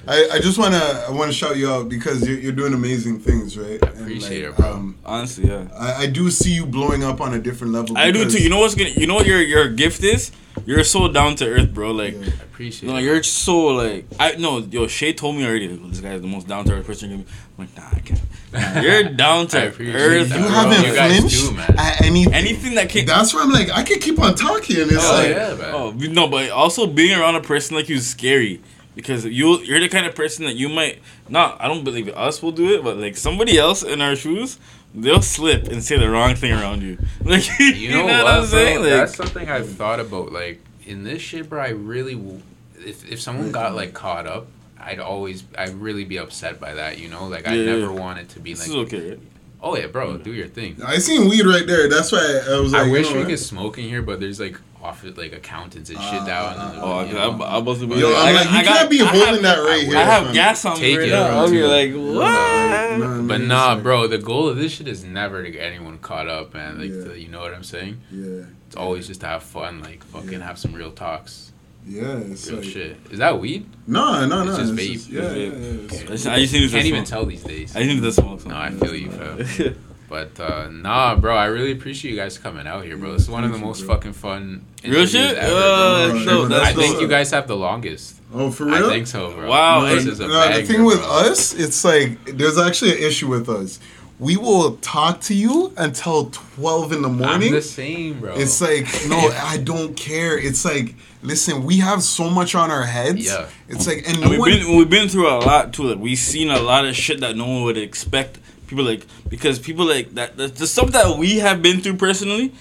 I, 0.08 0.28
I 0.34 0.38
just 0.40 0.58
wanna 0.58 0.76
I 1.08 1.10
wanna 1.10 1.32
shout 1.32 1.56
you 1.56 1.68
out 1.70 1.88
because 1.88 2.26
you're, 2.28 2.38
you're 2.38 2.52
doing 2.52 2.74
amazing 2.74 3.20
things, 3.20 3.56
right? 3.56 3.82
I 3.84 3.88
appreciate 3.90 4.44
it, 4.44 4.56
bro. 4.56 4.94
Honestly, 5.04 5.48
yeah. 5.48 5.68
I, 5.78 6.02
I 6.02 6.06
do 6.06 6.30
see 6.30 6.52
you 6.52 6.66
blowing 6.66 7.04
up 7.04 7.20
on 7.20 7.34
a 7.34 7.38
different 7.38 7.72
level. 7.72 7.96
I 7.98 8.10
do 8.10 8.28
too. 8.28 8.42
You 8.42 8.48
know 8.50 8.58
what's 8.60 8.74
gonna? 8.74 8.90
You 8.90 9.06
know 9.06 9.14
what 9.14 9.26
your 9.26 9.40
your 9.40 9.68
gift 9.68 10.02
is? 10.02 10.32
You're 10.66 10.84
so 10.84 11.08
down 11.08 11.36
to 11.36 11.46
earth, 11.48 11.72
bro. 11.72 11.90
Like, 11.92 12.14
Yeah. 12.14 12.20
I 12.40 12.44
appreciate 12.44 12.88
no, 12.90 12.96
it. 12.96 13.02
you're 13.02 13.22
so 13.22 13.66
like 13.68 14.06
I 14.18 14.32
no. 14.36 14.58
Yo, 14.58 14.86
Shay 14.86 15.12
told 15.12 15.36
me 15.36 15.46
already. 15.46 15.68
Like, 15.68 15.90
this 15.90 16.00
is 16.02 16.20
the 16.20 16.26
most 16.26 16.46
down 16.48 16.64
to 16.66 16.74
earth 16.74 16.86
person. 16.86 17.12
I'm 17.12 17.24
like, 17.56 17.74
nah, 17.76 17.88
I 17.92 18.00
can't. 18.00 18.20
Nah, 18.52 18.80
you're 18.82 19.04
down 19.04 19.46
to 19.48 19.58
earth. 19.58 19.78
You 19.80 19.92
bro. 19.92 20.48
haven't 20.48 20.84
You 20.86 20.94
guys 20.94 21.18
flinched 21.18 21.50
do, 21.50 21.58
at 21.78 22.02
anything. 22.02 22.34
Anything 22.34 22.74
that 22.74 22.90
can. 22.90 23.06
That's 23.06 23.32
where 23.32 23.42
I'm 23.42 23.50
like, 23.50 23.70
I 23.70 23.82
could 23.84 24.00
keep 24.00 24.18
on 24.20 24.34
talking. 24.34 24.76
It's 24.78 24.96
Oh, 25.08 25.12
like, 25.14 25.30
yeah, 25.30 25.54
man. 25.54 25.74
Oh 25.74 25.90
no, 25.92 26.28
but 26.28 26.50
also 26.50 26.86
being 26.86 27.18
around 27.18 27.36
a 27.36 27.40
person 27.40 27.76
like 27.76 27.88
you 27.88 27.96
is 27.96 28.06
scary 28.08 28.60
because 28.94 29.24
you 29.24 29.58
you're 29.60 29.80
the 29.80 29.88
kind 29.88 30.04
of 30.06 30.14
person 30.14 30.44
that 30.44 30.56
you 30.56 30.68
might 30.68 30.98
not. 31.28 31.60
I 31.60 31.68
don't 31.68 31.84
believe 31.84 32.08
us 32.10 32.42
will 32.42 32.52
do 32.52 32.74
it, 32.74 32.84
but 32.84 32.96
like 32.98 33.16
somebody 33.16 33.56
else 33.56 33.82
in 33.82 34.02
our 34.02 34.16
shoes, 34.16 34.58
they'll 34.94 35.22
slip 35.22 35.68
and 35.68 35.82
say 35.82 35.98
the 35.98 36.10
wrong 36.10 36.34
thing 36.34 36.52
around 36.52 36.82
you. 36.82 36.98
Like 37.24 37.46
You 37.58 37.90
know, 37.90 38.04
what, 38.06 38.24
what, 38.24 38.34
I'm 38.34 38.46
saying? 38.46 38.78
bro? 38.80 38.82
Like, 38.82 38.90
That's 39.00 39.16
something 39.16 39.48
I've 39.48 39.68
thought 39.70 40.00
about. 40.00 40.32
Like 40.32 40.60
in 40.86 41.04
this 41.04 41.22
shit, 41.22 41.48
bro. 41.48 41.60
I 41.62 41.68
really, 41.70 42.14
w- 42.14 42.42
if 42.78 43.08
if 43.10 43.20
someone 43.20 43.52
got 43.52 43.74
like 43.74 43.92
caught 43.94 44.26
up, 44.26 44.46
I'd 44.78 44.98
always, 44.98 45.44
I'd 45.58 45.74
really 45.74 46.04
be 46.04 46.18
upset 46.18 46.58
by 46.60 46.74
that. 46.74 46.98
You 46.98 47.08
know, 47.08 47.26
like 47.26 47.46
I 47.46 47.54
Yeah, 47.54 47.76
never 47.76 47.92
yeah. 47.92 48.00
wanted 48.00 48.28
to 48.30 48.40
be 48.40 48.54
this 48.54 48.68
like, 48.68 48.88
is 48.88 48.94
okay. 48.94 49.10
Right? 49.10 49.18
oh 49.62 49.76
yeah, 49.76 49.86
bro, 49.86 50.16
do 50.16 50.32
your 50.32 50.48
thing. 50.48 50.78
I 50.84 50.96
seen 50.98 51.28
weed 51.28 51.44
right 51.44 51.66
there. 51.66 51.88
That's 51.88 52.10
why 52.12 52.40
I 52.50 52.58
was 52.58 52.72
like, 52.72 52.82
I 52.82 52.86
you 52.86 52.92
wish 52.92 53.08
know 53.10 53.16
we 53.16 53.18
what? 53.20 53.28
could 53.28 53.38
smoke 53.38 53.76
in 53.78 53.84
here, 53.84 54.00
but 54.02 54.18
there's 54.18 54.40
like 54.40 54.56
office 54.82 55.16
like 55.16 55.32
accountants 55.32 55.90
and 55.90 55.98
shit 56.00 56.22
Uh, 56.22 56.26
down. 56.26 56.56
uh, 56.58 56.70
in 56.70 56.76
the, 56.76 56.82
Oh, 56.84 57.04
you 57.04 57.12
know. 57.14 57.42
I, 57.42 57.56
I 57.56 57.58
was 57.58 57.82
about 57.82 57.98
Yo, 57.98 58.10
to- 58.10 58.16
I'm 58.16 58.34
like, 58.34 58.44
got- 58.44 58.52
you 58.52 58.58
I 58.58 58.62
can't 58.64 58.90
be 58.90 58.98
holding 58.98 59.20
have- 59.20 59.42
that 59.42 59.58
right 59.58 59.82
here. 59.86 59.96
I 59.98 60.02
have 60.02 60.24
fam. 60.24 60.34
gas 60.34 60.64
on 60.64 60.76
Take 60.76 60.82
me 60.94 60.98
right 60.98 61.08
it 61.08 61.12
now. 61.12 61.38
I'll 61.40 61.50
be 61.50 61.62
like, 61.62 61.90
Nah, 61.90 62.12
what? 62.14 62.98
nah, 62.98 63.22
But 63.22 63.40
nah, 63.42 63.72
it's 63.72 63.74
like- 63.76 63.82
bro, 63.82 64.06
the 64.06 64.18
goal 64.18 64.48
of 64.48 64.56
this 64.56 64.72
shit 64.72 64.88
is 64.88 65.04
never 65.04 65.42
to 65.42 65.50
get 65.50 65.60
anyone 65.62 65.98
caught 65.98 66.28
up, 66.28 66.54
man. 66.54 66.78
Like, 66.78 66.90
Yeah. 66.90 67.12
the, 67.12 67.20
you 67.20 67.28
know 67.28 67.40
what 67.40 67.52
I'm 67.54 67.62
saying? 67.64 68.00
Yeah, 68.10 68.44
It's 68.66 68.76
always 68.76 69.06
just 69.06 69.20
to 69.20 69.26
have 69.26 69.42
fun, 69.42 69.80
like 69.82 70.02
fucking 70.04 70.32
Yeah. 70.32 70.38
have 70.46 70.58
some 70.58 70.72
real 70.72 70.90
talks, 70.92 71.52
yeah. 71.86 72.18
It's 72.18 72.48
real 72.50 72.60
like, 72.60 72.68
shit. 72.70 72.96
Is 73.10 73.18
that 73.18 73.38
weed? 73.40 73.66
no, 73.86 74.26
no, 74.26 74.44
no. 74.44 74.50
It's 74.50 74.58
just 74.60 74.74
vape. 74.74 74.78
yeah, 74.88 74.94
It's 74.96 75.12
yeah, 75.12 75.20
vape. 75.20 75.62
yeah, 75.62 75.84
it's- 75.84 76.02
I 76.06 76.06
just, 76.12 76.26
I 76.26 76.58
just 76.58 76.72
Can't 76.74 76.86
even 76.86 77.04
tell 77.04 77.26
these 77.26 77.42
days. 77.42 77.76
I 77.76 77.82
just 77.82 77.94
need 77.96 78.02
to 78.02 78.12
smoke. 78.12 78.46
No, 78.46 78.56
I 78.56 78.70
feel 78.70 78.94
you, 78.94 79.10
fam. 79.10 79.76
But 80.10 80.38
uh, 80.40 80.68
nah, 80.70 81.14
bro, 81.14 81.34
I 81.36 81.46
really 81.46 81.70
appreciate 81.70 82.10
you 82.10 82.16
guys 82.16 82.36
coming 82.36 82.66
out 82.66 82.84
here, 82.84 82.96
bro. 82.96 83.12
This 83.12 83.22
is 83.22 83.30
one 83.30 83.44
of 83.44 83.52
the 83.52 83.58
you, 83.58 83.64
most 83.64 83.86
bro. 83.86 83.94
fucking 83.94 84.12
fun. 84.12 84.64
Real 84.84 85.06
shit? 85.06 85.36
ever, 85.38 85.54
Uh, 85.56 86.08
bro. 86.08 86.12
that's 86.14 86.26
no, 86.26 86.48
that's 86.48 86.64
I 86.64 86.72
think 86.74 86.92
dope. 86.94 87.02
you 87.02 87.08
guys 87.08 87.30
have 87.30 87.46
the 87.46 87.56
longest. 87.56 88.16
Oh, 88.34 88.50
for 88.50 88.64
real? 88.64 88.86
I 88.86 88.88
think 88.88 89.06
so, 89.06 89.32
bro. 89.32 89.48
Wow, 89.48 89.82
this 89.86 90.02
and- 90.02 90.12
is 90.12 90.20
a 90.20 90.26
no, 90.26 90.52
the 90.56 90.66
thing 90.66 90.84
with 90.84 90.98
bro. 90.98 91.08
us, 91.30 91.54
it's 91.54 91.84
like 91.84 92.24
there's 92.36 92.58
actually 92.58 92.92
an 92.92 92.98
issue 93.04 93.28
with 93.28 93.48
us. 93.48 93.78
We 94.18 94.36
will 94.36 94.76
talk 94.78 95.20
to 95.22 95.34
you 95.34 95.72
until 95.78 96.26
twelve 96.30 96.92
in 96.92 97.02
the 97.02 97.08
I'm 97.08 97.16
morning. 97.16 97.52
the 97.52 97.62
same, 97.62 98.20
bro. 98.20 98.34
It's 98.34 98.60
like 98.60 98.86
no, 99.08 99.16
I 99.42 99.58
don't 99.58 99.94
care. 99.96 100.36
It's 100.36 100.64
like 100.64 100.94
listen, 101.22 101.64
we 101.64 101.78
have 101.78 102.02
so 102.02 102.28
much 102.28 102.54
on 102.56 102.70
our 102.70 102.82
heads. 102.84 103.24
Yeah. 103.26 103.48
It's 103.68 103.86
like 103.86 104.04
and 104.08 104.18
And 104.18 104.28
we've 104.30 104.40
one. 104.40 104.50
been 104.50 104.76
we've 104.76 104.90
been 104.90 105.08
through 105.08 105.28
a 105.28 105.38
lot 105.38 105.72
too. 105.72 105.84
Like 105.84 105.98
we've 106.00 106.18
seen 106.18 106.50
a 106.50 106.58
lot 106.60 106.84
of 106.84 106.96
shit 106.96 107.20
that 107.20 107.36
no 107.36 107.46
one 107.46 107.62
would 107.62 107.78
expect. 107.78 108.38
People 108.70 108.84
like 108.84 109.04
because 109.28 109.58
people 109.58 109.84
like 109.84 110.14
that 110.14 110.36
the, 110.36 110.46
the 110.46 110.66
stuff 110.66 110.92
that 110.92 111.18
we 111.18 111.40
have 111.40 111.60
been 111.60 111.80
through 111.80 111.96
personally, 111.96 112.52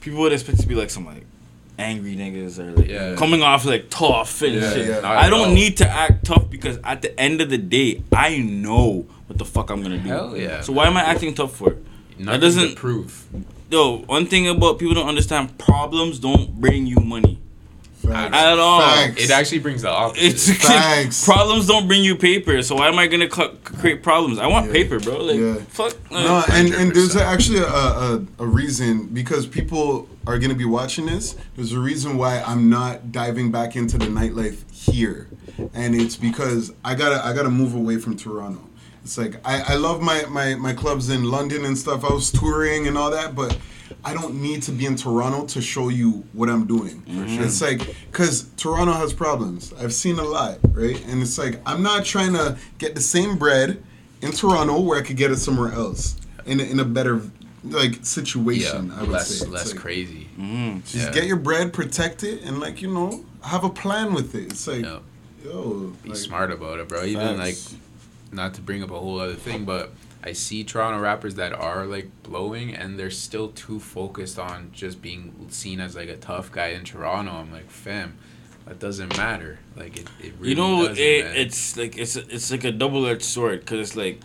people 0.00 0.20
would 0.20 0.32
expect 0.32 0.60
to 0.60 0.66
be 0.66 0.74
like 0.74 0.88
some 0.88 1.04
like 1.04 1.26
angry 1.78 2.16
niggas 2.16 2.58
or 2.58 2.72
like 2.72 2.88
Yeah. 2.88 3.16
coming 3.16 3.42
off 3.42 3.66
like 3.66 3.90
tough 3.90 4.40
and 4.40 4.54
Yeah, 4.54 4.72
shit. 4.72 4.88
yeah. 4.88 5.00
I 5.24 5.28
don't 5.28 5.52
need 5.54 5.76
to 5.78 5.86
act 5.88 6.24
tough 6.24 6.48
because 6.48 6.78
at 6.84 7.02
the 7.02 7.18
end 7.20 7.40
of 7.42 7.50
the 7.50 7.58
day, 7.58 8.02
I 8.12 8.38
know 8.38 9.06
what 9.26 9.36
the 9.38 9.44
fuck 9.44 9.68
I'm 9.70 9.82
gonna 9.82 9.98
do. 9.98 10.08
Hell 10.08 10.36
yeah. 10.36 10.62
So 10.62 10.72
why 10.72 10.86
am 10.86 10.96
I 10.96 11.02
acting 11.02 11.34
tough 11.34 11.54
for? 11.54 11.76
Nothing 12.18 12.40
doesn't- 12.40 12.74
prove. 12.76 13.26
Yo, 13.70 13.98
one 14.06 14.24
thing 14.26 14.48
about 14.48 14.78
people 14.78 14.94
don't 14.94 15.08
understand: 15.08 15.58
problems 15.58 16.18
don't 16.18 16.60
bring 16.60 16.86
you 16.86 16.96
money. 16.96 17.38
Facts. 18.02 18.34
At 18.36 18.58
all. 18.58 18.80
Facts. 18.80 19.22
It 19.24 19.30
actually 19.30 19.60
brings 19.60 19.82
the 19.82 19.90
opposite. 19.90 20.24
It's 20.24 20.50
Facts. 20.66 21.24
problems 21.32 21.66
don't 21.66 21.86
bring 21.86 22.02
you 22.02 22.16
paper, 22.16 22.60
so 22.62 22.76
why 22.76 22.88
am 22.88 22.98
I 22.98 23.06
gonna 23.06 23.28
cu- 23.28 23.56
create 23.64 24.02
problems? 24.02 24.38
I 24.38 24.46
want 24.46 24.66
Yeah. 24.66 24.72
paper, 24.72 24.98
bro. 25.00 25.18
Like 25.24 25.36
Yeah. 25.38 25.54
fuck. 25.68 25.94
No, 26.10 26.18
uh, 26.18 26.42
and, 26.50 26.72
and 26.74 26.94
there's 26.94 27.16
actually 27.16 27.58
a, 27.60 27.66
a, 27.66 28.24
a 28.38 28.46
reason 28.46 29.06
because 29.06 29.46
people 29.46 30.08
are 30.26 30.38
going 30.38 30.50
to 30.50 30.56
be 30.56 30.64
watching 30.64 31.06
this. 31.06 31.36
There's 31.56 31.72
a 31.72 31.80
reason 31.80 32.16
why 32.16 32.42
I'm 32.42 32.68
not 32.70 33.10
diving 33.12 33.50
back 33.50 33.74
into 33.76 33.98
the 33.98 34.06
nightlife 34.06 34.70
here, 34.72 35.28
and 35.74 35.94
it's 35.94 36.16
because 36.16 36.72
I 36.84 36.94
gotta 36.94 37.24
I 37.24 37.32
gotta 37.34 37.50
move 37.50 37.74
away 37.74 37.96
from 37.98 38.16
Toronto. 38.16 38.60
It's 39.04 39.18
like 39.18 39.36
I, 39.44 39.74
I 39.74 39.74
love 39.76 40.00
my, 40.00 40.24
my, 40.26 40.54
my 40.54 40.72
clubs 40.72 41.10
in 41.10 41.24
London 41.24 41.64
and 41.64 41.76
stuff. 41.76 42.04
I 42.04 42.12
was 42.12 42.30
touring 42.30 42.86
and 42.86 42.96
all 42.96 43.10
that, 43.10 43.34
but 43.34 43.56
I 44.04 44.14
don't 44.14 44.40
need 44.40 44.62
to 44.64 44.72
be 44.72 44.86
in 44.86 44.96
Toronto 44.96 45.44
to 45.46 45.60
show 45.60 45.88
you 45.88 46.24
what 46.32 46.48
I'm 46.48 46.66
doing. 46.66 47.02
It's 47.08 47.60
like 47.60 47.80
because 48.10 48.48
Toronto 48.56 48.92
has 48.92 49.12
problems. 49.12 49.72
I've 49.74 49.92
seen 49.92 50.18
a 50.18 50.24
lot, 50.24 50.58
right? 50.72 51.02
And 51.06 51.20
it's 51.22 51.36
like 51.38 51.60
I'm 51.66 51.82
not 51.82 52.04
trying 52.04 52.32
to 52.34 52.56
get 52.78 52.94
the 52.94 53.00
same 53.00 53.36
bread 53.38 53.82
in 54.22 54.30
Toronto 54.32 54.80
where 54.80 54.98
I 54.98 55.02
could 55.02 55.16
get 55.16 55.30
it 55.32 55.36
somewhere 55.36 55.72
else 55.72 56.16
in 56.46 56.60
a, 56.60 56.62
in 56.64 56.78
a 56.80 56.84
better 56.84 57.22
like 57.64 57.96
yeah, 57.96 58.02
situation. 58.02 58.90
I 58.92 59.00
would 59.02 59.10
less 59.10 59.28
say 59.28 59.44
It's 59.44 59.52
less 59.52 59.72
like, 59.72 59.80
crazy. 59.80 60.28
mm. 60.38 60.80
Just 60.82 60.94
Yeah. 60.94 61.12
get 61.12 61.26
your 61.26 61.36
bread, 61.36 61.72
protect 61.72 62.22
it, 62.24 62.42
and 62.42 62.60
like 62.60 62.82
you 62.82 62.92
know, 62.92 63.24
have 63.42 63.64
a 63.64 63.70
plan 63.70 64.14
with 64.14 64.34
it. 64.34 64.50
It's 64.52 64.66
like, 64.66 64.84
Yeah. 64.84 64.98
yo, 65.44 65.92
Be 66.02 66.10
like, 66.10 66.18
smart 66.18 66.50
about 66.52 66.78
it, 66.80 66.88
bro. 66.88 67.04
Even 67.04 67.36
like 67.38 67.54
facts. 67.54 67.76
Not 68.32 68.54
to 68.54 68.60
bring 68.60 68.82
up 68.82 68.90
a 68.90 68.98
whole 68.98 69.20
other 69.20 69.34
thing, 69.34 69.64
but 69.64 69.92
I 70.24 70.32
see 70.32 70.64
Toronto 70.64 71.00
rappers 71.00 71.34
that 71.36 71.52
are 71.52 71.84
like 71.86 72.08
blowing 72.22 72.74
and 72.74 72.98
they're 72.98 73.10
still 73.10 73.48
too 73.48 73.78
focused 73.80 74.38
on 74.38 74.70
just 74.72 75.02
being 75.02 75.46
seen 75.50 75.80
as 75.80 75.94
like 75.96 76.08
a 76.08 76.16
tough 76.16 76.50
guy 76.52 76.68
in 76.68 76.84
Toronto. 76.84 77.32
I'm 77.32 77.52
like, 77.52 77.70
fam, 77.70 78.16
that 78.66 78.78
doesn't 78.78 79.16
matter. 79.16 79.58
Like 79.76 79.96
it, 79.98 80.08
it 80.20 80.32
really 80.38 80.50
you 80.50 80.54
know, 80.56 80.86
doesn't, 80.88 80.96
it, 81.02 81.36
it's 81.36 81.76
like 81.76 81.98
it's 81.98 82.16
it's 82.16 82.50
like 82.50 82.64
a 82.64 82.72
double 82.72 83.06
edged 83.06 83.22
sword 83.24 83.60
because 83.60 83.80
it's 83.80 83.96
like 83.96 84.20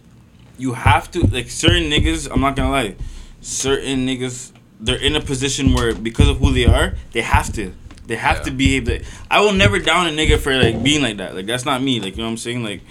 you 0.58 0.74
have 0.74 1.10
to 1.12 1.22
like 1.28 1.50
certain 1.50 1.84
niggas. 1.90 2.30
I'm 2.32 2.42
not 2.42 2.56
gonna 2.56 2.72
lie, 2.72 2.96
certain 3.42 4.06
niggas 4.08 4.52
they're 4.80 5.02
in 5.02 5.16
a 5.16 5.22
position 5.22 5.74
where 5.74 5.94
because 5.96 6.28
of 6.30 6.38
who 6.38 6.54
they 6.54 6.66
are, 6.66 6.94
they 7.12 7.22
have 7.22 7.52
to. 7.54 7.74
They 8.06 8.16
have 8.16 8.38
Yeah. 8.38 8.44
to 8.44 8.52
behave 8.52 8.88
like 8.88 9.04
I 9.30 9.42
will 9.42 9.54
never 9.54 9.80
down 9.80 10.08
a 10.08 10.12
nigga 10.12 10.38
for 10.38 10.56
like 10.56 10.82
being 10.84 11.02
like 11.02 11.18
that. 11.18 11.36
Like 11.36 11.46
that's 11.48 11.66
not 11.66 11.82
me. 11.82 12.00
Like 12.00 12.14
you 12.16 12.20
know 12.22 12.26
what 12.26 12.32
I'm 12.32 12.38
saying? 12.38 12.64
Like 12.64 12.82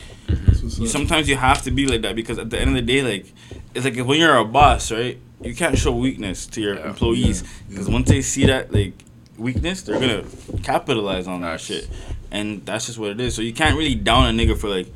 what's 0.44 0.55
you, 0.78 0.84
up. 0.84 0.90
sometimes 0.90 1.28
you 1.28 1.36
have 1.36 1.62
to 1.62 1.70
be 1.70 1.86
like 1.86 2.02
that 2.02 2.16
because 2.16 2.38
at 2.38 2.50
the 2.50 2.58
end 2.60 2.70
of 2.70 2.76
the 2.76 2.82
day, 2.82 3.02
like 3.02 3.32
it's 3.74 3.84
like 3.84 3.96
when 4.06 4.18
you're 4.20 4.36
a 4.36 4.44
boss, 4.44 4.90
right? 4.92 5.18
You 5.42 5.54
can't 5.54 5.76
show 5.78 5.92
weakness 5.92 6.46
to 6.46 6.60
your 6.60 6.74
Yeah. 6.76 6.88
employees 6.88 7.42
because 7.68 7.88
Yeah. 7.88 7.92
once 7.94 8.08
they 8.08 8.22
see 8.22 8.46
that 8.46 8.72
like 8.72 8.94
weakness, 9.38 9.82
they're 9.82 10.00
gonna 10.00 10.24
capitalize 10.62 11.26
on 11.28 11.42
that 11.42 11.60
shit, 11.60 11.88
and 12.30 12.64
that's 12.64 12.86
just 12.86 12.98
what 12.98 13.10
it 13.10 13.20
is. 13.20 13.34
So 13.34 13.42
you 13.42 13.52
can't 13.52 13.76
really 13.76 13.94
down 13.94 14.26
a 14.26 14.32
nigga 14.44 14.56
for 14.56 14.68
like 14.68 14.86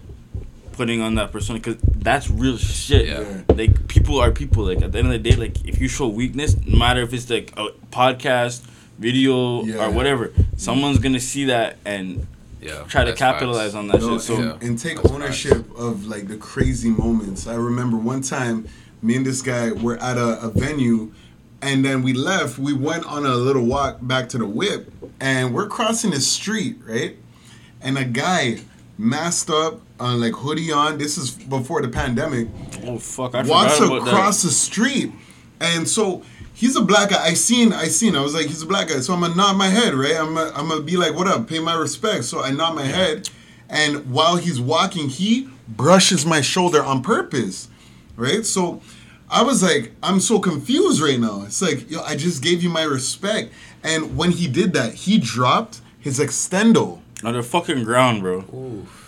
putting 0.73 1.03
on 1.03 1.15
that 1.17 1.31
persona 1.31 1.59
because 1.59 1.77
that's 1.97 2.31
real 2.31 2.57
shit. 2.57 3.09
Yeah. 3.09 3.43
Like 3.55 3.87
people 3.89 4.19
are 4.19 4.31
people. 4.31 4.65
Like 4.65 4.81
at 4.83 4.93
the 4.93 4.99
end 4.99 5.13
of 5.13 5.23
the 5.23 5.31
day, 5.31 5.37
like 5.37 5.63
if 5.67 5.79
you 5.81 5.89
show 5.89 6.09
weakness, 6.09 6.57
no 6.65 6.79
matter 6.79 7.03
if 7.03 7.13
it's 7.13 7.29
like 7.29 7.53
a 7.59 7.69
podcast, 7.93 8.63
video, 8.99 9.63
Yeah. 9.65 9.87
or 9.87 9.91
whatever, 9.91 10.33
someone's 10.57 10.99
gonna 10.99 11.21
see 11.21 11.45
that 11.47 11.77
and 11.85 12.27
yeah, 12.61 12.85
try 12.89 13.05
to 13.05 13.13
capitalize 13.15 13.73
facts. 13.73 13.75
on 13.77 13.89
that 13.89 14.01
No, 14.01 14.13
shit. 14.19 14.21
So 14.23 14.35
and, 14.37 14.45
Yeah. 14.45 14.69
and 14.69 14.79
take 14.79 14.97
That's 14.97 15.11
ownership 15.13 15.71
of 15.77 16.07
like 16.07 16.29
the 16.29 16.37
crazy 16.37 16.91
moments. 16.91 17.47
I 17.47 17.55
remember 17.55 17.97
one 17.97 18.23
time, 18.23 18.67
me 19.03 19.17
and 19.17 19.25
this 19.27 19.43
guy 19.43 19.73
were 19.73 19.97
at 19.99 20.17
a, 20.19 20.41
a 20.43 20.49
venue, 20.51 21.13
and 21.63 21.85
then 21.85 22.03
we 22.03 22.13
left. 22.13 22.59
We 22.59 22.73
went 22.73 23.05
on 23.07 23.25
a 23.27 23.35
little 23.35 23.65
walk 23.65 23.99
back 24.03 24.29
to 24.31 24.39
the 24.39 24.47
whip, 24.47 24.93
and 25.21 25.55
we're 25.55 25.69
crossing 25.69 26.11
the 26.11 26.21
street, 26.21 26.79
right? 26.87 27.17
And 27.83 27.97
a 27.99 28.05
guy 28.05 28.61
masked 28.99 29.49
up, 29.51 29.81
uh, 29.99 30.15
like 30.15 30.35
hoodie 30.35 30.71
on. 30.73 30.99
This 30.99 31.17
is 31.17 31.31
before 31.31 31.81
the 31.83 31.89
pandemic. 31.89 32.49
oh 32.85 32.99
fuck, 32.99 33.35
I 33.35 33.43
walks 33.43 33.79
forgot 33.79 33.87
about 33.97 34.05
that. 34.05 34.11
across 34.13 34.43
the 34.43 34.51
street, 34.51 35.13
and 35.61 35.89
so 35.89 36.23
he's 36.61 36.77
a 36.77 36.83
black 36.83 37.09
guy. 37.09 37.25
I 37.25 37.33
seen, 37.33 37.73
I 37.73 37.85
seen. 37.85 38.15
I 38.15 38.21
was 38.21 38.35
like, 38.35 38.47
he's 38.47 38.63
a 38.63 38.67
black 38.67 38.89
guy. 38.89 39.01
So 39.01 39.15
I'm 39.15 39.21
gonna 39.21 39.35
nod 39.35 39.57
my 39.57 39.69
head, 39.69 39.95
right? 39.95 40.15
I'm 40.15 40.35
gonna, 40.35 40.53
I'm 40.55 40.69
gonna 40.69 40.83
be 40.83 40.99
like, 40.99 41.15
what 41.15 41.27
up? 41.27 41.49
Pay 41.49 41.59
my 41.59 41.75
respects. 41.75 42.29
So 42.29 42.43
I 42.43 42.51
nod 42.51 42.75
my 42.75 42.85
head, 42.85 43.31
and 43.71 44.11
while 44.13 44.37
he's 44.37 44.61
walking, 44.61 45.09
he 45.09 45.49
brushes 45.67 46.27
my 46.27 46.43
shoulder 46.43 46.83
on 46.85 47.03
purpose, 47.03 47.69
right? 48.15 48.45
So 48.45 48.83
I 49.31 49.43
was 49.43 49.63
like, 49.63 49.93
I'm 50.03 50.21
so 50.21 50.39
confused 50.39 51.01
right 51.01 51.19
now. 51.19 51.45
It's 51.47 51.63
like, 51.63 51.91
yo, 51.91 52.03
I 52.03 52.15
just 52.15 52.43
gave 52.43 52.63
you 52.63 52.69
my 52.69 52.83
respect, 52.83 53.53
and 53.83 54.17
when 54.19 54.31
he 54.33 54.47
did 54.47 54.75
that, 54.75 54.93
he 54.93 55.19
dropped 55.19 55.81
his 55.99 56.21
extendo. 56.21 57.01
On 57.25 57.35
the 57.35 57.43
fucking 57.43 57.85
ground, 57.85 58.23
bro. 58.23 58.45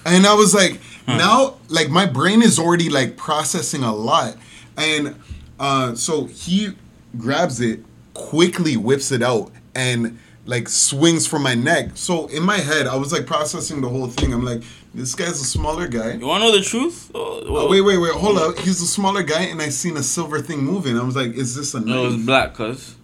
And 0.04 0.26
I 0.26 0.34
was 0.34 0.54
like, 0.54 0.80
now, 1.06 1.56
like 1.68 1.90
my 1.90 2.06
brain 2.06 2.42
is 2.42 2.58
already 2.58 2.88
like 2.88 3.16
processing 3.16 3.82
a 3.82 3.94
lot, 3.94 4.36
and 4.76 5.16
uh, 5.60 5.94
so 5.94 6.24
he 6.24 6.74
grabs 7.18 7.60
it, 7.60 7.80
quickly 8.14 8.76
whips 8.76 9.12
it 9.12 9.22
out, 9.22 9.50
and 9.74 10.18
like 10.46 10.68
swings 10.68 11.26
from 11.26 11.42
my 11.42 11.54
neck. 11.54 11.90
So 11.94 12.26
in 12.26 12.42
my 12.42 12.58
head, 12.58 12.86
I 12.86 12.96
was 12.96 13.12
like 13.12 13.26
processing 13.26 13.80
the 13.80 13.88
whole 13.88 14.08
thing. 14.08 14.32
I'm 14.32 14.44
like, 14.44 14.62
this 14.94 15.14
guy's 15.14 15.40
a 15.40 15.44
smaller 15.44 15.86
guy. 15.88 16.12
You 16.14 16.26
wanna 16.26 16.44
know 16.44 16.52
the 16.56 16.62
truth? 16.64 17.10
Oh, 17.14 17.38
uh, 17.38 17.42
Oh, 17.46 17.70
wait, 17.70 17.80
wait, 17.80 17.98
wait, 17.98 18.12
hold 18.12 18.38
up. 18.38 18.58
He's 18.58 18.82
a 18.82 18.86
smaller 18.86 19.22
guy, 19.22 19.42
and 19.44 19.60
I 19.62 19.68
seen 19.68 19.96
a 19.96 20.02
silver 20.02 20.40
thing 20.40 20.58
moving. 20.64 20.98
I 20.98 21.02
was 21.04 21.16
like, 21.16 21.32
is 21.34 21.54
this 21.54 21.74
a 21.74 21.78
knife? 21.80 21.86
No, 21.88 22.04
it 22.04 22.06
was 22.08 22.26
black, 22.26 22.54
cuz. 22.54 22.96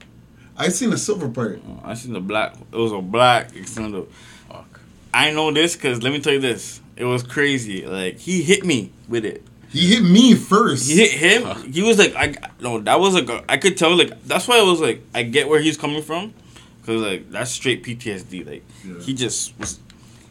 I 0.56 0.68
seen 0.70 0.92
a 0.92 0.98
silver 0.98 1.28
part. 1.28 1.60
Oh, 1.68 1.80
I 1.84 1.94
seen 1.94 2.12
the 2.12 2.20
black. 2.20 2.56
It 2.72 2.76
was 2.76 2.90
a 2.92 3.00
black 3.00 3.54
extended. 3.54 4.06
Fuck. 4.48 4.80
I 5.14 5.30
know 5.30 5.52
this 5.52 5.76
because 5.76 6.02
let 6.02 6.12
me 6.12 6.20
tell 6.20 6.32
you 6.32 6.40
this. 6.40 6.80
It 6.96 7.04
was 7.04 7.22
crazy. 7.22 7.86
Like 7.86 8.18
he 8.18 8.42
hit 8.42 8.64
me 8.64 8.90
with 9.08 9.24
it. 9.24 9.44
He 9.70 9.94
hit 9.94 10.02
me 10.02 10.34
first. 10.34 10.88
He 10.88 10.96
hit 10.96 11.10
him. 11.12 11.72
He 11.72 11.82
was 11.82 11.98
like, 11.98 12.14
I 12.16 12.34
no, 12.60 12.80
that 12.80 12.98
was 13.00 13.14
like, 13.14 13.28
a, 13.28 13.44
I 13.48 13.56
could 13.58 13.76
tell. 13.76 13.94
Like 13.96 14.22
that's 14.24 14.48
why 14.48 14.58
I 14.58 14.62
was 14.62 14.80
like, 14.80 15.02
I 15.14 15.22
get 15.22 15.48
where 15.48 15.60
he's 15.60 15.76
coming 15.76 16.02
from, 16.02 16.32
because 16.80 17.02
like 17.02 17.30
that's 17.30 17.50
straight 17.50 17.82
PTSD. 17.84 18.46
Like 18.46 18.64
Yeah. 18.84 19.00
he 19.00 19.14
just 19.14 19.58
was. 19.58 19.78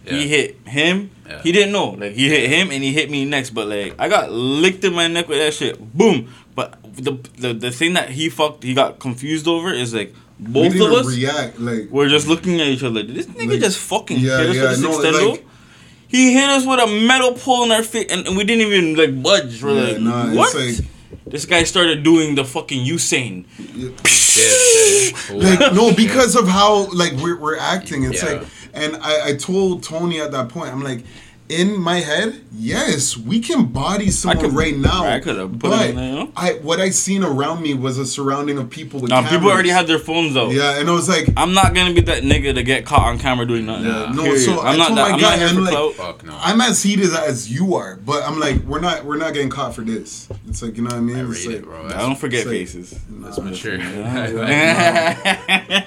Yeah. 0.05 0.13
He 0.13 0.27
hit 0.29 0.55
him. 0.65 1.11
Yeah. 1.27 1.41
He 1.41 1.51
didn't 1.51 1.73
know. 1.73 1.89
Like 1.91 2.13
he 2.13 2.29
hit 2.29 2.49
him 2.49 2.71
and 2.71 2.81
he 2.83 2.93
hit 2.93 3.11
me 3.11 3.25
next. 3.25 3.51
But 3.51 3.67
like 3.67 3.95
I 3.99 4.07
got 4.09 4.31
licked 4.31 4.83
in 4.83 4.93
my 4.93 5.07
neck 5.07 5.27
with 5.27 5.37
that 5.39 5.53
shit. 5.53 5.77
Boom. 5.95 6.33
But 6.55 6.77
the 6.83 7.19
the, 7.37 7.53
the 7.53 7.71
thing 7.71 7.93
that 7.93 8.09
he 8.09 8.29
fucked, 8.29 8.63
he 8.63 8.73
got 8.73 8.99
confused 8.99 9.47
over 9.47 9.71
is 9.71 9.93
like 9.93 10.15
both 10.39 10.73
of 10.75 10.91
us 10.93 11.07
react 11.15 11.59
like. 11.59 11.89
we're 11.89 12.09
just 12.09 12.27
looking 12.27 12.61
at 12.61 12.67
each 12.67 12.83
other. 12.83 12.95
Like, 12.95 13.07
Did 13.07 13.15
this 13.17 13.25
nigga 13.27 13.49
Like, 13.51 13.59
just 13.59 13.79
fucking 13.79 14.19
yeah, 14.19 14.41
yeah, 14.43 14.75
no, 14.79 14.91
like- 14.97 15.45
he 16.07 16.33
hit 16.33 16.49
us 16.49 16.65
with 16.65 16.79
a 16.79 16.87
metal 16.87 17.33
pole 17.33 17.63
in 17.63 17.71
our 17.71 17.83
face, 17.83 18.07
and, 18.09 18.25
and 18.27 18.37
we 18.37 18.43
didn't 18.43 18.67
even 18.71 18.95
like 18.95 19.21
budge. 19.21 19.61
We're 19.63 19.75
Yeah, 19.75 19.91
like, 19.93 20.01
nah, 20.01 20.33
what? 20.33 20.55
like 20.55 20.75
this 21.25 21.45
guy 21.45 21.63
started 21.63 22.03
doing 22.03 22.35
the 22.35 22.45
fucking 22.45 22.85
Usain. 22.85 23.45
Shit. 24.05 25.13
like 25.33 25.73
no 25.73 25.93
because 25.93 26.35
of 26.35 26.47
how 26.47 26.89
like 26.93 27.13
we're, 27.13 27.37
we're 27.39 27.57
acting 27.57 28.03
it's 28.03 28.23
Yeah. 28.23 28.33
like 28.33 28.47
and 28.73 28.95
I, 28.97 29.29
I 29.29 29.35
told 29.35 29.83
tony 29.83 30.21
at 30.21 30.31
that 30.31 30.49
point 30.49 30.71
i'm 30.71 30.83
like 30.83 31.03
in 31.49 31.79
my 31.79 31.99
head 31.99 32.41
yes 32.53 33.15
we 33.15 33.39
can 33.39 33.65
body 33.67 34.11
someone 34.11 34.37
could- 34.45 34.53
right 34.53 34.75
now 34.75 35.05
I 35.05 35.19
could've 35.21 35.51
put 35.53 35.59
but 35.71 35.89
him 35.91 35.95
there, 35.95 36.13
you 36.23 36.31
i 36.35 36.53
what 36.55 36.81
i 36.81 36.89
seen 36.89 37.23
around 37.23 37.61
me 37.61 37.73
was 37.73 37.97
a 37.97 38.05
surrounding 38.05 38.57
of 38.57 38.69
people 38.69 38.99
with 38.99 39.09
Now 39.09 39.21
cameras. 39.21 39.37
people 39.37 39.51
already 39.51 39.69
had 39.69 39.87
their 39.87 39.99
phones 39.99 40.35
out. 40.35 40.51
yeah 40.51 40.77
and 40.79 40.89
i 40.89 40.91
was 40.91 41.07
like 41.07 41.29
I'm 41.37 41.53
not 41.53 41.73
gonna 41.73 41.93
be 41.93 42.01
that 42.01 42.23
nigga 42.23 42.53
to 42.55 42.63
get 42.63 42.85
caught 42.85 43.03
on 43.07 43.19
camera 43.19 43.45
doing 43.45 43.65
nothing. 43.65 43.85
Yeah. 43.85 44.11
no 44.13 44.23
Period. 44.23 44.41
so 44.43 44.59
I'm 44.59 44.73
i 44.73 44.77
not 44.77 44.87
told 44.87 44.97
that. 44.97 45.09
my 45.09 45.13
I'm 45.15 45.19
guy 45.21 45.29
not 45.29 45.39
here 45.39 45.47
I'm 45.47 45.55
for 45.55 45.61
like. 45.61 45.95
Fuck 45.95 46.23
no. 46.25 46.37
i'm 46.41 46.59
as 46.61 46.83
heated 46.83 47.13
as 47.13 47.49
you 47.49 47.75
are 47.75 47.95
but 47.97 48.23
i'm 48.23 48.39
like 48.39 48.57
we're 48.63 48.81
not 48.81 49.05
we're 49.05 49.17
not 49.17 49.33
getting 49.33 49.49
caught 49.49 49.73
for 49.73 49.81
this 49.81 50.27
it's 50.49 50.61
like 50.61 50.75
you 50.75 50.83
know 50.83 50.89
what 50.89 50.97
i 50.97 50.99
mean 50.99 51.15
I 51.17 51.29
it's 51.29 51.45
like, 51.45 51.55
it, 51.55 51.63
bro. 51.63 51.85
I 51.87 52.01
don't 52.01 52.17
forget 52.17 52.41
it's 52.41 52.47
like- 52.47 52.57
faces. 52.57 52.99
that's 53.09 53.39
mature. 53.39 53.77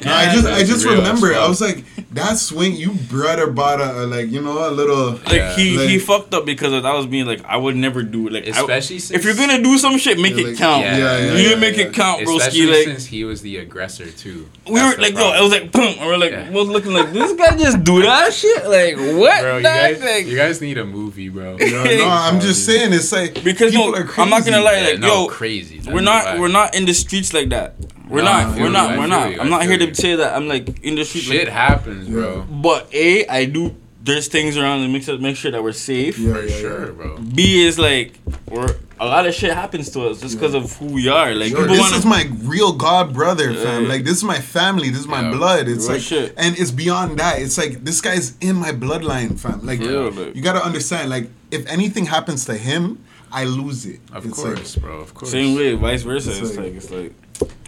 No, 0.02 0.12
I 0.14 0.32
just 0.34 0.46
I 0.46 0.64
just 0.64 0.86
remember. 0.86 1.34
I 1.34 1.46
was 1.48 1.60
like 1.60 1.84
that 2.12 2.36
swing 2.38 2.74
you 2.74 2.92
brother 2.92 3.46
bought 3.48 3.80
a, 3.80 4.04
a 4.04 4.06
like 4.06 4.30
you 4.30 4.40
know 4.42 4.68
a 4.68 4.70
little 4.70 5.12
Like 5.12 5.49
Yeah. 5.58 5.64
he 5.86 5.88
he 5.88 5.98
fucked 5.98 6.34
up 6.34 6.44
because 6.46 6.72
of, 6.72 6.82
that 6.82 6.94
was 6.94 7.06
being 7.06 7.26
Like 7.26 7.44
I 7.44 7.56
would 7.56 7.76
never 7.76 8.02
do 8.02 8.26
it. 8.28 8.32
Like 8.32 8.44
I- 8.46 8.60
Especially 8.60 8.96
if 8.96 9.24
you're 9.24 9.34
gonna 9.34 9.62
do 9.62 9.78
some 9.78 9.98
shit, 9.98 10.18
make 10.18 10.36
Yeah, 10.36 10.46
it 10.48 10.56
count. 10.58 10.82
Yeah, 10.84 10.96
yeah, 10.98 11.18
you 11.18 11.24
yeah, 11.26 11.36
didn't 11.36 11.50
yeah, 11.50 11.56
make 11.68 11.76
yeah. 11.76 11.84
it 11.84 11.92
count, 11.94 12.20
broski. 12.22 12.36
Especially 12.38 12.66
Like 12.66 12.84
since 12.84 13.06
he 13.06 13.24
was 13.24 13.42
the 13.42 13.56
aggressor 13.58 14.10
too. 14.10 14.48
we 14.66 14.74
That's 14.74 14.96
were 14.96 14.96
the 14.96 15.10
like, 15.10 15.14
yo, 15.18 15.34
it 15.38 15.42
was 15.42 15.50
like, 15.52 15.72
boom. 15.72 15.94
And 15.98 16.06
we're 16.06 16.16
like, 16.16 16.30
Yeah. 16.32 16.50
was 16.50 16.68
looking 16.68 16.92
like 16.92 17.12
this 17.12 17.32
guy 17.32 17.56
just 17.56 17.82
do 17.84 18.02
that 18.10 18.32
shit. 18.32 18.64
Like 18.66 18.96
what? 18.96 19.40
Bro, 19.40 19.56
you 19.58 19.62
guys, 19.62 19.98
thing? 19.98 20.28
you 20.28 20.36
guys 20.36 20.60
need 20.60 20.78
a 20.78 20.84
movie, 20.84 21.28
bro. 21.28 21.56
No, 21.56 21.84
no, 21.84 22.08
I'm 22.10 22.40
just 22.40 22.64
saying 22.66 22.92
it's 22.92 23.12
like 23.12 23.42
Because 23.44 23.72
people 23.72 23.92
no, 23.92 23.98
are 23.98 24.08
I'm 24.20 24.30
not 24.30 24.44
gonna 24.44 24.62
crazy. 24.62 24.64
lie. 24.64 24.78
Yeah, 24.80 24.88
Like 24.90 24.98
no, 25.00 25.06
yo, 25.24 25.26
crazy. 25.28 25.76
That's 25.78 25.88
we're 25.94 26.00
not 26.02 26.38
we're 26.38 26.48
not 26.48 26.74
in 26.74 26.84
the 26.86 26.94
streets 26.94 27.32
like 27.32 27.48
that. 27.50 27.74
We're 28.08 28.22
No, 28.22 28.24
not. 28.24 28.56
We're 28.58 28.64
you, 28.64 28.70
not. 28.70 28.90
I 28.90 28.98
we're 28.98 29.06
not. 29.06 29.30
You, 29.32 29.40
I'm 29.40 29.50
not 29.50 29.62
here 29.62 29.78
feel 29.78 29.86
to 29.86 29.94
say 29.94 30.16
that 30.16 30.34
I'm 30.34 30.48
like 30.48 30.82
in 30.82 30.96
the 30.96 31.04
streets. 31.04 31.28
Shit 31.28 31.44
Like, 31.44 31.52
happens, 31.54 32.08
bro. 32.08 32.42
but 32.50 32.92
a, 32.92 33.24
I 33.28 33.44
do. 33.44 33.76
There's 34.02 34.28
things 34.28 34.56
around 34.56 34.80
to 34.82 34.88
make 34.88 35.02
sure 35.02 35.18
make 35.18 35.36
sure 35.36 35.50
that 35.50 35.62
we're 35.62 35.72
safe. 35.72 36.18
Yeah, 36.18 36.32
For 36.34 36.42
yeah, 36.46 36.56
sure, 36.60 36.86
yeah. 36.86 36.92
bro. 36.92 37.18
B 37.18 37.62
is 37.62 37.78
like 37.78 38.18
we're 38.48 38.74
a 38.98 39.04
lot 39.06 39.26
of 39.26 39.34
shit 39.34 39.52
happens 39.52 39.90
to 39.90 40.08
us 40.08 40.20
just 40.20 40.36
because 40.38 40.54
of 40.54 40.74
who 40.78 40.86
we 40.86 41.08
are. 41.08 41.34
Like 41.34 41.50
Yo, 41.50 41.56
people 41.58 41.74
this 41.74 41.80
want 41.80 41.94
is 41.94 42.06
my 42.06 42.24
real 42.44 42.72
god 42.72 43.12
brother, 43.12 43.52
fam. 43.54 43.82
Yeah. 43.82 43.88
Like 43.88 44.04
this 44.04 44.16
is 44.16 44.24
my 44.24 44.38
family. 44.38 44.88
This 44.88 45.00
is 45.00 45.06
my 45.06 45.30
blood. 45.30 45.68
It's 45.68 45.84
Real 45.84 45.92
like, 45.96 46.00
shit. 46.02 46.34
and 46.38 46.58
it's 46.58 46.70
beyond 46.70 47.18
that. 47.18 47.40
It's 47.42 47.58
like 47.58 47.84
this 47.84 48.00
guy's 48.00 48.36
in 48.40 48.56
my 48.56 48.72
bloodline, 48.72 49.38
fam. 49.38 49.66
Like 49.66 49.80
Yeah, 49.80 49.90
like- 50.08 50.34
you 50.34 50.42
gotta 50.42 50.64
understand. 50.64 51.10
Like 51.10 51.28
if 51.50 51.66
anything 51.66 52.06
happens 52.06 52.46
to 52.46 52.54
him, 52.56 53.04
I 53.30 53.44
lose 53.44 53.84
it. 53.84 54.00
Of 54.14 54.24
It's 54.24 54.34
course, 54.34 54.76
bro. 54.76 54.98
Of 55.00 55.12
course. 55.14 55.30
Same 55.30 55.56
way, 55.56 55.74
vice 55.74 56.02
versa. 56.04 56.30
It's 56.30 56.38
It's, 56.40 56.56
like- 56.56 56.66
like 56.66 56.74
it's 56.74 56.90
like 56.90 57.12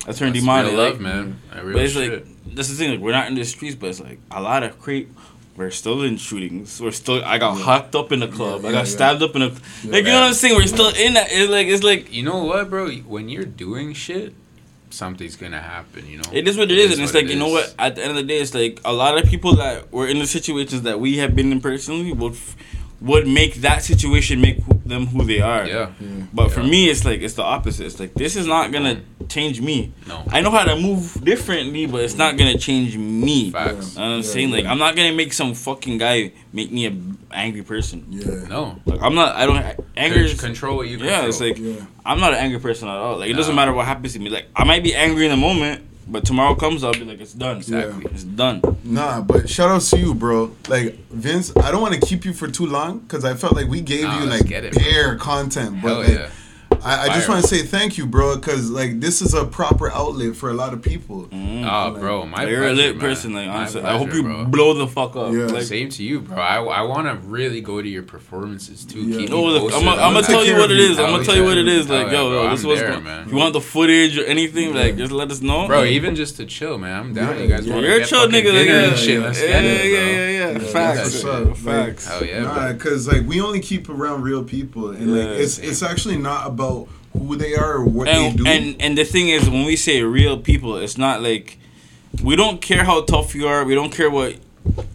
I 0.08 0.12
turned 0.12 0.34
That's 0.34 0.40
demonic. 0.40 0.72
real 0.72 0.80
like, 0.82 0.92
love, 0.94 1.00
man. 1.00 1.40
That 1.52 1.64
real 1.64 1.74
But 1.74 1.82
it's 1.82 1.92
shit. 1.92 2.12
like 2.12 2.54
that's 2.54 2.68
the 2.68 2.74
thing. 2.74 2.90
Like 2.92 3.00
we're 3.00 3.12
not 3.12 3.28
in 3.28 3.34
the 3.34 3.44
streets, 3.44 3.76
but 3.76 3.90
it's 3.90 4.00
like 4.00 4.18
a 4.30 4.40
lot 4.42 4.62
of 4.62 4.78
creep. 4.80 5.14
We're 5.56 5.70
still 5.70 6.02
in 6.02 6.16
shootings. 6.16 6.80
We're 6.80 6.92
still. 6.92 7.22
I 7.24 7.36
got 7.38 7.58
hocked 7.58 7.94
up 7.94 8.10
in 8.10 8.20
the 8.20 8.28
club. 8.28 8.62
Yeah, 8.62 8.68
I 8.70 8.72
got 8.72 8.78
yeah, 8.78 8.84
stabbed 8.84 9.22
up 9.22 9.36
in 9.36 9.42
a. 9.42 9.48
Like 9.48 9.58
you 9.84 10.02
know 10.04 10.20
what 10.20 10.28
I'm 10.28 10.34
saying? 10.34 10.56
We're 10.56 10.66
still 10.66 10.88
in 10.88 11.14
that. 11.14 11.28
It's 11.30 11.50
like 11.50 11.66
it's 11.66 11.82
like 11.82 12.12
you 12.12 12.22
know 12.22 12.44
what, 12.44 12.70
bro? 12.70 12.90
When 12.90 13.28
you're 13.28 13.44
doing 13.44 13.92
shit, 13.92 14.32
something's 14.88 15.36
gonna 15.36 15.60
happen. 15.60 16.06
You 16.06 16.18
know. 16.18 16.30
It 16.32 16.48
is 16.48 16.56
what 16.56 16.70
it 16.70 16.78
is, 16.78 16.94
and 16.94 17.02
it's 17.02 17.12
like 17.12 17.28
you 17.28 17.38
know 17.38 17.48
what. 17.48 17.74
At 17.78 17.96
the 17.96 18.02
end 18.02 18.10
of 18.12 18.16
the 18.16 18.22
day, 18.22 18.40
it's 18.40 18.54
like 18.54 18.80
a 18.84 18.92
lot 18.94 19.18
of 19.18 19.28
people 19.28 19.56
that 19.56 19.92
were 19.92 20.06
in 20.06 20.18
the 20.20 20.26
situations 20.26 20.82
that 20.82 21.00
we 21.00 21.18
have 21.18 21.36
been 21.36 21.52
in 21.52 21.60
personally 21.60 22.12
would 22.12 22.32
f- 22.32 22.56
would 23.02 23.26
make 23.26 23.56
that 23.56 23.82
situation 23.82 24.40
make 24.40 24.58
them 24.84 25.06
who 25.06 25.24
they 25.24 25.40
are. 25.40 25.66
Yeah. 25.66 25.86
Mm-hmm. 26.00 26.26
But 26.32 26.50
for 26.52 26.62
me, 26.62 26.88
it's 26.88 27.04
like 27.04 27.20
it's 27.20 27.34
the 27.34 27.42
opposite. 27.42 27.86
It's 27.86 27.98
like 27.98 28.14
this 28.14 28.36
is 28.36 28.46
not 28.46 28.70
gonna 28.72 29.02
change 29.28 29.60
me. 29.60 29.92
No. 30.06 30.22
I 30.28 30.40
know 30.40 30.50
how 30.50 30.64
to 30.64 30.76
move 30.76 31.22
differently, 31.24 31.86
but 31.86 32.02
it's 32.02 32.16
not 32.16 32.36
gonna 32.36 32.56
change 32.58 32.96
me. 32.96 33.50
Facts. 33.50 33.94
You 33.94 34.00
know 34.00 34.06
I'm 34.06 34.16
Yeah, 34.16 34.22
saying? 34.22 34.50
Like. 34.52 34.66
I'm 34.66 34.78
not 34.78 34.94
gonna 34.96 35.12
make 35.12 35.32
some 35.32 35.54
fucking 35.54 35.98
guy 35.98 36.32
make 36.52 36.70
me 36.70 36.86
a 36.86 36.96
angry 37.32 37.62
person. 37.62 38.06
Yeah. 38.10 38.46
No. 38.48 38.78
Like 38.86 39.02
I'm 39.02 39.14
not. 39.14 39.34
I 39.34 39.46
don't. 39.46 39.86
Anger 39.96 40.20
is. 40.20 40.40
control 40.40 40.76
what 40.76 40.88
you 40.88 40.98
control. 40.98 41.20
Yeah, 41.22 41.26
it's 41.28 41.40
like 41.40 41.58
Yeah. 41.58 41.84
I'm 42.06 42.20
not 42.20 42.32
an 42.34 42.38
angry 42.38 42.60
person 42.60 42.88
at 42.88 42.96
all. 42.96 43.18
Like 43.18 43.30
it 43.30 43.34
doesn't 43.34 43.54
matter 43.54 43.72
what 43.72 43.86
happens 43.86 44.12
to 44.12 44.20
me. 44.20 44.30
Like 44.30 44.46
I 44.54 44.64
might 44.64 44.82
be 44.82 44.94
angry 44.94 45.24
in 45.24 45.30
the 45.30 45.36
moment, 45.36 45.82
but 46.08 46.24
tomorrow 46.24 46.54
comes, 46.54 46.82
I'll 46.84 46.92
be 46.92 47.04
like, 47.04 47.20
it's 47.20 47.32
done. 47.32 47.58
Exactly. 47.58 48.06
It's 48.12 48.24
done. 48.24 48.60
Nah, 48.84 49.20
but 49.20 49.48
shout 49.48 49.70
out 49.70 49.82
to 49.82 49.98
you, 49.98 50.14
bro. 50.14 50.50
Like 50.68 50.96
Vince, 51.10 51.52
I 51.56 51.70
don't 51.70 51.82
want 51.82 51.94
to 51.94 52.00
keep 52.00 52.24
you 52.24 52.32
for 52.32 52.48
too 52.48 52.66
long 52.66 52.98
because 53.00 53.24
I 53.24 53.34
felt 53.34 53.54
like 53.54 53.68
we 53.68 53.80
gave 53.80 54.04
Nah, 54.04 54.20
you 54.20 54.26
like 54.26 54.50
it, 54.50 54.72
bro. 54.72 54.82
bare 54.82 55.16
content, 55.16 55.80
but 55.82 55.88
Hell 55.88 55.98
like, 56.00 56.08
yeah. 56.08 56.30
I, 56.84 57.04
I 57.04 57.08
just 57.14 57.28
want 57.28 57.42
to 57.42 57.48
say 57.48 57.62
thank 57.62 57.96
you, 57.98 58.06
bro, 58.06 58.36
because 58.36 58.70
like 58.70 59.00
this 59.00 59.22
is 59.22 59.34
a 59.34 59.44
proper 59.44 59.90
outlet 59.90 60.34
for 60.36 60.50
a 60.50 60.54
lot 60.54 60.72
of 60.72 60.82
people. 60.82 61.24
Mm. 61.28 61.64
Oh, 61.70 61.98
bro, 61.98 62.26
my 62.26 62.44
You're 62.44 62.58
pleasure, 62.60 62.72
a 62.72 62.72
lit 62.74 62.96
man. 62.96 63.00
person. 63.00 63.32
Like 63.34 63.46
My 63.48 63.54
honestly, 63.56 63.82
I 63.82 63.96
hope 63.98 64.12
you 64.12 64.22
bro. 64.22 64.44
blow 64.46 64.74
the 64.74 64.86
fuck 64.88 65.14
up. 65.16 65.32
Yeah. 65.32 65.46
Like, 65.46 65.62
Same 65.62 65.88
to 65.90 66.02
you, 66.02 66.20
bro. 66.20 66.36
I, 66.36 66.62
I 66.62 66.82
want 66.82 67.06
to 67.06 67.14
really 67.28 67.60
go 67.60 67.80
to 67.80 67.88
your 67.88 68.02
performances 68.02 68.84
too. 68.84 69.00
Yeah. 69.02 69.18
Keep 69.18 69.30
No, 69.30 69.44
look, 69.44 69.72
I'm 69.74 69.84
gonna 69.84 70.22
tell 70.22 70.44
you 70.44 70.54
what 70.54 70.70
of 70.70 70.72
it 70.72 70.80
you. 70.82 70.90
is. 70.90 70.98
I'm 70.98 71.10
gonna 71.10 71.24
tell 71.24 71.36
you 71.36 71.44
what 71.44 71.58
it 71.58 71.68
is. 71.68 71.88
Like, 71.88 72.10
yo, 72.10 72.30
yo, 72.32 72.50
this 72.50 72.64
was 72.64 72.80
man. 73.02 73.28
You 73.28 73.36
want 73.36 73.52
the 73.52 73.60
footage 73.60 74.18
or 74.18 74.24
anything? 74.24 74.74
Like, 74.74 74.96
just 74.96 75.12
let 75.12 75.30
us 75.30 75.40
know. 75.40 75.66
Bro, 75.66 75.84
even 75.84 76.14
just 76.16 76.36
to 76.38 76.46
chill, 76.46 76.78
man. 76.78 76.98
I'm 76.98 77.14
down. 77.14 77.38
You 77.40 77.48
guys 77.48 77.66
want 77.68 77.82
you're 77.84 77.98
to 77.98 78.02
a 78.02 78.06
chill 78.06 78.26
nigga. 78.28 78.52
Dinner 78.52 78.72
yeah, 78.72 78.88
and 78.88 78.98
shit? 78.98 79.20
Let's 79.20 79.40
yeah, 79.40 79.46
get 79.46 79.64
yeah, 79.64 79.70
it, 79.70 79.78
bro. 79.78 80.00
yeah, 80.00 80.06
yeah, 80.06 80.28
yeah. 80.28 80.42
Yeah, 80.52 80.58
Facts, 80.58 80.98
that's 80.98 81.24
what's 81.24 81.50
up. 81.50 81.56
facts. 81.56 82.06
Hell 82.08 82.24
yeah, 82.24 82.42
Nah, 82.42 82.72
because 82.72 83.06
like 83.08 83.26
we 83.26 83.40
only 83.40 83.60
keep 83.60 83.88
around 83.88 84.22
real 84.22 84.44
people, 84.44 84.90
and 84.90 85.16
like 85.16 85.38
it's 85.40 85.58
it's 85.58 85.82
actually 85.82 86.18
not 86.18 86.46
about 86.46 86.71
who 87.12 87.36
they 87.36 87.54
are 87.54 87.74
or 87.78 87.84
what 87.84 88.08
and, 88.08 88.38
they 88.38 88.42
do. 88.42 88.46
and 88.46 88.82
and 88.82 88.98
the 88.98 89.04
thing 89.04 89.28
is 89.28 89.48
when 89.48 89.64
we 89.64 89.76
say 89.76 90.02
real 90.02 90.36
people 90.38 90.76
it's 90.76 90.98
not 90.98 91.22
like 91.22 91.58
we 92.22 92.36
don't 92.36 92.60
care 92.60 92.84
how 92.84 93.02
tough 93.02 93.34
you 93.34 93.46
are 93.46 93.64
we 93.64 93.74
don't 93.74 93.92
care 93.92 94.10
what 94.10 94.36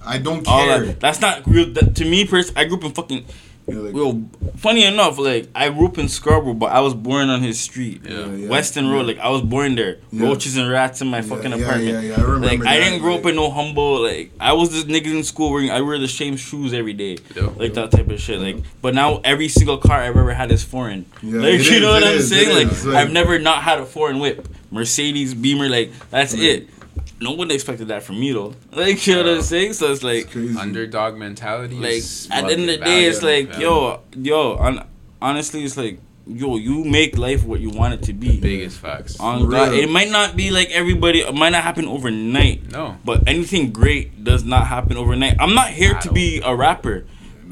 I 0.05 0.17
don't 0.17 0.43
care. 0.45 0.85
that 0.85 0.99
that's 0.99 1.21
not 1.21 1.45
real 1.45 1.71
that, 1.73 1.95
to 1.97 2.05
me 2.05 2.25
pers- 2.25 2.53
i 2.55 2.63
grew 2.65 2.77
up 2.77 2.83
in 2.85 2.91
fucking 2.93 3.25
You're 3.69 3.81
like, 3.83 3.93
well 3.93 4.23
funny 4.55 4.85
enough 4.85 5.17
like 5.19 5.49
i 5.53 5.69
grew 5.69 5.87
up 5.87 5.97
in 5.97 6.07
scarborough 6.07 6.53
but 6.53 6.71
i 6.71 6.79
was 6.79 6.93
born 6.93 7.29
on 7.29 7.41
his 7.43 7.59
street. 7.59 8.01
Yeah. 8.05 8.25
yeah, 8.27 8.47
weston 8.49 8.87
road 8.89 9.05
like 9.07 9.19
i 9.19 9.29
was 9.29 9.41
born 9.41 9.75
there. 9.75 9.97
Yeah. 10.11 10.23
roaches 10.25 10.55
and 10.55 10.69
rats 10.69 11.01
in 11.01 11.09
my 11.09 11.17
Yeah, 11.17 11.23
fucking 11.23 11.53
apartment. 11.53 11.83
yeah, 11.89 11.99
yeah, 11.99 12.15
I 12.17 12.21
remember 12.21 12.47
like 12.47 12.65
i 12.65 12.77
didn't 12.79 12.99
grow 12.99 13.15
up 13.15 13.25
in 13.25 13.35
no 13.35 13.51
humble 13.51 14.01
like 14.01 14.31
i 14.39 14.53
was 14.53 14.71
this 14.71 14.85
nigga 14.85 15.07
in 15.17 15.23
school 15.23 15.51
wearing 15.51 15.69
i 15.69 15.81
wear 15.81 15.99
the 15.99 16.07
same 16.07 16.37
shoes 16.37 16.73
every 16.73 16.93
day. 16.93 17.17
Yeah. 17.35 17.49
like 17.57 17.73
that 17.73 17.91
type 17.91 18.09
of 18.09 18.19
shit 18.21 18.39
like 18.39 18.57
but 18.81 18.95
now 18.95 19.19
every 19.25 19.49
single 19.49 19.77
car 19.77 19.99
i've 19.99 20.15
ever 20.15 20.33
had 20.33 20.49
is 20.51 20.63
foreign. 20.63 21.05
Yeah, 21.21 21.41
like 21.41 21.59
it 21.59 21.69
you 21.69 21.79
know 21.81 21.91
what 21.91 22.03
i'm 22.03 22.13
is, 22.15 22.29
saying? 22.29 22.55
Like 22.55 22.85
like- 22.85 22.95
i've 22.95 23.11
never 23.11 23.37
not 23.37 23.63
had 23.63 23.79
a 23.79 23.85
foreign 23.85 24.19
whip. 24.19 24.47
Mercedes 24.71 25.33
beamer 25.33 25.69
like 25.69 25.91
that's 26.09 26.33
Right. 26.33 26.43
it 26.43 26.69
no 27.19 27.31
one 27.31 27.49
expected 27.51 27.87
that 27.87 28.03
from 28.03 28.19
me 28.19 28.31
though 28.31 28.53
like 28.71 29.05
you 29.07 29.15
know 29.15 29.23
what 29.23 29.33
i'm 29.37 29.41
saying 29.41 29.73
so 29.73 29.91
it's 29.91 30.03
like 30.03 30.35
it's. 30.35 30.57
Underdog 30.57 31.17
mentality. 31.17 31.75
like 31.75 32.03
at 32.31 32.47
the 32.47 32.53
end 32.53 32.69
of 32.69 32.79
the 32.79 32.85
day 32.85 33.05
it's 33.05 33.23
like 33.23 33.49
man. 33.49 33.61
yo 33.61 34.01
yo 34.15 34.55
on, 34.57 34.87
honestly 35.21 35.63
it's 35.63 35.77
like 35.77 35.99
yo 36.27 36.57
you 36.57 36.83
make 36.83 37.17
life 37.17 37.43
what 37.43 37.59
you 37.59 37.69
want 37.69 37.93
it 37.93 38.03
to 38.03 38.13
be 38.13 38.39
biggest 38.39 38.79
facts. 38.79 39.19
on 39.19 39.49
God, 39.49 39.73
it 39.73 39.89
might 39.89 40.09
not 40.09 40.35
be 40.35 40.51
like 40.51 40.69
everybody. 40.71 41.21
It 41.21 41.33
might 41.33 41.49
not 41.49 41.63
happen 41.63 41.85
overnight. 41.85 42.71
No. 42.71 42.97
But 43.05 43.27
anything 43.27 43.71
great 43.71 44.23
does 44.23 44.43
not 44.43 44.67
happen 44.67 44.97
overnight. 44.97 45.37
I'm 45.39 45.55
not 45.55 45.69
here 45.69 45.95
At 45.95 46.01
to 46.01 46.11
be 46.11 46.41
a 46.43 46.55
rapper. 46.55 47.05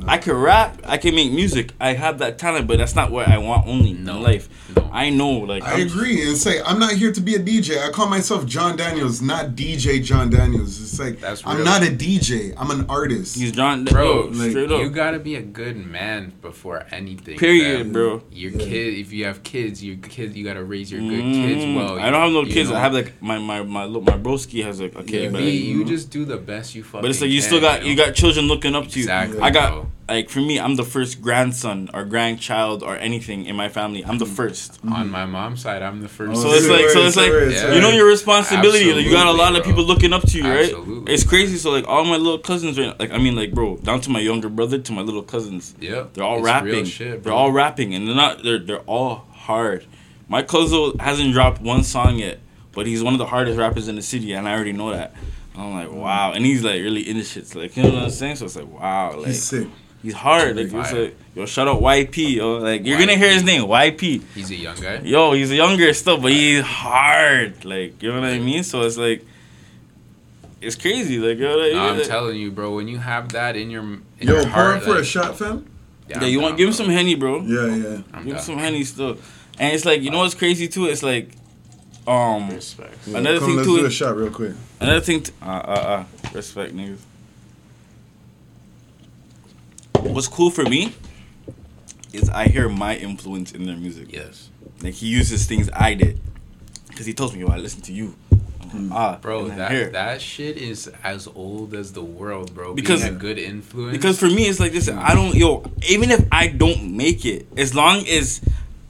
I 0.07 0.17
can 0.17 0.33
rap, 0.33 0.81
I 0.83 0.97
can 0.97 1.15
make 1.15 1.31
music. 1.31 1.71
I 1.79 1.93
have 1.93 2.19
that 2.19 2.37
talent, 2.37 2.67
but 2.67 2.77
that's 2.77 2.95
not 2.95 3.11
what 3.11 3.27
I 3.27 3.37
want 3.37 3.65
only 3.67 3.93
No. 3.93 4.17
in 4.17 4.23
life. 4.23 4.49
No. 4.76 4.89
I 4.91 5.10
know, 5.10 5.30
like 5.31 5.64
I 5.64 5.72
I'm- 5.73 5.81
agree 5.88 6.26
and 6.27 6.38
say 6.38 6.61
I'm 6.65 6.80
not 6.80 6.93
here 6.93 7.11
to 7.11 7.22
be 7.22 7.35
a 7.35 7.39
DJ. 7.39 7.77
I 7.85 7.91
call 7.91 8.07
myself 8.07 8.45
John 8.45 8.77
Daniels, 8.77 9.22
not 9.22 9.56
DJ 9.56 10.02
John 10.03 10.30
Daniels. 10.30 10.81
It's 10.81 10.99
like 10.99 11.19
That's 11.19 11.41
I'm 11.45 11.64
not 11.64 11.84
a 11.84 11.88
DJ. 11.91 12.53
I'm 12.57 12.72
an 12.72 12.85
artist. 12.89 13.38
He's 13.38 13.52
John, 13.52 13.84
Bro, 13.85 14.30
bro. 14.31 14.49
Straight 14.49 14.72
up. 14.72 14.80
you 14.81 14.89
gotta 14.89 15.19
be 15.19 15.35
a 15.35 15.41
good 15.41 15.77
man 15.85 16.34
before 16.41 16.85
anything. 16.91 17.38
Period, 17.38 17.84
fam. 17.84 17.91
bro. 17.91 18.23
Your 18.31 18.52
Yeah. 18.52 18.57
kid, 18.60 18.93
if 18.99 19.11
you 19.11 19.26
have 19.26 19.43
kids, 19.43 19.84
your 19.84 19.97
kids, 19.97 20.35
you 20.35 20.43
gotta 20.45 20.64
raise 20.64 20.91
your 20.91 21.02
good 21.02 21.22
kids 21.23 21.64
Mhm. 21.65 21.76
well. 21.76 21.99
I 21.99 22.10
don't 22.10 22.22
have 22.22 22.31
no 22.31 22.45
kids. 22.45 22.69
know? 22.69 22.76
I 22.77 22.80
have 22.80 22.93
like 22.93 23.14
my 23.22 23.38
my 23.39 23.64
my 23.64 23.85
little 23.85 24.02
my 24.02 24.18
broski 24.18 24.64
has 24.64 24.80
like 24.80 24.95
a 24.97 25.03
kid, 25.03 25.23
Yeah, 25.23 25.30
but, 25.30 25.41
Me, 25.41 25.52
like, 25.52 25.68
you 25.69 25.85
just 25.85 26.10
do 26.10 26.23
the 26.26 26.38
best 26.38 26.73
you 26.76 26.84
fucking. 26.84 27.02
but 27.02 27.10
it's 27.11 27.22
like 27.22 27.30
you 27.30 27.39
can, 27.41 27.47
still 27.47 27.61
got 27.61 27.81
know? 27.81 27.88
you 27.88 27.95
got 27.95 28.15
children 28.15 28.47
looking 28.47 28.76
up 28.76 28.88
to 28.89 28.99
you. 28.99 29.03
exactly. 29.06 29.39
I 29.41 29.49
got 29.52 29.72
bro. 29.72 29.88
Like 30.07 30.30
for 30.30 30.40
me, 30.40 30.60
I'm 30.60 30.76
the 30.76 30.84
first 30.84 31.22
grandson 31.22 31.90
or 31.94 32.06
grandchild 32.06 32.84
or 32.84 32.95
anything 32.95 33.45
in 33.45 33.56
my 33.56 33.69
family. 33.69 34.06
I'm 34.06 34.19
the 34.19 34.26
mm. 34.26 34.36
first. 34.36 34.80
on 34.84 35.10
my 35.10 35.26
mm. 35.26 35.30
mom's 35.30 35.61
side. 35.61 35.82
I'm 35.82 36.02
the 36.02 36.07
first. 36.07 36.38
Oh, 36.38 36.44
So 36.44 36.49
it's 36.53 36.68
like 36.68 36.90
so 36.90 37.02
it's 37.02 37.15
like 37.15 37.30
word, 37.30 37.53
say 37.53 37.76
you 37.76 37.82
know 37.82 37.90
your 37.90 38.07
responsibility. 38.07 38.94
Like 38.94 39.06
you 39.06 39.11
got 39.11 39.27
a 39.27 39.32
lot 39.32 39.56
Absolutely, 39.56 39.60
of 39.60 39.65
people 39.65 39.84
looking 39.84 40.14
up 40.14 40.22
to 40.23 40.38
you, 40.38 40.44
right? 40.44 40.65
Absolutely. 40.65 41.14
It's 41.14 41.23
crazy. 41.23 41.57
So 41.57 41.72
like 41.72 41.88
all 41.88 42.06
my 42.06 42.18
little 42.18 42.38
cousins, 42.38 42.77
right? 42.77 42.98
Like 42.99 43.11
I 43.11 43.18
mean, 43.18 43.36
like 43.36 43.53
bro, 43.53 43.77
down 43.77 44.02
to 44.02 44.10
my 44.11 44.19
younger 44.19 44.49
brother 44.49 44.77
to 44.77 44.91
my 44.91 45.02
little 45.02 45.23
cousins. 45.23 45.76
Yeah, 45.80 46.06
They're 46.14 46.23
all 46.23 46.38
it's 46.38 46.45
rapping. 46.45 46.72
Real 46.72 46.86
shit, 46.86 47.23
they're 47.23 47.34
all 47.34 47.52
rapping, 47.52 47.95
and 47.95 48.07
they're 48.07 48.15
not. 48.15 48.44
They're 48.44 48.60
they're 48.60 48.80
all 48.82 49.27
hard. 49.32 49.86
My 50.27 50.44
cousin 50.44 50.98
hasn't 50.99 51.34
dropped 51.34 51.61
one 51.61 51.84
song 51.84 52.18
yet, 52.18 52.40
but 52.73 52.86
he's 52.86 53.03
one 53.03 53.14
of 53.14 53.19
the 53.19 53.27
hardest 53.27 53.57
rappers 53.57 53.88
in 53.88 53.95
the 53.95 54.02
city, 54.02 54.34
and 54.34 54.48
I 54.48 54.53
already 54.53 54.73
know 54.73 54.91
that. 54.91 55.15
I'm 55.57 55.73
like, 55.73 55.91
wow, 55.91 56.34
and 56.34 56.45
he's 56.45 56.64
like 56.64 56.82
really 56.82 57.07
into 57.10 57.23
shit. 57.23 57.48
So, 57.48 57.60
like 57.60 57.76
you 57.76 57.84
know 57.84 57.90
what 57.90 58.03
I'm 58.03 58.10
saying? 58.10 58.36
So 58.36 58.45
it's 58.45 58.56
like, 58.56 58.68
wow, 58.68 59.15
like 59.18 59.27
He's 59.27 59.44
sick. 59.44 59.68
He's 60.06 60.14
hard. 60.14 60.56
Like 60.56 60.68
it's 60.72 60.94
like, 60.94 61.15
yo, 61.36 61.45
shout 61.45 61.68
out 61.68 61.82
YP, 61.82 62.36
yo. 62.36 62.57
Like 62.57 62.86
you're 62.86 62.98
gonna 62.99 63.18
hear 63.18 63.32
his 63.32 63.44
name, 63.44 63.64
YP. 63.64 64.23
He's 64.34 64.49
a 64.52 64.56
young 64.56 64.80
guy. 64.80 64.99
Yo, 65.03 65.34
he's 65.34 65.52
a 65.52 65.56
younger 65.56 65.94
still, 65.94 66.18
but 66.18 66.32
he's 66.32 66.64
hard. 66.64 67.65
Like 67.65 68.02
you 68.02 68.11
know 68.14 68.22
what 68.22 68.30
I 68.30 68.40
mean? 68.40 68.64
So 68.64 68.82
it's 68.84 68.98
like. 68.98 69.26
It's 70.61 70.76
crazy, 70.76 71.19
like 71.19 71.38
yo. 71.38 71.56
Like, 71.57 71.73
No, 71.73 71.90
I'm 71.90 71.98
like- 71.98 72.07
telling 72.07 72.38
you, 72.40 72.49
bro. 72.49 72.73
When 72.76 72.88
you 72.88 72.98
have 72.98 73.30
that 73.34 73.56
in 73.56 73.69
your 73.69 73.84
in 73.84 74.02
Yo, 74.19 74.34
your 74.36 74.41
pour 74.44 74.52
heart, 74.52 74.77
him 74.77 74.82
for 74.84 74.98
a 74.98 75.03
shot, 75.06 75.38
fam. 75.38 75.65
yeah, 76.10 76.19
I'm 76.22 76.27
you 76.27 76.40
want 76.40 76.52
down, 76.53 76.57
give 76.57 76.68
him 76.69 76.73
some 76.73 76.90
henny, 76.90 77.14
bro. 77.15 77.41
Yeah, 77.41 77.76
yeah. 77.76 78.02
I'm 78.14 78.23
Give 78.26 78.36
him 78.38 78.41
some 78.41 78.57
henny 78.57 78.84
still. 78.84 79.18
And 79.60 79.73
it's 79.76 79.86
like 79.86 80.02
you 80.02 80.10
know 80.11 80.19
what's 80.19 80.34
crazy 80.34 80.68
too? 80.68 80.86
It's 80.88 81.03
like, 81.03 81.30
um, 82.07 82.49
Respect. 82.49 82.95
yeah. 83.06 83.18
Another 83.19 83.40
Come, 83.40 83.48
thing 83.49 83.56
let's 83.57 83.68
too 83.68 83.80
do 83.80 83.86
a 83.86 83.91
shot 83.91 84.15
real 84.18 84.32
quick. 84.32 84.53
another 84.80 85.02
thing. 85.02 85.22
T- 85.23 85.34
uh, 85.41 85.45
uh, 85.45 85.49
uh, 85.49 86.03
respect, 86.34 86.73
niggas. 86.76 86.98
What's 90.14 90.27
cool 90.27 90.49
for 90.49 90.64
me 90.64 90.94
is 92.14 92.30
I 92.30 92.48
hear 92.48 92.69
my 92.69 92.95
influence 92.95 93.52
in 93.52 93.65
their 93.65 93.76
music. 93.76 94.11
Yes, 94.11 94.49
Like 94.82 94.94
he 94.94 95.07
uses 95.07 95.45
things 95.45 95.69
I 95.73 95.94
did, 95.94 96.19
cause 96.95 97.06
he 97.06 97.14
tells 97.14 97.34
me, 97.34 97.41
"Yo, 97.41 97.48
I 97.48 97.57
listen 97.57 97.82
to 97.82 97.94
you." 97.94 98.15
I'm 98.73 98.91
ah, 98.91 99.18
bro. 99.22 99.48
That 99.48 99.72
hear 99.72 99.90
that 99.90 100.22
shit 100.22 100.57
is 100.57 100.90
as 101.03 101.27
old 101.27 101.73
as 101.73 101.94
the 101.94 102.03
world, 102.03 102.53
bro. 102.53 102.73
Because- 102.73 103.03
Being 103.03 103.15
a 103.15 103.19
good 103.19 103.38
influence. 103.38 103.98
Because 103.98 104.19
for 104.19 104.27
me, 104.27 104.44
it's 104.44 104.60
like 104.60 104.72
this. 104.72 104.90
I 104.90 105.14
don't, 105.14 105.36
yo, 105.36 105.64
even 105.88 106.11
if 106.11 106.26
I 106.32 106.48
don't 106.48 106.95
make 106.95 107.26
it, 107.26 107.48
as 107.57 107.73
long 107.76 108.07
as 108.07 108.41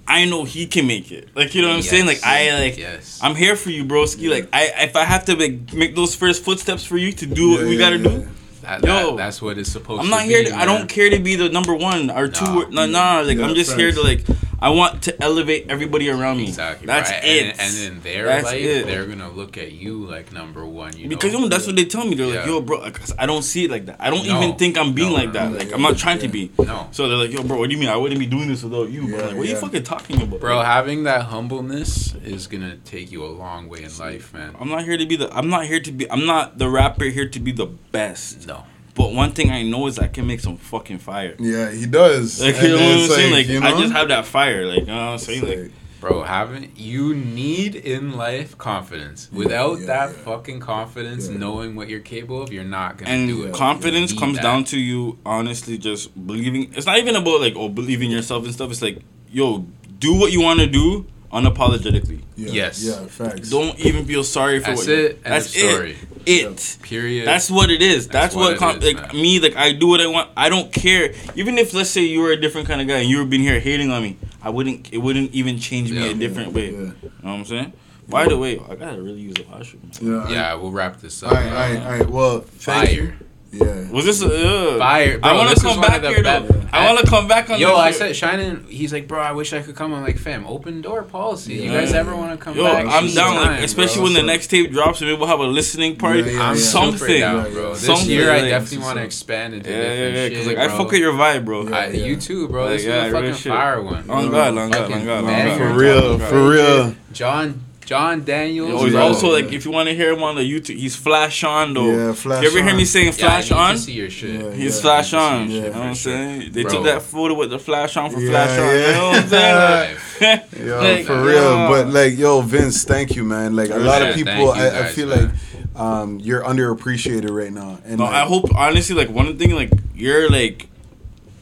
I 0.08 0.26
know 0.26 0.44
he 0.44 0.68
can 0.68 0.88
make 0.88 1.12
it. 1.12 1.30
Like 1.36 1.56
you 1.56 1.62
know 1.62 1.70
what 1.70 1.78
I'm 1.78 1.82
saying? 1.82 2.06
Like 2.06 2.24
I 2.24 2.60
like. 2.60 2.78
yes. 2.78 3.20
I'm 3.22 3.36
here 3.36 3.56
for 3.56 3.72
you, 3.72 3.86
broski. 3.86 4.30
Like 4.30 4.50
I, 4.54 4.84
if 4.84 4.96
I 4.96 5.04
have 5.04 5.26
to 5.26 5.36
like, 5.36 5.74
make 5.74 5.96
those 5.96 6.16
first 6.16 6.44
footsteps 6.44 6.84
for 6.84 6.98
you 6.98 7.12
to 7.14 7.26
do 7.26 7.52
what 7.52 7.62
we 7.66 7.74
yeah, 7.74 7.80
gotta 7.80 7.98
yeah. 7.98 8.04
do, 8.10 8.28
That, 8.66 8.84
Yo, 8.84 9.12
that, 9.12 9.18
that's 9.18 9.42
what 9.42 9.58
it's 9.58 9.72
supposed 9.72 10.02
to 10.02 10.08
be. 10.08 10.14
I'm 10.14 10.20
to 10.20 10.24
not 10.24 10.28
be. 10.28 10.34
here. 10.34 10.44
To, 10.46 10.58
I 10.58 10.66
don't 10.66 10.90
care 10.90 11.10
to 11.10 11.20
be 11.20 11.36
the 11.36 11.50
number 11.50 11.76
one 11.76 12.10
or 12.10 12.28
two. 12.28 12.46
Nah. 12.46 12.64
or, 12.64 12.70
no, 12.72 12.86
nah. 12.88 13.20
Like 13.22 13.38
I'm 13.38 13.54
just 13.56 13.76
here 13.76 13.92
to 13.92 14.02
like. 14.02 14.26
I 14.62 14.70
want 14.70 15.04
to 15.04 15.22
elevate 15.24 15.66
everybody 15.70 16.10
around 16.10 16.38
me. 16.38 16.48
Exactly. 16.48 16.88
That's 16.88 17.12
right. 17.12 17.24
it. 17.24 17.60
And, 17.60 17.60
and 17.60 17.94
in 17.98 18.02
their 18.02 18.26
That's 18.26 18.46
life, 18.46 18.62
it. 18.62 18.86
they're 18.88 19.06
gonna 19.06 19.30
look 19.30 19.58
at 19.58 19.74
you 19.74 20.06
like 20.06 20.32
number 20.32 20.66
one. 20.66 20.96
You 20.98 21.10
Because 21.10 21.34
know? 21.34 21.40
you 21.40 21.46
know, 21.46 21.50
that's 21.50 21.68
what 21.68 21.76
they 21.76 21.86
tell 21.86 22.06
me. 22.06 22.16
They're 22.16 22.26
like, 22.28 22.36
Yeah. 22.36 22.46
"Yo, 22.48 22.62
bro, 22.62 22.80
like, 22.80 22.94
'cause 22.94 23.14
I 23.20 23.26
don't 23.26 23.44
see 23.44 23.66
it 23.66 23.72
like 23.72 23.86
that. 23.88 23.98
I 24.00 24.10
don't 24.10 24.26
No. 24.26 24.38
even 24.42 24.56
think 24.58 24.78
I'm 24.78 24.94
being 24.94 25.10
No, 25.10 25.16
like 25.16 25.34
that. 25.34 25.52
no, 25.52 25.58
Like, 25.58 25.70
yeah, 25.70 25.76
I'm 25.76 25.82
not 25.82 25.98
trying 25.98 26.20
to 26.20 26.28
be." 26.28 26.52
no, 26.58 26.88
So 26.92 27.08
they're 27.10 27.18
like, 27.18 27.32
"Yo, 27.32 27.44
bro, 27.44 27.58
what 27.60 27.70
do 27.70 27.76
you 27.76 27.80
mean? 27.80 27.90
I 27.90 27.98
wouldn't 27.98 28.20
be 28.20 28.26
doing 28.26 28.48
this 28.48 28.64
without 28.64 28.90
you." 28.90 29.08
bro. 29.08 29.18
Yeah, 29.20 29.26
like, 29.28 29.36
what 29.36 29.46
are 29.46 29.50
you 29.50 29.56
fucking 29.58 29.84
talking 29.84 30.22
about, 30.22 30.40
bro. 30.40 30.62
Having 30.62 31.04
that 31.04 31.24
humbleness 31.24 32.16
is 32.24 32.48
gonna 32.48 32.78
take 32.86 33.12
you 33.12 33.26
a 33.26 33.28
long 33.28 33.68
way 33.68 33.84
in 33.84 33.96
life, 33.98 34.34
man. 34.34 34.56
I'm 34.60 34.70
not 34.70 34.84
here 34.86 34.98
to 34.98 35.06
be 35.06 35.16
the. 35.18 35.36
I'm 35.36 35.50
not 35.50 35.66
here 35.66 35.80
to 35.82 35.92
be. 35.92 36.10
I'm 36.10 36.26
not 36.26 36.58
the 36.58 36.70
rapper 36.70 37.06
here 37.06 37.28
to 37.28 37.40
be 37.40 37.52
the 37.52 37.66
best. 37.68 38.48
No. 38.48 38.64
But 38.96 39.12
one 39.14 39.32
thing 39.34 39.52
I 39.52 39.62
know 39.64 39.88
is 39.88 40.00
I 40.00 40.08
can 40.08 40.26
make 40.26 40.40
some 40.40 40.58
fucking 40.58 41.00
fire. 41.00 41.36
Yeah, 41.38 41.70
he 41.72 41.86
does. 41.86 42.42
Like 42.42 42.56
you 42.62 42.70
know 42.70 42.76
what 42.76 42.82
I'm 42.82 42.98
it's 43.00 43.16
saying? 43.16 43.34
Like 43.34 43.48
you 43.48 43.62
I 43.62 43.72
just 43.80 43.94
have 43.94 44.08
that 44.08 44.26
fire. 44.26 44.66
Like 44.66 44.80
you 44.82 44.86
know 44.88 44.96
what 44.96 45.02
I'm 45.14 45.18
saying? 45.20 45.44
Like 45.48 45.58
like- 45.60 45.72
Bro, 46.02 46.22
having 46.24 46.72
you 46.76 47.16
need 47.16 47.74
in 47.76 48.16
life 48.16 48.58
confidence. 48.60 49.28
Without 49.32 49.80
yeah, 49.80 49.86
that 49.88 50.10
yeah. 50.12 50.24
fucking 50.24 50.60
confidence, 50.60 51.28
Yeah. 51.28 51.38
knowing 51.38 51.76
what 51.76 51.90
you're 51.90 52.00
capable 52.02 52.44
of, 52.44 52.54
you're 52.54 52.64
not 52.64 52.98
gonna 52.98 53.26
do 53.26 53.42
and 53.42 53.50
it. 53.50 53.54
confidence 53.56 54.12
You 54.12 54.16
need 54.18 54.20
comes 54.20 54.36
that. 54.38 54.44
down 54.44 54.64
to 54.66 54.78
you 54.80 55.18
honestly 55.26 55.78
just 55.80 56.14
believing. 56.28 56.72
It's 56.76 56.86
not 56.86 57.00
even 57.00 57.16
about 57.16 57.42
like 57.42 57.56
oh 57.56 57.70
believing 57.70 58.12
yourself 58.12 58.44
and 58.46 58.54
stuff. 58.54 58.70
It's 58.72 58.82
like 58.84 59.00
yo 59.32 59.66
do 60.00 60.14
what 60.14 60.32
you 60.32 60.42
want 60.42 60.60
to 60.60 60.68
do 60.68 61.06
unapologetically. 61.34 62.22
yeah, 62.36 62.52
Yes. 62.52 62.84
Yeah, 62.84 63.06
facts. 63.08 63.50
Don't 63.50 63.78
even 63.80 64.06
feel 64.06 64.24
sorry 64.24 64.60
for 64.60 64.68
That's 64.68 64.80
what. 64.82 64.88
you- 64.90 64.94
it. 65.06 65.12
End 65.26 65.34
That's 65.34 65.46
of 65.48 65.52
story. 65.62 65.98
It. 66.28 66.46
It. 66.46 66.78
Period. 66.82 67.28
That's 67.28 67.50
what 67.50 67.70
it 67.70 67.82
is. 67.82 68.08
That's, 68.08 68.34
That's 68.34 68.36
what, 68.36 68.52
what 68.52 68.58
com- 68.60 68.78
it 68.78 68.84
is, 68.84 68.94
like 68.96 69.14
me. 69.14 69.40
Like 69.40 69.56
I 69.56 69.72
do 69.74 69.88
what 69.88 70.02
I 70.02 70.08
want. 70.08 70.30
I 70.36 70.50
don't 70.50 70.72
care. 70.72 71.14
Even 71.36 71.58
if 71.58 71.74
let's 71.74 71.90
say 71.90 72.02
you 72.02 72.22
were 72.22 72.32
a 72.32 72.40
different 72.40 72.68
kind 72.68 72.82
of 72.82 72.88
guy 72.88 72.98
and 73.00 73.10
you 73.10 73.18
were 73.20 73.26
being 73.26 73.42
here 73.44 73.60
hating 73.60 73.92
on 73.92 74.02
me, 74.04 74.18
I 74.42 74.50
wouldn't. 74.50 74.94
It 74.94 75.00
wouldn't 75.00 75.32
even 75.34 75.60
change 75.60 75.92
me 75.92 76.04
Yeah. 76.04 76.12
a 76.12 76.14
different 76.14 76.54
way. 76.54 76.72
You 76.72 76.78
know 76.78 76.94
what 77.22 77.30
I'm 77.32 77.46
saying? 77.46 77.74
By 78.08 78.28
the 78.28 78.38
way, 78.38 78.60
I 78.70 78.76
gotta 78.76 79.02
really 79.02 79.22
use 79.22 79.34
the 79.34 79.44
washroom. 79.52 79.90
Yeah. 80.00 80.30
yeah, 80.30 80.54
we'll 80.54 80.72
wrap 80.72 81.02
this 81.02 81.24
up. 81.24 81.32
All 81.32 81.38
right, 81.38 81.48
all 81.48 81.54
right, 81.54 81.82
all 81.82 81.92
right. 82.00 82.10
Well, 82.10 82.40
thank 82.42 82.92
you. 82.94 83.14
Fire. 83.60 83.82
Yeah. 83.86 83.92
Was 83.92 84.06
this 84.06 84.22
a, 84.22 84.28
uh, 84.76 84.78
Fire, 84.78 85.18
bro, 85.20 85.30
I 85.32 85.34
want 85.36 85.56
to 85.58 85.64
come 85.64 85.82
back 85.82 86.04
here 86.04 86.24
best- 86.24 86.48
though. 86.48 86.62
I 86.74 86.88
want 86.92 87.00
to 87.06 87.08
come 87.10 87.28
back 87.30 87.50
on. 87.50 87.58
Yo, 87.60 87.70
this 87.70 87.78
I 87.78 87.90
shit. 87.92 87.98
said 88.00 88.16
Shannon. 88.18 88.66
He's 88.68 88.92
like, 88.92 89.08
bro, 89.08 89.22
I 89.22 89.32
wish 89.32 89.54
I 89.54 89.62
could 89.62 89.76
come. 89.76 89.94
I'm 89.94 90.04
like, 90.04 90.18
fam, 90.18 90.46
open 90.46 90.82
door 90.82 91.04
policy. 91.04 91.54
You 91.54 91.72
Yeah. 91.72 91.80
guys 91.80 91.94
ever 91.94 92.14
want 92.16 92.32
to 92.32 92.38
come 92.38 92.58
Yo, 92.58 92.64
back? 92.66 92.86
I'm 92.88 93.06
It's 93.06 93.16
down. 93.16 93.34
time, 93.36 93.54
like, 93.54 93.64
especially 93.64 93.96
bro. 93.98 94.04
when 94.04 94.14
the 94.14 94.20
So- 94.20 94.26
next 94.26 94.48
tape 94.48 94.72
drops 94.74 95.00
and 95.00 95.10
maybe 95.10 95.18
we'll 95.20 95.30
have 95.30 95.40
a 95.40 95.44
listening 95.48 95.96
party. 95.96 96.20
Yeah, 96.24 96.32
yeah, 96.32 96.50
I'm 96.50 96.56
yeah. 96.56 96.62
Something. 96.62 97.20
down, 97.22 97.54
bro. 97.54 97.70
This 97.74 97.86
Something. 97.86 98.10
year, 98.10 98.32
I 98.32 98.42
definitely 98.42 98.78
want 98.80 98.98
to 98.98 99.04
expand 99.06 99.54
into 99.54 99.70
Yeah, 99.70 99.76
different 99.78 100.00
yeah, 100.00 100.06
yeah. 100.08 100.14
shit, 100.24 100.30
Because 100.34 100.48
like 100.48 100.58
I 100.58 100.68
fuck 100.78 100.92
with 100.92 101.00
your 101.00 101.14
vibe, 101.14 101.46
bro. 101.46 101.68
Yeah. 101.70 101.76
I, 101.78 101.88
you 101.88 102.16
too, 102.18 102.48
bro. 102.50 102.64
Like, 102.66 102.74
This 102.74 102.86
yeah, 102.86 103.06
is 103.06 103.14
a 103.14 103.16
fucking 103.16 103.34
fire 103.36 103.82
one. 103.82 104.10
On 104.10 104.30
God, 104.32 104.58
on 104.58 104.70
God, 104.72 104.76
Fucking 104.82 104.96
on 104.98 105.06
God, 105.06 105.18
on 105.20 105.26
banger. 105.28 105.50
God. 105.50 105.58
For 105.58 105.74
real, 105.80 106.20
for 106.20 106.50
real. 106.50 106.96
John 107.14 107.62
John 107.86 108.24
Daniels. 108.24 108.70
Yo, 108.70 108.84
he's 108.86 108.94
bro. 108.94 109.02
also 109.04 109.28
Yeah. 109.28 109.44
like, 109.44 109.54
if 109.54 109.64
you 109.66 109.72
want 109.72 109.88
to 109.90 109.96
hear 109.96 110.12
him 110.12 110.24
on 110.24 110.36
the 110.36 110.42
YouTube, 110.42 110.78
he's 110.78 110.96
flash 110.96 111.44
on 111.44 111.74
though. 111.74 111.92
Yeah, 112.08 112.14
flash 112.14 112.42
You 112.44 112.50
ever 112.50 112.64
hear 112.64 112.76
me 112.76 112.86
saying 112.86 113.06
Yeah, 113.08 113.12
flash 113.12 113.52
I 113.52 113.56
need 113.56 113.62
on? 113.72 113.78
See 113.78 113.92
your 113.94 114.10
shit. 114.10 114.42
Yeah. 114.42 114.52
He's 114.54 114.76
Yeah, 114.76 114.82
flash 114.82 115.14
I 115.14 115.18
need 115.18 115.22
to 115.22 115.30
on. 115.44 115.48
see 115.48 115.54
You 115.56 115.60
know 115.62 115.66
shit 115.68 115.74
what 115.76 115.82
I'm 115.84 115.94
sure. 115.96 116.12
saying? 116.14 116.52
They 116.52 116.62
Bro. 116.64 116.72
took 116.72 116.84
that 116.86 117.02
photo 117.04 117.34
with 117.36 117.50
the 117.52 117.60
flash 117.60 117.98
on 117.98 118.10
for 118.12 118.20
Yeah, 118.20 118.30
flash 118.32 118.60
on. 118.60 118.66
yeah. 118.66 118.88
You 118.88 118.94
know 118.94 119.10
what 119.10 119.20
I'm 119.24 119.28
saying? 119.30 120.00
Like, 120.22 120.66
Yo, 120.66 120.80
Like, 120.82 121.06
for 121.06 121.14
yo. 121.14 121.24
real. 121.26 121.68
But 121.68 121.88
like, 121.90 122.18
yo, 122.18 122.42
Vince, 122.42 122.84
thank 122.86 123.16
you, 123.16 123.24
man. 123.24 123.56
Like 123.56 123.70
a 123.70 123.78
lot 123.78 124.02
Yeah, 124.02 124.08
of 124.10 124.16
people, 124.16 124.34
you 124.34 124.52
I, 124.52 124.80
I 124.80 124.86
feel 124.86 125.08
man. 125.08 125.28
like 125.30 125.76
um, 125.76 126.20
you're 126.22 126.42
underappreciated 126.42 127.30
right 127.30 127.52
now. 127.52 127.80
And 127.86 127.98
No, 128.00 128.06
like, 128.06 128.14
I 128.16 128.22
hope 128.26 128.46
honestly, 128.56 128.96
like 128.96 129.10
one 129.10 129.38
thing, 129.38 129.52
like 129.56 129.72
you're 129.94 130.30
like, 130.30 130.70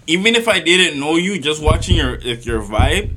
even 0.07 0.35
if 0.35 0.47
I 0.49 0.59
didn't 0.59 0.99
know 0.99 1.15
you, 1.15 1.39
just 1.39 1.61
watching 1.61 1.95
your 1.95 2.15
if 2.15 2.45
your 2.45 2.61
vibe, 2.61 3.11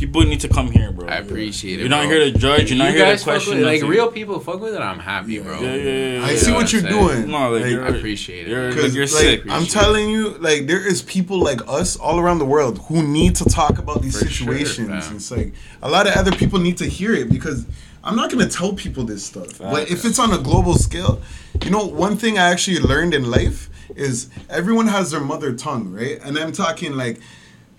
people 0.00 0.22
need 0.22 0.40
to 0.40 0.48
come 0.48 0.70
here, 0.70 0.90
bro. 0.92 1.06
I 1.06 1.16
appreciate 1.16 1.74
it. 1.78 1.80
You're 1.80 1.90
not 1.90 2.06
bro. 2.06 2.10
here 2.20 2.32
to 2.32 2.38
judge. 2.38 2.70
You're 2.70 2.78
not 2.78 2.92
you 2.94 3.04
here 3.04 3.16
to 3.16 3.22
question. 3.22 3.58
with 3.58 3.62
it. 3.62 3.66
Like 3.66 3.82
real 3.82 4.10
people 4.10 4.40
fuck 4.40 4.58
with 4.60 4.74
it. 4.74 4.80
I'm 4.80 4.98
happy, 4.98 5.34
Yeah. 5.34 5.42
bro. 5.42 5.60
Yeah, 5.60 5.74
yeah, 5.74 6.18
yeah. 6.20 6.24
I 6.24 6.34
see 6.36 6.50
what 6.52 6.62
what 6.62 6.72
you're 6.72 6.80
saying? 6.80 6.94
doing. 7.00 7.30
No, 7.30 7.50
like, 7.50 7.62
Like, 7.62 7.70
you're- 7.70 7.84
I 7.84 7.88
appreciate 7.88 8.46
it. 8.46 8.50
you're- 8.50 8.70
Like, 8.72 8.80
Cause 8.80 8.94
you're 8.94 9.04
like 9.04 9.26
sick. 9.28 9.42
I'm 9.50 9.66
telling 9.66 10.08
you, 10.08 10.22
like 10.38 10.66
there 10.66 10.84
is 10.92 11.02
people 11.02 11.38
like 11.38 11.60
us 11.68 11.96
all 11.96 12.18
around 12.18 12.38
the 12.38 12.46
world 12.46 12.78
who 12.88 13.02
need 13.02 13.36
to 13.36 13.44
talk 13.44 13.78
about 13.78 14.00
these 14.00 14.18
For 14.18 14.26
situations. 14.26 14.88
fam. 15.06 15.16
it's 15.16 15.30
like 15.30 15.52
a 15.82 15.90
lot 15.90 16.06
of 16.08 16.14
other 16.14 16.32
people 16.32 16.58
need 16.60 16.78
to 16.78 16.86
hear 16.86 17.12
it 17.12 17.30
because 17.30 17.66
I'm 18.02 18.16
not 18.16 18.30
gonna 18.30 18.48
tell 18.48 18.72
people 18.72 19.04
this 19.04 19.22
stuff. 19.26 19.58
But 19.58 19.90
if 19.90 20.06
it's 20.06 20.18
on 20.18 20.32
a 20.32 20.38
global 20.38 20.74
scale, 20.76 21.20
you 21.62 21.70
know, 21.70 21.84
one 21.84 22.16
thing 22.16 22.38
I 22.38 22.48
actually 22.50 22.78
learned 22.80 23.12
in 23.12 23.30
life 23.30 23.68
is 23.96 24.28
everyone 24.48 24.86
has 24.86 25.10
their 25.10 25.20
mother 25.20 25.52
tongue, 25.52 25.92
right? 25.92 26.18
And 26.24 26.38
I'm 26.38 26.52
talking 26.52 26.96
like 26.96 27.20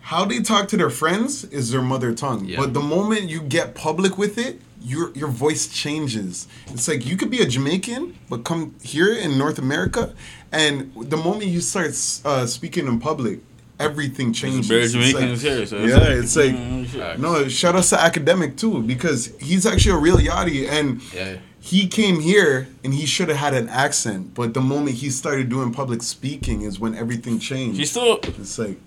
how 0.01 0.25
they 0.25 0.39
talk 0.41 0.67
to 0.69 0.77
their 0.77 0.89
friends 0.89 1.43
is 1.45 1.71
their 1.71 1.81
mother 1.81 2.13
tongue. 2.13 2.45
Yeah. 2.45 2.57
But 2.59 2.73
the 2.73 2.79
moment 2.81 3.23
you 3.29 3.41
get 3.41 3.75
public 3.75 4.17
with 4.17 4.37
it, 4.37 4.59
your 4.83 5.11
your 5.13 5.29
voice 5.29 5.67
changes. 5.67 6.47
It's 6.67 6.87
like 6.87 7.05
you 7.05 7.15
could 7.17 7.29
be 7.29 7.41
a 7.41 7.45
Jamaican, 7.45 8.17
but 8.29 8.43
come 8.43 8.75
here 8.81 9.13
in 9.13 9.37
North 9.37 9.59
America, 9.59 10.13
and 10.51 10.91
the 10.95 11.17
moment 11.17 11.45
you 11.45 11.61
start 11.61 11.89
uh, 12.25 12.47
speaking 12.47 12.87
in 12.87 12.99
public, 12.99 13.39
everything 13.79 14.33
changes. 14.33 14.71
It's 14.71 14.93
Jamaicans 14.93 15.43
like- 15.43 15.53
here, 15.53 15.65
so 15.67 15.77
yeah, 15.85 16.19
it's 16.19 16.35
like 16.35 16.55
Mm. 16.55 17.19
No. 17.19 17.47
Shout 17.47 17.75
out 17.75 17.83
to 17.85 17.99
academic 17.99 18.57
too 18.57 18.81
because 18.81 19.31
he's 19.39 19.65
actually 19.67 19.91
a 19.93 19.97
real 19.97 20.17
yachty 20.17 20.67
and 20.67 20.99
Yeah. 21.13 21.37
he 21.59 21.87
came 21.87 22.19
here 22.19 22.67
and 22.83 22.93
he 22.93 23.05
should 23.05 23.29
have 23.29 23.37
had 23.37 23.53
an 23.53 23.69
accent, 23.69 24.33
but 24.33 24.53
the 24.55 24.61
moment 24.61 24.97
he 24.97 25.09
started 25.11 25.47
doing 25.49 25.71
public 25.71 26.01
speaking 26.01 26.63
is 26.63 26.79
when 26.79 26.95
everything 26.95 27.37
changed. 27.39 27.77
She's 27.79 27.91
still 27.91 28.19
It's 28.23 28.57
like 28.57 28.79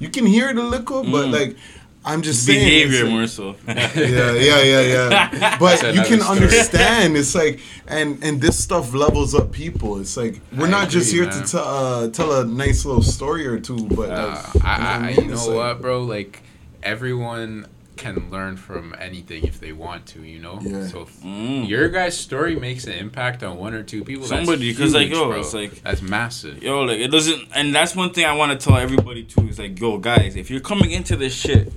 you 0.00 0.08
can 0.08 0.26
hear 0.26 0.50
a 0.50 0.54
little, 0.54 1.02
but 1.04 1.26
Mm. 1.28 1.32
like 1.32 1.56
I'm 2.02 2.22
just 2.22 2.46
saying, 2.46 2.64
behavior 2.64 3.04
it's 3.04 3.10
more 3.12 3.26
so. 3.26 3.56
yeah, 3.68 4.32
yeah, 4.32 4.62
yeah, 4.62 4.80
yeah. 4.94 5.56
But 5.60 5.82
you 5.94 6.00
can 6.02 6.20
story. 6.20 6.38
understand. 6.40 7.14
It's 7.16 7.34
like, 7.34 7.60
and 7.86 8.18
and 8.24 8.40
this 8.40 8.56
stuff 8.66 8.94
levels 8.94 9.34
up 9.34 9.52
people. 9.52 10.00
It's 10.00 10.16
like 10.16 10.40
we're 10.56 10.66
I 10.66 10.70
not 10.70 10.88
just 10.88 11.12
here 11.12 11.26
man. 11.26 11.32
to 11.44 11.52
tell 11.52 11.66
uh, 11.68 12.08
tell 12.08 12.32
a 12.40 12.44
nice 12.46 12.86
little 12.88 13.02
story 13.04 13.44
or 13.46 13.60
two, 13.60 13.84
but 13.98 14.08
Uh, 14.10 14.42
like, 14.54 14.64
I, 14.64 14.74
I, 14.80 15.10
you 15.10 15.16
mean? 15.20 15.26
know 15.28 15.34
It's 15.36 15.46
like- 15.46 15.56
what, 15.56 15.82
bro? 15.82 16.02
Like 16.16 16.40
everyone 16.82 17.66
can 18.00 18.30
learn 18.30 18.56
from 18.56 18.94
anything 18.98 19.44
if 19.44 19.60
they 19.60 19.72
want 19.72 20.06
to, 20.06 20.22
you 20.22 20.38
know. 20.40 20.58
Yeah. 20.62 20.86
So 20.88 21.06
Mm. 21.24 21.68
your 21.68 21.88
guy's 21.88 22.16
story 22.18 22.56
makes 22.56 22.86
an 22.86 22.94
impact 22.94 23.42
on 23.42 23.58
one 23.58 23.74
or 23.74 23.82
two 23.82 24.02
people. 24.04 24.26
Somebody, 24.26 24.68
that's 24.72 24.78
'cause, 24.78 24.94
like, 24.94 25.08
huge, 25.08 25.16
yo, 25.18 25.28
bro. 25.28 25.40
it's 25.40 25.54
like- 25.54 25.82
that's 25.82 26.02
massive. 26.02 26.62
Yo, 26.62 26.80
like 26.82 26.98
it 26.98 27.08
doesn't, 27.12 27.42
and 27.54 27.74
that's 27.74 27.94
one 27.94 28.10
thing 28.10 28.24
I 28.24 28.32
want 28.34 28.58
to 28.58 28.66
tell 28.68 28.76
everybody 28.78 29.22
too. 29.22 29.46
Is 29.48 29.58
like, 29.58 29.78
yo, 29.78 29.98
guys, 29.98 30.34
if 30.36 30.50
you're 30.50 30.60
coming 30.72 30.90
into 30.90 31.14
this 31.16 31.34
shit, 31.34 31.72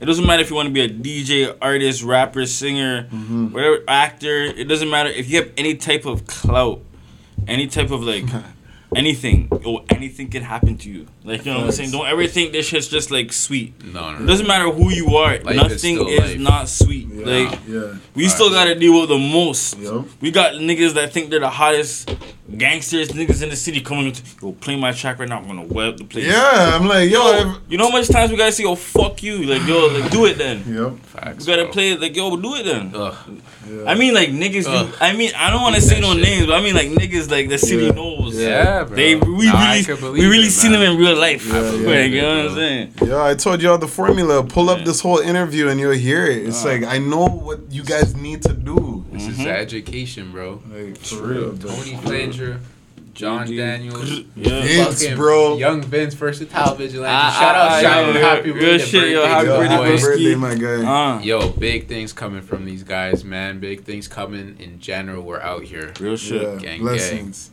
it 0.00 0.04
doesn't 0.06 0.24
matter 0.26 0.40
if 0.42 0.50
you 0.50 0.56
want 0.56 0.68
to 0.68 0.72
be 0.72 0.82
a 0.82 0.88
DJ, 0.88 1.52
artist, 1.60 2.02
rapper, 2.02 2.46
singer, 2.46 3.08
Mm-hmm. 3.12 3.46
whatever, 3.52 3.82
actor. 3.88 4.44
It 4.44 4.68
doesn't 4.68 4.88
matter 4.88 5.10
if 5.10 5.28
you 5.28 5.36
have 5.36 5.50
any 5.56 5.74
type 5.74 6.06
of 6.06 6.26
clout, 6.26 6.80
any 7.48 7.66
type 7.66 7.90
of 7.90 8.02
like 8.04 8.24
anything. 8.94 9.48
Yo, 9.64 9.84
anything 9.90 10.28
can 10.28 10.42
happen 10.42 10.76
to 10.78 10.90
you. 10.90 11.06
Like 11.26 11.44
you 11.44 11.52
know 11.52 11.58
what 11.58 11.66
I'm 11.66 11.72
saying. 11.72 11.90
Don't 11.90 12.06
ever 12.06 12.26
think 12.28 12.52
this 12.52 12.66
shit's 12.66 12.86
just 12.88 13.10
like 13.10 13.32
sweet. 13.32 13.74
No, 13.84 14.12
no, 14.12 14.22
It 14.22 14.26
doesn't 14.26 14.46
matter 14.46 14.70
who 14.70 14.90
you 14.90 15.16
are. 15.16 15.38
Life 15.40 15.56
Nothing 15.56 15.78
still 15.78 16.06
is, 16.08 16.36
not 16.40 16.68
sweet. 16.68 17.08
Yeah, 17.12 17.26
Like 17.26 17.58
yeah, 17.66 17.94
we 18.14 18.28
still 18.28 18.46
Facts. 18.50 18.54
gotta 18.64 18.74
deal 18.78 19.00
with 19.00 19.08
the 19.08 19.18
most. 19.18 19.76
Yo. 19.78 20.06
We 20.20 20.30
got 20.30 20.52
niggas 20.54 20.94
that 20.94 21.12
think 21.12 21.30
they're 21.30 21.40
the 21.40 21.50
hottest 21.50 22.08
gangsters, 22.56 23.08
niggas 23.08 23.42
in 23.42 23.48
the 23.50 23.56
city 23.56 23.80
coming 23.80 24.12
to 24.12 24.22
yo, 24.40 24.52
play 24.52 24.76
my 24.76 24.92
track 24.92 25.18
right 25.18 25.28
now, 25.28 25.38
I'm 25.38 25.46
gonna 25.48 25.62
web 25.64 25.98
the 25.98 26.04
place. 26.04 26.26
yeah. 26.26 26.76
I'm 26.78 26.86
like, 26.86 27.10
yo, 27.10 27.18
Yo, 27.40 27.54
you 27.68 27.76
know 27.76 27.86
how 27.90 27.98
much 27.98 28.06
times 28.08 28.30
we 28.30 28.36
gotta 28.36 28.52
say, 28.52 28.62
yo, 28.62 28.76
fuck 28.76 29.20
you. 29.24 29.42
Like, 29.42 29.66
yo, 29.66 29.86
like, 29.88 30.10
do 30.12 30.26
it 30.26 30.38
then. 30.38 30.62
yep. 30.72 30.96
Facts, 31.06 31.44
We 31.44 31.52
gotta 31.52 31.64
bro. 31.64 31.72
play 31.72 31.90
it, 31.92 32.00
like, 32.00 32.14
yo, 32.14 32.36
do 32.36 32.54
it 32.54 32.62
then. 32.62 32.92
Ugh. 32.94 33.16
Yeah. 33.68 33.84
I 33.90 33.96
mean, 33.96 34.14
like, 34.14 34.28
niggas, 34.28 34.66
Ugh. 34.68 34.86
do, 34.88 34.94
I 35.00 35.12
mean, 35.16 35.32
I 35.36 35.50
don't 35.50 35.60
wanna 35.60 35.80
say 35.80 35.98
no 36.00 36.12
shit. 36.14 36.22
names, 36.22 36.46
but 36.46 36.54
I 36.54 36.60
mean, 36.60 36.76
like, 36.76 36.86
niggas, 36.90 37.28
like, 37.28 37.48
the 37.48 37.58
city 37.58 37.86
Yeah. 37.86 37.90
knows. 37.90 38.36
Yeah, 38.38 38.84
bro. 38.84 38.96
They, 38.96 39.16
we 39.16 39.46
Nah, 39.46 39.72
really, 39.72 40.10
we 40.20 40.26
really 40.26 40.46
it, 40.46 40.50
seen 40.52 40.70
man. 40.70 40.80
them 40.82 40.92
in 40.92 40.98
real 41.00 41.15
life. 41.16 41.46
Yeah, 41.46 41.60
Like, 41.60 41.80
yeah, 41.82 42.02
you 42.04 42.22
know 42.22 42.36
what. 42.42 42.50
I'm 42.50 42.54
saying? 42.56 42.92
Yeah, 43.04 43.24
I 43.24 43.34
told 43.34 43.60
y'all 43.62 43.78
the 43.78 43.88
formula. 43.88 44.42
Pull 44.44 44.70
up 44.70 44.78
Yeah. 44.78 44.84
this 44.84 45.00
whole 45.00 45.18
interview 45.18 45.68
and 45.68 45.80
you'll 45.80 45.92
hear 45.92 46.24
it. 46.26 46.46
It's 46.48 46.64
Uh. 46.64 46.68
like 46.68 46.84
I 46.84 46.98
know 46.98 47.26
what 47.26 47.60
you 47.70 47.82
guys 47.82 48.14
need 48.16 48.42
to 48.42 48.52
do. 48.52 49.04
This 49.12 49.22
Mm-hmm. 49.24 49.40
is 49.40 49.46
education, 49.46 50.32
bro. 50.32 50.60
Like 50.72 50.96
for 50.98 51.22
real, 51.26 51.56
Tony 51.56 51.96
Flanger, 52.04 52.60
John 53.14 53.46
GG. 53.46 53.56
Daniels. 53.56 54.10
Yeah. 54.36 54.60
Vince, 54.62 55.06
bro. 55.14 55.56
Young 55.56 55.82
Vince, 55.82 56.12
versatile 56.14 56.74
vigilante. 56.74 57.08
Ah, 57.10 57.30
shout 57.40 57.54
out, 57.54 57.70
ah, 57.72 57.80
shout 57.80 58.04
out, 58.10 58.14
happy 58.16 58.50
real 58.50 58.60
belated 58.60 58.88
shit, 58.88 59.08
yo, 59.08 59.22
birthday, 59.22 59.28
happy 59.32 59.46
to 59.46 59.50
Yo, 59.52 59.56
birthday, 59.58 59.74
happy 59.74 59.90
boys. 59.90 60.00
bro. 60.02 60.10
birthday, 60.10 60.34
my 60.34 60.54
guy. 60.54 61.14
Uh, 61.16 61.20
Yo, 61.22 61.48
big 61.50 61.88
things 61.88 62.12
coming 62.12 62.42
from 62.42 62.66
these 62.66 62.82
guys, 62.82 63.24
man. 63.24 63.58
Big 63.58 63.84
things 63.84 64.06
coming 64.06 64.56
in 64.58 64.78
general. 64.80 65.22
We're 65.22 65.40
out 65.40 65.62
here. 65.64 65.94
real 65.98 66.16
shit. 66.16 66.42
yeah, 66.42 66.48
gang, 66.50 66.60
gang. 66.60 66.80
blessings. 66.80 67.50